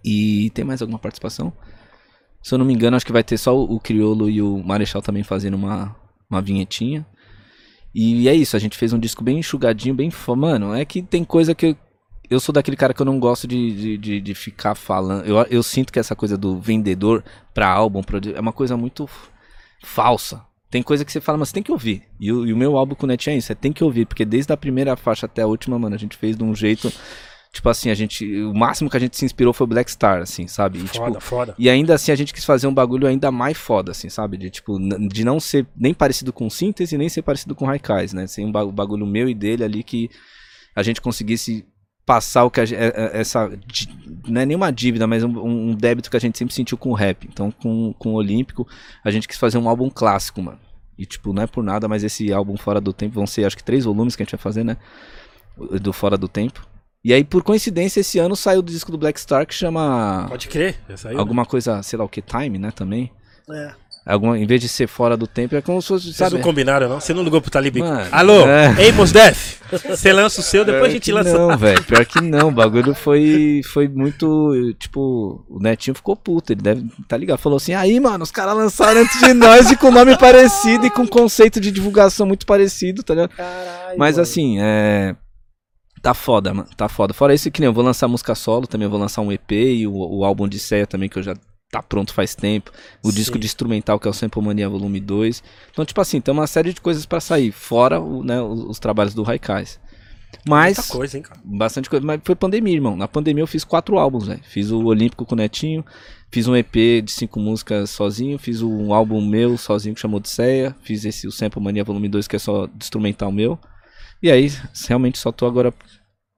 E 0.06 0.50
tem 0.52 0.64
mais 0.64 0.82
alguma 0.82 0.98
participação? 1.00 1.52
Se 2.42 2.54
eu 2.56 2.58
não 2.58 2.66
me 2.66 2.74
engano, 2.74 2.96
acho 2.96 3.06
que 3.06 3.12
vai 3.12 3.26
ter 3.26 3.38
só 3.38 3.54
o, 3.54 3.76
o 3.76 3.78
Criolo 3.82 4.30
e 4.30 4.42
o 4.42 4.64
Marechal 4.64 5.02
também 5.02 5.24
fazendo 5.24 5.56
uma, 5.56 5.94
uma 6.32 6.42
vinhetinha. 6.42 7.06
E 7.94 8.28
é 8.30 8.34
isso, 8.36 8.56
a 8.56 8.60
gente 8.60 8.78
fez 8.78 8.94
um 8.94 9.00
disco 9.00 9.24
bem 9.24 9.40
enxugadinho, 9.40 9.96
bem. 9.96 10.12
Mano, 10.38 10.74
é 10.74 10.86
que 10.86 11.02
tem 11.02 11.24
coisa 11.24 11.56
que 11.56 11.66
eu. 11.68 11.78
Eu 12.30 12.40
sou 12.40 12.54
daquele 12.54 12.78
cara 12.78 12.94
que 12.94 13.02
eu 13.02 13.06
não 13.08 13.20
gosto 13.20 13.48
de, 13.48 13.72
de, 13.74 13.98
de, 13.98 14.22
de 14.22 14.36
ficar 14.36 14.76
falando. 14.76 15.26
Eu, 15.26 15.38
eu 15.50 15.64
sinto 15.64 15.92
que 15.92 15.98
essa 15.98 16.16
coisa 16.16 16.38
do 16.38 16.60
vendedor 16.60 17.24
pra 17.56 17.68
álbum 17.68 18.04
produ- 18.04 18.36
é 18.36 18.40
uma 18.40 18.54
coisa 18.54 18.78
muito 18.78 19.10
falsa. 19.84 20.44
Tem 20.70 20.84
coisa 20.84 21.04
que 21.04 21.12
você 21.12 21.20
fala, 21.20 21.40
mas 21.40 21.50
você 21.50 21.56
tem 21.56 21.64
que 21.64 21.72
ouvir. 21.72 22.04
E 22.20 22.32
o, 22.32 22.46
e 22.46 22.54
o 22.54 22.58
meu 22.58 22.78
álbum 22.78 22.94
com 22.94 23.06
o 23.06 23.08
Net 23.08 23.28
é 23.32 23.36
isso, 23.36 23.48
você 23.48 23.56
tem 23.56 23.74
que 23.74 23.84
ouvir. 23.84 24.06
Porque 24.06 24.24
desde 24.24 24.54
a 24.54 24.58
primeira 24.58 24.96
faixa 24.96 25.26
até 25.26 25.42
a 25.42 25.48
última, 25.48 25.80
mano, 25.80 25.96
a 25.96 25.98
gente 25.98 26.16
fez 26.16 26.38
de 26.38 26.44
um 26.44 26.54
jeito. 26.54 26.94
Tipo 27.52 27.68
assim, 27.70 27.90
a 27.90 27.96
gente. 27.96 28.44
O 28.44 28.54
máximo 28.54 28.90
que 28.90 28.98
a 28.98 29.00
gente 29.00 29.18
se 29.18 29.26
inspirou 29.26 29.52
foi 29.54 29.66
o 29.66 29.68
Black 29.68 29.90
Star, 29.90 30.22
assim, 30.22 30.46
sabe? 30.48 30.80
E, 30.80 30.84
tipo, 30.84 30.98
Foda, 31.06 31.20
foda. 31.20 31.56
e 31.58 31.68
ainda 31.70 31.96
assim 31.96 32.12
a 32.12 32.16
gente 32.16 32.32
quis 32.34 32.46
fazer 32.46 32.68
um 32.68 32.74
bagulho 32.74 33.08
ainda 33.08 33.32
mais 33.32 33.58
foda, 33.58 33.92
assim, 33.92 34.08
sabe? 34.08 34.38
De 34.38 34.50
tipo, 34.52 34.78
de 35.10 35.24
não 35.26 35.40
ser 35.40 35.66
nem 35.76 35.94
parecido 35.94 36.32
com 36.32 36.48
síntese, 36.50 36.96
nem 36.98 37.10
ser 37.10 37.24
parecido 37.24 37.56
com 37.56 37.66
Raikais, 37.66 38.14
né? 38.14 38.28
Ser 38.28 38.46
um 38.46 38.52
ba- 38.52 38.66
bagulho 38.72 39.06
meu 39.06 39.28
e 39.28 39.34
dele 39.34 39.64
ali 39.64 39.84
que 39.84 40.10
a 40.76 40.84
gente 40.84 41.02
conseguisse 41.02 41.66
passar 42.06 42.44
o 42.44 42.52
que 42.52 42.60
a 42.62 42.66
gente, 42.66 42.80
essa 43.14 43.50
di- 43.68 43.90
não 44.28 44.42
é 44.42 44.46
nenhuma 44.46 44.72
dívida, 44.72 45.08
mas 45.08 45.24
um, 45.24 45.40
um 45.40 45.76
débito 45.76 46.10
que 46.10 46.18
a 46.18 46.20
gente 46.20 46.38
sempre 46.38 46.54
sentiu 46.54 46.78
com 46.78 46.90
o 46.92 46.94
rap. 46.96 47.28
Então, 47.32 47.50
com, 47.52 47.94
com 47.98 48.10
o 48.12 48.16
Olímpico, 48.16 48.68
a 49.04 49.10
gente 49.10 49.28
quis 49.28 49.38
fazer 49.38 49.58
um 49.58 49.68
álbum 49.68 49.90
clássico, 49.90 50.40
mano. 50.42 50.60
E 51.00 51.06
tipo, 51.06 51.34
não 51.34 51.42
é 51.44 51.48
por 51.48 51.64
nada, 51.64 51.88
mas 51.88 52.04
esse 52.04 52.32
álbum 52.32 52.56
Fora 52.58 52.80
do 52.80 52.94
Tempo 52.94 53.16
vão 53.16 53.26
ser 53.26 53.46
acho 53.46 53.58
que 53.58 53.64
três 53.64 53.86
volumes 53.86 54.16
que 54.16 54.22
a 54.22 54.26
gente 54.26 54.32
vai 54.36 54.40
fazer, 54.42 54.64
né? 54.64 54.78
Do 55.82 55.92
Fora 55.92 56.16
do 56.18 56.28
Tempo. 56.28 56.68
E 57.04 57.14
aí, 57.14 57.24
por 57.24 57.44
coincidência, 57.44 58.02
esse 58.02 58.20
ano 58.20 58.36
saiu 58.36 58.60
o 58.60 58.64
disco 58.64 58.92
do 58.92 58.98
Black 58.98 59.20
Star 59.20 59.46
que 59.48 59.54
chama 59.54 60.26
Pode 60.30 60.48
crer. 60.50 60.80
Já 60.90 60.98
saiu. 60.98 61.20
alguma 61.20 61.46
coisa, 61.46 61.82
sei 61.82 61.98
lá 61.98 62.04
o 62.04 62.10
que, 62.10 62.22
time, 62.22 62.60
né, 62.60 62.72
também. 62.72 63.12
É. 63.50 63.72
Alguma, 64.06 64.38
em 64.40 64.46
vez 64.48 64.60
de 64.60 64.68
ser 64.68 64.88
fora 64.88 65.16
do 65.16 65.28
tempo, 65.28 65.56
é 65.56 65.62
como 65.62 65.82
se 65.82 65.88
fosse, 65.88 66.06
Vocês 66.06 66.16
sabe? 66.16 66.36
não 66.36 66.42
combinaram, 66.42 66.90
não? 66.90 67.00
Você 67.00 67.14
não 67.14 67.24
ligou 67.24 67.40
pro 67.40 67.52
Talib? 67.52 67.78
Mano, 67.78 68.08
Alô? 68.12 68.48
é. 68.48 68.76
Ei, 68.80 68.92
Mos 68.92 69.12
Def? 69.12 69.60
Você 69.88 70.12
lança 70.12 70.42
o 70.42 70.44
seu, 70.44 70.66
depois 70.66 70.82
a 70.82 70.86
Pior 70.86 70.94
gente 70.94 71.04
que 71.04 71.12
lança. 71.12 71.38
Não, 71.38 71.56
velho, 71.56 71.84
pior 71.84 72.06
que 72.06 72.20
não. 72.20 72.48
O 72.48 72.52
bagulho 72.52 72.96
foi, 72.96 73.62
foi 73.72 73.88
muito. 73.88 74.74
Tipo, 74.80 75.46
o 75.48 75.60
Netinho 75.60 75.94
ficou 75.94 76.16
puto. 76.16 76.54
Ele 76.54 76.62
deve 76.62 76.90
tá 77.08 77.16
ligado. 77.16 77.38
Falou 77.38 77.58
assim: 77.58 77.74
aí, 77.76 78.00
mano, 78.00 78.24
os 78.24 78.32
caras 78.32 78.56
lançaram 78.56 79.02
antes 79.02 79.20
de 79.20 79.34
nós 79.34 79.70
e 79.70 79.78
com 79.78 79.92
nome 79.92 80.18
parecido 80.18 80.88
e 80.88 80.90
com 80.90 81.06
conceito 81.08 81.60
de 81.60 81.70
divulgação 81.72 82.26
muito 82.26 82.48
parecido, 82.48 83.04
tá 83.04 83.14
ligado? 83.14 83.30
Caralho. 83.30 83.98
Mas 83.98 84.16
mano. 84.16 84.24
assim, 84.24 84.58
é. 84.60 85.16
Tá 86.02 86.14
foda, 86.14 86.54
mano. 86.54 86.70
Tá 86.76 86.88
foda. 86.88 87.14
Fora 87.14 87.34
isso, 87.34 87.52
que 87.52 87.60
nem 87.60 87.68
eu 87.68 87.74
vou 87.74 87.84
lançar 87.84 88.08
música 88.08 88.34
solo, 88.36 88.68
também 88.68 88.86
eu 88.86 88.90
vou 88.90 89.00
lançar 89.00 89.22
um 89.22 89.32
EP 89.32 89.52
e 89.52 89.88
o, 89.88 89.94
o 89.94 90.26
álbum 90.26 90.48
de 90.48 90.60
Ceia 90.60 90.88
também, 90.88 91.10
que 91.10 91.20
eu 91.20 91.24
já 91.24 91.36
tá 91.72 91.82
pronto 91.84 92.14
faz 92.14 92.36
tempo. 92.36 92.72
O 93.04 93.10
Sim. 93.10 93.16
disco 93.16 93.40
de 93.40 93.46
instrumental, 93.46 94.00
que 94.00 94.08
é 94.08 94.12
o 94.12 94.14
Sample 94.14 94.42
Mania 94.42 94.70
Volume 94.70 95.00
2. 95.00 95.44
Então, 95.72 95.86
tipo 95.86 96.00
assim, 96.02 96.20
tem 96.20 96.34
uma 96.34 96.48
série 96.48 96.74
de 96.74 96.82
coisas 96.82 97.06
pra 97.06 97.20
sair, 97.20 97.52
fora 97.52 98.00
o, 98.00 98.24
né, 98.24 98.42
os, 98.42 98.62
os 98.62 98.80
trabalhos 98.80 99.14
do 99.14 99.24
Raikais. 99.24 99.80
Mas. 100.48 100.78
Muita 100.78 100.92
coisa, 100.94 101.18
hein, 101.18 101.24
cara. 101.24 101.40
Bastante 101.44 101.90
coisa. 101.90 102.06
Mas 102.06 102.22
foi 102.24 102.36
pandemia, 102.36 102.74
irmão. 102.74 102.96
Na 102.96 103.08
pandemia 103.08 103.44
eu 103.44 103.48
fiz 103.48 103.64
quatro 103.64 103.98
álbuns, 103.98 104.28
velho. 104.28 104.42
Fiz 104.44 104.72
o 104.72 104.86
Olímpico 104.86 105.26
com 105.26 105.36
o 105.36 105.38
Netinho. 105.38 105.84
Fiz 106.32 106.48
um 106.48 106.56
EP 106.56 107.04
de 107.04 107.12
cinco 107.12 107.40
músicas 107.40 107.90
sozinho. 107.90 108.38
Fiz 108.38 108.62
um 108.62 108.94
álbum 108.94 109.22
meu 109.26 109.58
sozinho 109.58 109.96
que 109.96 110.02
chamou 110.02 110.18
Odisseia. 110.18 110.76
Fiz 110.82 111.04
esse, 111.04 111.28
o 111.28 111.32
Sample 111.32 111.62
Mania 111.62 111.84
Volume 111.84 112.08
2, 112.08 112.28
que 112.28 112.36
é 112.36 112.40
só 112.40 112.68
de 112.68 112.84
instrumental 112.84 113.32
meu. 113.32 113.60
E 114.22 114.30
aí, 114.32 114.52
realmente 114.88 115.18
só 115.18 115.32
tô 115.32 115.46
agora 115.46 115.74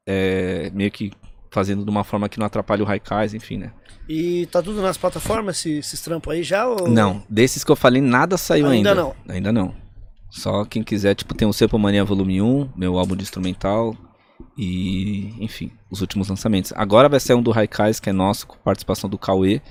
é, 0.07 0.69
meio 0.73 0.91
que 0.91 1.11
fazendo 1.51 1.83
de 1.83 1.89
uma 1.89 2.03
forma 2.03 2.29
que 2.29 2.39
não 2.39 2.45
atrapalhe 2.45 2.81
o 2.81 2.85
Raikais, 2.85 3.33
enfim, 3.33 3.57
né? 3.57 3.73
E 4.07 4.45
tá 4.47 4.61
tudo 4.61 4.81
nas 4.81 4.97
plataformas, 4.97 5.57
esse- 5.59 5.77
esses 5.79 6.01
trampos 6.01 6.33
aí 6.33 6.43
já? 6.43 6.67
Ou... 6.67 6.87
Não, 6.87 7.23
desses 7.29 7.63
que 7.63 7.71
eu 7.71 7.75
falei, 7.75 8.01
nada 8.01 8.37
saiu 8.37 8.67
ainda. 8.67 8.89
Ainda 8.91 9.01
não. 9.01 9.15
Ainda 9.27 9.51
não. 9.51 9.75
Só 10.29 10.63
quem 10.65 10.81
quiser, 10.83 11.13
tipo, 11.15 11.33
tem 11.33 11.47
o 11.47 11.53
Sample 11.53 11.77
Mania 11.79 12.05
Volume 12.05 12.41
1, 12.41 12.69
meu 12.75 12.97
álbum 12.97 13.15
de 13.15 13.23
instrumental. 13.23 13.95
E, 14.57 15.35
enfim, 15.43 15.71
os 15.89 16.01
últimos 16.01 16.27
lançamentos. 16.29 16.73
Agora 16.75 17.07
vai 17.09 17.19
ser 17.19 17.33
um 17.33 17.41
do 17.43 17.51
Raikais, 17.51 17.99
que 17.99 18.09
é 18.09 18.13
nosso, 18.13 18.47
com 18.47 18.57
participação 18.57 19.09
do 19.09 19.17
Cauê, 19.17 19.61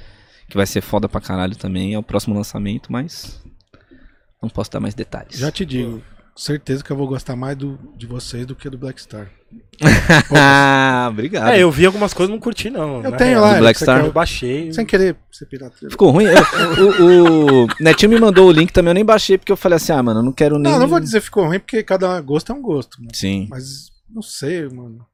que 0.49 0.57
vai 0.57 0.67
ser 0.67 0.81
foda 0.81 1.09
pra 1.09 1.21
caralho 1.21 1.57
também. 1.57 1.95
É 1.95 1.99
o 1.99 2.03
próximo 2.03 2.35
lançamento, 2.35 2.91
mas 2.93 3.43
não 4.43 4.49
posso 4.49 4.71
dar 4.71 4.81
mais 4.81 4.95
detalhes. 4.95 5.39
Já 5.39 5.51
te 5.51 5.65
digo, 5.65 6.03
certeza 6.43 6.83
que 6.83 6.91
eu 6.91 6.97
vou 6.97 7.07
gostar 7.07 7.37
mais 7.37 7.57
do, 7.57 7.79
de 7.97 8.07
vocês 8.07 8.47
do 8.47 8.55
que 8.55 8.69
do 8.71 8.79
Black 8.79 9.01
Star. 9.01 9.31
ah, 10.35 11.09
obrigado. 11.13 11.51
É, 11.51 11.63
eu 11.63 11.71
vi 11.71 11.87
algumas 11.87 12.15
coisas 12.15 12.31
e 12.31 12.35
não 12.35 12.41
curti, 12.41 12.71
não. 12.71 13.03
Eu 13.03 13.13
tenho 13.17 13.31
real. 13.33 13.43
lá, 13.43 13.55
do 13.55 13.59
Black 13.61 13.79
Star? 13.81 14.01
quer- 14.01 14.07
Eu 14.07 14.13
baixei. 14.13 14.73
sem 14.73 14.87
querer 14.87 15.17
ser 15.31 15.47
pirata. 15.47 15.77
Ficou 15.91 16.11
ruim? 16.11 16.25
Eu- 16.25 17.05
o, 17.07 17.65
o 17.65 17.69
Netinho 17.81 18.11
me 18.13 18.19
mandou 18.21 18.49
o 18.49 18.53
link 18.53 18.73
também, 18.73 18.91
eu 18.91 18.95
nem 18.95 19.05
baixei, 19.05 19.37
porque 19.39 19.53
eu 19.53 19.57
falei 19.57 19.77
assim, 19.77 19.93
ah, 19.93 20.03
mano, 20.03 20.21
eu 20.21 20.25
não 20.25 20.33
quero 20.33 20.59
nem... 20.59 20.73
Não, 20.73 20.79
não 20.81 20.89
vou 20.89 21.01
dizer 21.01 21.21
ficou 21.21 21.47
ruim, 21.47 21.59
porque 21.59 21.83
cada 21.83 22.21
gosto 22.21 22.53
é 22.53 22.55
um 22.55 22.63
gosto. 22.63 22.99
mano. 23.01 23.11
Sim, 23.15 23.47
Mas 23.51 23.91
não 24.09 24.23
sei, 24.23 24.69
mano. 24.69 25.05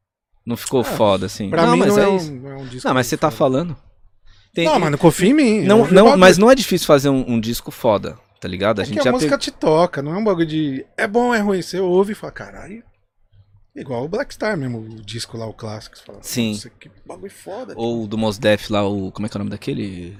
não 0.46 0.56
ficou 0.56 0.82
foda, 0.84 1.26
assim. 1.26 1.50
Pra 1.50 1.66
não, 1.66 1.72
mim 1.72 1.80
mas 1.80 1.96
não, 1.96 2.02
é, 2.02 2.10
é 2.10 2.16
isso. 2.16 2.32
um, 2.32 2.36
não 2.40 2.50
é 2.50 2.56
um 2.56 2.66
disco. 2.66 2.88
Não, 2.88 2.94
mas 2.94 3.06
você 3.06 3.16
tá 3.16 3.30
foda. 3.30 3.36
falando. 3.38 3.76
Tem- 4.54 4.64
Não, 4.64 4.78
mano, 4.80 4.96
confia 4.96 5.28
em 5.30 5.34
mim. 5.34 5.60
Não, 5.64 5.82
o 5.82 5.92
não, 5.92 6.16
mas 6.16 6.38
não 6.38 6.50
é 6.50 6.54
difícil 6.54 6.86
fazer 6.86 7.10
um, 7.10 7.24
um 7.32 7.38
disco 7.40 7.70
foda, 7.70 8.16
tá 8.40 8.48
ligado? 8.48 8.80
A 8.80 8.82
É 8.82 8.86
gente 8.86 8.98
que 8.98 9.04
já 9.04 9.10
a 9.10 9.12
música 9.12 9.38
te 9.38 9.50
toca, 9.50 10.02
não 10.02 10.14
é 10.14 10.18
um 10.18 10.24
bagulho 10.24 10.46
de. 10.46 10.86
É 10.96 11.06
bom, 11.06 11.34
é 11.34 11.40
ruim. 11.40 11.60
Você 11.62 11.78
ouve 11.80 12.12
e 12.12 12.14
fala, 12.14 12.32
caralho. 12.32 12.82
Igual 13.74 14.04
o 14.04 14.08
Black 14.08 14.32
Star 14.32 14.56
mesmo, 14.56 14.78
o 14.80 15.02
disco 15.02 15.36
lá, 15.36 15.46
o 15.46 15.52
clássico. 15.52 15.98
Você 15.98 16.04
fala, 16.04 16.18
Sim. 16.22 16.52
Nossa, 16.52 16.70
que 16.70 16.90
bagulho 17.06 17.30
foda. 17.32 17.74
Ou 17.76 18.04
o 18.04 18.06
do 18.06 18.16
Mos 18.16 18.38
Def 18.38 18.70
lá, 18.70 18.86
o. 18.88 19.12
Como 19.12 19.26
é 19.26 19.28
que 19.28 19.36
é 19.36 19.38
o 19.38 19.40
nome 19.40 19.50
daquele? 19.50 20.16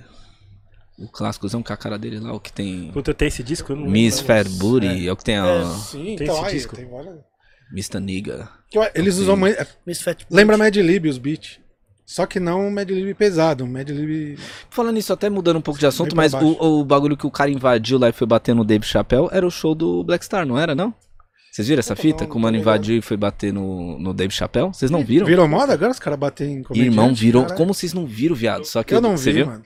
O 0.98 1.09
clássicozão 1.09 1.62
com 1.62 1.72
a 1.72 1.76
cara 1.76 1.98
dele 1.98 2.18
lá, 2.20 2.32
o 2.32 2.40
que 2.40 2.52
tem. 2.52 2.90
Puta, 2.93 3.10
eu 3.10 3.14
tenho 3.14 3.28
esse 3.28 3.43
disco, 3.43 3.72
eu 3.72 3.76
não 3.76 3.86
Miss. 3.86 4.20
Fair 4.20 4.48
Booty, 4.48 5.06
é. 5.09 5.12
o 5.12 5.16
que 5.16 5.24
tem 5.24 5.36
a. 5.38 5.47
É. 5.47 5.64
Sim, 5.78 6.05
Tem 6.05 6.14
então 6.14 6.36
esse 6.36 6.44
aí, 6.47 6.52
disco. 6.52 6.76
tem 6.76 6.88
várias. 6.88 7.16
Mr. 7.72 7.98
Nigga. 8.01 8.48
Eu- 8.72 8.90
Eles 8.94 9.16
usam 9.16 9.36
muito. 9.36 9.60
é, 9.60 9.66
Miss 9.86 10.01
Fat. 10.01 10.24
Lembra 10.30 10.56
Mad 10.56 10.74
Lib 10.76 11.06
os 11.09 11.18
beats. 11.18 11.59
Só 12.07 12.24
que 12.24 12.39
não 12.39 12.69
um 12.69 12.70
Mad 12.70 12.89
Lib 12.89 13.12
pesado, 13.15 13.65
um 13.65 13.66
Mad 13.66 13.89
Lib. 13.91 14.39
Falando 14.70 14.95
nisso, 14.95 15.12
até 15.12 15.28
mudando 15.28 15.57
um 15.57 15.61
pouco 15.61 15.81
de 15.81 15.87
assunto, 15.87 16.15
mas 16.15 16.33
o, 16.35 16.81
o 16.81 16.85
bagulho 16.85 17.16
que 17.16 17.27
o 17.27 17.31
cara 17.31 17.51
invadiu 17.51 17.99
lá 17.99 18.09
e 18.09 18.12
foi 18.12 18.27
bater 18.28 18.55
no 18.55 18.65
Dave 18.65 18.87
Chappelle 18.87 19.28
era 19.33 19.45
o 19.45 19.51
show 19.51 19.74
do 19.74 20.05
Black 20.05 20.24
Star, 20.24 20.47
não 20.47 20.57
era, 20.57 20.73
não? 20.74 20.95
Vocês 21.51 21.66
viram 21.66 21.81
essa 21.81 21.95
Opa, 21.95 22.03
fita? 22.03 22.23
não, 22.24 22.31
que 22.31 22.37
o 22.37 22.41
mano 22.41 22.57
invadiu 22.57 22.97
e 22.97 23.03
foi 23.03 23.16
bater 23.16 23.53
no, 23.53 23.99
no 23.99 24.15
Dave 24.15 24.33
Chappelle? 24.33 24.69
Vocês 24.69 24.91
não 24.91 25.03
viram? 25.05 25.27
Virou 25.27 25.49
moda 25.49 25.73
agora 25.73 25.91
os 25.91 25.99
caras 25.99 26.19
batem 26.19 26.59
em 26.59 26.62
comediante? 26.62 26.91
Irmão, 26.97 27.15
virou. 27.15 27.43
caralho. 27.43 27.59
Como 27.59 27.74
vocês 27.74 27.93
não 27.93 28.07
viram, 28.07 28.37
viado? 28.37 28.65
Só 28.66 28.83
que 28.85 28.95
Eu 28.95 29.01
não 29.01 29.16
você 29.16 29.33
vi, 29.33 29.39
viu? 29.39 29.47
mano. 29.47 29.65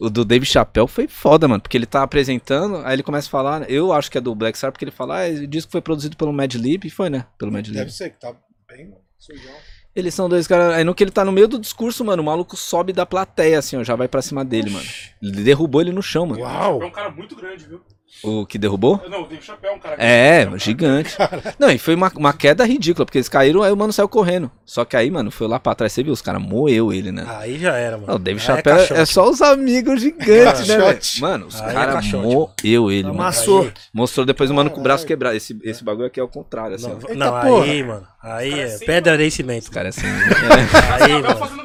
O 0.00 0.08
do 0.08 0.24
Dave 0.24 0.46
Chappelle 0.46 0.88
foi 0.88 1.06
foda, 1.06 1.46
mano. 1.46 1.60
Porque 1.60 1.76
ele 1.76 1.86
tá 1.86 2.02
apresentando, 2.02 2.78
aí 2.84 2.94
ele 2.94 3.02
começa 3.02 3.28
a 3.28 3.30
falar. 3.30 3.70
Eu 3.70 3.92
acho 3.92 4.10
que 4.10 4.16
é 4.16 4.20
do 4.20 4.34
Black 4.34 4.56
Star, 4.56 4.72
porque 4.72 4.84
ele 4.84 4.90
fala, 4.92 5.26
ah, 5.26 5.28
o 5.28 5.46
disco 5.46 5.70
foi 5.70 5.80
produzido 5.80 6.16
pelo 6.16 6.32
Mad 6.32 6.54
Lib, 6.54 6.86
e 6.86 6.90
foi, 6.90 7.10
né? 7.10 7.26
Pelo 7.38 7.52
Mad 7.52 7.66
Lib. 7.66 7.76
Deve 7.76 7.92
ser 7.92 8.10
que 8.10 8.20
tá 8.20 8.32
bem 8.68 8.94
sujão. 9.18 9.52
Eles 9.94 10.14
são 10.14 10.28
dois 10.28 10.46
caras. 10.46 10.74
Aí 10.74 10.84
no 10.84 10.94
que 10.94 11.04
ele 11.04 11.10
tá 11.10 11.24
no 11.24 11.30
meio 11.32 11.46
do 11.46 11.58
discurso, 11.58 12.04
mano, 12.04 12.22
o 12.22 12.26
maluco 12.26 12.56
sobe 12.56 12.92
da 12.92 13.06
plateia, 13.06 13.58
assim, 13.58 13.76
ó, 13.76 13.84
já 13.84 13.94
vai 13.94 14.08
pra 14.08 14.20
cima 14.20 14.44
dele, 14.44 14.70
mano. 14.70 14.86
Ele 15.22 15.42
derrubou 15.42 15.80
ele 15.80 15.92
no 15.92 16.02
chão, 16.02 16.26
mano. 16.26 16.42
Uau! 16.42 16.82
É 16.82 16.86
um 16.86 16.90
cara 16.90 17.10
muito 17.10 17.36
grande, 17.36 17.64
viu? 17.64 17.80
O 18.22 18.46
que 18.46 18.56
derrubou? 18.56 19.02
Não, 19.10 19.24
tem 19.24 19.36
um 19.38 19.42
chapéu, 19.42 19.74
um 19.74 19.78
cara 19.78 19.96
É, 19.98 20.44
grande. 20.46 20.64
gigante. 20.64 21.14
Não, 21.58 21.70
e 21.70 21.76
foi 21.78 21.94
uma, 21.94 22.10
uma 22.16 22.32
queda 22.32 22.64
ridícula, 22.64 23.04
porque 23.04 23.18
eles 23.18 23.28
caíram, 23.28 23.62
aí 23.62 23.70
o 23.70 23.76
mano 23.76 23.92
saiu 23.92 24.08
correndo. 24.08 24.50
Só 24.64 24.82
que 24.84 24.96
aí, 24.96 25.10
mano, 25.10 25.30
foi 25.30 25.46
lá 25.46 25.60
pra 25.60 25.74
trás, 25.74 25.92
você 25.92 26.02
viu, 26.02 26.12
os 26.12 26.22
caras 26.22 26.40
moeu 26.40 26.90
ele, 26.90 27.12
né? 27.12 27.26
Aí 27.28 27.58
já 27.58 27.76
era, 27.76 27.96
mano. 27.96 28.06
Não, 28.08 28.14
o 28.16 28.18
Dave 28.18 28.40
Aí 28.40 28.46
Chappelle 28.46 28.80
é, 28.80 28.86
caixote. 28.86 29.12
só 29.12 29.28
os 29.28 29.42
amigos 29.42 30.00
gigantes, 30.00 30.66
né. 30.68 30.76
Mano, 31.20 31.46
os 31.48 31.60
é 31.60 31.72
caras 31.72 31.94
caixote. 31.96 32.24
moeu 32.26 32.90
ele, 32.90 33.02
mano. 33.08 33.20
Amassou. 33.20 33.70
Mostrou 33.92 34.24
depois 34.24 34.50
o 34.50 34.54
mano 34.54 34.70
com 34.70 34.80
o 34.80 34.82
braço 34.82 35.04
quebrado. 35.06 35.36
Esse, 35.36 35.58
esse 35.62 35.84
bagulho 35.84 36.06
aqui 36.06 36.18
é 36.18 36.22
o 36.22 36.28
contrário, 36.28 36.76
assim, 36.76 36.88
Não, 37.14 37.32
não 37.32 37.40
porra. 37.42 37.64
aí, 37.64 37.82
mano. 37.82 38.06
Aí 38.22 38.58
é 38.58 38.78
pedra 38.78 39.18
de 39.18 39.30
cimento. 39.30 39.64
Esse 39.64 39.70
cara 39.70 39.88
é 39.88 39.90
assim. 39.90 40.06
Aí, 40.06 41.10
Chapéu 41.10 41.20
mano. 41.20 41.63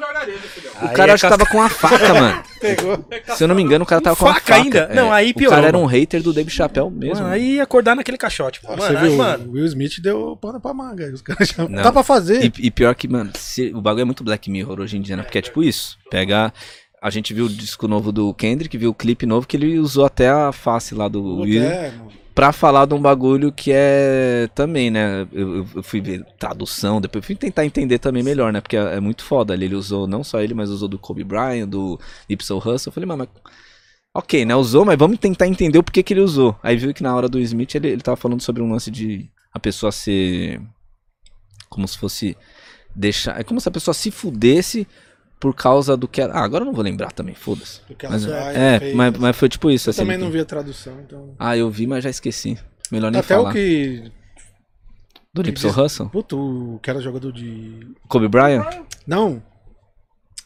O 0.86 0.92
cara 0.92 1.14
acho 1.14 1.22
que 1.24 1.28
tava 1.30 1.46
com 1.46 1.60
a 1.62 1.68
faca, 1.68 2.14
mano. 2.14 2.42
Pegou. 2.60 3.04
Se 3.36 3.42
eu 3.44 3.48
não 3.48 3.54
me 3.54 3.62
engano, 3.62 3.84
o 3.84 3.86
cara 3.86 4.00
tava 4.00 4.16
com 4.16 4.26
a 4.26 4.34
faca 4.34 4.40
faca. 4.40 4.54
ainda? 4.62 4.78
é. 4.90 4.94
Não, 4.94 5.12
aí 5.12 5.30
O 5.30 5.34
piorou, 5.34 5.54
cara 5.56 5.68
era 5.68 5.78
um 5.78 5.86
hater 5.86 6.22
do 6.22 6.32
Dave 6.32 6.50
Chappelle 6.50 6.90
mesmo. 6.90 7.14
Mano, 7.14 7.22
mano. 7.28 7.34
aí 7.34 7.54
ia 7.56 7.62
acordar 7.62 7.94
naquele 7.96 8.18
caixote. 8.18 8.60
Mano, 8.64 8.82
Você 8.82 8.96
aí, 8.96 9.08
viu? 9.08 9.16
mano. 9.18 9.48
O 9.48 9.52
Will 9.52 9.64
Smith 9.66 10.00
deu 10.00 10.36
pano 10.36 10.60
pra 10.60 10.74
manga. 10.74 11.04
aí 11.04 11.12
Os 11.12 11.22
caras 11.22 11.48
já... 11.48 11.66
Não. 11.68 11.82
Dá 11.82 11.90
pra 11.92 12.02
fazer. 12.02 12.44
E, 12.44 12.52
e 12.66 12.70
pior 12.70 12.94
que, 12.94 13.08
mano, 13.08 13.30
se- 13.36 13.72
o 13.74 13.80
bagulho 13.80 14.02
é 14.02 14.04
muito 14.04 14.22
Black 14.24 14.50
Mirror 14.50 14.80
hoje 14.80 14.96
em 14.96 15.00
dia, 15.00 15.16
né? 15.16 15.22
Porque 15.22 15.38
é 15.38 15.42
tipo 15.42 15.62
isso. 15.62 15.96
Pega. 16.10 16.52
A 17.02 17.08
gente 17.08 17.32
viu 17.32 17.46
o 17.46 17.48
disco 17.48 17.88
novo 17.88 18.12
do 18.12 18.34
Kendrick, 18.34 18.76
viu 18.76 18.90
o 18.90 18.94
clipe 18.94 19.24
novo 19.24 19.46
que 19.46 19.56
ele 19.56 19.78
usou 19.78 20.04
até 20.04 20.28
a 20.28 20.52
face 20.52 20.94
lá 20.94 21.08
do 21.08 21.40
Will 21.40 21.62
é, 21.62 21.90
mano. 21.92 22.10
Pra 22.34 22.52
falar 22.52 22.86
de 22.86 22.94
um 22.94 23.00
bagulho 23.00 23.52
que 23.52 23.70
é 23.72 24.48
também, 24.54 24.90
né? 24.90 25.26
Eu, 25.32 25.66
eu- 25.74 25.82
fui 25.82 26.00
ver 26.00 26.24
tradução, 26.38 27.00
depois 27.00 27.24
fui 27.24 27.34
tentar 27.34 27.64
entender 27.66 27.98
também 27.98 28.22
melhor, 28.22 28.52
né? 28.52 28.60
Porque 28.60 28.76
é, 28.76 28.96
é 28.96 29.00
muito 29.00 29.24
foda. 29.24 29.52
ali 29.54 29.66
Ele 29.66 29.74
usou 29.74 30.06
não 30.06 30.24
só 30.24 30.40
ele, 30.40 30.54
mas 30.54 30.70
usou 30.70 30.88
do 30.88 30.98
Kobe 30.98 31.24
Bryant, 31.24 31.68
do 31.68 31.98
Ipso 32.28 32.58
Russell. 32.58 32.90
Eu 32.90 32.94
falei, 32.94 33.06
mano, 33.06 33.28
mas. 33.34 33.42
Ok, 34.14 34.44
né? 34.44 34.56
Usou, 34.56 34.84
mas 34.84 34.98
vamos 34.98 35.18
tentar 35.18 35.46
entender 35.46 35.78
o 35.78 35.82
porquê 35.84 36.02
que 36.02 36.12
ele 36.14 36.20
usou. 36.20 36.56
Aí 36.62 36.76
viu 36.76 36.92
que 36.94 37.02
na 37.02 37.14
hora 37.14 37.28
do 37.28 37.38
Smith 37.40 37.74
ele, 37.76 37.88
ele 37.88 38.02
tava 38.02 38.16
falando 38.16 38.42
sobre 38.42 38.62
um 38.62 38.70
lance 38.72 38.90
de 38.90 39.30
a 39.52 39.60
pessoa 39.60 39.92
ser. 39.92 40.60
Como 41.68 41.86
se 41.86 41.98
fosse. 41.98 42.36
Deixar. 42.94 43.40
É 43.40 43.44
como 43.44 43.60
se 43.60 43.68
a 43.68 43.72
pessoa 43.72 43.94
se 43.94 44.10
fudesse 44.10 44.86
por 45.40 45.54
causa 45.54 45.96
do 45.96 46.06
que 46.06 46.20
era. 46.20 46.34
Ah, 46.34 46.44
agora 46.44 46.62
eu 46.62 46.66
não 46.66 46.74
vou 46.74 46.84
lembrar 46.84 47.10
também, 47.12 47.34
foda-se. 47.34 47.80
Mas, 48.08 48.26
é, 48.26 48.78
fez. 48.78 48.94
mas, 48.94 49.16
mas 49.18 49.36
foi 49.36 49.48
tipo 49.48 49.70
isso. 49.70 49.88
Eu 49.88 49.90
assim, 49.90 50.02
também 50.02 50.14
ele- 50.16 50.22
não 50.24 50.30
vi 50.30 50.38
a 50.38 50.44
tradução, 50.44 51.00
então. 51.04 51.34
Ah, 51.38 51.56
eu 51.56 51.70
vi, 51.70 51.86
mas 51.86 52.04
já 52.04 52.10
esqueci. 52.10 52.58
Melhor 52.92 53.10
nem 53.10 53.20
Até 53.20 53.34
falar. 53.34 53.50
o 53.50 53.52
que. 53.52 54.12
Do 55.32 55.42
que 55.42 55.48
Nipsey 55.50 55.70
diz- 55.70 55.76
Russell? 55.78 56.08
Puto, 56.10 56.74
o 56.74 56.78
que 56.80 56.90
era 56.90 57.00
jogador 57.00 57.32
de. 57.32 57.86
Kobe 58.08 58.28
Bryant? 58.28 58.66
Não. 59.06 59.42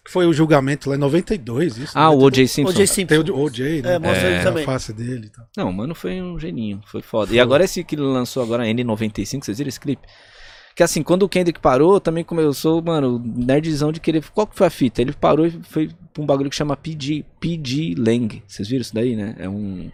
Foi 0.07 0.27
o 0.27 0.33
julgamento 0.35 0.91
lá 0.91 0.97
em 0.97 0.99
92, 0.99 1.79
isso. 1.79 1.93
Ah, 1.99 2.11
o 2.11 2.17
92. 2.21 2.23
O.J. 2.27 2.47
Simpson. 2.47 2.71
O 2.71 2.73
J. 2.75 2.79
Tem 3.07 3.17
Simpson. 3.17 3.33
o 3.33 3.41
OJ, 3.43 3.83
né? 3.83 3.95
É, 3.95 3.99
mostra 3.99 4.27
ele 4.29 4.37
a 4.37 4.43
também. 4.43 4.65
face 4.67 4.93
dele 4.93 5.27
e 5.27 5.31
tal. 5.31 5.47
Não, 5.57 5.73
mano, 5.73 5.95
foi 5.95 6.21
um 6.21 6.39
geninho. 6.39 6.83
Foi 6.87 7.01
foda. 7.01 7.35
E 7.35 7.41
agora 7.41 7.65
esse 7.65 7.83
que 7.83 7.95
ele 7.95 8.03
lançou 8.03 8.43
agora, 8.43 8.65
N95, 8.67 9.43
vocês 9.43 9.57
viram 9.57 9.69
esse 9.71 9.81
clipe? 9.81 10.07
Que 10.75 10.83
assim, 10.83 11.03
quando 11.03 11.23
o 11.23 11.29
Kendrick 11.29 11.61
parou, 11.61 12.01
também 12.01 12.27
sou, 12.53 12.83
mano, 12.83 13.23
nerdzão 13.25 13.93
de 13.93 14.01
querer. 14.01 14.25
Qual 14.31 14.47
que 14.47 14.57
foi 14.57 14.67
a 14.67 14.71
fita? 14.71 15.01
Ele 15.01 15.13
parou 15.13 15.47
e 15.47 15.51
foi 15.63 15.91
pra 16.13 16.23
um 16.23 16.27
bagulho 16.27 16.51
que 16.51 16.57
chama 16.57 16.77
PG, 16.77 17.25
PG 17.39 17.95
Lang. 17.97 18.43
Vocês 18.47 18.69
viram 18.69 18.83
isso 18.83 18.95
daí, 18.95 19.15
né? 19.15 19.37
É 19.39 19.49
um. 19.49 19.91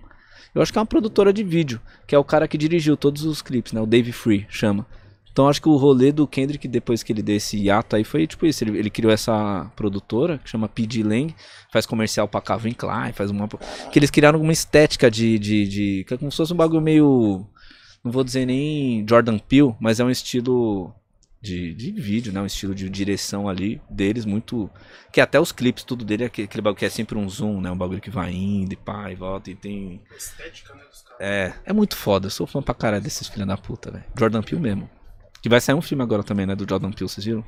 Eu 0.54 0.62
acho 0.62 0.72
que 0.72 0.78
é 0.78 0.80
uma 0.80 0.86
produtora 0.86 1.32
de 1.32 1.44
vídeo, 1.44 1.80
que 2.06 2.14
é 2.14 2.18
o 2.18 2.24
cara 2.24 2.48
que 2.48 2.58
dirigiu 2.58 2.96
todos 2.96 3.24
os 3.24 3.42
clipes, 3.42 3.72
né? 3.72 3.80
O 3.80 3.86
Dave 3.86 4.10
Free 4.10 4.46
chama. 4.48 4.86
Então 5.32 5.48
acho 5.48 5.62
que 5.62 5.68
o 5.68 5.76
rolê 5.76 6.10
do 6.10 6.26
Kendrick, 6.26 6.66
depois 6.66 7.02
que 7.02 7.12
ele 7.12 7.22
deu 7.22 7.36
esse 7.36 7.56
hiato 7.56 7.94
aí, 7.94 8.02
foi 8.02 8.26
tipo 8.26 8.46
isso. 8.46 8.64
Ele, 8.64 8.78
ele 8.78 8.90
criou 8.90 9.12
essa 9.12 9.70
produtora, 9.76 10.38
que 10.38 10.50
chama 10.50 10.68
PG 10.68 11.02
Lang, 11.02 11.34
faz 11.72 11.86
comercial 11.86 12.26
pra 12.26 12.40
Calvin 12.40 12.72
Klein, 12.72 13.12
faz 13.12 13.30
uma. 13.30 13.48
Que 13.92 13.98
eles 13.98 14.10
criaram 14.10 14.40
uma 14.40 14.52
estética 14.52 15.10
de. 15.10 15.38
de, 15.38 15.68
de 15.68 16.04
que 16.06 16.14
é 16.14 16.16
como 16.16 16.30
se 16.30 16.36
fosse 16.36 16.52
um 16.52 16.56
bagulho 16.56 16.80
meio. 16.80 17.46
Não 18.02 18.10
vou 18.10 18.24
dizer 18.24 18.46
nem 18.46 19.06
Jordan 19.08 19.38
Peele, 19.38 19.74
mas 19.78 20.00
é 20.00 20.04
um 20.04 20.10
estilo 20.10 20.94
de, 21.40 21.74
de 21.74 21.92
vídeo, 21.92 22.32
né? 22.32 22.40
Um 22.40 22.46
estilo 22.46 22.74
de 22.74 22.88
direção 22.88 23.48
ali 23.48 23.80
deles 23.88 24.24
muito. 24.24 24.70
Que 25.12 25.20
até 25.20 25.40
os 25.40 25.52
clipes, 25.52 25.84
tudo 25.84 26.04
dele 26.04 26.24
é 26.24 26.26
aquele, 26.26 26.46
aquele 26.46 26.62
bagulho 26.62 26.78
que 26.78 26.84
é 26.84 26.90
sempre 26.90 27.18
um 27.18 27.28
zoom, 27.28 27.60
né? 27.60 27.70
Um 27.70 27.76
bagulho 27.76 28.00
que 28.00 28.10
vai 28.10 28.32
indo 28.32 28.72
e 28.72 28.76
pá, 28.76 29.10
e 29.10 29.14
volta 29.14 29.50
e 29.50 29.54
tem. 29.54 30.00
Estética, 30.16 30.74
né, 30.74 30.82
dos 30.90 31.02
caras. 31.02 31.20
É, 31.20 31.54
é 31.64 31.72
muito 31.72 31.96
foda. 31.96 32.26
Eu 32.26 32.30
sou 32.30 32.46
fã 32.46 32.62
pra 32.62 32.74
caralho 32.74 33.02
desses 33.02 33.28
filha 33.28 33.46
da 33.46 33.56
puta, 33.56 33.90
velho. 33.90 34.04
Jordan 34.18 34.42
Peele 34.42 34.60
mesmo. 34.60 34.90
Que 35.42 35.48
vai 35.48 35.60
sair 35.60 35.74
um 35.74 35.82
filme 35.82 36.02
agora 36.02 36.22
também, 36.22 36.46
né? 36.46 36.54
Do 36.54 36.66
Jordan 36.68 36.90
Peele, 36.90 37.08
vocês 37.08 37.24
viram? 37.24 37.44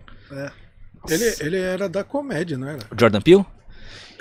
Ele, 1.09 1.35
ele 1.41 1.59
era 1.59 1.89
da 1.89 2.05
comédia, 2.05 2.57
não 2.57 2.69
era? 2.69 2.87
O 2.91 2.99
Jordan 2.99 3.20
Peele? 3.20 3.45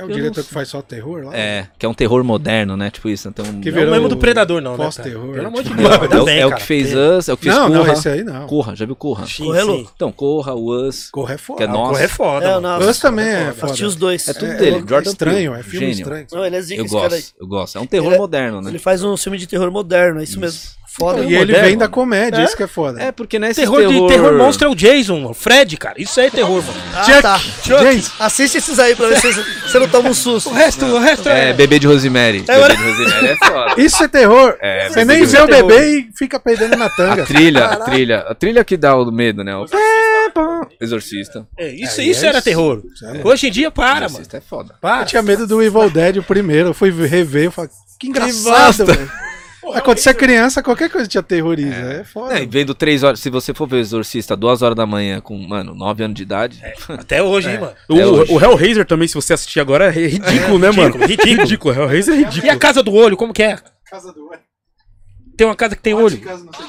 É 0.02 0.06
o 0.06 0.10
Eu 0.10 0.16
diretor 0.16 0.44
que 0.44 0.54
faz 0.54 0.68
só 0.70 0.82
terror 0.82 1.26
lá? 1.26 1.36
É, 1.36 1.68
que 1.78 1.86
é 1.86 1.90
um 1.90 1.94
terror 1.94 2.24
moderno, 2.24 2.76
né? 2.76 2.90
Tipo 2.90 3.10
isso. 3.10 3.28
Então, 3.28 3.46
Que 3.62 3.72
Não 3.72 3.82
é 3.82 3.86
o 3.86 3.92
mesmo 3.92 4.10
do 4.10 4.18
Predador, 4.18 4.62
não, 4.62 4.72
né? 4.78 4.84
pós-terror. 4.86 5.34
Pelo 5.34 5.48
amor 5.48 5.64
de 5.64 5.70
Tipo, 5.70 5.82
Deus, 5.82 5.92
é, 5.92 6.20
o- 6.22 6.26
bem, 6.26 6.40
é 6.40 6.46
o 6.48 6.56
que 6.56 6.64
fez 6.64 6.94
Us, 6.96 7.30
é 7.30 7.34
o 7.34 7.38
que 7.38 7.44
fez 7.44 7.56
Não, 7.56 7.68
Corra. 7.68 7.84
não, 7.86 7.94
esse 7.94 8.10
aí 8.10 8.24
não. 8.24 8.48
Corra, 8.48 8.76
já 8.76 8.86
viu 8.86 8.96
Corra? 8.96 9.26
Sim, 9.28 9.46
Corra 9.46 9.60
é 9.60 9.64
louco. 9.64 9.92
Então, 9.96 10.12
Corra, 10.12 10.56
Us, 10.56 11.10
Corre 11.12 11.34
é 11.34 11.38
que 11.38 11.42
é 11.42 11.46
foda. 11.46 11.68
Nossa. 11.68 11.92
Corre 11.92 12.04
é 12.04 12.08
foda. 12.08 12.46
É, 12.46 12.60
nossa. 12.60 12.90
Us 12.90 13.00
também 13.00 13.26
é 13.28 13.52
foda. 13.52 13.66
Assisti 13.68 13.86
os 13.86 13.96
dois. 13.96 14.28
É 14.28 14.34
tudo 14.34 14.52
É, 14.52 14.56
dele, 14.58 14.76
é 14.78 14.80
Jordan 14.88 15.10
estranho, 15.12 15.54
é 15.54 15.64
filme 15.64 15.80
gênio. 15.88 16.02
estranho. 16.02 16.26
Não, 16.32 16.46
ele 16.46 16.56
é 16.56 16.62
zica 16.62 16.82
Eu 16.82 16.86
esse 16.86 16.96
cara 16.96 17.16
aí. 17.16 17.22
gosto, 17.22 17.36
eu 17.40 17.48
gosto. 17.48 17.78
É 17.78 17.82
um 17.82 17.86
terror 17.86 18.08
Ele 18.08 18.16
é- 18.16 18.20
moderno, 18.20 18.62
né? 18.62 18.70
Ele 18.72 18.80
faz 18.80 19.04
um 19.04 19.16
filme 19.18 19.38
de 19.38 19.48
terror 19.48 19.72
moderno, 19.72 20.20
é 20.20 20.24
isso 20.24 20.40
mesmo. 20.40 20.60
Foda. 20.98 21.22
E 21.22 21.28
ele 21.28 21.38
moderno, 21.38 21.64
vem 21.68 21.78
da 21.78 21.86
mano. 21.86 21.94
comédia, 21.94 22.42
É? 22.42 22.44
isso 22.44 22.58
que 22.58 22.64
é 22.64 22.68
foda. 22.68 23.02
É, 23.02 23.12
porque 23.12 23.40
não 23.40 23.48
é 23.48 23.52
esse 23.52 23.62
Terror, 23.62 23.78
terror... 23.80 23.94
de 24.10 24.14
terror 24.14 24.34
monstro 24.38 24.68
é 24.68 24.72
o 24.72 24.76
Jason, 24.76 25.20
mano. 25.22 25.34
Fred, 25.34 25.78
cara. 25.78 25.96
Isso 26.02 26.20
aí 26.20 26.28
é 26.28 26.30
terror, 26.30 26.62
mano. 26.64 26.80
Ah, 26.94 27.22
tá. 27.22 27.42
James. 27.64 28.12
Assiste 28.20 28.58
esses 28.58 28.78
aí 28.78 28.94
pra 28.96 29.08
ver 29.08 29.18
se 29.20 29.32
você 29.32 29.80
não 29.80 29.88
toma 29.88 30.10
um 30.10 30.14
susto. 30.14 30.50
O 30.50 30.54
resto, 30.54 30.86
o 30.86 31.00
resto 31.00 31.30
É, 31.30 31.52
é. 31.52 31.54
Bebê 31.54 31.80
de 31.80 31.88
Rosemary. 31.88 32.44
É, 32.48 32.60
Bebê 32.60 32.76
de 32.76 32.84
Rosemary 32.84 33.28
é 33.28 33.36
foda. 33.38 33.82
Isso 33.82 34.04
é 34.04 34.08
terror. 34.08 34.58
É, 34.60 34.90
Você 34.90 35.06
nem 35.06 35.24
vê 35.26 35.38
é 35.38 35.44
o 35.44 35.48
terror. 35.48 35.68
bebê 35.68 36.00
e 36.00 36.10
fica 36.18 36.40
perdendo 36.40 36.76
na 36.76 36.86
A 36.88 36.90
tanga. 36.90 37.26
trilha, 37.26 37.66
a 37.66 37.76
trilha, 37.78 38.20
a 38.28 38.36
trilha 38.36 38.64
que 38.66 38.76
dá 38.76 38.96
o 38.96 39.10
medo, 39.12 39.44
né? 39.44 39.56
O 39.56 39.66
Exorcista. 40.80 41.48
É, 41.58 41.68
isso, 41.70 42.02
É, 42.02 42.04
isso 42.04 42.26
é 42.26 42.30
era 42.30 42.38
isso. 42.40 42.46
terror. 42.46 42.82
Sério? 42.98 43.22
Hoje 43.26 43.48
em 43.48 43.52
dia, 43.52 43.72
para, 43.72 43.94
mano. 43.94 44.06
Exorcista 44.08 44.38
é 44.38 44.42
foda. 44.42 44.76
Para. 44.82 45.04
Eu 45.04 45.06
tinha 45.06 45.22
medo 45.22 45.48
do 45.48 45.62
Evil 45.62 45.90
Dead, 45.90 46.18
o 46.18 46.24
primeiro. 46.24 46.70
Eu 46.70 46.74
fui 46.74 46.92
rever, 46.92 47.46
eu 47.46 47.52
falei, 47.52 47.70
que 48.00 48.08
engraçado, 48.08 48.86
bosta. 48.86 49.10
Velho. 49.62 49.74
Mas 49.76 49.84
quando 49.84 49.98
você 50.00 50.10
é 50.10 50.14
criança, 50.14 50.64
qualquer 50.64 50.90
coisa 50.90 51.08
te 51.08 51.18
aterroriza. 51.18 51.76
É, 51.76 52.04
foda. 52.04 52.38
É, 52.38 52.44
e 52.44 52.46
vendo 52.46 52.74
três 52.74 53.04
horas, 53.04 53.20
se 53.20 53.30
você 53.30 53.54
for 53.54 53.68
ver 53.68 53.78
o 53.78 53.80
Exorcista 53.80 54.36
duas 54.36 54.62
horas 54.62 54.76
da 54.76 54.86
manhã 54.86 55.22
com, 55.22 55.38
mano, 55.38 55.74
nove 55.76 56.04
anos 56.04 56.16
de 56.16 56.24
idade, 56.24 56.62
Até 56.90 57.22
hoje, 57.22 57.50
hein, 57.52 57.60
mano. 57.60 57.74
O, 57.90 57.98
É 58.00 58.06
hoje. 58.06 58.34
o 58.34 58.40
Hellraiser 58.42 58.86
também, 58.86 59.08
se 59.08 59.14
você 59.16 59.34
assistir 59.34 59.60
agora, 59.60 59.88
é 59.88 60.08
ridículo, 60.08 60.60
né, 60.60 60.72
mano? 60.72 60.98
ridículo. 61.06 61.42
ridículo. 61.42 61.74
Hellraiser 61.76 62.14
é 62.14 62.18
E 62.18 62.24
ridículo. 62.24 62.52
a 62.52 62.58
casa 62.58 62.82
do 62.84 62.94
olho, 62.94 63.16
como 63.18 63.34
que 63.34 63.44
é? 63.44 63.58
Casa 63.90 64.12
do 64.14 64.30
Tem 65.38 65.46
uma 65.48 65.56
casa 65.56 65.76
que 65.76 65.82
tem 65.82 65.94
olho. 65.94 66.20
Casa 66.22 66.44
não 66.44 66.54
sei 66.54 66.66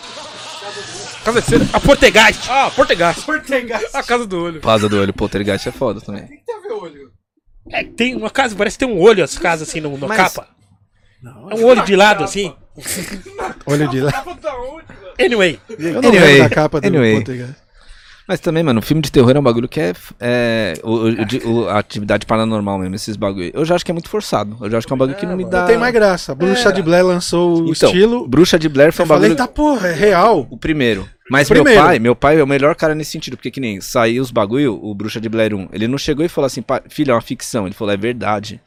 Casa 1.24 1.40
de 1.40 1.46
cera. 1.46 1.64
A 1.72 1.78
Portegast. 1.78 2.50
Ah, 2.50 2.68
Portegás. 2.74 3.22
Portegás. 3.24 3.94
A 3.94 4.02
casa 4.02 4.26
do 4.26 4.42
olho. 4.42 4.60
Pasa 4.60 4.88
do 4.88 4.98
olho, 4.98 5.12
poltergeist 5.14 5.68
é 5.68 5.70
foda 5.72 6.00
também. 6.00 6.26
Tem 6.26 6.38
que 6.44 6.68
ver 6.68 6.72
olho. 6.72 7.12
É, 7.70 7.84
tem 7.84 8.16
uma 8.16 8.28
casa, 8.28 8.56
parece 8.56 8.76
que 8.76 8.84
tem 8.84 8.92
um 8.92 9.00
olho 9.00 9.22
as 9.22 9.38
casas 9.38 9.68
assim 9.68 9.80
no, 9.80 9.96
na 9.96 10.08
Mas- 10.08 10.16
capa. 10.16 10.48
Não, 11.22 11.48
É 11.48 11.54
um 11.54 11.64
olho 11.64 11.84
de 11.84 11.94
lado 11.94 12.24
assim. 12.24 12.52
Olho 13.66 13.88
de 13.88 14.00
lá. 14.00 14.24
Anyway. 15.20 15.58
Eu 15.78 16.00
não 16.02 16.08
Anyway, 16.08 16.38
da 16.38 16.48
capa 16.48 16.80
do 16.80 16.86
anyway. 16.86 17.22
Mas 18.26 18.38
também, 18.38 18.62
mano, 18.62 18.80
filme 18.80 19.02
de 19.02 19.10
terror 19.10 19.32
é 19.34 19.38
um 19.38 19.42
bagulho 19.42 19.68
que 19.68 19.80
é, 19.80 19.92
é 20.20 20.74
o, 20.84 21.50
o- 21.50 21.68
a 21.68 21.78
atividade 21.80 22.24
paranormal 22.24 22.78
mesmo, 22.78 22.94
esses 22.94 23.16
bagulho. 23.16 23.50
Eu 23.52 23.64
já 23.64 23.74
acho 23.74 23.84
que 23.84 23.90
é 23.90 23.94
muito 23.94 24.08
forçado. 24.08 24.56
Eu 24.60 24.70
já 24.70 24.78
acho 24.78 24.86
que 24.86 24.92
é 24.92 24.94
um 24.94 24.98
bagulho 24.98 25.18
que 25.18 25.26
não 25.26 25.36
me 25.36 25.44
dá. 25.44 25.62
Não 25.62 25.66
tem 25.66 25.76
mais 25.76 25.92
graça. 25.92 26.32
Bruxa 26.34 26.72
de 26.72 26.80
Blair 26.82 27.04
lançou 27.04 27.62
o 27.64 27.72
Então, 27.72 27.88
estilo. 27.90 28.26
Bruxa 28.28 28.58
de 28.58 28.68
Blair 28.68 28.92
foi 28.92 29.02
Eu 29.02 29.06
um 29.06 29.08
bagulho. 29.08 29.30
falei, 29.30 29.36
tá 29.36 29.48
porra, 29.48 29.88
é 29.88 29.92
real. 29.94 30.46
O 30.48 30.56
primeiro. 30.56 31.06
Mas 31.28 31.48
primeiro. 31.48 31.70
meu 31.78 31.84
pai, 31.88 31.98
meu 31.98 32.16
pai 32.16 32.38
é 32.38 32.42
o 32.42 32.46
melhor 32.46 32.74
cara 32.76 32.94
nesse 32.94 33.10
sentido, 33.10 33.36
porque 33.36 33.50
que 33.50 33.60
nem 33.60 33.80
saiu 33.80 34.22
os 34.22 34.30
bagulho, 34.30 34.78
o 34.82 34.94
Bruxa 34.94 35.20
de 35.20 35.28
Blair 35.28 35.52
1, 35.54 35.68
ele 35.72 35.88
não 35.88 35.98
chegou 35.98 36.24
e 36.24 36.28
falou 36.28 36.46
assim, 36.46 36.62
"Pai, 36.62 36.80
filho, 36.88 37.10
é 37.10 37.14
uma 37.14 37.20
ficção. 37.20 37.66
Ele 37.66 37.74
falou, 37.74 37.92
é 37.92 37.96
verdade. 37.96 38.60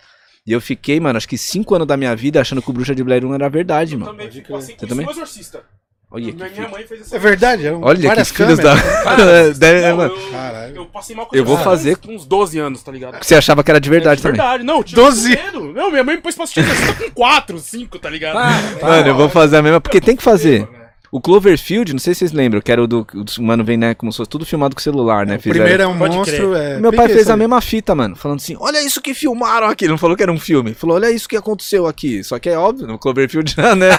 E 0.45 0.51
eu 0.51 0.61
fiquei, 0.61 0.99
mano, 0.99 1.17
acho 1.17 1.27
que 1.27 1.37
cinco 1.37 1.73
anos 1.75 1.87
da 1.87 1.97
minha 1.97 2.15
vida 2.15 2.39
achando 2.39 2.61
que 2.61 2.69
o 2.69 2.73
Bruxa 2.73 2.93
de 2.93 3.03
Blair 3.03 3.25
1 3.25 3.33
era 3.33 3.49
verdade, 3.49 3.97
mano. 3.97 4.11
Também 4.11 4.27
passei 4.43 4.75
Você 4.77 4.85
também? 4.87 5.09
exorcista. 5.09 5.63
Olha 6.11 6.25
que 6.25 6.33
Minha, 6.33 6.49
filho. 6.49 6.69
mãe 6.71 6.83
fez 6.87 7.01
essa 7.01 7.15
É 7.15 7.19
verdade, 7.19 7.65
eram 7.65 7.81
Olha 7.81 7.99
que 7.99 8.05
várias 8.07 8.29
filhos 8.29 8.59
câmeras. 8.59 8.79
da. 9.03 9.59
Deve- 9.59 9.87
Não, 9.89 9.97
mano, 9.97 10.13
eu, 10.15 10.31
Caralho. 10.31 10.75
eu 10.75 10.85
passei 10.85 11.15
mal 11.15 11.25
com 11.25 11.35
Eu 11.35 11.43
vou 11.43 11.57
fazer- 11.57 11.97
com 11.97 12.15
uns 12.15 12.25
12 12.27 12.59
anos, 12.59 12.83
tá 12.83 12.91
ligado? 12.91 13.21
Você 13.23 13.33
achava 13.35 13.63
que 13.63 13.71
era 13.71 13.81
de 13.81 13.89
verdade 13.89 14.21
também. 14.21 14.37
Verdade, 14.39 14.63
não, 14.63 14.77
eu 14.77 14.83
tinha 14.83 15.01
12. 15.01 15.29
muito 15.29 15.43
medo. 15.43 15.73
Não, 15.73 15.89
minha 15.89 16.03
mãe 16.03 16.15
me 16.15 16.21
pôs 16.21 16.35
pra 16.35 16.43
assistir 16.43 16.59
exorcista 16.61 16.93
com 17.05 17.11
4, 17.11 17.57
5, 17.57 17.97
tá 17.99 18.09
ligado? 18.09 18.35
Mano, 18.81 19.07
eu 19.07 19.15
vou 19.15 19.27
fazer 19.29 19.57
a 19.57 19.61
mesma, 19.63 19.81
porque 19.81 19.99
tem 19.99 20.15
que 20.15 20.23
fazer. 20.23 20.67
O 21.15 21.21
Cloverfield, 21.21 21.93
não 21.93 21.99
sei 21.99 22.13
se 22.13 22.19
vocês 22.19 22.31
lembram, 22.33 22.59
que 22.59 22.69
era 22.71 22.83
o 22.83 22.85
do. 22.87 23.07
O 23.39 23.41
mano 23.41 23.63
vem, 23.63 23.77
né? 23.77 23.93
Como 23.93 24.11
se 24.11 24.17
fosse 24.17 24.29
tudo 24.29 24.45
filmado 24.45 24.75
com 24.75 24.81
celular, 24.81 25.25
né? 25.25 25.37
O 25.37 25.39
primeiro 25.39 25.83
é 25.83 25.87
um 25.87 25.97
Pode 25.97 26.13
monstro. 26.15 26.53
É, 26.55 26.77
Meu 26.77 26.91
pai 26.91 27.07
fez 27.07 27.29
a 27.29 27.37
mesma 27.37 27.61
fita, 27.61 27.95
mano. 27.95 28.15
Falando 28.17 28.39
assim: 28.39 28.57
olha 28.59 28.83
isso 28.85 29.01
que 29.01 29.13
filmaram 29.13 29.67
aqui. 29.67 29.85
Ele 29.85 29.91
não 29.91 29.97
falou 29.97 30.17
que 30.17 30.23
era 30.23 30.31
um 30.31 30.37
filme. 30.39 30.73
Falou: 30.73 30.97
olha 30.97 31.09
isso 31.09 31.29
que 31.29 31.37
aconteceu 31.37 31.87
aqui. 31.87 32.21
Só 32.23 32.37
que 32.37 32.49
é 32.49 32.57
óbvio, 32.57 32.85
no 32.85 32.99
Cloverfield 32.99 33.53
já, 33.55 33.73
né? 33.77 33.97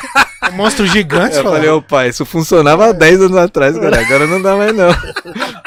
Um 0.52 0.56
monstro 0.56 0.86
gigante, 0.86 1.36
Eu 1.36 1.42
falei: 1.44 1.70
ô 1.70 1.80
pai, 1.80 2.10
isso 2.10 2.24
funcionava 2.26 2.90
há 2.90 2.92
10 2.92 3.22
anos 3.22 3.36
atrás, 3.38 3.78
cara. 3.78 3.98
Agora 3.98 4.26
não 4.26 4.42
dá 4.42 4.54
mais, 4.56 4.74
não. 4.76 4.90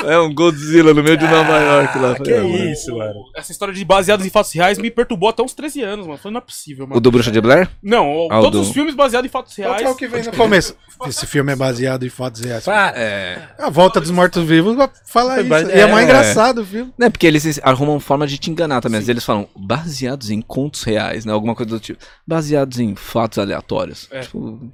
É 0.08 0.20
um 0.20 0.34
Godzilla 0.34 0.94
no 0.94 1.02
meio 1.04 1.18
de 1.18 1.28
Nova 1.28 1.58
York 1.60 1.98
lá. 2.00 2.14
Que 2.14 2.18
Falei, 2.26 2.38
"Ah, 2.38 2.44
mano." 2.44 2.72
isso, 2.72 2.96
mano. 2.96 3.14
Essa 3.36 3.52
história 3.52 3.74
de 3.74 3.84
baseados 3.84 4.24
em 4.26 4.30
fatos 4.30 4.54
reais 4.54 4.78
me 4.78 4.92
perturbou 4.92 5.30
até 5.30 5.42
uns 5.42 5.54
13 5.56 5.82
anos, 5.82 6.06
mano. 6.06 6.18
Falei, 6.20 6.34
não 6.34 6.40
é 6.40 6.44
possível, 6.46 6.86
mano. 6.86 6.98
O 6.98 7.02
do 7.02 7.12
Bruxa 7.12 7.32
de 7.32 7.42
Blair? 7.42 7.68
Não, 7.82 8.28
Ah, 8.30 8.40
todos 8.40 8.62
do- 8.62 8.68
os 8.68 8.72
filmes 8.72 8.94
baseados 8.94 9.28
em 9.28 9.32
fatos 9.32 9.56
Qual 9.56 9.68
reais. 9.68 9.82
que 9.82 9.88
é 9.88 9.92
o 9.92 9.96
que 9.96 10.08
vem 10.08 10.24
no 10.24 10.32
começo? 10.34 10.76
Esse 11.08 11.26
filme 11.26 11.39
é 11.48 11.56
baseado 11.56 12.06
em 12.06 12.10
fatos 12.10 12.42
reais. 12.42 12.68
É. 12.68 13.42
A 13.58 13.70
volta 13.70 14.00
dos 14.02 14.12
mortos-vivos 14.12 14.76
fala 15.06 15.34
Foi 15.36 15.40
isso. 15.42 15.50
base- 15.50 15.72
E 15.72 15.80
é 15.80 15.86
mais 15.88 16.02
é. 16.02 16.04
engraçado 16.04 16.62
o 16.62 16.66
filme. 16.66 16.94
Não 16.98 17.08
é 17.08 17.10
porque 17.10 17.28
eles 17.28 17.60
arrumam 17.64 18.00
forma 18.00 18.26
de 18.28 18.38
te 18.38 18.50
enganar 18.52 18.82
também. 18.82 19.00
Vezes 19.00 19.10
eles 19.10 19.24
falam 19.24 19.48
baseados 19.56 20.30
em 20.30 20.42
contos 20.42 20.84
reais, 20.84 21.26
né? 21.26 21.32
Alguma 21.34 21.56
coisa 21.56 21.70
do 21.72 21.80
tipo. 21.80 22.04
Baseados 22.26 22.80
em 22.80 22.96
fatos 22.96 23.38
aleatórios. 23.40 24.08
É. 24.12 24.22
Tipo, 24.22 24.72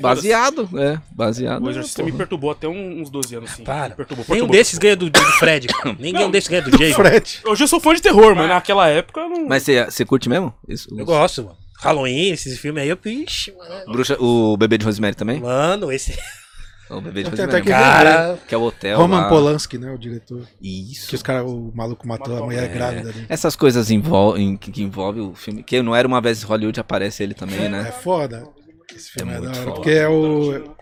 baseado, 0.00 0.68
é. 0.78 0.98
Baseado. 1.12 1.62
O 1.64 1.68
é, 1.68 1.70
exorcista 1.70 2.02
me 2.02 2.10
porra. 2.10 2.18
perturbou 2.18 2.50
até 2.50 2.68
uns 2.68 3.08
12 3.10 3.36
anos, 3.36 3.50
sim. 3.52 3.64
Para. 3.64 3.90
Me 3.90 3.94
perturbou, 3.96 4.24
Nenhum 4.28 4.46
perturbou. 4.46 4.56
desses 4.56 4.78
ganha 4.78 4.96
do, 4.96 5.10
do 5.10 5.20
Fred. 5.38 5.68
Nenhum 5.98 6.30
desses 6.30 6.48
ganha 6.48 6.62
do 6.62 6.76
Jason. 6.76 6.94
Fred. 6.96 7.40
Hoje 7.46 7.64
eu 7.64 7.68
sou 7.68 7.80
fã 7.80 7.94
de 7.94 8.02
terror, 8.02 8.34
mas 8.34 8.48
naquela 8.48 8.88
época 8.88 9.20
eu 9.20 9.28
não. 9.28 9.46
Mas 9.48 9.62
você, 9.62 9.84
você 9.84 10.04
curte 10.04 10.28
mesmo? 10.28 10.52
Isso, 10.68 10.88
Eu 10.96 11.04
gosto, 11.04 11.44
mano. 11.44 11.56
Halloween, 11.82 12.30
esses 12.30 12.58
filmes 12.58 12.82
aí, 12.82 12.88
eu. 12.88 12.98
Ixi, 13.04 13.52
mano. 13.56 13.92
Bruxa, 13.92 14.16
o 14.20 14.56
bebê 14.56 14.76
de 14.78 14.84
Rosemary 14.84 15.14
também? 15.14 15.40
Mano, 15.40 15.90
esse. 15.92 16.16
O 16.90 17.00
bebê 17.00 17.22
de 17.22 17.30
Tem 17.30 17.46
Rosemary. 17.46 17.50
até 17.56 17.60
que 17.60 17.68
Cara. 17.70 18.38
Que 18.48 18.52
é 18.52 18.58
o 18.58 18.62
hotel. 18.62 18.98
Roman 18.98 19.20
lá. 19.20 19.28
Polanski, 19.28 19.78
né? 19.78 19.92
O 19.92 19.96
diretor. 19.96 20.44
Isso. 20.60 21.08
Que 21.08 21.14
os 21.14 21.22
cara, 21.22 21.44
o 21.44 21.70
maluco 21.72 22.04
matou, 22.08 22.36
a 22.36 22.44
mulher 22.44 22.66
grávida 22.68 23.12
dele. 23.12 23.26
Essas 23.28 23.54
coisas 23.54 23.92
envol 23.92 24.36
em, 24.36 24.56
que, 24.56 24.72
que 24.72 24.82
envolvem 24.82 25.22
o 25.22 25.32
filme. 25.32 25.62
Que 25.62 25.80
não 25.82 25.94
era 25.94 26.08
uma 26.08 26.20
vez 26.20 26.42
Hollywood, 26.42 26.80
aparece 26.80 27.22
ele 27.22 27.32
também, 27.32 27.66
É 27.66 27.68
né? 27.68 27.92
foda. 27.92 28.42
Esse 28.92 29.12
filme 29.12 29.30
É 29.32 29.36
é, 29.36 29.38
muito 29.38 29.52
da 29.52 29.56
hora. 29.56 29.64
foda. 29.66 29.76
Porque 29.76 29.90
é 29.92 30.08
o. 30.08 30.74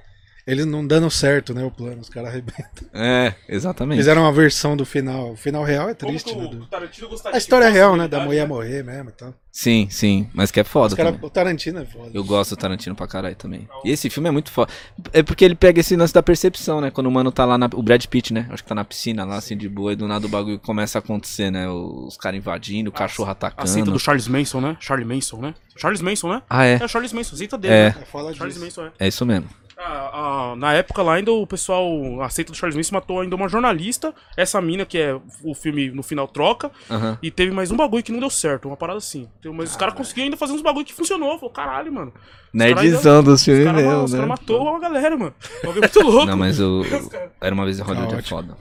Eles 0.50 0.64
não 0.64 0.86
dando 0.86 1.10
certo, 1.10 1.52
né? 1.52 1.62
O 1.62 1.70
plano, 1.70 2.00
os 2.00 2.08
caras 2.08 2.30
arrebentam. 2.30 2.88
É, 2.94 3.34
exatamente. 3.46 3.98
Fizeram 3.98 4.22
uma 4.22 4.32
versão 4.32 4.74
do 4.74 4.86
final. 4.86 5.32
O 5.32 5.36
final 5.36 5.62
real 5.62 5.90
é 5.90 5.94
triste, 5.94 6.32
que 6.32 6.38
né? 6.38 6.44
o 6.46 6.48
do- 6.48 6.66
Tarantino 6.66 7.06
gostaria 7.08 7.36
A 7.36 7.38
história 7.38 7.66
é 7.66 7.68
real, 7.70 7.96
né? 7.96 8.08
Da 8.08 8.20
mulher 8.24 8.48
morrer 8.48 8.82
mesmo 8.82 9.10
e 9.10 9.12
tal. 9.12 9.34
Sim, 9.52 9.88
sim. 9.90 10.30
Mas 10.32 10.50
que 10.50 10.58
é 10.60 10.64
foda 10.64 10.88
Os 10.88 10.94
cara, 10.94 11.12
também. 11.12 11.26
o 11.26 11.30
Tarantino 11.30 11.80
é 11.80 11.84
foda. 11.84 12.10
Eu 12.14 12.24
gosto 12.24 12.50
do 12.50 12.58
Tarantino 12.58 12.94
pra 12.96 13.06
caralho 13.06 13.36
também. 13.36 13.68
E 13.84 13.90
esse 13.90 14.08
filme 14.08 14.28
é 14.28 14.32
muito 14.32 14.50
foda. 14.50 14.72
É 15.12 15.22
porque 15.22 15.44
ele 15.44 15.54
pega 15.54 15.80
esse 15.80 15.94
lance 15.96 16.14
da 16.14 16.22
percepção, 16.22 16.80
né? 16.80 16.90
Quando 16.90 17.08
o 17.08 17.10
mano 17.10 17.30
tá 17.30 17.44
lá 17.44 17.58
na. 17.58 17.66
O 17.74 17.82
Brad 17.82 18.04
Pitt, 18.06 18.32
né? 18.32 18.46
Acho 18.50 18.62
que 18.62 18.68
tá 18.68 18.74
na 18.74 18.84
piscina 18.84 19.24
lá, 19.26 19.36
assim, 19.36 19.54
de 19.56 19.68
boa, 19.68 19.92
e 19.92 19.96
do 19.96 20.08
nada 20.08 20.24
o 20.24 20.28
bagulho 20.30 20.58
começa 20.58 20.96
a 20.96 21.00
acontecer, 21.00 21.50
né? 21.50 21.68
Os 21.68 22.16
caras 22.16 22.38
invadindo, 22.38 22.88
o 22.88 22.92
cachorro 22.92 23.28
A 23.28 23.32
atacando. 23.32 23.68
seita 23.68 23.90
do 23.90 23.98
Charles 23.98 24.28
Manson, 24.28 24.60
né? 24.62 24.76
Charlie 24.80 25.04
Manson, 25.06 25.40
né? 25.42 25.54
Charles 25.76 26.00
Manson, 26.00 26.28
né? 26.30 26.42
Ah, 26.48 26.64
é. 26.64 26.74
É, 26.74 26.88
Charles 26.88 27.12
Manson, 27.12 27.34
a 27.34 27.38
seita 27.38 27.58
dele, 27.58 27.74
É. 27.74 27.84
né? 27.90 27.94
É 28.00 28.04
foda 28.06 28.32
Charles 28.32 28.54
disso. 28.54 28.64
Manson, 28.80 28.86
é. 28.98 29.04
É 29.04 29.08
isso 29.08 29.26
mesmo. 29.26 29.46
Ah, 29.80 30.10
ah, 30.52 30.56
na 30.56 30.72
época 30.72 31.00
lá 31.02 31.14
ainda 31.14 31.30
o 31.32 31.46
pessoal, 31.46 32.20
a 32.20 32.28
seita 32.28 32.50
do 32.50 32.58
Charles 32.58 32.74
Manson 32.76 32.96
matou 32.96 33.20
ainda 33.20 33.36
uma 33.36 33.48
jornalista, 33.48 34.12
essa 34.36 34.60
mina 34.60 34.84
que 34.84 34.98
é 34.98 35.16
o 35.44 35.54
filme 35.54 35.88
no 35.90 36.02
final 36.02 36.26
troca, 36.26 36.72
Aham. 36.90 37.16
e 37.22 37.30
teve 37.30 37.52
mais 37.52 37.70
um 37.70 37.76
bagulho 37.76 38.02
que 38.02 38.10
não 38.10 38.18
deu 38.18 38.28
certo, 38.28 38.66
uma 38.66 38.76
parada 38.76 38.98
assim. 38.98 39.28
Então, 39.38 39.52
Mas 39.52 39.70
os 39.70 39.76
caras 39.76 39.94
conseguiram 39.94 40.24
ainda 40.24 40.36
fazer 40.36 40.52
uns 40.52 40.62
bagulho 40.62 40.84
que 40.84 40.92
funcionou. 40.92 41.38
Falou, 41.38 41.50
caralho, 41.54 41.92
mano. 41.92 42.12
Os 42.12 42.22
Nerdzão 42.52 43.22
dos 43.22 43.34
Os 43.34 43.44
filmes 43.44 43.64
caras 43.66 43.84
mesmo, 43.84 44.02
os 44.02 44.12
né? 44.12 44.18
caras 44.18 44.28
matou 44.40 44.62
uma 44.68 44.80
galera, 44.80 45.16
mano. 45.16 45.34
Um 45.62 45.66
bagulho 45.68 45.80
muito 45.82 46.00
louco. 46.02 46.26
Não, 46.26 46.36
mas 46.36 46.58
o. 46.60 46.82
Era 47.40 47.54
uma 47.54 47.64
vez 47.64 47.78
em 47.78 47.82
Hollywood 47.82 48.14
é 48.16 48.22
foda. 48.22 48.56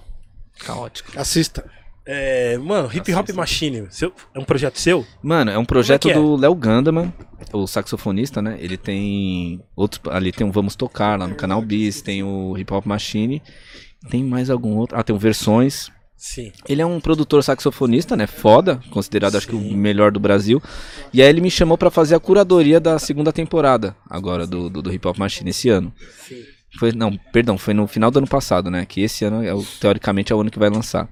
Caótico. 0.60 1.19
Assista. 1.19 1.65
É, 2.09 2.57
mano, 2.57 2.89
Hip 2.93 3.13
Hop 3.13 3.29
Machine, 3.34 3.85
seu- 3.89 4.13
é 4.34 4.39
um 4.39 4.43
projeto 4.45 4.79
seu? 4.79 5.05
Mano, 5.21 5.51
é 5.51 5.57
um 5.57 5.65
projeto 5.65 6.07
é 6.07 6.13
que 6.13 6.17
é? 6.17 6.21
do 6.21 6.38
Léo 6.38 6.55
Gandaman, 6.55 7.13
o 7.51 7.67
saxofonista, 7.67 8.41
né? 8.41 8.57
Ele 8.61 8.77
tem 8.77 9.61
outros, 9.75 10.01
ali 10.09 10.31
tem 10.31 10.47
o 10.47 10.51
Vamos 10.51 10.75
Tocar 10.75 11.19
lá 11.19 11.27
no 11.27 11.35
canal 11.35 11.61
Bis, 11.61 12.01
tem 12.01 12.23
o 12.23 12.57
Hip 12.57 12.73
Hop 12.73 12.85
Machine, 12.85 13.41
tem 14.09 14.23
mais 14.23 14.49
algum 14.49 14.77
outro, 14.77 14.97
ah, 14.97 15.03
tem 15.03 15.13
o 15.13 15.19
Versões. 15.19 15.89
Sim. 16.15 16.51
Ele 16.67 16.81
é 16.81 16.85
um 16.85 16.99
produtor 16.99 17.43
saxofonista, 17.43 18.15
né? 18.15 18.25
Foda, 18.25 18.81
considerado 18.89 19.35
acho 19.35 19.47
que 19.47 19.55
o 19.55 19.59
melhor 19.59 20.11
do 20.11 20.19
Brasil. 20.19 20.59
E 21.13 21.21
aí 21.21 21.27
ele 21.27 21.41
me 21.41 21.51
chamou 21.51 21.77
pra 21.77 21.91
fazer 21.91 22.15
a 22.15 22.19
curadoria 22.19 22.79
da 22.79 22.97
segunda 22.97 23.31
temporada 23.34 23.95
agora 24.09 24.47
do, 24.47 24.67
do, 24.69 24.81
do 24.81 24.91
Hip 24.91 25.07
Hop 25.07 25.17
Machine 25.17 25.49
esse 25.51 25.69
ano. 25.69 25.93
Foi, 26.79 26.91
não, 26.91 27.15
perdão, 27.31 27.57
foi 27.57 27.73
no 27.73 27.85
final 27.85 28.09
do 28.09 28.17
ano 28.17 28.27
passado, 28.27 28.71
né? 28.71 28.85
Que 28.85 29.01
esse 29.01 29.25
ano 29.25 29.43
é 29.43 29.53
o, 29.53 29.61
teoricamente 29.79 30.31
é 30.34 30.35
o 30.35 30.41
ano 30.41 30.49
que 30.49 30.57
vai 30.57 30.69
lançar. 30.69 31.07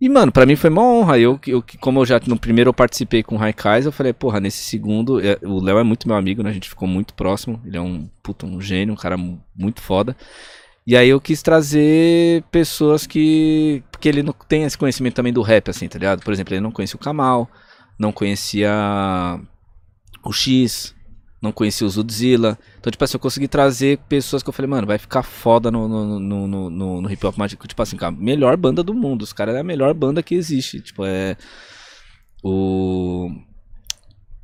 E, 0.00 0.08
mano, 0.08 0.30
pra 0.30 0.46
mim 0.46 0.54
foi 0.54 0.70
uma 0.70 0.82
honra. 0.84 1.18
Eu, 1.18 1.40
eu, 1.46 1.62
como 1.80 2.00
eu 2.00 2.06
já 2.06 2.20
no 2.26 2.38
primeiro 2.38 2.68
eu 2.68 2.74
participei 2.74 3.22
com 3.22 3.34
o 3.34 3.38
Raikais, 3.38 3.84
eu 3.84 3.90
falei, 3.92 4.12
porra, 4.12 4.38
nesse 4.38 4.62
segundo, 4.62 5.20
é, 5.20 5.38
o 5.42 5.60
Léo 5.60 5.78
é 5.78 5.82
muito 5.82 6.06
meu 6.06 6.16
amigo, 6.16 6.42
né? 6.42 6.50
A 6.50 6.52
gente 6.52 6.68
ficou 6.68 6.86
muito 6.86 7.14
próximo. 7.14 7.60
Ele 7.64 7.76
é 7.76 7.80
um 7.80 8.08
puta, 8.22 8.46
um 8.46 8.60
gênio, 8.60 8.94
um 8.94 8.96
cara 8.96 9.16
mu- 9.16 9.42
muito 9.56 9.80
foda. 9.82 10.16
E 10.86 10.96
aí 10.96 11.08
eu 11.08 11.20
quis 11.20 11.42
trazer 11.42 12.42
pessoas 12.50 13.06
que. 13.06 13.82
Porque 13.90 14.08
ele 14.08 14.22
não 14.22 14.32
tem 14.32 14.62
esse 14.62 14.78
conhecimento 14.78 15.14
também 15.16 15.32
do 15.32 15.42
rap, 15.42 15.68
assim, 15.68 15.88
tá 15.88 15.98
ligado? 15.98 16.22
Por 16.22 16.32
exemplo, 16.32 16.54
ele 16.54 16.60
não 16.62 16.70
conhecia 16.70 16.96
o 16.96 17.00
Kamal, 17.02 17.50
não 17.98 18.12
conhecia 18.12 18.70
o 20.24 20.32
X, 20.32 20.94
não 21.42 21.52
conhecia 21.52 21.86
o 21.86 21.90
Zudzilla. 21.90 22.56
Então, 22.88 22.92
tipo 22.92 23.04
assim, 23.04 23.16
eu 23.16 23.20
consegui 23.20 23.48
trazer 23.48 23.98
pessoas 24.08 24.42
que 24.42 24.48
eu 24.48 24.52
falei, 24.52 24.68
mano, 24.70 24.86
vai 24.86 24.96
ficar 24.96 25.22
foda 25.22 25.70
no, 25.70 25.86
no, 25.86 26.18
no, 26.18 26.70
no, 26.70 27.00
no- 27.02 27.10
hip 27.12 27.26
hop 27.26 27.36
mágico. 27.36 27.68
Tipo 27.68 27.82
assim, 27.82 27.98
cara, 27.98 28.10
melhor 28.12 28.56
banda 28.56 28.82
do 28.82 28.94
mundo. 28.94 29.22
Os 29.22 29.32
caras 29.32 29.54
é 29.54 29.60
a 29.60 29.64
melhor 29.64 29.92
banda 29.92 30.22
que 30.22 30.34
existe. 30.34 30.80
Tipo, 30.80 31.04
é. 31.04 31.36
O. 32.42 33.30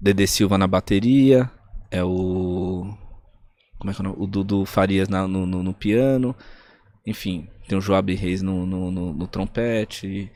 Dede 0.01 0.27
Silva 0.27 0.59
na 0.59 0.67
bateria. 0.67 1.51
É 1.91 2.05
o. 2.05 2.95
Como 3.79 3.91
é 3.91 3.95
que 3.95 4.01
é 4.01 4.05
o 4.05 4.09
nome? 4.09 4.17
O 4.23 4.27
Dudu 4.27 4.67
Farias 4.67 5.09
na- 5.09 5.27
no, 5.27 5.47
no, 5.47 5.63
no 5.63 5.73
piano. 5.73 6.35
Enfim, 7.07 7.49
tem 7.67 7.79
o 7.79 7.81
Joab 7.81 8.15
Reis 8.15 8.43
no, 8.43 8.67
no, 8.67 8.91
no, 8.91 9.13
no 9.15 9.27
trompete. 9.27 10.31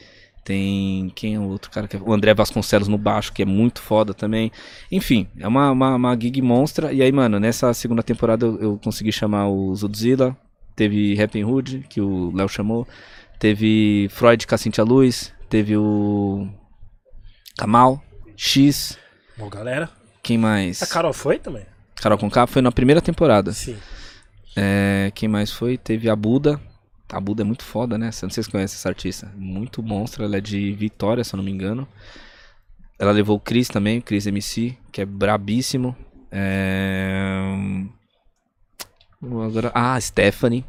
Tem. 0.49 1.13
Quem 1.15 1.35
é 1.35 1.39
o 1.39 1.43
outro 1.43 1.71
cara 1.71 1.87
que 1.87 1.95
é? 1.95 2.01
O 2.01 2.11
André 2.11 2.33
Vasconcelos 2.33 2.89
no 2.89 2.97
baixo, 2.97 3.35
que 3.35 3.43
é 3.43 3.45
muito 3.45 3.83
foda 3.83 4.15
também. 4.15 4.51
Enfim, 4.91 5.29
é 5.39 5.47
uma, 5.47 5.71
uma, 5.71 5.95
uma 5.95 6.19
gig 6.19 6.41
monstra. 6.41 6.91
E 6.91 7.03
aí, 7.03 7.13
mano, 7.13 7.39
nessa 7.39 7.75
segunda 7.75 8.03
temporada 8.03 8.47
eu, 8.47 8.59
eu 8.59 8.81
consegui 8.83 9.13
chamar 9.13 9.51
o 9.51 9.75
Zudzilla. 9.75 10.35
Teve 10.75 11.15
Rapping 11.17 11.45
Hood, 11.45 11.85
que 11.91 12.01
o 12.01 12.35
Léo 12.35 12.49
chamou. 12.49 12.89
Teve 13.39 14.09
Freud 14.11 14.47
com 14.47 14.55
a 14.55 14.59
Cintia 14.59 14.85
Luz. 14.85 15.35
Teve 15.51 15.77
o. 15.77 16.49
Kamal. 17.59 18.03
X. 18.35 18.99
Bom, 19.37 19.51
galera. 19.51 19.91
Quem 20.23 20.39
mais? 20.39 20.83
A 20.83 20.87
Carol 20.87 21.13
foi 21.13 21.39
também? 21.39 21.67
Carol 21.97 22.17
Conká 22.17 22.47
foi 22.47 22.63
na 22.63 22.73
primeira 22.73 23.03
temporada. 23.03 23.53
Sim. 23.53 23.77
É, 24.57 25.13
quem 25.15 25.29
mais 25.29 25.53
foi? 25.53 25.77
Teve 25.77 26.09
a 26.09 26.17
Buda. 26.17 26.59
A 27.11 27.21
Buda 27.21 27.43
é 27.43 27.45
muito 27.45 27.65
foda, 27.65 27.97
né? 27.97 28.07
Não 28.07 28.13
sei 28.13 28.29
se 28.29 28.35
vocês 28.35 28.49
conhecem 28.49 28.77
essa 28.77 28.89
artista. 28.89 29.33
Muito 29.37 29.83
monstra. 29.83 30.25
Ela 30.25 30.37
é 30.37 30.41
de 30.41 30.73
Vitória, 30.73 31.25
se 31.25 31.35
eu 31.35 31.39
não 31.39 31.45
me 31.45 31.51
engano. 31.51 31.89
Ela 32.99 33.13
levou 33.13 33.37
o 33.37 33.41
Chris 33.41 33.69
também, 33.69 33.99
o 33.99 34.03
Chris 34.03 34.27
MC, 34.27 34.77
que 34.93 35.01
é 35.01 35.07
brabíssimo. 35.07 35.97
É... 36.31 37.55
Agora... 39.23 39.71
Ah, 39.75 39.95
a 39.95 40.01
Stephanie. 40.01 40.65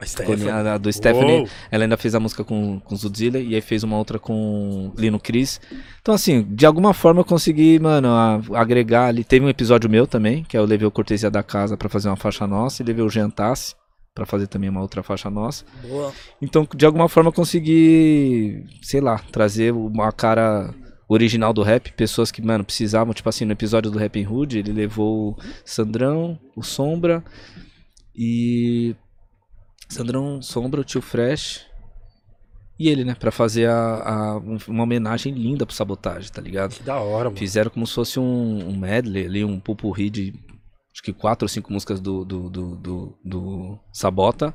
A 0.00 0.06
Stephanie. 0.06 0.48
a- 0.48 0.78
do 0.78 0.92
Stephanie. 0.92 1.40
Uou. 1.40 1.48
Ela 1.70 1.84
ainda 1.84 1.96
fez 1.96 2.14
a 2.14 2.20
música 2.20 2.42
com, 2.42 2.80
com 2.80 2.96
Zudzilla 2.96 3.38
e 3.38 3.54
aí 3.54 3.60
fez 3.60 3.84
uma 3.84 3.96
outra 3.96 4.18
com 4.18 4.92
Lino 4.96 5.20
Cris. 5.20 5.60
Então, 6.00 6.14
assim, 6.14 6.42
de 6.42 6.66
alguma 6.66 6.92
forma 6.94 7.20
eu 7.20 7.24
consegui, 7.24 7.78
mano, 7.78 8.08
a- 8.08 8.40
agregar 8.54 9.06
ali. 9.08 9.22
Teve 9.24 9.44
um 9.44 9.48
episódio 9.48 9.88
meu 9.90 10.06
também, 10.06 10.42
que 10.44 10.56
é 10.56 10.60
eu 10.60 10.64
levei 10.64 10.86
o 10.86 10.90
Cortesia 10.90 11.30
da 11.30 11.42
Casa 11.42 11.76
pra 11.76 11.88
fazer 11.88 12.08
uma 12.08 12.16
faixa 12.16 12.46
nossa 12.46 12.82
e 12.82 12.86
levei 12.86 13.04
o 13.04 13.10
Jantasse 13.10 13.74
pra 14.14 14.26
fazer 14.26 14.46
também 14.46 14.68
uma 14.68 14.80
outra 14.80 15.02
faixa 15.02 15.30
nossa. 15.30 15.64
Boa. 15.82 16.12
Então, 16.40 16.66
de 16.74 16.84
alguma 16.84 17.08
forma 17.08 17.32
consegui, 17.32 18.64
sei 18.82 19.00
lá, 19.00 19.18
trazer 19.18 19.72
uma 19.72 20.12
cara 20.12 20.74
original 21.08 21.52
do 21.52 21.62
rap, 21.62 21.92
pessoas 21.92 22.30
que, 22.30 22.42
mano, 22.42 22.64
precisavam, 22.64 23.12
tipo 23.14 23.28
assim, 23.28 23.44
no 23.44 23.52
episódio 23.52 23.90
do 23.90 23.98
Rap 23.98 24.16
Hood, 24.26 24.58
ele 24.58 24.72
levou 24.72 25.30
o 25.32 25.36
Sandrão, 25.64 26.38
o 26.56 26.62
Sombra 26.62 27.22
e 28.14 28.94
Sandrão, 29.88 30.40
Sombra, 30.40 30.80
o 30.80 30.84
Tio 30.84 31.02
Fresh 31.02 31.66
e 32.78 32.88
ele, 32.88 33.04
né, 33.04 33.14
Pra 33.14 33.30
fazer 33.30 33.68
a, 33.68 33.74
a- 33.74 34.36
um- 34.38 34.58
uma 34.68 34.82
homenagem 34.84 35.32
linda 35.34 35.64
pro 35.66 35.74
Sabotagem, 35.74 36.30
tá 36.32 36.40
ligado? 36.40 36.74
Que 36.74 36.82
da 36.82 36.96
hora, 36.98 37.24
mano. 37.24 37.36
Fizeram 37.36 37.70
como 37.70 37.86
se 37.86 37.94
fosse 37.94 38.18
um, 38.18 38.68
um 38.68 38.76
medley 38.76 39.26
ali, 39.26 39.44
um 39.44 39.60
pupurri 39.60 40.08
de 40.10 40.34
acho 40.92 41.02
que 41.02 41.12
quatro 41.12 41.44
ou 41.44 41.48
cinco 41.48 41.72
músicas 41.72 42.00
do, 42.00 42.24
do, 42.24 42.50
do, 42.50 42.76
do, 42.76 43.18
do 43.24 43.78
Sabota 43.92 44.54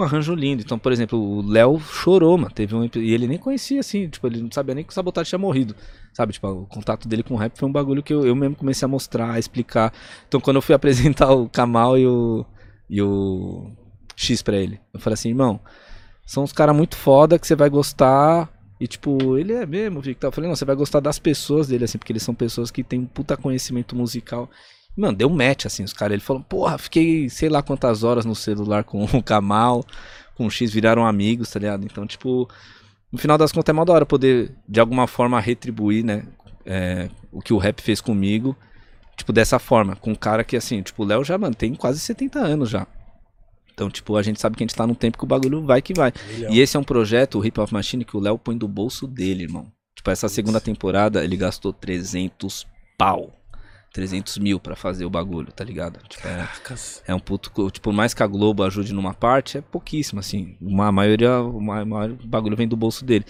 com 0.00 0.02
arranjo 0.02 0.34
lindo. 0.34 0.62
Então, 0.62 0.78
por 0.78 0.92
exemplo, 0.92 1.18
o 1.18 1.42
Léo 1.42 1.78
chorou, 1.80 2.38
mano. 2.38 2.52
Teve 2.52 2.74
um, 2.74 2.88
e 2.96 3.12
ele 3.12 3.26
nem 3.26 3.38
conhecia, 3.38 3.80
assim, 3.80 4.08
tipo, 4.08 4.26
ele 4.26 4.40
não 4.40 4.50
sabia 4.50 4.74
nem 4.74 4.84
que 4.84 4.90
o 4.90 4.94
Sabotagem 4.94 5.28
tinha 5.28 5.38
morrido. 5.38 5.74
Sabe, 6.12 6.32
tipo, 6.32 6.48
o 6.48 6.66
contato 6.66 7.06
dele 7.06 7.22
com 7.22 7.34
o 7.34 7.36
rap 7.36 7.56
foi 7.58 7.68
um 7.68 7.72
bagulho 7.72 8.02
que 8.02 8.12
eu, 8.12 8.24
eu 8.24 8.34
mesmo 8.34 8.56
comecei 8.56 8.86
a 8.86 8.88
mostrar, 8.88 9.32
a 9.32 9.38
explicar. 9.38 9.92
Então, 10.26 10.40
quando 10.40 10.56
eu 10.56 10.62
fui 10.62 10.74
apresentar 10.74 11.32
o 11.32 11.48
Kamal 11.48 11.98
e 11.98 12.06
o, 12.06 12.46
e 12.88 13.02
o 13.02 13.70
X 14.16 14.42
pra 14.42 14.56
ele, 14.56 14.80
eu 14.92 15.00
falei 15.00 15.14
assim, 15.14 15.28
irmão, 15.28 15.60
são 16.24 16.44
uns 16.44 16.52
caras 16.52 16.76
muito 16.76 16.96
foda 16.96 17.38
que 17.38 17.46
você 17.46 17.54
vai 17.54 17.68
gostar. 17.68 18.48
E 18.80 18.86
tipo, 18.86 19.36
ele 19.36 19.52
é 19.52 19.66
mesmo, 19.66 20.00
Victor. 20.00 20.28
Eu 20.28 20.32
falei, 20.32 20.48
não, 20.48 20.56
você 20.56 20.64
vai 20.64 20.74
gostar 20.74 21.00
das 21.00 21.18
pessoas 21.18 21.68
dele, 21.68 21.84
assim, 21.84 21.98
porque 21.98 22.12
eles 22.12 22.22
são 22.22 22.34
pessoas 22.34 22.70
que 22.70 22.82
têm 22.82 23.00
um 23.00 23.06
puta 23.06 23.36
conhecimento 23.36 23.94
musical. 23.94 24.48
Mano, 24.96 25.16
deu 25.16 25.30
match, 25.30 25.66
assim, 25.66 25.84
os 25.84 25.92
caras. 25.92 26.14
Ele 26.14 26.22
falou, 26.22 26.42
porra, 26.42 26.76
fiquei 26.78 27.28
sei 27.28 27.48
lá 27.48 27.62
quantas 27.62 28.02
horas 28.02 28.24
no 28.24 28.34
celular 28.34 28.84
com 28.84 29.04
o 29.04 29.22
Kamal, 29.22 29.84
com 30.34 30.46
o 30.46 30.50
X, 30.50 30.72
viraram 30.72 31.06
amigos, 31.06 31.50
tá 31.50 31.58
ligado? 31.58 31.84
Então, 31.84 32.06
tipo, 32.06 32.48
no 33.10 33.18
final 33.18 33.38
das 33.38 33.52
contas 33.52 33.72
é 33.72 33.76
mó 33.76 33.84
da 33.84 33.92
hora 33.92 34.06
poder, 34.06 34.52
de 34.68 34.80
alguma 34.80 35.06
forma, 35.06 35.40
retribuir, 35.40 36.04
né? 36.04 36.24
é, 36.64 37.08
o 37.32 37.40
que 37.40 37.52
o 37.52 37.58
rap 37.58 37.80
fez 37.80 38.00
comigo, 38.00 38.56
tipo, 39.16 39.32
dessa 39.32 39.58
forma. 39.58 39.96
Com 39.96 40.12
um 40.12 40.16
cara 40.16 40.44
que, 40.44 40.56
assim, 40.56 40.82
tipo, 40.82 41.02
o 41.02 41.06
Léo 41.06 41.24
já, 41.24 41.38
mano, 41.38 41.54
tem 41.54 41.74
quase 41.74 42.00
70 42.00 42.38
anos 42.38 42.70
já. 42.70 42.86
Então, 43.72 43.90
tipo, 43.90 44.16
a 44.16 44.22
gente 44.22 44.40
sabe 44.40 44.56
que 44.56 44.62
a 44.62 44.66
gente 44.66 44.76
tá 44.76 44.86
num 44.86 44.94
tempo 44.94 45.16
que 45.16 45.24
o 45.24 45.26
bagulho 45.26 45.64
vai 45.64 45.80
que 45.80 45.94
vai. 45.94 46.12
Milhão. 46.28 46.52
E 46.52 46.60
esse 46.60 46.76
é 46.76 46.80
um 46.80 46.84
projeto, 46.84 47.38
o 47.38 47.44
Hip 47.44 47.58
Hop 47.58 47.72
Machine, 47.72 48.04
que 48.04 48.16
o 48.16 48.20
Léo 48.20 48.38
põe 48.38 48.56
do 48.56 48.68
bolso 48.68 49.06
dele, 49.06 49.44
irmão. 49.44 49.66
Tipo, 49.96 50.10
essa 50.10 50.28
segunda 50.28 50.60
temporada 50.60 51.24
ele 51.24 51.36
gastou 51.36 51.72
300 51.72 52.66
pau. 52.98 53.32
300 53.92 54.38
mil 54.38 54.60
pra 54.60 54.76
fazer 54.76 55.04
o 55.04 55.10
bagulho, 55.10 55.50
tá 55.52 55.64
ligado? 55.64 55.98
Tipo, 56.08 56.28
é, 56.28 56.48
é 57.06 57.14
um 57.14 57.18
puto. 57.18 57.50
Tipo, 57.70 57.84
por 57.90 57.92
mais 57.92 58.14
que 58.14 58.22
a 58.22 58.26
Globo 58.26 58.62
ajude 58.62 58.92
numa 58.92 59.12
parte, 59.14 59.58
é 59.58 59.60
pouquíssimo, 59.60 60.20
assim. 60.20 60.56
Uma 60.60 60.86
a 60.88 60.92
maioria, 60.92 61.40
o 61.40 61.60
ma- 61.60 61.84
maior 61.84 62.10
bagulho 62.24 62.56
vem 62.56 62.68
do 62.68 62.76
bolso 62.76 63.04
dele. 63.04 63.24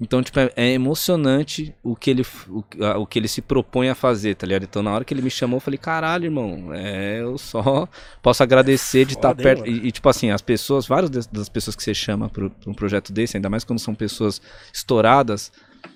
Então, 0.00 0.22
tipo, 0.22 0.38
é, 0.38 0.52
é 0.56 0.70
emocionante 0.72 1.74
o 1.82 1.96
que, 1.96 2.08
ele, 2.10 2.22
o, 2.48 2.62
a- 2.84 2.98
o 2.98 3.04
que 3.06 3.18
ele 3.18 3.26
se 3.26 3.42
propõe 3.42 3.88
a 3.88 3.94
fazer, 3.96 4.36
tá 4.36 4.46
ligado? 4.46 4.62
Então, 4.62 4.80
na 4.82 4.92
hora 4.92 5.04
que 5.04 5.12
ele 5.12 5.20
me 5.20 5.28
chamou, 5.30 5.56
eu 5.56 5.60
falei, 5.60 5.76
caralho, 5.76 6.24
irmão, 6.26 6.72
é, 6.72 7.20
eu 7.20 7.36
só 7.36 7.88
posso 8.22 8.42
agradecer 8.42 9.04
de 9.04 9.14
estar 9.14 9.30
hein, 9.30 9.34
perto. 9.42 9.66
E, 9.66 9.88
e, 9.88 9.92
tipo 9.92 10.08
assim, 10.08 10.30
as 10.30 10.40
pessoas, 10.40 10.86
várias 10.86 11.10
das, 11.10 11.26
das 11.26 11.48
pessoas 11.48 11.74
que 11.74 11.82
você 11.82 11.92
chama 11.92 12.28
pra 12.28 12.48
um 12.66 12.72
projeto 12.72 13.12
desse, 13.12 13.36
ainda 13.36 13.50
mais 13.50 13.64
quando 13.64 13.80
são 13.80 13.92
pessoas 13.94 14.40
estouradas, 14.72 15.50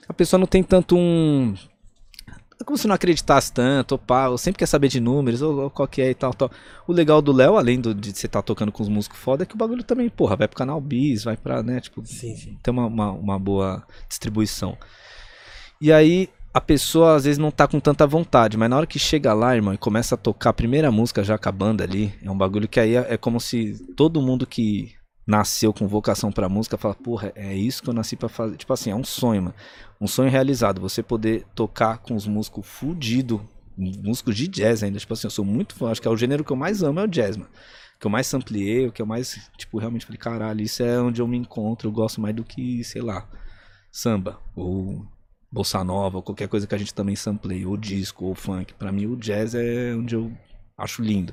a 0.08 0.12
pessoa 0.12 0.38
não 0.38 0.46
tem 0.48 0.62
tanto 0.64 0.96
um. 0.96 1.54
Como 2.64 2.78
se 2.78 2.86
não 2.86 2.94
acreditasse 2.94 3.52
tanto, 3.52 3.92
ou 3.92 3.98
pá, 3.98 4.28
ou 4.28 4.38
sempre 4.38 4.58
quer 4.58 4.66
saber 4.66 4.88
de 4.88 5.00
números, 5.00 5.42
ou, 5.42 5.62
ou 5.62 5.70
qual 5.70 5.88
que 5.88 6.02
é 6.02 6.10
e 6.10 6.14
tal, 6.14 6.32
tal. 6.34 6.50
O 6.86 6.92
legal 6.92 7.22
do 7.22 7.32
Léo, 7.32 7.56
além 7.56 7.80
do, 7.80 7.94
de 7.94 8.12
você 8.12 8.26
estar 8.26 8.42
tocando 8.42 8.72
com 8.72 8.82
os 8.82 8.88
músicos 8.88 9.18
foda, 9.18 9.42
é 9.42 9.46
que 9.46 9.54
o 9.54 9.58
bagulho 9.58 9.82
também, 9.82 10.08
porra, 10.08 10.36
vai 10.36 10.48
pro 10.48 10.56
canal 10.56 10.80
Bis, 10.80 11.24
vai 11.24 11.36
pra, 11.36 11.62
né, 11.62 11.80
tipo, 11.80 12.04
Sim, 12.04 12.36
sim. 12.36 12.58
ter 12.62 12.70
uma, 12.70 12.86
uma, 12.86 13.10
uma 13.12 13.38
boa 13.38 13.82
distribuição. 14.08 14.76
E 15.80 15.92
aí 15.92 16.28
a 16.54 16.60
pessoa 16.60 17.16
às 17.16 17.24
vezes 17.24 17.38
não 17.38 17.50
tá 17.50 17.66
com 17.66 17.80
tanta 17.80 18.06
vontade, 18.06 18.56
mas 18.56 18.68
na 18.68 18.76
hora 18.76 18.86
que 18.86 18.98
chega 18.98 19.32
lá, 19.32 19.54
irmão, 19.54 19.72
e 19.72 19.78
começa 19.78 20.14
a 20.14 20.18
tocar 20.18 20.50
a 20.50 20.54
primeira 20.54 20.90
música 20.90 21.24
já 21.24 21.34
acabando 21.34 21.82
ali, 21.82 22.14
é 22.22 22.30
um 22.30 22.36
bagulho 22.36 22.68
que 22.68 22.78
aí 22.78 22.94
é, 22.94 23.14
é 23.14 23.16
como 23.16 23.40
se 23.40 23.74
todo 23.96 24.20
mundo 24.20 24.46
que 24.46 24.92
nasceu 25.26 25.72
com 25.72 25.86
vocação 25.86 26.32
pra 26.32 26.48
música 26.48 26.76
fala, 26.76 26.94
porra, 26.94 27.32
é 27.34 27.54
isso 27.54 27.82
que 27.82 27.88
eu 27.88 27.94
nasci 27.94 28.16
pra 28.16 28.28
fazer. 28.28 28.56
Tipo 28.56 28.72
assim, 28.72 28.90
é 28.90 28.94
um 28.94 29.04
sonho, 29.04 29.42
mano. 29.42 29.54
Um 30.02 30.08
sonho 30.08 30.28
realizado. 30.28 30.80
Você 30.80 31.00
poder 31.00 31.46
tocar 31.54 31.98
com 31.98 32.16
os 32.16 32.26
músicos 32.26 32.66
fudido, 32.66 33.40
músicos 33.76 34.34
de 34.34 34.48
jazz 34.48 34.82
ainda. 34.82 34.98
Tipo 34.98 35.12
assim, 35.14 35.28
eu 35.28 35.30
sou 35.30 35.44
muito 35.44 35.76
fã. 35.76 35.92
Acho 35.92 36.02
que 36.02 36.08
é 36.08 36.10
o 36.10 36.16
gênero 36.16 36.42
que 36.42 36.50
eu 36.50 36.56
mais 36.56 36.82
amo 36.82 36.98
é 36.98 37.04
o 37.04 37.06
jazz, 37.06 37.36
mano. 37.36 37.48
Que 38.00 38.06
eu 38.08 38.10
mais 38.10 38.34
ampliei, 38.34 38.88
o 38.88 38.92
que 38.92 39.00
eu 39.00 39.06
mais, 39.06 39.48
tipo, 39.56 39.78
realmente 39.78 40.04
falei, 40.04 40.18
caralho, 40.18 40.60
isso 40.60 40.82
é 40.82 41.00
onde 41.00 41.22
eu 41.22 41.28
me 41.28 41.36
encontro. 41.36 41.86
Eu 41.88 41.92
gosto 41.92 42.20
mais 42.20 42.34
do 42.34 42.42
que, 42.42 42.82
sei 42.82 43.00
lá, 43.00 43.28
samba 43.92 44.40
ou 44.56 45.06
bossa 45.52 45.84
nova, 45.84 46.16
ou 46.16 46.22
qualquer 46.22 46.48
coisa 46.48 46.66
que 46.66 46.74
a 46.74 46.78
gente 46.78 46.92
também 46.92 47.14
sampleia, 47.14 47.68
ou 47.68 47.76
disco, 47.76 48.24
ou 48.24 48.34
funk. 48.34 48.74
Pra 48.74 48.90
mim, 48.90 49.06
o 49.06 49.16
jazz 49.16 49.54
é 49.54 49.94
onde 49.94 50.16
eu 50.16 50.32
acho 50.76 51.00
lindo. 51.00 51.32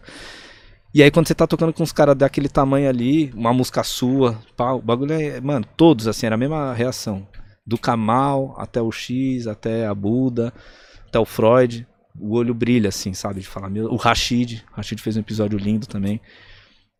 E 0.94 1.02
aí, 1.02 1.10
quando 1.10 1.28
você 1.28 1.34
tá 1.34 1.48
tocando 1.48 1.74
com 1.74 1.82
uns 1.82 1.92
caras 1.92 2.16
daquele 2.16 2.50
tamanho 2.50 2.88
ali, 2.88 3.32
uma 3.34 3.52
música 3.52 3.84
sua, 3.84 4.40
pá, 4.56 4.74
o 4.74 4.82
bagulho 4.82 5.14
é. 5.14 5.42
Mano, 5.42 5.66
todos, 5.76 6.08
assim, 6.08 6.28
era 6.28 6.36
a 6.36 6.38
mesma 6.38 6.72
reação. 6.72 7.28
Do 7.70 7.78
Kamal 7.78 8.56
até 8.58 8.82
o 8.82 8.92
X, 8.92 9.46
até 9.48 9.86
a 9.86 9.94
Buda, 9.94 10.52
até 11.08 11.20
o 11.20 11.26
Freud. 11.26 11.86
O 12.20 12.36
olho 12.36 12.54
brilha, 12.54 12.90
assim, 12.90 13.14
sabe? 13.14 13.40
De 13.42 13.48
falar, 13.48 13.70
meu. 13.70 13.86
O 13.92 13.96
Rashid. 13.96 14.66
O 14.74 14.76
Rashid 14.78 15.00
fez 15.02 15.16
um 15.16 15.20
episódio 15.22 15.58
lindo 15.58 15.86
também. 15.88 16.20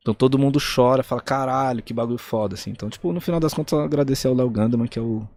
Então 0.02 0.14
todo 0.14 0.38
mundo 0.40 0.60
chora, 0.60 1.04
fala, 1.04 1.20
caralho, 1.22 1.84
que 1.84 1.94
bagulho 1.94 2.18
foda, 2.20 2.54
assim. 2.56 2.70
Então, 2.72 2.90
tipo, 2.90 3.12
no 3.12 3.20
final 3.20 3.40
das 3.40 3.54
contas, 3.54 3.74
eu 3.74 3.84
agradecer 3.84 4.28
ao 4.28 4.34
Léo 4.36 4.50
Gandaman, 4.50 4.88
que 4.88 4.98
é 4.98 5.02
o 5.02 5.28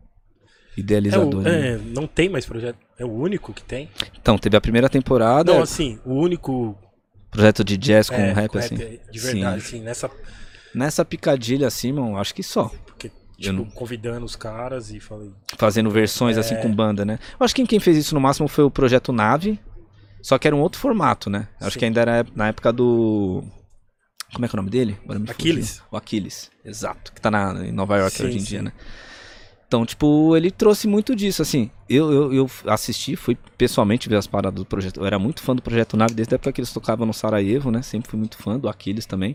É 0.77 0.81
idealizador. 0.81 1.41
o- 1.41 1.43
né? 1.43 1.71
é, 1.73 1.79
não 1.79 2.07
tem 2.07 2.29
mais 2.29 2.47
projeto. 2.47 2.77
É 2.99 3.05
o 3.05 3.11
único 3.11 3.53
que 3.53 3.63
tem. 3.65 3.89
Então, 4.21 4.39
teve 4.39 4.57
a 4.57 4.61
primeira 4.61 4.89
temporada, 4.89 5.53
Não, 5.53 5.63
assim, 5.63 5.99
o 6.05 6.13
único. 6.15 6.79
projeto 7.31 7.65
de 7.65 7.77
jazz 7.77 8.09
com 8.09 8.17
é, 8.17 8.33
rap, 8.33 8.51
com 8.51 8.59
assim. 8.59 8.77
de 8.77 9.19
verdade, 9.19 9.57
assim, 9.67 9.81
nessa. 9.81 10.11
Nessa 10.75 11.05
picadilha, 11.05 11.67
assim, 11.67 11.91
mano, 11.93 12.17
acho 12.19 12.35
que 12.35 12.43
só. 12.43 12.71
Porque, 12.87 13.11
tipo, 13.51 13.57
não- 13.57 13.65
convidando 13.71 14.25
os 14.25 14.37
caras 14.37 14.91
e 14.91 15.01
falei. 15.01 15.31
fazendo 15.57 15.91
versões 15.91 16.37
assim 16.39 16.55
É. 16.55 16.59
com 16.63 16.73
banda, 16.75 17.05
né? 17.05 17.19
Eu 17.39 17.45
acho 17.45 17.55
que 17.55 17.67
quem 17.67 17.79
fez 17.81 17.97
isso 17.97 18.15
no 18.15 18.21
máximo 18.21 18.49
foi 18.49 18.65
o 18.65 18.71
Projeto 18.71 19.13
Nave, 19.13 19.59
só 20.23 20.39
que 20.39 20.47
era 20.47 20.55
um 20.57 20.61
outro 20.61 20.81
formato, 20.81 21.29
né? 21.31 21.49
Acho 21.61 21.73
Sim. 21.73 21.79
que 21.79 21.85
ainda 21.85 22.01
era 22.01 22.27
na 22.35 22.49
época 22.49 22.73
do. 22.73 23.45
Como 24.33 24.45
é 24.47 24.49
que 24.49 24.55
é 24.55 24.59
o 24.59 24.63
nome 24.63 24.71
dele? 24.71 24.99
Aquiles. 25.29 25.71
fugiu. 25.73 25.85
O 25.91 25.97
Aquiles, 25.97 26.51
exato. 26.65 27.13
Que 27.13 27.21
tá 27.21 27.31
na, 27.31 27.67
em 27.67 27.73
Nova 27.73 27.99
York 27.99 28.17
Sim, 28.17 28.25
hoje 28.27 28.37
em 28.37 28.41
sim. 28.41 28.47
dia, 28.47 28.63
né? 28.63 28.73
Então, 29.67 29.85
tipo, 29.87 30.37
ele 30.37 30.51
trouxe 30.51 30.87
muito 30.87 31.17
disso, 31.17 31.41
assim. 31.43 31.71
Eu, 31.89 32.13
eu, 32.13 32.33
eu 32.35 32.51
assisti, 32.67 33.17
fui 33.17 33.37
pessoalmente 33.57 34.07
ver 34.09 34.17
as 34.17 34.27
paradas 34.27 34.59
do 34.59 34.67
projeto. 34.67 35.01
Eu 35.01 35.07
era 35.07 35.19
muito 35.19 35.43
fã 35.43 35.55
do 35.57 35.63
Projeto 35.63 35.97
Nave 35.97 36.13
desde 36.15 36.35
a 36.35 36.37
época 36.37 36.53
que 36.53 36.61
eles 36.61 36.73
tocavam 36.73 37.07
no 37.07 37.13
Sarajevo, 37.15 37.71
né? 37.71 37.81
Sempre 37.83 38.11
fui 38.11 38.19
muito 38.19 38.37
fã 38.37 38.59
do 38.59 38.69
Aquiles 38.69 39.07
também. 39.07 39.35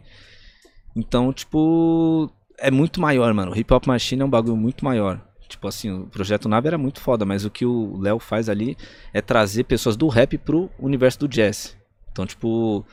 Então, 0.95 1.31
tipo, 1.33 2.31
é 2.59 2.71
muito 2.71 2.99
maior, 2.99 3.33
mano. 3.33 3.51
O 3.51 3.57
Hip 3.57 3.73
Hop 3.73 3.85
Machine 3.85 4.21
é 4.21 4.25
um 4.25 4.29
bagulho 4.29 4.57
muito 4.57 4.83
maior. 4.83 5.21
Tipo 5.47 5.67
assim, 5.67 5.91
o 5.91 6.07
Projeto 6.07 6.49
Nave 6.49 6.67
era 6.67 6.77
muito 6.77 6.99
foda, 6.99 7.25
mas 7.25 7.45
o 7.45 7.49
que 7.49 7.65
o 7.65 7.97
Léo 7.97 8.19
faz 8.19 8.49
ali 8.49 8.77
é 9.13 9.21
trazer 9.21 9.63
pessoas 9.63 9.95
do 9.95 10.07
rap 10.07 10.37
pro 10.37 10.69
universo 10.77 11.19
do 11.19 11.27
jazz. 11.27 11.77
Então, 12.11 12.25
tipo, 12.25 12.85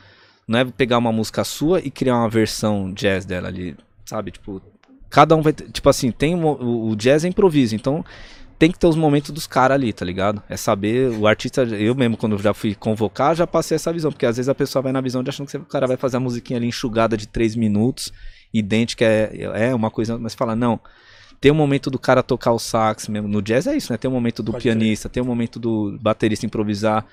não 0.47 0.59
é 0.61 0.65
pegar 0.65 0.99
uma 0.99 1.11
música 1.11 1.43
sua 1.43 1.81
e 1.81 1.91
criar 1.91 2.16
uma 2.16 2.28
versão 2.28 2.93
jazz 2.93 3.24
dela 3.24 3.49
ali, 3.49 3.77
sabe? 4.05 4.31
Tipo, 4.31 4.62
cada 5.11 5.35
um 5.35 5.43
vai 5.43 5.53
tipo 5.53 5.89
assim, 5.89 6.11
tem 6.11 6.35
o, 6.35 6.91
o 6.91 6.97
jazz 6.97 7.24
é 7.24 7.28
improviso, 7.28 7.74
então 7.74 8.05
tem 8.59 8.70
que 8.70 8.78
ter 8.78 8.86
os 8.86 8.97
momentos 8.97 9.31
dos 9.31 9.47
caras 9.47 9.74
ali, 9.74 9.93
tá 9.93 10.05
ligado? 10.05 10.43
É 10.49 10.57
saber, 10.57 11.11
o 11.11 11.27
artista, 11.27 11.62
eu 11.62 11.95
mesmo 11.95 12.16
quando 12.16 12.39
já 12.39 12.55
fui 12.55 12.74
convocar, 12.74 13.35
já 13.35 13.47
passei 13.47 13.74
essa 13.74 13.93
visão, 13.93 14.12
porque 14.12 14.27
às 14.27 14.36
vezes 14.36 14.49
a 14.49 14.55
pessoa 14.55 14.82
vai 14.82 14.93
na 14.93 15.01
visão 15.01 15.23
de 15.23 15.31
achando 15.31 15.49
que 15.49 15.57
o 15.57 15.65
cara 15.65 15.86
vai 15.86 15.97
fazer 15.97 16.19
a 16.19 16.20
musiquinha 16.20 16.59
ali 16.59 16.69
enxugada 16.69 17.16
de 17.16 17.27
3 17.27 17.57
minutos, 17.57 18.12
idêntica, 18.55 19.05
é, 19.05 19.68
é 19.70 19.74
uma 19.74 19.90
coisa, 19.90 20.16
mas 20.16 20.35
fala, 20.35 20.55
não, 20.56 20.81
tem 21.40 21.51
o 21.51 21.55
momento 21.55 21.90
do 21.90 21.98
cara 21.98 22.22
tocar 22.22 22.52
o 22.52 22.59
sax 22.59 23.09
mesmo, 23.09 23.28
no 23.28 23.43
jazz 23.43 23.66
é 23.66 23.76
isso, 23.76 23.93
né? 23.93 23.98
Tem 23.98 24.09
o 24.10 24.14
momento 24.14 24.43
do 24.43 24.52
Pode 24.52 24.62
pianista, 24.62 25.09
tem 25.09 25.22
o 25.22 25.26
momento 25.26 25.59
do 25.59 25.98
baterista 26.01 26.47
improvisar, 26.47 27.05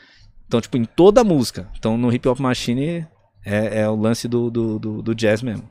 então, 0.48 0.62
tipo, 0.62 0.78
em 0.78 0.86
toda 0.86 1.22
a 1.22 1.24
música. 1.24 1.68
Então, 1.78 1.98
no 1.98 2.14
Hip 2.14 2.28
Hop 2.28 2.40
Machine 2.40 3.08
é, 3.44 3.82
é 3.82 3.90
o 3.90 3.96
lance 3.96 4.28
do, 4.28 4.50
do, 4.52 4.78
do, 4.80 5.02
do 5.02 5.16
jazz 5.16 5.42
mesmo. 5.42 5.68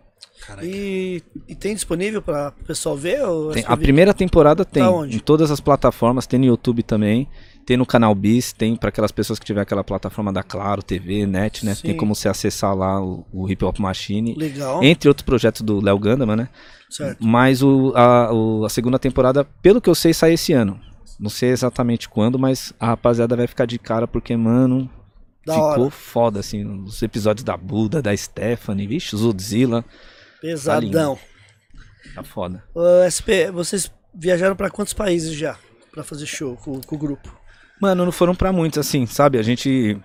E, 0.63 1.23
e 1.47 1.55
tem 1.55 1.75
disponível 1.75 2.23
para 2.23 2.49
o 2.61 2.65
pessoal 2.65 2.97
ver? 2.97 3.23
Ou 3.23 3.51
é 3.51 3.55
Tem- 3.55 3.65
a 3.67 3.77
primeira 3.77 4.15
temporada 4.15 4.65
tem 4.65 4.83
Tá 4.83 4.91
onde? 4.91 5.17
em 5.17 5.19
todas 5.19 5.51
as 5.51 5.61
plataformas, 5.61 6.27
tem 6.27 6.39
no 6.41 6.47
YouTube 6.47 6.83
também, 6.83 7.29
tem 7.71 7.77
no 7.77 7.87
canal 7.87 8.13
Bis, 8.17 8.53
tem 8.53 8.75
para 8.75 8.89
aquelas 8.89 9.13
pessoas 9.13 9.39
que 9.39 9.47
tiver 9.47 9.61
aquela 9.61 9.85
plataforma 9.85 10.33
da 10.33 10.43
Claro, 10.43 10.83
TV, 10.83 11.25
Net, 11.25 11.65
né? 11.65 11.77
Tem 11.81 11.93
Sim. 11.93 11.97
como 11.97 12.17
você 12.17 12.29
acessar 12.29 12.75
lá 12.75 13.01
o, 13.01 13.25
o 13.33 13.49
Hip 13.49 13.65
Hop 13.65 13.79
Machine, 13.79 14.35
Legal, 14.35 14.83
entre 14.83 15.09
outros 15.09 15.25
projetos 15.25 15.63
do 15.63 15.81
Léo 15.81 15.97
Gandaman, 15.97 16.35
né? 16.35 16.49
certo. 16.91 17.25
Mas 17.25 17.63
o, 17.63 17.93
a, 17.95 18.33
o- 18.35 18.65
a 18.65 18.69
segunda 18.69 18.99
temporada, 18.99 19.45
pelo 19.63 19.81
que 19.81 19.89
eu 19.89 19.95
sei, 19.95 20.13
sai 20.13 20.33
esse 20.33 20.53
ano. 20.53 20.81
Não 21.21 21.31
sei 21.31 21.51
exatamente 21.51 22.09
quando, 22.09 22.41
mas 22.41 22.73
a 22.81 22.87
rapaziada 22.87 23.37
vai 23.37 23.47
ficar 23.47 23.67
de 23.67 23.79
cara 23.79 24.09
porque, 24.09 24.37
mano, 24.37 24.91
Da 25.47 25.53
ficou 25.55 25.69
hora. 25.85 25.91
foda, 25.91 26.41
assim, 26.41 26.65
os 26.83 27.01
episódios 27.03 27.45
da 27.45 27.57
Buda, 27.57 28.03
da 28.03 28.17
Stephanie, 28.17 28.89
vixe, 28.89 29.17
Zudzilla, 29.17 29.85
Pesadão. 30.41 31.17
tá 32.17 32.25
foda. 32.25 32.65
Ô, 32.75 32.81
SP, 33.07 33.47
vocês 33.53 33.89
viajaram 34.13 34.57
para 34.57 34.71
quantos 34.71 34.93
países 34.93 35.35
já? 35.37 35.57
Pra 35.93 36.03
fazer 36.03 36.27
show 36.27 36.57
com, 36.57 36.81
com 36.81 36.97
o 36.97 36.99
grupo? 36.99 37.39
Mano, 37.81 38.05
não 38.05 38.13
foram 38.13 38.35
pra 38.35 38.53
muitos, 38.53 38.79
assim, 38.79 39.07
sabe? 39.07 39.39
A 39.39 39.43
gente 39.43 39.97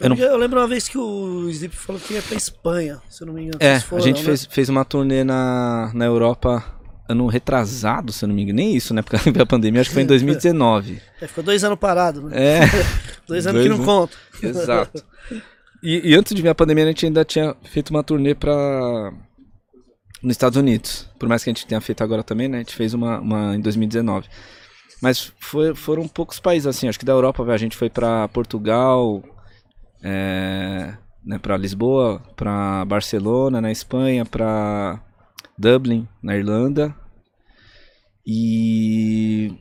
Eu 0.00 0.08
não- 0.10 0.16
Eu 0.16 0.36
lembro 0.36 0.60
uma 0.60 0.66
vez 0.68 0.88
que 0.88 0.96
o 0.98 1.48
Slip 1.50 1.74
falou 1.74 2.00
que 2.00 2.14
ia 2.14 2.22
pra 2.22 2.36
Espanha, 2.36 3.00
se 3.08 3.22
eu 3.22 3.26
não 3.26 3.34
me 3.34 3.42
engano. 3.42 3.58
É, 3.60 3.80
foram, 3.80 4.02
a 4.02 4.06
gente 4.06 4.18
né? 4.18 4.24
fez, 4.24 4.44
fez 4.46 4.68
uma 4.68 4.84
turnê 4.84 5.24
na, 5.24 5.90
na 5.94 6.04
Europa 6.04 6.64
ano 7.08 7.26
retrasado, 7.26 8.12
se 8.12 8.24
eu 8.24 8.28
não 8.28 8.34
me 8.34 8.42
engano. 8.42 8.56
Nem 8.56 8.76
isso, 8.76 8.92
né? 8.94 9.02
Porque 9.02 9.16
veio 9.30 9.42
a 9.42 9.46
pandemia, 9.46 9.80
acho 9.80 9.90
que 9.90 9.94
foi 9.94 10.02
em 10.02 10.06
2019. 10.08 11.00
É, 11.20 11.26
ficou 11.26 11.42
dois 11.42 11.64
anos 11.64 11.78
parado, 11.78 12.22
né? 12.22 12.30
É, 12.36 12.60
dois 13.26 13.46
anos 13.46 13.62
dois 13.62 13.72
que 13.72 13.78
não 13.78 13.84
conta. 13.84 14.16
exato. 14.42 15.02
E, 15.82 16.10
e 16.10 16.14
antes 16.14 16.34
de 16.34 16.42
vir 16.42 16.48
a 16.48 16.54
pandemia, 16.54 16.84
a 16.84 16.88
gente 16.88 17.06
ainda 17.06 17.24
tinha 17.24 17.56
feito 17.64 17.90
uma 17.90 18.02
turnê 18.02 18.34
pra. 18.34 19.12
nos 20.22 20.32
Estados 20.32 20.56
Unidos. 20.58 21.08
Por 21.18 21.28
mais 21.28 21.42
que 21.42 21.50
a 21.50 21.52
gente 21.52 21.66
tenha 21.66 21.80
feito 21.80 22.02
agora 22.04 22.22
também, 22.22 22.46
né? 22.48 22.58
A 22.58 22.60
gente 22.60 22.74
fez 22.74 22.94
uma, 22.94 23.18
uma 23.20 23.56
em 23.56 23.60
2019. 23.60 24.26
Mas 25.00 25.32
foi- 25.38 25.74
foram 25.74 26.08
poucos 26.08 26.40
países, 26.40 26.66
assim. 26.66 26.88
Acho 26.88 26.98
que 26.98 27.04
da 27.04 27.12
Europa, 27.12 27.42
a 27.44 27.56
gente 27.56 27.76
foi 27.76 27.88
pra 27.88 28.26
Portugal, 28.28 29.22
é, 30.02 30.94
né, 31.24 31.38
para 31.38 31.56
Lisboa, 31.56 32.20
pra 32.36 32.84
Barcelona, 32.84 33.60
na 33.60 33.70
Espanha, 33.70 34.24
pra 34.24 35.00
Dublin, 35.56 36.06
na 36.22 36.36
Irlanda. 36.36 36.94
E 38.26 39.54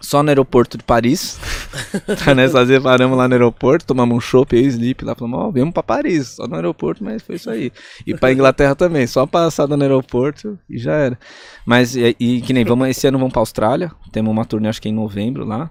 só 0.00 0.22
no 0.22 0.28
aeroporto 0.28 0.76
de 0.76 0.84
Paris. 0.84 1.38
tá, 2.24 2.34
né? 2.34 2.46
Nós 2.48 2.68
paramos 2.82 3.16
lá 3.16 3.26
no 3.26 3.34
aeroporto, 3.34 3.86
tomamos 3.86 4.16
um 4.16 4.20
chopp 4.20 4.54
aí, 4.56 4.64
sleep 4.66 5.04
lá, 5.04 5.14
falamos, 5.14 5.38
ó, 5.38 5.50
viemos 5.50 5.72
pra 5.72 5.82
Paris, 5.82 6.28
só 6.28 6.46
no 6.46 6.54
aeroporto, 6.54 7.02
mas 7.02 7.22
foi 7.22 7.36
isso 7.36 7.50
aí. 7.50 7.72
E 8.06 8.14
pra 8.14 8.32
Inglaterra 8.32 8.74
também, 8.74 9.06
só 9.06 9.26
passada 9.26 9.76
no 9.76 9.82
aeroporto 9.82 10.58
e 10.68 10.78
já 10.78 10.92
era. 10.92 11.18
Mas, 11.64 11.96
e, 11.96 12.14
e 12.18 12.40
que 12.40 12.52
nem, 12.52 12.64
vamos, 12.64 12.88
esse 12.88 13.06
ano 13.06 13.18
vamos 13.18 13.32
pra 13.32 13.40
Austrália, 13.40 13.90
temos 14.12 14.30
uma 14.30 14.44
turnê 14.44 14.68
acho 14.68 14.80
que 14.82 14.88
em 14.88 14.94
novembro 14.94 15.44
lá, 15.44 15.70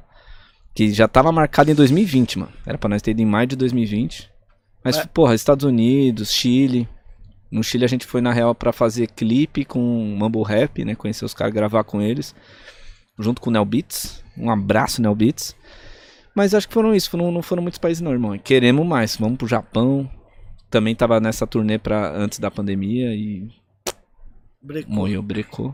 que 0.74 0.92
já 0.92 1.08
tava 1.08 1.32
marcada 1.32 1.72
em 1.72 1.76
2020, 1.76 2.40
mano. 2.40 2.52
Era 2.66 2.78
pra 2.78 2.90
nós 2.90 3.02
ter 3.02 3.12
ido 3.12 3.22
em 3.22 3.26
maio 3.26 3.48
de 3.48 3.56
2020. 3.56 4.30
Mas, 4.84 4.98
É. 4.98 5.06
porra, 5.06 5.34
Estados 5.34 5.64
Unidos, 5.64 6.32
Chile. 6.32 6.88
No 7.50 7.64
Chile 7.64 7.86
a 7.86 7.88
gente 7.88 8.06
foi 8.06 8.20
na 8.20 8.34
real 8.34 8.54
pra 8.54 8.74
fazer 8.74 9.08
clipe 9.08 9.64
com 9.64 9.80
Mumble 9.80 10.44
Rap, 10.44 10.84
né? 10.84 10.94
Conhecer 10.94 11.24
os 11.24 11.34
caras, 11.34 11.54
gravar 11.54 11.86
com 11.86 12.02
eles. 12.02 12.36
Junto 13.18 13.42
com 13.42 13.50
o 13.50 13.54
Nel 13.54 13.66
Beats. 13.66 14.24
Um 14.38 14.50
abraço, 14.50 15.02
Nel 15.02 15.16
Beats. 15.16 15.56
Mas 16.36 16.54
acho 16.54 16.68
que 16.68 16.74
foram 16.74 16.94
isso, 16.94 17.10
foram- 17.10 17.32
não 17.32 17.42
foram 17.42 17.62
muitos 17.64 17.80
países 17.80 18.02
não, 18.02 18.12
irmão. 18.12 18.38
Queremos 18.38 18.86
mais, 18.86 19.16
vamos 19.16 19.38
pro 19.38 19.48
Japão. 19.48 20.10
Também 20.70 20.94
tava 20.94 21.20
nessa 21.22 21.48
turnê 21.48 21.78
pra, 21.78 22.12
antes 22.12 22.40
da 22.40 22.52
pandemia 22.52 23.14
e 23.16 23.48
Brecou. 24.62 24.94
morreu, 24.94 25.22
brecou. 25.22 25.74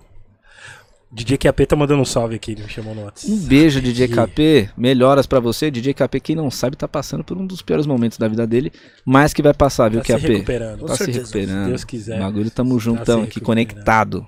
DJ 1.14 1.38
QAP 1.38 1.66
tá 1.66 1.76
mandando 1.76 2.02
um 2.02 2.06
salve 2.06 2.36
aqui, 2.36 2.52
ele 2.54 2.64
me 2.64 2.70
chamou 2.70 2.96
no 2.96 3.02
Um 3.02 3.06
WhatsApp. 3.06 3.36
beijo, 3.46 3.82
DJ 3.82 4.08
KP. 4.08 4.70
Melhoras 4.78 5.28
pra 5.28 5.42
você. 5.42 5.70
DJ 5.70 5.94
KP, 5.94 6.20
quem 6.22 6.36
não 6.38 6.50
sabe, 6.50 6.78
tá 6.78 6.88
passando 6.88 7.22
por 7.24 7.38
um 7.38 7.46
dos 7.46 7.62
piores 7.62 7.86
momentos 7.86 8.18
da 8.18 8.30
vida 8.30 8.48
dele. 8.48 8.72
Mas 9.04 9.34
que 9.34 9.42
vai 9.42 9.54
passar, 9.54 9.90
viu, 9.90 10.00
Tá 10.02 10.06
se 10.06 10.14
KP? 10.14 10.28
recuperando. 10.34 10.80
Com 10.82 10.86
Tá 10.86 10.94
se 10.96 11.04
certeza, 11.06 11.26
se 11.26 11.38
recuperando. 11.40 11.68
Deus 11.68 11.84
quiser. 11.84 12.18
O 12.18 12.24
bagulho 12.24 12.50
tamo 12.52 12.80
juntão 12.80 13.24
se 13.24 13.28
aqui, 13.28 13.42
conectado. 13.42 14.26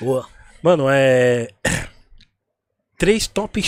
Boa. 0.00 0.26
Mano, 0.62 0.86
é. 0.90 1.50
Três 2.98 3.26
top 3.28 3.62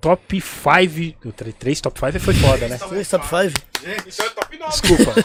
top 0.00 0.40
5. 0.40 1.32
Três 1.58 1.80
top 1.80 2.00
5 2.00 2.18
foi 2.20 2.34
foda, 2.34 2.68
né? 2.68 2.78
Três 2.78 3.08
top 3.08 3.26
5? 3.28 4.08
Isso 4.08 4.22
é 4.22 4.28
top 4.30 4.58
9. 4.58 4.70
Desculpa. 4.72 5.14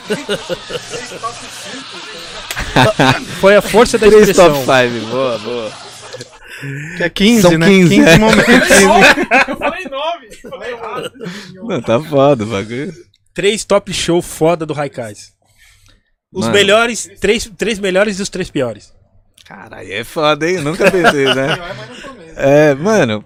Foi 3.39 3.55
a 3.55 3.61
força 3.61 3.97
da 3.97 4.07
Três 4.07 4.27
expressão. 4.29 4.65
top 4.65 4.65
5, 4.65 5.05
boa, 5.07 5.37
boa. 5.39 5.71
Que 6.97 7.03
é 7.03 7.09
15, 7.09 7.41
São 7.41 7.57
né? 7.57 7.67
15, 7.67 7.95
15 7.95 8.09
é. 8.09 8.17
momentos. 8.17 8.47
Eu 9.47 9.57
falei 9.57 9.85
9. 9.85 10.35
Falei 10.49 10.71
errado. 10.73 11.11
Não, 11.53 11.81
tá 11.81 11.99
foda 12.01 12.43
o 12.43 12.47
bagulho. 12.47 12.93
Três 13.33 13.63
top 13.65 13.93
show 13.93 14.21
foda 14.21 14.65
do 14.65 14.73
Raikais. 14.73 15.33
Os 16.33 16.45
Mano. 16.45 16.53
melhores, 16.53 17.09
três, 17.19 17.49
três 17.57 17.77
melhores 17.79 18.19
e 18.19 18.21
os 18.21 18.29
três 18.29 18.49
piores. 18.49 18.93
Caralho, 19.45 19.93
é 19.93 20.03
foda, 20.03 20.49
hein? 20.49 20.59
Nunca 20.59 20.89
pensei, 20.89 21.26
né? 21.34 21.55
É, 22.35 22.73
mano. 22.73 23.23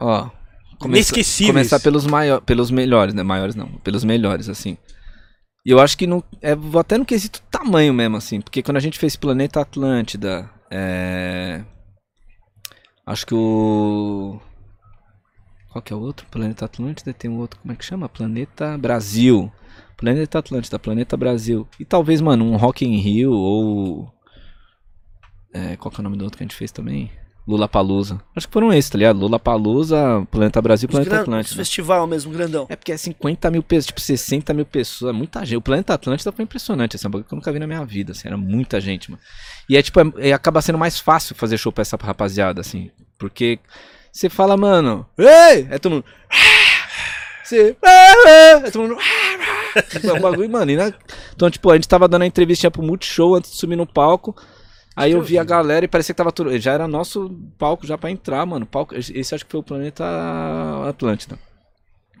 Ó. 0.00 0.30
começa-. 0.78 1.14
Começar 1.46 1.80
pelos, 1.80 2.06
maior, 2.06 2.40
pelos 2.40 2.70
melhores, 2.70 3.14
né? 3.14 3.22
Maiores 3.22 3.54
não, 3.54 3.68
pelos 3.84 4.02
melhores, 4.02 4.48
assim. 4.48 4.78
E 5.64 5.70
eu 5.70 5.78
acho 5.78 5.98
que 5.98 6.06
não. 6.06 6.24
É, 6.40 6.54
vou 6.54 6.80
até 6.80 6.96
no 6.96 7.04
quesito 7.04 7.42
tamanho 7.50 7.92
mesmo, 7.92 8.16
assim. 8.16 8.40
Porque 8.40 8.62
quando 8.62 8.78
a 8.78 8.80
gente 8.80 8.98
fez 8.98 9.14
Planeta 9.14 9.60
Atlântida, 9.60 10.48
é. 10.70 11.62
Acho 13.04 13.26
que 13.26 13.34
o. 13.34 14.40
Qual 15.70 15.82
que 15.82 15.92
é 15.92 15.96
o 15.96 16.00
outro? 16.00 16.26
Planeta 16.30 16.64
Atlântida 16.64 17.12
tem 17.12 17.30
um 17.30 17.38
outro, 17.38 17.60
como 17.60 17.72
é 17.72 17.76
que 17.76 17.84
chama? 17.84 18.08
Planeta 18.08 18.78
Brasil. 18.78 19.52
Planeta 19.96 20.38
Atlântida, 20.38 20.78
Planeta 20.78 21.16
Brasil. 21.16 21.68
E 21.78 21.84
talvez, 21.84 22.20
mano, 22.20 22.44
um 22.44 22.56
Rock 22.56 22.86
in 22.86 22.96
Rio 22.98 23.32
ou. 23.32 24.15
É, 25.72 25.76
qual 25.76 25.90
que 25.90 25.98
é 25.98 26.00
o 26.00 26.04
nome 26.04 26.16
do 26.16 26.24
outro 26.24 26.36
que 26.38 26.42
a 26.44 26.46
gente 26.46 26.56
fez 26.56 26.70
também? 26.70 27.10
Lula 27.48 27.68
Palusa. 27.68 28.20
Acho 28.34 28.48
que 28.48 28.52
foram 28.52 28.72
esses, 28.72 28.90
tá 28.90 28.98
ligado? 28.98 29.20
Lula 29.20 29.38
Palusa, 29.38 30.26
Planeta 30.32 30.60
Brasil, 30.60 30.88
Os 30.88 30.90
Planeta 30.90 31.10
gran- 31.10 31.22
Atlântida. 31.22 31.50
os 31.52 31.56
festival 31.56 32.04
mesmo, 32.06 32.32
grandão. 32.32 32.66
É 32.68 32.74
porque 32.74 32.90
é 32.90 32.96
50 32.96 33.50
mil 33.52 33.62
pessoas, 33.62 33.86
tipo 33.86 34.00
60 34.00 34.52
mil 34.52 34.66
pessoas, 34.66 35.10
é 35.14 35.16
muita 35.16 35.44
gente. 35.46 35.56
O 35.56 35.62
Planeta 35.62 35.94
Atlântida 35.94 36.32
foi 36.32 36.42
impressionante, 36.42 36.96
esse 36.96 37.06
é 37.06 37.08
um 37.08 37.10
bagulho 37.12 37.28
que 37.28 37.32
eu 37.32 37.36
nunca 37.36 37.52
vi 37.52 37.60
na 37.60 37.66
minha 37.68 37.84
vida, 37.84 38.10
assim, 38.10 38.26
era 38.26 38.36
muita 38.36 38.80
gente, 38.80 39.12
mano. 39.12 39.22
E 39.68 39.76
é 39.76 39.82
tipo, 39.82 40.00
é, 40.00 40.30
é- 40.30 40.32
acaba 40.32 40.60
sendo 40.60 40.76
mais 40.76 40.98
fácil 40.98 41.36
fazer 41.36 41.56
show 41.56 41.70
pra 41.70 41.82
essa 41.82 41.96
rapaziada, 41.96 42.60
assim, 42.60 42.90
porque 43.16 43.60
você 44.10 44.28
fala, 44.28 44.56
mano, 44.56 45.06
ei! 45.16 45.68
É 45.70 45.78
todo 45.78 45.92
mundo. 45.92 46.04
Você. 47.44 47.76
É 48.66 48.70
todo 48.72 48.82
mundo. 48.88 48.96
É 50.04 50.12
um 50.12 50.20
bagulho, 50.20 50.50
mano. 50.50 50.74
na- 50.74 50.92
Então, 51.34 51.48
tipo, 51.48 51.70
a 51.70 51.74
gente 51.76 51.86
tava 51.86 52.08
dando 52.08 52.22
a 52.22 52.26
entrevista 52.26 52.68
pro 52.72 52.82
Multishow 52.82 53.36
antes 53.36 53.52
de 53.52 53.56
subir 53.56 53.76
no 53.76 53.86
palco. 53.86 54.34
Aí 54.96 55.12
eu 55.12 55.20
vi 55.22 55.38
a 55.38 55.44
galera 55.44 55.84
e 55.84 55.88
parecia 55.88 56.14
que 56.14 56.16
tava 56.16 56.32
tudo. 56.32 56.58
Já 56.58 56.72
era 56.72 56.88
nosso 56.88 57.30
palco 57.58 57.86
já 57.86 57.98
pra 57.98 58.10
entrar, 58.10 58.46
mano. 58.46 58.64
Palco... 58.64 58.94
Esse 58.94 59.34
acho 59.34 59.44
que 59.44 59.50
foi 59.52 59.60
o 59.60 59.62
Planeta 59.62 60.04
Atlântida. 60.88 61.38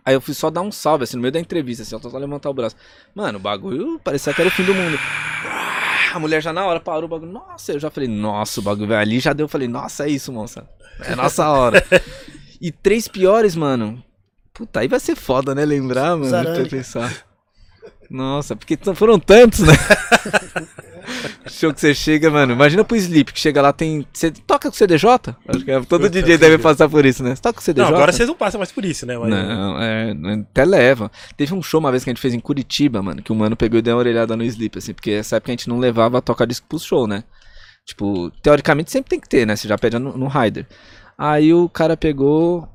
Aí 0.04 0.14
eu 0.14 0.20
fui 0.20 0.34
só 0.34 0.50
dar 0.50 0.60
um 0.60 0.70
salve, 0.70 1.02
assim, 1.02 1.16
no 1.16 1.22
meio 1.22 1.32
da 1.32 1.40
entrevista, 1.40 1.82
assim, 1.82 1.98
só 1.98 2.18
levantar 2.18 2.50
o 2.50 2.54
braço. 2.54 2.76
Mano, 3.14 3.38
o 3.38 3.42
bagulho 3.42 3.98
parecia 4.04 4.32
que 4.32 4.40
era 4.40 4.48
o 4.48 4.52
fim 4.52 4.62
do 4.62 4.74
mundo. 4.74 4.98
A 6.14 6.18
mulher 6.18 6.42
já 6.42 6.52
na 6.52 6.64
hora 6.64 6.78
parou 6.78 7.04
o 7.04 7.08
bagulho. 7.08 7.32
Nossa, 7.32 7.72
eu 7.72 7.80
já 7.80 7.90
falei, 7.90 8.08
nossa, 8.08 8.60
o 8.60 8.62
bagulho 8.62 8.94
ali 8.94 9.18
já 9.18 9.32
deu. 9.32 9.44
Eu 9.44 9.48
falei, 9.48 9.66
nossa, 9.66 10.06
é 10.06 10.10
isso, 10.10 10.30
moça. 10.30 10.68
É 11.00 11.16
nossa 11.16 11.48
hora. 11.48 11.84
e 12.60 12.70
três 12.70 13.08
piores, 13.08 13.56
mano. 13.56 14.04
Puta, 14.52 14.80
aí 14.80 14.88
vai 14.88 15.00
ser 15.00 15.16
foda, 15.16 15.54
né? 15.54 15.64
Lembrar, 15.64 16.16
mano. 16.16 16.68
Pensar. 16.68 17.12
Nossa, 18.10 18.54
porque 18.54 18.78
foram 18.94 19.18
tantos, 19.18 19.60
né? 19.60 19.72
Show 21.48 21.72
que 21.72 21.80
você 21.80 21.94
chega, 21.94 22.30
mano. 22.30 22.52
Imagina 22.52 22.84
pro 22.84 22.96
Sleep, 22.96 23.32
que 23.32 23.38
chega 23.40 23.62
lá, 23.62 23.72
tem. 23.72 24.06
Você 24.12 24.30
toca 24.30 24.68
com 24.70 24.76
CDJ? 24.76 25.08
Acho 25.48 25.64
que 25.64 25.70
é- 25.70 25.80
todo 25.82 26.08
DJ 26.10 26.36
deve 26.36 26.58
passar 26.58 26.88
por 26.88 27.04
isso, 27.06 27.22
né? 27.22 27.34
Você 27.34 27.40
toca 27.42 27.54
com 27.54 27.60
CDJ? 27.62 27.82
Não, 27.88 27.96
agora 27.96 28.12
vocês 28.12 28.28
não 28.28 28.34
passam 28.34 28.58
mais 28.58 28.72
por 28.72 28.84
isso, 28.84 29.06
né? 29.06 29.16
Mas- 29.16 29.30
Não, 29.30 29.80
é, 29.80 30.12
até 30.50 30.64
leva. 30.64 31.10
Teve 31.36 31.54
um 31.54 31.62
show 31.62 31.78
uma 31.78 31.90
vez 31.90 32.02
que 32.02 32.10
a 32.10 32.12
gente 32.12 32.20
fez 32.20 32.34
em 32.34 32.40
Curitiba, 32.40 33.00
mano, 33.02 33.22
que 33.22 33.30
o 33.32 33.34
mano 33.36 33.56
pegou 33.56 33.78
e 33.78 33.82
deu 33.82 33.94
uma 33.94 34.00
orelhada 34.00 34.36
no 34.36 34.42
Sleep, 34.44 34.78
assim, 34.78 34.92
porque 34.92 35.12
essa 35.12 35.36
época 35.36 35.52
a 35.52 35.54
gente 35.54 35.68
não 35.68 35.78
levava 35.78 36.20
tocar 36.20 36.44
disco 36.46 36.66
pro 36.68 36.78
show, 36.78 37.06
né? 37.06 37.22
Tipo, 37.86 38.30
teoricamente 38.42 38.90
sempre 38.90 39.10
tem 39.10 39.20
que 39.20 39.28
ter, 39.28 39.46
né? 39.46 39.54
Você 39.54 39.68
já 39.68 39.78
pede 39.78 39.98
no, 39.98 40.16
no 40.18 40.26
Rider. 40.26 40.66
Aí 41.16 41.54
o 41.54 41.68
cara 41.68 41.96
pegou. 41.96 42.68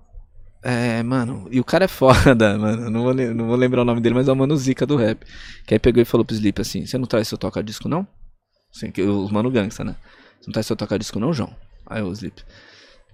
É, 0.64 1.02
mano, 1.02 1.48
e 1.52 1.60
o 1.60 1.64
cara 1.64 1.86
é 1.86 1.88
foda, 1.88 2.56
mano. 2.60 2.90
Não 2.90 3.02
vou, 3.04 3.14
não 3.14 3.48
vou 3.48 3.56
lembrar 3.56 3.82
o 3.82 3.86
nome 3.86 4.00
dele, 4.00 4.14
mas 4.16 4.28
é 4.28 4.32
o 4.32 4.36
mano 4.36 4.56
Zica 4.56 4.86
do 4.86 4.96
rap. 4.96 5.26
Que 5.66 5.74
aí 5.74 5.80
pegou 5.80 6.02
e 6.02 6.06
falou 6.06 6.24
pro 6.24 6.36
Sleep 6.36 6.62
assim: 6.62 6.86
Você 6.86 6.98
não 6.98 7.06
traz 7.08 7.28
seu 7.28 7.38
toca-disco, 7.38 7.90
não? 7.90 8.08
Assim, 8.76 8.92
que 8.92 9.02
os 9.02 9.32
mano 9.32 9.50
gangsta, 9.50 9.84
né? 9.84 9.96
Você 10.40 10.48
não 10.48 10.54
traz 10.54 10.68
seu 10.68 10.76
toca-disco, 10.76 11.20
não, 11.20 11.34
João? 11.34 11.54
Aí 11.88 12.02
o 12.04 12.12
Sleep: 12.12 12.44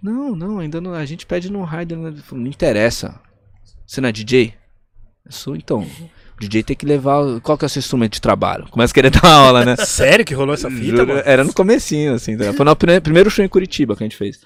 Não, 0.03 0.35
não, 0.35 0.59
ainda 0.59 0.81
não. 0.81 0.93
A 0.93 1.05
gente 1.05 1.25
pede 1.25 1.49
no 1.51 1.63
Rider, 1.63 1.97
né? 1.97 2.09
Ele 2.09 2.21
falou, 2.21 2.43
Não 2.43 2.49
interessa. 2.51 3.17
Você 3.85 4.01
não 4.01 4.09
é 4.09 4.11
DJ? 4.11 4.53
Eu 5.25 5.31
sou, 5.31 5.55
então. 5.55 5.87
O 6.35 6.39
DJ 6.41 6.63
tem 6.63 6.75
que 6.75 6.85
levar. 6.85 7.39
Qual 7.41 7.57
que 7.57 7.63
é 7.63 7.67
o 7.67 7.69
seu 7.69 7.79
instrumento 7.79 8.13
de 8.13 8.21
trabalho? 8.21 8.67
Começa 8.69 8.91
a 8.91 8.93
querer 8.93 9.09
dar 9.11 9.23
uma 9.23 9.33
aula, 9.33 9.65
né? 9.65 9.75
Sério 9.77 10.25
que 10.25 10.33
rolou 10.33 10.53
essa 10.53 10.69
fita, 10.69 11.05
mano? 11.05 11.21
Era 11.25 11.43
no 11.45 11.53
comecinho, 11.53 12.13
assim. 12.13 12.37
tá? 12.37 12.51
Foi 12.53 12.65
no 12.65 12.75
prime- 12.75 12.99
primeiro 13.01 13.29
show 13.31 13.43
em 13.43 13.47
Curitiba 13.49 13.95
que 13.95 14.03
a 14.03 14.05
gente 14.05 14.17
fez. 14.17 14.37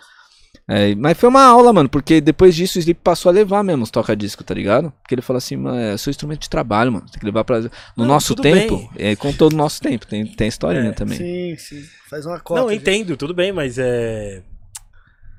É, 0.74 0.96
mas 0.96 1.18
foi 1.18 1.28
uma 1.28 1.44
aula, 1.44 1.74
mano, 1.74 1.90
porque 1.90 2.22
depois 2.22 2.56
disso 2.56 2.78
o 2.78 2.80
Sleep 2.80 3.02
passou 3.04 3.30
a 3.30 3.34
levar 3.34 3.62
mesmo 3.62 3.84
os 3.84 3.92
toca-disco, 3.92 4.42
tá 4.42 4.54
ligado? 4.54 4.94
Porque 5.02 5.14
ele 5.14 5.22
falou 5.22 5.38
assim, 5.38 5.58
mano, 5.58 5.78
é 5.78 5.98
seu 5.98 6.10
instrumento 6.12 6.44
de 6.44 6.50
trabalho, 6.50 6.94
mano. 6.94 7.06
Tem 7.12 7.20
que 7.20 7.26
levar 7.26 7.44
pra. 7.44 7.60
No 7.60 7.70
Não, 7.98 8.06
nosso 8.06 8.34
tempo, 8.36 8.90
é, 8.96 9.14
contou 9.18 9.50
no 9.52 9.58
nosso 9.58 9.82
tempo, 9.82 10.08
tem, 10.08 10.26
tem 10.26 10.48
historinha 10.48 10.92
É, 10.92 10.94
também. 10.94 11.18
Sim, 11.18 11.56
sim. 11.58 11.84
Faz 12.10 12.26
uma 12.26 12.40
cota. 12.40 12.62
Não, 12.62 12.72
entendo, 12.72 13.18
tudo 13.18 13.34
bem, 13.34 13.52
mas 13.52 13.78
é. 13.78 14.44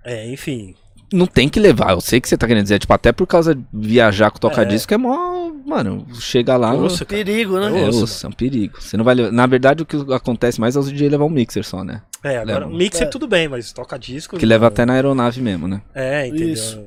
É, 0.04 0.30
enfim. 0.30 0.74
Não 1.12 1.26
tem 1.26 1.48
que 1.48 1.60
levar, 1.60 1.92
eu 1.92 2.00
sei 2.00 2.20
que 2.20 2.28
você 2.28 2.36
tá 2.36 2.46
querendo 2.46 2.62
dizer, 2.62 2.78
tipo, 2.78 2.92
até 2.92 3.12
por 3.12 3.26
causa 3.26 3.54
de 3.54 3.62
viajar 3.72 4.30
com 4.30 4.38
toca-disco 4.38 4.92
é 4.94 4.96
mó. 4.96 5.50
Mano, 5.64 6.06
chega 6.14 6.56
lá. 6.56 6.72
Nossa, 6.74 7.04
cara. 7.04 7.24
Perigo, 7.24 7.58
né? 7.60 7.66
é, 7.82 7.86
Nossa, 7.86 8.04
osso, 8.04 8.26
é 8.26 8.28
um 8.28 8.32
perigo. 8.32 8.80
Você 8.80 8.96
não 8.96 9.04
vai 9.04 9.14
levar- 9.14 9.30
Na 9.32 9.46
verdade, 9.46 9.82
o 9.82 9.86
que 9.86 9.96
acontece 10.12 10.60
mais 10.60 10.74
é 10.74 10.78
os 10.78 10.90
DJ 10.90 11.08
levar 11.08 11.24
um 11.24 11.28
mixer 11.30 11.64
só, 11.64 11.84
né? 11.84 12.02
É, 12.24 12.38
agora 12.38 12.60
Leva. 12.60 12.72
o 12.72 12.76
mixer 12.76 13.06
É. 13.06 13.10
tudo 13.10 13.26
bem, 13.28 13.48
mas 13.48 13.72
toca 13.72 13.98
disco. 13.98 14.36
Que 14.38 14.46
leva 14.46 14.66
até 14.66 14.84
na 14.84 14.94
aeronave 14.94 15.40
mesmo, 15.40 15.68
né? 15.68 15.82
É, 15.94 16.26
entendeu? 16.26 16.48
Isso. 16.48 16.84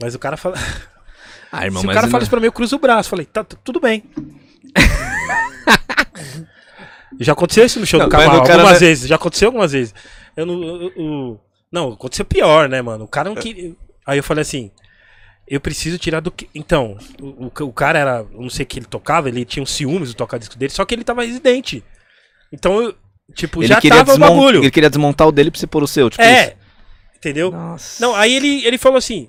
Mas 0.00 0.14
o 0.14 0.18
cara 0.18 0.36
fala. 0.36 0.56
Ah, 1.50 1.64
irmão, 1.64 1.80
Se 1.80 1.86
o 1.86 1.90
cara 1.90 2.02
não- 2.02 2.10
fala 2.10 2.22
isso 2.22 2.30
pra 2.30 2.40
mim, 2.40 2.46
eu 2.46 2.52
cruzo 2.52 2.76
o 2.76 2.78
braço. 2.78 3.08
Falei, 3.08 3.24
tá, 3.24 3.42
tudo 3.42 3.80
bem. 3.80 4.04
já 7.18 7.32
aconteceu 7.32 7.64
isso 7.64 7.80
no 7.80 7.86
show 7.86 7.98
Não, 7.98 8.06
do 8.06 8.10
cara 8.12 8.24
algumas 8.30 8.56
não 8.58 8.68
é- 8.70 8.78
vezes. 8.78 9.08
Já 9.08 9.16
aconteceu 9.16 9.48
algumas 9.48 9.72
vezes. 9.72 9.94
Eu 10.36 10.44
não. 10.46 10.62
eu- 10.62 10.92
eu- 10.94 11.40
não, 11.72 11.92
aconteceu 11.92 12.24
pior, 12.24 12.68
né, 12.68 12.80
mano? 12.82 13.04
O 13.04 13.08
cara 13.08 13.28
não 13.28 13.36
queria. 13.36 13.74
Aí 14.06 14.18
eu 14.18 14.24
falei 14.24 14.42
assim. 14.42 14.70
Eu 15.50 15.60
preciso 15.62 15.96
tirar 15.98 16.20
do 16.20 16.30
que. 16.30 16.48
Então, 16.54 16.98
o, 17.20 17.46
o, 17.46 17.64
o 17.68 17.72
cara 17.72 17.98
era. 17.98 18.26
Eu 18.32 18.40
não 18.42 18.50
sei 18.50 18.64
o 18.64 18.66
que 18.66 18.78
ele 18.78 18.86
tocava, 18.86 19.28
ele 19.28 19.44
tinha 19.46 19.62
um 19.62 19.66
ciúmes 19.66 20.10
do 20.10 20.14
tocar-disco 20.16 20.56
dele, 20.58 20.70
só 20.72 20.84
que 20.84 20.94
ele 20.94 21.04
tava 21.04 21.24
residente. 21.24 21.82
Então, 22.52 22.82
eu, 22.82 22.94
tipo, 23.34 23.60
Ele 23.60 23.68
já 23.68 23.80
queria, 23.80 24.04
tava 24.04 24.14
o 24.14 24.18
bagulho. 24.18 24.60
ele 24.60 24.70
queria 24.70 24.90
desmontar 24.90 25.26
o 25.26 25.32
dele 25.32 25.50
pra 25.50 25.58
você 25.58 25.66
pôr 25.66 25.82
o 25.82 25.88
seu, 25.88 26.10
tipo 26.10 26.22
É. 26.22 26.48
isso. 26.48 26.56
Entendeu? 27.16 27.50
Nossa. 27.50 28.04
Não, 28.04 28.14
aí 28.14 28.34
ele, 28.34 28.64
ele 28.66 28.76
falou 28.78 28.98
assim. 28.98 29.28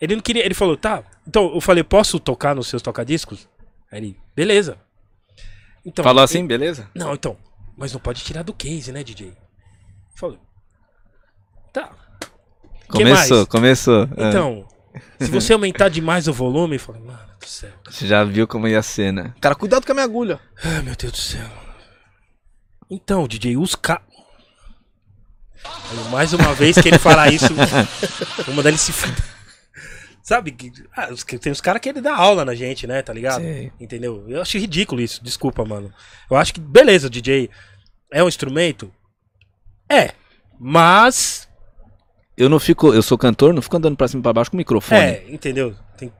Ele 0.00 0.16
não 0.16 0.22
queria. 0.22 0.44
Ele 0.44 0.54
falou, 0.54 0.76
tá. 0.76 1.04
Então 1.26 1.54
eu 1.54 1.60
falei, 1.60 1.84
posso 1.84 2.18
tocar 2.18 2.56
nos 2.56 2.66
seus 2.66 2.82
tocadiscos? 2.82 3.48
Aí 3.90 3.98
ele, 4.00 4.16
beleza. 4.34 4.76
Então, 5.86 6.04
Falou 6.04 6.22
assim, 6.24 6.44
beleza? 6.46 6.88
Não, 6.94 7.14
então. 7.14 7.36
Mas 7.76 7.92
não 7.92 8.00
pode 8.00 8.22
tirar 8.24 8.42
do 8.42 8.52
case, 8.52 8.90
né, 8.92 9.02
DJ? 9.04 9.32
Falou. 10.16 10.38
Que 12.92 12.98
Começou, 12.98 13.36
mais? 13.38 13.48
começou. 13.48 14.08
Ah, 14.16 14.28
Então, 14.28 14.68
se 15.20 15.30
você 15.30 15.52
aumentar 15.52 15.88
demais 15.88 16.28
o 16.28 16.32
volume, 16.32 16.76
eu 16.76 16.80
falei, 16.80 17.02
mano 17.02 17.32
do 17.40 17.46
céu. 17.48 17.70
Você 17.90 18.06
já 18.06 18.22
viu 18.24 18.46
como 18.46 18.68
ia 18.68 18.82
ser, 18.82 19.12
né? 19.12 19.34
Cara, 19.40 19.54
cuidado 19.54 19.84
com 19.84 19.92
a 19.92 19.94
minha 19.94 20.04
agulha. 20.04 20.38
Ai, 20.62 20.80
meu 20.82 20.94
Deus 20.94 21.12
do 21.12 21.18
céu. 21.18 21.48
Então, 22.90 23.26
DJ, 23.26 23.56
os 23.56 23.74
ca... 23.74 24.00
Mais 26.10 26.32
uma 26.32 26.54
vez 26.54 26.76
que 26.76 26.88
ele 26.88 26.98
falar 26.98 27.32
isso, 27.32 27.48
vou 28.46 28.54
mandar 28.54 28.68
ele 28.70 28.78
se 28.78 28.92
fuder. 28.92 29.24
Sabe? 30.22 30.52
que- 30.52 30.72
ah, 30.96 31.08
tem 31.40 31.52
os 31.52 31.60
caras 31.60 31.80
que 31.80 31.88
ele 31.88 32.00
dá 32.00 32.14
aula 32.14 32.44
na 32.44 32.54
gente, 32.54 32.86
né? 32.86 33.02
Tá 33.02 33.12
ligado? 33.12 33.42
Sei. 33.42 33.72
Entendeu? 33.80 34.24
Eu 34.28 34.40
acho 34.42 34.58
ridículo 34.58 35.00
isso, 35.00 35.22
desculpa, 35.22 35.64
mano. 35.64 35.92
Eu 36.30 36.36
acho 36.36 36.54
que, 36.54 36.60
beleza, 36.60 37.10
DJ 37.10 37.50
é 38.10 38.22
um 38.22 38.28
instrumento? 38.28 38.92
É. 39.88 40.12
Mas. 40.58 41.48
Eu 42.36 42.48
não 42.48 42.58
fico, 42.58 42.92
eu 42.94 43.02
sou 43.02 43.18
cantor, 43.18 43.52
não 43.52 43.60
fico 43.62 43.76
andando 43.76 43.96
pra 43.96 44.08
cima 44.08 44.20
e 44.20 44.22
pra 44.22 44.32
baixo 44.32 44.50
com 44.50 44.56
o 44.56 44.58
microfone. 44.58 45.00
É, 45.00 45.24
entendeu? 45.28 45.74
Tem- 45.98 46.10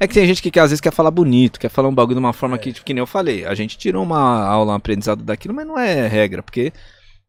É 0.00 0.06
que 0.08 0.14
tem 0.14 0.26
gente 0.26 0.40
que, 0.42 0.50
que 0.50 0.58
às 0.58 0.70
vezes 0.70 0.80
quer 0.80 0.92
falar 0.92 1.10
bonito, 1.10 1.60
quer 1.60 1.68
falar 1.68 1.88
um 1.88 1.94
bagulho 1.94 2.16
de 2.16 2.20
uma 2.24 2.32
forma 2.32 2.56
É. 2.56 2.58
que, 2.58 2.72
tipo, 2.72 2.86
que 2.86 2.94
nem 2.94 3.00
eu 3.02 3.06
falei. 3.06 3.44
A 3.44 3.54
gente 3.54 3.76
tirou 3.76 4.02
uma 4.02 4.44
aula, 4.46 4.72
um 4.72 4.76
aprendizado 4.76 5.22
daquilo, 5.22 5.52
mas 5.54 5.66
não 5.66 5.78
é 5.78 6.06
regra, 6.08 6.42
porque 6.42 6.72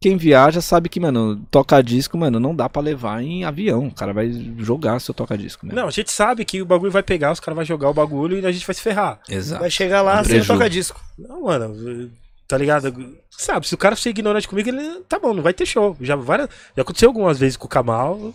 quem 0.02 0.16
viaja 0.18 0.62
sabe 0.62 0.88
que, 0.90 1.00
mano, 1.02 1.36
tocar 1.52 1.84
disco, 1.84 2.18
mano, 2.18 2.40
não 2.40 2.56
dá 2.56 2.70
pra 2.70 2.82
levar 2.82 3.22
em 3.22 3.44
avião. 3.44 3.88
O 3.88 3.94
cara 3.94 4.14
vai 4.14 4.32
jogar 4.58 5.00
seu 5.00 5.14
toca-disco, 5.14 5.66
né? 5.66 5.74
Não, 5.76 5.88
a 5.88 5.92
gente 5.92 6.12
sabe 6.12 6.46
que 6.46 6.62
o 6.62 6.66
bagulho 6.66 6.92
vai 6.92 7.04
pegar, 7.04 7.32
os 7.34 7.40
caras 7.42 7.56
vão 7.58 7.66
jogar 7.66 7.90
o 7.90 7.94
bagulho 7.94 8.40
e 8.40 8.46
a 8.46 8.52
gente 8.52 8.66
vai 8.66 8.74
se 8.74 8.82
ferrar. 8.82 9.20
Exato. 9.30 9.62
Vai 9.62 9.70
chegar 9.70 10.02
lá 10.02 10.22
Um 10.22 10.24
sem 10.24 10.36
preju. 10.36 10.48
toca 10.54 10.70
disco. 10.70 11.00
Não, 11.20 11.44
mano, 11.44 12.10
tá 12.54 12.58
ligado? 12.60 13.18
Sabe, 13.32 13.68
se 13.68 13.74
o 13.74 13.78
cara 13.80 13.96
ser 13.96 14.12
ignorante 14.12 14.48
comigo, 14.48 14.70
ele 14.70 15.00
tá 15.10 15.18
bom, 15.18 15.34
não 15.34 15.42
vai 15.42 15.54
ter 15.56 15.66
show. 15.66 15.98
Já, 16.00 16.16
várias, 16.16 16.48
já 16.78 16.84
aconteceu 16.84 17.10
algumas 17.10 17.40
vezes 17.40 17.58
com 17.58 17.66
o 17.66 17.70
Kamal. 17.70 18.32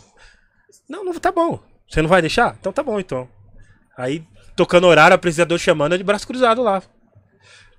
Não, 0.90 1.05
não 1.05 1.12
tá 1.15 1.31
bom. 1.31 1.61
Você 1.89 2.03
não 2.03 2.09
vai 2.09 2.20
deixar? 2.20 2.57
Então 2.59 2.73
tá 2.73 2.82
bom, 2.82 2.99
então. 2.99 3.28
Aí, 3.97 4.24
tocando 4.57 4.89
horário, 4.89 5.15
apresentador 5.15 5.57
chamando, 5.57 5.97
de 5.97 6.03
braço 6.03 6.27
cruzado 6.27 6.62
lá. 6.65 6.82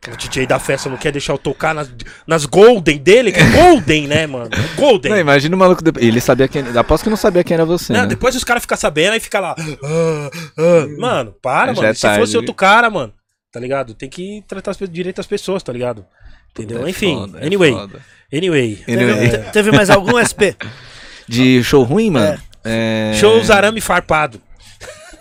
O 0.07 0.15
DJ 0.15 0.47
da 0.47 0.59
festa 0.59 0.87
não 0.89 0.95
quer 0.95 1.11
deixar 1.11 1.33
eu 1.33 1.37
tocar 1.37 1.75
nas, 1.75 1.91
nas 2.25 2.45
Golden 2.45 2.97
dele, 2.99 3.33
que 3.33 3.39
é 3.41 3.49
Golden, 3.51 4.07
né, 4.07 4.25
mano? 4.25 4.49
Golden. 4.77 5.11
Não, 5.11 5.19
imagina 5.19 5.53
o 5.53 5.59
maluco. 5.59 5.83
depois- 5.83 6.05
Ele 6.05 6.21
sabia 6.21 6.47
quem. 6.47 6.63
Aposto 6.77 7.03
que 7.03 7.09
não 7.09 7.17
sabia 7.17 7.43
quem 7.43 7.55
era 7.55 7.65
você. 7.65 7.91
Não, 7.91 8.03
né? 8.03 8.07
depois 8.07 8.33
os 8.33 8.45
caras 8.45 8.63
ficam 8.63 8.77
sabendo 8.77 9.17
e 9.17 9.19
fica 9.19 9.41
lá. 9.41 9.55
"Ah, 9.59 10.29
ah". 10.57 10.87
Mano, 10.97 11.35
para, 11.41 11.73
Já 11.73 11.81
mano. 11.81 11.87
é 11.89 11.93
Se 11.93 12.01
tarde. 12.03 12.19
fosse 12.21 12.37
outro 12.37 12.53
cara, 12.53 12.89
mano, 12.89 13.13
tá 13.51 13.59
ligado? 13.59 13.93
Tem 13.93 14.09
que 14.09 14.41
tratar 14.47 14.73
direito 14.89 15.19
as 15.19 15.27
pessoas, 15.27 15.61
tá 15.61 15.73
ligado? 15.73 16.05
Entendeu? 16.51 16.85
É 16.85 16.89
Enfim, 16.89 17.15
foda, 17.15 17.39
é 17.39 17.45
anyway. 17.45 17.71
foda. 17.71 18.01
Anyway. 18.33 18.83
Anyway. 18.87 19.29
Teve, 19.29 19.37
te- 19.43 19.51
teve 19.51 19.71
mais 19.71 19.89
algum 19.89 20.17
SP? 20.21 20.53
De 21.27 21.63
show 21.63 21.83
ruim, 21.83 22.09
mano? 22.11 22.41
É... 22.63 23.13
Shows 23.15 23.49
arame 23.49 23.79
farpado. 23.81 24.41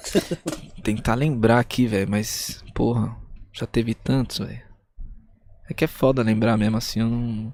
Tentar 0.83 1.15
lembrar 1.15 1.59
aqui, 1.59 1.87
velho, 1.87 2.09
mas. 2.11 2.63
Porra, 2.75 3.15
já 3.53 3.67
teve 3.67 3.95
tantos, 3.95 4.39
velho. 4.39 4.61
É 5.71 5.75
que 5.75 5.85
é 5.85 5.87
foda 5.87 6.23
lembrar 6.23 6.57
mesmo 6.57 6.77
assim, 6.79 7.01
eu 7.01 7.07
não. 7.09 7.53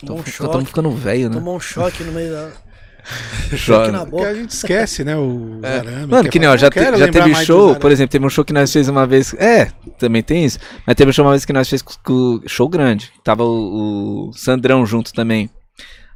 Tomou 0.00 0.18
um 0.18 0.20
Estamos 0.24 0.52
choque. 0.52 0.66
ficando 0.66 0.90
velho, 0.92 1.28
né? 1.28 1.34
Tomou 1.36 1.56
um 1.56 1.60
choque 1.60 2.02
no 2.04 2.12
meio 2.12 2.32
da. 2.32 2.52
Choque 3.56 3.90
na 3.90 3.98
Porque 4.00 4.10
boca. 4.10 4.28
a 4.28 4.34
gente 4.34 4.50
esquece, 4.50 5.04
né? 5.04 5.16
O 5.16 5.60
arame. 5.62 6.06
Mano, 6.06 6.28
que 6.30 6.38
nem, 6.38 6.48
ó, 6.48 6.56
já, 6.56 6.70
te- 6.70 6.80
já 6.96 7.08
teve 7.10 7.34
show, 7.44 7.76
por 7.76 7.90
exemplo, 7.92 8.10
teve 8.10 8.24
um 8.24 8.30
show 8.30 8.44
que 8.44 8.52
nós 8.52 8.72
fez 8.72 8.88
uma 8.88 9.06
vez. 9.06 9.34
É, 9.34 9.70
também 9.98 10.22
tem 10.22 10.44
isso. 10.44 10.58
Mas 10.86 10.96
teve 10.96 11.10
um 11.10 11.12
show 11.12 11.24
uma 11.24 11.32
vez 11.32 11.44
que 11.44 11.52
nós 11.52 11.68
fez 11.68 11.82
com, 11.82 11.92
com 12.02 12.40
show 12.46 12.68
grande. 12.68 13.12
Tava 13.22 13.44
o, 13.44 14.28
o 14.28 14.32
Sandrão 14.32 14.86
junto 14.86 15.12
também. 15.12 15.50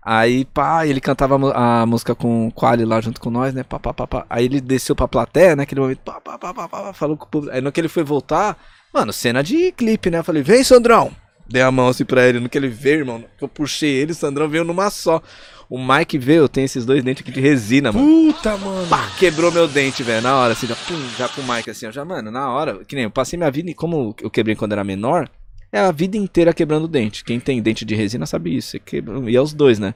Aí, 0.03 0.47
pá, 0.47 0.87
ele 0.87 1.01
cantava 1.01 1.37
a 1.55 1.85
música 1.85 2.15
com 2.15 2.49
o 2.49 2.53
Quali 2.53 2.85
lá 2.87 2.99
junto 3.01 3.21
com 3.21 3.29
nós, 3.29 3.53
né? 3.53 3.63
Pá, 3.63 3.79
pá, 3.79 3.93
pá, 3.93 4.07
pá. 4.07 4.27
Aí 4.31 4.47
ele 4.47 4.61
desceu 4.61 4.97
pra 4.97 5.07
plateia, 5.07 5.55
naquele 5.55 5.83
momento, 5.83 5.99
pá, 5.99 6.19
pá, 6.21 6.39
pá, 6.39 6.55
pá, 6.55 6.69
pá, 6.69 6.83
pá, 6.85 6.93
falou 6.95 7.17
com 7.17 7.27
o 7.27 7.29
público. 7.29 7.55
Aí 7.55 7.61
no 7.61 7.71
que 7.71 7.79
ele 7.79 7.89
foi 7.89 8.03
voltar, 8.03 8.57
mano, 8.95 9.13
cena 9.13 9.43
de 9.43 9.71
clipe, 9.73 10.09
né? 10.11 10.19
Eu 10.21 10.25
falei, 10.25 10.43
vem, 10.43 10.65
Sandrão! 10.65 11.11
Dei 11.51 11.63
a 11.63 11.71
mão 11.71 11.89
assim 11.89 12.05
pra 12.05 12.27
ele. 12.27 12.41
No 12.41 12.49
que 12.49 12.57
ele 12.57 12.69
veio, 12.69 13.01
irmão, 13.01 13.25
que 13.37 13.45
eu 13.45 13.49
puxei 13.49 13.91
ele, 13.91 14.13
o 14.13 14.15
Sandrão 14.15 14.49
veio 14.49 14.65
numa 14.65 14.89
só. 14.91 15.23
O 15.71 15.79
Mike 15.79 16.17
veio, 16.17 16.49
tem 16.49 16.65
esses 16.65 16.87
dois 16.87 17.05
dentes 17.05 17.23
aqui 17.23 17.31
de 17.31 17.41
resina, 17.41 17.93
mano. 17.93 18.33
Puta, 18.33 18.57
mano. 18.57 18.87
Pá, 18.89 19.07
quebrou 19.19 19.53
meu 19.53 19.69
dente, 19.69 20.03
velho, 20.03 20.23
na 20.23 20.35
hora, 20.37 20.55
assim, 20.55 20.67
já, 20.67 20.75
pum, 20.75 20.99
já 21.19 21.29
com 21.29 21.43
o 21.43 21.47
Mike, 21.47 21.69
assim, 21.69 21.87
ó, 21.87 21.91
já, 21.91 22.05
mano, 22.05 22.31
na 22.31 22.51
hora, 22.51 22.83
que 22.87 22.95
nem 22.95 23.05
eu 23.05 23.11
passei 23.11 23.37
minha 23.37 23.51
vida, 23.51 23.71
e 23.71 23.75
como 23.75 24.15
eu 24.23 24.31
quebrei 24.31 24.57
quando 24.57 24.73
era 24.73 24.83
menor, 24.83 25.29
é 25.71 25.79
a 25.79 25.93
vida 25.93 26.17
inteira 26.17 26.55
quebrando 26.55 26.89
dente. 26.89 27.23
Quem 27.23 27.39
tem 27.39 27.61
dente 27.61 27.85
de 27.85 27.95
resina 27.95 28.25
sabe 28.25 28.57
isso, 28.57 28.71
você 28.71 28.79
quebra, 28.79 29.31
e 29.31 29.37
é 29.37 29.41
os 29.41 29.53
dois, 29.53 29.79
né? 29.79 29.95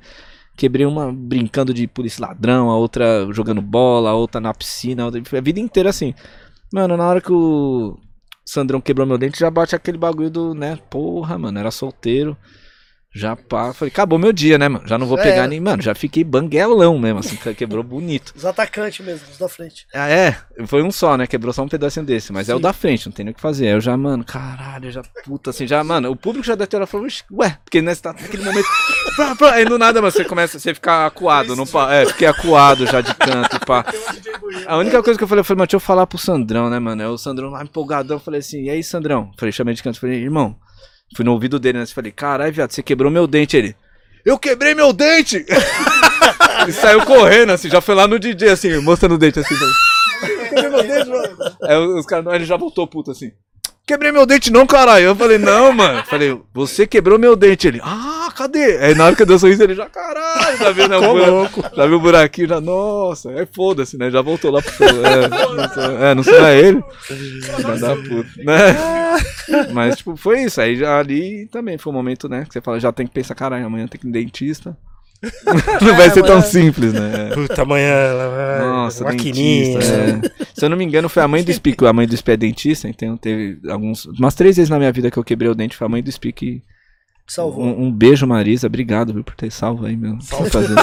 Quebrei 0.54 0.84
uma 0.84 1.10
brincando 1.10 1.72
de 1.72 1.86
polícia 1.86 2.26
ladrão, 2.26 2.70
a 2.70 2.76
outra 2.76 3.26
jogando 3.32 3.62
bola, 3.62 4.10
a 4.10 4.14
outra 4.14 4.38
na 4.40 4.52
piscina, 4.52 5.04
a, 5.04 5.06
outra, 5.06 5.22
a 5.38 5.40
vida 5.40 5.58
inteira 5.58 5.88
assim. 5.88 6.14
Mano, 6.70 6.96
na 6.98 7.08
hora 7.08 7.20
que 7.22 7.32
o 7.32 7.98
Sandrão 8.44 8.78
quebrou 8.78 9.06
meu 9.06 9.16
dente, 9.16 9.40
já 9.40 9.50
bate 9.50 9.74
aquele 9.74 9.96
bagulho 9.96 10.28
do, 10.28 10.54
né, 10.54 10.78
porra, 10.90 11.38
mano, 11.38 11.58
era 11.58 11.70
solteiro. 11.70 12.36
Já 13.14 13.36
pá, 13.36 13.74
falei, 13.74 13.92
acabou 13.92 14.18
meu 14.18 14.32
dia, 14.32 14.56
né, 14.56 14.68
mano? 14.68 14.86
Já 14.88 14.96
não 14.96 15.06
vou 15.06 15.18
É. 15.18 15.22
pegar 15.22 15.46
nem, 15.46 15.60
mano, 15.60 15.82
já 15.82 15.94
fiquei 15.94 16.24
banguelão 16.24 16.98
mesmo, 16.98 17.18
assim, 17.18 17.36
quebrou 17.54 17.82
bonito. 17.82 18.32
Os 18.34 18.46
atacantes 18.46 19.04
mesmo, 19.04 19.26
os 19.30 19.36
da 19.38 19.48
frente. 19.50 19.86
Ah, 19.92 20.08
é, 20.08 20.36
foi 20.66 20.82
um 20.82 20.90
só, 20.90 21.16
né? 21.16 21.26
Quebrou 21.26 21.52
só 21.52 21.62
um 21.62 21.68
pedacinho 21.68 22.06
desse, 22.06 22.32
mas 22.32 22.48
é 22.48 22.54
o 22.54 22.58
da 22.58 22.72
frente, 22.72 23.06
não 23.06 23.12
tem 23.12 23.24
nem 23.24 23.32
o 23.32 23.34
que 23.34 23.40
fazer. 23.40 23.66
Aí 23.66 23.72
eu 23.74 23.80
já, 23.82 23.94
mano, 23.98 24.24
caralho, 24.24 24.90
já, 24.90 25.02
puta, 25.24 25.50
assim, 25.50 25.66
já, 25.66 25.84
mano, 25.84 26.10
o 26.10 26.16
público 26.16 26.46
já 26.46 26.54
deve 26.54 26.68
ter 26.68 26.76
olhado 26.78 26.88
e 26.88 26.90
falou, 26.90 27.06
"Ixi, 27.06 27.24
ué, 27.30 27.58
porque 27.64 27.82
né, 27.82 27.94
você 27.94 28.00
tá 28.02 28.14
naquele 28.14 28.44
momento. 28.44 28.66
pá, 29.16 29.36
pá, 29.36 29.52
aí 29.52 29.64
do 29.66 29.78
nada, 29.78 30.00
mano, 30.00 30.10
você 30.10 30.24
começa, 30.24 30.58
você 30.58 30.72
fica 30.72 31.04
acuado, 31.06 31.54
não 31.54 31.66
pá, 31.66 31.92
é, 31.92 32.06
fiquei 32.06 32.26
acuado 32.26 32.86
já 32.86 33.02
de 33.02 33.14
canto, 33.14 33.60
pá. 33.66 33.84
A 34.66 34.78
única 34.78 35.02
coisa 35.02 35.18
que 35.18 35.24
eu 35.24 35.28
falei, 35.28 35.40
eu 35.40 35.44
falei, 35.44 35.58
mano, 35.58 35.66
deixa 35.66 35.76
eu 35.76 35.80
falar 35.80 36.06
pro 36.06 36.16
Sandrão, 36.16 36.70
né, 36.70 36.78
mano? 36.78 37.02
Aí 37.02 37.08
o 37.08 37.18
Sandrão 37.18 37.50
lá 37.50 37.62
empolgadão, 37.62 38.16
eu 38.16 38.20
falei 38.20 38.40
assim, 38.40 38.64
e 38.64 38.70
aí, 38.70 38.82
Sandrão? 38.82 39.30
Falei, 39.36 39.52
chamei 39.52 39.74
de 39.74 39.82
canto, 39.82 40.00
falei, 40.00 40.18
irmão, 40.22 40.56
fui 41.14 41.24
no 41.24 41.32
ouvido 41.32 41.58
dele, 41.58 41.78
né? 41.78 41.86
Falei, 41.86 42.12
caralho, 42.12 42.52
viado, 42.52 42.70
você 42.70 42.82
quebrou 42.82 43.10
meu 43.10 43.26
dente, 43.26 43.56
ele. 43.56 43.76
Eu 44.24 44.38
quebrei 44.38 44.74
meu 44.74 44.92
dente! 44.92 45.44
e 46.68 46.72
saiu 46.72 47.04
correndo, 47.04 47.52
assim, 47.52 47.68
já 47.68 47.80
foi 47.80 47.94
lá 47.94 48.06
no 48.06 48.18
DJ, 48.18 48.50
assim, 48.50 48.78
mostrando 48.80 49.16
o 49.16 49.18
dente, 49.18 49.40
assim. 49.40 49.54
Quebrei 50.48 50.68
meu 50.68 50.82
dente, 50.82 51.08
mano. 51.08 51.36
Aí 51.62 51.76
os 51.76 52.06
caras, 52.06 52.34
ele 52.34 52.44
já 52.44 52.56
voltou 52.56 52.86
puto, 52.86 53.10
assim. 53.10 53.32
Quebrei 53.84 54.12
meu 54.12 54.24
dente 54.24 54.50
não, 54.52 54.64
caralho. 54.64 55.06
Eu 55.06 55.16
falei, 55.16 55.38
não, 55.38 55.72
mano. 55.72 56.04
Falei, 56.04 56.40
você 56.54 56.86
quebrou 56.86 57.18
meu 57.18 57.34
dente. 57.34 57.66
Ele, 57.66 57.80
ah, 57.82 58.32
cadê? 58.34 58.76
Aí 58.78 58.94
na 58.94 59.06
hora 59.06 59.16
que 59.16 59.22
eu 59.22 59.26
dei 59.26 59.34
o 59.34 59.38
sorriso, 59.38 59.62
ele 59.62 59.74
já, 59.74 59.88
caralho, 59.88 60.56
já 60.56 60.70
viu, 60.70 60.88
né? 60.88 60.96
o 60.96 61.00
buraco, 61.00 61.64
já 61.76 61.86
viu 61.86 61.96
o 61.96 62.00
buraquinho, 62.00 62.48
já, 62.48 62.60
nossa. 62.60 63.30
Aí 63.30 63.46
foda-se, 63.46 63.98
né? 63.98 64.08
Já 64.08 64.22
voltou 64.22 64.52
lá 64.52 64.62
pro 64.62 64.72
show. 64.72 64.86
É, 64.86 65.28
não 65.28 66.06
é, 66.06 66.14
não 66.14 66.22
sou 66.22 66.46
é 66.46 66.60
ele. 66.60 66.84
Filha 67.00 67.76
da 67.78 67.96
puta, 67.96 68.30
né? 68.38 68.76
Mas, 69.72 69.96
tipo, 69.96 70.16
foi 70.16 70.42
isso. 70.42 70.60
Aí 70.60 70.76
já 70.76 70.98
ali 70.98 71.48
também 71.48 71.76
foi 71.76 71.92
um 71.92 71.96
momento, 71.96 72.28
né? 72.28 72.44
Que 72.46 72.52
você 72.52 72.60
fala, 72.60 72.78
já 72.78 72.92
tem 72.92 73.06
que 73.06 73.12
pensar, 73.12 73.34
caralho, 73.34 73.66
amanhã 73.66 73.88
tem 73.88 74.00
que 74.00 74.06
ir 74.06 74.08
no 74.08 74.12
dentista. 74.12 74.76
Não 75.80 75.96
vai 75.96 76.10
ser 76.10 76.22
tão 76.22 76.36
amanhã- 76.36 76.42
simples, 76.42 76.92
né? 76.92 77.30
Puta, 77.34 77.62
amanhã 77.62 77.88
ela 77.88 78.28
vai. 78.28 78.58
Nossa, 78.60 79.04
maquininha. 79.04 79.78
dentista, 79.78 79.94
é. 79.94 80.46
Se 80.54 80.64
eu 80.64 80.68
não 80.68 80.76
me 80.76 80.84
engano, 80.84 81.08
foi 81.08 81.22
a 81.22 81.28
mãe 81.28 81.44
do 81.44 81.52
Speak. 81.52 81.84
A 81.86 81.92
mãe 81.92 82.06
do 82.06 82.16
Speak 82.16 82.34
é 82.34 82.36
dentista, 82.36 82.88
então 82.88 83.16
teve 83.16 83.58
alguns. 83.68 84.06
Umas 84.06 84.34
três 84.34 84.56
vezes 84.56 84.68
na 84.70 84.78
minha 84.78 84.90
vida 84.92 85.10
que 85.10 85.16
eu 85.18 85.24
quebrei 85.24 85.48
o 85.50 85.54
dente, 85.54 85.76
foi 85.76 85.86
a 85.86 85.90
mãe 85.90 86.02
do 86.02 86.10
Speak. 86.10 86.62
Salvou. 87.26 87.64
Um, 87.64 87.86
um 87.86 87.92
beijo, 87.92 88.26
Marisa. 88.26 88.66
Obrigado 88.66 89.12
viu, 89.12 89.22
por 89.22 89.34
ter 89.34 89.50
salvo 89.50 89.86
aí, 89.86 89.96
meu. 89.96 90.20
Salve. 90.20 90.50
Fazer. 90.50 90.74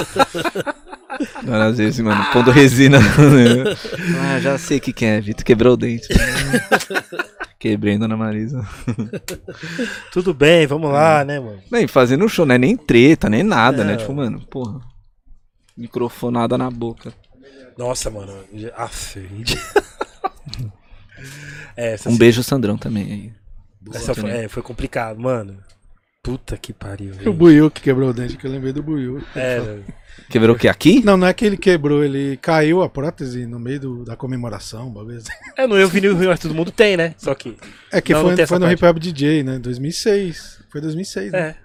Várias 1.44 1.76
vezes, 1.76 2.00
mano. 2.00 2.24
Pondo 2.32 2.50
resina. 2.50 2.98
né? 2.98 3.76
ah, 4.22 4.40
já 4.40 4.56
sei 4.56 4.78
o 4.78 4.80
que, 4.80 4.92
que 4.92 5.04
é, 5.04 5.20
Vitor. 5.20 5.44
Quebrou 5.44 5.74
o 5.74 5.76
dente. 5.76 6.08
Quebrei, 7.60 7.98
dona 7.98 8.16
Marisa. 8.16 8.66
Tudo 10.10 10.32
bem, 10.32 10.66
vamos 10.66 10.90
lá, 10.90 11.22
né, 11.22 11.38
mano? 11.38 11.62
Nem 11.70 11.86
fazendo 11.86 12.26
show, 12.26 12.46
não 12.46 12.54
é 12.54 12.58
nem 12.58 12.74
treta, 12.74 13.28
nem 13.28 13.42
nada, 13.42 13.84
né? 13.84 13.92
É. 13.92 13.96
Tipo, 13.98 14.14
mano, 14.14 14.40
porra. 14.46 14.80
Microfonada 15.76 16.56
na 16.56 16.70
boca. 16.70 17.12
Nossa, 17.76 18.10
mano. 18.10 18.32
Aff, 18.74 19.20
gente. 19.20 19.58
É, 21.76 21.96
Um 22.06 22.16
beijo, 22.16 22.42
Sandrão, 22.42 22.78
também 22.78 23.04
aí. 23.12 23.32
essa 23.94 24.14
foi, 24.14 24.30
é, 24.30 24.48
foi 24.48 24.62
complicado, 24.62 25.20
mano. 25.20 25.62
Puta 26.22 26.56
que 26.58 26.72
pariu. 26.72 27.12
O 27.12 27.14
velho. 27.16 27.32
Buiu 27.32 27.70
que 27.70 27.80
quebrou 27.80 28.10
o 28.10 28.12
dente, 28.12 28.36
que 28.36 28.46
eu 28.46 28.50
lembrei 28.50 28.72
do 28.72 28.82
Buiu. 28.82 29.22
É, 29.34 29.78
Quebrou 30.28 30.54
o 30.54 30.58
que? 30.58 30.68
Aqui? 30.68 31.02
Não, 31.02 31.16
não 31.16 31.26
é 31.26 31.32
que 31.32 31.44
ele 31.46 31.56
quebrou, 31.56 32.04
ele 32.04 32.36
caiu 32.36 32.82
a 32.82 32.88
prótese 32.90 33.46
no 33.46 33.58
meio 33.58 33.80
do- 33.80 34.04
da 34.04 34.16
comemoração, 34.16 34.90
bagulho 34.92 35.16
assim. 35.16 35.32
é, 35.56 35.66
no 35.66 35.78
Eu 35.78 35.88
Vinil 35.88 36.14
Rio, 36.16 36.36
todo 36.38 36.54
mundo 36.54 36.70
tem, 36.70 36.94
né? 36.96 37.14
Só 37.16 37.34
que. 37.34 37.56
É 37.90 38.00
que 38.02 38.12
Não, 38.12 38.20
não 38.20 38.28
foi, 38.28 38.36
tem 38.36 38.46
foi 38.46 38.58
no. 38.58 38.70
Hip 38.70 38.84
Hop 38.84 38.98
DJ, 38.98 39.42
né? 39.42 39.58
2006. 39.58 40.62
Foi 40.70 40.80
2006, 40.82 41.32
né? 41.32 41.38
É. 41.40 41.56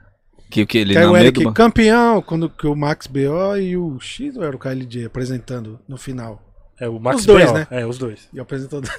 Que 0.49 0.61
o 0.61 0.67
que? 0.67 0.77
Ele 0.77 0.97
no 0.97 1.09
o 1.09 1.13
meio 1.13 1.25
Eric 1.25 1.43
do... 1.43 1.51
campeão, 1.53 2.21
quando 2.21 2.49
que 2.49 2.65
o 2.65 2.75
Max 2.75 3.07
B.O. 3.07 3.57
e 3.57 3.75
o 3.75 3.99
X 3.99 4.37
ou 4.37 4.43
era 4.43 4.55
o 4.55 4.59
KLJ 4.59 5.05
apresentando 5.05 5.79
no 5.87 5.97
final. 5.97 6.41
É 6.79 6.87
o 6.87 6.97
Max 6.99 7.17
Os 7.21 7.25
dois, 7.25 7.45
B.O., 7.45 7.53
né? 7.55 7.67
É, 7.71 7.85
os 7.85 7.97
dois. 7.97 8.29
E 8.33 8.39
o 8.39 8.41
apresentador. 8.41 8.89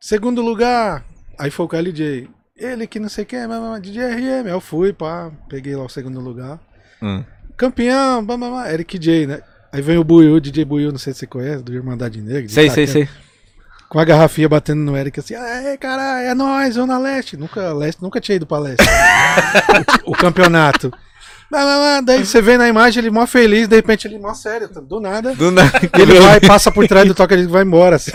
Segundo 0.00 0.40
lugar, 0.40 1.04
aí 1.38 1.50
foi 1.50 1.66
o 1.66 1.68
KLJ. 1.68 2.30
Ele 2.56 2.86
que 2.86 3.00
não 3.00 3.08
sei 3.08 3.24
quem, 3.24 3.40
DJ 3.82 4.04
RM. 4.04 4.46
Eu 4.46 4.60
fui, 4.60 4.92
pá, 4.92 5.30
peguei 5.48 5.74
lá 5.74 5.84
o 5.84 5.88
segundo 5.88 6.20
lugar. 6.20 6.60
Hum. 7.02 7.24
Campeão, 7.56 8.24
bam, 8.24 8.38
bam, 8.38 8.50
bam, 8.50 8.66
Eric 8.66 8.96
J, 8.96 9.26
né? 9.26 9.40
Aí 9.72 9.82
vem 9.82 9.98
o 9.98 10.04
Buiu, 10.04 10.38
DJ 10.38 10.64
Buiu, 10.64 10.92
não 10.92 10.98
sei 10.98 11.12
se 11.12 11.20
você 11.20 11.26
conhece, 11.26 11.64
do 11.64 11.74
Irmandade 11.74 12.20
Negra. 12.20 12.48
Sei, 12.48 12.70
sei, 12.70 12.84
Itaquera, 12.84 13.06
sei. 13.06 13.24
Com 13.88 13.98
a 13.98 14.04
garrafinha 14.04 14.48
batendo 14.48 14.82
no 14.82 14.96
Eric 14.96 15.18
assim, 15.18 15.34
aê, 15.34 15.76
caralho, 15.76 16.28
é 16.28 16.34
nóis, 16.34 16.74
Zona 16.74 16.96
Leste. 16.96 17.36
Nunca, 17.36 17.72
leste, 17.72 18.00
nunca 18.00 18.20
tinha 18.20 18.36
ido 18.36 18.46
pra 18.46 18.58
Leste. 18.58 18.86
o, 20.06 20.12
o 20.12 20.16
campeonato. 20.16 20.92
Daí 22.04 22.24
você 22.24 22.40
vê 22.40 22.56
na 22.56 22.68
imagem 22.68 23.00
ele 23.00 23.10
mó 23.10 23.26
feliz, 23.26 23.66
de 23.66 23.76
repente 23.76 24.06
ele 24.06 24.18
mó 24.18 24.32
sério, 24.32 24.68
tá, 24.68 24.80
do 24.80 25.00
nada. 25.00 25.34
Do 25.34 25.50
nada. 25.50 25.72
Ele 25.98 26.18
vai, 26.22 26.40
passa 26.40 26.70
por 26.70 26.86
trás 26.86 27.06
do 27.06 27.14
toca, 27.14 27.34
ele 27.34 27.48
vai 27.48 27.64
embora. 27.64 27.96
assim. 27.96 28.12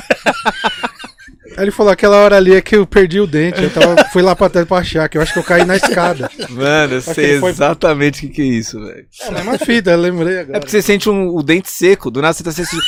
Aí 1.59 1.65
ele 1.65 1.71
falou, 1.71 1.91
aquela 1.91 2.15
hora 2.15 2.37
ali 2.37 2.55
é 2.55 2.61
que 2.61 2.73
eu 2.77 2.87
perdi 2.87 3.19
o 3.19 3.27
dente, 3.27 3.61
eu 3.61 3.69
tava, 3.69 4.05
fui 4.13 4.21
lá 4.21 4.33
pra 4.33 4.49
trás 4.49 4.65
pra 4.65 4.77
achar, 4.77 5.09
que 5.09 5.17
eu 5.17 5.21
acho 5.21 5.33
que 5.33 5.39
eu 5.39 5.43
caí 5.43 5.65
na 5.65 5.75
escada. 5.75 6.31
Mano, 6.49 6.93
eu 6.93 7.01
sei 7.01 7.37
foi- 7.37 7.49
exatamente 7.49 8.25
o 8.25 8.29
que, 8.29 8.35
que 8.35 8.41
é 8.41 8.45
isso, 8.45 8.79
velho. 8.79 9.05
É, 9.23 9.39
é 9.39 9.41
uma 9.41 9.57
fita, 9.57 9.91
eu 9.91 9.97
lembrei 9.99 10.39
agora. 10.39 10.55
É 10.55 10.59
porque 10.61 10.71
você 10.71 10.81
sente 10.81 11.09
um, 11.09 11.27
o 11.35 11.43
dente 11.43 11.69
seco, 11.69 12.09
do 12.09 12.21
nada 12.21 12.31
você 12.33 12.45
tá 12.45 12.51
sentindo. 12.53 12.81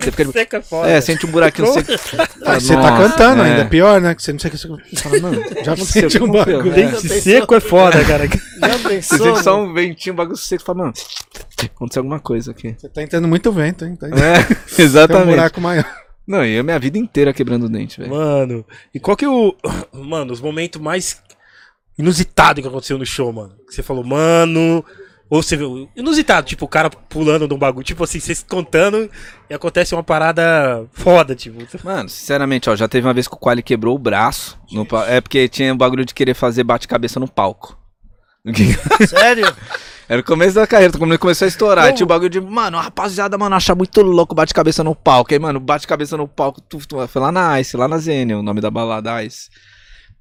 Você 0.00 0.10
fica. 0.10 0.32
Seca 0.32 0.56
é 0.56 0.62
foda. 0.62 0.88
É, 0.88 1.00
sente 1.00 1.26
um 1.26 1.30
buraquinho 1.30 1.72
seco. 1.72 1.92
Ah, 2.44 2.54
você 2.58 2.74
tá 2.74 2.96
cantando 2.96 3.42
é. 3.42 3.50
ainda, 3.50 3.64
pior, 3.66 4.00
né? 4.00 4.14
Que 4.16 4.22
você 4.22 4.32
não 4.32 4.38
sei 4.40 4.48
o 4.48 4.52
que 4.52 4.58
você 4.58 4.68
fala, 5.02 5.20
mano, 5.20 5.42
já 5.64 5.72
aconteceu, 5.72 6.10
sente 6.10 6.22
um 6.24 6.30
bagulho. 6.30 6.72
Dente 6.72 7.08
seco 7.08 7.54
é 7.54 7.60
foda, 7.60 8.02
cara. 8.04 8.26
Já 8.26 8.78
Você 8.78 9.02
sente 9.02 9.42
só 9.44 9.60
um 9.60 9.72
ventinho, 9.72 10.12
um 10.12 10.16
bagulho 10.16 10.36
seco, 10.36 10.64
fala, 10.64 10.78
mano, 10.78 10.92
aconteceu 11.74 12.00
alguma 12.00 12.18
coisa 12.18 12.50
aqui. 12.50 12.74
Você 12.78 12.88
tá 12.88 13.00
entrando 13.02 13.28
muito 13.28 13.50
vento, 13.52 13.84
hein? 13.84 13.94
Tá 13.96 14.06
É, 14.08 14.42
Tem 14.74 14.84
um 14.84 14.88
exatamente. 14.88 15.26
buraco 15.30 15.60
maior. 15.60 16.01
Não, 16.26 16.44
e 16.44 16.54
eu 16.54 16.64
minha 16.64 16.78
vida 16.78 16.98
inteira 16.98 17.32
quebrando 17.32 17.66
o 17.66 17.68
dente, 17.68 17.98
velho. 18.00 18.12
Mano, 18.12 18.64
e 18.94 19.00
qual 19.00 19.16
que 19.16 19.24
é 19.24 19.28
o. 19.28 19.54
Mano, 19.92 20.32
os 20.32 20.40
momentos 20.40 20.80
mais 20.80 21.20
inusitados 21.98 22.62
que 22.62 22.68
aconteceu 22.68 22.98
no 22.98 23.06
show, 23.06 23.32
mano? 23.32 23.54
Que 23.66 23.74
você 23.74 23.82
falou, 23.82 24.04
mano, 24.04 24.84
Ou 25.28 25.42
você 25.42 25.56
viu 25.56 25.88
inusitado, 25.96 26.46
tipo, 26.46 26.66
o 26.66 26.68
cara 26.68 26.90
pulando 26.90 27.48
de 27.48 27.54
um 27.54 27.58
bagulho, 27.58 27.84
tipo 27.84 28.04
assim, 28.04 28.20
vocês 28.20 28.44
contando 28.46 29.10
e 29.48 29.54
acontece 29.54 29.94
uma 29.94 30.02
parada 30.02 30.86
foda, 30.92 31.34
tipo. 31.34 31.58
Mano, 31.82 32.08
sinceramente, 32.08 32.68
ó, 32.68 32.76
já 32.76 32.86
teve 32.86 33.06
uma 33.06 33.14
vez 33.14 33.26
que 33.26 33.34
o 33.34 33.38
Quali 33.38 33.62
quebrou 33.62 33.94
o 33.96 33.98
braço. 33.98 34.58
no 34.70 34.86
é 35.08 35.22
porque 35.22 35.48
tinha 35.48 35.72
o 35.72 35.76
bagulho 35.76 36.04
de 36.04 36.12
querer 36.12 36.34
fazer 36.34 36.64
bate-cabeça 36.64 37.18
no 37.18 37.26
palco. 37.26 37.78
Sério? 39.08 39.46
Era 40.08 40.20
o 40.20 40.24
começo 40.24 40.54
da 40.54 40.66
carreira, 40.66 40.92
quando 40.96 41.10
ele 41.10 41.18
começou 41.18 41.46
a 41.46 41.48
estourar. 41.48 41.84
Aí 41.86 41.92
tinha 41.94 42.04
o 42.04 42.08
bagulho 42.08 42.28
de, 42.28 42.40
mano, 42.40 42.78
rapaziada, 42.78 43.38
mano, 43.38 43.54
acha 43.54 43.74
muito 43.74 44.02
louco 44.02 44.34
bate-cabeça 44.34 44.82
no 44.82 44.94
palco. 44.94 45.32
Aí, 45.32 45.38
mano, 45.38 45.60
bate-cabeça 45.60 46.16
no 46.16 46.26
palco, 46.28 46.60
tu, 46.60 46.78
tu, 46.86 47.06
foi 47.08 47.22
lá 47.22 47.32
na 47.32 47.60
Ice, 47.60 47.76
lá 47.76 47.88
na 47.88 47.98
Zene, 47.98 48.34
o 48.34 48.42
nome 48.42 48.60
da 48.60 48.70
balada 48.70 49.22
Ice. 49.24 49.48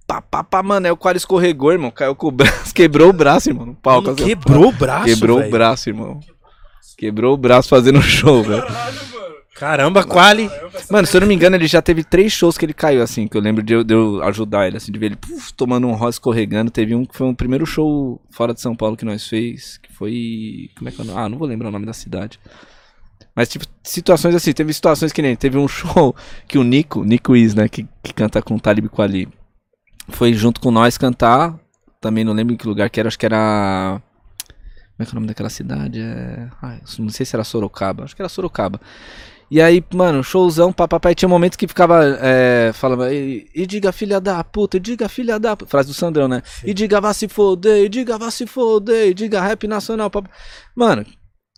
Pá, 0.08 0.22
pá, 0.22 0.44
pá, 0.44 0.62
mano, 0.62 0.86
aí 0.86 0.92
o 0.92 0.98
Quali 0.98 1.18
escorregou, 1.18 1.72
irmão, 1.72 1.90
caiu 1.90 2.16
com 2.16 2.28
o 2.28 2.32
braço, 2.32 2.74
quebrou 2.76 3.10
o 3.10 3.14
braço, 3.14 3.50
irmão, 3.50 3.66
no 3.66 3.76
palco. 3.76 4.08
Mano, 4.10 4.16
assim, 4.16 4.26
quebrou 4.28 4.68
o 4.68 4.72
braço, 4.72 5.06
Quebrou 5.06 5.38
velho. 5.38 5.48
o 5.48 5.52
braço, 5.52 5.90
irmão. 5.90 6.20
Quebrou 6.98 7.34
o 7.34 7.38
braço 7.38 7.70
fazendo 7.70 8.02
show, 8.02 8.44
velho. 8.44 8.64
Caramba, 9.56 10.04
Quali. 10.04 10.50
Mano, 10.90 11.06
se 11.06 11.16
eu 11.16 11.22
não 11.22 11.28
me 11.28 11.36
engano, 11.36 11.56
ele 11.56 11.68
já 11.68 11.82
teve 11.82 12.04
três 12.04 12.32
shows 12.32 12.58
que 12.58 12.66
ele 12.66 12.74
caiu, 12.74 13.04
assim, 13.04 13.28
que 13.28 13.36
eu 13.36 13.42
lembro 13.42 13.62
de 13.62 13.74
eu, 13.74 13.84
de 13.84 13.94
eu 13.94 14.24
ajudar 14.24 14.68
ele, 14.68 14.78
assim, 14.78 14.92
de 14.92 14.98
ver 14.98 15.08
ele 15.08 15.16
puf, 15.16 15.54
tomando 15.54 15.88
um 15.88 15.94
rosa 15.94 16.16
escorregando. 16.16 16.72
Teve 16.72 16.96
um 16.96 17.06
que 17.06 17.16
foi 17.16 17.28
um 17.28 17.36
primeiro 17.36 17.66
show 17.66 18.22
fora 18.32 18.54
de 18.54 18.62
São 18.62 18.76
Paulo 18.76 18.96
que 18.96 19.06
nós 19.06 19.28
fez, 19.28 19.78
que 19.78 19.92
foi. 19.94 20.70
Como 20.78 20.90
é 20.90 20.92
que 20.92 21.02
é 21.02 21.04
o 21.04 21.08
nome? 21.08 21.20
Ah, 21.20 21.30
não 21.30 21.38
vou 21.38 21.48
lembrar 21.48 21.68
o 21.68 21.72
nome 21.72 21.86
da 21.86 21.94
cidade. 21.94 22.40
Mas, 23.36 23.50
tipo, 23.50 23.66
situações 23.84 24.36
assim, 24.36 24.54
teve 24.54 24.74
situações 24.74 25.12
que 25.12 25.22
nem. 25.22 25.36
Teve 25.36 25.58
um 25.58 25.68
show 25.70 26.16
que 26.48 26.58
o 26.58 26.64
Nico, 26.64 27.04
Nico 27.04 27.36
Is, 27.36 27.54
né, 27.54 27.68
que, 27.68 27.86
que 28.02 28.14
canta 28.14 28.42
com 28.42 28.56
o 28.56 28.60
Talib 28.60 28.88
Kweli, 28.88 29.28
foi 30.10 30.34
junto 30.34 30.62
com 30.62 30.72
nós 30.72 30.98
cantar. 30.98 31.60
Também 32.00 32.24
não 32.24 32.34
lembro 32.34 32.54
em 32.54 32.58
que 32.58 32.68
lugar 32.68 32.90
que 32.90 33.00
era, 33.00 33.08
acho 33.08 33.20
que 33.20 33.26
era. 33.26 34.02
Como 34.98 35.04
é 35.04 35.06
que 35.06 35.10
é 35.10 35.14
o 35.14 35.16
nome 35.16 35.28
daquela 35.28 35.50
cidade? 35.50 36.00
É... 36.00 36.48
Ah, 36.62 36.80
não 37.00 37.10
sei 37.10 37.26
se 37.26 37.36
era 37.36 37.44
Sorocaba, 37.44 38.06
acho 38.06 38.16
que 38.16 38.22
era 38.22 38.30
Sorocaba. 38.30 38.80
E 39.52 39.62
aí, 39.62 39.84
mano, 39.94 40.24
showzão, 40.24 40.72
papai 40.72 41.14
tinha 41.14 41.28
momentos 41.28 41.58
que 41.58 41.68
ficava 41.68 42.06
é, 42.22 42.72
falando, 42.74 43.12
e, 43.12 43.50
e 43.54 43.68
diga 43.68 43.92
filha 43.92 44.22
da 44.22 44.42
puta, 44.46 44.78
e 44.78 44.80
diga 44.80 45.10
filha 45.10 45.38
da 45.38 45.58
puta, 45.58 45.70
frase 45.70 45.90
do 45.90 45.94
Sandrão, 45.94 46.26
né? 46.30 46.42
E 46.64 46.74
diga 46.74 47.02
vá 47.02 47.14
se 47.14 47.28
foder, 47.28 47.84
e 47.84 47.90
diga 47.90 48.18
vá 48.18 48.32
se 48.32 48.48
foder, 48.48 49.10
e 49.10 49.14
diga 49.14 49.42
rap 49.42 49.68
nacional, 49.68 50.10
papai. 50.10 50.32
Mano, 50.74 51.06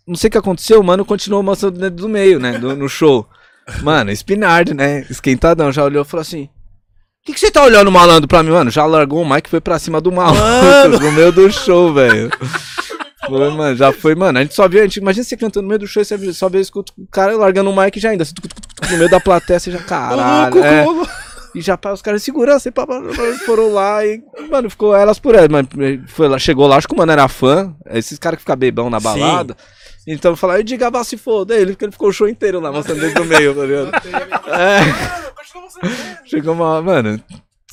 não 0.07 0.15
sei 0.15 0.27
o 0.27 0.31
que 0.31 0.37
aconteceu, 0.39 0.79
o 0.81 0.83
mano 0.83 1.05
continuou 1.05 1.43
mostrando 1.43 1.75
o 1.75 1.79
dedo 1.79 1.97
do 2.01 2.09
meio, 2.09 2.39
né, 2.39 2.57
do- 2.57 2.75
no 2.75 2.89
show. 2.89 3.29
Mano, 3.83 4.11
Spinard, 4.11 4.73
né, 4.73 5.05
esquentadão, 5.09 5.71
já 5.71 5.83
olhou 5.85 6.01
e 6.01 6.05
falou 6.05 6.21
assim, 6.23 6.45
o 6.45 7.25
que 7.27 7.33
que 7.33 7.39
você 7.39 7.49
tá 7.51 7.63
olhando 7.63 7.89
malandro 7.91 8.27
pra 8.27 8.41
mim, 8.43 8.49
mano? 8.49 8.69
Já 8.71 8.85
largou 8.85 9.21
o 9.21 9.29
mic 9.29 9.45
e 9.47 9.49
foi 9.49 9.61
pra 9.61 9.77
cima 9.79 10.01
do 10.01 10.11
malandro, 10.11 10.99
no 10.99 11.11
meio 11.13 11.31
do 11.31 11.49
show, 11.49 11.93
velho. 11.93 12.29
Foi, 13.27 13.49
mano, 13.49 13.75
já 13.75 13.91
foi, 13.91 14.15
mano. 14.15 14.39
A 14.39 14.41
gente 14.41 14.53
só 14.53 14.67
viu, 14.67 14.81
a 14.81 14.83
gente, 14.83 14.97
imagina 14.97 15.23
você 15.23 15.37
cantando 15.37 15.63
no 15.63 15.69
meio 15.69 15.79
do 15.79 15.87
show 15.87 16.01
e 16.01 16.05
você 16.05 16.33
só 16.33 16.49
vê 16.49 16.59
escuta 16.59 16.91
o 16.97 17.07
cara 17.07 17.35
largando 17.35 17.69
o 17.69 17.75
mic 17.75 17.99
já 17.99 18.09
ainda, 18.09 18.23
assim, 18.23 18.33
no 18.91 18.97
meio 18.97 19.09
da 19.09 19.19
plateia, 19.19 19.59
você 19.59 19.71
já, 19.71 19.79
caralho. 19.79 20.63
é. 20.63 20.85
E 21.55 21.61
já 21.61 21.79
os 21.93 22.01
caras 22.01 22.21
de 22.21 22.25
segurança, 22.25 22.67
e 22.67 23.37
foram 23.45 23.71
lá 23.71 24.03
e, 24.03 24.23
mano, 24.49 24.69
ficou 24.71 24.95
elas 24.95 25.19
por 25.19 25.35
elas. 25.35 25.49
Mano, 25.49 25.67
foi 26.07 26.27
lá, 26.27 26.39
chegou 26.39 26.65
lá, 26.65 26.77
acho 26.77 26.87
que 26.87 26.95
o 26.95 26.97
mano 26.97 27.11
era 27.11 27.27
fã, 27.27 27.75
esses 27.91 28.17
caras 28.17 28.37
que 28.37 28.41
ficam 28.41 28.55
bebão 28.55 28.89
na 28.89 28.99
balada. 28.99 29.55
Então 30.05 30.35
falaram, 30.35 30.61
e 30.61 30.63
diga 30.63 30.91
se 31.03 31.15
foda 31.15 31.55
ele, 31.55 31.73
porque 31.73 31.85
ele 31.85 31.91
ficou 31.91 32.09
o 32.09 32.13
show 32.13 32.27
inteiro 32.27 32.59
lá, 32.59 32.71
mostrando 32.71 33.01
dentro 33.01 33.23
do 33.23 33.29
meio, 33.29 33.53
tá 33.55 33.65
ligado? 33.65 33.91
É. 34.49 34.79
Chegou 36.25 36.55
uma, 36.55 36.81
mano, 36.81 37.21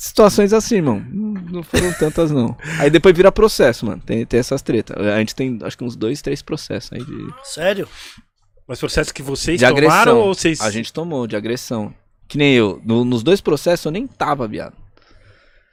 situações 0.03 0.51
assim, 0.51 0.77
irmão. 0.77 1.03
Não 1.11 1.61
foram 1.63 1.93
tantas, 1.93 2.31
não. 2.31 2.57
Aí 2.79 2.89
depois 2.89 3.15
vira 3.15 3.31
processo, 3.31 3.85
mano. 3.85 4.01
Tem, 4.03 4.25
tem 4.25 4.39
essas 4.39 4.61
tretas. 4.61 4.97
A 4.97 5.19
gente 5.19 5.35
tem, 5.35 5.59
acho 5.61 5.77
que 5.77 5.83
uns 5.83 5.95
dois, 5.95 6.21
três 6.21 6.41
processos 6.41 6.91
aí 6.93 7.03
de, 7.03 7.27
Sério? 7.43 7.87
Mas 8.67 8.79
processo 8.79 9.13
que 9.13 9.21
vocês 9.21 9.59
de 9.59 9.65
tomaram 9.67 9.81
agressão. 9.91 10.19
ou 10.19 10.33
vocês. 10.33 10.61
A 10.61 10.71
gente 10.71 10.91
tomou, 10.91 11.27
de 11.27 11.35
agressão. 11.35 11.93
Que 12.27 12.37
nem 12.37 12.53
eu. 12.53 12.81
No- 12.83 13.05
nos 13.05 13.21
dois 13.21 13.41
processos 13.41 13.85
eu 13.85 13.91
nem 13.91 14.07
tava, 14.07 14.47
viado. 14.47 14.73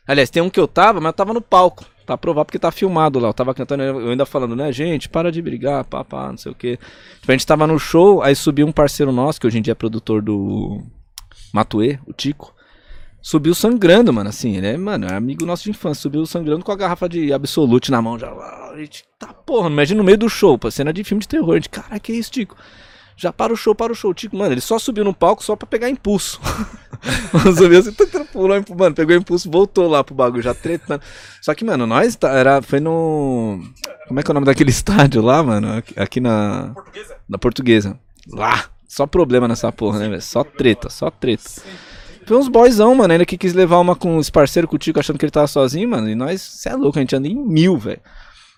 Aliás, 0.06 0.30
tem 0.30 0.42
um 0.42 0.50
que 0.50 0.58
eu 0.58 0.66
tava, 0.68 1.00
mas 1.00 1.08
eu 1.10 1.12
tava 1.14 1.32
no 1.32 1.40
palco. 1.40 1.84
Pra 2.04 2.16
provar 2.16 2.44
porque 2.46 2.58
tá 2.58 2.70
filmado 2.72 3.18
lá. 3.18 3.28
Eu 3.28 3.34
tava 3.34 3.54
cantando, 3.54 3.82
eu 3.82 4.08
ainda 4.10 4.24
falando, 4.26 4.56
né, 4.56 4.72
gente, 4.72 5.08
para 5.08 5.30
de 5.30 5.40
brigar, 5.42 5.84
pá, 5.84 6.02
pá, 6.02 6.30
não 6.30 6.38
sei 6.38 6.50
o 6.50 6.54
quê. 6.54 6.78
Tipo, 7.20 7.30
a 7.30 7.34
gente 7.34 7.46
tava 7.46 7.66
no 7.66 7.78
show, 7.78 8.22
aí 8.22 8.34
subiu 8.34 8.66
um 8.66 8.72
parceiro 8.72 9.12
nosso, 9.12 9.38
que 9.40 9.46
hoje 9.46 9.58
em 9.58 9.62
dia 9.62 9.72
é 9.72 9.74
produtor 9.74 10.22
do 10.22 10.82
Matuê, 11.52 11.98
o 12.06 12.12
Tico. 12.14 12.54
Subiu 13.20 13.54
sangrando, 13.54 14.12
mano, 14.12 14.30
assim, 14.30 14.56
ele 14.56 14.66
é, 14.68 14.76
mano, 14.76 15.06
é 15.06 15.14
amigo 15.14 15.44
nosso 15.44 15.64
de 15.64 15.70
infância. 15.70 16.02
Subiu 16.02 16.24
sangrando 16.24 16.64
com 16.64 16.72
a 16.72 16.76
garrafa 16.76 17.08
de 17.08 17.32
Absolute 17.32 17.90
na 17.90 18.00
mão, 18.00 18.18
já. 18.18 18.28
A 18.30 18.74
gente, 18.78 19.04
tá 19.18 19.28
porra, 19.28 19.68
imagina 19.68 19.98
no 19.98 20.04
meio 20.04 20.16
do 20.18 20.28
show, 20.28 20.56
pô, 20.56 20.70
cena 20.70 20.92
de 20.92 21.02
filme 21.04 21.20
de 21.20 21.28
terror. 21.28 21.52
A 21.52 21.54
gente, 21.56 21.68
cara, 21.68 21.98
que 21.98 22.12
isso, 22.12 22.30
Tico? 22.30 22.56
Já 23.16 23.32
para 23.32 23.52
o 23.52 23.56
show, 23.56 23.74
para 23.74 23.92
o 23.92 23.96
show. 23.96 24.14
Tico, 24.14 24.36
mano, 24.36 24.54
ele 24.54 24.60
só 24.60 24.78
subiu 24.78 25.04
no 25.04 25.12
palco 25.12 25.42
só 25.42 25.56
pra 25.56 25.66
pegar 25.66 25.90
impulso. 25.90 26.40
subiu 27.58 27.80
assim, 27.80 27.92
pulou, 28.32 28.64
mano, 28.78 28.94
pegou 28.94 29.16
impulso, 29.16 29.50
voltou 29.50 29.88
lá 29.88 30.04
pro 30.04 30.14
bagulho, 30.14 30.40
já 30.42 30.54
tretando. 30.54 31.02
Só 31.42 31.52
que, 31.52 31.64
mano, 31.64 31.84
nós 31.86 32.14
tá- 32.14 32.30
era, 32.30 32.62
foi 32.62 32.78
no. 32.78 33.60
Como 34.06 34.20
é 34.20 34.22
que 34.22 34.30
é 34.30 34.32
o 34.32 34.34
nome 34.34 34.46
daquele 34.46 34.70
estádio 34.70 35.20
lá, 35.20 35.42
mano? 35.42 35.82
Aqui, 35.96 36.20
na. 36.20 36.72
Na 37.28 37.38
portuguesa. 37.38 37.98
Lá. 38.30 38.66
Só 38.86 39.06
problema 39.06 39.48
nessa 39.48 39.70
porra, 39.72 39.98
né, 39.98 40.08
velho? 40.08 40.22
Só 40.22 40.44
treta, 40.44 40.88
só 40.88 41.10
treta. 41.10 41.42
Foi 42.28 42.36
uns 42.36 42.46
boyzão, 42.46 42.94
mano, 42.94 43.10
ainda 43.10 43.24
que 43.24 43.38
quis 43.38 43.54
levar 43.54 43.78
uma 43.78 43.96
com 43.96 44.18
os 44.18 44.28
parceiros 44.28 44.68
com 44.68 44.76
o 44.76 44.78
Tico 44.78 45.00
achando 45.00 45.18
que 45.18 45.24
ele 45.24 45.32
tava 45.32 45.46
sozinho, 45.46 45.88
mano. 45.88 46.10
E 46.10 46.14
nós, 46.14 46.42
cê 46.42 46.68
é 46.68 46.74
louco, 46.74 46.98
a 46.98 47.00
gente 47.00 47.16
anda 47.16 47.26
em 47.26 47.34
mil, 47.34 47.78
velho. 47.78 48.02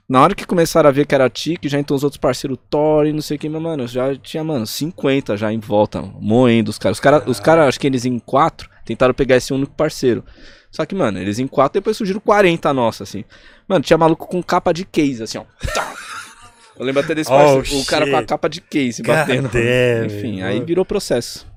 Na 0.08 0.20
hora 0.20 0.34
que 0.34 0.44
começaram 0.44 0.88
a 0.88 0.92
ver 0.92 1.06
que 1.06 1.14
era 1.14 1.30
Tico, 1.30 1.68
já 1.68 1.78
entrou 1.78 1.96
os 1.96 2.02
outros 2.02 2.18
parceiros 2.18 2.58
Thor 2.68 3.06
e 3.06 3.12
não 3.12 3.22
sei 3.22 3.36
o 3.36 3.38
que, 3.38 3.48
mas, 3.48 3.62
mano, 3.62 3.86
já 3.86 4.12
tinha, 4.16 4.42
mano, 4.42 4.66
50 4.66 5.36
já 5.36 5.52
em 5.52 5.60
volta, 5.60 6.02
moendo 6.02 6.68
os 6.68 6.78
caras. 6.78 6.96
Os 6.96 7.00
caras, 7.00 7.22
os 7.28 7.38
cara, 7.38 7.68
acho 7.68 7.78
que 7.78 7.86
eles 7.86 8.04
em 8.04 8.18
quatro, 8.18 8.68
tentaram 8.84 9.14
pegar 9.14 9.36
esse 9.36 9.52
único 9.52 9.72
parceiro. 9.72 10.24
Só 10.72 10.84
que, 10.84 10.96
mano, 10.96 11.20
eles 11.20 11.38
em 11.38 11.46
quatro, 11.46 11.80
depois 11.80 11.96
surgiram 11.96 12.18
40 12.18 12.74
nossa, 12.74 13.04
assim. 13.04 13.24
Mano, 13.68 13.84
tinha 13.84 13.96
maluco 13.96 14.26
com 14.26 14.42
capa 14.42 14.72
de 14.74 14.84
case, 14.84 15.22
assim, 15.22 15.38
ó. 15.38 15.44
Eu 16.76 16.84
lembro 16.84 17.02
até 17.02 17.14
desse 17.14 17.30
Oh, 17.32 17.36
parceiro, 17.36 17.82
o 17.82 17.86
cara 17.86 18.10
com 18.10 18.16
a 18.16 18.24
capa 18.24 18.48
de 18.48 18.60
case 18.60 19.00
God 19.00 19.14
batendo. 19.14 19.48
damn, 19.48 20.06
Enfim, 20.06 20.40
mano. 20.40 20.46
aí 20.46 20.60
virou 20.60 20.84
processo. 20.84 21.49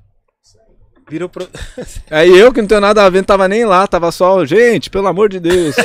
Virou 1.08 1.28
pro... 1.28 1.48
Aí 2.10 2.30
eu 2.38 2.52
que 2.52 2.60
não 2.60 2.68
tenho 2.68 2.80
nada 2.80 3.04
a 3.04 3.10
ver, 3.10 3.18
não 3.18 3.24
tava 3.24 3.46
nem 3.48 3.64
lá, 3.64 3.86
tava 3.86 4.10
só, 4.10 4.44
gente, 4.44 4.90
pelo 4.90 5.06
amor 5.06 5.28
de 5.28 5.40
Deus. 5.40 5.74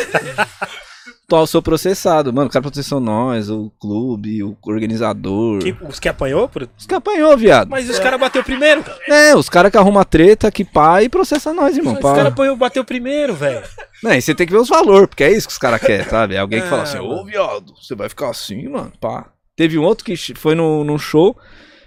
Tô, 1.30 1.46
sou 1.46 1.62
processado. 1.62 2.34
Mano, 2.34 2.48
o 2.48 2.52
cara 2.52 2.64
processou 2.64 3.00
nós, 3.00 3.52
o 3.52 3.72
clube, 3.80 4.42
o 4.44 4.58
organizador. 4.66 5.60
Que- 5.60 5.78
os 5.88 6.00
que 6.00 6.10
apanhou? 6.10 6.50
Por... 6.50 6.68
Os 6.76 6.88
que 6.88 6.96
apanhou, 6.96 7.38
viado. 7.38 7.70
Mas 7.70 7.88
os 7.88 8.00
caras 8.00 8.20
bateu 8.20 8.44
primeiro, 8.44 8.82
cara. 8.82 8.98
É, 9.08 9.36
os 9.36 9.48
caras 9.48 9.72
que 9.72 9.78
arrumam 9.78 10.04
treta, 10.04 10.52
que 10.52 10.66
pá, 10.66 11.04
e 11.04 11.08
processa 11.10 11.54
nós, 11.54 11.78
irmão. 11.78 11.94
Os 11.94 12.00
caras 12.00 12.34
bateu 12.58 12.84
primeiro, 12.84 13.36
velho. 13.36 13.62
Não, 14.02 14.12
e 14.12 14.20
você 14.20 14.34
tem 14.34 14.48
que 14.48 14.54
ver 14.54 14.60
os 14.60 14.70
valores, 14.70 15.08
porque 15.08 15.24
é 15.24 15.32
isso 15.32 15.46
que 15.46 15.54
os 15.54 15.60
caras 15.60 15.80
querem, 15.80 16.10
sabe? 16.10 16.34
É 16.34 16.40
alguém 16.40 16.62
que 16.64 16.68
fala 16.68 16.82
Ah, 16.82 16.86
assim, 16.86 16.98
ô 16.98 17.24
viado, 17.24 17.76
você 17.80 17.94
vai 17.94 18.10
ficar 18.10 18.30
assim, 18.32 18.68
mano, 18.68 18.92
pá. 19.00 19.28
Teve 19.56 19.78
um 19.78 19.84
outro 19.84 20.04
que 20.06 20.16
foi 20.36 20.56
num 20.56 20.98
show, 20.98 21.38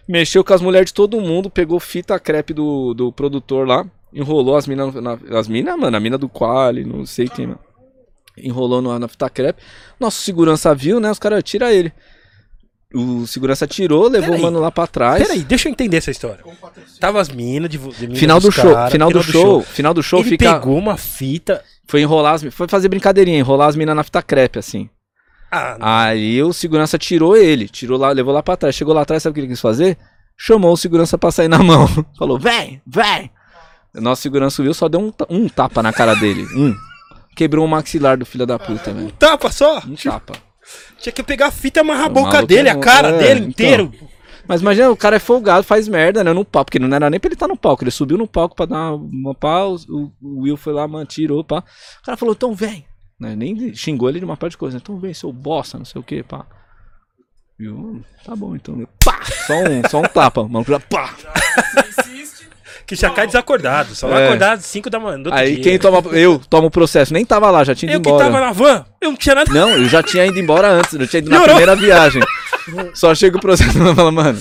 mexeu 0.08 0.42
com 0.44 0.52
as 0.54 0.60
mulheres 0.60 0.86
de 0.86 0.94
todo 0.94 1.20
mundo, 1.20 1.48
pegou 1.50 1.78
fita 1.80 2.18
crepe 2.18 2.52
do, 2.52 2.92
do 2.94 3.12
produtor 3.12 3.66
lá, 3.66 3.84
enrolou 4.12 4.56
as 4.56 4.66
minas, 4.66 4.94
na- 4.94 5.18
as 5.38 5.48
minas, 5.48 5.76
mano, 5.78 5.96
a 5.96 6.00
mina 6.00 6.18
do 6.18 6.28
Quali, 6.28 6.84
não 6.84 7.04
sei 7.06 7.28
quem, 7.28 7.46
mano. 7.46 7.58
Enrolou 8.36 8.80
na, 8.80 8.98
na 8.98 9.08
fita 9.08 9.28
crepe. 9.28 9.62
Nosso 10.00 10.22
segurança 10.22 10.74
viu, 10.74 10.98
né? 10.98 11.10
Os 11.10 11.18
caras 11.18 11.42
tiram 11.44 11.68
ele. 11.68 11.92
O 12.94 13.26
segurança 13.26 13.66
tirou, 13.66 14.08
levou 14.08 14.28
Peraí. 14.30 14.40
o 14.40 14.42
mano 14.42 14.58
lá 14.60 14.70
pra 14.70 14.86
trás. 14.86 15.22
Peraí, 15.22 15.40
deixa 15.42 15.68
eu 15.68 15.72
entender 15.72 15.96
essa 15.96 16.10
história. 16.10 16.44
Tava 17.00 17.20
as 17.20 17.28
minas 17.30 17.70
de, 17.70 17.78
de 17.78 18.06
mina 18.06 18.18
Final 18.18 18.40
do 18.40 18.52
show, 18.52 18.72
cara, 18.74 18.90
final 18.90 19.10
do 19.10 19.22
show, 19.22 19.62
final 19.62 19.94
do 19.94 20.02
show 20.02 20.20
Ele 20.20 20.28
fica. 20.30 20.54
pegou 20.60 20.76
uma 20.76 20.96
fita. 20.98 21.62
Foi 21.88 22.00
enrolar 22.02 22.34
as, 22.34 22.42
foi 22.54 22.68
fazer 22.68 22.88
brincadeirinha, 22.88 23.38
enrolar 23.38 23.68
as 23.68 23.76
minas 23.76 23.96
na 23.96 24.02
fita 24.04 24.22
crepe, 24.22 24.58
assim. 24.58 24.88
Ah, 25.52 25.76
Aí 26.06 26.42
o 26.42 26.52
segurança 26.52 26.96
tirou 26.98 27.36
ele, 27.36 27.68
tirou 27.68 27.98
lá, 27.98 28.10
levou 28.10 28.32
lá 28.32 28.42
pra 28.42 28.56
trás. 28.56 28.74
Chegou 28.74 28.94
lá 28.94 29.02
atrás, 29.02 29.22
sabe 29.22 29.32
o 29.32 29.34
que 29.34 29.40
ele 29.40 29.48
quis 29.48 29.60
fazer? 29.60 29.98
Chamou 30.36 30.72
o 30.72 30.76
segurança 30.76 31.18
pra 31.18 31.30
sair 31.30 31.48
na 31.48 31.58
mão. 31.58 31.86
Falou, 32.18 32.38
vem, 32.38 32.80
vem. 32.86 33.30
O 33.94 34.00
nosso 34.00 34.22
segurança 34.22 34.62
viu, 34.62 34.72
só 34.72 34.88
deu 34.88 35.00
um, 35.00 35.12
um 35.28 35.48
tapa 35.48 35.82
na 35.82 35.92
cara 35.92 36.14
dele. 36.14 36.46
Um. 36.56 36.74
Quebrou 37.36 37.64
o 37.64 37.68
maxilar 37.68 38.16
do 38.16 38.24
filho 38.24 38.46
da 38.46 38.58
puta, 38.58 38.92
velho. 38.92 39.12
tapa 39.12 39.50
só. 39.52 39.78
Um 39.86 39.94
tapa. 39.94 40.32
Tinha 40.98 41.12
que 41.12 41.22
pegar 41.22 41.48
a 41.48 41.50
fita 41.50 41.80
e 41.80 41.82
amarrar 41.82 42.06
a 42.06 42.08
boca 42.08 42.46
dele, 42.46 42.68
é 42.68 42.72
a 42.72 42.76
um- 42.76 42.80
cara 42.80 43.08
é, 43.08 43.18
dele 43.18 43.40
então. 43.40 43.48
inteiro. 43.50 43.92
Mas 44.48 44.60
imagina, 44.60 44.90
o 44.90 44.96
cara 44.96 45.16
é 45.16 45.18
folgado, 45.18 45.62
faz 45.62 45.86
merda, 45.86 46.24
né, 46.24 46.32
no 46.32 46.44
palco. 46.44 46.66
Porque 46.66 46.78
não 46.78 46.94
era 46.94 47.08
nem 47.10 47.20
pra 47.20 47.28
ele 47.28 47.34
estar 47.34 47.46
no 47.46 47.56
palco. 47.56 47.84
Ele 47.84 47.90
subiu 47.90 48.16
no 48.16 48.26
palco 48.26 48.56
pra 48.56 48.66
dar 48.66 48.94
uma 48.94 49.34
pá, 49.34 49.64
o, 49.64 49.76
o 50.20 50.40
Will 50.42 50.56
foi 50.56 50.72
lá, 50.72 50.88
mano, 50.88 51.04
tirou, 51.06 51.44
pá. 51.44 51.58
O 52.00 52.04
cara 52.04 52.16
falou, 52.16 52.34
então 52.34 52.54
vem. 52.54 52.84
Né, 53.22 53.36
nem 53.36 53.72
xingou 53.72 54.08
ele 54.08 54.18
de 54.18 54.24
uma 54.24 54.36
parte 54.36 54.52
de 54.54 54.58
coisa. 54.58 54.78
Então 54.78 54.98
vem, 54.98 55.14
seu 55.14 55.32
bosta, 55.32 55.78
não 55.78 55.84
sei 55.84 56.00
o 56.00 56.02
que, 56.02 56.24
pá. 56.24 56.44
Viu? 57.56 58.02
Tá 58.24 58.34
bom, 58.34 58.56
então. 58.56 58.84
Pá! 59.04 59.20
Só 59.46 59.54
um, 59.54 59.82
só 59.88 60.00
um 60.00 60.08
tapa. 60.08 60.40
O 60.40 60.48
maluco 60.48 60.72
já, 60.72 60.80
pá! 60.80 61.14
Que 62.84 62.96
já 62.96 63.10
cai 63.10 63.26
desacordado. 63.28 63.94
Só 63.94 64.08
vai 64.08 64.22
É. 64.22 64.26
acordar 64.26 64.52
às 64.54 64.64
5 64.66 64.90
da 64.90 64.98
manhã. 64.98 65.22
Aí 65.30 65.54
dia. 65.54 65.62
quem 65.62 65.78
toma. 65.78 65.98
Eu 66.16 66.40
tomo 66.50 66.66
o 66.66 66.70
processo. 66.70 67.12
Nem 67.14 67.24
tava 67.24 67.48
lá, 67.48 67.62
já 67.62 67.76
tinha 67.76 67.92
ido 67.92 67.98
Eu 67.98 68.02
que 68.02 68.08
embora. 68.08 68.24
tava 68.24 68.40
na 68.44 68.50
van, 68.52 68.84
eu 69.00 69.10
não 69.10 69.16
tinha 69.16 69.36
nada. 69.36 69.52
Não, 69.54 69.70
eu 69.70 69.84
já 69.88 70.02
tinha 70.02 70.26
ido 70.26 70.38
embora 70.40 70.68
antes, 70.68 70.92
eu 70.92 71.06
tinha 71.06 71.18
ido 71.18 71.30
na 71.30 71.36
Piorou. 71.36 71.54
primeira 71.56 71.76
viagem. 71.76 72.22
Só 72.94 73.14
chega 73.14 73.36
o 73.36 73.40
processo 73.40 73.70
e 73.78 73.94
fala, 73.94 74.10
mano, 74.10 74.38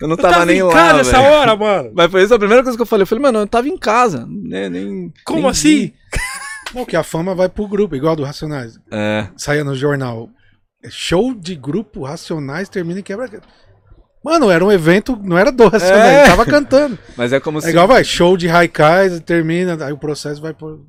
eu 0.00 0.06
não 0.08 0.14
Eu 0.16 0.22
tava, 0.22 0.46
nem 0.46 0.58
em 0.58 0.62
lá. 0.62 0.72
casa 0.72 1.00
essa 1.00 1.20
hora, 1.20 1.56
mano. 1.56 1.90
Mas 1.94 2.10
foi 2.10 2.22
isso 2.22 2.32
a 2.34 2.38
primeira 2.38 2.62
coisa 2.62 2.78
que 2.78 2.82
eu 2.82 2.86
falei. 2.86 3.02
Eu 3.02 3.06
falei, 3.08 3.22
mano, 3.22 3.40
eu 3.40 3.46
tava 3.48 3.68
em 3.68 3.76
casa. 3.76 4.24
Né, 4.28 4.68
nem, 4.68 5.12
Como 5.24 5.40
nem 5.40 5.50
assim? 5.50 5.68
vi. 5.68 5.94
Não, 6.74 6.84
que 6.84 6.96
a 6.96 7.02
fama 7.02 7.34
vai 7.34 7.48
pro 7.48 7.66
grupo, 7.68 7.96
igual 7.96 8.14
do 8.16 8.22
Racionais. 8.24 8.78
É. 8.92 9.28
Saia 9.36 9.64
no 9.64 9.74
jornal. 9.74 10.28
Show 10.88 11.34
de 11.34 11.54
grupo 11.56 12.04
Racionais 12.04 12.68
termina 12.68 13.00
em 13.00 13.02
quebra. 13.02 13.28
Mano, 14.24 14.50
era 14.50 14.64
um 14.64 14.70
evento, 14.70 15.16
não 15.22 15.36
era 15.38 15.50
do 15.50 15.66
Racionais, 15.68 16.10
É. 16.10 16.20
ele 16.20 16.30
tava 16.30 16.44
cantando. 16.46 16.98
Mas 17.16 17.32
é 17.32 17.40
como 17.40 17.58
É 17.58 17.62
se. 17.62 17.70
igual, 17.70 17.88
vai, 17.88 18.04
show 18.04 18.36
de 18.36 18.46
Raikais, 18.46 19.18
termina, 19.20 19.82
aí 19.84 19.92
o 19.92 19.98
processo 19.98 20.40
vai 20.40 20.52
pro. 20.54 20.86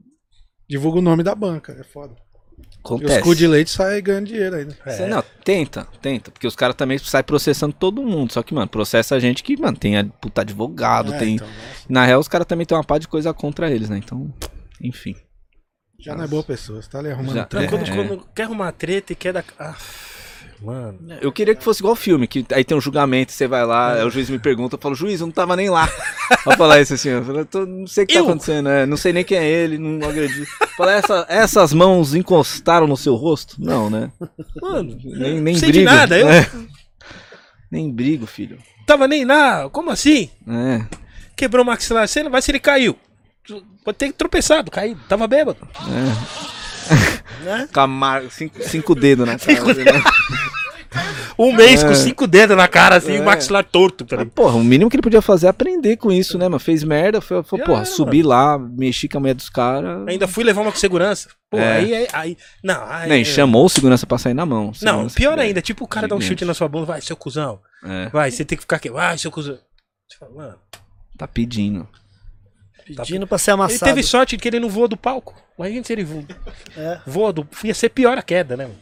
Divulga 0.69 0.99
o 0.99 1.01
nome 1.01 1.23
da 1.23 1.33
banca, 1.35 1.75
é 1.79 1.83
foda. 1.83 2.13
E 2.13 2.63
os 2.63 2.75
Acontece. 2.85 3.21
cu 3.21 3.35
de 3.35 3.47
leite 3.47 3.69
saem 3.69 4.01
ganhando 4.01 4.25
dinheiro 4.27 4.55
ainda. 4.55 4.75
Você- 4.85 5.05
Não, 5.07 5.23
tenta, 5.43 5.85
tenta. 6.01 6.31
Porque 6.31 6.47
os 6.47 6.55
caras 6.55 6.75
também 6.75 6.97
saem 6.97 7.23
processando 7.23 7.73
todo 7.73 8.01
mundo. 8.01 8.31
Só 8.33 8.41
que, 8.41 8.53
mano, 8.53 8.67
processa 8.67 9.15
a 9.15 9.19
gente 9.19 9.43
que, 9.43 9.59
mano, 9.59 9.77
tem 9.77 9.97
a 9.97 10.03
puta 10.05 10.41
advogado, 10.41 11.13
É, 11.13 11.17
tem. 11.19 11.35
então, 11.35 11.47
Na 11.89 12.05
real, 12.05 12.19
os 12.19 12.27
caras 12.27 12.47
também 12.47 12.65
tem 12.65 12.75
uma 12.77 12.83
pá 12.83 12.97
de 12.97 13.07
coisa 13.07 13.33
contra 13.33 13.69
eles, 13.69 13.89
né? 13.89 13.97
Então, 13.97 14.33
enfim. 14.81 15.15
Já 16.01 16.15
não 16.15 16.23
é 16.23 16.27
boa 16.27 16.43
pessoa, 16.43 16.81
você 16.81 16.89
tá 16.89 16.99
ali 16.99 17.11
arrumando 17.11 17.35
Já- 17.35 17.45
treta. 17.45 17.71
Não, 17.71 17.80
quando, 17.85 17.89
É. 17.89 17.95
quando 18.07 18.25
quer 18.35 18.43
arrumar 18.43 18.71
treta 18.71 19.13
e 19.13 19.15
quer 19.15 19.33
dar. 19.33 19.43
Ah, 19.59 19.75
mano. 20.61 20.97
Eu 21.21 21.31
queria 21.31 21.55
que 21.55 21.63
fosse 21.63 21.81
igual 21.81 21.95
filme, 21.95 22.27
que 22.27 22.45
aí 22.53 22.63
tem 22.63 22.75
um 22.77 22.81
julgamento, 22.81 23.31
você 23.31 23.47
vai 23.47 23.65
lá, 23.65 23.93
aí 23.93 24.03
o 24.05 24.09
juiz 24.09 24.30
me 24.30 24.38
pergunta, 24.39 24.75
eu 24.75 24.80
falo, 24.80 24.95
juiz, 24.95 25.19
eu 25.21 25.27
não 25.27 25.31
tava 25.33 25.55
nem 25.55 25.69
lá. 25.69 25.88
Pra 26.43 26.55
falar 26.57 26.80
isso 26.81 26.93
assim, 26.93 27.09
eu 27.09 27.23
falo, 27.23 27.45
"Tô- 27.45 27.65
não 27.65 27.85
sei 27.88 28.03
o 28.03 28.07
que 28.07 28.13
Eu? 28.17 28.23
tá 28.25 28.30
acontecendo, 28.31 28.69
é, 28.69 28.85
não 28.85 28.95
sei 28.97 29.11
nem 29.13 29.23
quem 29.23 29.38
é 29.38 29.47
ele, 29.47 29.77
não 29.77 30.07
acredito. 30.09 30.47
Fala, 30.77 30.93
essa, 30.93 31.25
essas 31.30 31.73
mãos 31.73 32.13
encostaram 32.15 32.88
no 32.88 32.95
seu 32.97 33.15
rosto? 33.15 33.55
Não, 33.59 33.89
né? 33.89 34.11
Mano, 34.61 34.97
Nem, 35.03 35.39
nem 35.41 35.53
não 35.53 35.59
sei 35.59 35.71
de 35.71 35.80
brigo. 35.80 35.85
nada. 35.95 36.17
Eu 36.17 36.27
É. 36.30 36.49
Nem 37.71 37.91
brigo, 37.91 38.25
filho. 38.25 38.57
tava 38.85 39.07
nem 39.07 39.23
lá. 39.25 39.69
Como 39.69 39.89
assim? 39.91 40.30
É. 40.47 40.85
Quebrou 41.35 41.63
o 41.63 41.67
maxilar. 41.67 42.07
Você 42.07 42.21
não 42.21 42.30
vai 42.31 42.41
se 42.41 42.51
ele 42.51 42.59
caiu. 42.59 42.95
Pode 43.83 43.97
ter 43.97 44.11
tropeçado, 44.13 44.69
caído. 44.71 44.99
Tava 45.09 45.27
bêbado. 45.27 45.57
Né? 47.43 47.67
Com 47.73 47.79
a 47.79 47.87
mar... 47.87 48.23
cinco, 48.29 48.61
cinco 48.63 48.93
dedos 48.95 49.25
na 49.25 49.37
cara. 49.37 49.73
né? 49.73 50.03
Um 51.39 51.53
mês 51.53 51.83
com 51.83 51.95
cinco 51.95 52.27
dedos 52.27 52.55
na 52.55 52.67
cara, 52.67 52.97
assim, 52.97 53.17
o 53.19 53.23
maxilar 53.23 53.63
torto. 53.63 54.03
Tá 54.03 54.17
Mas, 54.17 54.25
ligado? 54.25 54.35
porra, 54.35 54.55
o 54.55 54.63
mínimo 54.63 54.89
que 54.89 54.95
ele 54.97 55.01
podia 55.01 55.21
fazer 55.21 55.47
é 55.47 55.49
aprender 55.49 55.95
com 55.95 56.11
isso, 56.11 56.37
né, 56.37 56.45
mano? 56.49 56.59
Fez 56.59 56.83
merda, 56.83 57.21
foi, 57.21 57.41
foi 57.43 57.59
Já 57.59 57.65
porra, 57.65 57.77
era, 57.79 57.85
subi 57.85 58.21
lá, 58.21 58.59
mexi 58.59 59.07
com 59.07 59.17
a 59.17 59.21
mulher 59.21 59.33
dos 59.33 59.49
caras. 59.49 60.05
Ainda 60.07 60.27
fui 60.27 60.43
levar 60.43 60.61
uma 60.61 60.71
com 60.71 60.77
segurança. 60.77 61.29
Pô, 61.49 61.57
É. 61.57 61.77
aí, 61.77 61.95
aí, 61.95 62.07
aí. 62.11 62.37
Não, 62.61 62.83
aí. 62.85 63.07
Nem 63.09 63.23
chamou 63.23 63.65
o 63.65 63.69
segurança 63.69 64.05
pra 64.05 64.17
sair 64.17 64.33
na 64.33 64.45
mão. 64.45 64.71
Não, 64.81 65.07
pior 65.07 65.39
ainda, 65.39 65.61
tipo 65.61 65.85
o 65.85 65.87
cara 65.87 66.07
dá 66.07 66.15
um 66.15 66.21
chute 66.21 66.43
na 66.43 66.53
sua 66.53 66.67
bunda, 66.67 66.85
vai, 66.87 67.01
seu 67.01 67.15
cuzão. 67.15 67.59
É, 67.83 68.09
Vai, 68.09 68.29
você 68.29 68.43
tem 68.45 68.57
que 68.57 68.61
ficar 68.63 68.75
aqui, 68.75 68.89
vai, 68.91 69.17
seu 69.17 69.31
cuzão. 69.31 69.55
Você 69.55 70.17
fala, 70.19 70.31
mano, 70.35 70.55
tá 71.17 71.27
pedindo. 71.27 71.87
Pedindo 72.85 73.27
pra 73.27 73.37
ser 73.37 73.51
Ele 73.51 73.55
amassado. 73.55 73.91
teve 73.91 74.03
sorte 74.03 74.35
de 74.35 74.41
que 74.41 74.47
ele 74.47 74.59
não 74.59 74.69
voa 74.69 74.87
do 74.87 74.97
palco. 74.97 75.35
Imagina 75.57 75.83
se 75.83 75.93
ele 75.93 76.03
voa, 76.03 76.23
É. 76.75 76.99
voa 77.05 77.31
do. 77.33 77.47
Ia 77.63 77.73
ser 77.73 77.89
pior 77.89 78.17
a 78.17 78.21
queda, 78.21 78.57
né? 78.57 78.65
mano? 78.65 78.77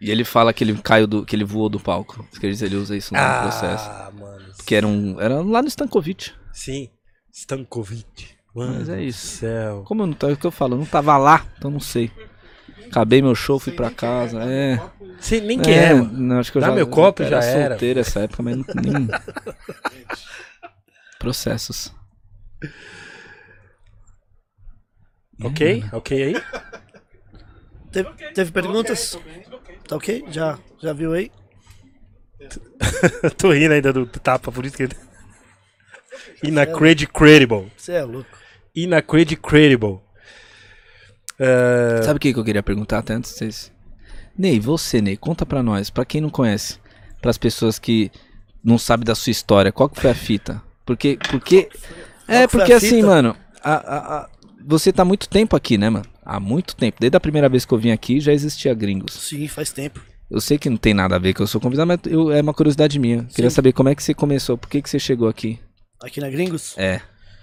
E 0.00 0.10
ele 0.10 0.24
fala 0.24 0.52
que 0.52 0.64
ele 0.64 0.76
caiu 0.82 1.06
do. 1.06 1.24
que 1.24 1.36
ele 1.36 1.44
voou 1.44 1.68
do 1.68 1.78
palco. 1.78 2.26
Quer 2.40 2.48
dizer, 2.48 2.66
ele 2.66 2.76
usa 2.76 2.96
isso 2.96 3.14
no 3.14 3.20
processo. 3.20 3.88
Ah, 3.88 4.10
mano. 4.12 4.52
Que 4.66 4.74
era 4.74 4.86
um. 4.86 5.20
Era 5.20 5.40
lá 5.42 5.62
no 5.62 5.68
Stankovic. 5.68 6.32
Sim. 6.52 6.88
Stankovic. 7.32 8.30
Mano 8.54 8.78
Mas 8.80 8.88
é 8.88 9.00
isso. 9.02 9.38
céu. 9.38 9.84
Como 9.86 10.02
eu 10.02 10.06
não 10.08 10.14
tava, 10.14 10.32
é 10.32 10.34
o 10.34 10.38
que 10.38 10.46
eu 10.46 10.50
falo, 10.50 10.74
eu 10.74 10.78
não 10.78 10.84
tava 10.86 11.16
lá, 11.16 11.46
então 11.56 11.70
não 11.70 11.80
sei. 11.80 12.10
Acabei 12.86 13.22
meu 13.22 13.34
show, 13.34 13.58
fui 13.58 13.72
pra 13.72 13.90
casa. 13.90 14.42
É. 14.42 14.78
Você 15.18 15.40
nem 15.40 15.58
quer, 15.58 15.94
mano. 15.94 16.12
não, 16.12 16.38
acho 16.40 16.52
que 16.52 16.58
eu 16.58 16.62
Dá 16.62 16.68
já, 16.68 16.74
meu 16.74 16.86
copo, 16.86 17.22
era 17.22 17.40
já 17.40 17.46
era. 17.48 17.68
solteiro 17.70 18.00
essa 18.00 18.20
época, 18.20 18.42
mas 18.42 18.56
não, 18.56 18.64
nem. 18.82 19.08
Processos. 21.18 21.92
Ok? 25.44 25.84
Ok 25.92 26.22
aí? 26.22 26.42
Teve, 27.90 28.08
teve 28.34 28.52
perguntas? 28.52 29.18
Tá 29.86 29.96
ok? 29.96 30.24
Já, 30.30 30.58
já 30.80 30.92
viu 30.92 31.12
aí? 31.12 31.30
Tô 33.36 33.52
rindo 33.52 33.74
ainda 33.74 33.92
do 33.92 34.06
tapa, 34.06 34.50
por 34.50 34.64
isso 34.66 34.76
que 34.76 34.84
ele. 34.84 34.96
Inacredible. 36.42 37.70
Você 37.76 37.92
é 37.92 38.02
louco. 38.04 38.30
Inacredible. 38.74 40.00
É, 41.38 42.02
Sabe 42.02 42.16
o 42.16 42.20
que 42.20 42.32
que 42.32 42.38
eu 42.38 42.44
queria 42.44 42.62
perguntar 42.62 42.98
até 42.98 43.14
antes 43.14 43.32
de 43.32 43.38
vocês? 43.38 43.72
Ney, 44.36 44.58
você, 44.60 45.00
Ney, 45.00 45.16
conta 45.16 45.44
pra 45.44 45.62
nós, 45.62 45.90
pra 45.90 46.04
quem 46.04 46.20
não 46.20 46.30
conhece, 46.30 46.78
pras 47.20 47.36
pessoas 47.36 47.78
que 47.78 48.10
não 48.64 48.78
sabem 48.78 49.04
da 49.04 49.14
sua 49.14 49.30
história, 49.30 49.72
qual 49.72 49.88
que 49.88 50.00
foi 50.00 50.10
a 50.10 50.14
fita? 50.14 50.62
Porque, 50.86 51.18
porque, 51.30 51.68
é, 52.26 52.46
porque 52.46 52.72
assim, 52.72 52.96
fita? 52.96 53.06
mano, 53.06 53.36
a, 53.62 53.74
a- 53.74 54.16
a- 54.20 54.28
você 54.66 54.92
tá 54.92 55.02
há 55.02 55.04
muito 55.04 55.28
tempo 55.28 55.56
aqui, 55.56 55.76
né, 55.78 55.88
mano? 55.90 56.04
Há 56.24 56.38
muito 56.40 56.74
tempo. 56.76 56.98
Desde 57.00 57.16
a 57.16 57.20
primeira 57.20 57.48
vez 57.48 57.64
que 57.64 57.72
eu 57.72 57.78
vim 57.78 57.90
aqui, 57.90 58.20
já 58.20 58.32
existia 58.32 58.72
gringos. 58.74 59.12
Sim, 59.14 59.46
faz 59.48 59.72
tempo. 59.72 60.00
Eu 60.30 60.40
sei 60.40 60.56
que 60.58 60.70
não 60.70 60.76
tem 60.76 60.94
nada 60.94 61.16
a 61.16 61.18
ver 61.18 61.34
que 61.34 61.42
eu 61.42 61.46
sou 61.46 61.60
convidado, 61.60 61.86
mas 61.88 61.98
eu- 62.06 62.32
é 62.32 62.40
uma 62.40 62.54
curiosidade 62.54 62.98
minha. 62.98 63.24
Queria 63.34 63.50
Sim. 63.50 63.56
saber 63.56 63.72
como 63.72 63.88
é 63.90 63.94
que 63.94 64.02
você 64.02 64.14
começou, 64.14 64.56
por 64.56 64.68
que 64.70 64.80
que 64.80 64.88
você 64.88 64.98
chegou 64.98 65.28
aqui? 65.28 65.58
Aqui 66.02 66.20
na 66.20 66.30
Gringos? 66.30 66.74
É. 66.78 67.00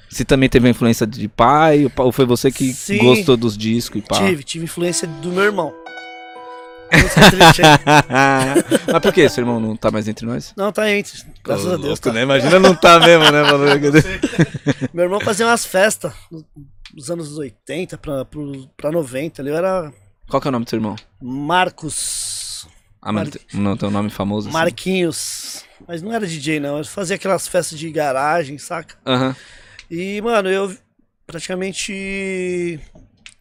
Se 0.10 0.26
também 0.26 0.50
teve 0.50 0.68
a 0.68 0.72
influência 0.72 1.06
de 1.06 1.28
pai, 1.28 1.92
ou 1.98 2.12
foi 2.12 2.26
você 2.26 2.52
que 2.52 2.74
Sim. 2.74 2.98
gostou 2.98 3.38
dos 3.38 3.56
discos 3.56 4.02
e 4.02 4.06
pá? 4.08 4.16
Tive, 4.18 4.44
tive 4.44 4.66
influência 4.66 5.08
do 5.08 5.30
meu 5.32 5.44
irmão. 5.44 5.72
Mas 8.92 9.02
por 9.02 9.14
que 9.14 9.28
seu 9.30 9.44
irmão 9.44 9.60
não 9.60 9.76
tá 9.76 9.92
mais 9.92 10.08
entre 10.08 10.26
nós? 10.26 10.54
Não, 10.58 10.72
tá 10.72 10.92
entre. 10.92 11.12
Graças 11.44 11.66
a 11.68 11.78
Deus. 11.78 11.84
Louco, 11.84 12.02
Tá. 12.02 12.14
né? 12.14 12.24
Imagina 12.24 12.60
não 12.60 12.76
tá 12.76 13.00
mesmo, 13.00 13.26
né, 13.32 13.44
mano? 13.44 13.66
Meu 14.94 15.06
irmão 15.06 15.20
fazia 15.22 15.46
umas 15.46 15.66
festas 15.66 16.12
nos 16.94 17.10
anos 17.12 17.38
80 17.38 17.98
pra, 17.98 18.26
pro- 18.26 18.68
pra 18.78 18.92
90. 18.92 19.42
Ali 19.42 19.50
eu 19.52 19.56
era 19.58 19.94
Qual 20.30 20.42
que 20.42 20.48
é 20.48 20.50
o 20.50 20.52
nome 20.52 20.66
do 20.66 20.70
seu 20.70 20.78
irmão? 20.78 20.96
Marcos. 21.22 22.68
Ah, 23.02 23.12
mas 23.12 23.30
Mar- 23.30 23.40
não 23.54 23.78
tem 23.78 23.88
um 23.88 23.92
nome 23.92 24.10
famoso 24.10 24.50
assim? 24.50 24.58
Marquinhos. 24.58 25.64
Mas 25.88 26.02
não 26.02 26.12
era 26.14 26.28
DJ, 26.28 26.60
não. 26.60 26.78
Ele 26.78 26.88
fazia 26.88 27.16
aquelas 27.16 27.48
festas 27.48 27.78
de 27.80 27.90
garagem, 27.92 28.58
saca? 28.58 28.96
Aham. 29.06 29.36
E, 29.90 30.22
mano, 30.22 30.50
eu 30.50 30.76
praticamente 31.26 32.80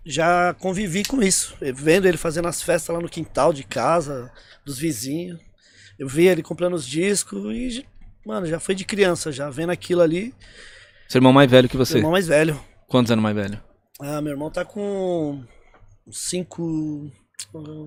já 0.05 0.55
convivi 0.55 1.05
com 1.05 1.23
isso. 1.23 1.55
Vendo 1.75 2.07
ele 2.07 2.17
fazendo 2.17 2.49
as 2.49 2.63
festas 2.63 2.95
lá 2.95 3.01
no 3.03 3.09
quintal 3.09 3.53
de 3.53 3.65
casa, 3.65 4.31
dos 4.65 4.79
vizinhos. 4.79 5.41
Eu 5.99 6.09
via 6.09 6.31
ele 6.33 6.43
comprando 6.43 6.75
os 6.75 6.87
discos 6.87 7.45
e, 7.55 7.85
mano, 8.25 8.47
já 8.47 8.61
foi 8.61 8.75
de 8.75 8.85
criança, 8.85 9.33
já 9.33 9.51
vendo 9.51 9.71
aquilo 9.71 10.01
ali. 10.03 10.33
Seu 11.09 11.19
irmão 11.19 11.33
mais 11.33 11.51
velho 11.51 11.69
que 11.69 11.77
Meu 11.77 11.85
você? 11.85 11.97
irmão 11.99 12.13
mais 12.13 12.29
velho. 12.29 12.59
Quantos 12.89 13.13
anos 13.13 13.23
mais 13.23 13.37
velho? 13.37 13.61
Ah, 14.01 14.21
meu 14.21 14.33
irmão 14.33 14.51
tá 14.51 14.65
com 14.65 15.43
5. 16.11 17.11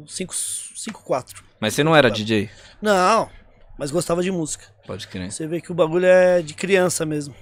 5, 0.07 0.33
5, 0.33 1.03
4. 1.03 1.43
Mas 1.59 1.73
você 1.73 1.83
não 1.83 1.95
era 1.95 2.09
DJ? 2.09 2.49
Não, 2.81 3.29
mas 3.77 3.91
gostava 3.91 4.21
de 4.23 4.31
música. 4.31 4.65
Pode 4.85 5.07
crer. 5.07 5.31
Você 5.31 5.47
vê 5.47 5.59
que 5.61 5.71
o 5.71 5.75
bagulho 5.75 6.05
é 6.05 6.41
de 6.41 6.53
criança 6.53 7.05
mesmo. 7.05 7.33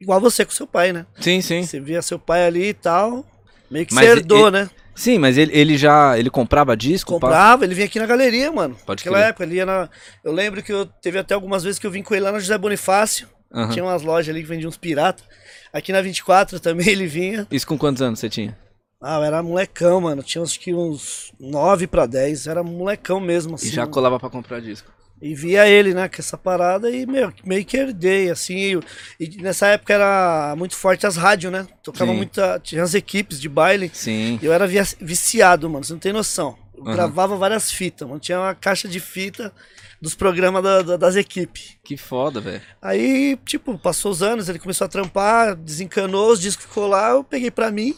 Igual 0.00 0.20
você 0.20 0.44
com 0.44 0.50
seu 0.52 0.66
pai, 0.66 0.92
né? 0.92 1.06
Sim, 1.20 1.40
sim. 1.42 1.62
Você 1.62 1.78
via 1.80 2.00
seu 2.02 2.18
pai 2.18 2.46
ali 2.46 2.68
e 2.68 2.74
tal. 2.74 3.24
Meio 3.70 3.86
que 3.86 3.94
Mas 3.94 4.06
você 4.06 4.12
herdou, 4.12 4.48
ele- 4.48 4.50
né? 4.62 4.70
Sim, 4.94 5.18
mas 5.18 5.38
ele, 5.38 5.56
ele 5.56 5.78
já. 5.78 6.18
Ele 6.18 6.28
comprava 6.28 6.76
disco? 6.76 7.12
pá? 7.12 7.26
Comprava, 7.26 7.64
ele 7.64 7.74
vinha 7.74 7.86
aqui 7.86 7.98
na 7.98 8.06
galeria, 8.06 8.50
mano. 8.52 8.76
Pode 8.84 9.00
Naquela 9.00 9.18
crer. 9.18 9.28
época, 9.30 9.44
ele 9.44 9.54
ia 9.54 9.64
na. 9.66 9.88
Eu 10.22 10.32
lembro 10.32 10.62
que 10.62 10.72
eu 10.72 10.84
teve 10.84 11.18
até 11.18 11.32
algumas 11.32 11.62
vezes 11.62 11.78
que 11.78 11.86
eu 11.86 11.90
vim 11.90 12.02
com 12.02 12.14
ele 12.14 12.24
lá 12.24 12.32
na 12.32 12.38
José 12.38 12.58
Bonifácio. 12.58 13.28
Aham. 13.52 13.70
Tinha 13.72 13.84
umas 13.84 14.02
lojas 14.02 14.28
ali 14.34 14.42
que 14.42 14.48
vendiam 14.48 14.68
uns 14.68 14.76
piratas. 14.76 15.24
Aqui 15.72 15.92
na 15.92 16.00
24 16.00 16.58
também 16.60 16.88
ele 16.88 17.06
vinha. 17.06 17.46
Isso 17.50 17.66
com 17.66 17.78
quantos 17.78 18.02
anos 18.02 18.18
você 18.18 18.28
tinha? 18.28 18.56
Ah, 19.02 19.16
eu 19.16 19.24
era 19.24 19.42
molecão, 19.42 20.00
mano. 20.00 20.22
Tinha 20.22 20.42
acho 20.42 20.60
que 20.60 20.74
uns 20.74 21.32
9 21.40 21.86
pra 21.86 22.04
10. 22.06 22.46
Era 22.46 22.62
molecão 22.62 23.18
mesmo, 23.18 23.54
assim. 23.54 23.68
E 23.68 23.70
já 23.70 23.86
colava 23.86 24.18
pra 24.20 24.28
comprar 24.28 24.60
disco. 24.60 24.92
E 25.22 25.34
via 25.34 25.68
ele, 25.68 25.92
né, 25.92 26.08
com 26.08 26.16
essa 26.18 26.38
parada 26.38 26.90
e 26.90 27.04
meu, 27.04 27.30
meio 27.44 27.62
que 27.64 27.76
herdei, 27.76 28.30
assim. 28.30 28.56
E, 28.56 28.80
e 29.20 29.42
nessa 29.42 29.66
época 29.66 29.92
era 29.92 30.54
muito 30.56 30.74
forte 30.74 31.06
as 31.06 31.16
rádios, 31.16 31.52
né? 31.52 31.66
Tocava 31.82 32.10
Sim. 32.10 32.16
muita. 32.16 32.58
Tinha 32.58 32.82
as 32.82 32.94
equipes 32.94 33.38
de 33.38 33.48
baile. 33.48 33.90
Sim. 33.92 34.38
E 34.42 34.46
eu 34.46 34.52
era 34.52 34.66
viciado, 34.66 35.68
mano, 35.68 35.84
você 35.84 35.92
não 35.92 36.00
tem 36.00 36.12
noção. 36.12 36.56
Eu 36.80 36.86
Aham. 36.86 36.94
gravava 36.94 37.36
várias 37.36 37.70
fitas, 37.70 38.08
mano. 38.08 38.18
Tinha 38.20 38.38
uma 38.40 38.54
caixa 38.54 38.88
de 38.88 38.98
fita 38.98 39.52
dos 40.00 40.14
programas 40.14 40.62
da- 40.62 40.82
da- 40.82 40.96
das 40.96 41.14
equipes. 41.16 41.76
Que 41.84 41.96
foda, 41.96 42.40
velho. 42.40 42.62
Aí, 42.80 43.38
tipo, 43.44 43.78
passou 43.78 44.10
os 44.10 44.22
anos, 44.22 44.48
ele 44.48 44.58
começou 44.58 44.84
a 44.86 44.88
trampar, 44.88 45.54
desencanou, 45.54 46.32
os 46.32 46.40
discos 46.40 46.64
ficou 46.66 46.86
lá, 46.86 47.10
eu 47.10 47.22
peguei 47.22 47.50
pra 47.50 47.70
mim 47.70 47.94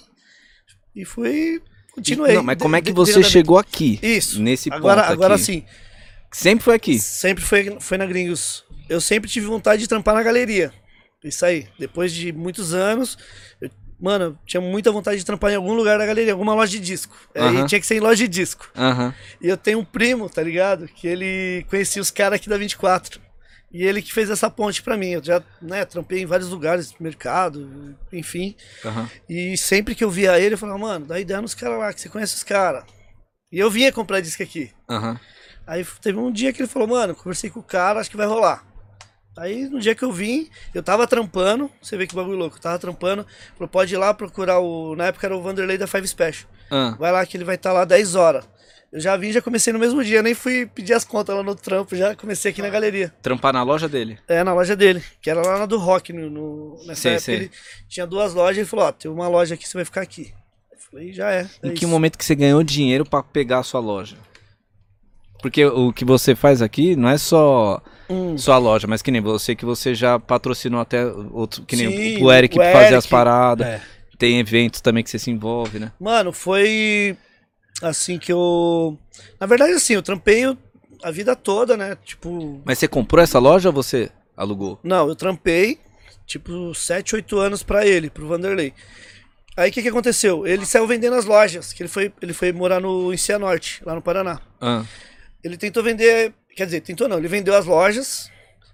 e 0.97 1.05
fui. 1.05 1.63
Continuei. 1.95 2.35
Não, 2.35 2.43
mas 2.43 2.59
como 2.59 2.75
é 2.75 2.81
que 2.83 2.93
você 2.93 3.23
chegou 3.23 3.59
aqui? 3.59 3.99
Isso. 4.03 4.41
Nesse 4.43 4.73
agora, 4.73 5.03
ponto 5.03 5.13
agora 5.13 5.35
aqui? 5.35 5.45
sim. 5.45 5.65
Sempre 6.33 6.65
foi 6.65 6.75
aqui. 6.75 6.99
Sempre 6.99 7.45
foi, 7.45 7.77
foi 7.79 7.99
na 7.99 8.07
Gringos. 8.07 8.65
Eu 8.89 9.01
sempre 9.01 9.29
tive 9.31 9.47
vontade 9.47 9.83
de 9.83 9.89
trampar 9.89 10.15
na 10.15 10.23
galeria. 10.23 10.73
Isso 11.23 11.45
aí. 11.45 11.69
Depois 11.79 12.13
de 12.13 12.33
muitos 12.33 12.73
anos, 12.75 13.17
eu- 13.61 13.71
mano, 14.03 14.37
tinha 14.45 14.61
muita 14.61 14.91
vontade 14.91 15.19
de 15.19 15.25
trampar 15.25 15.53
em 15.53 15.55
algum 15.55 15.75
lugar 15.75 15.97
da 15.97 16.05
galeria, 16.05 16.33
alguma 16.33 16.55
loja 16.55 16.73
de 16.73 16.81
disco. 16.81 17.15
Aí 17.33 17.59
Aham. 17.59 17.67
tinha 17.67 17.81
que 17.81 17.87
ser 17.87 17.95
em 17.95 18.01
loja 18.01 18.17
de 18.17 18.29
disco. 18.29 18.69
Aham. 18.77 19.15
E 19.41 19.49
eu 19.49 19.57
tenho 19.57 19.79
um 19.79 19.85
primo, 19.85 20.29
tá 20.29 20.43
ligado? 20.43 20.89
Que 20.89 21.07
ele 21.07 21.65
conhecia 21.71 22.03
os 22.03 22.11
caras 22.11 22.37
aqui 22.41 22.49
da 22.49 22.57
24. 22.57 23.21
E 23.73 23.85
ele 23.85 24.03
que 24.03 24.13
fez 24.13 24.29
essa 24.29 24.51
ponte 24.51 24.83
pra 24.83 24.97
mim. 24.97 25.11
Eu 25.11 25.23
já, 25.23 25.41
né, 25.63 25.85
trampei 25.85 26.21
em 26.21 26.27
vários 26.27 26.49
lugares, 26.49 26.93
mercado, 26.99 27.97
enfim. 28.13 28.57
Aham. 28.85 29.09
E 29.29 29.57
sempre 29.57 29.95
que 29.95 30.03
eu 30.03 30.11
via 30.11 30.39
ele, 30.39 30.55
eu 30.55 30.59
falava, 30.59 30.79
mano, 30.79 31.07
dá 31.07 31.21
ideia 31.21 31.41
nos 31.41 31.55
caras 31.55 31.79
lá, 31.79 31.93
que 31.93 32.01
você 32.01 32.09
conhece 32.09 32.35
os 32.35 32.43
caras. 32.43 32.85
E 33.53 33.59
eu 33.61 33.71
vinha 33.71 33.93
comprar 33.93 34.21
disco 34.21 34.43
aqui. 34.43 34.73
Aí 35.65 35.87
teve 36.01 36.19
um 36.19 36.33
dia 36.33 36.53
que 36.53 36.61
ele 36.61 36.69
falou, 36.69 36.89
mano, 36.89 37.15
conversei 37.15 37.49
com 37.51 37.61
o 37.61 37.63
cara, 37.63 38.01
acho 38.01 38.11
que 38.11 38.17
vai 38.17 38.27
rolar. 38.27 38.67
Aí 39.37 39.67
no 39.69 39.81
dia 39.81 39.95
que 39.95 40.05
eu 40.05 40.13
vim, 40.13 40.49
eu 40.75 40.83
tava 40.83 41.07
trampando, 41.07 41.71
você 41.81 41.97
vê 41.97 42.07
que 42.07 42.15
bagulho 42.15 42.37
louco, 42.37 42.57
eu 42.57 42.61
tava 42.61 42.79
trampando, 42.79 43.27
falou, 43.57 43.69
pode 43.69 43.95
ir 43.95 43.97
lá 43.99 44.13
procurar 44.13 44.59
o. 44.61 44.95
Na 44.95 45.07
época 45.07 45.27
era 45.27 45.37
o 45.37 45.41
Vanderlei 45.43 45.79
da 45.79 45.87
Five 45.87 46.07
Special. 46.07 46.51
Ah, 46.71 46.95
Vai 46.99 47.11
lá 47.13 47.25
que 47.25 47.37
ele 47.37 47.45
vai 47.45 47.55
estar 47.55 47.73
lá 47.73 47.85
10 47.85 48.15
horas. 48.15 48.45
Eu 48.93 49.01
já 49.01 49.17
vim, 49.17 49.33
já 49.33 49.41
comecei 49.41 49.73
no 49.73 49.79
mesmo 49.79 50.05
dia, 50.05 50.21
nem 50.23 50.35
fui 50.35 50.67
pedir 50.67 50.93
as 50.93 51.03
contas 51.03 51.35
lá 51.35 51.43
no 51.43 51.55
trampo, 51.55 51.97
já 51.97 52.15
comecei 52.15 52.51
aqui 52.51 52.61
na 52.61 52.69
galeria. 52.69 53.11
trampar 53.23 53.51
na 53.55 53.63
loja 53.63 53.89
dele. 53.89 54.19
É, 54.29 54.45
na 54.45 54.53
loja 54.53 54.77
dele, 54.77 55.03
que 55.23 55.31
era 55.31 55.41
lá 55.41 55.61
na 55.61 55.65
do 55.67 55.79
Rock. 55.79 56.13
No, 56.13 56.29
no- 56.29 56.77
nessa 56.87 57.01
Sei, 57.01 57.13
época 57.13 57.25
sei. 57.25 57.35
ele 57.37 57.51
tinha 57.89 58.07
duas 58.07 58.35
lojas 58.35 58.67
e 58.67 58.69
falou, 58.69 58.85
ó, 58.85 58.93
tem 58.93 59.11
uma 59.11 59.29
loja 59.29 59.55
aqui, 59.55 59.67
você 59.67 59.79
vai 59.79 59.85
ficar 59.87 60.03
aqui. 60.03 60.35
Eu 60.71 60.79
falei, 60.91 61.11
já 61.15 61.31
é. 61.33 61.49
é 61.63 61.69
Em 61.69 61.73
que 61.73 61.85
isso. 61.87 61.89
momento 61.89 62.19
que 62.19 62.25
você 62.25 62.35
ganhou 62.35 62.63
dinheiro 62.63 63.07
pra 63.07 63.23
pegar 63.23 63.61
a 63.61 63.63
sua 63.63 63.81
loja? 63.81 64.19
Porque 65.41 65.65
o 65.65 65.91
que 65.91 66.05
você 66.05 66.35
faz 66.35 66.61
aqui 66.61 66.95
não 66.95 67.09
é 67.09 67.17
só 67.17 67.83
Hum. 68.13 68.37
sua 68.39 68.59
loja, 68.59 68.87
mas 68.87 69.01
que 69.03 69.11
nem 69.11 69.21
você 69.21 69.55
que 69.55 69.65
você 69.65 69.95
já 69.95 70.19
patrocinou 70.19 70.81
até 70.81 71.05
outro, 71.07 71.63
que 71.65 71.77
nem 71.77 71.89
Sim, 71.89 72.23
o 72.23 72.31
Eric 72.33 72.59
o 72.59 72.63
fazer 72.63 72.95
as 72.95 73.05
Eric. 73.05 73.09
paradas. 73.09 73.67
É. 73.67 73.81
Tem 74.19 74.39
eventos 74.39 74.81
também 74.81 75.03
que 75.03 75.11
você 75.11 75.19
se 75.19 75.31
envolve, 75.31 75.79
né? 75.79 75.91
Mano, 75.99 76.33
foi 76.33 77.17
assim 77.83 78.19
que 78.19 78.31
eu. 78.33 78.97
Na 79.41 79.47
verdade, 79.47 79.73
assim, 79.73 79.95
eu 79.95 80.03
trampei 80.03 80.45
a 81.03 81.11
vida 81.11 81.35
toda, 81.35 81.77
né? 81.77 81.97
Tipo. 82.05 82.61
Mas 82.65 82.79
você 82.79 82.87
comprou 82.87 83.23
essa 83.23 83.39
loja 83.39 83.69
ou 83.71 83.73
você 83.75 84.11
alugou? 84.37 84.79
Não, 84.85 85.09
eu 85.09 85.17
trampei, 85.17 85.79
tipo, 86.27 86.73
7, 86.75 87.17
8 87.17 87.39
anos 87.39 87.63
pra 87.63 87.85
ele, 87.87 88.11
pro 88.11 88.29
Vanderlei. 88.29 88.73
Aí 89.57 89.71
o 89.71 89.73
que, 89.73 89.83
que 89.83 89.89
aconteceu? 89.89 90.47
Ele 90.47 90.65
saiu 90.65 90.87
vendendo 90.87 91.15
as 91.17 91.25
lojas, 91.25 91.73
que 91.73 91.83
ele 91.83 91.89
foi, 91.89 92.13
ele 92.23 92.33
foi 92.33 92.53
morar 92.53 92.81
no 92.81 93.13
em 93.13 93.17
Cianorte, 93.17 93.83
lá 93.85 93.95
no 93.95 94.01
Paraná. 94.01 94.41
Ah, 94.61 94.85
Ele 95.45 95.57
tentou 95.57 95.83
vender. 95.83 96.33
Quer 96.57 96.67
dizer, 96.67 96.81
tentou 96.81 97.09
não, 97.09 97.19
ele 97.19 97.29
vendeu 97.29 97.55
as 97.55 97.67
lojas. 97.67 98.31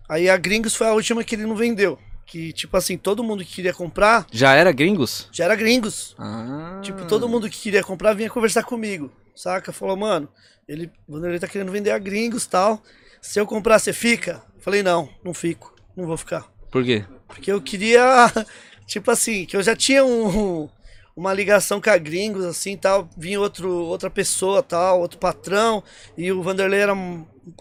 Aí 0.08 0.28
a 0.28 0.36
Gringos 0.36 0.74
foi 0.74 0.86
a 0.86 0.92
última 0.92 1.23
que 1.23 1.34
ele 1.34 1.47
não 1.47 1.55
vendeu. 1.55 1.98
Que, 2.28 2.52
tipo 2.52 2.76
assim, 2.76 2.98
todo 2.98 3.24
mundo 3.24 3.42
que 3.42 3.55
queria 3.55 3.73
comprar 3.73 4.26
já 4.31 4.55
era 4.55 4.70
gringos? 4.70 5.28
já 5.32 5.44
era 5.44 5.57
Gringos. 5.57 6.15
Ah. 6.18 6.78
Tipo, 6.82 7.07
todo 7.07 7.26
mundo 7.26 7.48
que 7.48 7.58
queria 7.58 7.82
comprar 7.82 8.12
vinha 8.12 8.28
conversar 8.28 8.65
comigo, 8.65 9.10
saca? 9.34 9.73
Falou, 9.73 9.97
mano, 9.97 10.28
ele, 10.68 10.92
o 11.07 11.15
Vanderlei 11.15 11.39
tá 11.39 11.48
querendo 11.48 11.73
vender 11.73 11.90
a 11.90 11.98
gringos 11.98 12.44
e 12.44 12.50
tal. 12.50 12.82
Se 13.23 13.40
eu 13.40 13.47
comprar, 13.47 13.78
você 13.78 13.94
fica? 13.94 14.42
Falei, 14.58 14.82
não, 14.82 15.08
não 15.24 15.32
fico, 15.32 15.74
não 15.97 16.07
vou 16.07 16.18
ficar. 16.18 16.47
Por 16.70 16.84
quê? 16.84 17.02
Porque 17.26 17.50
eu 17.50 17.62
queria, 17.62 18.31
tipo 18.86 19.10
assim, 19.10 19.47
que 19.47 19.57
eu 19.57 19.62
já 19.62 19.74
tinha 19.74 20.05
um, 20.05 20.68
uma 21.16 21.32
ligação 21.32 21.81
com 21.81 21.89
a 21.89 21.97
gringos, 21.97 22.44
assim, 22.44 22.76
tal. 22.76 23.08
Vinha 23.16 23.40
outro, 23.40 23.70
outra 23.70 24.10
pessoa, 24.10 24.62
tal, 24.62 25.00
outro 25.00 25.18
patrão. 25.18 25.82
E 26.16 26.31
o 26.31 26.42
Vanderlei 26.42 26.81
era 26.81 26.94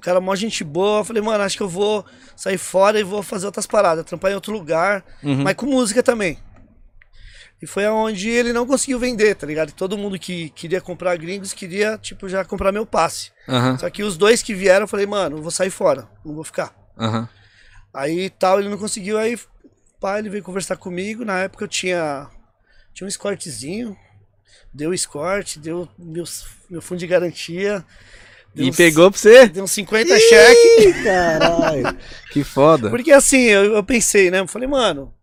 cara 0.02 0.20
mó 0.22 0.36
gente 0.36 0.64
boa. 0.64 1.00
Eu 1.00 1.06
falei, 1.06 1.22
mano, 1.22 1.44
acho 1.44 1.58
que 1.58 1.64
eu 1.64 1.70
vou 1.70 2.06
sair 2.36 2.58
fora 2.58 3.00
e 3.00 3.04
vou 3.04 3.22
fazer 3.24 3.46
outras 3.46 3.68
paradas, 3.68 4.06
trampar 4.06 4.32
em 4.32 4.36
outro 4.36 4.52
lugar, 4.54 5.04
Uhum. 5.24 5.44
mas 5.44 5.56
com 5.56 5.66
música 5.66 6.02
também. 6.04 6.38
E 7.62 7.66
foi 7.66 7.86
aonde 7.86 8.30
ele 8.30 8.54
não 8.54 8.68
conseguiu 8.68 9.00
vender, 9.00 9.34
tá 9.36 9.48
ligado? 9.48 9.72
Todo 9.72 9.98
mundo 9.98 10.20
que 10.20 10.50
queria 10.52 10.80
comprar 10.80 11.18
gringos 11.18 11.54
queria, 11.54 11.98
tipo, 11.98 12.30
já 12.30 12.46
comprar 12.46 12.72
meu 12.72 12.86
passe. 12.86 13.32
Aham, 13.50 13.78
Só 13.80 13.90
que 13.90 14.04
os 14.04 14.16
dois 14.16 14.44
que 14.44 14.54
vieram, 14.54 14.84
eu 14.84 14.88
falei, 14.88 15.08
mano, 15.08 15.38
eu 15.38 15.42
vou 15.42 15.50
sair 15.52 15.72
fora, 15.72 16.08
não 16.24 16.36
vou 16.36 16.44
ficar. 16.44 16.76
aham. 16.98 17.28
Aí 17.94 18.30
tal, 18.30 18.60
ele 18.60 18.70
não 18.70 18.78
conseguiu, 18.78 19.18
aí 19.18 19.40
pá, 20.00 20.20
ele 20.20 20.30
veio 20.30 20.44
conversar 20.44 20.76
comigo. 20.78 21.26
Na 21.26 21.40
época 21.40 21.64
eu 21.64 21.68
tinha, 21.68 22.30
tinha 22.94 23.06
um 23.06 23.10
escortezinho, 23.10 23.98
deu 24.72 24.94
escorte, 24.94 25.58
deu 25.58 25.90
meus, 25.98 26.46
meu 26.70 26.80
fundo 26.80 27.00
de 27.00 27.08
garantia. 27.08 27.84
Deu 28.56 28.66
E 28.66 28.70
uns- 28.70 28.76
pegou 28.76 29.10
pra 29.12 29.20
você? 29.20 29.48
Deu 29.48 29.64
uns 29.64 29.72
50 29.72 30.18
cheques. 30.20 31.04
Caralho. 31.04 31.98
Que 32.32 32.44
foda. 32.44 32.90
Porque 32.90 33.12
assim, 33.12 33.42
eu, 33.42 33.76
eu 33.76 33.84
pensei, 33.84 34.30
né? 34.32 34.40
Eu 34.40 34.48
falei, 34.48 34.68
mano, 34.68 35.14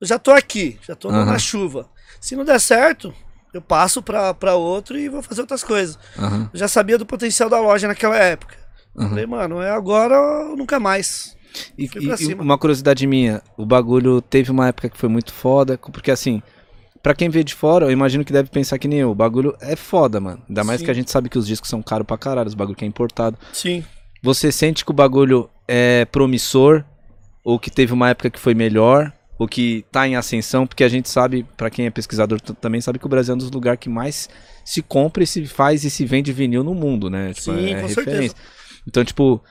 eu 0.00 0.06
já 0.06 0.18
tô 0.18 0.30
aqui, 0.30 0.78
já 0.86 0.94
tô 0.94 1.08
Aham. 1.08 1.24
na 1.26 1.38
chuva. 1.38 1.88
Se 2.20 2.34
não 2.36 2.44
der 2.44 2.60
certo, 2.60 3.14
eu 3.52 3.60
passo 3.62 4.02
pra, 4.02 4.32
pra 4.34 4.54
outro 4.54 4.98
e 4.98 5.08
vou 5.08 5.22
fazer 5.22 5.40
outras 5.42 5.62
coisas. 5.64 5.98
Aham, 6.18 6.50
Eu 6.52 6.58
já 6.58 6.68
sabia 6.68 6.98
do 6.98 7.06
potencial 7.06 7.48
da 7.48 7.60
loja 7.60 7.86
naquela 7.88 8.16
época. 8.16 8.56
aham. 8.96 9.08
Falei, 9.10 9.26
mano, 9.26 9.60
é 9.62 9.70
agora 9.70 10.18
ou 10.20 10.56
nunca 10.56 10.78
mais. 10.80 11.36
E, 11.76 11.84
e- 11.86 12.34
uma 12.34 12.56
curiosidade 12.56 13.06
minha, 13.06 13.42
o 13.56 13.66
bagulho 13.66 14.20
teve 14.22 14.50
uma 14.50 14.68
época 14.68 14.88
que 14.88 14.96
foi 14.96 15.08
muito 15.08 15.32
foda, 15.32 15.76
porque 15.76 16.10
assim, 16.10 16.40
pra 17.02 17.14
quem 17.14 17.28
vê 17.28 17.42
de 17.42 17.54
fora, 17.54 17.86
eu 17.86 17.90
imagino 17.90 18.24
que 18.24 18.32
deve 18.32 18.50
pensar 18.50 18.78
que 18.78 18.88
nem 18.88 19.00
eu, 19.00 19.10
o 19.10 19.14
bagulho 19.14 19.56
é 19.60 19.76
foda, 19.76 20.20
mano. 20.20 20.42
Ainda 20.48 20.64
mais 20.64 20.80
Sim. 20.80 20.84
que 20.84 20.90
a 20.90 20.94
gente 20.94 21.10
sabe 21.10 21.28
que 21.28 21.38
os 21.38 21.46
discos 21.46 21.68
são 21.70 21.82
caros 21.82 22.06
pra 22.06 22.18
caralho, 22.18 22.48
os 22.48 22.54
bagulho 22.54 22.76
que 22.76 22.84
é 22.84 22.88
importado. 22.88 23.38
Sim. 23.52 23.84
Você 24.22 24.52
sente 24.52 24.84
que 24.84 24.90
o 24.90 24.94
bagulho 24.94 25.48
é 25.66 26.04
promissor, 26.06 26.84
ou 27.44 27.58
que 27.58 27.70
teve 27.70 27.92
uma 27.92 28.10
época 28.10 28.30
que 28.30 28.38
foi 28.38 28.54
melhor, 28.54 29.12
ou 29.38 29.48
que 29.48 29.84
tá 29.90 30.06
em 30.06 30.16
ascensão, 30.16 30.66
porque 30.66 30.84
a 30.84 30.88
gente 30.88 31.08
sabe, 31.08 31.46
pra 31.56 31.70
quem 31.70 31.86
é 31.86 31.90
pesquisador 31.90 32.40
também 32.40 32.80
sabe 32.80 32.98
que 32.98 33.06
o 33.06 33.08
Brasil 33.08 33.32
é 33.32 33.34
um 33.34 33.38
dos 33.38 33.50
lugares 33.50 33.80
que 33.80 33.88
mais 33.88 34.28
se 34.64 34.82
compra 34.82 35.22
e 35.22 35.26
se 35.26 35.46
faz 35.46 35.82
e 35.84 35.90
se 35.90 36.04
vende 36.04 36.32
vinil 36.32 36.62
no 36.62 36.74
mundo, 36.74 37.08
né? 37.08 37.32
Tipo, 37.32 37.54
Sim, 37.54 37.70
é 37.70 37.80
com 37.80 37.86
referência. 37.86 37.94
certeza. 37.94 38.34
Então, 38.86 39.02
tipo, 39.02 39.42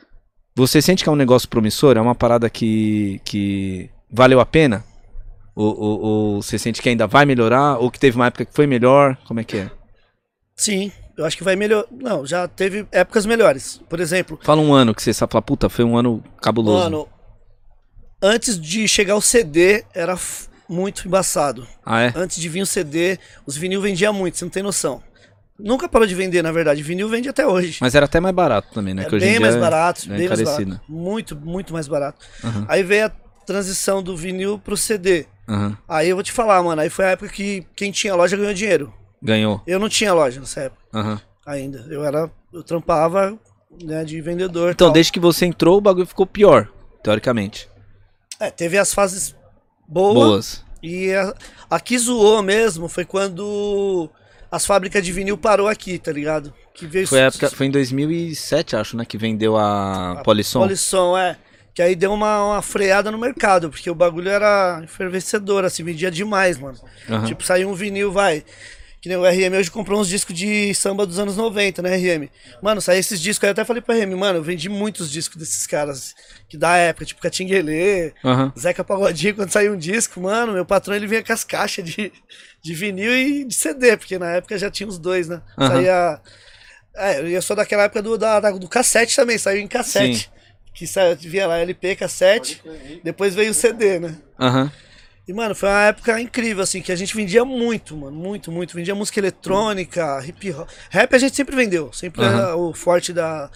você 0.56 0.82
sente 0.82 1.04
que 1.04 1.10
é 1.10 1.12
um 1.12 1.16
negócio 1.16 1.50
promissor? 1.50 1.98
É 1.98 2.02
uma 2.02 2.14
parada 2.14 2.50
que, 2.50 3.20
que 3.26 3.90
valeu 4.12 4.40
a 4.40 4.46
pena? 4.46 4.84
Ou, 5.56 5.78
ou- 5.80 6.00
ou 6.02 6.42
você 6.42 6.58
sente 6.58 6.82
que 6.82 6.90
ainda 6.90 7.08
vai 7.08 7.26
melhorar? 7.26 7.78
Ou 7.78 7.90
que 7.92 8.00
teve 8.00 8.16
uma 8.16 8.28
época 8.28 8.46
que 8.46 8.54
foi 8.54 8.66
melhor? 8.68 9.18
Como 9.28 9.40
é 9.40 9.44
que 9.44 9.58
é? 9.58 9.72
Sim, 10.56 10.92
eu 11.18 11.26
acho 11.26 11.38
que 11.38 11.44
vai 11.44 11.56
melhor. 11.56 11.86
Não, 11.92 12.26
já 12.26 12.48
teve 12.48 12.86
épocas 12.92 13.26
melhores. 13.26 13.82
Por 13.90 14.00
exemplo, 14.00 14.40
Fala 14.44 14.62
um 14.62 14.74
ano 14.74 14.94
que 14.96 15.02
você 15.02 15.14
sabe 15.14 15.32
falar, 15.32 15.42
puta, 15.42 15.70
foi 15.70 15.86
um 15.86 15.98
ano 15.98 16.24
cabuloso. 16.42 16.84
mano, 16.84 17.08
antes 18.22 18.60
de 18.60 18.88
chegar 18.88 19.16
o 19.16 19.22
CD, 19.22 19.84
era 19.94 20.18
muito 20.68 21.08
embaçado. 21.08 21.68
Ah, 21.86 22.02
é? 22.02 22.14
Antes 22.16 22.40
de 22.40 22.48
vir 22.50 22.62
o 22.62 22.66
CD, 22.66 23.18
os 23.46 23.58
vinil 23.58 23.82
vendia 23.82 24.12
muito, 24.14 24.38
você 24.38 24.46
não 24.46 24.50
tem 24.52 24.64
noção. 24.64 25.02
Nunca 25.58 25.90
parou 25.90 26.08
de 26.08 26.16
vender, 26.16 26.42
na 26.42 26.52
verdade. 26.54 26.82
Vinil 26.82 27.10
vende 27.10 27.28
até 27.28 27.46
hoje. 27.46 27.80
Mas 27.82 27.94
era 27.96 28.06
até 28.06 28.20
mais 28.22 28.34
barato 28.34 28.70
também, 28.74 28.94
né? 28.94 29.04
é 29.04 29.16
em 29.16 29.20
bem 29.20 29.40
mais 29.40 29.56
é- 29.56 29.60
barato, 29.60 30.06
é 30.12 30.18
bem 30.18 30.28
mais 30.30 30.42
barato. 30.42 30.82
Muito, 30.88 31.36
muito 31.36 31.74
mais 31.74 31.88
barato. 31.88 32.26
Aham. 32.44 32.66
Aí 32.70 32.82
veio 32.82 33.08
a 33.08 33.10
transição 33.46 34.02
do 34.02 34.16
vinil 34.16 34.58
pro 34.60 34.78
CD. 34.78 35.26
Aham. 35.50 35.78
Aí 35.88 36.10
eu 36.10 36.16
vou 36.16 36.24
te 36.24 36.32
falar, 36.32 36.62
mano, 36.62 36.80
aí 36.82 36.90
foi 36.90 37.06
a 37.06 37.10
época 37.10 37.32
que 37.32 37.66
quem 37.76 37.92
tinha 37.92 38.14
loja 38.14 38.38
ganhou 38.38 38.54
dinheiro. 38.54 38.94
Ganhou. 39.22 39.62
Eu 39.66 39.80
não 39.80 39.90
tinha 39.90 40.14
loja 40.14 40.40
nessa 40.40 40.62
época 40.62 40.82
Aham. 40.94 41.20
ainda. 41.46 41.86
Eu 41.90 42.06
era, 42.06 42.32
eu 42.54 42.64
trampava, 42.64 43.38
né, 43.84 44.04
de 44.06 44.22
vendedor. 44.22 44.72
Então, 44.72 44.88
tal. 44.88 44.94
desde 44.94 45.12
que 45.12 45.20
você 45.20 45.46
entrou, 45.46 45.78
o 45.78 45.82
bagulho 45.82 46.06
ficou 46.06 46.26
pior, 46.26 46.70
teoricamente. 47.04 47.68
É, 48.40 48.52
teve 48.52 48.78
as 48.78 48.94
fases 48.94 49.36
boas. 49.88 50.14
Boas. 50.14 50.66
E 50.82 51.12
a, 51.14 51.34
a 51.70 51.80
que 51.80 51.98
zoou 51.98 52.42
mesmo 52.42 52.88
foi 52.88 53.04
quando 53.04 54.10
as 54.52 54.66
fábricas 54.66 55.04
de 55.04 55.12
vinil 55.12 55.38
parou 55.38 55.68
aqui, 55.68 55.98
tá 55.98 56.12
ligado? 56.12 56.54
Que 56.74 56.88
veio 56.88 57.08
Foi, 57.08 57.20
época, 57.20 57.50
foi 57.50 57.66
em 57.66 57.72
2007, 57.72 58.76
acho, 58.78 58.96
né? 58.96 59.04
Que 59.04 59.18
vendeu 59.18 59.58
a, 59.58 60.12
a 60.12 60.16
Polisson. 60.24 60.60
Polisson, 60.60 61.18
é. 61.18 61.38
Que 61.74 61.82
aí 61.82 61.96
deu 61.96 62.12
uma, 62.12 62.46
uma 62.46 62.62
freada 62.62 63.12
no 63.12 63.18
mercado, 63.18 63.70
porque 63.70 63.90
o 63.90 63.96
bagulho 63.96 64.30
era 64.30 64.82
efervescedor, 64.84 65.64
assim, 65.64 65.84
vendia 65.84 66.12
demais, 66.12 66.58
mano. 66.58 66.78
Aham. 67.10 67.26
Tipo, 67.26 67.44
saiu 67.44 67.70
um 67.70 67.74
vinil, 67.74 68.12
vai. 68.12 68.44
Que 69.02 69.08
nem 69.08 69.18
o 69.18 69.26
RM 69.26 69.58
hoje 69.58 69.72
comprou 69.72 70.02
uns 70.02 70.10
discos 70.10 70.36
de 70.36 70.74
samba 70.74 71.06
dos 71.06 71.20
anos 71.20 71.38
90, 71.38 71.82
né, 71.82 71.96
RM? 71.96 72.28
Mano, 72.62 72.82
saiu 72.82 73.00
esses 73.00 73.22
discos 73.22 73.46
aí, 73.46 73.50
eu 73.50 73.52
até 73.54 73.64
falei 73.64 73.82
pro 73.82 73.96
RM, 73.96 74.14
mano, 74.18 74.40
eu 74.40 74.44
vendi 74.44 74.68
muitos 74.68 75.10
discos 75.10 75.38
desses 75.38 75.66
caras 75.66 76.14
que 76.50 76.58
da 76.58 76.76
época, 76.76 77.06
tipo 77.06 77.22
Catinguelê, 77.22 78.12
Aham. 78.26 78.52
Zeca 78.60 78.84
Pagodinho, 78.84 79.36
quando 79.36 79.52
saiu 79.52 79.74
um 79.74 79.78
disco, 79.78 80.20
mano, 80.20 80.52
meu 80.52 80.66
patrão 80.66 80.94
ele 80.94 81.08
vinha 81.08 81.24
com 81.24 81.32
as 81.32 81.46
caixas 81.46 81.86
de, 81.86 82.12
de 82.62 82.74
vinil 82.74 83.16
e 83.16 83.46
de 83.46 83.56
CD, 83.56 83.96
porque 83.96 84.20
na 84.20 84.32
época 84.32 84.58
já 84.58 84.70
tinha 84.70 84.90
os 84.90 85.00
dois, 85.00 85.30
né? 85.30 85.42
Aham. 85.58 85.68
Saía. 85.70 86.22
É, 86.98 87.22
eu 87.22 87.42
sou 87.42 87.56
daquela 87.56 87.84
época 87.84 88.02
do, 88.02 88.18
da, 88.18 88.52
do 88.52 88.68
cassete 88.68 89.16
também, 89.16 89.38
saiu 89.38 89.62
em 89.62 89.68
cassete. 89.68 90.30
Que 90.80 90.88
sa- 90.88 91.14
vinha 91.14 91.46
lá 91.46 91.58
LP, 91.58 91.94
cassete, 91.98 92.62
depois 93.04 93.36
veio 93.36 93.52
o 93.52 93.54
CD, 93.54 94.00
né? 94.00 94.16
Aham. 94.40 94.72
E, 95.28 95.34
mano, 95.34 95.54
foi 95.54 95.68
uma 95.68 95.84
época 95.88 96.22
incrível, 96.22 96.64
assim, 96.64 96.82
que 96.82 96.90
a 96.90 96.96
gente 96.96 97.14
vendia 97.14 97.44
muito, 97.44 97.98
mano, 97.98 98.16
muito, 98.16 98.50
muito. 98.50 98.76
Vendia 98.78 98.96
música 98.96 99.20
eletrônica, 99.20 100.24
hip 100.26 100.52
hop. 100.54 100.70
Rap 100.90 101.14
a 101.14 101.18
gente 101.20 101.36
sempre 101.36 101.54
vendeu, 101.54 101.92
sempre 101.92 102.24
Aham. 102.24 102.34
era 102.44 102.56
o 102.56 102.74
forte 102.74 103.12
da, 103.12 103.52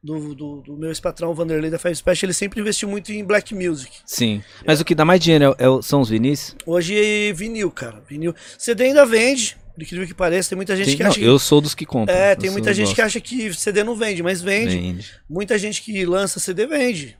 do, 0.00 0.36
do, 0.36 0.60
do 0.62 0.76
meu 0.76 0.88
ex-patrão 0.88 1.34
Vanderlei 1.34 1.68
da 1.68 1.80
Five 1.80 1.96
Special, 1.96 2.26
ele 2.28 2.32
sempre 2.32 2.60
investiu 2.60 2.88
muito 2.88 3.10
em 3.12 3.24
black 3.24 3.52
music. 3.56 3.90
Sim. 4.06 4.40
Mas 4.64 4.80
o 4.80 4.84
que 4.84 4.94
dá 4.94 5.04
mais 5.04 5.18
dinheiro 5.20 5.56
é, 5.58 5.68
o- 5.68 5.82
são 5.82 6.00
os 6.00 6.08
vinis? 6.08 6.54
Hoje 6.64 7.32
vinil, 7.34 7.72
cara. 7.72 8.00
Vinil. 8.08 8.34
CD 8.56 8.84
ainda 8.84 9.04
vende, 9.04 9.56
por 9.78 9.82
incrível 9.84 10.06
que 10.08 10.14
pareça. 10.14 10.48
Tem 10.50 10.56
muita 10.56 10.76
gente 10.76 10.86
Tem- 10.86 10.96
que 10.96 11.02
não, 11.04 11.10
acha. 11.10 11.20
eu 11.20 11.38
sou 11.38 11.60
dos 11.60 11.72
que 11.74 11.86
compram. 11.86 12.14
É, 12.16 12.34
tem 12.34 12.50
muita 12.50 12.74
gente 12.74 12.92
que 12.94 13.00
acha 13.00 13.20
que 13.20 13.54
CD 13.54 13.84
não 13.84 13.94
vende, 13.94 14.22
mas 14.24 14.42
vende. 14.42 14.76
Vende. 14.76 15.10
Muita 15.30 15.56
gente 15.56 15.80
que 15.82 16.04
lança 16.04 16.40
CD 16.40 16.66
vende. 16.66 17.16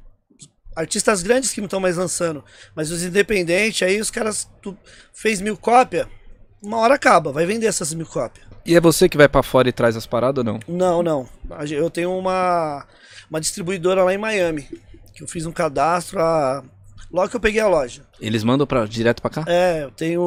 Artistas 0.75 1.23
grandes 1.23 1.53
que 1.53 1.61
não 1.61 1.67
estão 1.67 1.79
mais 1.81 1.97
lançando. 1.97 2.45
Mas 2.75 2.91
os 2.91 3.03
independentes, 3.05 3.83
aí 3.87 4.01
os 4.01 4.11
caras. 4.11 4.49
Tu 4.61 4.77
fez 5.13 5.41
mil 5.41 5.57
cópias, 5.57 6.07
uma 6.61 6.79
hora 6.79 6.95
acaba, 6.95 7.31
vai 7.33 7.47
vender 7.47 7.67
essas 7.67 7.95
mil 7.95 8.07
cópias. 8.07 8.45
E 8.67 8.75
é 8.75 8.81
você 8.81 9.09
que 9.09 9.17
vai 9.17 9.29
pra 9.29 9.43
fora 9.43 9.69
e 9.69 9.73
traz 9.73 9.97
as 9.97 10.07
paradas 10.07 10.39
ou 10.39 10.53
não? 10.53 10.61
Não, 10.67 11.03
não. 11.03 11.29
Eu 11.71 11.89
tenho 11.91 12.13
uma, 12.17 12.85
uma 13.31 13.41
distribuidora 13.41 14.03
lá 14.03 14.13
em 14.13 14.19
Miami. 14.19 14.69
Que 15.15 15.23
eu 15.23 15.29
fiz 15.29 15.47
um 15.47 15.53
cadastro 15.53 16.21
a- 16.21 16.63
logo 17.13 17.29
que 17.29 17.37
eu 17.37 17.41
peguei 17.41 17.61
a 17.61 17.69
loja. 17.69 18.03
Eles 18.21 18.43
mandam 18.45 18.67
pra, 18.67 18.85
direto 18.87 19.21
pra 19.23 19.31
cá? 19.31 19.45
É, 19.47 19.85
eu 19.85 19.91
tenho 19.91 20.23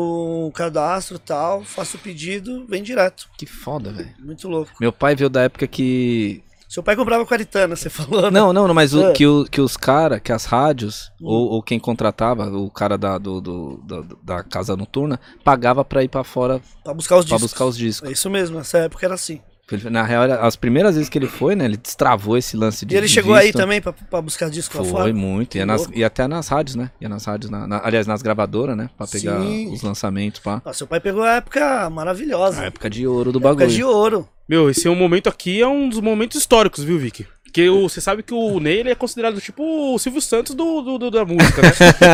um 0.47 0.51
cadastro 0.51 1.15
e 1.17 1.19
tal, 1.19 1.63
faço 1.63 1.97
o 1.97 1.99
pedido, 1.99 2.65
vem 2.67 2.81
direto. 2.83 3.27
Que 3.37 3.45
foda, 3.45 3.91
velho. 3.91 4.09
Muito 4.19 4.47
louco. 4.47 4.71
Meu 4.79 4.91
pai 4.91 5.15
veio 5.15 5.29
da 5.29 5.43
época 5.43 5.67
que. 5.67 6.43
Seu 6.69 6.81
pai 6.81 6.95
comprava 6.95 7.25
com 7.25 7.33
a 7.33 7.35
Aritana, 7.35 7.75
você 7.75 7.89
falou, 7.89 8.21
né? 8.23 8.29
Não, 8.39 8.53
não, 8.53 8.65
não, 8.65 8.73
mas 8.73 8.93
o, 8.93 9.07
É. 9.07 9.11
que, 9.11 9.27
o, 9.27 9.43
que 9.43 9.59
os 9.59 9.75
caras, 9.75 10.21
que 10.21 10.31
as 10.31 10.45
rádios, 10.45 11.11
Hum. 11.21 11.25
ou, 11.27 11.49
ou 11.51 11.61
quem 11.61 11.77
contratava, 11.77 12.45
o 12.49 12.71
cara 12.71 12.97
da, 12.97 13.17
do, 13.17 13.41
do- 13.41 13.77
do- 13.83 14.17
da 14.23 14.41
casa 14.41 14.73
noturna, 14.77 15.19
pagava 15.43 15.83
pra 15.83 16.01
ir 16.01 16.07
pra 16.07 16.23
fora 16.23 16.61
Pra 16.81 16.93
buscar 16.93 17.17
os 17.17 17.25
pra 17.25 17.35
discos. 17.35 17.51
buscar 17.51 17.65
os 17.65 17.77
discos. 17.77 18.07
É 18.09 18.13
isso 18.13 18.29
mesmo, 18.29 18.57
nessa 18.57 18.77
época 18.77 19.05
era 19.05 19.15
assim. 19.15 19.41
Na 19.89 20.03
real, 20.03 20.23
as 20.41 20.55
primeiras 20.55 20.95
vezes 20.95 21.09
que 21.09 21.17
ele 21.17 21.27
foi, 21.27 21.55
né, 21.55 21.65
ele 21.65 21.77
destravou 21.77 22.37
esse 22.37 22.55
lance 22.57 22.85
de 22.85 22.93
E 22.93 22.97
ele 22.97 23.07
de 23.07 23.13
chegou 23.13 23.33
aí 23.33 23.47
visto. 23.47 23.57
também 23.57 23.81
pra, 23.81 23.93
pra 23.93 24.21
buscar 24.21 24.49
disco 24.49 24.77
lá 24.77 24.83
Foi 24.83 24.91
fora? 24.91 25.13
muito. 25.13 25.55
Ia, 25.55 25.61
Que 25.61 25.65
nas, 25.65 25.87
ia 25.93 26.07
até 26.07 26.27
nas 26.27 26.47
rádios, 26.47 26.75
né? 26.75 26.91
Ia 26.99 27.09
nas 27.09 27.25
rádios, 27.25 27.49
na- 27.49 27.67
na- 27.67 27.81
aliás, 27.83 28.05
nas 28.07 28.21
gravadoras, 28.21 28.75
né? 28.77 28.89
Pra 28.97 29.07
pegar 29.07 29.39
Sim. 29.41 29.71
os 29.73 29.81
lançamentos, 29.81 30.39
pá. 30.41 30.61
Ah, 30.65 30.73
seu 30.73 30.87
pai 30.87 30.99
pegou 30.99 31.23
a 31.23 31.35
época 31.35 31.89
maravilhosa. 31.89 32.61
A 32.61 32.65
época 32.65 32.89
de 32.89 33.05
ouro 33.07 33.31
do 33.31 33.39
época 33.39 33.55
bagulho. 33.55 33.69
de 33.75 33.83
ouro. 33.83 34.27
Meu, 34.49 34.69
esse 34.69 34.85
é 34.87 34.91
um 34.91 34.95
momento 34.95 35.29
aqui, 35.29 35.61
é 35.61 35.67
um 35.67 35.87
dos 35.87 36.01
momentos 36.01 36.37
históricos, 36.37 36.83
viu, 36.83 36.99
Vicky? 36.99 37.25
Porque 37.51 37.67
o- 37.69 37.89
você 37.89 37.99
sabe 37.99 38.23
que 38.23 38.33
o 38.33 38.61
Ney 38.61 38.77
ele 38.79 38.91
é 38.91 38.95
considerado 38.95 39.41
tipo 39.41 39.61
o 39.93 39.99
Silvio 39.99 40.21
Santos 40.21 40.55
do, 40.55 40.81
do- 40.81 40.97
do- 40.97 41.11
da 41.11 41.25
música, 41.25 41.61
né? 41.61 41.71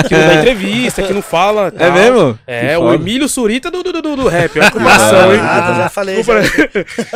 que 0.08 0.16
não 0.16 0.28
dá 0.28 0.34
entrevista, 0.40 1.04
que 1.04 1.14
não 1.14 1.22
fala. 1.22 1.68
É 1.68 1.72
tal. 1.72 1.92
mesmo? 1.94 2.40
É, 2.48 2.70
Que 2.70 2.76
o 2.76 2.80
foda. 2.80 2.96
Emílio 2.96 3.30
Surita 3.30 3.70
do, 3.70 3.84
do, 3.84 4.02
do, 4.02 4.16
do 4.16 4.28
rap. 4.28 4.58
Olha 4.58 4.66
que 4.72 4.78
comparação, 4.78 5.32
hein? 5.34 5.38
Nada, 5.40 5.76
já 5.84 5.90
falei. 5.90 6.24
Já. 6.24 6.34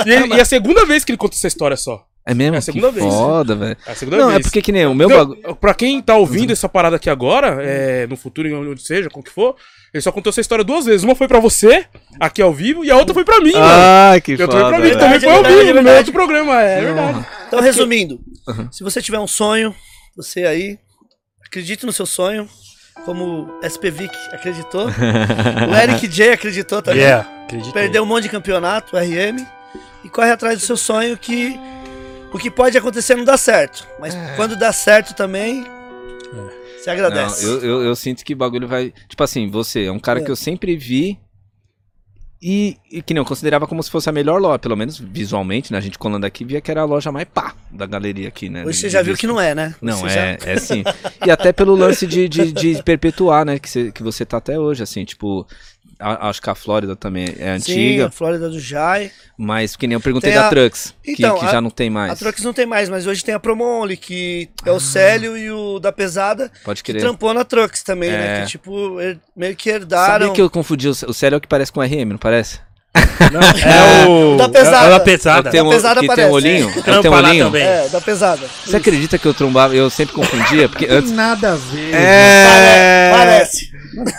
e, 0.05 0.27
e 0.35 0.37
é 0.37 0.41
a 0.41 0.45
segunda 0.45 0.85
vez 0.85 1.03
que 1.03 1.11
ele 1.11 1.17
conta 1.17 1.35
essa 1.35 1.47
história 1.47 1.75
só. 1.75 2.05
É 2.25 2.33
mesmo? 2.33 2.55
É 2.55 2.59
a 2.59 2.61
segunda 2.61 2.89
que 2.89 2.99
vez. 2.99 3.13
foda, 3.13 3.55
velho. 3.55 3.77
É 3.85 3.91
a 3.91 3.95
segunda 3.95 4.17
Não, 4.17 4.27
vez. 4.27 4.39
é 4.39 4.43
porque 4.43 4.61
que 4.61 4.71
nem 4.71 4.85
o 4.85 4.93
meu 4.93 5.09
Não, 5.09 5.17
bagulho. 5.17 5.55
Pra 5.55 5.73
quem 5.73 6.01
tá 6.01 6.15
ouvindo 6.15 6.51
essa 6.53 6.69
parada 6.69 6.95
aqui 6.97 7.09
agora, 7.09 7.57
é, 7.61 8.05
no 8.07 8.15
futuro, 8.15 8.47
em 8.47 8.53
onde 8.53 8.81
seja, 8.83 9.09
com 9.09 9.21
o 9.21 9.23
que 9.23 9.31
for, 9.31 9.55
ele 9.93 10.01
só 10.01 10.11
contou 10.11 10.29
essa 10.29 10.39
história 10.39 10.63
duas 10.63 10.85
vezes. 10.85 11.03
Uma 11.03 11.15
foi 11.15 11.27
pra 11.27 11.39
você, 11.39 11.85
aqui 12.19 12.41
ao 12.41 12.53
vivo, 12.53 12.85
e 12.85 12.91
a 12.91 12.95
outra 12.95 13.13
foi 13.13 13.25
pra 13.25 13.39
mim, 13.41 13.53
mano. 13.53 13.65
Ah, 13.65 14.19
que 14.23 14.33
E 14.33 14.41
a 14.41 14.45
outra 14.45 14.51
foi 14.59 14.59
foda. 14.65 14.75
pra 14.75 14.79
mim, 14.85 14.91
que 14.91 14.97
também 14.99 15.19
foi 15.19 15.29
ao 15.29 15.35
verdade, 15.43 15.65
vivo, 15.65 15.73
no 15.77 15.83
meu 15.83 15.97
outro 15.97 16.13
programa. 16.13 16.61
É 16.61 16.81
verdade. 16.81 17.25
Então, 17.47 17.59
resumindo, 17.59 18.19
Uhum. 18.47 18.71
se 18.71 18.83
você 18.83 19.01
tiver 19.01 19.19
um 19.19 19.27
sonho, 19.27 19.73
você 20.15 20.45
aí, 20.45 20.77
acredite 21.45 21.85
no 21.87 21.91
seu 21.91 22.05
sonho, 22.05 22.47
como 23.03 23.49
o 23.61 23.65
SPVIC 23.65 24.13
acreditou, 24.31 24.85
o 24.87 24.89
Eric 25.75 26.07
J 26.07 26.33
acreditou 26.33 26.81
também. 26.83 27.01
Yeah, 27.01 27.27
acredito. 27.45 27.73
Perdeu 27.73 28.03
um 28.03 28.05
monte 28.05 28.23
de 28.23 28.29
campeonato, 28.29 28.95
RM, 28.95 29.43
e 30.03 30.09
corre 30.09 30.31
atrás 30.31 30.59
do 30.59 30.65
seu 30.65 30.77
sonho 30.77 31.17
que 31.17 31.59
o 32.33 32.37
que 32.39 32.49
pode 32.51 32.77
acontecer 32.77 33.15
não 33.15 33.23
dá 33.25 33.37
certo. 33.37 33.87
Mas 33.99 34.15
quando 34.35 34.55
dá 34.55 34.71
certo 34.71 35.13
também, 35.15 35.63
você 36.77 36.87
Não, 36.87 36.93
agradece. 36.93 37.45
eu, 37.45 37.59
eu, 37.61 37.81
eu 37.83 37.95
sinto 37.95 38.23
que 38.23 38.33
o 38.33 38.37
bagulho 38.37 38.67
vai. 38.67 38.93
Tipo 39.07 39.23
assim, 39.23 39.49
você 39.49 39.85
é 39.85 39.91
um 39.91 39.99
cara 39.99 40.19
É. 40.19 40.23
que 40.23 40.31
eu 40.31 40.35
sempre 40.35 40.75
vi. 40.75 41.19
E, 42.43 42.75
e 42.91 43.03
que 43.03 43.13
não, 43.13 43.21
eu 43.21 43.25
considerava 43.25 43.67
como 43.67 43.83
se 43.83 43.91
fosse 43.91 44.09
a 44.09 44.11
melhor 44.11 44.41
loja, 44.41 44.57
pelo 44.57 44.75
menos 44.75 44.97
visualmente, 44.97 45.71
né? 45.71 45.77
A 45.77 45.81
gente 45.81 45.99
colando 45.99 46.25
aqui 46.25 46.43
via 46.43 46.59
que 46.59 46.71
era 46.71 46.81
a 46.81 46.85
loja 46.85 47.11
mais 47.11 47.27
pá 47.31 47.53
da 47.69 47.85
galeria 47.85 48.29
aqui, 48.29 48.49
né? 48.49 48.65
Hoje 48.65 48.79
você 48.79 48.87
de 48.87 48.93
já 48.93 49.03
viu 49.03 49.15
que 49.15 49.27
não 49.27 49.39
é, 49.39 49.53
né? 49.53 49.75
Não, 49.79 49.97
Você 49.99 50.17
é, 50.17 50.39
já- 50.41 50.49
é 50.49 50.57
sim. 50.57 50.83
E 51.23 51.29
até 51.29 51.53
pelo 51.53 51.75
lance 51.75 52.07
de, 52.07 52.27
de, 52.27 52.51
de 52.51 52.81
perpetuar, 52.81 53.45
né? 53.45 53.59
Que 53.59 53.69
você, 53.69 53.91
que 53.91 54.01
você 54.01 54.25
tá 54.25 54.37
até 54.37 54.57
hoje, 54.59 54.81
assim, 54.81 55.05
tipo. 55.05 55.45
A- 56.01 56.29
acho 56.29 56.41
que 56.41 56.49
a 56.49 56.55
Flórida 56.55 56.95
também 56.95 57.25
é 57.37 57.57
Sim, 57.59 57.71
antiga, 57.73 58.07
a 58.07 58.11
Flórida 58.11 58.49
do 58.49 58.59
Jai. 58.59 59.11
mas 59.37 59.75
que 59.75 59.87
nem 59.87 59.93
eu 59.95 60.01
perguntei 60.01 60.31
Tem 60.31 60.39
da 60.39 60.47
a- 60.47 60.49
Trux, 60.49 60.93
que- 61.03 61.11
Então, 61.13 61.37
que, 61.39 61.45
a- 61.45 61.51
já 61.51 61.61
não 61.61 61.69
tem 61.69 61.89
mais. 61.89 62.11
A 62.11 62.15
Trucks 62.15 62.43
não 62.43 62.53
tem 62.53 62.65
mais, 62.65 62.89
mas 62.89 63.05
hoje 63.07 63.23
tem 63.23 63.33
a 63.35 63.39
Promo 63.39 63.63
Only, 63.63 63.95
que 63.97 64.49
é 64.65 64.71
o 64.71 64.75
Ah. 64.75 64.79
Célio 64.79 65.37
e 65.37 65.49
o 65.51 65.79
da 65.79 65.91
Pesada, 65.91 66.51
Pode 66.65 66.83
que 66.83 66.91
crer. 66.91 67.01
trampou 67.01 67.33
na 67.33 67.43
Trucks 67.45 67.83
também, 67.83 68.09
É. 68.09 68.17
né? 68.17 68.41
Que 68.41 68.47
tipo, 68.51 68.99
her- 68.99 69.19
meio 69.35 69.55
que 69.55 69.69
herdaram. 69.69 70.11
Sabia 70.27 70.33
que 70.33 70.41
eu 70.41 70.49
confundi 70.49 70.87
o, 70.87 70.91
o 70.91 71.13
sério 71.13 71.35
é 71.35 71.37
o 71.37 71.41
que 71.41 71.47
parece 71.47 71.71
com 71.71 71.81
RM, 71.81 72.09
não 72.11 72.17
parece? 72.17 72.59
É 73.63 74.07
o. 74.07 74.35
Da 74.37 74.49
pesada. 74.49 74.85
É 74.87 74.89
da 74.89 74.95
É 74.95 74.97
o 74.97 75.03
pesada. 75.03 75.43
que 75.43 75.49
tem 75.51 75.61
um, 75.61 75.69
pesada 75.69 75.93
que 75.95 75.99
tem 76.01 76.07
parece, 76.07 76.29
um 76.29 76.33
olhinho? 76.33 76.69
é. 76.69 76.79
É 76.79 77.01
tem 77.01 77.11
um 77.11 77.13
olhinho? 77.13 77.45
também. 77.45 77.63
É, 77.63 77.87
da 77.89 78.01
Pesada. 78.01 78.41
Você 78.65 78.75
acredita 78.77 79.17
que 79.17 79.25
eu 79.27 79.33
trombava, 79.33 79.75
eu 79.75 79.89
sempre 79.89 80.15
confundia? 80.15 80.67
Porque 80.67 80.87
antes. 80.89 81.11
Nada 81.11 81.53
a 81.53 81.55
ver. 81.55 81.93
É. 81.93 83.11
Parece. 83.15 83.71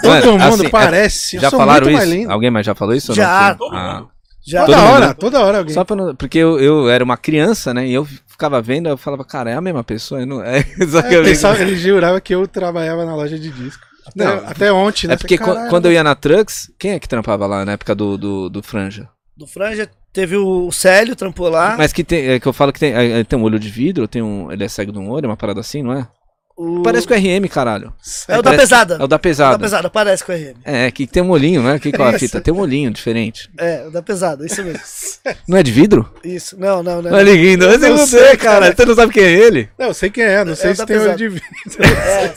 Todo 0.03 0.09
Mano, 0.09 0.33
mundo 0.39 0.55
assim, 0.63 0.69
parece. 0.71 1.37
Eu 1.37 1.43
Já 1.43 1.51
falaram 1.51 1.91
mais 1.91 2.09
isso? 2.11 2.31
Alguém 2.31 2.51
mais 2.51 2.65
já 2.67 2.75
falou 2.75 2.95
isso? 2.95 3.13
ou 3.13 3.17
Já. 3.17 3.57
não? 3.59 3.75
Ah. 3.75 4.05
Já. 4.47 4.65
Toda 4.65 4.77
Todo 4.77 4.83
mundo, 4.83 4.93
hora, 4.95 5.07
né? 5.09 5.15
toda 5.19 5.41
hora 5.41 5.59
alguém. 5.59 5.75
Só 5.75 5.85
pra 5.85 5.97
não, 5.97 6.15
porque 6.15 6.39
eu, 6.39 6.59
eu 6.61 6.89
era 6.91 7.03
uma 7.05 7.17
criança, 7.17 7.73
né? 7.75 7.87
E 7.87 7.95
eu 7.95 8.07
ficava 8.27 8.61
vendo, 8.63 8.89
eu 8.89 8.97
falava, 8.97 9.25
cara, 9.25 9.51
é 9.51 9.55
a 9.55 9.61
mesma 9.61 9.85
pessoa. 9.85 10.21
eu 10.21 10.27
Não, 10.27 10.43
é, 10.45 10.63
só 10.91 11.01
que 11.03 11.15
É, 11.15 11.19
eu 11.19 11.25
pensava- 11.25 11.61
ele 11.61 11.77
jurava 11.77 12.21
que 12.21 12.35
eu 12.35 12.47
trabalhava 12.47 13.05
na 13.05 13.15
loja 13.15 13.39
de 13.39 13.51
disco. 13.51 13.83
Até, 14.07 14.25
Não. 14.25 14.49
até 14.49 14.73
ontem, 14.73 15.07
né? 15.07 15.15
É 15.15 15.17
porque 15.17 15.39
"Caralho, 15.39 15.71
quando 15.71 15.87
eu 15.87 15.93
ia 15.93 16.03
na 16.03 16.15
Trux, 16.15 16.71
quem 16.79 16.93
é 16.93 16.99
que 16.99 17.09
trampava 17.09 17.47
lá 17.47 17.65
na 17.65 17.73
época 17.73 17.95
do, 17.95 18.17
do, 18.19 18.49
do 18.51 18.63
Franja? 18.63 19.09
Do 19.37 19.47
Franja 19.47 19.89
teve 20.13 20.37
o 20.37 20.71
Célio, 20.73 21.17
trampou 21.17 21.49
lá. 21.49 21.75
Mas 21.79 21.93
que 21.93 22.05
tem, 22.05 22.29
é 22.31 22.41
que 22.41 22.47
eu 22.47 22.53
falo 22.53 22.73
que 22.73 22.81
tem, 22.81 22.93
é, 22.95 23.21
é, 23.21 23.25
tem 23.25 23.39
um 23.39 23.43
olho 23.43 23.59
de 23.59 23.69
vidro, 23.71 24.07
tem 24.09 24.21
um, 24.23 24.51
ele 24.53 24.65
é 24.65 24.69
cego 24.69 24.93
de 24.93 24.99
um 24.99 25.09
olho, 25.11 25.29
uma 25.29 25.37
parada 25.37 25.61
assim, 25.61 25.83
não 25.83 25.93
é? 25.93 26.07
O... 26.55 26.83
Parece 26.83 27.09
com 27.09 27.15
o 27.15 27.17
RM, 27.17 27.49
caralho. 27.49 27.95
É 28.29 28.35
o 28.39 28.43
da 28.43 28.51
Parece- 28.51 28.63
pesada. 28.63 28.95
É 29.01 29.05
o 29.05 29.07
da 29.09 29.17
O 29.17 29.19
pesada. 29.19 29.53
da 29.57 29.59
pesada, 29.59 29.91
parece 29.91 30.23
com 30.23 30.33
o 30.33 30.35
RM. 30.37 30.55
É, 30.65 30.91
que 30.91 31.07
tem 31.07 31.23
um 31.23 31.31
olhinho, 31.31 31.63
né? 31.63 31.79
Que 31.79 31.91
qual 31.91 32.11
é 32.11 32.15
a 32.15 32.19
fita? 32.21 32.43
Tem 32.43 32.53
um 32.53 32.59
olhinho 32.61 32.91
diferente. 32.91 33.49
É, 33.59 33.87
o 33.87 33.91
da 33.91 34.03
pesada, 34.03 34.45
isso 34.45 34.63
mesmo. 34.63 34.79
Não 35.49 35.57
é 35.57 35.63
de 35.63 35.73
vidro? 35.73 36.13
Isso. 36.23 36.61
Não, 36.61 36.83
não, 36.83 37.01
não. 37.01 37.11
Olha 37.11 37.33
lindo, 37.33 37.67
mas 37.67 37.83
eu 37.83 37.89
Eu 37.89 37.97
não 37.97 38.07
sei, 38.07 38.19
sei, 38.21 38.37
cara. 38.37 38.61
cara. 38.67 38.77
Você 38.77 38.85
não 38.85 38.95
sabe 38.95 39.13
quem 39.15 39.23
é 39.25 39.31
ele? 39.33 39.71
Não, 39.79 39.87
eu 39.87 39.95
sei 39.95 40.11
quem 40.11 40.25
é, 40.25 40.45
não 40.45 40.55
sei 40.55 40.71
É 40.71 40.75
se 40.75 40.79
da 40.81 40.87
tem 40.87 40.97
olho 40.99 41.17
pesada. 41.17 41.19
de 41.19 41.29
vidro. 41.73 41.85
É. 41.85 42.35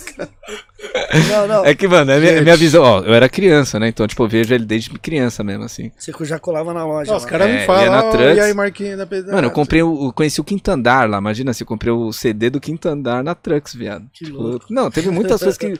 Não, 1.30 1.48
não. 1.48 1.66
É 1.66 1.74
que, 1.76 1.88
mano, 1.88 2.12
é 2.12 2.20
minha, 2.20 2.34
Gente. 2.34 2.44
minha 2.44 2.58
visão, 2.58 2.84
ó, 2.84 3.00
eu 3.02 3.14
era 3.14 3.28
criança, 3.30 3.80
né? 3.80 3.88
Então, 3.88 4.08
tipo, 4.08 4.24
eu 4.24 4.28
vejo 4.28 4.54
ele 4.54 4.66
desde 4.66 4.90
criança 4.92 5.44
mesmo, 5.44 5.64
assim. 5.64 5.92
Você 5.98 6.12
que 6.14 6.26
já 6.26 6.40
colava 6.40 6.74
na 6.74 6.86
loja. 6.86 7.12
Não, 7.12 7.18
os 7.18 7.26
caras 7.26 7.48
É, 7.50 7.60
me 7.60 7.66
falam, 7.66 7.92
na 7.92 8.04
"Ó, 8.06 8.12
Trux." 8.12 8.38
e 8.38 8.40
aí, 8.40 8.54
Marquinhos 8.54 8.98
da 8.98 9.06
pesada. 9.06 9.34
Mano, 9.34 9.48
eu 9.48 9.52
comprei 9.52 9.82
o, 9.82 10.12
conheci 10.14 10.40
o 10.40 10.44
Quinto 10.44 10.70
Andar 10.72 11.10
lá, 11.10 11.18
imagina 11.18 11.54
se 11.54 11.64
eu 11.64 11.68
comprei 11.68 11.92
o 11.92 12.12
CD 12.12 12.50
do 12.50 12.60
Quinto 12.60 12.88
Andar 12.88 13.24
na 13.24 13.34
Trux, 13.36 13.74
viado. 13.74 14.06
Que 14.14 14.26
Tipo, 14.26 14.38
louco. 14.42 14.66
Não, 14.70 14.90
teve 14.92 15.10
muitas 15.10 15.40
coisas 15.42 15.58
que, 15.58 15.74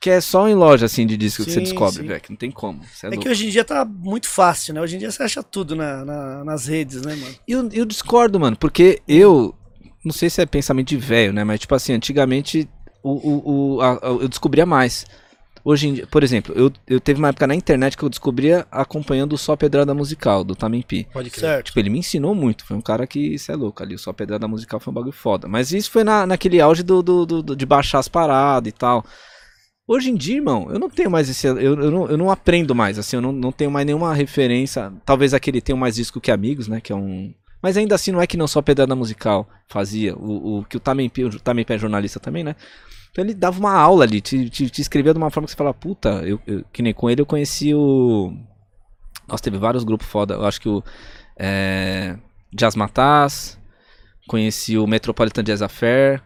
que 0.00 0.10
é 0.10 0.20
só 0.20 0.48
em 0.48 0.54
loja, 0.54 0.86
assim, 0.86 1.06
de 1.06 1.16
disco 1.16 1.44
que 1.44 1.50
você 1.50 1.58
Sim, 1.60 1.64
descobre, 1.64 2.02
sim. 2.02 2.06
velho, 2.08 2.20
que 2.20 2.30
não 2.30 2.36
tem 2.36 2.50
como. 2.50 2.80
É 3.02 3.14
É 3.14 3.16
que 3.16 3.28
hoje 3.28 3.46
em 3.46 3.50
dia 3.50 3.64
tá 3.64 3.84
muito 3.84 4.28
fácil, 4.28 4.74
né? 4.74 4.80
Hoje 4.80 4.96
em 4.96 4.98
dia 4.98 5.10
você 5.10 5.22
acha 5.22 5.42
tudo 5.42 5.74
na, 5.74 6.04
na- 6.04 6.44
nas 6.44 6.66
redes, 6.66 7.02
né, 7.02 7.14
mano? 7.14 7.34
E 7.48 7.52
eu, 7.52 7.68
eu 7.72 7.84
discordo, 7.84 8.38
mano, 8.38 8.56
porque 8.56 9.00
eu. 9.08 9.54
Não 10.04 10.12
sei 10.12 10.28
se 10.28 10.42
é 10.42 10.44
pensamento 10.44 10.88
de 10.88 10.98
velho, 10.98 11.32
né? 11.32 11.44
Mas, 11.44 11.60
tipo 11.60 11.74
assim, 11.74 11.94
antigamente 11.94 12.68
o, 13.04 13.12
o, 13.12 13.74
o- 13.76 13.80
a- 13.80 13.92
a- 14.02 14.06
eu 14.22 14.28
descobria 14.28 14.66
mais. 14.66 15.04
Hoje 15.66 15.88
em 15.88 15.94
dia, 15.94 16.06
por 16.06 16.22
exemplo, 16.22 16.54
eu, 16.54 16.70
eu 16.86 17.00
teve 17.00 17.18
uma 17.18 17.28
época 17.28 17.46
na 17.46 17.54
internet 17.54 17.96
que 17.96 18.02
eu 18.02 18.08
descobria 18.10 18.66
acompanhando 18.70 19.32
o 19.32 19.38
Só 19.38 19.56
Pedrada 19.56 19.94
Musical, 19.94 20.44
do 20.44 20.54
Tamempi. 20.54 21.06
Pode 21.10 21.30
crer. 21.30 21.40
Certo. 21.40 21.66
Tipo, 21.66 21.78
ele 21.78 21.88
me 21.88 21.98
ensinou 22.00 22.34
muito. 22.34 22.66
Foi 22.66 22.76
um 22.76 22.82
cara 22.82 23.06
que, 23.06 23.18
isso 23.18 23.50
é 23.50 23.56
louco 23.56 23.82
ali. 23.82 23.94
O 23.94 23.98
Só 23.98 24.12
Pedrada 24.12 24.46
Musical 24.46 24.78
foi 24.78 24.90
um 24.90 24.94
bagulho 24.94 25.12
foda. 25.14 25.48
Mas 25.48 25.72
isso 25.72 25.90
foi 25.90 26.04
na, 26.04 26.26
naquele 26.26 26.60
auge 26.60 26.82
do, 26.82 27.02
do, 27.02 27.24
do- 27.24 27.42
do- 27.42 27.56
de 27.56 27.64
baixar 27.64 27.98
as 28.00 28.08
paradas 28.08 28.68
e 28.68 28.72
tal. 28.76 29.04
Hoje 29.88 30.10
em 30.10 30.14
dia, 30.16 30.36
irmão, 30.36 30.68
eu 30.70 30.78
não 30.78 30.90
tenho 30.90 31.10
mais 31.10 31.30
esse. 31.30 31.46
Eu, 31.46 31.56
eu, 31.58 31.90
não, 31.90 32.06
eu 32.08 32.16
não 32.18 32.30
aprendo 32.30 32.74
mais, 32.74 32.98
assim, 32.98 33.16
eu 33.16 33.22
não, 33.22 33.32
não 33.32 33.52
tenho 33.52 33.70
mais 33.70 33.86
nenhuma 33.86 34.12
referência. 34.14 34.92
Talvez 35.04 35.32
aquele 35.32 35.60
tenha 35.62 35.76
mais 35.76 35.94
disco 35.94 36.20
que 36.20 36.30
amigos, 36.30 36.68
né? 36.68 36.78
Que 36.80 36.92
é 36.92 36.96
um. 36.96 37.32
Mas 37.62 37.76
ainda 37.78 37.94
assim, 37.94 38.10
não 38.12 38.20
é 38.20 38.26
que 38.26 38.36
não 38.36 38.46
só 38.46 38.60
Pedrada 38.60 38.94
Musical 38.94 39.48
fazia. 39.68 40.14
O, 40.16 40.58
o 40.60 40.64
que 40.64 40.76
o 40.76 40.80
Tamempi, 40.80 41.24
o 41.24 41.40
Tamempi 41.40 41.72
é 41.72 41.78
jornalista 41.78 42.20
também, 42.20 42.44
né? 42.44 42.54
Então 43.14 43.24
ele 43.24 43.32
dava 43.32 43.60
uma 43.60 43.72
aula 43.72 44.04
ali, 44.04 44.20
te, 44.20 44.50
te, 44.50 44.68
te 44.68 44.82
escrevia 44.82 45.12
de 45.14 45.18
uma 45.18 45.30
forma 45.30 45.46
que 45.46 45.52
você 45.52 45.56
fala, 45.56 45.72
puta, 45.72 46.08
eu, 46.26 46.40
eu- 46.48 46.64
que 46.72 46.82
nem 46.82 46.92
com 46.92 47.08
ele 47.08 47.20
eu 47.20 47.26
conheci 47.26 47.72
o. 47.72 48.36
Nossa, 49.28 49.40
teve 49.44 49.56
vários 49.56 49.84
grupos 49.84 50.08
foda. 50.08 50.34
Eu 50.34 50.44
acho 50.44 50.60
que 50.60 50.68
o. 50.68 50.82
É, 51.36 52.18
Jazz 52.52 52.74
Mataz, 52.74 53.56
conheci 54.26 54.76
o 54.76 54.84
Metropolitan 54.86 55.44
Jazz 55.44 55.62
Affair. 55.62 56.20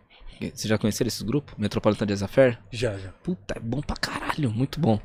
Você 0.55 0.67
já 0.67 0.79
conheceram 0.79 1.09
esses 1.09 1.21
grupos? 1.21 1.55
Metropolitan 1.59 2.07
Jazz 2.07 2.23
Affair? 2.23 2.59
Já, 2.71 2.97
já. 2.97 3.11
Puta, 3.23 3.55
é 3.57 3.61
bom 3.61 3.83
pra 3.83 3.97
caralho, 3.97 4.51
muito 4.51 4.81
bom. 4.81 4.99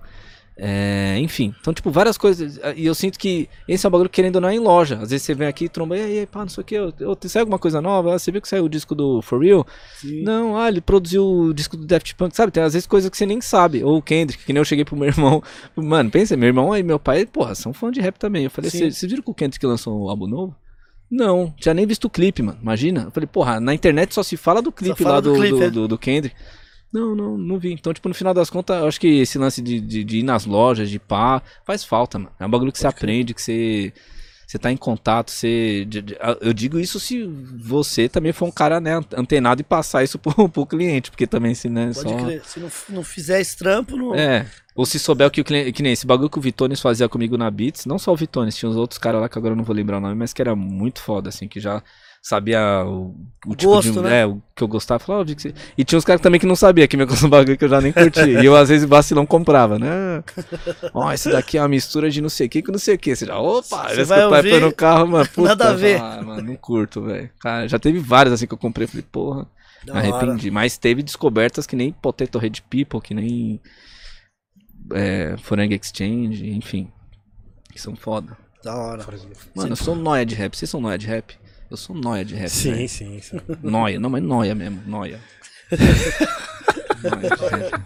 É, 0.56 1.18
enfim, 1.18 1.54
então, 1.60 1.74
tipo, 1.74 1.90
várias 1.90 2.18
coisas. 2.18 2.60
E 2.76 2.86
eu 2.86 2.94
sinto 2.94 3.18
que 3.18 3.50
esse 3.68 3.86
é 3.86 3.90
um 3.90 3.92
bagulho 3.92 4.10
que, 4.10 4.16
querendo 4.16 4.36
ou 4.36 4.42
não 4.42 4.50
é 4.50 4.56
em 4.56 4.60
loja. 4.60 5.00
Às 5.02 5.10
vezes 5.10 5.24
você 5.24 5.34
vem 5.34 5.48
aqui, 5.48 5.68
tromba, 5.68 5.98
e 5.98 6.02
aí, 6.02 6.28
pá, 6.28 6.42
não 6.42 6.50
sei 6.50 6.62
o 6.62 6.66
que, 6.66 6.76
eu, 6.76 6.94
eu, 7.00 7.18
sai 7.26 7.42
alguma 7.42 7.58
coisa 7.58 7.82
nova? 7.82 8.14
Ah, 8.14 8.20
você 8.20 8.32
viu 8.32 8.42
que 8.42 8.48
saiu 8.48 8.66
o 8.66 8.70
disco 8.70 8.94
do 8.94 9.22
For 9.22 9.40
Real? 9.40 9.66
Não, 10.04 10.56
ah, 10.58 10.68
ele 10.68 10.80
produziu 10.80 11.26
o 11.26 11.54
disco 11.54 11.76
do 11.76 11.86
Daft 11.86 12.14
Punk, 12.16 12.36
sabe? 12.36 12.52
Tem 12.52 12.62
às 12.62 12.74
vezes 12.74 12.88
coisas 12.88 13.10
que 13.10 13.18
você 13.18 13.26
nem 13.26 13.42
sabe. 13.42 13.84
Ou 13.84 13.98
o 13.98 14.02
Kendrick, 14.02 14.46
que 14.46 14.54
nem 14.54 14.62
eu 14.62 14.66
cheguei 14.66 14.86
pro 14.86 14.96
meu 14.96 15.08
irmão. 15.08 15.42
Mano, 15.76 16.12
pensa, 16.12 16.38
meu 16.38 16.48
irmão 16.48 16.76
e 16.78 16.84
meu 16.84 17.00
pai, 17.00 17.26
porra, 17.26 17.56
são 17.56 17.74
fã 17.74 17.92
de 17.92 18.00
rap 18.00 18.18
também. 18.20 18.44
Eu 18.44 18.52
falei, 18.52 18.70
Sim. 18.70 18.92
vocês 18.92 19.10
viram 19.10 19.24
que 19.24 19.32
o 19.32 19.34
Kendrick 19.34 19.66
lançou 19.66 20.06
um 20.06 20.10
álbum 20.10 20.28
novo? 20.28 20.56
Não, 21.10 21.54
tinha 21.58 21.74
nem 21.74 21.86
visto 21.86 22.06
o 22.06 22.10
clipe, 22.10 22.42
mano. 22.42 22.60
Imagina. 22.62 23.04
Eu 23.04 23.12
falei, 23.12 23.28
porra, 23.28 23.60
na 23.60 23.74
internet 23.74 24.14
só 24.14 24.24
se 24.24 24.38
fala 24.38 24.62
do 24.62 24.72
clipe 24.72 25.04
fala 25.04 25.16
lá 25.16 25.22
do 25.22 25.34
do, 25.34 25.40
clipe, 25.40 25.58
do, 25.58 25.64
é. 25.64 25.70
do, 25.70 25.88
do 25.88 25.98
Kendrick. 25.98 26.36
Não, 26.94 27.16
não, 27.16 27.36
não 27.36 27.58
vi. 27.58 27.74
Então, 27.74 27.92
tipo, 27.92 28.08
no 28.08 28.14
final 28.14 28.36
das 28.36 28.52
contas, 28.52 28.80
eu 28.80 28.88
acho 28.88 29.00
que 29.00 29.08
esse 29.08 29.40
lance 29.40 29.62
de, 29.64 29.82
de, 29.82 30.04
de 30.04 30.20
ir 30.20 30.24
nas 30.24 30.46
lojas, 30.46 30.90
de 30.92 31.00
pá, 31.00 31.42
faz 31.66 31.84
falta, 31.84 32.20
mano. 32.20 32.32
É 32.40 32.46
um 32.46 32.50
bagulho 32.50 32.72
que 32.72 32.78
você 32.78 32.86
aprende, 32.86 33.34
que 33.34 33.42
você, 33.42 33.92
você 34.46 34.60
tá 34.60 34.72
em 34.72 34.78
contato, 34.78 35.32
você. 35.32 35.88
Eu 36.40 36.54
digo 36.54 36.80
isso 36.80 37.00
se 37.00 37.24
você 37.60 38.08
também 38.08 38.32
for 38.32 38.46
um 38.46 38.52
cara, 38.52 38.80
né, 38.80 39.02
antenado 39.18 39.62
e 39.62 39.64
passar 39.64 40.04
isso 40.04 40.20
pro, 40.20 40.48
pro 40.48 40.68
cliente, 40.68 41.10
porque 41.10 41.26
também 41.26 41.56
se, 41.56 41.68
né, 41.68 41.92
Pode 41.96 42.10
só... 42.10 42.16
crer. 42.16 42.44
Se 42.46 42.60
não, 42.60 42.70
não 42.90 43.04
fizer 43.04 43.42
esse 43.42 43.58
trampo, 43.58 43.98
não. 43.98 44.14
É. 44.14 44.46
Ou 44.76 44.86
se 44.86 45.00
souber 45.00 45.28
o 45.28 45.32
que 45.32 45.42
o 45.42 45.44
cliente. 45.44 45.72
Que 45.72 45.82
nem 45.82 45.94
esse 45.94 46.06
bagulho 46.06 46.30
que 46.30 46.38
o 46.38 46.42
Vitones 46.42 46.80
fazia 46.80 47.10
comigo 47.10 47.38
na 47.38 47.50
Beats. 47.50 47.88
Não 47.88 47.98
só 47.98 48.14
o 48.14 48.16
Vitones, 48.16 48.56
tinha 48.56 48.70
uns 48.70 48.76
outros 48.76 49.00
caras 49.00 49.20
lá 49.20 49.28
que 49.28 49.38
agora 49.38 49.54
eu 49.54 49.58
não 49.58 49.64
vou 49.64 49.76
lembrar 49.76 49.98
o 49.98 50.02
nome, 50.02 50.14
mas 50.16 50.32
que 50.32 50.42
era 50.42 50.56
muito 50.56 51.02
foda, 51.02 51.30
assim, 51.30 51.48
que 51.48 51.60
já 51.60 51.82
sabia 52.24 52.86
o, 52.86 53.14
o 53.46 53.54
tipo 53.54 53.74
Gosto, 53.74 53.92
de. 53.92 54.00
né? 54.00 54.22
É, 54.22 54.26
o 54.26 54.42
que 54.56 54.64
eu 54.64 54.68
gostava. 54.68 55.04
Falava, 55.04 55.24
"Ó, 55.24 55.26
vi 55.26 55.36
que 55.36 55.42
você-" 55.42 55.54
E 55.78 55.84
tinha 55.84 56.00
uns 56.00 56.06
caras 56.06 56.22
também 56.22 56.40
que 56.40 56.46
não 56.46 56.56
sabia 56.56 56.88
que 56.88 56.96
me 56.96 57.04
gostava 57.06 57.28
um 57.28 57.30
bagulho 57.30 57.58
que 57.58 57.66
eu 57.66 57.70
já 57.70 57.82
nem 57.82 57.92
curtia. 57.92 58.42
e 58.42 58.46
eu, 58.46 58.56
às 58.56 58.70
vezes, 58.70 58.88
vacilão 58.88 59.26
comprava, 59.26 59.78
né? 59.78 60.24
Ó, 60.94 61.12
esse 61.14 61.30
daqui 61.30 61.58
é 61.58 61.62
uma 61.62 61.68
mistura 61.68 62.10
de 62.10 62.22
não 62.22 62.30
sei 62.30 62.48
o 62.48 62.50
que 62.50 62.62
com 62.64 62.72
não 62.72 62.80
sei 62.80 62.96
o 62.96 62.98
que. 62.98 63.14
Você 63.14 63.26
já, 63.26 63.38
opa, 63.38 63.90
Você 63.90 64.06
vai 64.06 64.20
escutar 64.20 64.38
ouvir, 64.38 64.62
no 64.62 64.72
carro, 64.74 65.08
mano. 65.08 65.28
Puta, 65.28 65.50
nada 65.50 65.70
a 65.70 65.74
ver. 65.74 66.00
Ah, 66.00 66.22
mano, 66.24 66.42
não 66.42 66.56
curto, 66.56 67.02
velho. 67.02 67.30
Cara, 67.42 67.68
já 67.68 67.78
teve 67.78 68.00
vários 68.00 68.34
assim 68.34 68.48
que 68.48 68.54
eu 68.54 68.58
comprei. 68.58 68.88
Falei, 68.88 69.06
porra. 69.12 69.46
Da 69.86 69.96
Me 69.96 70.08
hora. 70.08 70.16
arrependi. 70.16 70.50
Mas 70.50 70.78
teve 70.78 71.04
descobertas 71.04 71.68
que 71.68 71.76
nem 71.76 71.92
Potato 71.92 72.40
Head 72.40 72.62
People, 72.70 73.02
que 73.02 73.14
nem 73.14 73.60
é, 74.94 75.36
Foreign 75.44 75.76
Exchange, 75.76 76.50
enfim. 76.52 76.90
Que 77.70 77.82
são 77.82 77.96
foda. 77.98 78.38
Da 78.64 78.76
hora. 78.78 79.06
Mano, 79.54 79.72
eu 79.74 79.76
sou 79.76 79.94
noia 79.94 80.26
de 80.26 80.36
rap. 80.36 80.56
Vocês 80.56 80.70
são 80.72 80.80
noia 80.80 80.98
de 80.98 81.06
rap? 81.06 81.38
Eu 81.74 81.78
sou 81.78 81.96
noia 81.96 82.24
de 82.24 82.36
rap. 82.36 82.50
Sim, 82.50 82.72
velho. 82.74 82.88
sim, 82.90 83.20
sim. 83.20 83.40
Noia. 83.64 84.00
Não, 84.00 84.08
mas 84.10 84.22
noia 84.22 84.54
mesmo. 84.54 84.80
Noia. 84.86 85.20
Noia 87.04 87.30
de 87.30 87.56
rap. 87.70 87.82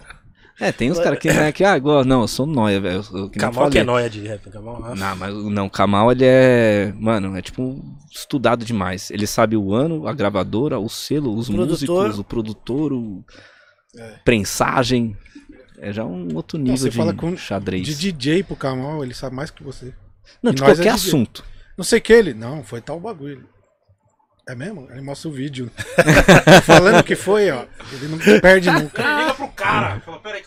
É, 0.59 0.71
tem 0.71 0.91
uns 0.91 0.99
caras 0.99 1.19
que, 1.19 1.31
né, 1.31 1.51
que, 1.51 1.63
ah, 1.63 1.77
igual, 1.77 2.03
não, 2.03 2.21
eu 2.21 2.27
sou 2.27 2.45
noia, 2.47 2.81
velho. 2.81 3.01
Kamal 3.37 3.69
que 3.69 3.77
é 3.79 3.83
nóia 3.83 4.09
de 4.09 4.27
rap. 4.27 4.49
Kamal, 4.49 4.81
ah. 4.83 4.95
Não, 4.95 5.15
mas 5.15 5.33
o- 5.33 5.49
não, 5.51 5.67
o 5.67 5.69
Kamal 5.69 6.11
ele 6.11 6.25
é. 6.25 6.91
Mano, 6.99 7.37
é 7.37 7.41
tipo 7.41 7.61
um 7.61 7.95
estudado 8.11 8.65
demais. 8.65 9.09
Ele 9.11 9.25
sabe 9.27 9.55
o 9.55 9.73
ano, 9.73 10.05
a 10.07 10.13
gravadora, 10.13 10.79
o 10.79 10.89
selo, 10.89 11.33
os 11.37 11.47
Produtor. 11.47 12.03
músicos, 12.07 12.19
o 12.19 12.23
produtor, 12.23 12.91
o. 12.93 13.23
Prensagem. 14.25 15.15
É 15.79 15.93
já 15.93 16.03
um 16.03 16.35
outro 16.35 16.57
nível 16.57 16.75
você 16.75 16.89
de 16.89 16.97
fala 16.97 17.13
com- 17.13 17.37
xadrez. 17.37 17.85
De 17.87 17.95
DJ 17.95 18.41
pro 18.43 18.55
Kamal, 18.55 19.03
ele 19.03 19.13
sabe 19.13 19.35
mais 19.35 19.51
que 19.51 19.63
você. 19.63 19.93
Não, 20.41 20.51
de 20.51 20.61
é 20.61 20.65
qualquer 20.65 20.81
DJ. 20.81 20.89
assunto. 20.91 21.45
Não 21.77 21.85
sei 21.85 21.99
o 21.99 22.01
que 22.01 22.11
ele. 22.11 22.33
Não, 22.33 22.63
foi 22.63 22.81
tal 22.81 22.99
bagulho. 22.99 23.47
É 24.49 24.55
mesmo? 24.55 24.87
Ele 24.91 25.01
mostra 25.01 25.29
o 25.29 25.31
vídeo. 25.33 25.69
Falando 26.63 27.03
que 27.03 27.15
foi, 27.15 27.51
ó. 27.51 27.65
Ele 27.91 28.07
não 28.07 28.17
perde 28.39 28.71
nunca. 28.71 29.01
Liga 29.19 29.33
pro 29.33 29.47
cara. 29.49 29.99
Fala, 29.99 30.19
peraí, 30.19 30.41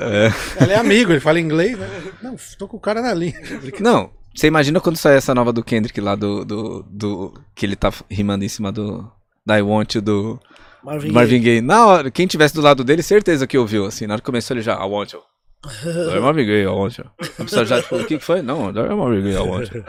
Ele 0.60 0.72
é 0.72 0.76
amigo, 0.76 1.12
ele 1.12 1.20
fala 1.20 1.38
inglês, 1.38 1.78
né? 1.78 1.86
Não, 2.22 2.34
tô 2.58 2.66
com 2.66 2.78
o 2.78 2.80
cara 2.80 3.02
na 3.02 3.12
linha. 3.12 3.34
Não, 3.80 4.10
você 4.34 4.46
imagina 4.46 4.80
quando 4.80 4.96
sair 4.96 5.16
essa 5.16 5.34
nova 5.34 5.52
do 5.52 5.62
Kendrick 5.62 6.00
lá 6.00 6.14
do. 6.14 6.44
do, 6.46 6.82
do- 6.88 7.34
que 7.54 7.66
ele 7.66 7.76
tá 7.76 7.92
rimando 8.10 8.44
em 8.44 8.48
cima 8.48 8.72
do. 8.72 9.10
Da 9.44 9.58
I 9.58 9.62
Want 9.62 9.94
You 9.94 10.02
do 10.02 10.40
Marvin, 10.82 11.10
Marvin 11.12 11.42
Gaye. 11.42 11.60
Na 11.60 11.86
hora, 11.86 12.10
quem 12.10 12.26
tivesse 12.26 12.54
do 12.54 12.60
lado 12.62 12.82
dele, 12.84 13.02
certeza 13.02 13.46
que 13.46 13.58
ouviu, 13.58 13.84
assim. 13.84 14.06
Na 14.06 14.14
hora 14.14 14.20
que 14.22 14.26
começou 14.26 14.54
ele 14.56 14.62
já, 14.62 14.74
I 14.74 14.88
Want 14.88 15.12
You. 15.12 15.20
É 16.14 16.18
Marvin 16.20 16.47
Gaye, 16.47 16.62
I 16.62 16.66
Want 16.66 16.97
You. 16.98 17.05
A 17.39 17.44
pessoa 17.44 17.66
já, 17.66 17.82
tipo, 17.82 17.97
o 17.97 18.05
que 18.05 18.16
que 18.18 18.24
foi? 18.24 18.40
Não, 18.40 18.70
é 18.70 18.72
I 18.72 18.92
Want 18.94 19.70
You. 19.74 19.84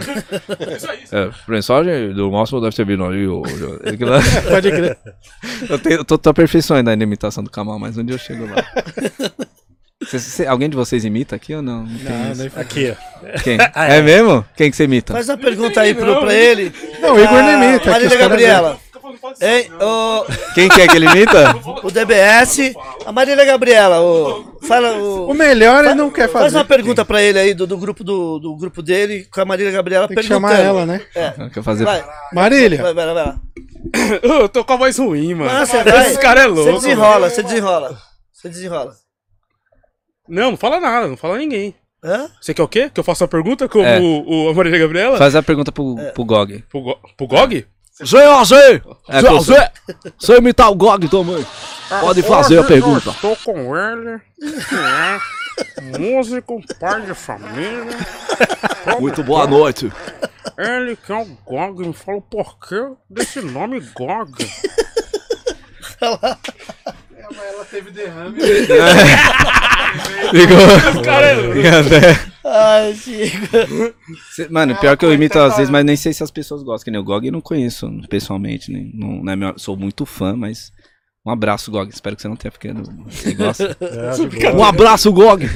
É, 1.14 1.30
mensagem 1.48 2.14
do 2.14 2.30
máximo 2.30 2.60
deve 2.60 2.76
ter 2.76 2.86
vindo 2.86 3.06
aquilo 3.06 3.42
lá. 4.12 4.20
Pode 4.50 4.70
crer. 4.70 4.98
Eu, 5.70 5.80
tenho, 5.80 5.96
eu 5.96 6.06
tô, 6.06 6.18
tô 6.18 6.30
aperfeiçoando 6.30 6.90
ainda 6.90 7.04
a 7.04 7.08
imitação 7.08 7.42
do 7.44 7.50
Kamal, 7.50 7.80
mas 7.80 7.98
um 7.98 8.04
dia 8.04 8.16
eu 8.16 8.20
chego 8.20 8.46
lá. 8.48 8.56
Cê- 10.06 10.20
cê- 10.20 10.48
alguém 10.48 10.70
de 10.70 10.76
vocês 10.76 11.06
imita 11.06 11.36
aqui 11.36 11.54
ou 11.56 11.62
não? 11.62 11.84
Não 11.86 11.98
tem 12.00 12.50
Não. 12.50 12.62
Aqui, 12.62 12.92
ó. 12.92 13.40
Quem? 13.44 13.58
É 13.76 14.02
mesmo? 14.02 14.44
Quem 14.58 14.70
que 14.72 14.76
você 14.76 14.84
imita? 14.86 15.14
Faz 15.14 15.30
uma 15.30 15.38
pergunta 15.38 15.80
aí 15.80 15.94
pro, 15.94 16.20
pra 16.20 16.34
ele. 16.34 16.74
Não, 17.00 17.16
o 17.16 17.20
Igor 17.20 17.38
Ah, 17.38 17.44
nem 17.58 17.70
imita. 17.70 17.92
Marília 17.92 18.18
Gabriela. 18.18 18.80
Hein? 19.42 19.70
não. 19.80 20.22
O, 20.22 20.26
Quem 20.54 20.68
que 20.70 20.82
é 20.82 20.88
que 20.88 20.96
ele 20.96 21.06
imita? 21.06 21.56
o 21.84 21.92
DBS. 21.92 22.74
A 23.06 23.12
Marília 23.12 23.44
Gabriela. 23.46 24.02
O, 24.02 24.60
fala 24.68 24.92
o. 24.98 25.30
O 25.30 25.34
melhor 25.34 25.84
ele 25.86 25.96
não 25.96 26.10
quer 26.10 26.28
fazer. 26.28 26.44
Faz 26.46 26.56
uma 26.56 26.66
pergunta 26.66 27.04
pra 27.06 27.22
ele 27.22 27.40
aí 27.40 27.54
do, 27.54 27.66
do 27.68 27.78
grupo 27.78 28.04
do, 28.04 28.40
do 28.40 28.56
grupo 28.58 28.82
dele 28.82 29.26
com 29.32 29.42
a 29.42 29.46
Marília 29.46 29.72
Gabriela 29.72 30.08
Tem 30.08 30.18
que 30.18 30.28
perguntando. 30.28 30.54
chamar 30.54 30.64
ela, 30.64 30.86
né? 30.86 31.02
Quer 31.54 31.64
fazer. 31.64 31.84
Vai, 31.86 32.04
Marília, 32.34 32.82
vai, 32.82 32.94
vai, 32.94 33.06
vai, 33.06 33.14
lá. 33.16 33.40
Eu 34.22 34.48
tô 34.50 34.64
com 34.64 34.74
a 34.74 34.78
voz 34.78 34.98
ruim, 34.98 35.34
mano. 35.34 35.66
Você 35.66 35.84
vai. 35.84 36.08
Esse 36.08 36.20
cara 36.20 36.42
é 36.42 36.48
Você 36.48 36.70
louco. 36.70 36.82
desenrola, 36.82 37.30
você 37.30 37.44
desenrola. 37.44 37.98
Você 38.34 38.50
desenrola. 38.50 38.94
Não, 40.28 40.52
não 40.52 40.58
fala 40.58 40.80
nada, 40.80 41.08
não 41.08 41.18
fala 41.18 41.38
ninguém. 41.38 41.76
Hã? 42.04 42.28
Você 42.42 42.54
quer 42.54 42.64
o 42.64 42.68
quê? 42.68 42.90
Que 42.92 43.00
eu 43.00 43.04
faça 43.04 43.24
uma 43.24 43.28
pergunta 43.28 43.68
como 43.70 43.86
É. 43.86 44.00
o, 44.00 44.24
o 44.46 44.50
a 44.50 44.54
Marília 44.54 44.80
Gabriela? 44.80 45.18
Faz 45.18 45.36
a 45.36 45.44
pergunta 45.44 45.72
pro, 45.72 45.96
pro 46.14 46.26
Gog. 46.26 46.64
Pro, 46.70 46.82
Go- 46.82 47.00
pro 47.18 47.28
Gog? 47.28 47.56
Zé, 47.60 47.66
Zé! 48.04 48.82
É! 49.08 49.72
Se 50.20 50.32
eu 50.34 50.38
imitar 50.38 50.72
o 50.72 50.76
Gog, 50.76 51.08
também. 51.08 51.46
Pode 52.00 52.22
fazer 52.24 52.60
a 52.60 52.64
pergunta. 52.64 53.10
Estou 53.10 53.36
com 53.38 53.76
ele, 53.76 54.20
que 54.40 54.76
é 54.76 55.20
músico, 56.00 56.62
pai 56.80 57.02
de 57.02 57.14
família. 57.14 57.98
Muito 59.00 59.24
boa 59.24 59.46
noite. 59.46 59.92
Ele 60.58 60.96
que 60.96 61.12
é 61.12 61.16
o 61.16 61.26
Gog, 61.46 61.86
me 61.86 61.94
fala 61.94 62.18
o 62.18 62.22
porquê 62.22 62.92
desse 63.10 63.42
nome 63.42 63.80
Gog. 63.94 64.32
Ela 67.40 67.66
teve 67.66 67.92
derrame. 67.92 68.38
Ficou. 70.32 71.04
Cara, 71.04 71.28
é 71.28 72.32
Ai, 72.44 72.94
Chico. 72.96 73.48
Cê- 74.34 74.48
Mano, 74.50 74.76
pior 74.78 74.98
que 74.98 75.06
eu 75.06 75.14
imito 75.14 75.38
às 75.40 75.58
vezes, 75.58 75.70
mas 75.70 75.86
nem 75.86 75.96
sei 75.96 76.14
se 76.14 76.24
as 76.24 76.32
pessoas 76.32 76.64
gostam. 76.64 76.86
Que 76.86 76.92
nem 76.92 77.00
o 77.00 77.04
Gog 77.04 77.26
eu 77.26 77.32
não 77.32 77.42
conheço 77.42 77.90
pessoalmente, 78.10 78.72
nem, 78.72 78.92
não, 78.94 79.24
não 79.24 79.32
é 79.34 79.36
meu- 79.36 79.60
sou 79.60 79.76
muito 79.78 80.06
fã, 80.06 80.36
mas. 80.36 80.72
Um 81.24 81.30
abraço, 81.30 81.70
Gog. 81.70 81.88
Espero 81.94 82.16
que 82.16 82.22
você 82.24 82.28
não 82.28 82.36
tenha 82.36 82.52
ficado. 82.52 82.82
Você 83.08 83.34
gosta? 83.34 83.78
É, 84.42 84.52
um 84.54 84.64
abraço, 84.64 85.12
Gog! 85.14 85.48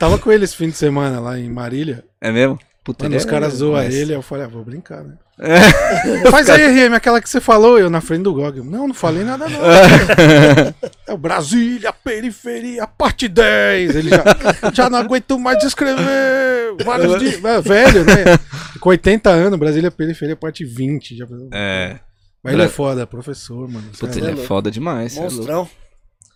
Tava 0.00 0.18
com 0.18 0.32
ele 0.32 0.44
esse 0.44 0.56
fim 0.56 0.68
de 0.70 0.76
semana 0.76 1.20
lá 1.20 1.38
em 1.38 1.48
Marília. 1.48 2.04
É 2.20 2.32
mesmo? 2.32 2.58
Puta, 2.86 3.06
Mano, 3.06 3.16
os 3.16 3.26
é- 3.26 3.28
caras 3.28 3.54
zoam 3.54 3.72
mas- 3.72 3.92
ele. 3.92 4.14
Eu 4.14 4.22
falei, 4.22 4.44
ah, 4.44 4.48
vou 4.48 4.62
brincar, 4.64 5.02
né? 5.02 5.14
Faz 6.30 6.48
aí, 6.48 6.86
RM, 6.86 6.94
aquela 6.94 7.20
que 7.20 7.28
você 7.28 7.40
falou, 7.40 7.80
eu 7.80 7.90
na 7.90 8.00
frente 8.00 8.22
do 8.22 8.32
Gog. 8.32 8.60
Não, 8.60 8.86
não 8.86 8.94
falei 8.94 9.24
nada, 9.24 9.48
não. 9.48 9.58
é 11.04 11.12
o 11.12 11.18
Brasília, 11.18 11.92
periferia, 11.92 12.86
parte 12.86 13.26
10. 13.26 13.96
Ele 13.96 14.10
já, 14.10 14.24
já 14.72 14.88
não 14.88 15.00
aguento 15.00 15.36
mais 15.36 15.60
escrever. 15.64 16.76
Vários 16.84 17.18
dias. 17.18 17.44
É, 17.44 17.60
velho, 17.60 18.04
né? 18.04 18.38
Com 18.78 18.90
80 18.90 19.30
anos, 19.30 19.58
Brasília, 19.58 19.90
periferia, 19.90 20.36
parte 20.36 20.64
20. 20.64 21.16
Já... 21.16 21.26
É. 21.52 21.98
Mas 22.40 22.54
ele 22.54 22.62
é 22.62 22.68
foda, 22.68 23.04
professor, 23.04 23.68
mano. 23.68 23.88
Puta, 23.98 24.14
é 24.14 24.18
ele 24.18 24.26
é 24.28 24.30
louco. 24.30 24.46
foda 24.46 24.70
demais. 24.70 25.16
é. 25.16 25.20
Monstrão. 25.22 25.68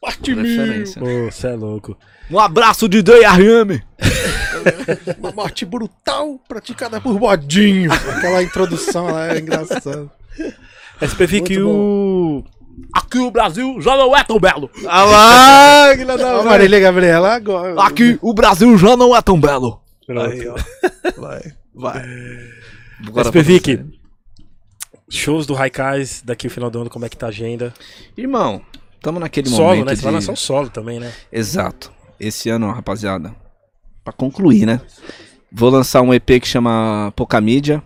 Parte. 0.01 0.33
Referência. 0.33 1.01
Pô, 1.01 1.31
você 1.31 1.49
é 1.49 1.55
louco. 1.55 1.97
Um 2.31 2.39
abraço 2.39 2.89
de 2.89 3.03
Day 3.03 3.25
Ariame. 3.25 3.83
Uma 5.19 5.33
morte 5.33 5.67
brutal 5.67 6.39
praticada 6.49 7.01
por 7.01 7.19
Bodinho. 7.19 7.93
Aquela 7.93 8.43
introdução 8.43 9.07
lá 9.07 9.35
é 9.35 9.39
engraçada. 9.39 10.11
SPV 11.01 11.43
que 11.43 11.61
o. 11.61 12.45
Aqui 12.95 13.19
o 13.19 13.31
Brasil 13.31 13.81
já 13.81 13.97
não 13.97 14.17
é 14.17 14.25
tão 14.25 14.39
belo. 14.39 14.71
Ah 14.87 15.05
lá, 15.05 15.97
que 15.97 16.05
nada 16.05 16.27
A 16.27 16.39
a 16.39 16.43
ver. 16.43 16.49
Marília 16.49 16.81
Gabriela 16.81 17.35
agora. 17.35 17.83
Aqui 17.83 18.19
o 18.23 18.33
Brasil 18.33 18.77
já 18.79 18.97
não 18.97 19.15
é 19.15 19.21
tão 19.21 19.39
belo. 19.39 19.83
Pronto. 20.07 20.55
Vai, 21.19 21.43
vai. 21.75 22.03
SPV 23.25 23.61
que. 23.61 24.01
Shows 25.13 25.45
do 25.45 25.55
Raikais 25.55 26.23
daqui 26.25 26.47
o 26.47 26.51
final 26.51 26.71
do 26.71 26.81
ano, 26.81 26.91
como 26.91 27.05
é 27.05 27.09
que 27.09 27.17
tá 27.17 27.27
a 27.27 27.31
agenda? 27.31 27.75
Irmão, 28.17 28.63
tamo 29.01 29.19
naquele 29.19 29.49
Solo, 29.49 29.69
momento 29.69 29.87
né? 29.87 29.97
Você 29.97 30.03
vai 30.03 30.13
de... 30.13 30.17
lançar 30.17 30.33
um 30.33 30.37
solo 30.37 30.71
também, 30.71 31.01
né? 31.01 31.13
Exato. 31.33 31.93
Esse 32.19 32.51
ano, 32.51 32.71
rapaziada, 32.71 33.35
pra 34.05 34.13
concluir, 34.13 34.67
né? 34.67 34.81
Vou 35.53 35.71
lançar 35.71 36.03
um 36.03 36.15
EP 36.15 36.41
que 36.41 36.47
chama 36.47 37.13
Pouca 37.17 37.41
Mídia. 37.41 37.83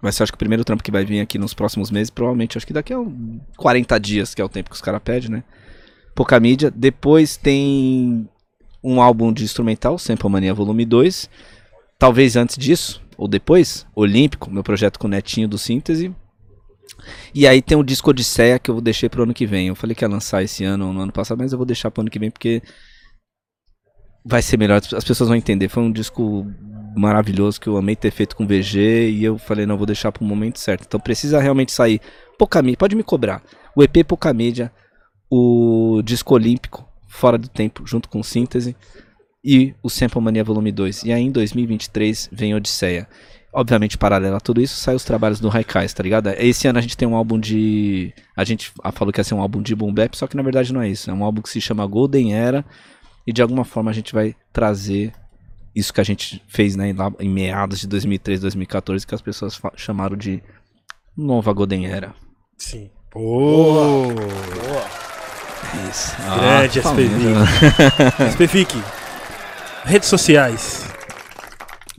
Vai 0.00 0.12
ser, 0.12 0.22
acho 0.22 0.32
que, 0.32 0.36
o 0.36 0.38
primeiro 0.38 0.64
trampo 0.64 0.82
que 0.82 0.92
vai 0.92 1.04
vir 1.04 1.20
aqui 1.20 1.38
nos 1.38 1.54
próximos 1.54 1.90
meses. 1.90 2.10
Provavelmente, 2.10 2.56
acho 2.56 2.66
que 2.66 2.72
daqui 2.72 2.92
a 2.92 3.00
um 3.00 3.40
40 3.56 3.98
dias, 3.98 4.34
que 4.34 4.40
é 4.40 4.44
o 4.44 4.48
tempo 4.48 4.70
que 4.70 4.76
os 4.76 4.82
caras 4.82 5.00
pedem, 5.02 5.30
né? 5.30 5.44
Pouca 6.14 6.38
Mídia. 6.38 6.70
Depois 6.70 7.36
tem 7.36 8.28
um 8.82 9.02
álbum 9.02 9.32
de 9.32 9.42
instrumental, 9.42 9.98
Sample 9.98 10.30
Mania 10.30 10.54
Volume 10.54 10.84
2. 10.84 11.28
Talvez 11.98 12.36
antes 12.36 12.56
disso, 12.56 13.02
ou 13.16 13.26
depois, 13.26 13.84
Olímpico, 13.94 14.50
meu 14.50 14.62
projeto 14.62 14.98
com 15.00 15.08
o 15.08 15.10
Netinho 15.10 15.48
do 15.48 15.58
Síntese. 15.58 16.14
E 17.34 17.46
aí 17.46 17.62
tem 17.62 17.76
o 17.76 17.82
disco 17.82 18.10
Odisseia 18.10 18.58
que 18.58 18.70
eu 18.70 18.80
deixei 18.80 19.08
pro 19.08 19.22
ano 19.22 19.34
que 19.34 19.46
vem. 19.46 19.68
Eu 19.68 19.74
falei 19.74 19.94
que 19.94 20.04
ia 20.04 20.08
lançar 20.08 20.42
esse 20.42 20.64
ano 20.64 20.88
ou 20.88 20.92
no 20.92 21.00
ano 21.00 21.12
passado, 21.12 21.38
mas 21.38 21.52
eu 21.52 21.58
vou 21.58 21.66
deixar 21.66 21.90
pro 21.90 22.00
ano 22.00 22.10
que 22.10 22.18
vem 22.18 22.30
porque 22.30 22.62
vai 24.24 24.42
ser 24.42 24.56
melhor, 24.56 24.76
as 24.76 25.04
pessoas 25.04 25.28
vão 25.28 25.36
entender. 25.36 25.68
Foi 25.68 25.82
um 25.82 25.92
disco 25.92 26.46
maravilhoso 26.96 27.60
que 27.60 27.68
eu 27.68 27.76
amei 27.76 27.96
ter 27.96 28.10
feito 28.10 28.36
com 28.36 28.46
VG 28.46 29.10
e 29.10 29.24
eu 29.24 29.38
falei, 29.38 29.66
não, 29.66 29.76
vou 29.76 29.86
deixar 29.86 30.12
pro 30.12 30.24
momento 30.24 30.58
certo. 30.58 30.84
Então 30.86 31.00
precisa 31.00 31.40
realmente 31.40 31.72
sair 31.72 32.00
pouca 32.38 32.60
mídia, 32.60 32.78
pode 32.78 32.96
me 32.96 33.02
cobrar. 33.02 33.42
O 33.74 33.82
EP 33.82 34.04
pouca 34.06 34.32
mídia, 34.32 34.72
o 35.30 36.02
disco 36.04 36.34
olímpico, 36.34 36.86
fora 37.08 37.38
do 37.38 37.48
tempo, 37.48 37.86
junto 37.86 38.08
com 38.08 38.22
síntese 38.22 38.76
e 39.44 39.74
o 39.82 39.88
Sample 39.88 40.20
Mania 40.20 40.44
Volume 40.44 40.72
2. 40.72 41.04
E 41.04 41.12
aí 41.12 41.22
em 41.22 41.30
2023 41.30 42.28
vem 42.32 42.54
Odisseia. 42.54 43.08
Obviamente, 43.52 43.96
paralelo 43.96 44.36
a 44.36 44.40
tudo 44.40 44.60
isso, 44.60 44.76
sai 44.76 44.94
os 44.94 45.04
trabalhos 45.04 45.40
do 45.40 45.50
Haikais, 45.50 45.94
tá 45.94 46.02
ligado? 46.02 46.28
Esse 46.36 46.68
ano 46.68 46.78
a 46.78 46.82
gente 46.82 46.96
tem 46.96 47.08
um 47.08 47.16
álbum 47.16 47.38
de. 47.40 48.12
A 48.36 48.44
gente 48.44 48.72
falou 48.92 49.12
que 49.12 49.18
ia 49.20 49.24
ser 49.24 49.34
um 49.34 49.40
álbum 49.40 49.62
de 49.62 49.74
boom 49.74 49.92
bap, 49.92 50.14
só 50.16 50.26
que 50.26 50.36
na 50.36 50.42
verdade 50.42 50.72
não 50.72 50.82
é 50.82 50.88
isso. 50.88 51.10
É 51.10 51.14
um 51.14 51.24
álbum 51.24 51.40
que 51.40 51.48
se 51.48 51.60
chama 51.60 51.86
Golden 51.86 52.34
Era. 52.34 52.64
E 53.26 53.32
de 53.32 53.42
alguma 53.42 53.64
forma 53.64 53.90
a 53.90 53.94
gente 53.94 54.12
vai 54.12 54.34
trazer 54.52 55.12
isso 55.74 55.92
que 55.92 56.00
a 56.00 56.04
gente 56.04 56.42
fez 56.48 56.76
né, 56.76 56.94
lá 56.96 57.12
em 57.20 57.28
meados 57.28 57.80
de 57.80 57.86
2013, 57.86 58.42
2014, 58.42 59.06
que 59.06 59.14
as 59.14 59.20
pessoas 59.22 59.60
chamaram 59.76 60.16
de 60.16 60.42
Nova 61.16 61.52
Golden 61.52 61.86
Era. 61.86 62.14
Sim. 62.56 62.90
Pô! 63.10 64.06
Isso. 65.90 66.16
Grande 66.22 66.80
Ah, 66.80 68.30
Specific. 68.30 68.82
Redes 69.84 70.08
sociais. 70.08 70.87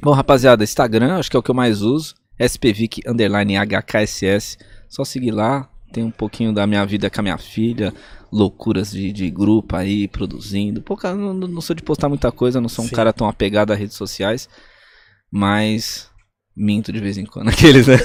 Bom, 0.02 0.12
rapaziada, 0.12 0.64
Instagram, 0.64 1.18
acho 1.18 1.30
que 1.30 1.36
é 1.36 1.40
o 1.40 1.44
que 1.44 1.52
eu 1.52 1.56
mais 1.56 1.82
uso. 1.82 2.16
SPVIC 2.40 3.02
underline 3.06 3.56
HKSS. 3.58 4.58
Só 4.88 5.04
seguir 5.04 5.32
lá. 5.32 5.70
Tem 5.92 6.04
um 6.04 6.12
pouquinho 6.12 6.54
da 6.54 6.66
minha 6.66 6.86
vida 6.86 7.10
com 7.10 7.20
a 7.20 7.24
minha 7.24 7.38
filha. 7.38 7.94
Loucuras 8.32 8.92
de, 8.92 9.12
de 9.12 9.30
grupo 9.30 9.76
aí, 9.76 10.08
produzindo. 10.08 10.82
Pouca, 10.82 11.14
não, 11.14 11.34
não 11.34 11.62
sou 11.62 11.76
de 11.76 11.84
postar 11.84 12.08
muita 12.08 12.32
coisa, 12.32 12.62
não 12.62 12.70
sou 12.70 12.86
um 12.86 12.88
Sim. 12.88 12.96
cara 12.96 13.12
tão 13.12 13.28
apegado 13.28 13.72
a 13.72 13.76
redes 13.76 13.98
sociais. 13.98 14.48
Mas 15.32 16.10
minto 16.56 16.92
de 16.92 17.00
vez 17.00 17.18
em 17.18 17.26
quando 17.26 17.50
aqueles, 17.50 17.88
né? 17.88 17.98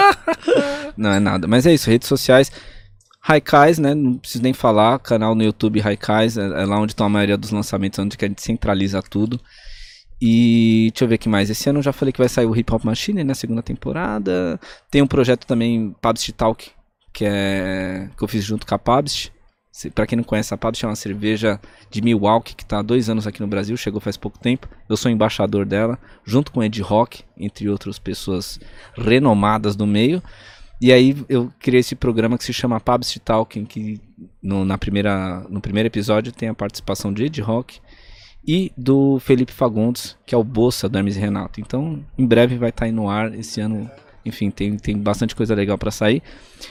não 0.96 1.10
é 1.10 1.18
nada. 1.18 1.48
Mas 1.48 1.66
é 1.66 1.74
isso, 1.74 1.90
redes 1.90 2.08
sociais. 2.08 2.52
Haikais, 3.26 3.78
né? 3.78 3.94
Não 3.94 4.18
preciso 4.18 4.42
nem 4.42 4.52
falar. 4.52 4.98
Canal 4.98 5.34
no 5.34 5.42
YouTube 5.42 5.80
Haikais. 5.80 6.36
É, 6.36 6.44
é 6.44 6.66
lá 6.66 6.78
onde 6.78 6.92
estão 6.92 7.06
a 7.06 7.10
maioria 7.10 7.36
dos 7.36 7.50
lançamentos, 7.50 7.98
onde 7.98 8.16
que 8.16 8.24
a 8.24 8.28
gente 8.28 8.42
centraliza 8.42 9.02
tudo. 9.02 9.40
E 10.24 10.90
deixa 10.92 11.04
eu 11.04 11.08
ver 11.08 11.16
o 11.16 11.18
que 11.18 11.28
mais. 11.28 11.50
Esse 11.50 11.68
ano 11.68 11.80
eu 11.80 11.82
já 11.82 11.92
falei 11.92 12.12
que 12.12 12.20
vai 12.20 12.28
sair 12.28 12.46
o 12.46 12.56
Hip 12.56 12.72
Hop 12.72 12.84
Machine, 12.84 13.24
né? 13.24 13.34
Segunda 13.34 13.60
temporada. 13.60 14.60
Tem 14.88 15.02
um 15.02 15.06
projeto 15.06 15.44
também, 15.44 15.96
Pabst 16.00 16.30
Talk, 16.30 16.70
que 17.12 17.24
é 17.24 18.08
que 18.16 18.22
eu 18.22 18.28
fiz 18.28 18.44
junto 18.44 18.64
com 18.64 18.72
a 18.72 18.78
Pabst. 18.78 19.30
Pra 19.92 20.06
quem 20.06 20.14
não 20.14 20.22
conhece, 20.22 20.54
a 20.54 20.56
Pabst 20.56 20.80
é 20.84 20.86
uma 20.86 20.94
cerveja 20.94 21.60
de 21.90 22.00
Milwaukee 22.00 22.54
que 22.54 22.64
tá 22.64 22.78
há 22.78 22.82
dois 22.82 23.10
anos 23.10 23.26
aqui 23.26 23.40
no 23.40 23.48
Brasil, 23.48 23.76
chegou 23.76 24.00
faz 24.00 24.16
pouco 24.16 24.38
tempo. 24.38 24.68
Eu 24.88 24.96
sou 24.96 25.10
embaixador 25.10 25.66
dela, 25.66 25.98
junto 26.24 26.52
com 26.52 26.62
Ed 26.62 26.80
Rock, 26.82 27.24
entre 27.36 27.68
outras 27.68 27.98
pessoas 27.98 28.60
renomadas 28.94 29.74
do 29.74 29.88
meio. 29.88 30.22
E 30.80 30.92
aí 30.92 31.16
eu 31.28 31.52
criei 31.58 31.80
esse 31.80 31.96
programa 31.96 32.38
que 32.38 32.44
se 32.44 32.52
chama 32.52 32.78
Pabst 32.78 33.18
Talking, 33.24 33.64
que 33.64 34.00
no, 34.40 34.64
na 34.64 34.78
primeira, 34.78 35.44
no 35.50 35.60
primeiro 35.60 35.88
episódio 35.88 36.30
tem 36.30 36.48
a 36.48 36.54
participação 36.54 37.12
de 37.12 37.24
Ed 37.24 37.40
Rock 37.40 37.80
e 38.46 38.72
do 38.76 39.18
Felipe 39.20 39.52
Fagundes, 39.52 40.16
que 40.26 40.34
é 40.34 40.38
o 40.38 40.44
Bolsa 40.44 40.88
do 40.88 40.98
Hermes 40.98 41.16
e 41.16 41.20
Renato. 41.20 41.60
Então, 41.60 42.00
em 42.18 42.26
breve 42.26 42.56
vai 42.56 42.70
estar 42.70 42.86
aí 42.86 42.92
no 42.92 43.08
ar 43.08 43.32
esse 43.34 43.60
ano. 43.60 43.90
Enfim, 44.24 44.50
tem, 44.50 44.76
tem 44.76 44.96
bastante 44.96 45.34
coisa 45.34 45.52
legal 45.54 45.76
pra 45.76 45.90
sair. 45.90 46.22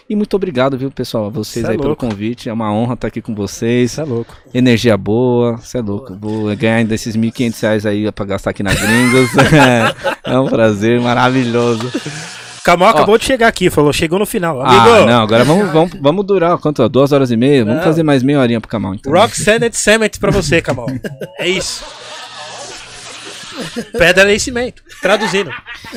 E 0.10 0.16
muito 0.16 0.34
obrigado, 0.36 0.78
viu, 0.78 0.90
pessoal, 0.90 1.26
a 1.26 1.30
vocês 1.30 1.66
Cê 1.66 1.72
é 1.72 1.74
aí 1.74 1.78
pelo 1.78 1.90
louco. 1.90 2.08
convite. 2.08 2.48
É 2.48 2.54
uma 2.54 2.72
honra 2.74 2.94
estar 2.94 3.08
aqui 3.08 3.22
com 3.22 3.36
vocês. 3.36 3.92
Isso 3.92 4.02
é 4.02 4.06
louco. 4.06 4.38
Energia 4.54 4.96
boa, 4.96 5.58
você 5.58 5.80
é 5.80 5.82
louco. 5.82 6.16
Vou 6.16 6.56
ganhar 6.56 6.76
ainda 6.76 6.96
esses 6.96 7.16
1.500 7.16 7.62
reais 7.62 7.86
aí 7.86 8.12
pra 8.12 8.26
gastar 8.26 8.52
aqui 8.52 8.64
na 8.64 8.74
Gringos. 8.74 9.30
é 10.24 10.40
um 10.40 10.48
prazer 10.48 11.02
maravilhoso. 11.02 11.92
Camal 12.64 12.90
acabou 12.90 13.18
de 13.18 13.26
chegar 13.26 13.48
aqui, 13.48 13.70
falou, 13.72 13.92
chegou 13.92 14.20
no 14.20 14.26
final. 14.26 14.62
Ah, 14.62 14.70
Amigo, 14.70 15.06
não, 15.08 15.22
agora 15.24 15.44
vamos, 15.44 15.72
vamos, 15.72 15.92
vamos 16.00 16.26
durar, 16.26 16.58
quanto? 16.60 16.88
Duas 16.88 17.12
horas 17.12 17.32
e 17.32 17.38
meia? 17.38 17.64
Vamos 17.66 17.80
Não. 17.80 17.84
fazer 17.86 18.04
mais 18.04 18.22
meia 18.22 18.40
horinha 18.40 18.62
pro 18.62 18.70
Camal, 18.70 18.94
então. 18.94 19.12
Rock 19.12 19.36
Sand 19.36 19.72
Cement 19.72 20.12
pra 20.20 20.30
você, 20.32 20.62
Camal. 20.62 20.86
É 21.40 21.48
isso. 21.48 21.84
Pedra 23.98 24.32
e 24.32 24.40
cimento. 24.40 24.84
Traduzindo. 25.02 25.52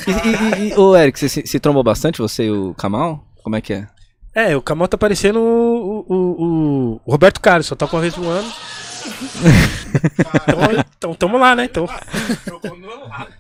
E, 0.07 0.11
e, 0.11 0.69
e, 0.69 0.71
e, 0.71 0.75
ô, 0.79 0.97
Eric, 0.97 1.19
você 1.19 1.29
se, 1.29 1.47
se 1.47 1.61
trombou 1.61 1.83
bastante, 1.83 2.19
você 2.19 2.45
e 2.45 2.51
o 2.51 2.75
Camal? 2.75 3.25
Como 3.43 3.57
é 3.57 3.61
que 3.61 3.73
é? 3.75 3.87
É, 4.35 4.57
o 4.57 4.63
Camal 4.63 4.89
tá 4.89 4.97
parecendo 4.99 5.41
o, 5.41 6.05
o, 6.09 6.15
o- 6.15 7.01
o 7.05 7.11
Roberto 7.13 7.41
Carlos, 7.41 7.67
só 7.67 7.75
toca 7.77 7.95
uma 7.95 8.03
vez 8.03 8.17
no 8.17 8.29
ano. 8.29 8.51
então, 10.49 10.85
então 10.99 11.15
tamo 11.15 11.39
lá, 11.39 11.55
né? 11.55 11.65
Então, 11.67 11.87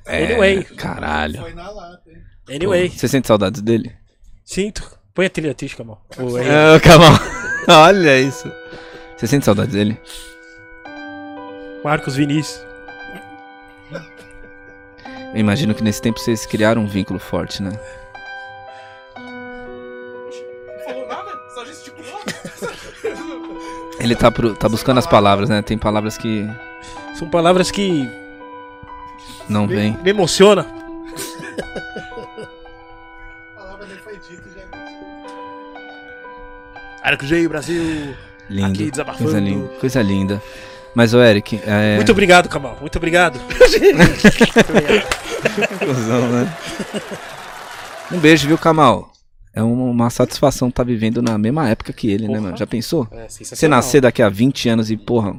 Anyway. 0.06 0.58
É, 0.70 0.74
caralho. 0.74 1.40
Foi 1.40 1.54
na 1.54 1.70
lata, 1.70 2.02
hein? 2.06 2.16
Anyway, 2.48 2.88
Você 2.90 3.08
sente 3.08 3.26
saudades 3.26 3.60
dele? 3.62 3.92
sinto. 4.44 4.98
Põe 5.14 5.26
a 5.26 5.30
trilha 5.30 5.54
triste, 5.54 5.76
Camal. 5.76 6.04
É, 6.18 6.76
o 6.76 6.80
Camal. 6.82 7.12
Olha 7.68 8.18
isso. 8.20 8.50
Você 9.16 9.26
sente 9.28 9.44
saudades 9.44 9.72
dele? 9.74 9.96
Marcos 11.84 12.16
Vinícius. 12.16 12.64
Eu 15.32 15.38
imagino 15.40 15.74
que 15.74 15.82
nesse 15.84 16.00
tempo 16.02 16.18
vocês 16.18 16.44
criaram 16.46 16.82
um 16.82 16.86
vínculo 16.86 17.18
forte, 17.20 17.62
né? 17.62 17.70
Não 19.16 20.84
falou 20.84 21.06
nada? 21.08 21.30
Só 21.54 21.64
gesticulou? 21.64 22.20
Ele 24.00 24.14
tá, 24.16 24.30
pro- 24.30 24.54
tá 24.54 24.68
buscando 24.68 24.98
as 24.98 25.06
palavras, 25.06 25.48
né? 25.48 25.62
Tem 25.62 25.78
palavras 25.78 26.18
que 26.18 26.44
São 27.14 27.28
palavras 27.30 27.70
que 27.70 28.08
não 29.48 29.66
me, 29.66 29.74
vêm. 29.76 29.98
me 30.02 30.10
emocionam. 30.10 30.66
Aracujei, 37.04 37.46
Brasil. 37.46 38.14
Lindo. 38.48 38.66
Aqui 38.66 38.90
desabafando. 38.90 39.24
Coisa 39.24 39.38
linda. 39.38 39.68
Coisa 39.78 40.00
linda. 40.02 40.42
Mas, 40.94 41.12
ô 41.12 41.20
Eric, 41.20 41.60
é. 41.66 41.96
Muito 41.96 42.12
obrigado, 42.12 42.48
Camal. 42.48 42.78
Muito 42.80 42.96
obrigado. 42.96 43.38
Cusão, 45.84 46.28
né? 46.30 46.56
Um 48.10 48.18
beijo, 48.18 48.48
viu, 48.48 48.56
Kamal? 48.56 49.12
É 49.52 49.62
uma, 49.62 50.08
satisfação 50.08 50.68
estar 50.68 50.82
vivendo 50.82 51.20
na 51.20 51.36
mesma 51.36 51.68
época 51.68 51.92
que 51.92 52.10
ele, 52.10 52.22
né, 52.22 52.28
Porra. 52.28 52.40
mano? 52.40 52.56
Já 52.56 52.66
pensou? 52.66 53.06
É, 53.12 53.26
Você 53.28 53.68
nascer 53.68 54.00
daqui 54.00 54.22
a 54.22 54.30
20 54.30 54.70
anos 54.70 54.90
e, 54.90 54.96
porra. 54.96 55.36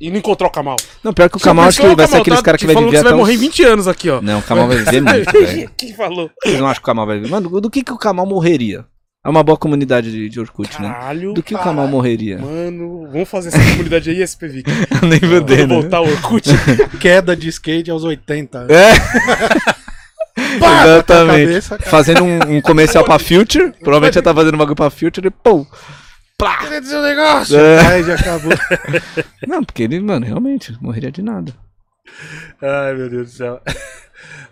E 0.00 0.10
não 0.10 0.18
encontrou 0.18 0.48
o 0.48 0.52
Kamal. 0.52 0.76
Não, 1.02 1.12
pior 1.12 1.28
que 1.28 1.36
o 1.36 1.40
Kamal 1.40 1.66
acho 1.66 1.80
que 1.80 1.86
vai 1.86 2.06
ser 2.06 2.12
Kamal 2.12 2.20
aqueles 2.20 2.38
tá 2.38 2.44
caras 2.44 2.60
que 2.60 2.66
vai 2.66 2.76
viver 2.76 2.90
que 2.90 2.96
até 2.96 3.02
você 3.02 3.10
vai 3.10 3.18
morrer 3.18 3.32
em 3.32 3.36
uns... 3.36 3.40
20 3.40 3.64
anos 3.64 3.88
aqui, 3.88 4.08
ó. 4.08 4.22
Não, 4.22 4.38
o 4.38 4.42
Kamal 4.42 4.68
vai 4.68 4.76
viver 4.76 5.00
muito. 5.02 5.72
Quem 5.76 5.92
falou? 5.94 6.30
Vocês 6.44 6.60
não 6.60 6.68
acham 6.68 6.80
que 6.80 6.84
o 6.84 6.86
Kamal 6.86 7.06
vai 7.06 7.16
viver? 7.16 7.28
Mano, 7.28 7.60
do 7.60 7.68
que, 7.68 7.82
que 7.82 7.92
o 7.92 7.98
Kamal 7.98 8.24
morreria? 8.24 8.86
É 9.28 9.30
uma 9.30 9.42
boa 9.42 9.58
comunidade 9.58 10.10
de, 10.10 10.26
de 10.26 10.40
Orkut, 10.40 10.80
né? 10.80 10.88
Caralho. 10.88 11.34
Do 11.34 11.42
que 11.42 11.54
o 11.54 11.58
Kamal 11.58 11.86
morreria? 11.86 12.38
Mano, 12.38 13.06
vamos 13.12 13.28
fazer 13.28 13.48
essa 13.48 13.58
comunidade 13.58 14.08
aí, 14.08 14.22
SPV. 14.22 14.62
Nem 15.06 15.20
fudendo, 15.20 15.74
né? 15.74 15.82
voltar 15.82 16.00
o 16.00 16.10
Orkut. 16.10 16.48
Queda 16.98 17.36
de 17.36 17.46
skate 17.50 17.90
aos 17.90 18.04
80. 18.04 18.68
É. 18.70 18.94
Pá, 20.58 20.82
Exatamente. 20.82 21.46
cabeça. 21.46 21.78
Fazendo 21.78 22.24
um, 22.24 22.56
um 22.56 22.60
comercial 22.62 23.04
pra 23.04 23.18
Future. 23.18 23.70
Provavelmente 23.72 24.14
já 24.14 24.22
tá 24.22 24.34
fazendo 24.34 24.54
um 24.54 24.58
bagulho 24.58 24.74
pra 24.74 24.88
Future 24.88 25.26
e 25.26 25.30
pum. 25.30 25.66
Queria 26.60 26.80
dizer 26.80 26.96
um 26.96 27.02
negócio. 27.02 27.58
É. 27.58 27.86
Aí 27.86 28.04
já 28.04 28.14
acabou. 28.14 28.52
Não, 29.46 29.62
porque 29.62 29.82
ele, 29.82 30.00
mano, 30.00 30.24
realmente 30.24 30.74
morreria 30.80 31.12
de 31.12 31.20
nada. 31.20 31.52
Ai, 32.62 32.94
meu 32.94 33.10
Deus 33.10 33.32
do 33.32 33.36
céu. 33.36 33.60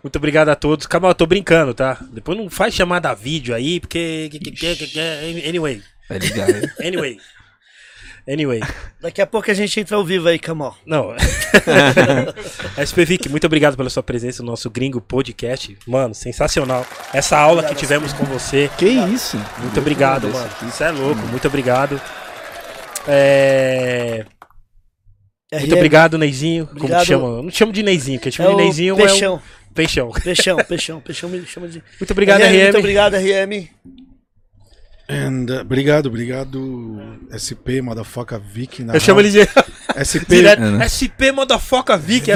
Muito 0.02 0.16
obrigado 0.16 0.48
a 0.48 0.54
todos. 0.56 0.86
Camal, 0.86 1.10
eu 1.10 1.14
tô 1.14 1.26
brincando, 1.26 1.74
tá? 1.74 1.98
Depois 2.12 2.38
não 2.38 2.48
faz 2.50 2.74
chamada 2.74 3.10
a 3.10 3.14
vídeo 3.14 3.54
aí, 3.54 3.80
porque. 3.80 4.28
que- 4.30 4.38
que- 4.38 4.50
que- 4.52 4.76
que- 4.76 4.86
que- 4.88 5.48
Anyway. 5.48 5.82
Vai 6.08 6.18
ligar. 6.18 6.48
hein? 6.48 6.62
Anyway. 6.84 7.18
Anyway. 8.28 8.60
Daqui 9.00 9.22
a 9.22 9.26
pouco 9.26 9.48
a 9.50 9.54
gente 9.54 9.78
entra 9.78 9.96
ao 9.96 10.04
vivo 10.04 10.26
aí, 10.28 10.36
Kamal. 10.38 10.76
Não. 10.84 11.14
SPVIC, 12.84 13.28
muito 13.28 13.46
obrigado 13.46 13.76
pela 13.76 13.88
sua 13.88 14.02
presença 14.02 14.42
no 14.42 14.50
nosso 14.50 14.68
Gringo 14.68 15.00
Podcast. 15.00 15.76
Mano, 15.86 16.12
sensacional. 16.14 16.84
Essa 17.12 17.38
aula 17.38 17.62
que 17.62 17.74
tivemos 17.76 18.12
com 18.12 18.24
você. 18.24 18.68
que 18.76 18.86
isso? 18.86 19.36
Muito 19.58 19.78
obrigado, 19.78 20.26
Agradeço 20.26 20.56
mano. 20.60 20.68
Isso 20.72 20.82
é 20.84 20.90
louco, 20.90 21.20
muito 21.28 21.46
obrigado. 21.46 22.00
É... 23.06 24.26
Muito 25.52 25.66
RM, 25.72 25.76
obrigado, 25.76 26.18
Neizinho. 26.18 26.66
Como 26.66 26.78
Obrigado. 26.78 27.02
te 27.02 27.06
chama? 27.06 27.26
Eu 27.28 27.42
não 27.42 27.50
te 27.50 27.56
chamo 27.58 27.72
de 27.72 27.82
Neizinho, 27.82 28.18
porque 28.18 28.28
eu 28.28 28.30
É 28.30 28.32
chamo 28.32 28.48
de 28.48 28.54
o 28.54 28.58
Neizinho, 28.58 28.96
mas 28.96 29.04
é 29.04 29.08
Peixão. 29.08 29.34
o 29.34 29.40
Peixão. 29.74 30.10
Peixão, 30.10 30.56
Peixão, 30.56 30.56
Peixão, 30.66 31.00
Peixão 31.00 31.30
me 31.30 31.46
chama 31.46 31.68
de. 31.68 31.82
Muito 32.00 32.10
obrigado, 32.10 32.40
RM, 32.42 32.62
Muito 32.62 32.78
obrigado, 32.78 33.14
RM. 33.14 33.68
And, 35.08 35.46
uh, 35.48 35.60
obrigado, 35.60 36.06
obrigado. 36.06 36.98
SP, 37.30 37.78
motherfucker, 37.80 38.40
Viking. 38.40 38.84
na 38.84 38.94
Eu 38.94 39.00
chamo 39.00 39.20
house. 39.20 39.34
ele 39.34 39.44
de. 39.46 39.50
SP, 40.02 40.26
Direto. 40.36 40.62
É, 40.62 40.70
né? 40.72 40.88
SP 40.90 41.30
Motherfucker 41.32 41.96
Vic. 41.96 42.28
É 42.30 42.34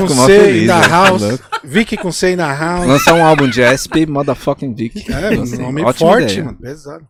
com 0.00 0.08
C 0.08 0.38
feliz, 0.40 0.66
na 0.68 0.78
né? 0.80 0.86
house. 0.88 1.22
Louco. 1.22 1.44
Vicky 1.64 1.96
com 1.96 2.12
C 2.12 2.36
na 2.36 2.54
house. 2.54 2.86
Lançar 2.86 3.14
um 3.14 3.24
álbum 3.26 3.48
de 3.50 3.60
SP 3.66 4.06
Motherfucking 4.06 4.72
Vic. 4.72 5.04
É, 5.12 5.34
Nossa, 5.34 5.56
um 5.56 5.62
nome 5.62 5.92
forte, 5.94 6.24
ideia. 6.32 6.44
mano. 6.44 6.58
Pesado. 6.58 7.04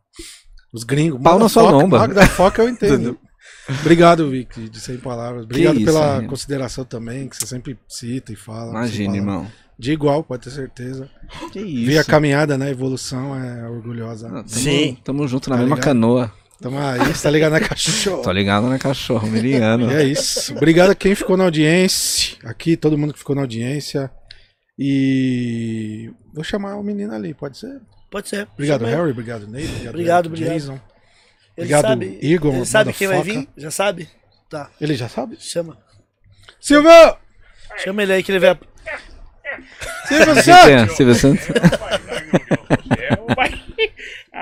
Os 0.73 0.83
gringos. 0.83 1.21
Pau 1.23 1.39
na 1.39 1.49
sua 1.49 1.71
lomba. 1.71 2.09
Da 2.09 2.27
foca 2.27 2.63
eu 2.63 2.69
entendo. 2.71 3.19
Obrigado, 3.81 4.28
Vic, 4.31 4.68
de 4.68 4.81
100 4.81 4.99
palavras. 4.99 5.44
Obrigado 5.44 5.76
isso, 5.76 5.84
pela 5.86 6.23
consideração 6.24 6.84
também, 6.84 7.28
que 7.28 7.36
você 7.36 7.47
sempre 7.47 7.78
cita 7.89 8.32
e 8.32 8.36
fala. 8.36 8.70
Imagina, 8.70 9.10
sem 9.12 9.20
irmão. 9.20 9.47
De 9.78 9.92
igual, 9.92 10.23
pode 10.23 10.42
ter 10.44 10.50
certeza. 10.50 11.08
Que 11.52 11.60
Vi 11.62 11.97
a 11.97 12.00
isso. 12.02 12.10
caminhada, 12.10 12.58
né? 12.58 12.66
A 12.66 12.70
evolução 12.70 13.34
é 13.34 13.68
orgulhosa. 13.68 14.28
Não, 14.28 14.36
tamo, 14.42 14.49
Sim. 14.49 14.97
Tamo 15.05 15.26
junto 15.28 15.49
na 15.50 15.57
Tá 15.57 15.62
mesma 15.62 15.76
ligado? 15.76 15.84
canoa. 15.84 16.32
Tamo 16.60 16.78
aí, 16.78 16.99
você 17.00 17.23
tá 17.24 17.31
ligado 17.31 17.52
na 17.52 17.60
cachorro. 17.60 18.23
Tô 18.23 18.31
ligado 18.31 18.68
na 18.68 18.78
cachorro, 18.78 19.26
miliano. 19.28 19.91
E 19.91 19.94
é 19.94 20.05
isso. 20.05 20.55
Obrigado 20.57 20.91
a 20.91 20.94
quem 20.94 21.15
ficou 21.15 21.36
na 21.36 21.44
audiência. 21.44 22.36
Aqui, 22.44 22.76
todo 22.76 22.97
mundo 22.97 23.12
que 23.12 23.18
ficou 23.18 23.34
na 23.34 23.42
audiência. 23.42 24.08
E 24.78 26.10
vou 26.34 26.44
chamar 26.44 26.76
o 26.76 26.82
menino 26.82 27.12
ali, 27.12 27.34
pode 27.34 27.58
ser? 27.58 27.81
Pode 28.10 28.28
ser. 28.28 28.47
Obrigado. 28.55 28.84
Harry. 28.84 29.10
Obrigado, 29.10 29.47
Ney. 29.49 29.65
Obrigado, 29.65 29.89
Obrigado, 29.91 30.26
obrigado. 30.26 30.52
Jason. 30.55 30.81
Ele 31.57 31.67
Obrigado, 31.75 31.83
sabe, 31.83 32.19
Igor, 32.23 32.55
ele 32.55 32.65
sabe 32.65 32.93
quem 32.93 33.09
vai 33.09 33.23
vir? 33.23 33.49
Já 33.57 33.71
sabe? 33.71 34.09
Tá, 34.49 34.71
Ele 34.81 34.95
já 34.95 35.09
sabe? 35.09 35.37
chama. 35.39 35.79
Silvio! 36.61 36.91
Chama 37.79 38.03
ele 38.03 38.13
aí 38.15 38.23
que 38.23 38.33
ele 38.33 38.39
vai. 38.39 38.59
Silvio 40.09 40.35
Santos! 40.43 40.49
é? 40.49 40.89
Silvio 40.89 41.15
Santos? 41.15 41.47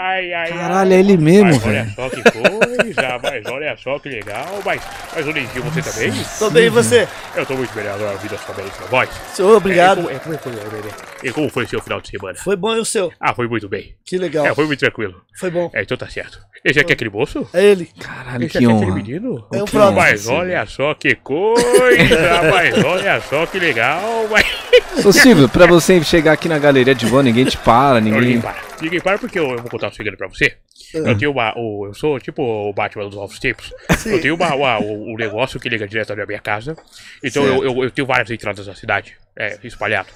Ai, 0.02 0.32
ai, 0.32 0.48
Caralho, 0.48 0.94
é 0.94 0.98
ele 0.98 1.18
mesmo, 1.18 1.44
Mas 1.44 1.62
olha 1.66 1.82
velho. 1.82 1.94
só 1.94 2.08
que 2.08 2.22
coisa, 2.22 3.20
mas 3.22 3.46
olha 3.46 3.76
só 3.76 3.98
que 3.98 4.08
legal. 4.08 4.46
Mas, 4.64 4.80
mas 5.14 5.26
o 5.26 5.30
Lindinho, 5.30 5.62
você 5.64 5.82
também? 5.82 6.24
Tô 6.38 6.50
bem, 6.50 6.64
e 6.64 6.70
você? 6.70 7.06
Eu 7.36 7.44
tô 7.44 7.54
muito 7.54 7.74
melhor 7.76 7.96
agora 7.96 8.12
ouvindo 8.12 8.34
a 8.34 8.38
sua 8.38 8.54
belíssima 8.54 8.86
voz. 8.86 9.10
Ô, 9.38 9.56
Obrigado. 9.56 10.00
É, 10.10 10.18
como, 10.18 10.34
é, 10.34 10.38
como, 10.38 10.38
foi, 10.38 10.52
é, 10.54 11.28
e 11.28 11.32
como 11.32 11.50
foi 11.50 11.66
seu 11.66 11.82
final 11.82 12.00
de 12.00 12.08
semana? 12.08 12.38
Foi 12.42 12.56
bom 12.56 12.74
e 12.74 12.80
o 12.80 12.84
seu? 12.84 13.12
Ah, 13.20 13.34
foi 13.34 13.46
muito 13.46 13.68
bem. 13.68 13.94
Que 14.06 14.16
legal. 14.16 14.46
É, 14.46 14.54
foi 14.54 14.66
muito 14.66 14.80
tranquilo. 14.80 15.20
Foi 15.38 15.50
bom. 15.50 15.70
É, 15.74 15.82
então 15.82 15.98
tá 15.98 16.08
certo. 16.08 16.40
Esse 16.64 16.80
aqui 16.80 16.92
é 16.92 16.94
aquele 16.94 17.10
moço? 17.10 17.46
É 17.52 17.62
ele. 17.62 17.90
Caralho, 18.00 18.44
Esse 18.44 18.52
que 18.52 18.64
aqui 18.64 18.66
é 18.66 18.74
aquele 18.74 18.92
menino? 18.92 19.46
É 19.52 19.58
o 19.58 19.64
honra, 19.64 19.90
Mas 19.92 20.26
olha 20.28 20.64
só 20.64 20.94
que 20.94 21.14
coisa, 21.14 21.62
mas 22.50 22.84
olha 22.84 23.20
só 23.20 23.44
que 23.44 23.58
legal. 23.58 24.00
Mas... 24.30 25.04
Ô 25.04 25.12
Silvio, 25.12 25.48
pra 25.48 25.66
você 25.66 26.02
chegar 26.02 26.32
aqui 26.32 26.48
na 26.48 26.58
galeria 26.58 26.94
de 26.94 27.06
boa, 27.06 27.22
ninguém 27.22 27.44
te 27.44 27.56
para, 27.58 27.94
Não, 27.94 28.00
ninguém. 28.00 28.20
ninguém 28.20 28.40
para. 28.40 28.70
Ninguém 28.80 29.00
para 29.00 29.18
porque 29.18 29.38
eu, 29.38 29.50
eu 29.50 29.58
vou 29.58 29.70
contar 29.70 29.89
um 29.90 29.92
segredo 29.92 30.16
pra 30.16 30.26
você. 30.28 30.56
Eu 30.94 31.16
tenho 31.16 31.30
uma. 31.30 31.52
O, 31.56 31.86
eu 31.86 31.94
sou 31.94 32.18
tipo 32.18 32.42
o 32.42 32.72
Batman 32.72 33.04
dos 33.04 33.14
novos 33.14 33.38
tempos. 33.38 33.72
Eu 34.06 34.20
tenho 34.20 34.34
uma, 34.34 34.54
uma- 34.54 34.78
o, 34.80 35.12
o 35.12 35.16
negócio 35.16 35.60
que 35.60 35.68
liga 35.68 35.86
direto 35.86 36.14
na 36.16 36.24
minha 36.26 36.40
casa. 36.40 36.74
Então 37.22 37.44
eu, 37.44 37.62
eu, 37.64 37.84
eu 37.84 37.90
tenho 37.90 38.06
várias 38.06 38.30
entradas 38.30 38.66
na 38.66 38.74
cidade. 38.74 39.16
É, 39.36 39.56
espalhado. 39.62 40.08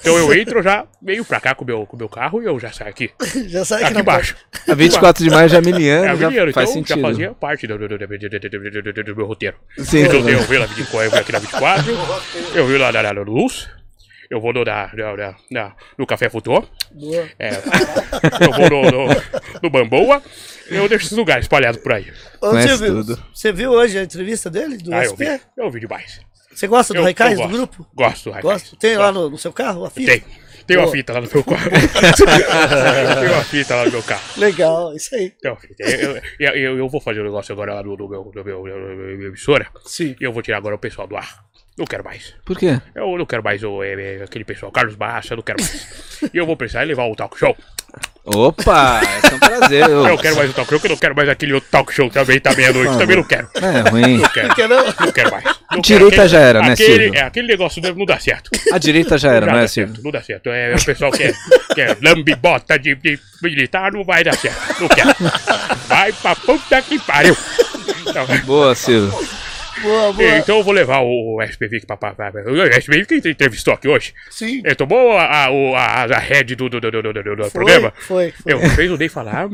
Então 0.00 0.16
eu 0.16 0.32
entro 0.32 0.62
já, 0.62 0.86
venho 1.02 1.24
pra 1.24 1.40
cá 1.40 1.54
com 1.54 1.64
o 1.64 1.66
meu, 1.66 1.84
com 1.86 1.96
o 1.96 1.98
meu 1.98 2.08
carro 2.08 2.40
e 2.40 2.46
eu 2.46 2.58
já 2.58 2.70
saio 2.72 2.88
aqui. 2.90 3.10
Já 3.48 3.64
sai 3.64 3.82
aqui 3.82 3.92
Aqui 3.92 4.00
embaixo. 4.00 4.36
A 4.68 4.74
24 4.74 5.24
de 5.24 5.28
maio 5.30 5.48
já 5.48 5.56
é 5.56 5.58
É, 5.58 5.62
miliano, 5.62 6.16
já 6.16 6.30
faz 6.52 6.70
então 6.70 6.82
já 6.82 6.94
sentido. 6.94 7.00
fazia 7.02 7.30
parte 7.34 7.66
do, 7.66 7.76
do, 7.76 7.88
do, 7.88 7.98
do, 7.98 8.06
do- 8.06 8.18
do- 8.18 8.48
do- 8.82 8.92
do- 8.92 9.04
do 9.04 9.16
meu 9.16 9.26
roteiro. 9.26 9.56
Sim, 9.78 10.04
Então 10.04 10.22
né? 10.22 10.32
eu 10.34 10.40
venho 10.42 10.60
lá 10.60 10.66
24, 10.66 11.04
eu 11.06 11.10
venho 11.10 11.22
aqui 11.22 11.32
na 11.32 11.38
24, 11.40 11.92
eu 12.54 12.66
venho 12.66 12.78
lá 12.78 12.92
na, 12.92 13.02
na, 13.02 13.12
na 13.12 13.20
Luz, 13.22 13.68
eu 14.30 14.40
vou 14.40 14.52
no, 14.52 14.64
na, 14.64 14.90
na, 14.94 15.34
na- 15.50 15.74
no 15.98 16.06
Café 16.06 16.30
Futuro, 16.30 16.68
Boa. 16.92 17.28
é, 17.38 17.50
eu 18.46 18.52
vou 18.52 18.70
no, 18.70 18.90
no, 19.08 19.22
no 19.62 19.70
Bamboa, 19.70 20.22
eu 20.68 20.88
deixo 20.88 21.06
esses 21.06 21.18
lugares 21.18 21.44
espalhados 21.44 21.82
por 21.82 21.92
aí. 21.92 22.06
Silvio, 22.66 23.04
tudo. 23.04 23.22
você 23.34 23.52
viu 23.52 23.72
hoje 23.72 23.98
a 23.98 24.02
entrevista 24.04 24.48
dele, 24.48 24.76
do 24.78 24.94
Ah, 24.94 25.04
eu 25.04 25.16
vi, 25.16 25.26
SP? 25.26 25.40
eu 25.56 25.70
vi 25.70 25.80
demais. 25.80 26.20
Você 26.54 26.66
gosta 26.66 26.92
do 26.94 27.02
Raikais, 27.02 27.38
do 27.38 27.48
grupo? 27.48 27.86
Gosto 27.94 28.24
do 28.24 28.32
Raikais. 28.32 28.72
Tem 28.78 28.96
lá 28.96 29.06
Gosto. 29.12 29.20
no, 29.24 29.30
no 29.30 29.38
seu 29.38 29.52
carro 29.52 29.84
a 29.84 29.90
fita? 29.90 30.12
Tem. 30.12 30.24
Tem 30.70 30.78
uma 30.78 30.88
fita 30.88 31.12
lá 31.12 31.20
no 31.20 31.28
meu 31.32 31.44
carro. 31.44 31.70
Tem 33.20 33.28
uma 33.28 33.44
fita 33.44 33.74
lá 33.74 33.84
no 33.84 33.90
meu 33.90 34.02
carro. 34.02 34.22
Legal, 34.36 34.94
isso 34.94 35.14
aí. 35.16 35.30
Tem 35.30 35.50
uma 35.50 35.60
fita. 35.60 35.82
Eu, 35.82 36.22
eu, 36.38 36.52
eu, 36.54 36.78
eu 36.78 36.88
vou 36.88 37.00
fazer 37.00 37.20
um 37.20 37.24
negócio 37.24 37.52
agora 37.52 37.74
lá 37.74 37.82
no, 37.82 37.96
no 37.96 38.08
meu, 38.08 38.32
no 38.32 38.44
meu, 38.44 38.58
no 38.58 38.64
meu, 38.64 38.78
no 38.78 38.96
meu 38.96 39.26
emissora. 39.28 39.66
Sim. 39.84 40.14
E 40.20 40.24
eu 40.24 40.32
vou 40.32 40.42
tirar 40.42 40.58
agora 40.58 40.76
o 40.76 40.78
pessoal 40.78 41.08
do 41.08 41.16
ar. 41.16 41.44
Não 41.76 41.86
quero 41.86 42.04
mais. 42.04 42.34
Por 42.44 42.58
quê? 42.58 42.80
Eu 42.94 43.16
não 43.16 43.26
quero 43.26 43.42
mais 43.42 43.64
o, 43.64 43.82
é, 43.82 44.18
é, 44.18 44.22
aquele 44.22 44.44
pessoal, 44.44 44.70
Carlos 44.70 44.94
Baixa, 44.94 45.32
eu 45.32 45.36
não 45.36 45.42
quero 45.42 45.60
mais. 45.60 46.30
e 46.32 46.36
eu 46.36 46.46
vou 46.46 46.56
precisar 46.56 46.82
levar 46.82 47.06
o 47.06 47.16
talk 47.16 47.38
show. 47.38 47.56
Opa, 48.24 49.00
é 49.02 49.34
um 49.34 49.38
prazer. 49.38 49.88
Eu 49.88 50.04
não 50.04 50.16
quero 50.16 50.36
mais 50.36 50.50
o 50.50 50.52
talk 50.52 50.70
show, 50.70 50.78
que 50.78 50.86
eu 50.86 50.90
não 50.90 50.96
quero 50.96 51.16
mais 51.16 51.28
aquele 51.28 51.52
outro 51.54 51.68
talk 51.70 51.92
show 51.92 52.08
também, 52.10 52.38
tá 52.38 52.54
meia-noite. 52.54 52.96
Também 52.96 53.16
não 53.16 53.24
quero. 53.24 53.48
É 53.54 53.90
ruim. 53.90 54.18
Não 54.18 54.28
quero. 54.28 54.54
Quer 54.54 54.68
não? 54.68 54.84
Não 54.84 55.12
quero 55.12 55.30
mais. 55.32 55.44
Não 55.72 55.80
Direita 55.80 56.16
quero. 56.16 56.28
já 56.28 56.38
era, 56.38 56.60
né, 56.62 56.72
aquele, 56.72 57.02
Silvio? 57.02 57.14
É, 57.18 57.22
aquele 57.22 57.48
negócio 57.48 57.82
não 57.82 57.94
não 57.94 58.06
dá 58.06 58.20
certo. 58.20 58.50
A 58.72 58.78
direita 58.78 59.18
já 59.18 59.32
era, 59.32 59.46
não 59.46 59.54
dá 59.54 59.62
é, 59.62 59.66
Silvio? 59.66 59.94
certo, 59.94 60.04
não 60.04 60.10
dá 60.12 60.22
certo. 60.22 60.50
É, 60.50 60.74
o 60.74 60.84
pessoal 60.84 61.10
que 61.10 61.22
é, 61.24 61.34
que 61.74 61.80
é 61.80 61.96
lambibota 62.02 62.78
de, 62.78 62.94
de 62.94 63.18
militar, 63.42 63.90
não 63.92 64.04
vai 64.04 64.22
dar 64.22 64.36
certo. 64.36 64.80
Não 64.80 64.88
quero. 64.88 65.14
Vai 65.88 66.12
pra 66.12 66.36
puta 66.36 66.82
que 66.82 66.98
pariu. 67.00 67.36
Então, 68.06 68.26
Boa, 68.44 68.74
Silvio. 68.74 69.18
Boa, 69.82 70.12
boa. 70.12 70.36
então 70.38 70.58
eu 70.58 70.62
vou 70.62 70.72
levar 70.72 71.00
o 71.00 71.40
SPV 71.42 71.80
pra, 71.86 71.96
pra, 71.96 72.12
pra, 72.14 72.30
pra 72.32 72.42
o 72.52 72.62
SPV 72.66 73.06
que 73.06 73.28
entrevistou 73.30 73.74
aqui 73.74 73.88
hoje. 73.88 74.14
Sim. 74.30 74.60
Ele 74.64 74.74
tomou 74.74 75.12
a, 75.16 75.46
a, 75.46 75.50
o- 75.50 75.74
a, 75.74 76.04
a 76.04 76.18
head 76.18 76.54
do, 76.56 76.68
do, 76.68 76.80
do, 76.80 76.90
do, 76.90 77.02
do, 77.02 77.12
do- 77.12 77.36
do 77.36 77.50
programa. 77.50 77.92
Foi, 77.98 78.32
foi. 78.32 78.52
Eu 78.52 78.60
fez 78.70 78.90
o 78.90 78.96
Ney 78.96 79.08
falar. 79.08 79.46
Hum. 79.46 79.50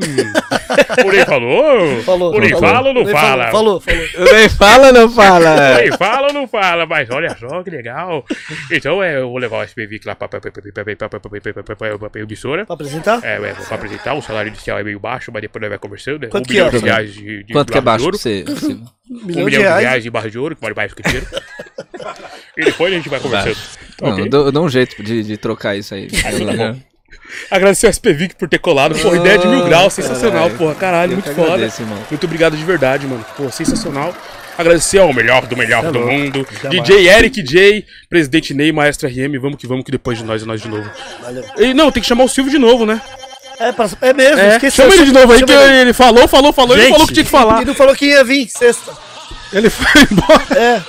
O 1.05 1.11
Ney 1.11 1.25
falou. 1.25 2.01
Falou. 2.03 2.35
O 2.35 2.39
Ney 2.39 2.49
falou. 2.51 2.69
fala 2.69 2.87
ou 2.89 2.93
não 2.93 3.05
fala? 3.07 3.51
Falou, 3.51 3.79
falou. 3.81 4.33
Nem 4.33 4.49
fala, 4.49 4.91
não 4.91 5.05
O 5.05 5.09
fala. 5.09 5.75
Ney 5.77 5.91
fala 5.97 6.27
ou 6.27 6.33
não 6.33 6.47
fala? 6.47 6.85
Mas 6.85 7.09
olha 7.09 7.35
só 7.37 7.63
que 7.63 7.69
legal. 7.69 8.25
Então 8.71 9.01
é, 9.03 9.17
eu 9.19 9.29
vou 9.29 9.37
levar 9.37 9.59
o 9.59 9.63
SPV 9.63 9.99
lá 10.05 10.15
pra, 10.15 10.27
pra, 10.27 10.39
pra, 10.41 10.51
pra, 10.51 10.61
pra, 10.61 10.71
pra, 10.83 10.95
pra, 10.95 11.19
pra, 11.19 11.19
pra, 11.19 11.39
pra, 11.63 11.63
pra, 11.75 11.97
pra, 11.97 12.09
pra 12.09 12.21
emissora. 12.21 12.65
Pra 12.65 12.73
apresentar? 12.75 13.19
É, 13.23 13.35
é, 13.35 13.53
pra 13.53 13.75
apresentar, 13.75 14.13
o 14.13 14.21
salário 14.21 14.49
inicial 14.49 14.77
é 14.79 14.83
meio 14.83 14.99
baixo, 14.99 15.31
mas 15.31 15.41
depois 15.41 15.61
nós 15.61 15.69
vai 15.69 15.79
conversando. 15.79 16.19
Né? 16.21 16.27
Quanto 16.27 16.45
um 16.45 16.47
que 16.47 16.53
milhão 16.53 16.67
é? 16.67 16.71
de 16.71 16.77
reais 16.79 17.13
de, 17.13 17.43
de 17.43 17.53
Quanto 17.53 17.71
que 17.71 17.77
é 17.77 17.81
baixo 17.81 18.11
você? 18.11 18.43
Um 19.09 19.15
Um 19.23 19.25
milhão 19.25 19.49
de 19.49 19.57
reais. 19.57 20.03
de 20.03 20.09
barra 20.09 20.29
de 20.29 20.37
ouro, 20.37 20.55
que 20.55 20.61
vale 20.61 20.75
mais 20.75 20.93
que 20.93 21.01
dinheiro. 21.01 21.27
e 22.57 22.65
depois 22.65 22.91
a 22.91 22.95
gente 22.95 23.09
vai 23.09 23.19
conversando. 23.19 23.57
Não, 24.01 24.09
Ok? 24.11 24.25
eu, 24.25 24.29
dou, 24.29 24.45
eu 24.47 24.51
dou 24.51 24.65
um 24.65 24.69
jeito 24.69 25.01
de, 25.01 25.23
de 25.23 25.37
trocar 25.37 25.75
isso 25.75 25.93
aí. 25.95 26.07
Agradecer 27.51 27.87
ao 27.87 27.91
SPVIC 27.93 28.35
por 28.35 28.47
ter 28.49 28.59
colado. 28.59 28.97
Porra, 28.97 29.17
ideia 29.17 29.37
de 29.37 29.47
mil 29.47 29.65
graus, 29.65 29.93
sensacional, 29.93 30.49
porra. 30.51 30.75
Caralho, 30.75 31.11
Eu 31.13 31.15
muito 31.17 31.33
foda. 31.33 31.53
agradeço, 31.53 31.81
irmão. 31.81 31.97
Muito 32.09 32.23
obrigado 32.25 32.55
de 32.57 32.63
verdade, 32.63 33.05
mano. 33.05 33.25
Pô, 33.35 33.49
sensacional. 33.49 34.15
Agradecer 34.57 34.97
ao 34.97 35.13
melhor 35.13 35.45
do 35.45 35.55
melhor 35.55 35.83
Tá 35.83 35.91
do 35.91 35.99
louco. 35.99 36.13
mundo. 36.13 36.47
Jamais. 36.63 36.83
DJ 36.83 37.07
Eric 37.09 37.43
J, 37.43 37.85
Presidente 38.09 38.53
Ney, 38.53 38.71
Maestro 38.71 39.07
RM. 39.07 39.39
Vamos 39.39 39.57
que 39.57 39.67
vamos, 39.67 39.83
que 39.85 39.91
depois 39.91 40.17
de 40.17 40.23
nós 40.23 40.41
é 40.41 40.45
nós 40.45 40.61
de 40.61 40.67
novo. 40.67 40.89
Valeu. 41.21 41.43
E, 41.57 41.73
não, 41.73 41.91
tem 41.91 42.01
que 42.01 42.07
chamar 42.09 42.23
o 42.23 42.27
Silvio 42.29 42.51
de 42.51 42.57
novo, 42.57 42.85
né? 42.85 42.99
É, 43.59 43.71
pra- 43.71 43.89
é 44.01 44.13
mesmo, 44.13 44.39
É, 44.39 44.49
esqueceu. 44.55 44.85
chama 44.85 44.95
ele 44.95 45.05
de 45.05 45.13
novo 45.13 45.33
aí, 45.33 45.43
que 45.43 45.51
ele. 45.51 45.75
ele 45.81 45.93
falou, 45.93 46.27
falou, 46.27 46.53
falou, 46.53 46.75
ele 46.75 46.83
Gente, 46.83 46.91
falou 46.93 47.07
que 47.07 47.13
tinha 47.13 47.23
que 47.25 47.31
falar. 47.31 47.61
E 47.61 47.65
não 47.65 47.73
falou 47.73 47.95
que 47.95 48.05
ia 48.05 48.23
vir 48.23 48.47
sexta. 48.49 48.91
Ele 49.51 49.69
foi 49.69 50.01
embora. 50.11 50.43
É. 50.59 50.81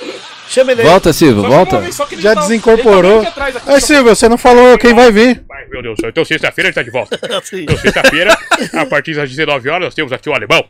Chama 0.49 0.71
ele 0.71 0.81
aí. 0.81 0.87
Volta, 0.87 1.13
Silvio, 1.13 1.43
volta. 1.43 1.81
Já 2.17 2.33
tá 2.35 2.41
desincorporou. 2.41 3.23
Aí, 3.67 3.79
Silvio, 3.81 4.15
você 4.15 4.27
não 4.27 4.37
falou 4.37 4.77
quem 4.77 4.93
vai 4.93 5.11
vir. 5.11 5.43
Ai, 5.51 5.65
meu 5.69 5.81
Deus 5.83 5.95
do 5.97 6.01
céu. 6.01 6.09
Então, 6.09 6.25
sexta-feira 6.25 6.69
ele 6.69 6.73
tá 6.75 6.81
de 6.83 6.89
volta. 6.89 7.19
Então, 7.53 7.77
sexta-feira, 7.77 8.35
a 8.73 8.85
partir 8.85 9.13
das 9.15 9.29
19 9.29 9.69
horas, 9.69 9.85
nós 9.85 9.93
temos 9.95 10.11
aqui 10.11 10.27
o 10.29 10.33
alemão 10.33 10.63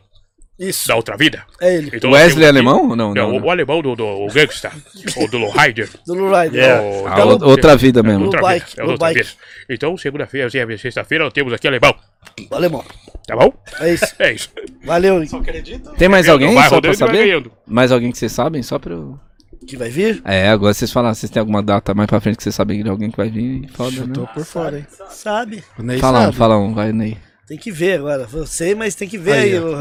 Isso. 0.59 0.87
da 0.87 0.95
outra 0.95 1.15
vida. 1.15 1.43
É 1.61 1.75
ele. 1.75 1.91
Então, 1.93 2.09
nós 2.11 2.19
Wesley 2.21 2.45
aqui- 2.45 2.57
alemão? 2.57 2.87
Não, 2.95 2.95
Não, 2.95 3.13
não. 3.13 3.29
o, 3.35 3.39
não. 3.39 3.45
o 3.47 3.49
alemão 3.51 3.81
do, 3.81 3.95
do 3.95 4.05
o 4.05 4.27
gangsta, 4.27 4.71
ou 5.15 5.27
do 5.29 5.37
Lowrider. 5.37 5.89
Do 6.05 6.13
Lurider. 6.13 6.61
Yeah. 6.61 6.81
o- 6.83 7.07
A 7.07 7.15
da- 7.15 7.25
ou- 7.25 7.43
outra 7.49 7.75
vida 7.77 8.03
mesmo. 8.03 8.25
Outra 8.25 8.41
Blue 8.41 8.49
vez, 8.49 8.61
Bike, 8.63 8.79
é 8.79 8.83
Blue 8.83 8.91
outra 8.91 9.07
Bike. 9.13 9.29
Então, 9.69 9.97
segunda-feira, 9.97 10.47
assim, 10.47 10.77
sexta-feira, 10.77 11.23
nós 11.23 11.33
temos 11.33 11.53
aqui 11.53 11.67
alemão. 11.67 11.95
Alemão. 12.51 12.83
Tá 13.25 13.35
bom? 13.35 13.53
É 13.79 13.93
isso. 13.93 14.05
É 14.19 14.33
isso. 14.33 14.49
Valeu. 14.83 15.21
Tem 15.97 16.09
mais 16.09 16.27
alguém 16.27 16.53
Vai 16.53 16.67
só 16.69 16.81
pra 16.81 16.93
saber? 16.93 17.49
Mais 17.65 17.91
alguém 17.91 18.11
que 18.11 18.17
vocês 18.17 18.31
sabem? 18.31 18.61
Só 18.61 18.77
pra 18.77 18.93
eu... 18.93 19.17
Que 19.67 19.77
vai 19.77 19.89
vir? 19.89 20.21
É, 20.25 20.49
agora 20.49 20.73
vocês 20.73 20.91
falam, 20.91 21.13
vocês 21.13 21.29
têm 21.29 21.39
alguma 21.39 21.61
data 21.61 21.93
mais 21.93 22.07
pra 22.07 22.19
frente 22.19 22.37
que 22.37 22.43
vocês 22.43 22.55
sabem 22.55 22.81
de 22.81 22.89
alguém 22.89 23.11
que 23.11 23.17
vai 23.17 23.29
vir? 23.29 23.69
Foda, 23.73 24.07
Tô 24.13 24.21
né? 24.21 24.27
por 24.33 24.43
fora, 24.45 24.79
hein? 24.79 24.87
Sabe. 25.09 25.63
O 25.77 25.83
Ney 25.83 25.99
Fala 25.99 26.19
um, 26.19 26.23
sabe. 26.23 26.35
fala 26.37 26.57
um, 26.57 26.73
vai, 26.73 26.91
Ney. 26.91 27.17
Tem 27.49 27.57
que 27.57 27.71
ver 27.71 27.97
agora. 27.99 28.25
Você, 28.27 28.75
mas 28.75 28.93
tem 28.95 29.09
que 29.09 29.17
ver 29.17 29.33
Aí, 29.33 29.53
aí, 29.53 29.59
o, 29.59 29.71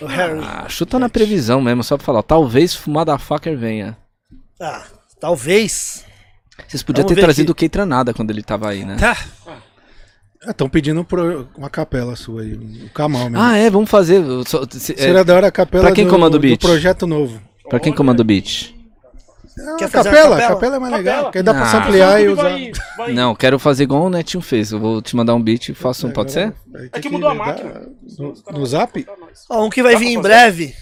o 0.00 0.06
Harry. 0.06 0.40
Ah, 0.42 0.66
chuta 0.68 0.98
na 0.98 1.08
previsão 1.10 1.60
mesmo, 1.60 1.84
só 1.84 1.96
pra 1.98 2.04
falar. 2.06 2.22
Talvez 2.22 2.74
Fumada 2.74 3.16
Fucker 3.18 3.56
venha. 3.56 3.96
Ah, 4.58 4.82
talvez. 5.20 6.04
Vocês 6.66 6.82
podiam 6.82 7.04
Vamos 7.04 7.14
ter 7.14 7.20
trazido 7.22 7.50
o 7.50 7.52
aqui. 7.52 7.60
Keitranada 7.60 8.14
quando 8.14 8.30
ele 8.30 8.42
tava 8.42 8.70
aí, 8.70 8.84
né? 8.84 8.96
Tá. 8.98 9.16
Estão 10.48 10.68
pedindo 10.68 11.04
pro- 11.04 11.48
uma 11.56 11.68
capela 11.70 12.16
sua 12.16 12.42
aí. 12.42 12.54
O 12.54 12.88
Kamal 12.94 13.30
mesmo. 13.30 13.38
Ah, 13.38 13.56
é, 13.58 13.68
vamos 13.70 13.90
fazer. 13.90 14.16
eu 14.16 14.42
só- 14.46 14.64
se- 14.70 14.92
é, 14.94 14.96
Seria 14.96 15.22
da 15.24 15.34
hora 15.36 15.46
a 15.48 15.52
capela 15.52 15.84
pra 15.84 15.92
quem 15.94 16.04
do, 16.04 16.10
comanda 16.10 16.36
o 16.36 16.38
do 16.38 16.42
beat? 16.42 16.60
projeto 16.60 17.06
novo. 17.06 17.40
pra 17.68 17.78
quem 17.78 17.92
comanda 17.92 18.22
o 18.22 18.24
beat? 18.24 18.74
É, 19.58 19.76
Quer 19.76 19.88
fazer 19.88 20.10
capela, 20.10 20.36
capela? 20.36 20.54
capela 20.54 20.76
é 20.76 20.78
mais 20.78 20.92
legal. 20.92 21.14
Capela. 21.14 21.32
Que 21.32 21.38
aí 21.38 21.44
dá 21.44 21.52
pra 21.54 21.62
Ah. 21.62 21.66
samplear 21.66 22.20
e 22.22 22.28
usar. 22.28 22.58
Não, 23.12 23.34
quero 23.34 23.58
fazer 23.58 23.82
igual 23.82 24.04
o 24.04 24.10
Netinho 24.10 24.42
fez. 24.42 24.72
Eu 24.72 24.80
vou 24.80 25.02
te 25.02 25.14
mandar 25.14 25.34
um 25.34 25.42
beat 25.42 25.68
e 25.68 25.74
faço 25.74 26.06
um, 26.06 26.10
pode 26.10 26.32
ser? 26.32 26.54
É 26.92 27.00
que 27.00 27.08
mudou 27.10 27.28
a 27.28 27.34
máquina. 27.34 27.82
No, 28.18 28.34
no 28.52 28.66
zap? 28.66 29.06
Ó, 29.50 29.66
um 29.66 29.70
que 29.70 29.82
vai 29.82 29.92
Dá 29.92 29.98
vir 29.98 30.06
pra 30.06 30.14
em 30.14 30.22
breve. 30.22 30.74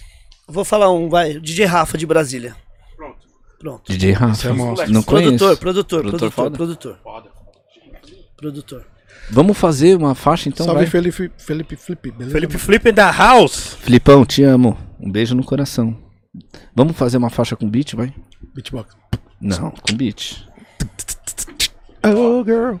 Vou 0.47 0.63
falar 0.65 0.91
um, 0.91 1.09
vai. 1.09 1.39
DJ 1.39 1.65
Rafa 1.65 1.97
de 1.97 2.05
Brasília. 2.05 2.55
Pronto. 2.95 3.17
Pronto. 3.59 3.91
DJ 3.91 4.11
Rafa. 4.13 4.47
É 4.49 4.51
monstro. 4.53 4.91
Não 4.91 5.03
conheço. 5.03 5.31
Produtor, 5.37 5.57
produtor, 5.57 6.01
Produtor 6.01 6.31
produtor, 6.31 6.31
foda? 6.31 6.57
produtor, 6.57 6.97
Foda. 7.03 7.29
produtor. 8.37 8.85
Vamos 9.29 9.57
fazer 9.57 9.95
uma 9.95 10.13
faixa 10.15 10.49
então, 10.49 10.65
Salve 10.65 10.81
vai. 10.81 10.89
Felipe, 10.89 11.31
Felipe 11.37 11.75
Flip, 11.75 12.11
beleza? 12.11 12.31
Felipe 12.33 12.57
Flip 12.57 12.91
the 12.93 13.01
house. 13.11 13.75
Filipão, 13.81 14.25
te 14.25 14.43
amo. 14.43 14.77
Um 14.99 15.09
beijo 15.11 15.35
no 15.35 15.43
coração. 15.43 15.97
Vamos 16.73 16.95
fazer 16.95 17.17
uma 17.17 17.29
faixa 17.29 17.55
com 17.55 17.69
beat, 17.69 17.93
vai? 17.93 18.13
Beatbox. 18.53 18.95
Não, 19.39 19.71
com 19.71 19.95
beat. 19.95 20.47
Oh, 22.03 22.43
girl. 22.43 22.77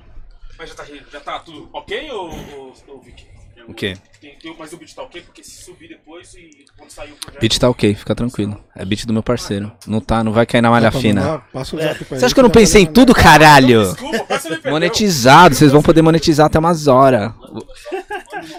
Mas 0.57 0.69
já 0.69 0.75
tá, 0.75 0.85
já 1.11 1.19
tá 1.19 1.39
tudo 1.39 1.69
ok 1.73 2.11
ou, 2.11 2.29
ou, 2.29 2.73
ou 2.87 3.01
Vic? 3.01 3.31
O 3.67 3.73
quê? 3.73 3.95
Tem, 4.19 4.35
tem, 4.37 4.55
mas 4.57 4.73
o 4.73 4.77
beat 4.77 4.93
tá 4.93 5.03
ok? 5.03 5.21
Porque 5.21 5.43
se 5.43 5.63
subir 5.63 5.87
depois 5.87 6.33
e 6.33 6.65
quando 6.77 6.89
sair 6.89 7.11
o 7.11 7.15
projeto... 7.15 7.41
Beat 7.41 7.59
tá 7.59 7.69
ok, 7.69 7.95
fica 7.95 8.15
tranquilo. 8.15 8.63
É 8.75 8.83
beat 8.85 9.05
do 9.05 9.13
meu 9.13 9.23
parceiro. 9.23 9.71
Não 9.85 9.99
tá, 9.99 10.23
não 10.23 10.31
vai 10.31 10.45
cair 10.45 10.61
na 10.61 10.69
malha 10.69 10.91
fina. 10.91 11.39
Passa 11.53 11.75
o 11.75 11.79
zap 11.79 12.05
pra 12.05 12.17
Você 12.17 12.25
acha 12.25 12.33
que 12.33 12.39
eu 12.39 12.43
não 12.43 12.49
pensei 12.49 12.83
em 12.83 12.85
tudo, 12.85 13.13
caralho? 13.13 13.83
Desculpa. 13.83 14.69
Monetizado, 14.69 15.55
vocês 15.55 15.71
vão 15.71 15.81
poder 15.81 16.01
monetizar 16.01 16.47
até 16.47 16.57
umas 16.59 16.87
horas. 16.87 17.33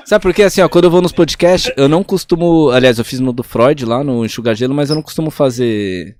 Sabe 0.04 0.22
por 0.22 0.32
quê? 0.34 0.42
Assim, 0.42 0.60
ó, 0.60 0.68
quando 0.68 0.84
eu 0.84 0.90
vou 0.90 1.02
nos 1.02 1.12
podcasts, 1.12 1.72
eu 1.76 1.88
não 1.88 2.02
costumo. 2.04 2.70
Aliás, 2.70 2.98
eu 2.98 3.04
fiz 3.04 3.20
no 3.20 3.32
do 3.32 3.42
Freud 3.42 3.84
lá 3.84 4.02
no 4.04 4.24
Enxugar 4.24 4.54
Gelo, 4.54 4.74
mas 4.74 4.90
eu 4.90 4.96
não 4.96 5.02
costumo 5.02 5.30
fazer. 5.30 6.16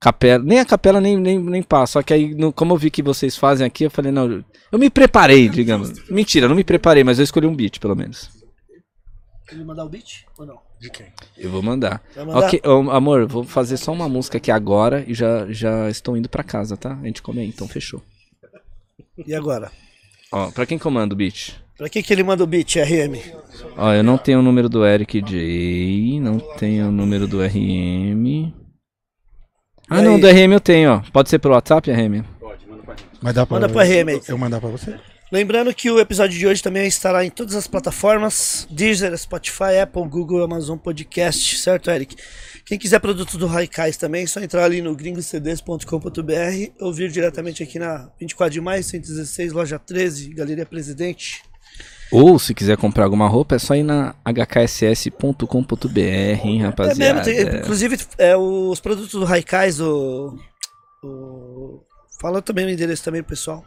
Capela. 0.00 0.42
Nem 0.44 0.60
a 0.60 0.64
capela 0.64 1.00
nem, 1.00 1.16
nem, 1.16 1.38
nem 1.38 1.62
passa. 1.62 1.94
Só 1.94 2.02
que 2.02 2.14
aí, 2.14 2.32
no- 2.34 2.52
como 2.52 2.72
eu 2.74 2.78
vi 2.78 2.90
que 2.90 3.02
vocês 3.02 3.36
fazem 3.36 3.66
aqui, 3.66 3.84
eu 3.84 3.90
falei, 3.90 4.12
não. 4.12 4.44
Eu 4.70 4.78
me 4.78 4.88
preparei, 4.90 5.48
digamos. 5.48 6.08
Mentira, 6.08 6.44
eu 6.44 6.48
não 6.48 6.56
me 6.56 6.62
preparei, 6.64 7.02
mas 7.02 7.18
eu 7.18 7.24
escolhi 7.24 7.46
um 7.46 7.54
beat, 7.54 7.78
pelo 7.80 7.96
menos. 7.96 8.30
Ele 9.50 9.64
mandar 9.64 9.84
o 9.84 9.88
beat 9.88 10.24
ou 10.38 10.44
não? 10.46 10.58
De 10.78 10.90
quem? 10.90 11.06
Eu 11.36 11.50
vou 11.50 11.62
mandar. 11.62 12.00
Mandar? 12.14 12.36
Ok, 12.46 12.60
ô, 12.64 12.90
amor, 12.90 13.26
vou 13.26 13.42
fazer 13.42 13.76
só 13.78 13.90
uma 13.90 14.08
música 14.08 14.36
aqui 14.38 14.50
agora 14.52 15.02
e 15.08 15.14
já, 15.14 15.50
já 15.50 15.88
estou 15.90 16.16
indo 16.16 16.28
pra 16.28 16.44
casa, 16.44 16.76
tá? 16.76 16.92
A 17.02 17.06
gente 17.06 17.20
come 17.22 17.40
aí, 17.40 17.48
então 17.48 17.66
fechou. 17.66 18.00
E 19.26 19.34
agora? 19.34 19.72
Ó, 20.30 20.50
pra 20.52 20.66
quem 20.66 20.78
comanda 20.78 21.14
o 21.14 21.16
beat? 21.16 21.56
Pra 21.78 21.88
que 21.88 22.02
que 22.02 22.12
ele 22.12 22.24
manda 22.24 22.42
o 22.42 22.46
beat, 22.46 22.74
RM? 22.74 23.16
Ó, 23.76 23.92
eu 23.92 24.02
não 24.02 24.18
tenho 24.18 24.40
o 24.40 24.42
número 24.42 24.68
do 24.68 24.84
Eric 24.84 25.22
J, 25.22 26.20
não 26.20 26.40
tenho 26.56 26.88
o 26.88 26.92
número 26.92 27.28
do 27.28 27.40
RM. 27.40 28.52
Ah, 29.88 30.02
não, 30.02 30.18
do 30.18 30.26
RM 30.26 30.52
eu 30.52 30.60
tenho, 30.60 30.90
ó. 30.90 31.02
Pode 31.12 31.30
ser 31.30 31.38
pelo 31.38 31.54
WhatsApp, 31.54 31.88
RM? 31.88 32.24
Mas 33.22 33.34
dá 33.34 33.46
pra... 33.46 33.60
Manda 33.60 33.68
pro 33.68 33.80
RM 33.80 34.08
aí. 34.08 34.20
Eu 34.26 34.36
mandar 34.36 34.60
pra 34.60 34.68
você? 34.68 34.98
Lembrando 35.30 35.72
que 35.74 35.90
o 35.90 36.00
episódio 36.00 36.38
de 36.38 36.46
hoje 36.46 36.62
também 36.62 36.88
estará 36.88 37.24
em 37.24 37.30
todas 37.30 37.54
as 37.54 37.66
plataformas: 37.66 38.66
Deezer, 38.70 39.16
Spotify, 39.16 39.78
Apple, 39.82 40.08
Google, 40.08 40.42
Amazon 40.42 40.78
Podcast, 40.78 41.58
certo, 41.58 41.90
Eric? 41.90 42.16
Quem 42.64 42.78
quiser 42.78 42.98
produtos 42.98 43.36
do 43.36 43.46
Raikais 43.46 43.96
também, 43.96 44.24
é 44.24 44.26
só 44.26 44.40
entrar 44.40 44.64
ali 44.64 44.80
no 44.80 44.96
gringocds.com.br 44.96 46.72
ou 46.80 46.92
vir 46.92 47.10
diretamente 47.10 47.62
aqui 47.62 47.78
na 47.78 48.10
24 48.18 48.54
de 48.54 48.60
maio, 48.60 48.82
116, 48.82 49.52
loja 49.52 49.78
13, 49.78 50.34
Galeria 50.34 50.66
Presidente. 50.66 51.42
Ou, 52.10 52.38
se 52.38 52.54
quiser 52.54 52.76
comprar 52.76 53.04
alguma 53.04 53.28
roupa, 53.28 53.56
é 53.56 53.58
só 53.58 53.74
ir 53.74 53.82
na 53.82 54.14
hkss.com.br, 54.24 55.98
hein, 55.98 56.60
É 56.60 56.64
rapaziada. 56.64 57.22
mesmo, 57.22 57.50
tem- 57.50 57.60
inclusive 57.60 57.98
é, 58.16 58.36
os 58.36 58.80
produtos 58.80 59.12
do 59.12 59.24
Raikais, 59.24 59.80
o, 59.80 60.34
o. 61.04 61.80
Fala 62.20 62.40
também 62.42 62.66
o 62.66 62.70
endereço 62.70 63.04
também, 63.04 63.22
pessoal. 63.22 63.64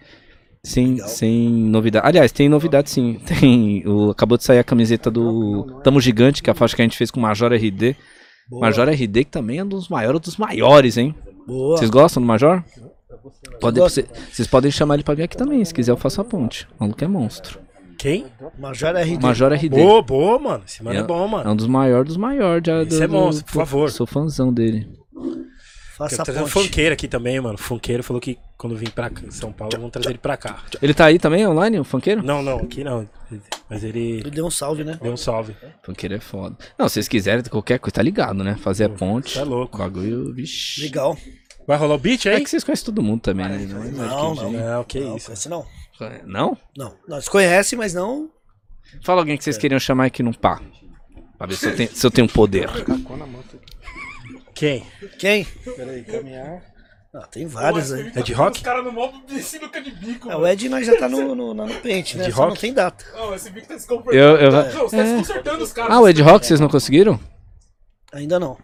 Sem, 0.66 0.94
Legal. 0.94 1.08
sem 1.08 1.50
novidade. 1.50 2.08
Aliás, 2.08 2.32
tem 2.32 2.50
novidade 2.50 2.90
sim. 2.90 3.20
Tem, 3.28 3.86
o, 3.86 4.12
acabou 4.12 4.38
de 4.38 4.44
sair 4.44 4.60
a 4.60 4.64
camiseta 4.64 5.12
do 5.12 5.82
Tamo 5.84 6.00
Gigante, 6.00 6.42
que 6.42 6.50
é 6.50 6.52
a 6.52 6.56
faixa 6.56 6.76
que 6.76 6.82
a 6.82 6.86
gente 6.86 6.98
fez 6.98 7.12
com 7.12 7.20
o 7.20 7.24
Major 7.24 7.52
RD. 7.52 7.96
Boa. 8.50 8.62
Major 8.62 8.88
RD, 8.90 9.26
que 9.26 9.32
também 9.32 9.60
é 9.60 9.64
um 9.64 9.68
dos 9.68 9.90
maiores 9.90 10.22
dos 10.22 10.38
maiores, 10.38 10.98
hein? 10.98 11.14
Boa. 11.46 11.78
Vocês 11.78 11.90
gostam 11.90 12.22
do 12.22 12.28
Major? 12.28 12.64
Pode, 13.60 13.80
vocês 13.80 14.48
podem 14.48 14.72
chamar 14.72 14.96
ele 14.96 15.04
pra 15.04 15.14
vir 15.14 15.24
aqui 15.24 15.38
também, 15.38 15.64
se 15.64 15.74
quiser 15.74 15.92
eu 15.92 15.98
faço 15.98 16.22
a 16.22 16.26
ponte. 16.26 16.68
O 16.80 16.84
maluco 16.84 17.04
é 17.04 17.08
monstro. 17.08 17.60
Quem? 18.04 18.26
Major 18.60 18.94
RD. 18.96 19.20
Major 19.22 19.54
RD. 19.54 19.70
Boa, 19.70 20.02
boa, 20.02 20.38
mano. 20.38 20.64
Esse 20.68 20.84
mano 20.84 20.98
é, 20.98 21.02
É- 21.02 21.04
bom, 21.06 21.24
É 21.26 21.28
mano. 21.30 21.52
um 21.52 21.56
dos 21.56 21.68
maiores 21.68 22.08
dos 22.10 22.18
maiores. 22.18 22.62
já 22.68 22.82
Esse 22.84 22.98
do- 22.98 23.04
é 23.04 23.08
do- 23.08 23.14
monstro, 23.14 23.46
por 23.46 23.54
favor. 23.54 23.90
Sou 23.92 24.06
fãzão 24.06 24.52
dele. 24.54 24.90
Faça 25.98 26.22
a 26.22 26.26
trazer 26.26 26.40
um 26.40 26.44
ponte. 26.44 26.52
funkeiro 26.52 26.92
aqui 26.94 27.08
também, 27.08 27.40
mano. 27.40 27.54
O 27.56 27.58
funkeiro 27.58 28.04
falou 28.04 28.20
que 28.20 28.38
quando 28.58 28.76
vim 28.76 28.88
pra 28.90 29.10
São 29.30 29.54
Paulo, 29.54 29.72
vamos 29.78 29.92
trazer 29.92 30.10
ele 30.10 30.18
pra 30.18 30.36
cá. 30.36 30.58
Ele 30.82 30.94
tá 30.94 31.06
aí 31.06 31.18
também 31.18 31.48
online, 31.48 31.80
o 31.80 31.84
funkeiro? 31.86 32.22
Não, 32.24 32.42
não, 32.42 32.58
aqui 32.58 32.84
não. 32.84 33.08
Mas 33.70 33.84
ele 33.86 34.18
Ele 34.20 34.32
deu 34.32 34.46
um 34.46 34.52
salve, 34.52 34.84
né? 34.84 35.00
deu 35.02 35.14
um 35.14 35.18
salve. 35.18 35.56
Funkeiro 35.84 36.16
é 36.16 36.20
foda. 36.20 36.58
Não, 36.78 36.90
se 36.90 36.96
vocês 36.96 37.08
quiserem, 37.08 37.42
qualquer 37.44 37.80
coisa, 37.80 37.94
tá 37.94 38.02
ligado, 38.02 38.44
né? 38.44 38.56
Fazer 38.60 38.86
a 38.86 38.90
ponte. 38.90 39.40
É 39.40 39.44
louco. 39.46 39.78
O 39.78 39.80
bagulho, 39.80 40.34
vixi. 40.34 40.82
Legal. 40.82 41.16
Vai 41.66 41.78
rolar 41.78 41.96
o 41.96 41.98
beat 42.00 42.26
É 42.26 42.36
aí? 42.36 42.44
que 42.44 42.50
vocês 42.50 42.64
conhecem 42.64 42.86
todo 42.86 43.02
mundo 43.02 43.22
também, 43.22 43.48
né? 43.48 43.58
Não, 43.70 43.84
é 43.84 43.90
Não, 43.92 44.36
não. 44.36 44.52
Não, 44.52 44.84
que 44.84 45.00
Não, 45.00 45.16
isso. 45.16 45.28
conhece 45.28 45.48
não. 45.48 45.66
Não? 46.26 46.58
Não. 46.78 46.96
Nós 47.08 47.28
conhece, 47.28 47.76
mas 47.76 47.94
não. 47.94 48.30
Fala 49.04 49.22
alguém 49.22 49.38
que 49.38 49.44
vocês 49.44 49.58
queriam 49.58 49.80
chamar 49.80 50.06
aqui 50.06 50.22
no 50.24 50.38
pá. 50.38 50.62
Pra 51.38 51.48
ver 51.48 51.56
se 51.56 51.68
eu 51.68 51.76
tenho, 51.76 51.90
se 51.96 52.06
eu 52.06 52.12
tenho 52.12 52.28
poder. 52.28 52.70
Quem? 54.54 54.86
Quem? 55.18 55.46
Peraí, 55.76 56.04
caminhar. 56.04 56.62
Ah, 57.16 57.28
tem 57.28 57.46
vários 57.46 57.92
aí. 57.92 58.12
É 58.16 58.22
de 58.24 58.34
rock? 58.34 58.58
Os 58.58 58.64
caras 58.64 58.84
no 58.84 58.92
modo 58.92 59.24
de 59.28 59.42
sinuca 59.44 59.80
de 59.80 59.92
bico, 59.92 60.32
É, 60.32 60.36
o 60.36 60.48
Ed 60.48 60.68
nós 60.68 60.86
já 60.86 60.98
tá 60.98 61.08
no, 61.08 61.36
no, 61.36 61.54
no 61.54 61.76
pente, 61.76 62.18
né? 62.18 62.26
De 62.26 62.32
Só 62.32 62.42
não 62.42 62.50
rock? 62.50 62.62
tem 62.62 62.74
data. 62.74 63.06
Não, 63.14 63.36
esse 63.36 63.52
bico 63.52 63.68
tá 63.68 63.78
se 63.78 63.88
comportando. 63.88 64.18
Eu, 64.18 64.38
eu... 64.38 64.52
Não, 64.52 64.64
você 64.64 64.98
tá 64.98 65.04
desconcertando 65.04 65.64
os 65.64 65.74
caras. 65.74 65.92
Ah, 65.96 66.00
o 66.02 66.08
Ed 66.08 66.20
Rock 66.24 66.46
vocês 66.46 66.60
não 66.60 66.70
conseguiram? 66.70 67.20
Ainda 68.12 68.40
não. 68.40 68.58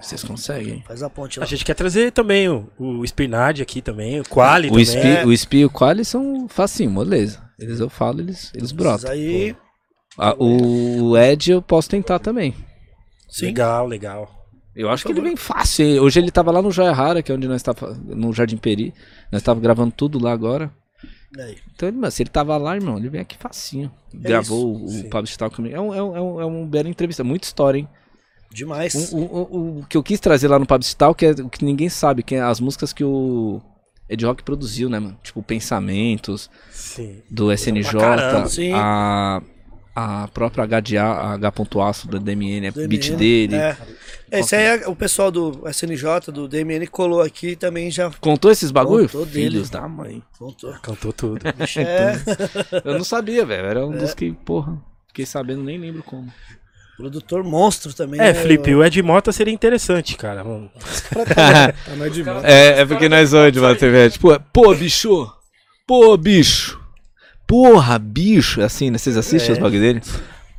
Vocês 0.00 0.22
conseguem. 0.22 0.82
Faz 0.86 1.02
a 1.02 1.10
ponte 1.10 1.38
lá. 1.38 1.44
A 1.44 1.48
gente 1.48 1.64
quer 1.64 1.74
trazer 1.74 2.12
também 2.12 2.48
o, 2.48 2.70
o 2.78 3.04
Spinard 3.04 3.60
aqui 3.60 3.82
também, 3.82 4.20
o 4.20 4.24
Quali 4.24 4.68
O 4.68 4.70
também. 4.70 4.84
Spi, 4.84 4.98
é. 5.06 5.26
o 5.26 5.32
Spi 5.36 5.58
e 5.58 5.64
o 5.64 5.70
Quali 5.70 6.04
são 6.04 6.48
facinho, 6.48 6.90
moleza. 6.90 7.42
Eles 7.58 7.80
eu 7.80 7.88
falo, 7.90 8.20
eles, 8.20 8.52
eles 8.54 8.70
brotam. 8.70 9.10
aí. 9.10 9.56
Ah, 10.16 10.34
o 10.38 11.16
Ed 11.16 11.52
eu 11.52 11.62
posso 11.62 11.88
tentar 11.88 12.18
também. 12.18 12.54
Sim. 13.28 13.46
Legal, 13.46 13.86
legal. 13.86 14.38
Eu 14.74 14.88
acho 14.90 15.04
que 15.04 15.12
ele 15.12 15.20
vem 15.20 15.36
fácil. 15.36 16.02
Hoje 16.02 16.20
ele 16.20 16.30
tava 16.30 16.52
lá 16.52 16.62
no 16.62 16.70
Joia 16.70 16.92
Rara, 16.92 17.20
que 17.22 17.32
é 17.32 17.34
onde 17.34 17.48
nós 17.48 17.62
tava, 17.62 17.94
no 17.94 18.32
Jardim 18.32 18.56
Peri. 18.56 18.94
Nós 19.30 19.42
tava 19.42 19.58
gravando 19.60 19.92
tudo 19.92 20.18
lá 20.22 20.32
agora. 20.32 20.72
Aí. 21.36 21.56
Então, 21.74 21.88
ele, 21.88 21.98
mano, 21.98 22.10
se 22.10 22.22
ele 22.22 22.30
tava 22.30 22.56
lá, 22.56 22.76
irmão, 22.76 22.96
ele 22.96 23.08
vem 23.08 23.20
aqui 23.20 23.36
facinho. 23.36 23.90
Gravou 24.14 24.84
o, 24.84 24.88
Sim. 24.88 25.06
o 25.06 25.10
Pablo 25.10 25.26
Stal 25.26 25.50
comigo. 25.50 25.74
É 25.74 25.80
um, 25.80 25.94
é, 25.94 26.02
um, 26.02 26.16
é, 26.16 26.20
um, 26.20 26.40
é 26.42 26.46
um 26.46 26.66
bela 26.66 26.88
entrevista, 26.88 27.22
muita 27.24 27.46
história, 27.46 27.78
hein? 27.80 27.88
Demais. 28.50 29.12
O, 29.12 29.16
o, 29.16 29.22
o, 29.22 29.78
o 29.80 29.86
que 29.86 29.96
eu 29.96 30.02
quis 30.02 30.20
trazer 30.20 30.48
lá 30.48 30.58
no 30.58 30.66
Pablo 30.66 30.84
Stal, 30.84 31.14
que 31.14 31.26
é 31.26 31.30
o 31.30 31.48
que 31.48 31.64
ninguém 31.64 31.88
sabe, 31.88 32.22
que 32.22 32.34
é 32.34 32.40
as 32.40 32.60
músicas 32.60 32.92
que 32.92 33.04
o 33.04 33.60
Ed 34.08 34.24
Rock 34.24 34.42
produziu, 34.42 34.88
né, 34.88 34.98
mano? 34.98 35.18
Tipo, 35.22 35.42
Pensamentos, 35.42 36.50
Sim. 36.70 37.22
do 37.30 37.52
SNJ, 37.52 37.98
caramba, 37.98 38.48
a, 38.74 39.42
a 39.94 40.28
própria 40.28 40.64
HDA, 40.64 41.02
a 41.02 41.32
H.aço 41.34 42.08
da 42.08 42.18
DMN, 42.18 42.66
é 42.66 42.70
DMN, 42.70 42.88
beat 42.88 43.10
dele. 43.16 43.56
É. 43.56 43.76
Esse 44.30 44.54
aí 44.56 44.80
é 44.80 44.88
o 44.88 44.96
pessoal 44.96 45.30
do 45.30 45.68
SNJ, 45.68 46.32
do 46.32 46.48
DMN, 46.48 46.86
colou 46.86 47.20
aqui 47.20 47.48
e 47.48 47.56
também 47.56 47.90
já 47.90 48.10
Contou 48.20 48.50
esses 48.50 48.70
bagulho? 48.70 49.06
Contou 49.06 49.26
dele. 49.26 49.50
Filhos 49.50 49.70
da 49.70 49.86
mãe. 49.86 50.22
contou. 50.38 50.72
Cantou 50.82 51.12
tudo. 51.12 51.40
É 51.46 51.52
Eu 52.84 52.94
não 52.94 53.04
sabia, 53.04 53.44
velho. 53.44 53.66
Era 53.66 53.86
um 53.86 53.90
dos 53.90 54.14
que, 54.14 54.32
porra, 54.32 54.80
fiquei 55.08 55.26
sabendo, 55.26 55.62
nem 55.62 55.78
lembro 55.78 56.02
como. 56.02 56.32
Produtor 56.98 57.42
monstro 57.44 57.94
também. 57.94 58.20
É, 58.20 58.32
né? 58.32 58.34
Felipe, 58.34 58.74
o 58.74 58.84
Ed 58.84 59.00
Mota 59.02 59.32
seria 59.32 59.54
interessante, 59.54 60.16
cara. 60.16 60.42
Vamos- 60.42 60.68
Tá 61.34 61.72
Ed 62.06 62.24
Mota. 62.24 62.46
É, 62.46 62.80
é 62.80 62.84
porque 62.86 63.08
nós 63.08 63.32
hoje, 63.32 63.58
Bater, 63.60 64.10
tipo, 64.10 64.38
pô, 64.52 64.74
bicho, 64.74 65.32
pô, 65.86 66.16
bicho, 66.16 66.78
porra, 67.46 67.98
bicho, 67.98 68.60
assim, 68.60 68.90
né? 68.90 68.98
Vocês 68.98 69.16
assistem 69.16 69.50
É. 69.50 69.52
os 69.54 69.58
bagulho 69.58 69.80
dele? 69.80 70.02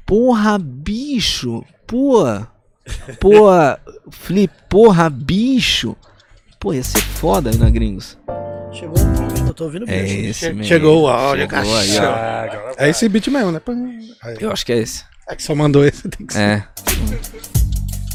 Porra, 0.06 0.58
bicho, 0.58 1.64
pô, 1.85 2.24
pô, 3.19 3.48
Flip, 4.09 4.51
porra, 4.69 5.09
bicho. 5.09 5.95
Pô, 6.59 6.74
ia 6.74 6.84
ser 6.84 7.00
foda 7.01 7.51
aí 7.51 7.58
na 7.58 7.69
Gringos. 7.69 8.18
Chegou 8.74 9.00
um 9.00 9.06
momento, 9.06 9.48
eu 9.48 9.53
tô 9.53 9.64
ouvindo 9.66 9.85
É 9.90 10.01
mesmo. 10.01 10.26
esse 10.30 10.45
mesmo. 10.48 10.64
Chegou 10.64 11.03
o 11.03 11.08
áudio, 11.08 11.48
Chegou 11.50 11.77
aí, 11.77 12.00
ó. 12.00 12.74
É 12.77 12.90
esse 12.90 13.08
beat 13.09 13.27
mesmo, 13.27 13.51
né? 13.51 13.61
Eu 14.40 14.51
acho 14.51 14.66
que 14.66 14.72
é 14.74 14.77
esse. 14.77 15.03
É 15.30 15.35
que 15.35 15.43
só 15.43 15.53
mandou 15.56 15.85
esse, 15.85 16.08
tem 16.09 16.25
que 16.25 16.33
ser. 16.33 16.40
É. 16.40 16.67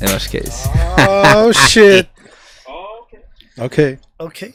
Eu 0.00 0.16
acho 0.16 0.28
que 0.28 0.36
é 0.38 0.40
esse. 0.40 0.68
Oh, 1.36 1.52
shit. 1.52 2.08
Ok. 3.58 3.98
Ok. 4.18 4.54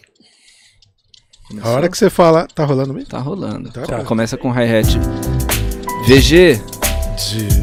A 1.63 1.69
hora 1.69 1.89
que 1.89 1.97
você 1.97 2.09
fala, 2.09 2.47
tá 2.53 2.65
rolando 2.65 2.93
mesmo? 2.93 3.09
Tá 3.09 3.17
rolando. 3.19 3.71
Tá 3.71 3.81
Co- 3.83 3.97
bom. 3.97 4.03
Começa 4.05 4.37
com 4.37 4.51
hi-hat. 4.51 4.99
VG, 6.05 6.61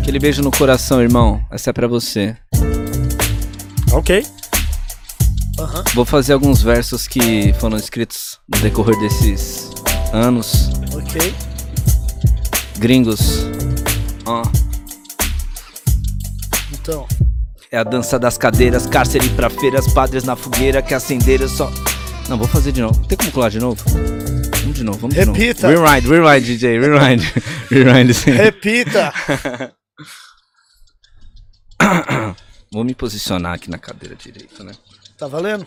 aquele 0.00 0.18
beijo 0.18 0.42
no 0.42 0.50
coração, 0.50 1.00
irmão. 1.02 1.44
Essa 1.50 1.70
é 1.70 1.72
pra 1.72 1.86
você. 1.86 2.36
Ok. 3.92 4.26
Aham. 5.58 5.84
Vou 5.94 6.04
fazer 6.04 6.32
alguns 6.32 6.62
versos 6.62 7.06
que 7.06 7.52
foram 7.54 7.76
escritos 7.76 8.38
no 8.48 8.58
decorrer 8.60 8.98
desses 8.98 9.70
anos. 10.12 10.70
Ok. 10.94 11.34
Gringos. 12.78 13.46
Ó. 14.26 14.42
Então. 16.86 17.04
É 17.72 17.78
a 17.78 17.82
dança 17.82 18.16
das 18.16 18.38
cadeiras, 18.38 18.86
cárcere 18.86 19.28
pra 19.30 19.50
feiras, 19.50 19.92
padres 19.92 20.22
na 20.22 20.36
fogueira 20.36 20.80
que 20.80 20.94
acenderam 20.94 21.48
só. 21.48 21.68
Não, 22.28 22.38
vou 22.38 22.46
fazer 22.46 22.70
de 22.70 22.80
novo. 22.80 23.04
Tem 23.08 23.18
como 23.18 23.32
colar 23.32 23.48
de 23.48 23.58
novo? 23.58 23.82
Vamos 24.60 24.76
de 24.76 24.84
novo, 24.84 24.98
vamos 24.98 25.16
de 25.16 25.24
Repita. 25.24 25.68
novo. 25.68 25.84
Rewind, 25.84 26.06
rewind, 26.08 26.44
DJ, 26.46 26.78
rewind. 26.78 27.22
rewind, 27.70 28.14
sim. 28.14 28.30
Repita! 28.30 29.12
Vou 32.72 32.84
me 32.84 32.94
posicionar 32.94 33.54
aqui 33.54 33.68
na 33.70 33.78
cadeira 33.78 34.14
direita, 34.14 34.62
né? 34.62 34.72
Tá 35.18 35.26
valendo? 35.26 35.66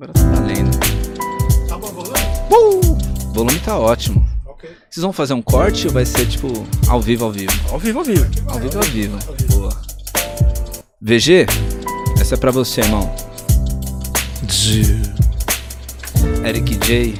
Agora 0.00 0.12
tá 0.14 0.20
valendo. 0.22 0.70
Tá 1.68 1.76
bom, 1.78 1.88
volume? 1.88 2.18
O 2.50 3.32
volume 3.34 3.58
tá 3.60 3.78
ótimo. 3.78 4.26
Ok. 4.46 4.70
Vocês 4.90 5.02
vão 5.02 5.12
fazer 5.12 5.34
um 5.34 5.42
corte 5.42 5.88
ou 5.88 5.92
vai 5.92 6.06
ser 6.06 6.26
tipo 6.26 6.48
ao 6.88 7.00
vivo, 7.00 7.24
ao 7.24 7.32
vivo? 7.32 7.52
Ao 7.70 7.78
vivo, 7.78 7.98
ao 7.98 8.04
vivo. 8.04 8.24
Ao 8.48 8.58
vivo, 8.58 8.76
ao 8.78 8.84
vivo. 8.84 9.18
Boa. 9.48 9.63
VG, 11.06 11.44
essa 12.18 12.34
é 12.34 12.38
pra 12.38 12.50
você, 12.50 12.80
irmão. 12.80 13.14
Eric 16.42 16.76
J, 16.76 17.14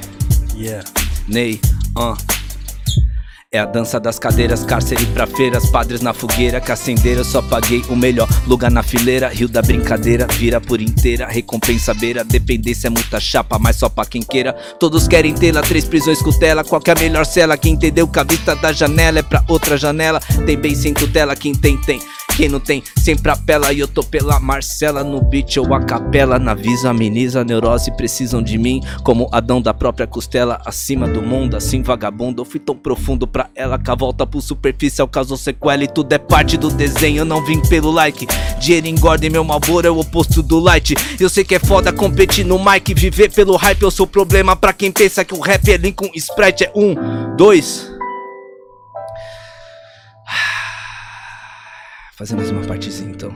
Yeah. 0.55 0.83
Ney, 1.27 1.61
ah. 1.95 2.17
É 3.55 3.59
a 3.59 3.65
dança 3.65 4.01
das 4.01 4.19
cadeiras, 4.19 4.65
cárcere 4.65 5.05
pra 5.05 5.25
feiras, 5.25 5.69
padres 5.69 6.01
na 6.01 6.13
fogueira 6.13 6.59
que 6.59 6.75
só 7.23 7.41
paguei 7.41 7.81
o 7.87 7.95
melhor 7.95 8.27
lugar 8.45 8.69
na 8.69 8.83
fileira. 8.83 9.29
Rio 9.29 9.47
da 9.47 9.61
brincadeira, 9.61 10.27
vira 10.27 10.59
por 10.59 10.81
inteira. 10.81 11.25
Recompensa 11.25 11.93
beira, 11.93 12.21
dependência 12.21 12.87
é 12.87 12.89
muita 12.89 13.17
chapa, 13.17 13.57
mas 13.57 13.77
só 13.77 13.87
pra 13.87 14.05
quem 14.05 14.21
queira. 14.21 14.51
Todos 14.77 15.07
querem 15.07 15.33
tê-la, 15.33 15.61
três 15.61 15.85
prisões 15.85 16.21
cutela. 16.21 16.65
Qual 16.65 16.81
que 16.81 16.89
é 16.89 16.93
a 16.97 16.99
melhor 16.99 17.25
cela? 17.25 17.55
Quem 17.55 17.75
entendeu 17.75 18.09
que 18.09 18.19
a 18.19 18.23
vista 18.23 18.57
da 18.57 18.73
janela 18.73 19.19
é 19.19 19.23
pra 19.23 19.41
outra 19.47 19.77
janela. 19.77 20.19
Tem 20.45 20.57
bem 20.57 20.75
sem 20.75 20.93
tutela, 20.93 21.33
quem 21.33 21.55
tem, 21.55 21.77
tem. 21.77 22.01
Quem 22.35 22.49
não 22.49 22.59
tem, 22.59 22.83
sempre 22.97 23.31
apela 23.31 23.71
e 23.71 23.79
eu 23.79 23.87
tô 23.87 24.03
pela 24.03 24.41
Marcela 24.41 25.05
no 25.05 25.21
beat 25.21 25.55
ou 25.55 25.73
a 25.73 25.81
capela. 25.81 26.37
Na 26.37 26.53
visa, 26.53 26.89
ameniza, 26.89 27.45
neurose 27.45 27.95
precisam 27.95 28.43
de 28.43 28.57
mim. 28.57 28.81
Como 29.05 29.29
Adão 29.31 29.61
da 29.61 29.73
própria 29.73 30.05
costela, 30.05 30.59
acima 30.65 31.07
do 31.07 31.21
mundo, 31.21 31.55
assim 31.55 31.81
vagabundo. 31.81 32.41
Eu 32.41 32.45
fui 32.45 32.59
tão 32.59 32.75
profundo 32.75 33.25
pra 33.25 33.44
ela 33.53 33.77
que 33.77 33.91
a 33.91 33.95
volta 33.95 34.25
pro 34.25 34.41
superficial 34.41 35.07
causou 35.07 35.37
sequela 35.37 35.83
e 35.83 35.87
tudo 35.87 36.11
é 36.13 36.17
parte 36.17 36.57
do 36.57 36.69
desenho. 36.69 37.19
Eu 37.19 37.25
não 37.25 37.43
vim 37.45 37.61
pelo 37.61 37.91
like. 37.91 38.25
Dinheiro 38.59 38.87
engorda 38.87 39.25
e 39.25 39.29
meu 39.29 39.43
malboro 39.43 39.87
é 39.87 39.91
o 39.91 39.99
oposto 39.99 40.41
do 40.41 40.59
light. 40.59 40.95
Eu 41.19 41.29
sei 41.29 41.43
que 41.43 41.55
é 41.55 41.59
foda 41.59 41.91
competir 41.93 42.45
no 42.45 42.57
mic, 42.57 42.93
viver 42.93 43.31
pelo 43.31 43.55
hype. 43.55 43.81
Eu 43.81 43.91
sou 43.91 44.07
problema 44.07 44.55
pra 44.55 44.73
quem 44.73 44.91
pensa 44.91 45.25
que 45.25 45.33
o 45.33 45.39
rap 45.39 45.69
é 45.69 45.77
Lincoln 45.77 46.09
Sprite. 46.15 46.63
É 46.65 46.71
um, 46.75 46.95
dois. 47.35 47.91
Fazer 52.17 52.35
mais 52.35 52.49
uma 52.49 52.61
partezinha 52.61 53.11
então. 53.11 53.31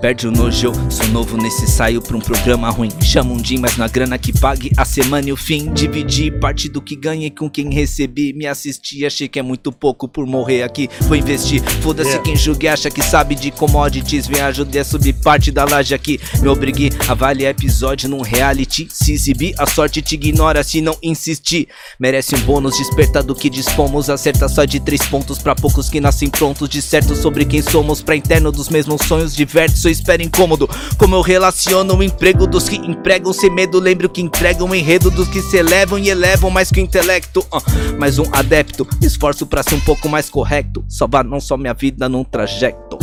Perde 0.00 0.28
o 0.28 0.30
nojo, 0.30 0.72
sou 0.90 1.06
novo 1.08 1.36
nesse 1.36 1.66
saio 1.66 2.02
pra 2.02 2.16
um 2.16 2.20
programa 2.20 2.70
ruim. 2.70 2.90
Chama 3.02 3.32
um 3.32 3.36
dia, 3.36 3.58
mas 3.58 3.76
na 3.76 3.88
grana 3.88 4.18
que 4.18 4.32
pague 4.32 4.70
a 4.76 4.84
semana 4.84 5.28
e 5.28 5.32
o 5.32 5.36
fim. 5.36 5.72
Dividi 5.72 6.30
parte 6.30 6.68
do 6.68 6.82
que 6.82 6.94
ganhei 6.94 7.30
com 7.30 7.48
quem 7.48 7.72
recebi. 7.72 8.32
Me 8.32 8.46
assisti, 8.46 9.06
achei 9.06 9.26
que 9.26 9.38
é 9.38 9.42
muito 9.42 9.72
pouco 9.72 10.06
por 10.06 10.26
morrer 10.26 10.62
aqui. 10.62 10.88
Vou 11.02 11.16
investir, 11.16 11.62
foda-se 11.82 12.06
Yeah. 12.06 12.24
quem 12.24 12.36
julga 12.36 12.66
e 12.66 12.68
acha 12.68 12.90
que 12.90 13.02
sabe 13.02 13.34
de 13.34 13.50
commodities. 13.50 14.26
Vem 14.26 14.40
ajudar 14.42 14.80
a 14.80 14.84
subir 14.84 15.12
parte 15.14 15.50
da 15.50 15.64
laje 15.64 15.94
aqui. 15.94 16.20
Me 16.40 16.48
obriguei 16.48 16.90
a 17.08 17.12
avaliar 17.12 17.50
episódio 17.50 18.08
num 18.08 18.22
reality. 18.22 18.86
Se 18.90 19.12
exibir, 19.12 19.54
a 19.58 19.66
sorte 19.66 20.00
te 20.02 20.14
ignora 20.14 20.62
se 20.62 20.80
não 20.80 20.96
insistir. 21.02 21.68
Merece 21.98 22.34
um 22.34 22.40
bônus, 22.40 22.76
desperta 22.78 23.22
do 23.22 23.34
que 23.34 23.50
dispomos. 23.50 24.08
Acerta 24.08 24.48
só 24.48 24.64
de 24.64 24.78
três 24.78 25.04
pontos 25.06 25.38
pra 25.38 25.54
poucos 25.54 25.88
que 25.88 26.00
nascem 26.00 26.28
prontos. 26.28 26.68
De 26.68 26.80
certo 26.80 27.16
sobre 27.16 27.44
quem 27.44 27.62
somos, 27.62 28.02
pra 28.02 28.14
interno 28.14 28.52
dos 28.52 28.68
mesmos 28.68 29.02
sonhos. 29.02 29.34
Diversos, 29.56 29.86
eu 29.86 29.90
espero 29.90 30.22
incômodo. 30.22 30.68
Como 30.98 31.14
eu 31.14 31.22
relaciono 31.22 31.96
o 31.96 32.02
emprego 32.02 32.46
dos 32.46 32.68
que 32.68 32.76
empregam 32.76 33.32
sem 33.32 33.48
medo. 33.48 33.80
Lembro 33.80 34.06
que 34.06 34.20
entregam 34.20 34.68
o 34.68 34.74
enredo 34.74 35.10
dos 35.10 35.28
que 35.28 35.40
se 35.40 35.56
elevam 35.56 35.98
e 35.98 36.10
elevam 36.10 36.50
mais 36.50 36.70
que 36.70 36.78
o 36.78 36.82
intelecto. 36.82 37.42
Ah, 37.50 37.62
mais 37.98 38.18
um 38.18 38.24
adepto, 38.32 38.86
me 39.00 39.06
esforço 39.06 39.46
pra 39.46 39.62
ser 39.62 39.76
um 39.76 39.80
pouco 39.80 40.10
mais 40.10 40.28
correto. 40.28 40.84
Salvar 40.90 41.24
não 41.24 41.40
só 41.40 41.56
minha 41.56 41.72
vida 41.72 42.06
num 42.06 42.22
trajeto. 42.22 42.98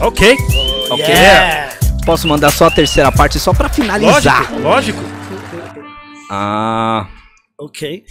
Ok. 0.00 0.36
Ok? 0.90 1.04
Yeah! 1.04 1.76
Posso 2.04 2.26
mandar 2.26 2.50
só 2.50 2.66
a 2.66 2.70
terceira 2.72 3.12
parte 3.12 3.38
só 3.38 3.54
pra 3.54 3.68
finalizar. 3.68 4.52
Lógico, 4.52 4.98
lógico. 4.98 5.04
Ah. 6.28 7.06
Ok. 7.56 8.02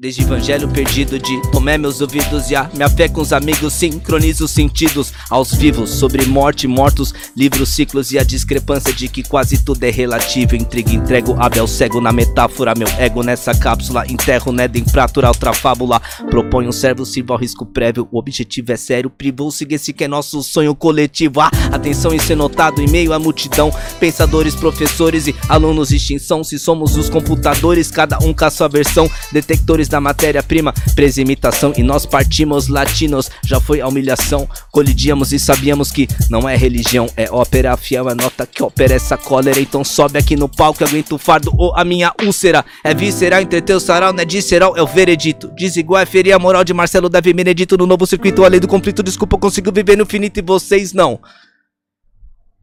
Desde 0.00 0.22
evangelho 0.22 0.68
perdido 0.68 1.18
de 1.18 1.42
tomé 1.50 1.76
meus 1.76 2.00
ouvidos 2.00 2.52
e 2.52 2.54
a 2.54 2.70
minha 2.72 2.88
fé 2.88 3.08
com 3.08 3.20
os 3.20 3.32
amigos 3.32 3.72
sincroniza 3.72 4.44
os 4.44 4.52
sentidos 4.52 5.12
aos 5.28 5.52
vivos 5.52 5.90
sobre 5.90 6.24
morte, 6.24 6.68
mortos, 6.68 7.12
livro 7.36 7.66
ciclos 7.66 8.12
e 8.12 8.18
a 8.18 8.22
discrepância 8.22 8.92
de 8.92 9.08
que 9.08 9.24
quase 9.24 9.60
tudo 9.64 9.82
é 9.82 9.90
relativo. 9.90 10.54
Intriga, 10.54 10.92
entrego 10.92 11.34
Abel 11.36 11.66
cego 11.66 12.00
na 12.00 12.12
metáfora, 12.12 12.76
meu 12.78 12.86
ego 12.96 13.24
nessa 13.24 13.52
cápsula, 13.52 14.04
enterro 14.08 14.52
neda 14.52 14.78
em 14.78 14.84
fratura, 14.84 15.26
outra 15.26 15.52
fábula. 15.52 16.00
Proponho 16.30 16.68
um 16.68 16.72
servo, 16.72 17.04
sirva 17.04 17.34
ao 17.34 17.40
risco 17.40 17.66
prévio. 17.66 18.06
O 18.12 18.20
objetivo 18.20 18.70
é 18.70 18.76
sério, 18.76 19.10
privou 19.10 19.50
siga 19.50 19.74
esse 19.74 19.92
que 19.92 20.04
é 20.04 20.08
nosso 20.08 20.44
sonho 20.44 20.76
coletivo. 20.76 21.40
Ah, 21.40 21.50
atenção 21.72 22.14
em 22.14 22.20
ser 22.20 22.36
notado 22.36 22.80
em 22.80 22.88
meio 22.88 23.12
à 23.12 23.18
multidão. 23.18 23.72
Pensadores, 23.98 24.54
professores 24.54 25.26
e 25.26 25.34
alunos 25.48 25.90
extinção. 25.90 26.44
Se 26.44 26.56
somos 26.56 26.96
os 26.96 27.10
computadores, 27.10 27.90
cada 27.90 28.16
um 28.20 28.32
com 28.32 28.44
a 28.44 28.50
sua 28.50 28.68
versão. 28.68 29.10
Detectores 29.32 29.87
da 29.88 30.00
matéria-prima, 30.00 30.72
presa 30.94 31.20
imitação. 31.20 31.72
E 31.76 31.82
nós 31.82 32.06
partimos 32.06 32.68
latinos, 32.68 33.30
já 33.44 33.60
foi 33.60 33.80
a 33.80 33.88
humilhação. 33.88 34.48
Colidíamos 34.70 35.32
e 35.32 35.38
sabíamos 35.38 35.90
que 35.90 36.08
não 36.30 36.48
é 36.48 36.56
religião, 36.56 37.08
é 37.16 37.30
ópera 37.30 37.76
fiel, 37.76 38.08
é 38.08 38.14
nota 38.14 38.46
que 38.46 38.62
opera 38.62 38.94
essa 38.94 39.16
cólera. 39.16 39.60
Então 39.60 39.84
sobe 39.84 40.18
aqui 40.18 40.36
no 40.36 40.48
palco 40.48 40.82
e 40.82 40.86
aguenta 40.86 41.14
o 41.14 41.18
fardo 41.18 41.52
ou 41.56 41.74
a 41.76 41.84
minha 41.84 42.12
úlcera. 42.24 42.64
É 42.84 42.94
visceral, 42.94 43.40
entreter 43.40 43.74
o 43.74 43.80
sarau, 43.80 44.12
não 44.12 44.22
é 44.22 44.26
visceral, 44.26 44.76
é 44.76 44.82
o 44.82 44.86
veredito. 44.86 45.50
Desigual 45.56 46.00
é 46.00 46.06
ferir 46.06 46.32
a 46.32 46.38
moral 46.38 46.64
de 46.64 46.72
Marcelo 46.72 47.08
Davi 47.08 47.32
Benedito 47.32 47.76
no 47.76 47.86
novo 47.86 48.06
circuito. 48.06 48.44
Além 48.44 48.60
do 48.60 48.68
conflito, 48.68 49.02
desculpa, 49.02 49.36
eu 49.36 49.40
consigo 49.40 49.72
viver 49.72 49.96
no 49.96 50.04
infinito 50.04 50.38
e 50.38 50.42
vocês 50.42 50.92
não. 50.92 51.20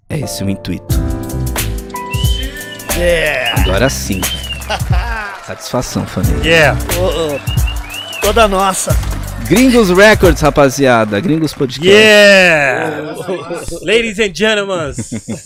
É 0.09 0.19
esse 0.19 0.43
o 0.43 0.49
intuito. 0.49 0.95
Yeah! 2.97 3.61
Agora 3.61 3.89
sim. 3.89 4.21
Satisfação, 5.45 6.07
família. 6.07 6.43
Yeah. 6.43 6.79
Ô, 6.97 7.35
ô, 7.35 8.19
toda 8.19 8.47
nossa. 8.47 8.97
Gringos 9.47 9.91
Records, 9.91 10.41
rapaziada. 10.41 11.19
Gringos 11.19 11.53
Podcast. 11.53 11.87
Yeah! 11.87 13.13
Ladies 13.83 14.19
and 14.19 14.33
gentlemen, 14.33 14.91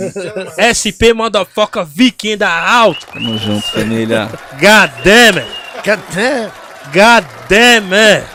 SP 0.56 1.12
Motherfucker 1.14 1.84
Viking 1.86 2.38
da 2.38 2.82
Out. 2.82 3.06
Tamo 3.08 3.38
junto, 3.38 3.68
família. 3.74 4.30
God 4.54 4.92
damn 5.04 5.40
it! 5.40 5.48
Cadê? 5.84 6.50
God 6.94 7.26
damn 7.50 7.94
it! 7.94 8.26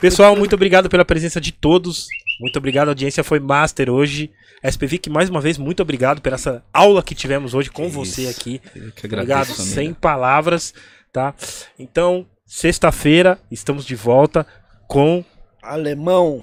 Pessoal, 0.00 0.34
muito 0.34 0.56
obrigado 0.56 0.88
pela 0.88 1.04
presença 1.04 1.40
de 1.40 1.52
todos. 1.52 2.08
Muito 2.40 2.56
obrigado, 2.58 2.88
a 2.88 2.90
audiência 2.90 3.22
foi 3.22 3.38
master 3.40 3.88
hoje. 3.90 4.30
SPVIC, 4.64 5.08
mais 5.10 5.28
uma 5.28 5.40
vez, 5.40 5.58
muito 5.58 5.80
obrigado 5.82 6.20
por 6.20 6.32
essa 6.32 6.64
aula 6.72 7.02
que 7.02 7.14
tivemos 7.14 7.52
hoje 7.54 7.70
com 7.70 7.84
Que 7.86 7.90
você 7.90 8.22
isso. 8.22 8.40
aqui. 8.40 8.60
Eu 8.74 8.92
que 8.92 9.06
Obrigado, 9.06 9.22
agradeço, 9.24 9.56
família. 9.56 9.74
sem 9.74 9.92
palavras, 9.94 10.72
tá? 11.12 11.34
Então, 11.78 12.26
sexta-feira, 12.46 13.38
estamos 13.50 13.84
de 13.84 13.94
volta 13.96 14.46
com 14.88 15.24
Alemão, 15.62 16.42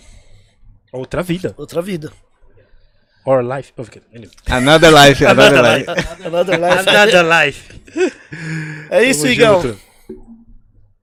outra 0.91 1.21
vida. 1.23 1.53
outra 1.57 1.81
vida. 1.81 2.11
Or 3.25 3.41
life. 3.43 3.71
Oh, 3.77 3.81
okay. 3.83 4.01
Another 4.47 4.91
life, 4.91 5.23
another 5.25 5.61
life. 5.61 5.89
Another 6.25 6.59
life. 6.59 6.89
Another 6.89 7.25
life. 7.45 7.81
É 8.89 9.03
isso, 9.03 9.21
Tamo 9.21 9.33
Igão. 9.33 9.61
junto. 9.61 9.79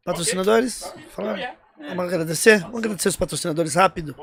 Patrocinadores? 0.04 0.92
Falar? 1.14 1.54
Vamos 1.78 2.04
agradecer? 2.12 2.60
Vamos 2.60 2.78
agradecer 2.78 3.08
os 3.08 3.16
patrocinadores 3.16 3.74
rápido. 3.74 4.14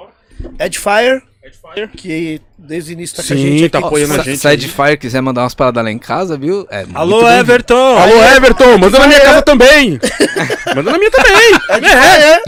Edgefire 0.60 1.22
Edfire, 1.44 1.88
que 1.90 2.42
desde 2.58 2.92
o 2.92 2.94
início 2.94 3.18
tá 3.18 3.22
com 3.24 3.28
Sim, 3.28 3.34
a 3.34 3.38
gente. 3.38 3.70
tá 3.70 3.78
aqui. 3.80 3.88
apoiando 3.88 4.14
a 4.14 4.24
gente 4.24 4.38
Sai 4.38 4.52
aí. 4.52 4.58
de 4.58 4.68
Fire, 4.70 4.98
quiser 4.98 5.22
mandar 5.22 5.42
umas 5.42 5.54
paradas 5.54 5.84
lá 5.84 5.92
em 5.92 5.98
casa, 6.00 6.38
viu? 6.38 6.66
É 6.72 6.86
Alô. 6.94 7.28
Everton! 7.28 7.98
Alô, 7.98 8.24
Everton, 8.24 8.78
manda 8.78 8.98
na 8.98 9.08
minha 9.08 9.20
casa 9.20 9.42
também. 9.42 10.00
Manda 10.76 10.92
na 10.92 10.98
minha 10.98 11.12
também. 11.12 11.54
É, 11.94 12.42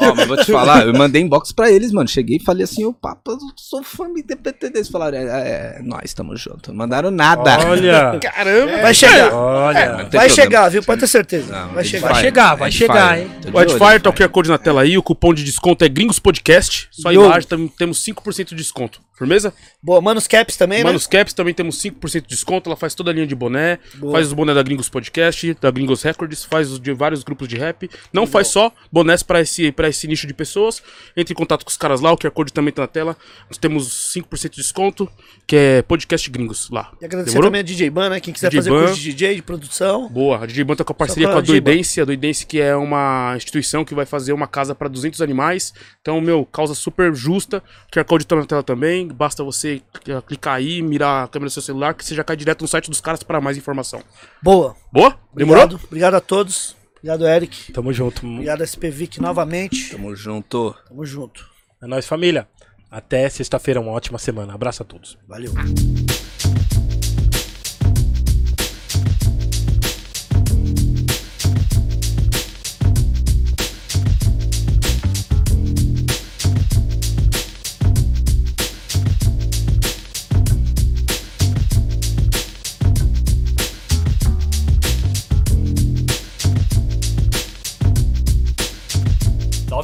Ó, 0.04 0.14
mas 0.14 0.26
vou 0.26 0.36
te 0.36 0.50
falar, 0.50 0.86
eu 0.86 0.92
mandei 0.92 1.22
inbox 1.22 1.52
pra 1.52 1.70
eles, 1.70 1.92
mano. 1.92 2.08
Cheguei 2.08 2.38
e 2.38 2.44
falei 2.44 2.64
assim, 2.64 2.84
ô 2.84 2.92
papo, 2.92 3.30
eu 3.32 3.38
sou 3.56 3.82
fã 3.82 4.12
de 4.12 4.22
DPT 4.22 4.70
deles. 4.70 4.88
Falaram, 4.88 5.18
é, 5.18 5.22
é, 5.22 5.80
nós 5.82 6.02
estamos 6.06 6.40
juntos. 6.40 6.68
Não 6.68 6.74
mandaram 6.74 7.10
nada. 7.10 7.58
Olha! 7.66 8.18
Caramba. 8.20 8.82
Vai 8.82 8.94
chegar. 8.94 9.32
Olha! 9.32 9.80
Tem 9.80 9.88
Vai 9.88 10.04
problema. 10.08 10.28
chegar, 10.30 10.68
viu? 10.70 10.82
Pode 10.82 11.00
ter 11.00 11.06
certeza. 11.06 11.52
Não, 11.52 11.74
vai 11.74 11.82
é 11.82 11.86
chegar. 11.86 12.08
Vai 12.12 12.20
chegar, 12.22 12.54
vai 12.56 12.68
é 12.68 12.72
chegar, 12.72 13.18
hein? 13.18 13.30
O 13.52 13.56
olho, 13.56 14.00
tá 14.00 14.10
o 14.10 14.12
QR 14.12 14.28
Code 14.28 14.48
na 14.48 14.58
tela 14.58 14.82
aí, 14.82 14.98
o 14.98 15.02
cupom 15.02 15.32
de 15.32 15.44
desconto 15.44 15.84
é 15.84 15.88
Gringos 15.88 16.18
Podcast. 16.18 16.88
Só 16.90 17.10
tam- 17.48 17.68
temos 17.68 18.02
5% 18.12 18.50
de 18.50 18.54
desconto. 18.54 19.00
Firmeza? 19.18 19.52
Boa, 19.82 20.00
Manos 20.00 20.26
Caps 20.28 20.56
também, 20.56 20.84
Manos 20.84 21.06
Caps 21.06 21.32
também 21.32 21.52
temos 21.52 21.82
5% 21.82 22.22
de 22.22 22.28
desconto. 22.28 22.68
Ela 22.68 22.76
faz 22.76 22.94
toda 22.94 23.10
a 23.10 23.14
linha 23.14 23.26
de 23.26 23.34
boné. 23.34 23.78
Boa. 23.96 24.12
Faz 24.12 24.28
os 24.28 24.32
bonés 24.32 24.54
da 24.54 24.62
Gringos 24.62 24.88
Podcast, 24.88 25.56
da 25.60 25.70
Gringos 25.70 26.02
Records, 26.02 26.44
faz 26.44 26.70
os 26.70 26.78
de 26.80 26.92
vários 26.92 27.22
grupos 27.22 27.48
de 27.48 27.56
rap. 27.56 27.90
Não 28.12 28.26
faz 28.26 28.48
só 28.48 28.72
bonés 28.92 29.22
pra 29.22 29.40
esse, 29.40 29.72
pra 29.72 29.88
esse 29.88 30.06
nicho 30.06 30.26
de 30.26 30.32
pessoas. 30.34 30.82
Entre 31.16 31.32
em 31.32 31.36
contato 31.36 31.64
com 31.64 31.70
os 31.70 31.76
caras 31.76 32.00
lá, 32.00 32.12
o 32.12 32.16
QR 32.16 32.30
Code 32.30 32.52
também 32.52 32.72
tá 32.72 32.82
na 32.82 32.88
tela. 32.88 33.16
Nós 33.50 33.58
temos 33.58 34.12
5% 34.16 34.50
de 34.50 34.56
desconto, 34.56 35.08
que 35.46 35.56
é 35.56 35.82
Podcast 35.82 36.30
Gringos 36.30 36.70
lá. 36.70 36.90
né? 36.92 36.98
E 37.02 37.04
agradecer 37.04 37.32
Demorou? 37.32 37.50
também 37.50 37.60
a 37.60 37.64
DJ 37.64 37.90
Ban, 37.90 38.08
né? 38.10 38.20
Quem 38.20 38.32
quiser 38.32 38.50
DJ 38.50 38.60
fazer 38.60 38.70
Ban. 38.70 38.86
curso 38.86 39.00
de 39.00 39.12
DJ, 39.12 39.34
de 39.36 39.42
produção. 39.42 40.08
Boa, 40.08 40.42
a 40.42 40.46
DJ 40.46 40.64
Ban 40.64 40.76
tá 40.76 40.84
com 40.84 40.92
a 40.92 40.96
parceria 40.96 41.28
com 41.28 41.38
a. 41.38 41.40
Doidense, 41.40 42.00
a 42.00 42.04
Doidense 42.04 42.46
que 42.46 42.60
é 42.60 42.76
uma 42.76 43.32
instituição 43.36 43.84
que 43.84 43.94
vai 43.94 44.06
fazer 44.06 44.32
uma 44.32 44.46
casa 44.46 44.74
para 44.74 44.88
200 44.88 45.20
animais. 45.20 45.72
Então, 46.00 46.20
meu, 46.20 46.44
causa 46.44 46.74
super 46.74 47.14
justa. 47.14 47.62
O 47.88 47.94
QR 47.94 48.04
Code 48.04 48.26
tá 48.26 48.36
na 48.36 48.44
tela 48.44 48.62
também. 48.62 49.07
Basta 49.14 49.42
você 49.44 49.82
eh, 50.06 50.22
clicar 50.26 50.54
aí, 50.54 50.82
mirar 50.82 51.24
a 51.24 51.28
câmera 51.28 51.48
do 51.48 51.52
seu 51.52 51.62
celular, 51.62 51.94
que 51.94 52.04
você 52.04 52.14
já 52.14 52.24
cai 52.24 52.36
direto 52.36 52.62
no 52.62 52.68
site 52.68 52.90
dos 52.90 53.00
caras 53.00 53.22
para 53.22 53.40
mais 53.40 53.56
informação. 53.56 54.02
Boa. 54.42 54.76
Boa? 54.92 55.18
Demorou? 55.34 55.64
Obrigado. 55.64 55.84
Obrigado 55.86 56.14
a 56.14 56.20
todos. 56.20 56.76
Obrigado, 56.98 57.26
Eric. 57.26 57.72
Tamo 57.72 57.92
junto. 57.92 58.26
Obrigado, 58.26 58.62
SPVIC, 58.64 59.20
novamente. 59.20 59.92
Tamo 59.92 60.14
junto. 60.14 60.74
Tamo 60.88 61.04
junto. 61.04 61.46
É 61.80 61.86
nóis, 61.86 62.06
família. 62.06 62.48
Até 62.90 63.28
sexta-feira, 63.28 63.80
uma 63.80 63.92
ótima 63.92 64.18
semana. 64.18 64.54
Abraço 64.54 64.82
a 64.82 64.86
todos. 64.86 65.18
Valeu. 65.28 65.52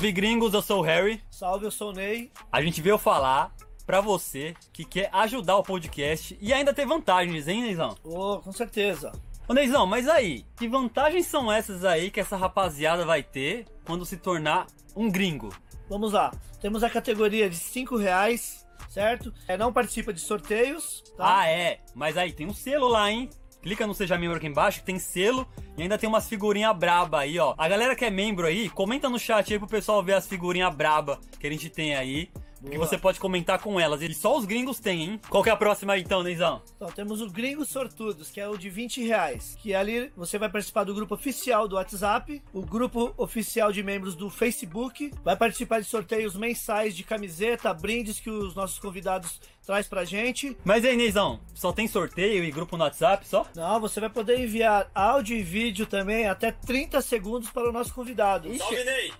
Salve 0.04 0.12
gringos, 0.12 0.52
eu 0.52 0.60
sou 0.60 0.80
o 0.80 0.82
Harry. 0.82 1.22
Salve, 1.30 1.64
eu 1.64 1.70
sou 1.70 1.88
o 1.88 1.92
Ney. 1.94 2.30
A 2.52 2.60
gente 2.60 2.82
veio 2.82 2.98
falar 2.98 3.54
pra 3.86 4.02
você 4.02 4.54
que 4.70 4.84
quer 4.84 5.08
ajudar 5.10 5.56
o 5.56 5.62
podcast 5.62 6.36
e 6.42 6.52
ainda 6.52 6.74
ter 6.74 6.84
vantagens, 6.84 7.48
hein, 7.48 7.62
Neizão? 7.62 7.96
Ô, 8.04 8.38
com 8.38 8.52
certeza. 8.52 9.12
Ô, 9.48 9.54
Neizão, 9.54 9.86
mas 9.86 10.06
aí, 10.06 10.44
que 10.58 10.68
vantagens 10.68 11.26
são 11.26 11.50
essas 11.50 11.86
aí 11.86 12.10
que 12.10 12.20
essa 12.20 12.36
rapaziada 12.36 13.06
vai 13.06 13.22
ter 13.22 13.64
quando 13.86 14.04
se 14.04 14.18
tornar 14.18 14.66
um 14.94 15.10
gringo? 15.10 15.48
Vamos 15.88 16.12
lá. 16.12 16.30
Temos 16.60 16.84
a 16.84 16.90
categoria 16.90 17.48
de 17.48 17.56
5 17.56 17.96
reais, 17.96 18.66
certo? 18.90 19.32
É, 19.48 19.56
não 19.56 19.72
participa 19.72 20.12
de 20.12 20.20
sorteios, 20.20 21.02
tá? 21.16 21.38
Ah, 21.38 21.48
é, 21.48 21.80
mas 21.94 22.18
aí 22.18 22.30
tem 22.30 22.46
um 22.46 22.52
selo 22.52 22.88
lá, 22.88 23.10
hein? 23.10 23.30
Clica 23.64 23.86
no 23.86 23.94
Seja 23.94 24.18
Membro 24.18 24.36
aqui 24.36 24.46
embaixo, 24.46 24.80
que 24.80 24.84
tem 24.84 24.98
selo 24.98 25.48
e 25.74 25.82
ainda 25.82 25.96
tem 25.96 26.06
umas 26.06 26.28
figurinhas 26.28 26.76
braba 26.76 27.20
aí, 27.20 27.38
ó. 27.38 27.54
A 27.56 27.66
galera 27.66 27.96
que 27.96 28.04
é 28.04 28.10
membro 28.10 28.46
aí, 28.46 28.68
comenta 28.68 29.08
no 29.08 29.18
chat 29.18 29.50
aí 29.50 29.58
pro 29.58 29.66
pessoal 29.66 30.02
ver 30.02 30.12
as 30.12 30.26
figurinhas 30.26 30.74
braba 30.74 31.18
que 31.40 31.46
a 31.46 31.50
gente 31.50 31.70
tem 31.70 31.94
aí. 31.94 32.28
Que 32.64 32.76
Boa. 32.76 32.86
você 32.86 32.96
pode 32.96 33.20
comentar 33.20 33.58
com 33.60 33.78
elas. 33.78 34.00
E 34.02 34.12
só 34.14 34.36
os 34.36 34.44
gringos 34.44 34.80
têm, 34.80 35.02
hein? 35.02 35.20
Qual 35.28 35.42
que 35.42 35.50
é 35.50 35.52
a 35.52 35.56
próxima 35.56 35.92
aí, 35.92 36.02
então, 36.02 36.22
Neizão? 36.22 36.62
Então, 36.76 36.90
temos 36.90 37.20
o 37.20 37.30
Gringos 37.30 37.68
Sortudos, 37.68 38.30
que 38.30 38.40
é 38.40 38.48
o 38.48 38.56
de 38.56 38.70
20 38.70 39.04
reais. 39.04 39.56
Que 39.60 39.74
ali 39.74 40.10
você 40.16 40.38
vai 40.38 40.48
participar 40.48 40.84
do 40.84 40.94
grupo 40.94 41.14
oficial 41.14 41.68
do 41.68 41.76
WhatsApp, 41.76 42.42
o 42.52 42.62
grupo 42.62 43.14
oficial 43.16 43.70
de 43.70 43.82
membros 43.82 44.14
do 44.14 44.30
Facebook, 44.30 45.12
vai 45.22 45.36
participar 45.36 45.80
de 45.80 45.86
sorteios 45.86 46.34
mensais 46.34 46.96
de 46.96 47.04
camiseta, 47.04 47.72
brindes 47.74 48.18
que 48.18 48.30
os 48.30 48.54
nossos 48.54 48.78
convidados 48.78 49.40
traz 49.64 49.86
pra 49.86 50.04
gente. 50.04 50.56
Mas 50.64 50.84
aí, 50.84 50.96
Neizão, 50.96 51.40
só 51.54 51.72
tem 51.72 51.86
sorteio 51.86 52.44
e 52.44 52.50
grupo 52.50 52.76
no 52.76 52.84
WhatsApp 52.84 53.26
só? 53.26 53.46
Não, 53.54 53.80
você 53.80 54.00
vai 54.00 54.10
poder 54.10 54.38
enviar 54.40 54.90
áudio 54.94 55.36
e 55.36 55.42
vídeo 55.42 55.86
também 55.86 56.26
até 56.26 56.50
30 56.50 57.00
segundos 57.02 57.50
para 57.50 57.68
o 57.68 57.72
nosso 57.72 57.94
convidado. 57.94 58.48
Ney! 58.48 59.12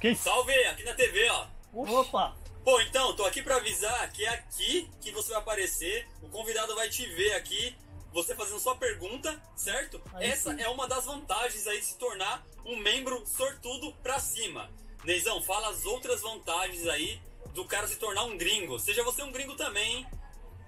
Quem? 0.00 0.14
Salve, 0.14 0.52
aqui 0.64 0.82
na 0.82 0.94
TV, 0.94 1.28
ó. 1.30 1.59
Opa! 1.72 2.34
Pô, 2.64 2.80
então, 2.82 3.14
tô 3.16 3.24
aqui 3.24 3.42
pra 3.42 3.56
avisar 3.56 4.10
que 4.12 4.24
é 4.24 4.28
aqui 4.28 4.88
que 5.00 5.10
você 5.10 5.30
vai 5.30 5.38
aparecer, 5.40 6.06
o 6.22 6.28
convidado 6.28 6.74
vai 6.74 6.88
te 6.88 7.06
ver 7.06 7.32
aqui, 7.32 7.74
você 8.12 8.34
fazendo 8.34 8.58
sua 8.58 8.76
pergunta, 8.76 9.40
certo? 9.56 10.00
Aí 10.12 10.28
Essa 10.28 10.54
sim. 10.54 10.60
é 10.60 10.68
uma 10.68 10.86
das 10.86 11.06
vantagens 11.06 11.66
aí 11.66 11.78
de 11.78 11.86
se 11.86 11.96
tornar 11.96 12.44
um 12.64 12.76
membro 12.76 13.24
sortudo 13.26 13.94
pra 14.02 14.18
cima. 14.18 14.68
Neizão, 15.04 15.42
fala 15.42 15.70
as 15.70 15.86
outras 15.86 16.20
vantagens 16.20 16.86
aí 16.86 17.20
do 17.54 17.64
cara 17.64 17.86
se 17.86 17.96
tornar 17.96 18.24
um 18.24 18.36
gringo. 18.36 18.78
Seja 18.78 19.02
você 19.02 19.22
um 19.22 19.32
gringo 19.32 19.54
também, 19.56 19.98
hein? 19.98 20.06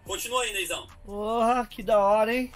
Continua 0.05 0.43
aí, 0.43 0.53
Neizão. 0.53 0.87
Porra, 1.05 1.67
que 1.67 1.83
da 1.83 1.99
hora, 1.99 2.35
hein? 2.35 2.51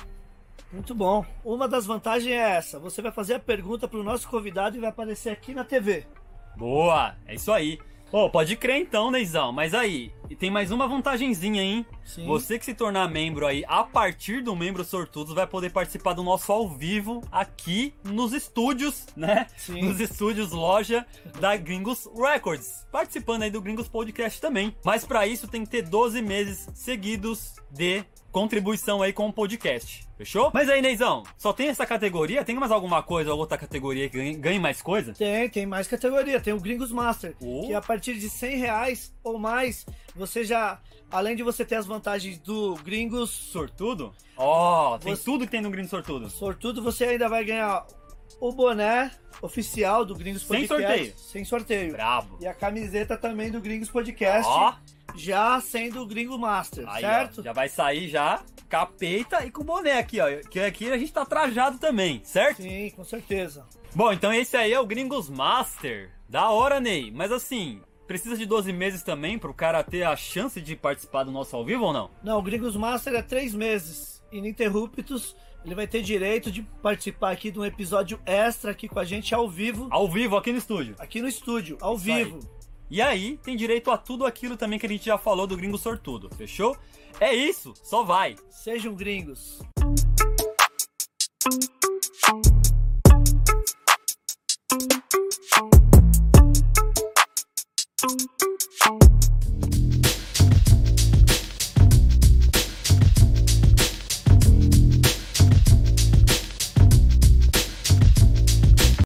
Muito 0.73 0.95
bom. 0.95 1.25
Uma 1.45 1.69
das 1.69 1.87
vantagens 1.87 2.33
é 2.33 2.57
essa: 2.57 2.79
você 2.79 3.03
vai 3.03 3.13
fazer 3.13 3.35
a 3.35 3.41
pergunta 3.41 3.87
para 3.87 3.99
o 3.99 4.03
nosso 4.03 4.29
convidado 4.29 4.77
e 4.77 4.81
vai 4.81 4.91
aparecer 4.91 5.31
aqui 5.31 5.55
na 5.55 5.65
TV. 5.65 6.07
Boa, 6.57 7.17
é 7.27 7.35
isso 7.35 7.53
aí. 7.53 7.79
Pô, 8.11 8.31
pode 8.31 8.57
crer 8.57 8.81
então, 8.81 9.11
Neizão. 9.11 9.53
Mas 9.53 9.75
aí, 9.75 10.13
e 10.31 10.37
tem 10.37 10.51
mais 10.51 10.71
uma 10.71 10.87
vantagenzinha, 10.87 11.63
hein? 11.63 11.87
Sim. 12.05 12.27
Você 12.27 12.59
que 12.59 12.65
se 12.65 12.75
tornar 12.75 13.09
membro 13.09 13.47
aí, 13.47 13.65
a 13.67 13.83
partir 13.83 14.43
do 14.43 14.55
membro 14.55 14.85
sortudos, 14.85 15.35
vai 15.35 15.47
poder 15.47 15.71
participar 15.71 16.13
do 16.13 16.23
nosso 16.23 16.53
ao 16.53 16.69
vivo 16.69 17.21
aqui 17.31 17.95
nos 18.05 18.33
estúdios, 18.33 19.07
né? 19.17 19.47
Sim. 19.57 19.83
Nos 19.83 20.01
estúdios 20.01 20.53
loja 20.53 21.05
da 21.41 21.57
Gringos 21.57 22.09
Records. 22.17 22.87
Participando 22.93 23.43
aí 23.43 23.51
do 23.51 23.61
Gringos 23.61 23.89
Podcast 23.89 24.41
também. 24.41 24.75
Mas 24.85 25.05
pra 25.05 25.27
isso 25.27 25.49
tem 25.49 25.65
que 25.65 25.71
ter 25.71 25.83
12 25.83 26.23
meses 26.23 26.69
seguidos 26.75 27.57
de 27.71 28.05
contribuição 28.41 29.01
aí 29.01 29.15
com 29.15 29.27
o 29.29 29.33
podcast. 29.33 30.07
Fechou? 30.19 30.51
Mas 30.53 30.69
aí, 30.69 30.83
Neizão, 30.83 31.23
só 31.39 31.55
tem 31.55 31.69
essa 31.69 31.87
categoria? 31.87 32.45
Tem 32.45 32.55
mais 32.55 32.71
alguma 32.71 33.03
coisa 33.03 33.33
ou 33.33 33.39
outra 33.39 33.57
categoria 33.57 34.11
que 34.11 34.35
ganhe, 34.35 34.59
mais 34.61 34.83
coisa? 34.83 35.15
Tem, 35.15 35.49
tem 35.49 35.65
mais 35.65 35.87
categoria. 35.89 36.39
Tem 36.39 36.53
o 36.53 36.61
Gringos 36.61 36.93
Master, 36.93 37.35
Oh. 37.41 37.67
que 37.67 37.73
a 37.73 37.81
partir 37.81 38.13
de 38.19 38.29
100 38.29 38.59
reais 38.59 39.15
ou 39.25 39.39
mais, 39.39 39.87
você 40.15 40.45
já, 40.45 40.79
além 41.11 41.35
de 41.35 41.43
você 41.43 41.65
ter 41.65 41.77
as 41.77 41.87
vantagens 41.87 42.37
do 42.37 42.75
Gringos 42.85 43.31
Sortudo? 43.31 44.13
Ó, 44.37 44.99
tem 44.99 45.17
Você- 45.17 45.25
tudo 45.25 45.47
que 45.47 45.51
tem 45.51 45.63
no 45.63 45.71
Gringos 45.71 45.91
Sortudo. 45.91 46.29
Sortudo, 46.29 46.83
você 46.83 47.07
ainda 47.07 47.31
vai 47.31 47.43
ganhar 47.43 47.87
o 48.39 48.53
boné 48.53 49.11
oficial 49.41 50.05
do 50.05 50.15
Gringos 50.15 50.43
Sem 50.43 50.67
Podcast. 50.67 50.89
sorteio. 50.99 51.15
Sem 51.17 51.45
sorteio. 51.47 51.93
Brabo. 51.93 52.37
E 52.39 52.47
a 52.47 52.53
camiseta 52.53 53.17
também 53.17 53.51
do 53.51 53.63
Gringos 53.63 53.89
Podcast, 53.89 54.47
Ó, 54.47 54.75
já 55.17 55.61
sendo 55.61 56.03
o 56.03 56.07
Gringo 56.07 56.39
Master, 56.39 56.85
aí, 56.89 57.01
certo? 57.01 57.41
ó, 57.41 57.43
já 57.45 57.53
vai 57.53 57.69
sair 57.69 58.09
já 58.09 58.43
capeta 58.69 59.45
e 59.47 59.51
com 59.51 59.63
boné 59.65 59.99
aqui, 59.99 60.21
ó. 60.21 60.27
Que 60.51 60.61
aqui 60.61 60.91
a 60.91 60.99
gente 60.99 61.13
tá 61.13 61.25
trajado 61.25 61.79
também, 61.79 62.21
certo? 62.25 62.63
Sim, 62.63 62.91
com 62.91 63.05
certeza. 63.05 63.65
Bom, 63.95 64.13
então 64.13 64.33
esse 64.33 64.57
aí 64.57 64.73
é 64.73 64.81
o 64.81 64.87
Gringos 64.87 65.31
Master. 65.31 66.11
Da 66.29 66.51
hora, 66.51 66.81
Ney. 66.81 67.11
Mas 67.13 67.31
assim, 67.31 67.81
precisa 68.07 68.37
de 68.37 68.45
12 68.45 68.73
meses 68.73 69.03
também 69.03 69.39
pro 69.39 69.55
cara 69.55 69.83
ter 69.85 70.03
a 70.03 70.17
chance 70.17 70.61
de 70.61 70.75
participar 70.75 71.23
do 71.25 71.31
nosso 71.31 71.55
ao 71.55 71.65
vivo 71.65 71.85
ou 71.85 71.93
não? 71.93 72.11
Não, 72.23 72.39
o 72.39 72.43
Gringos 72.43 72.77
Master 72.77 73.15
é 73.15 73.23
três 73.23 73.55
meses 73.55 74.23
ininterruptos. 74.33 75.37
Ele 75.65 75.75
vai 75.75 75.87
ter 75.87 76.03
direito 76.03 76.51
de 76.51 76.63
participar 76.83 77.33
aqui 77.33 77.51
de 77.51 77.59
um 77.59 77.65
episódio 77.65 78.21
extra 78.25 78.71
aqui 78.71 78.89
com 78.89 78.99
a 79.01 79.05
gente 79.05 79.35
ao 79.35 79.49
vivo, 79.49 79.89
Ao 79.91 80.09
vivo 80.09 80.37
aqui 80.37 80.53
no 80.53 80.59
estúdio. 80.59 80.95
aqui 80.99 81.21
no 81.21 81.27
estúdio, 81.29 81.77
ao 81.81 81.97
Isso 81.97 82.11
aí. 82.13 82.41
E 82.89 83.03
aí, 83.03 83.39
tem 83.39 83.57
direito 83.57 83.91
a 83.91 83.99
tudo 83.99 84.25
aquilo 84.25 84.57
também 84.57 84.79
que 84.79 84.87
a 84.87 84.89
gente 84.89 85.07
já 85.07 85.19
falou 85.19 85.47
do 85.47 85.57
Gringo 85.57 85.79
Sortudo, 85.79 86.31
fechou? 86.37 86.77
É 87.19 87.35
isso, 87.35 87.75
só 87.83 88.03
vai. 88.05 88.37
Sejam 88.51 88.95
gringos. 88.95 89.61
Thank 98.09 98.56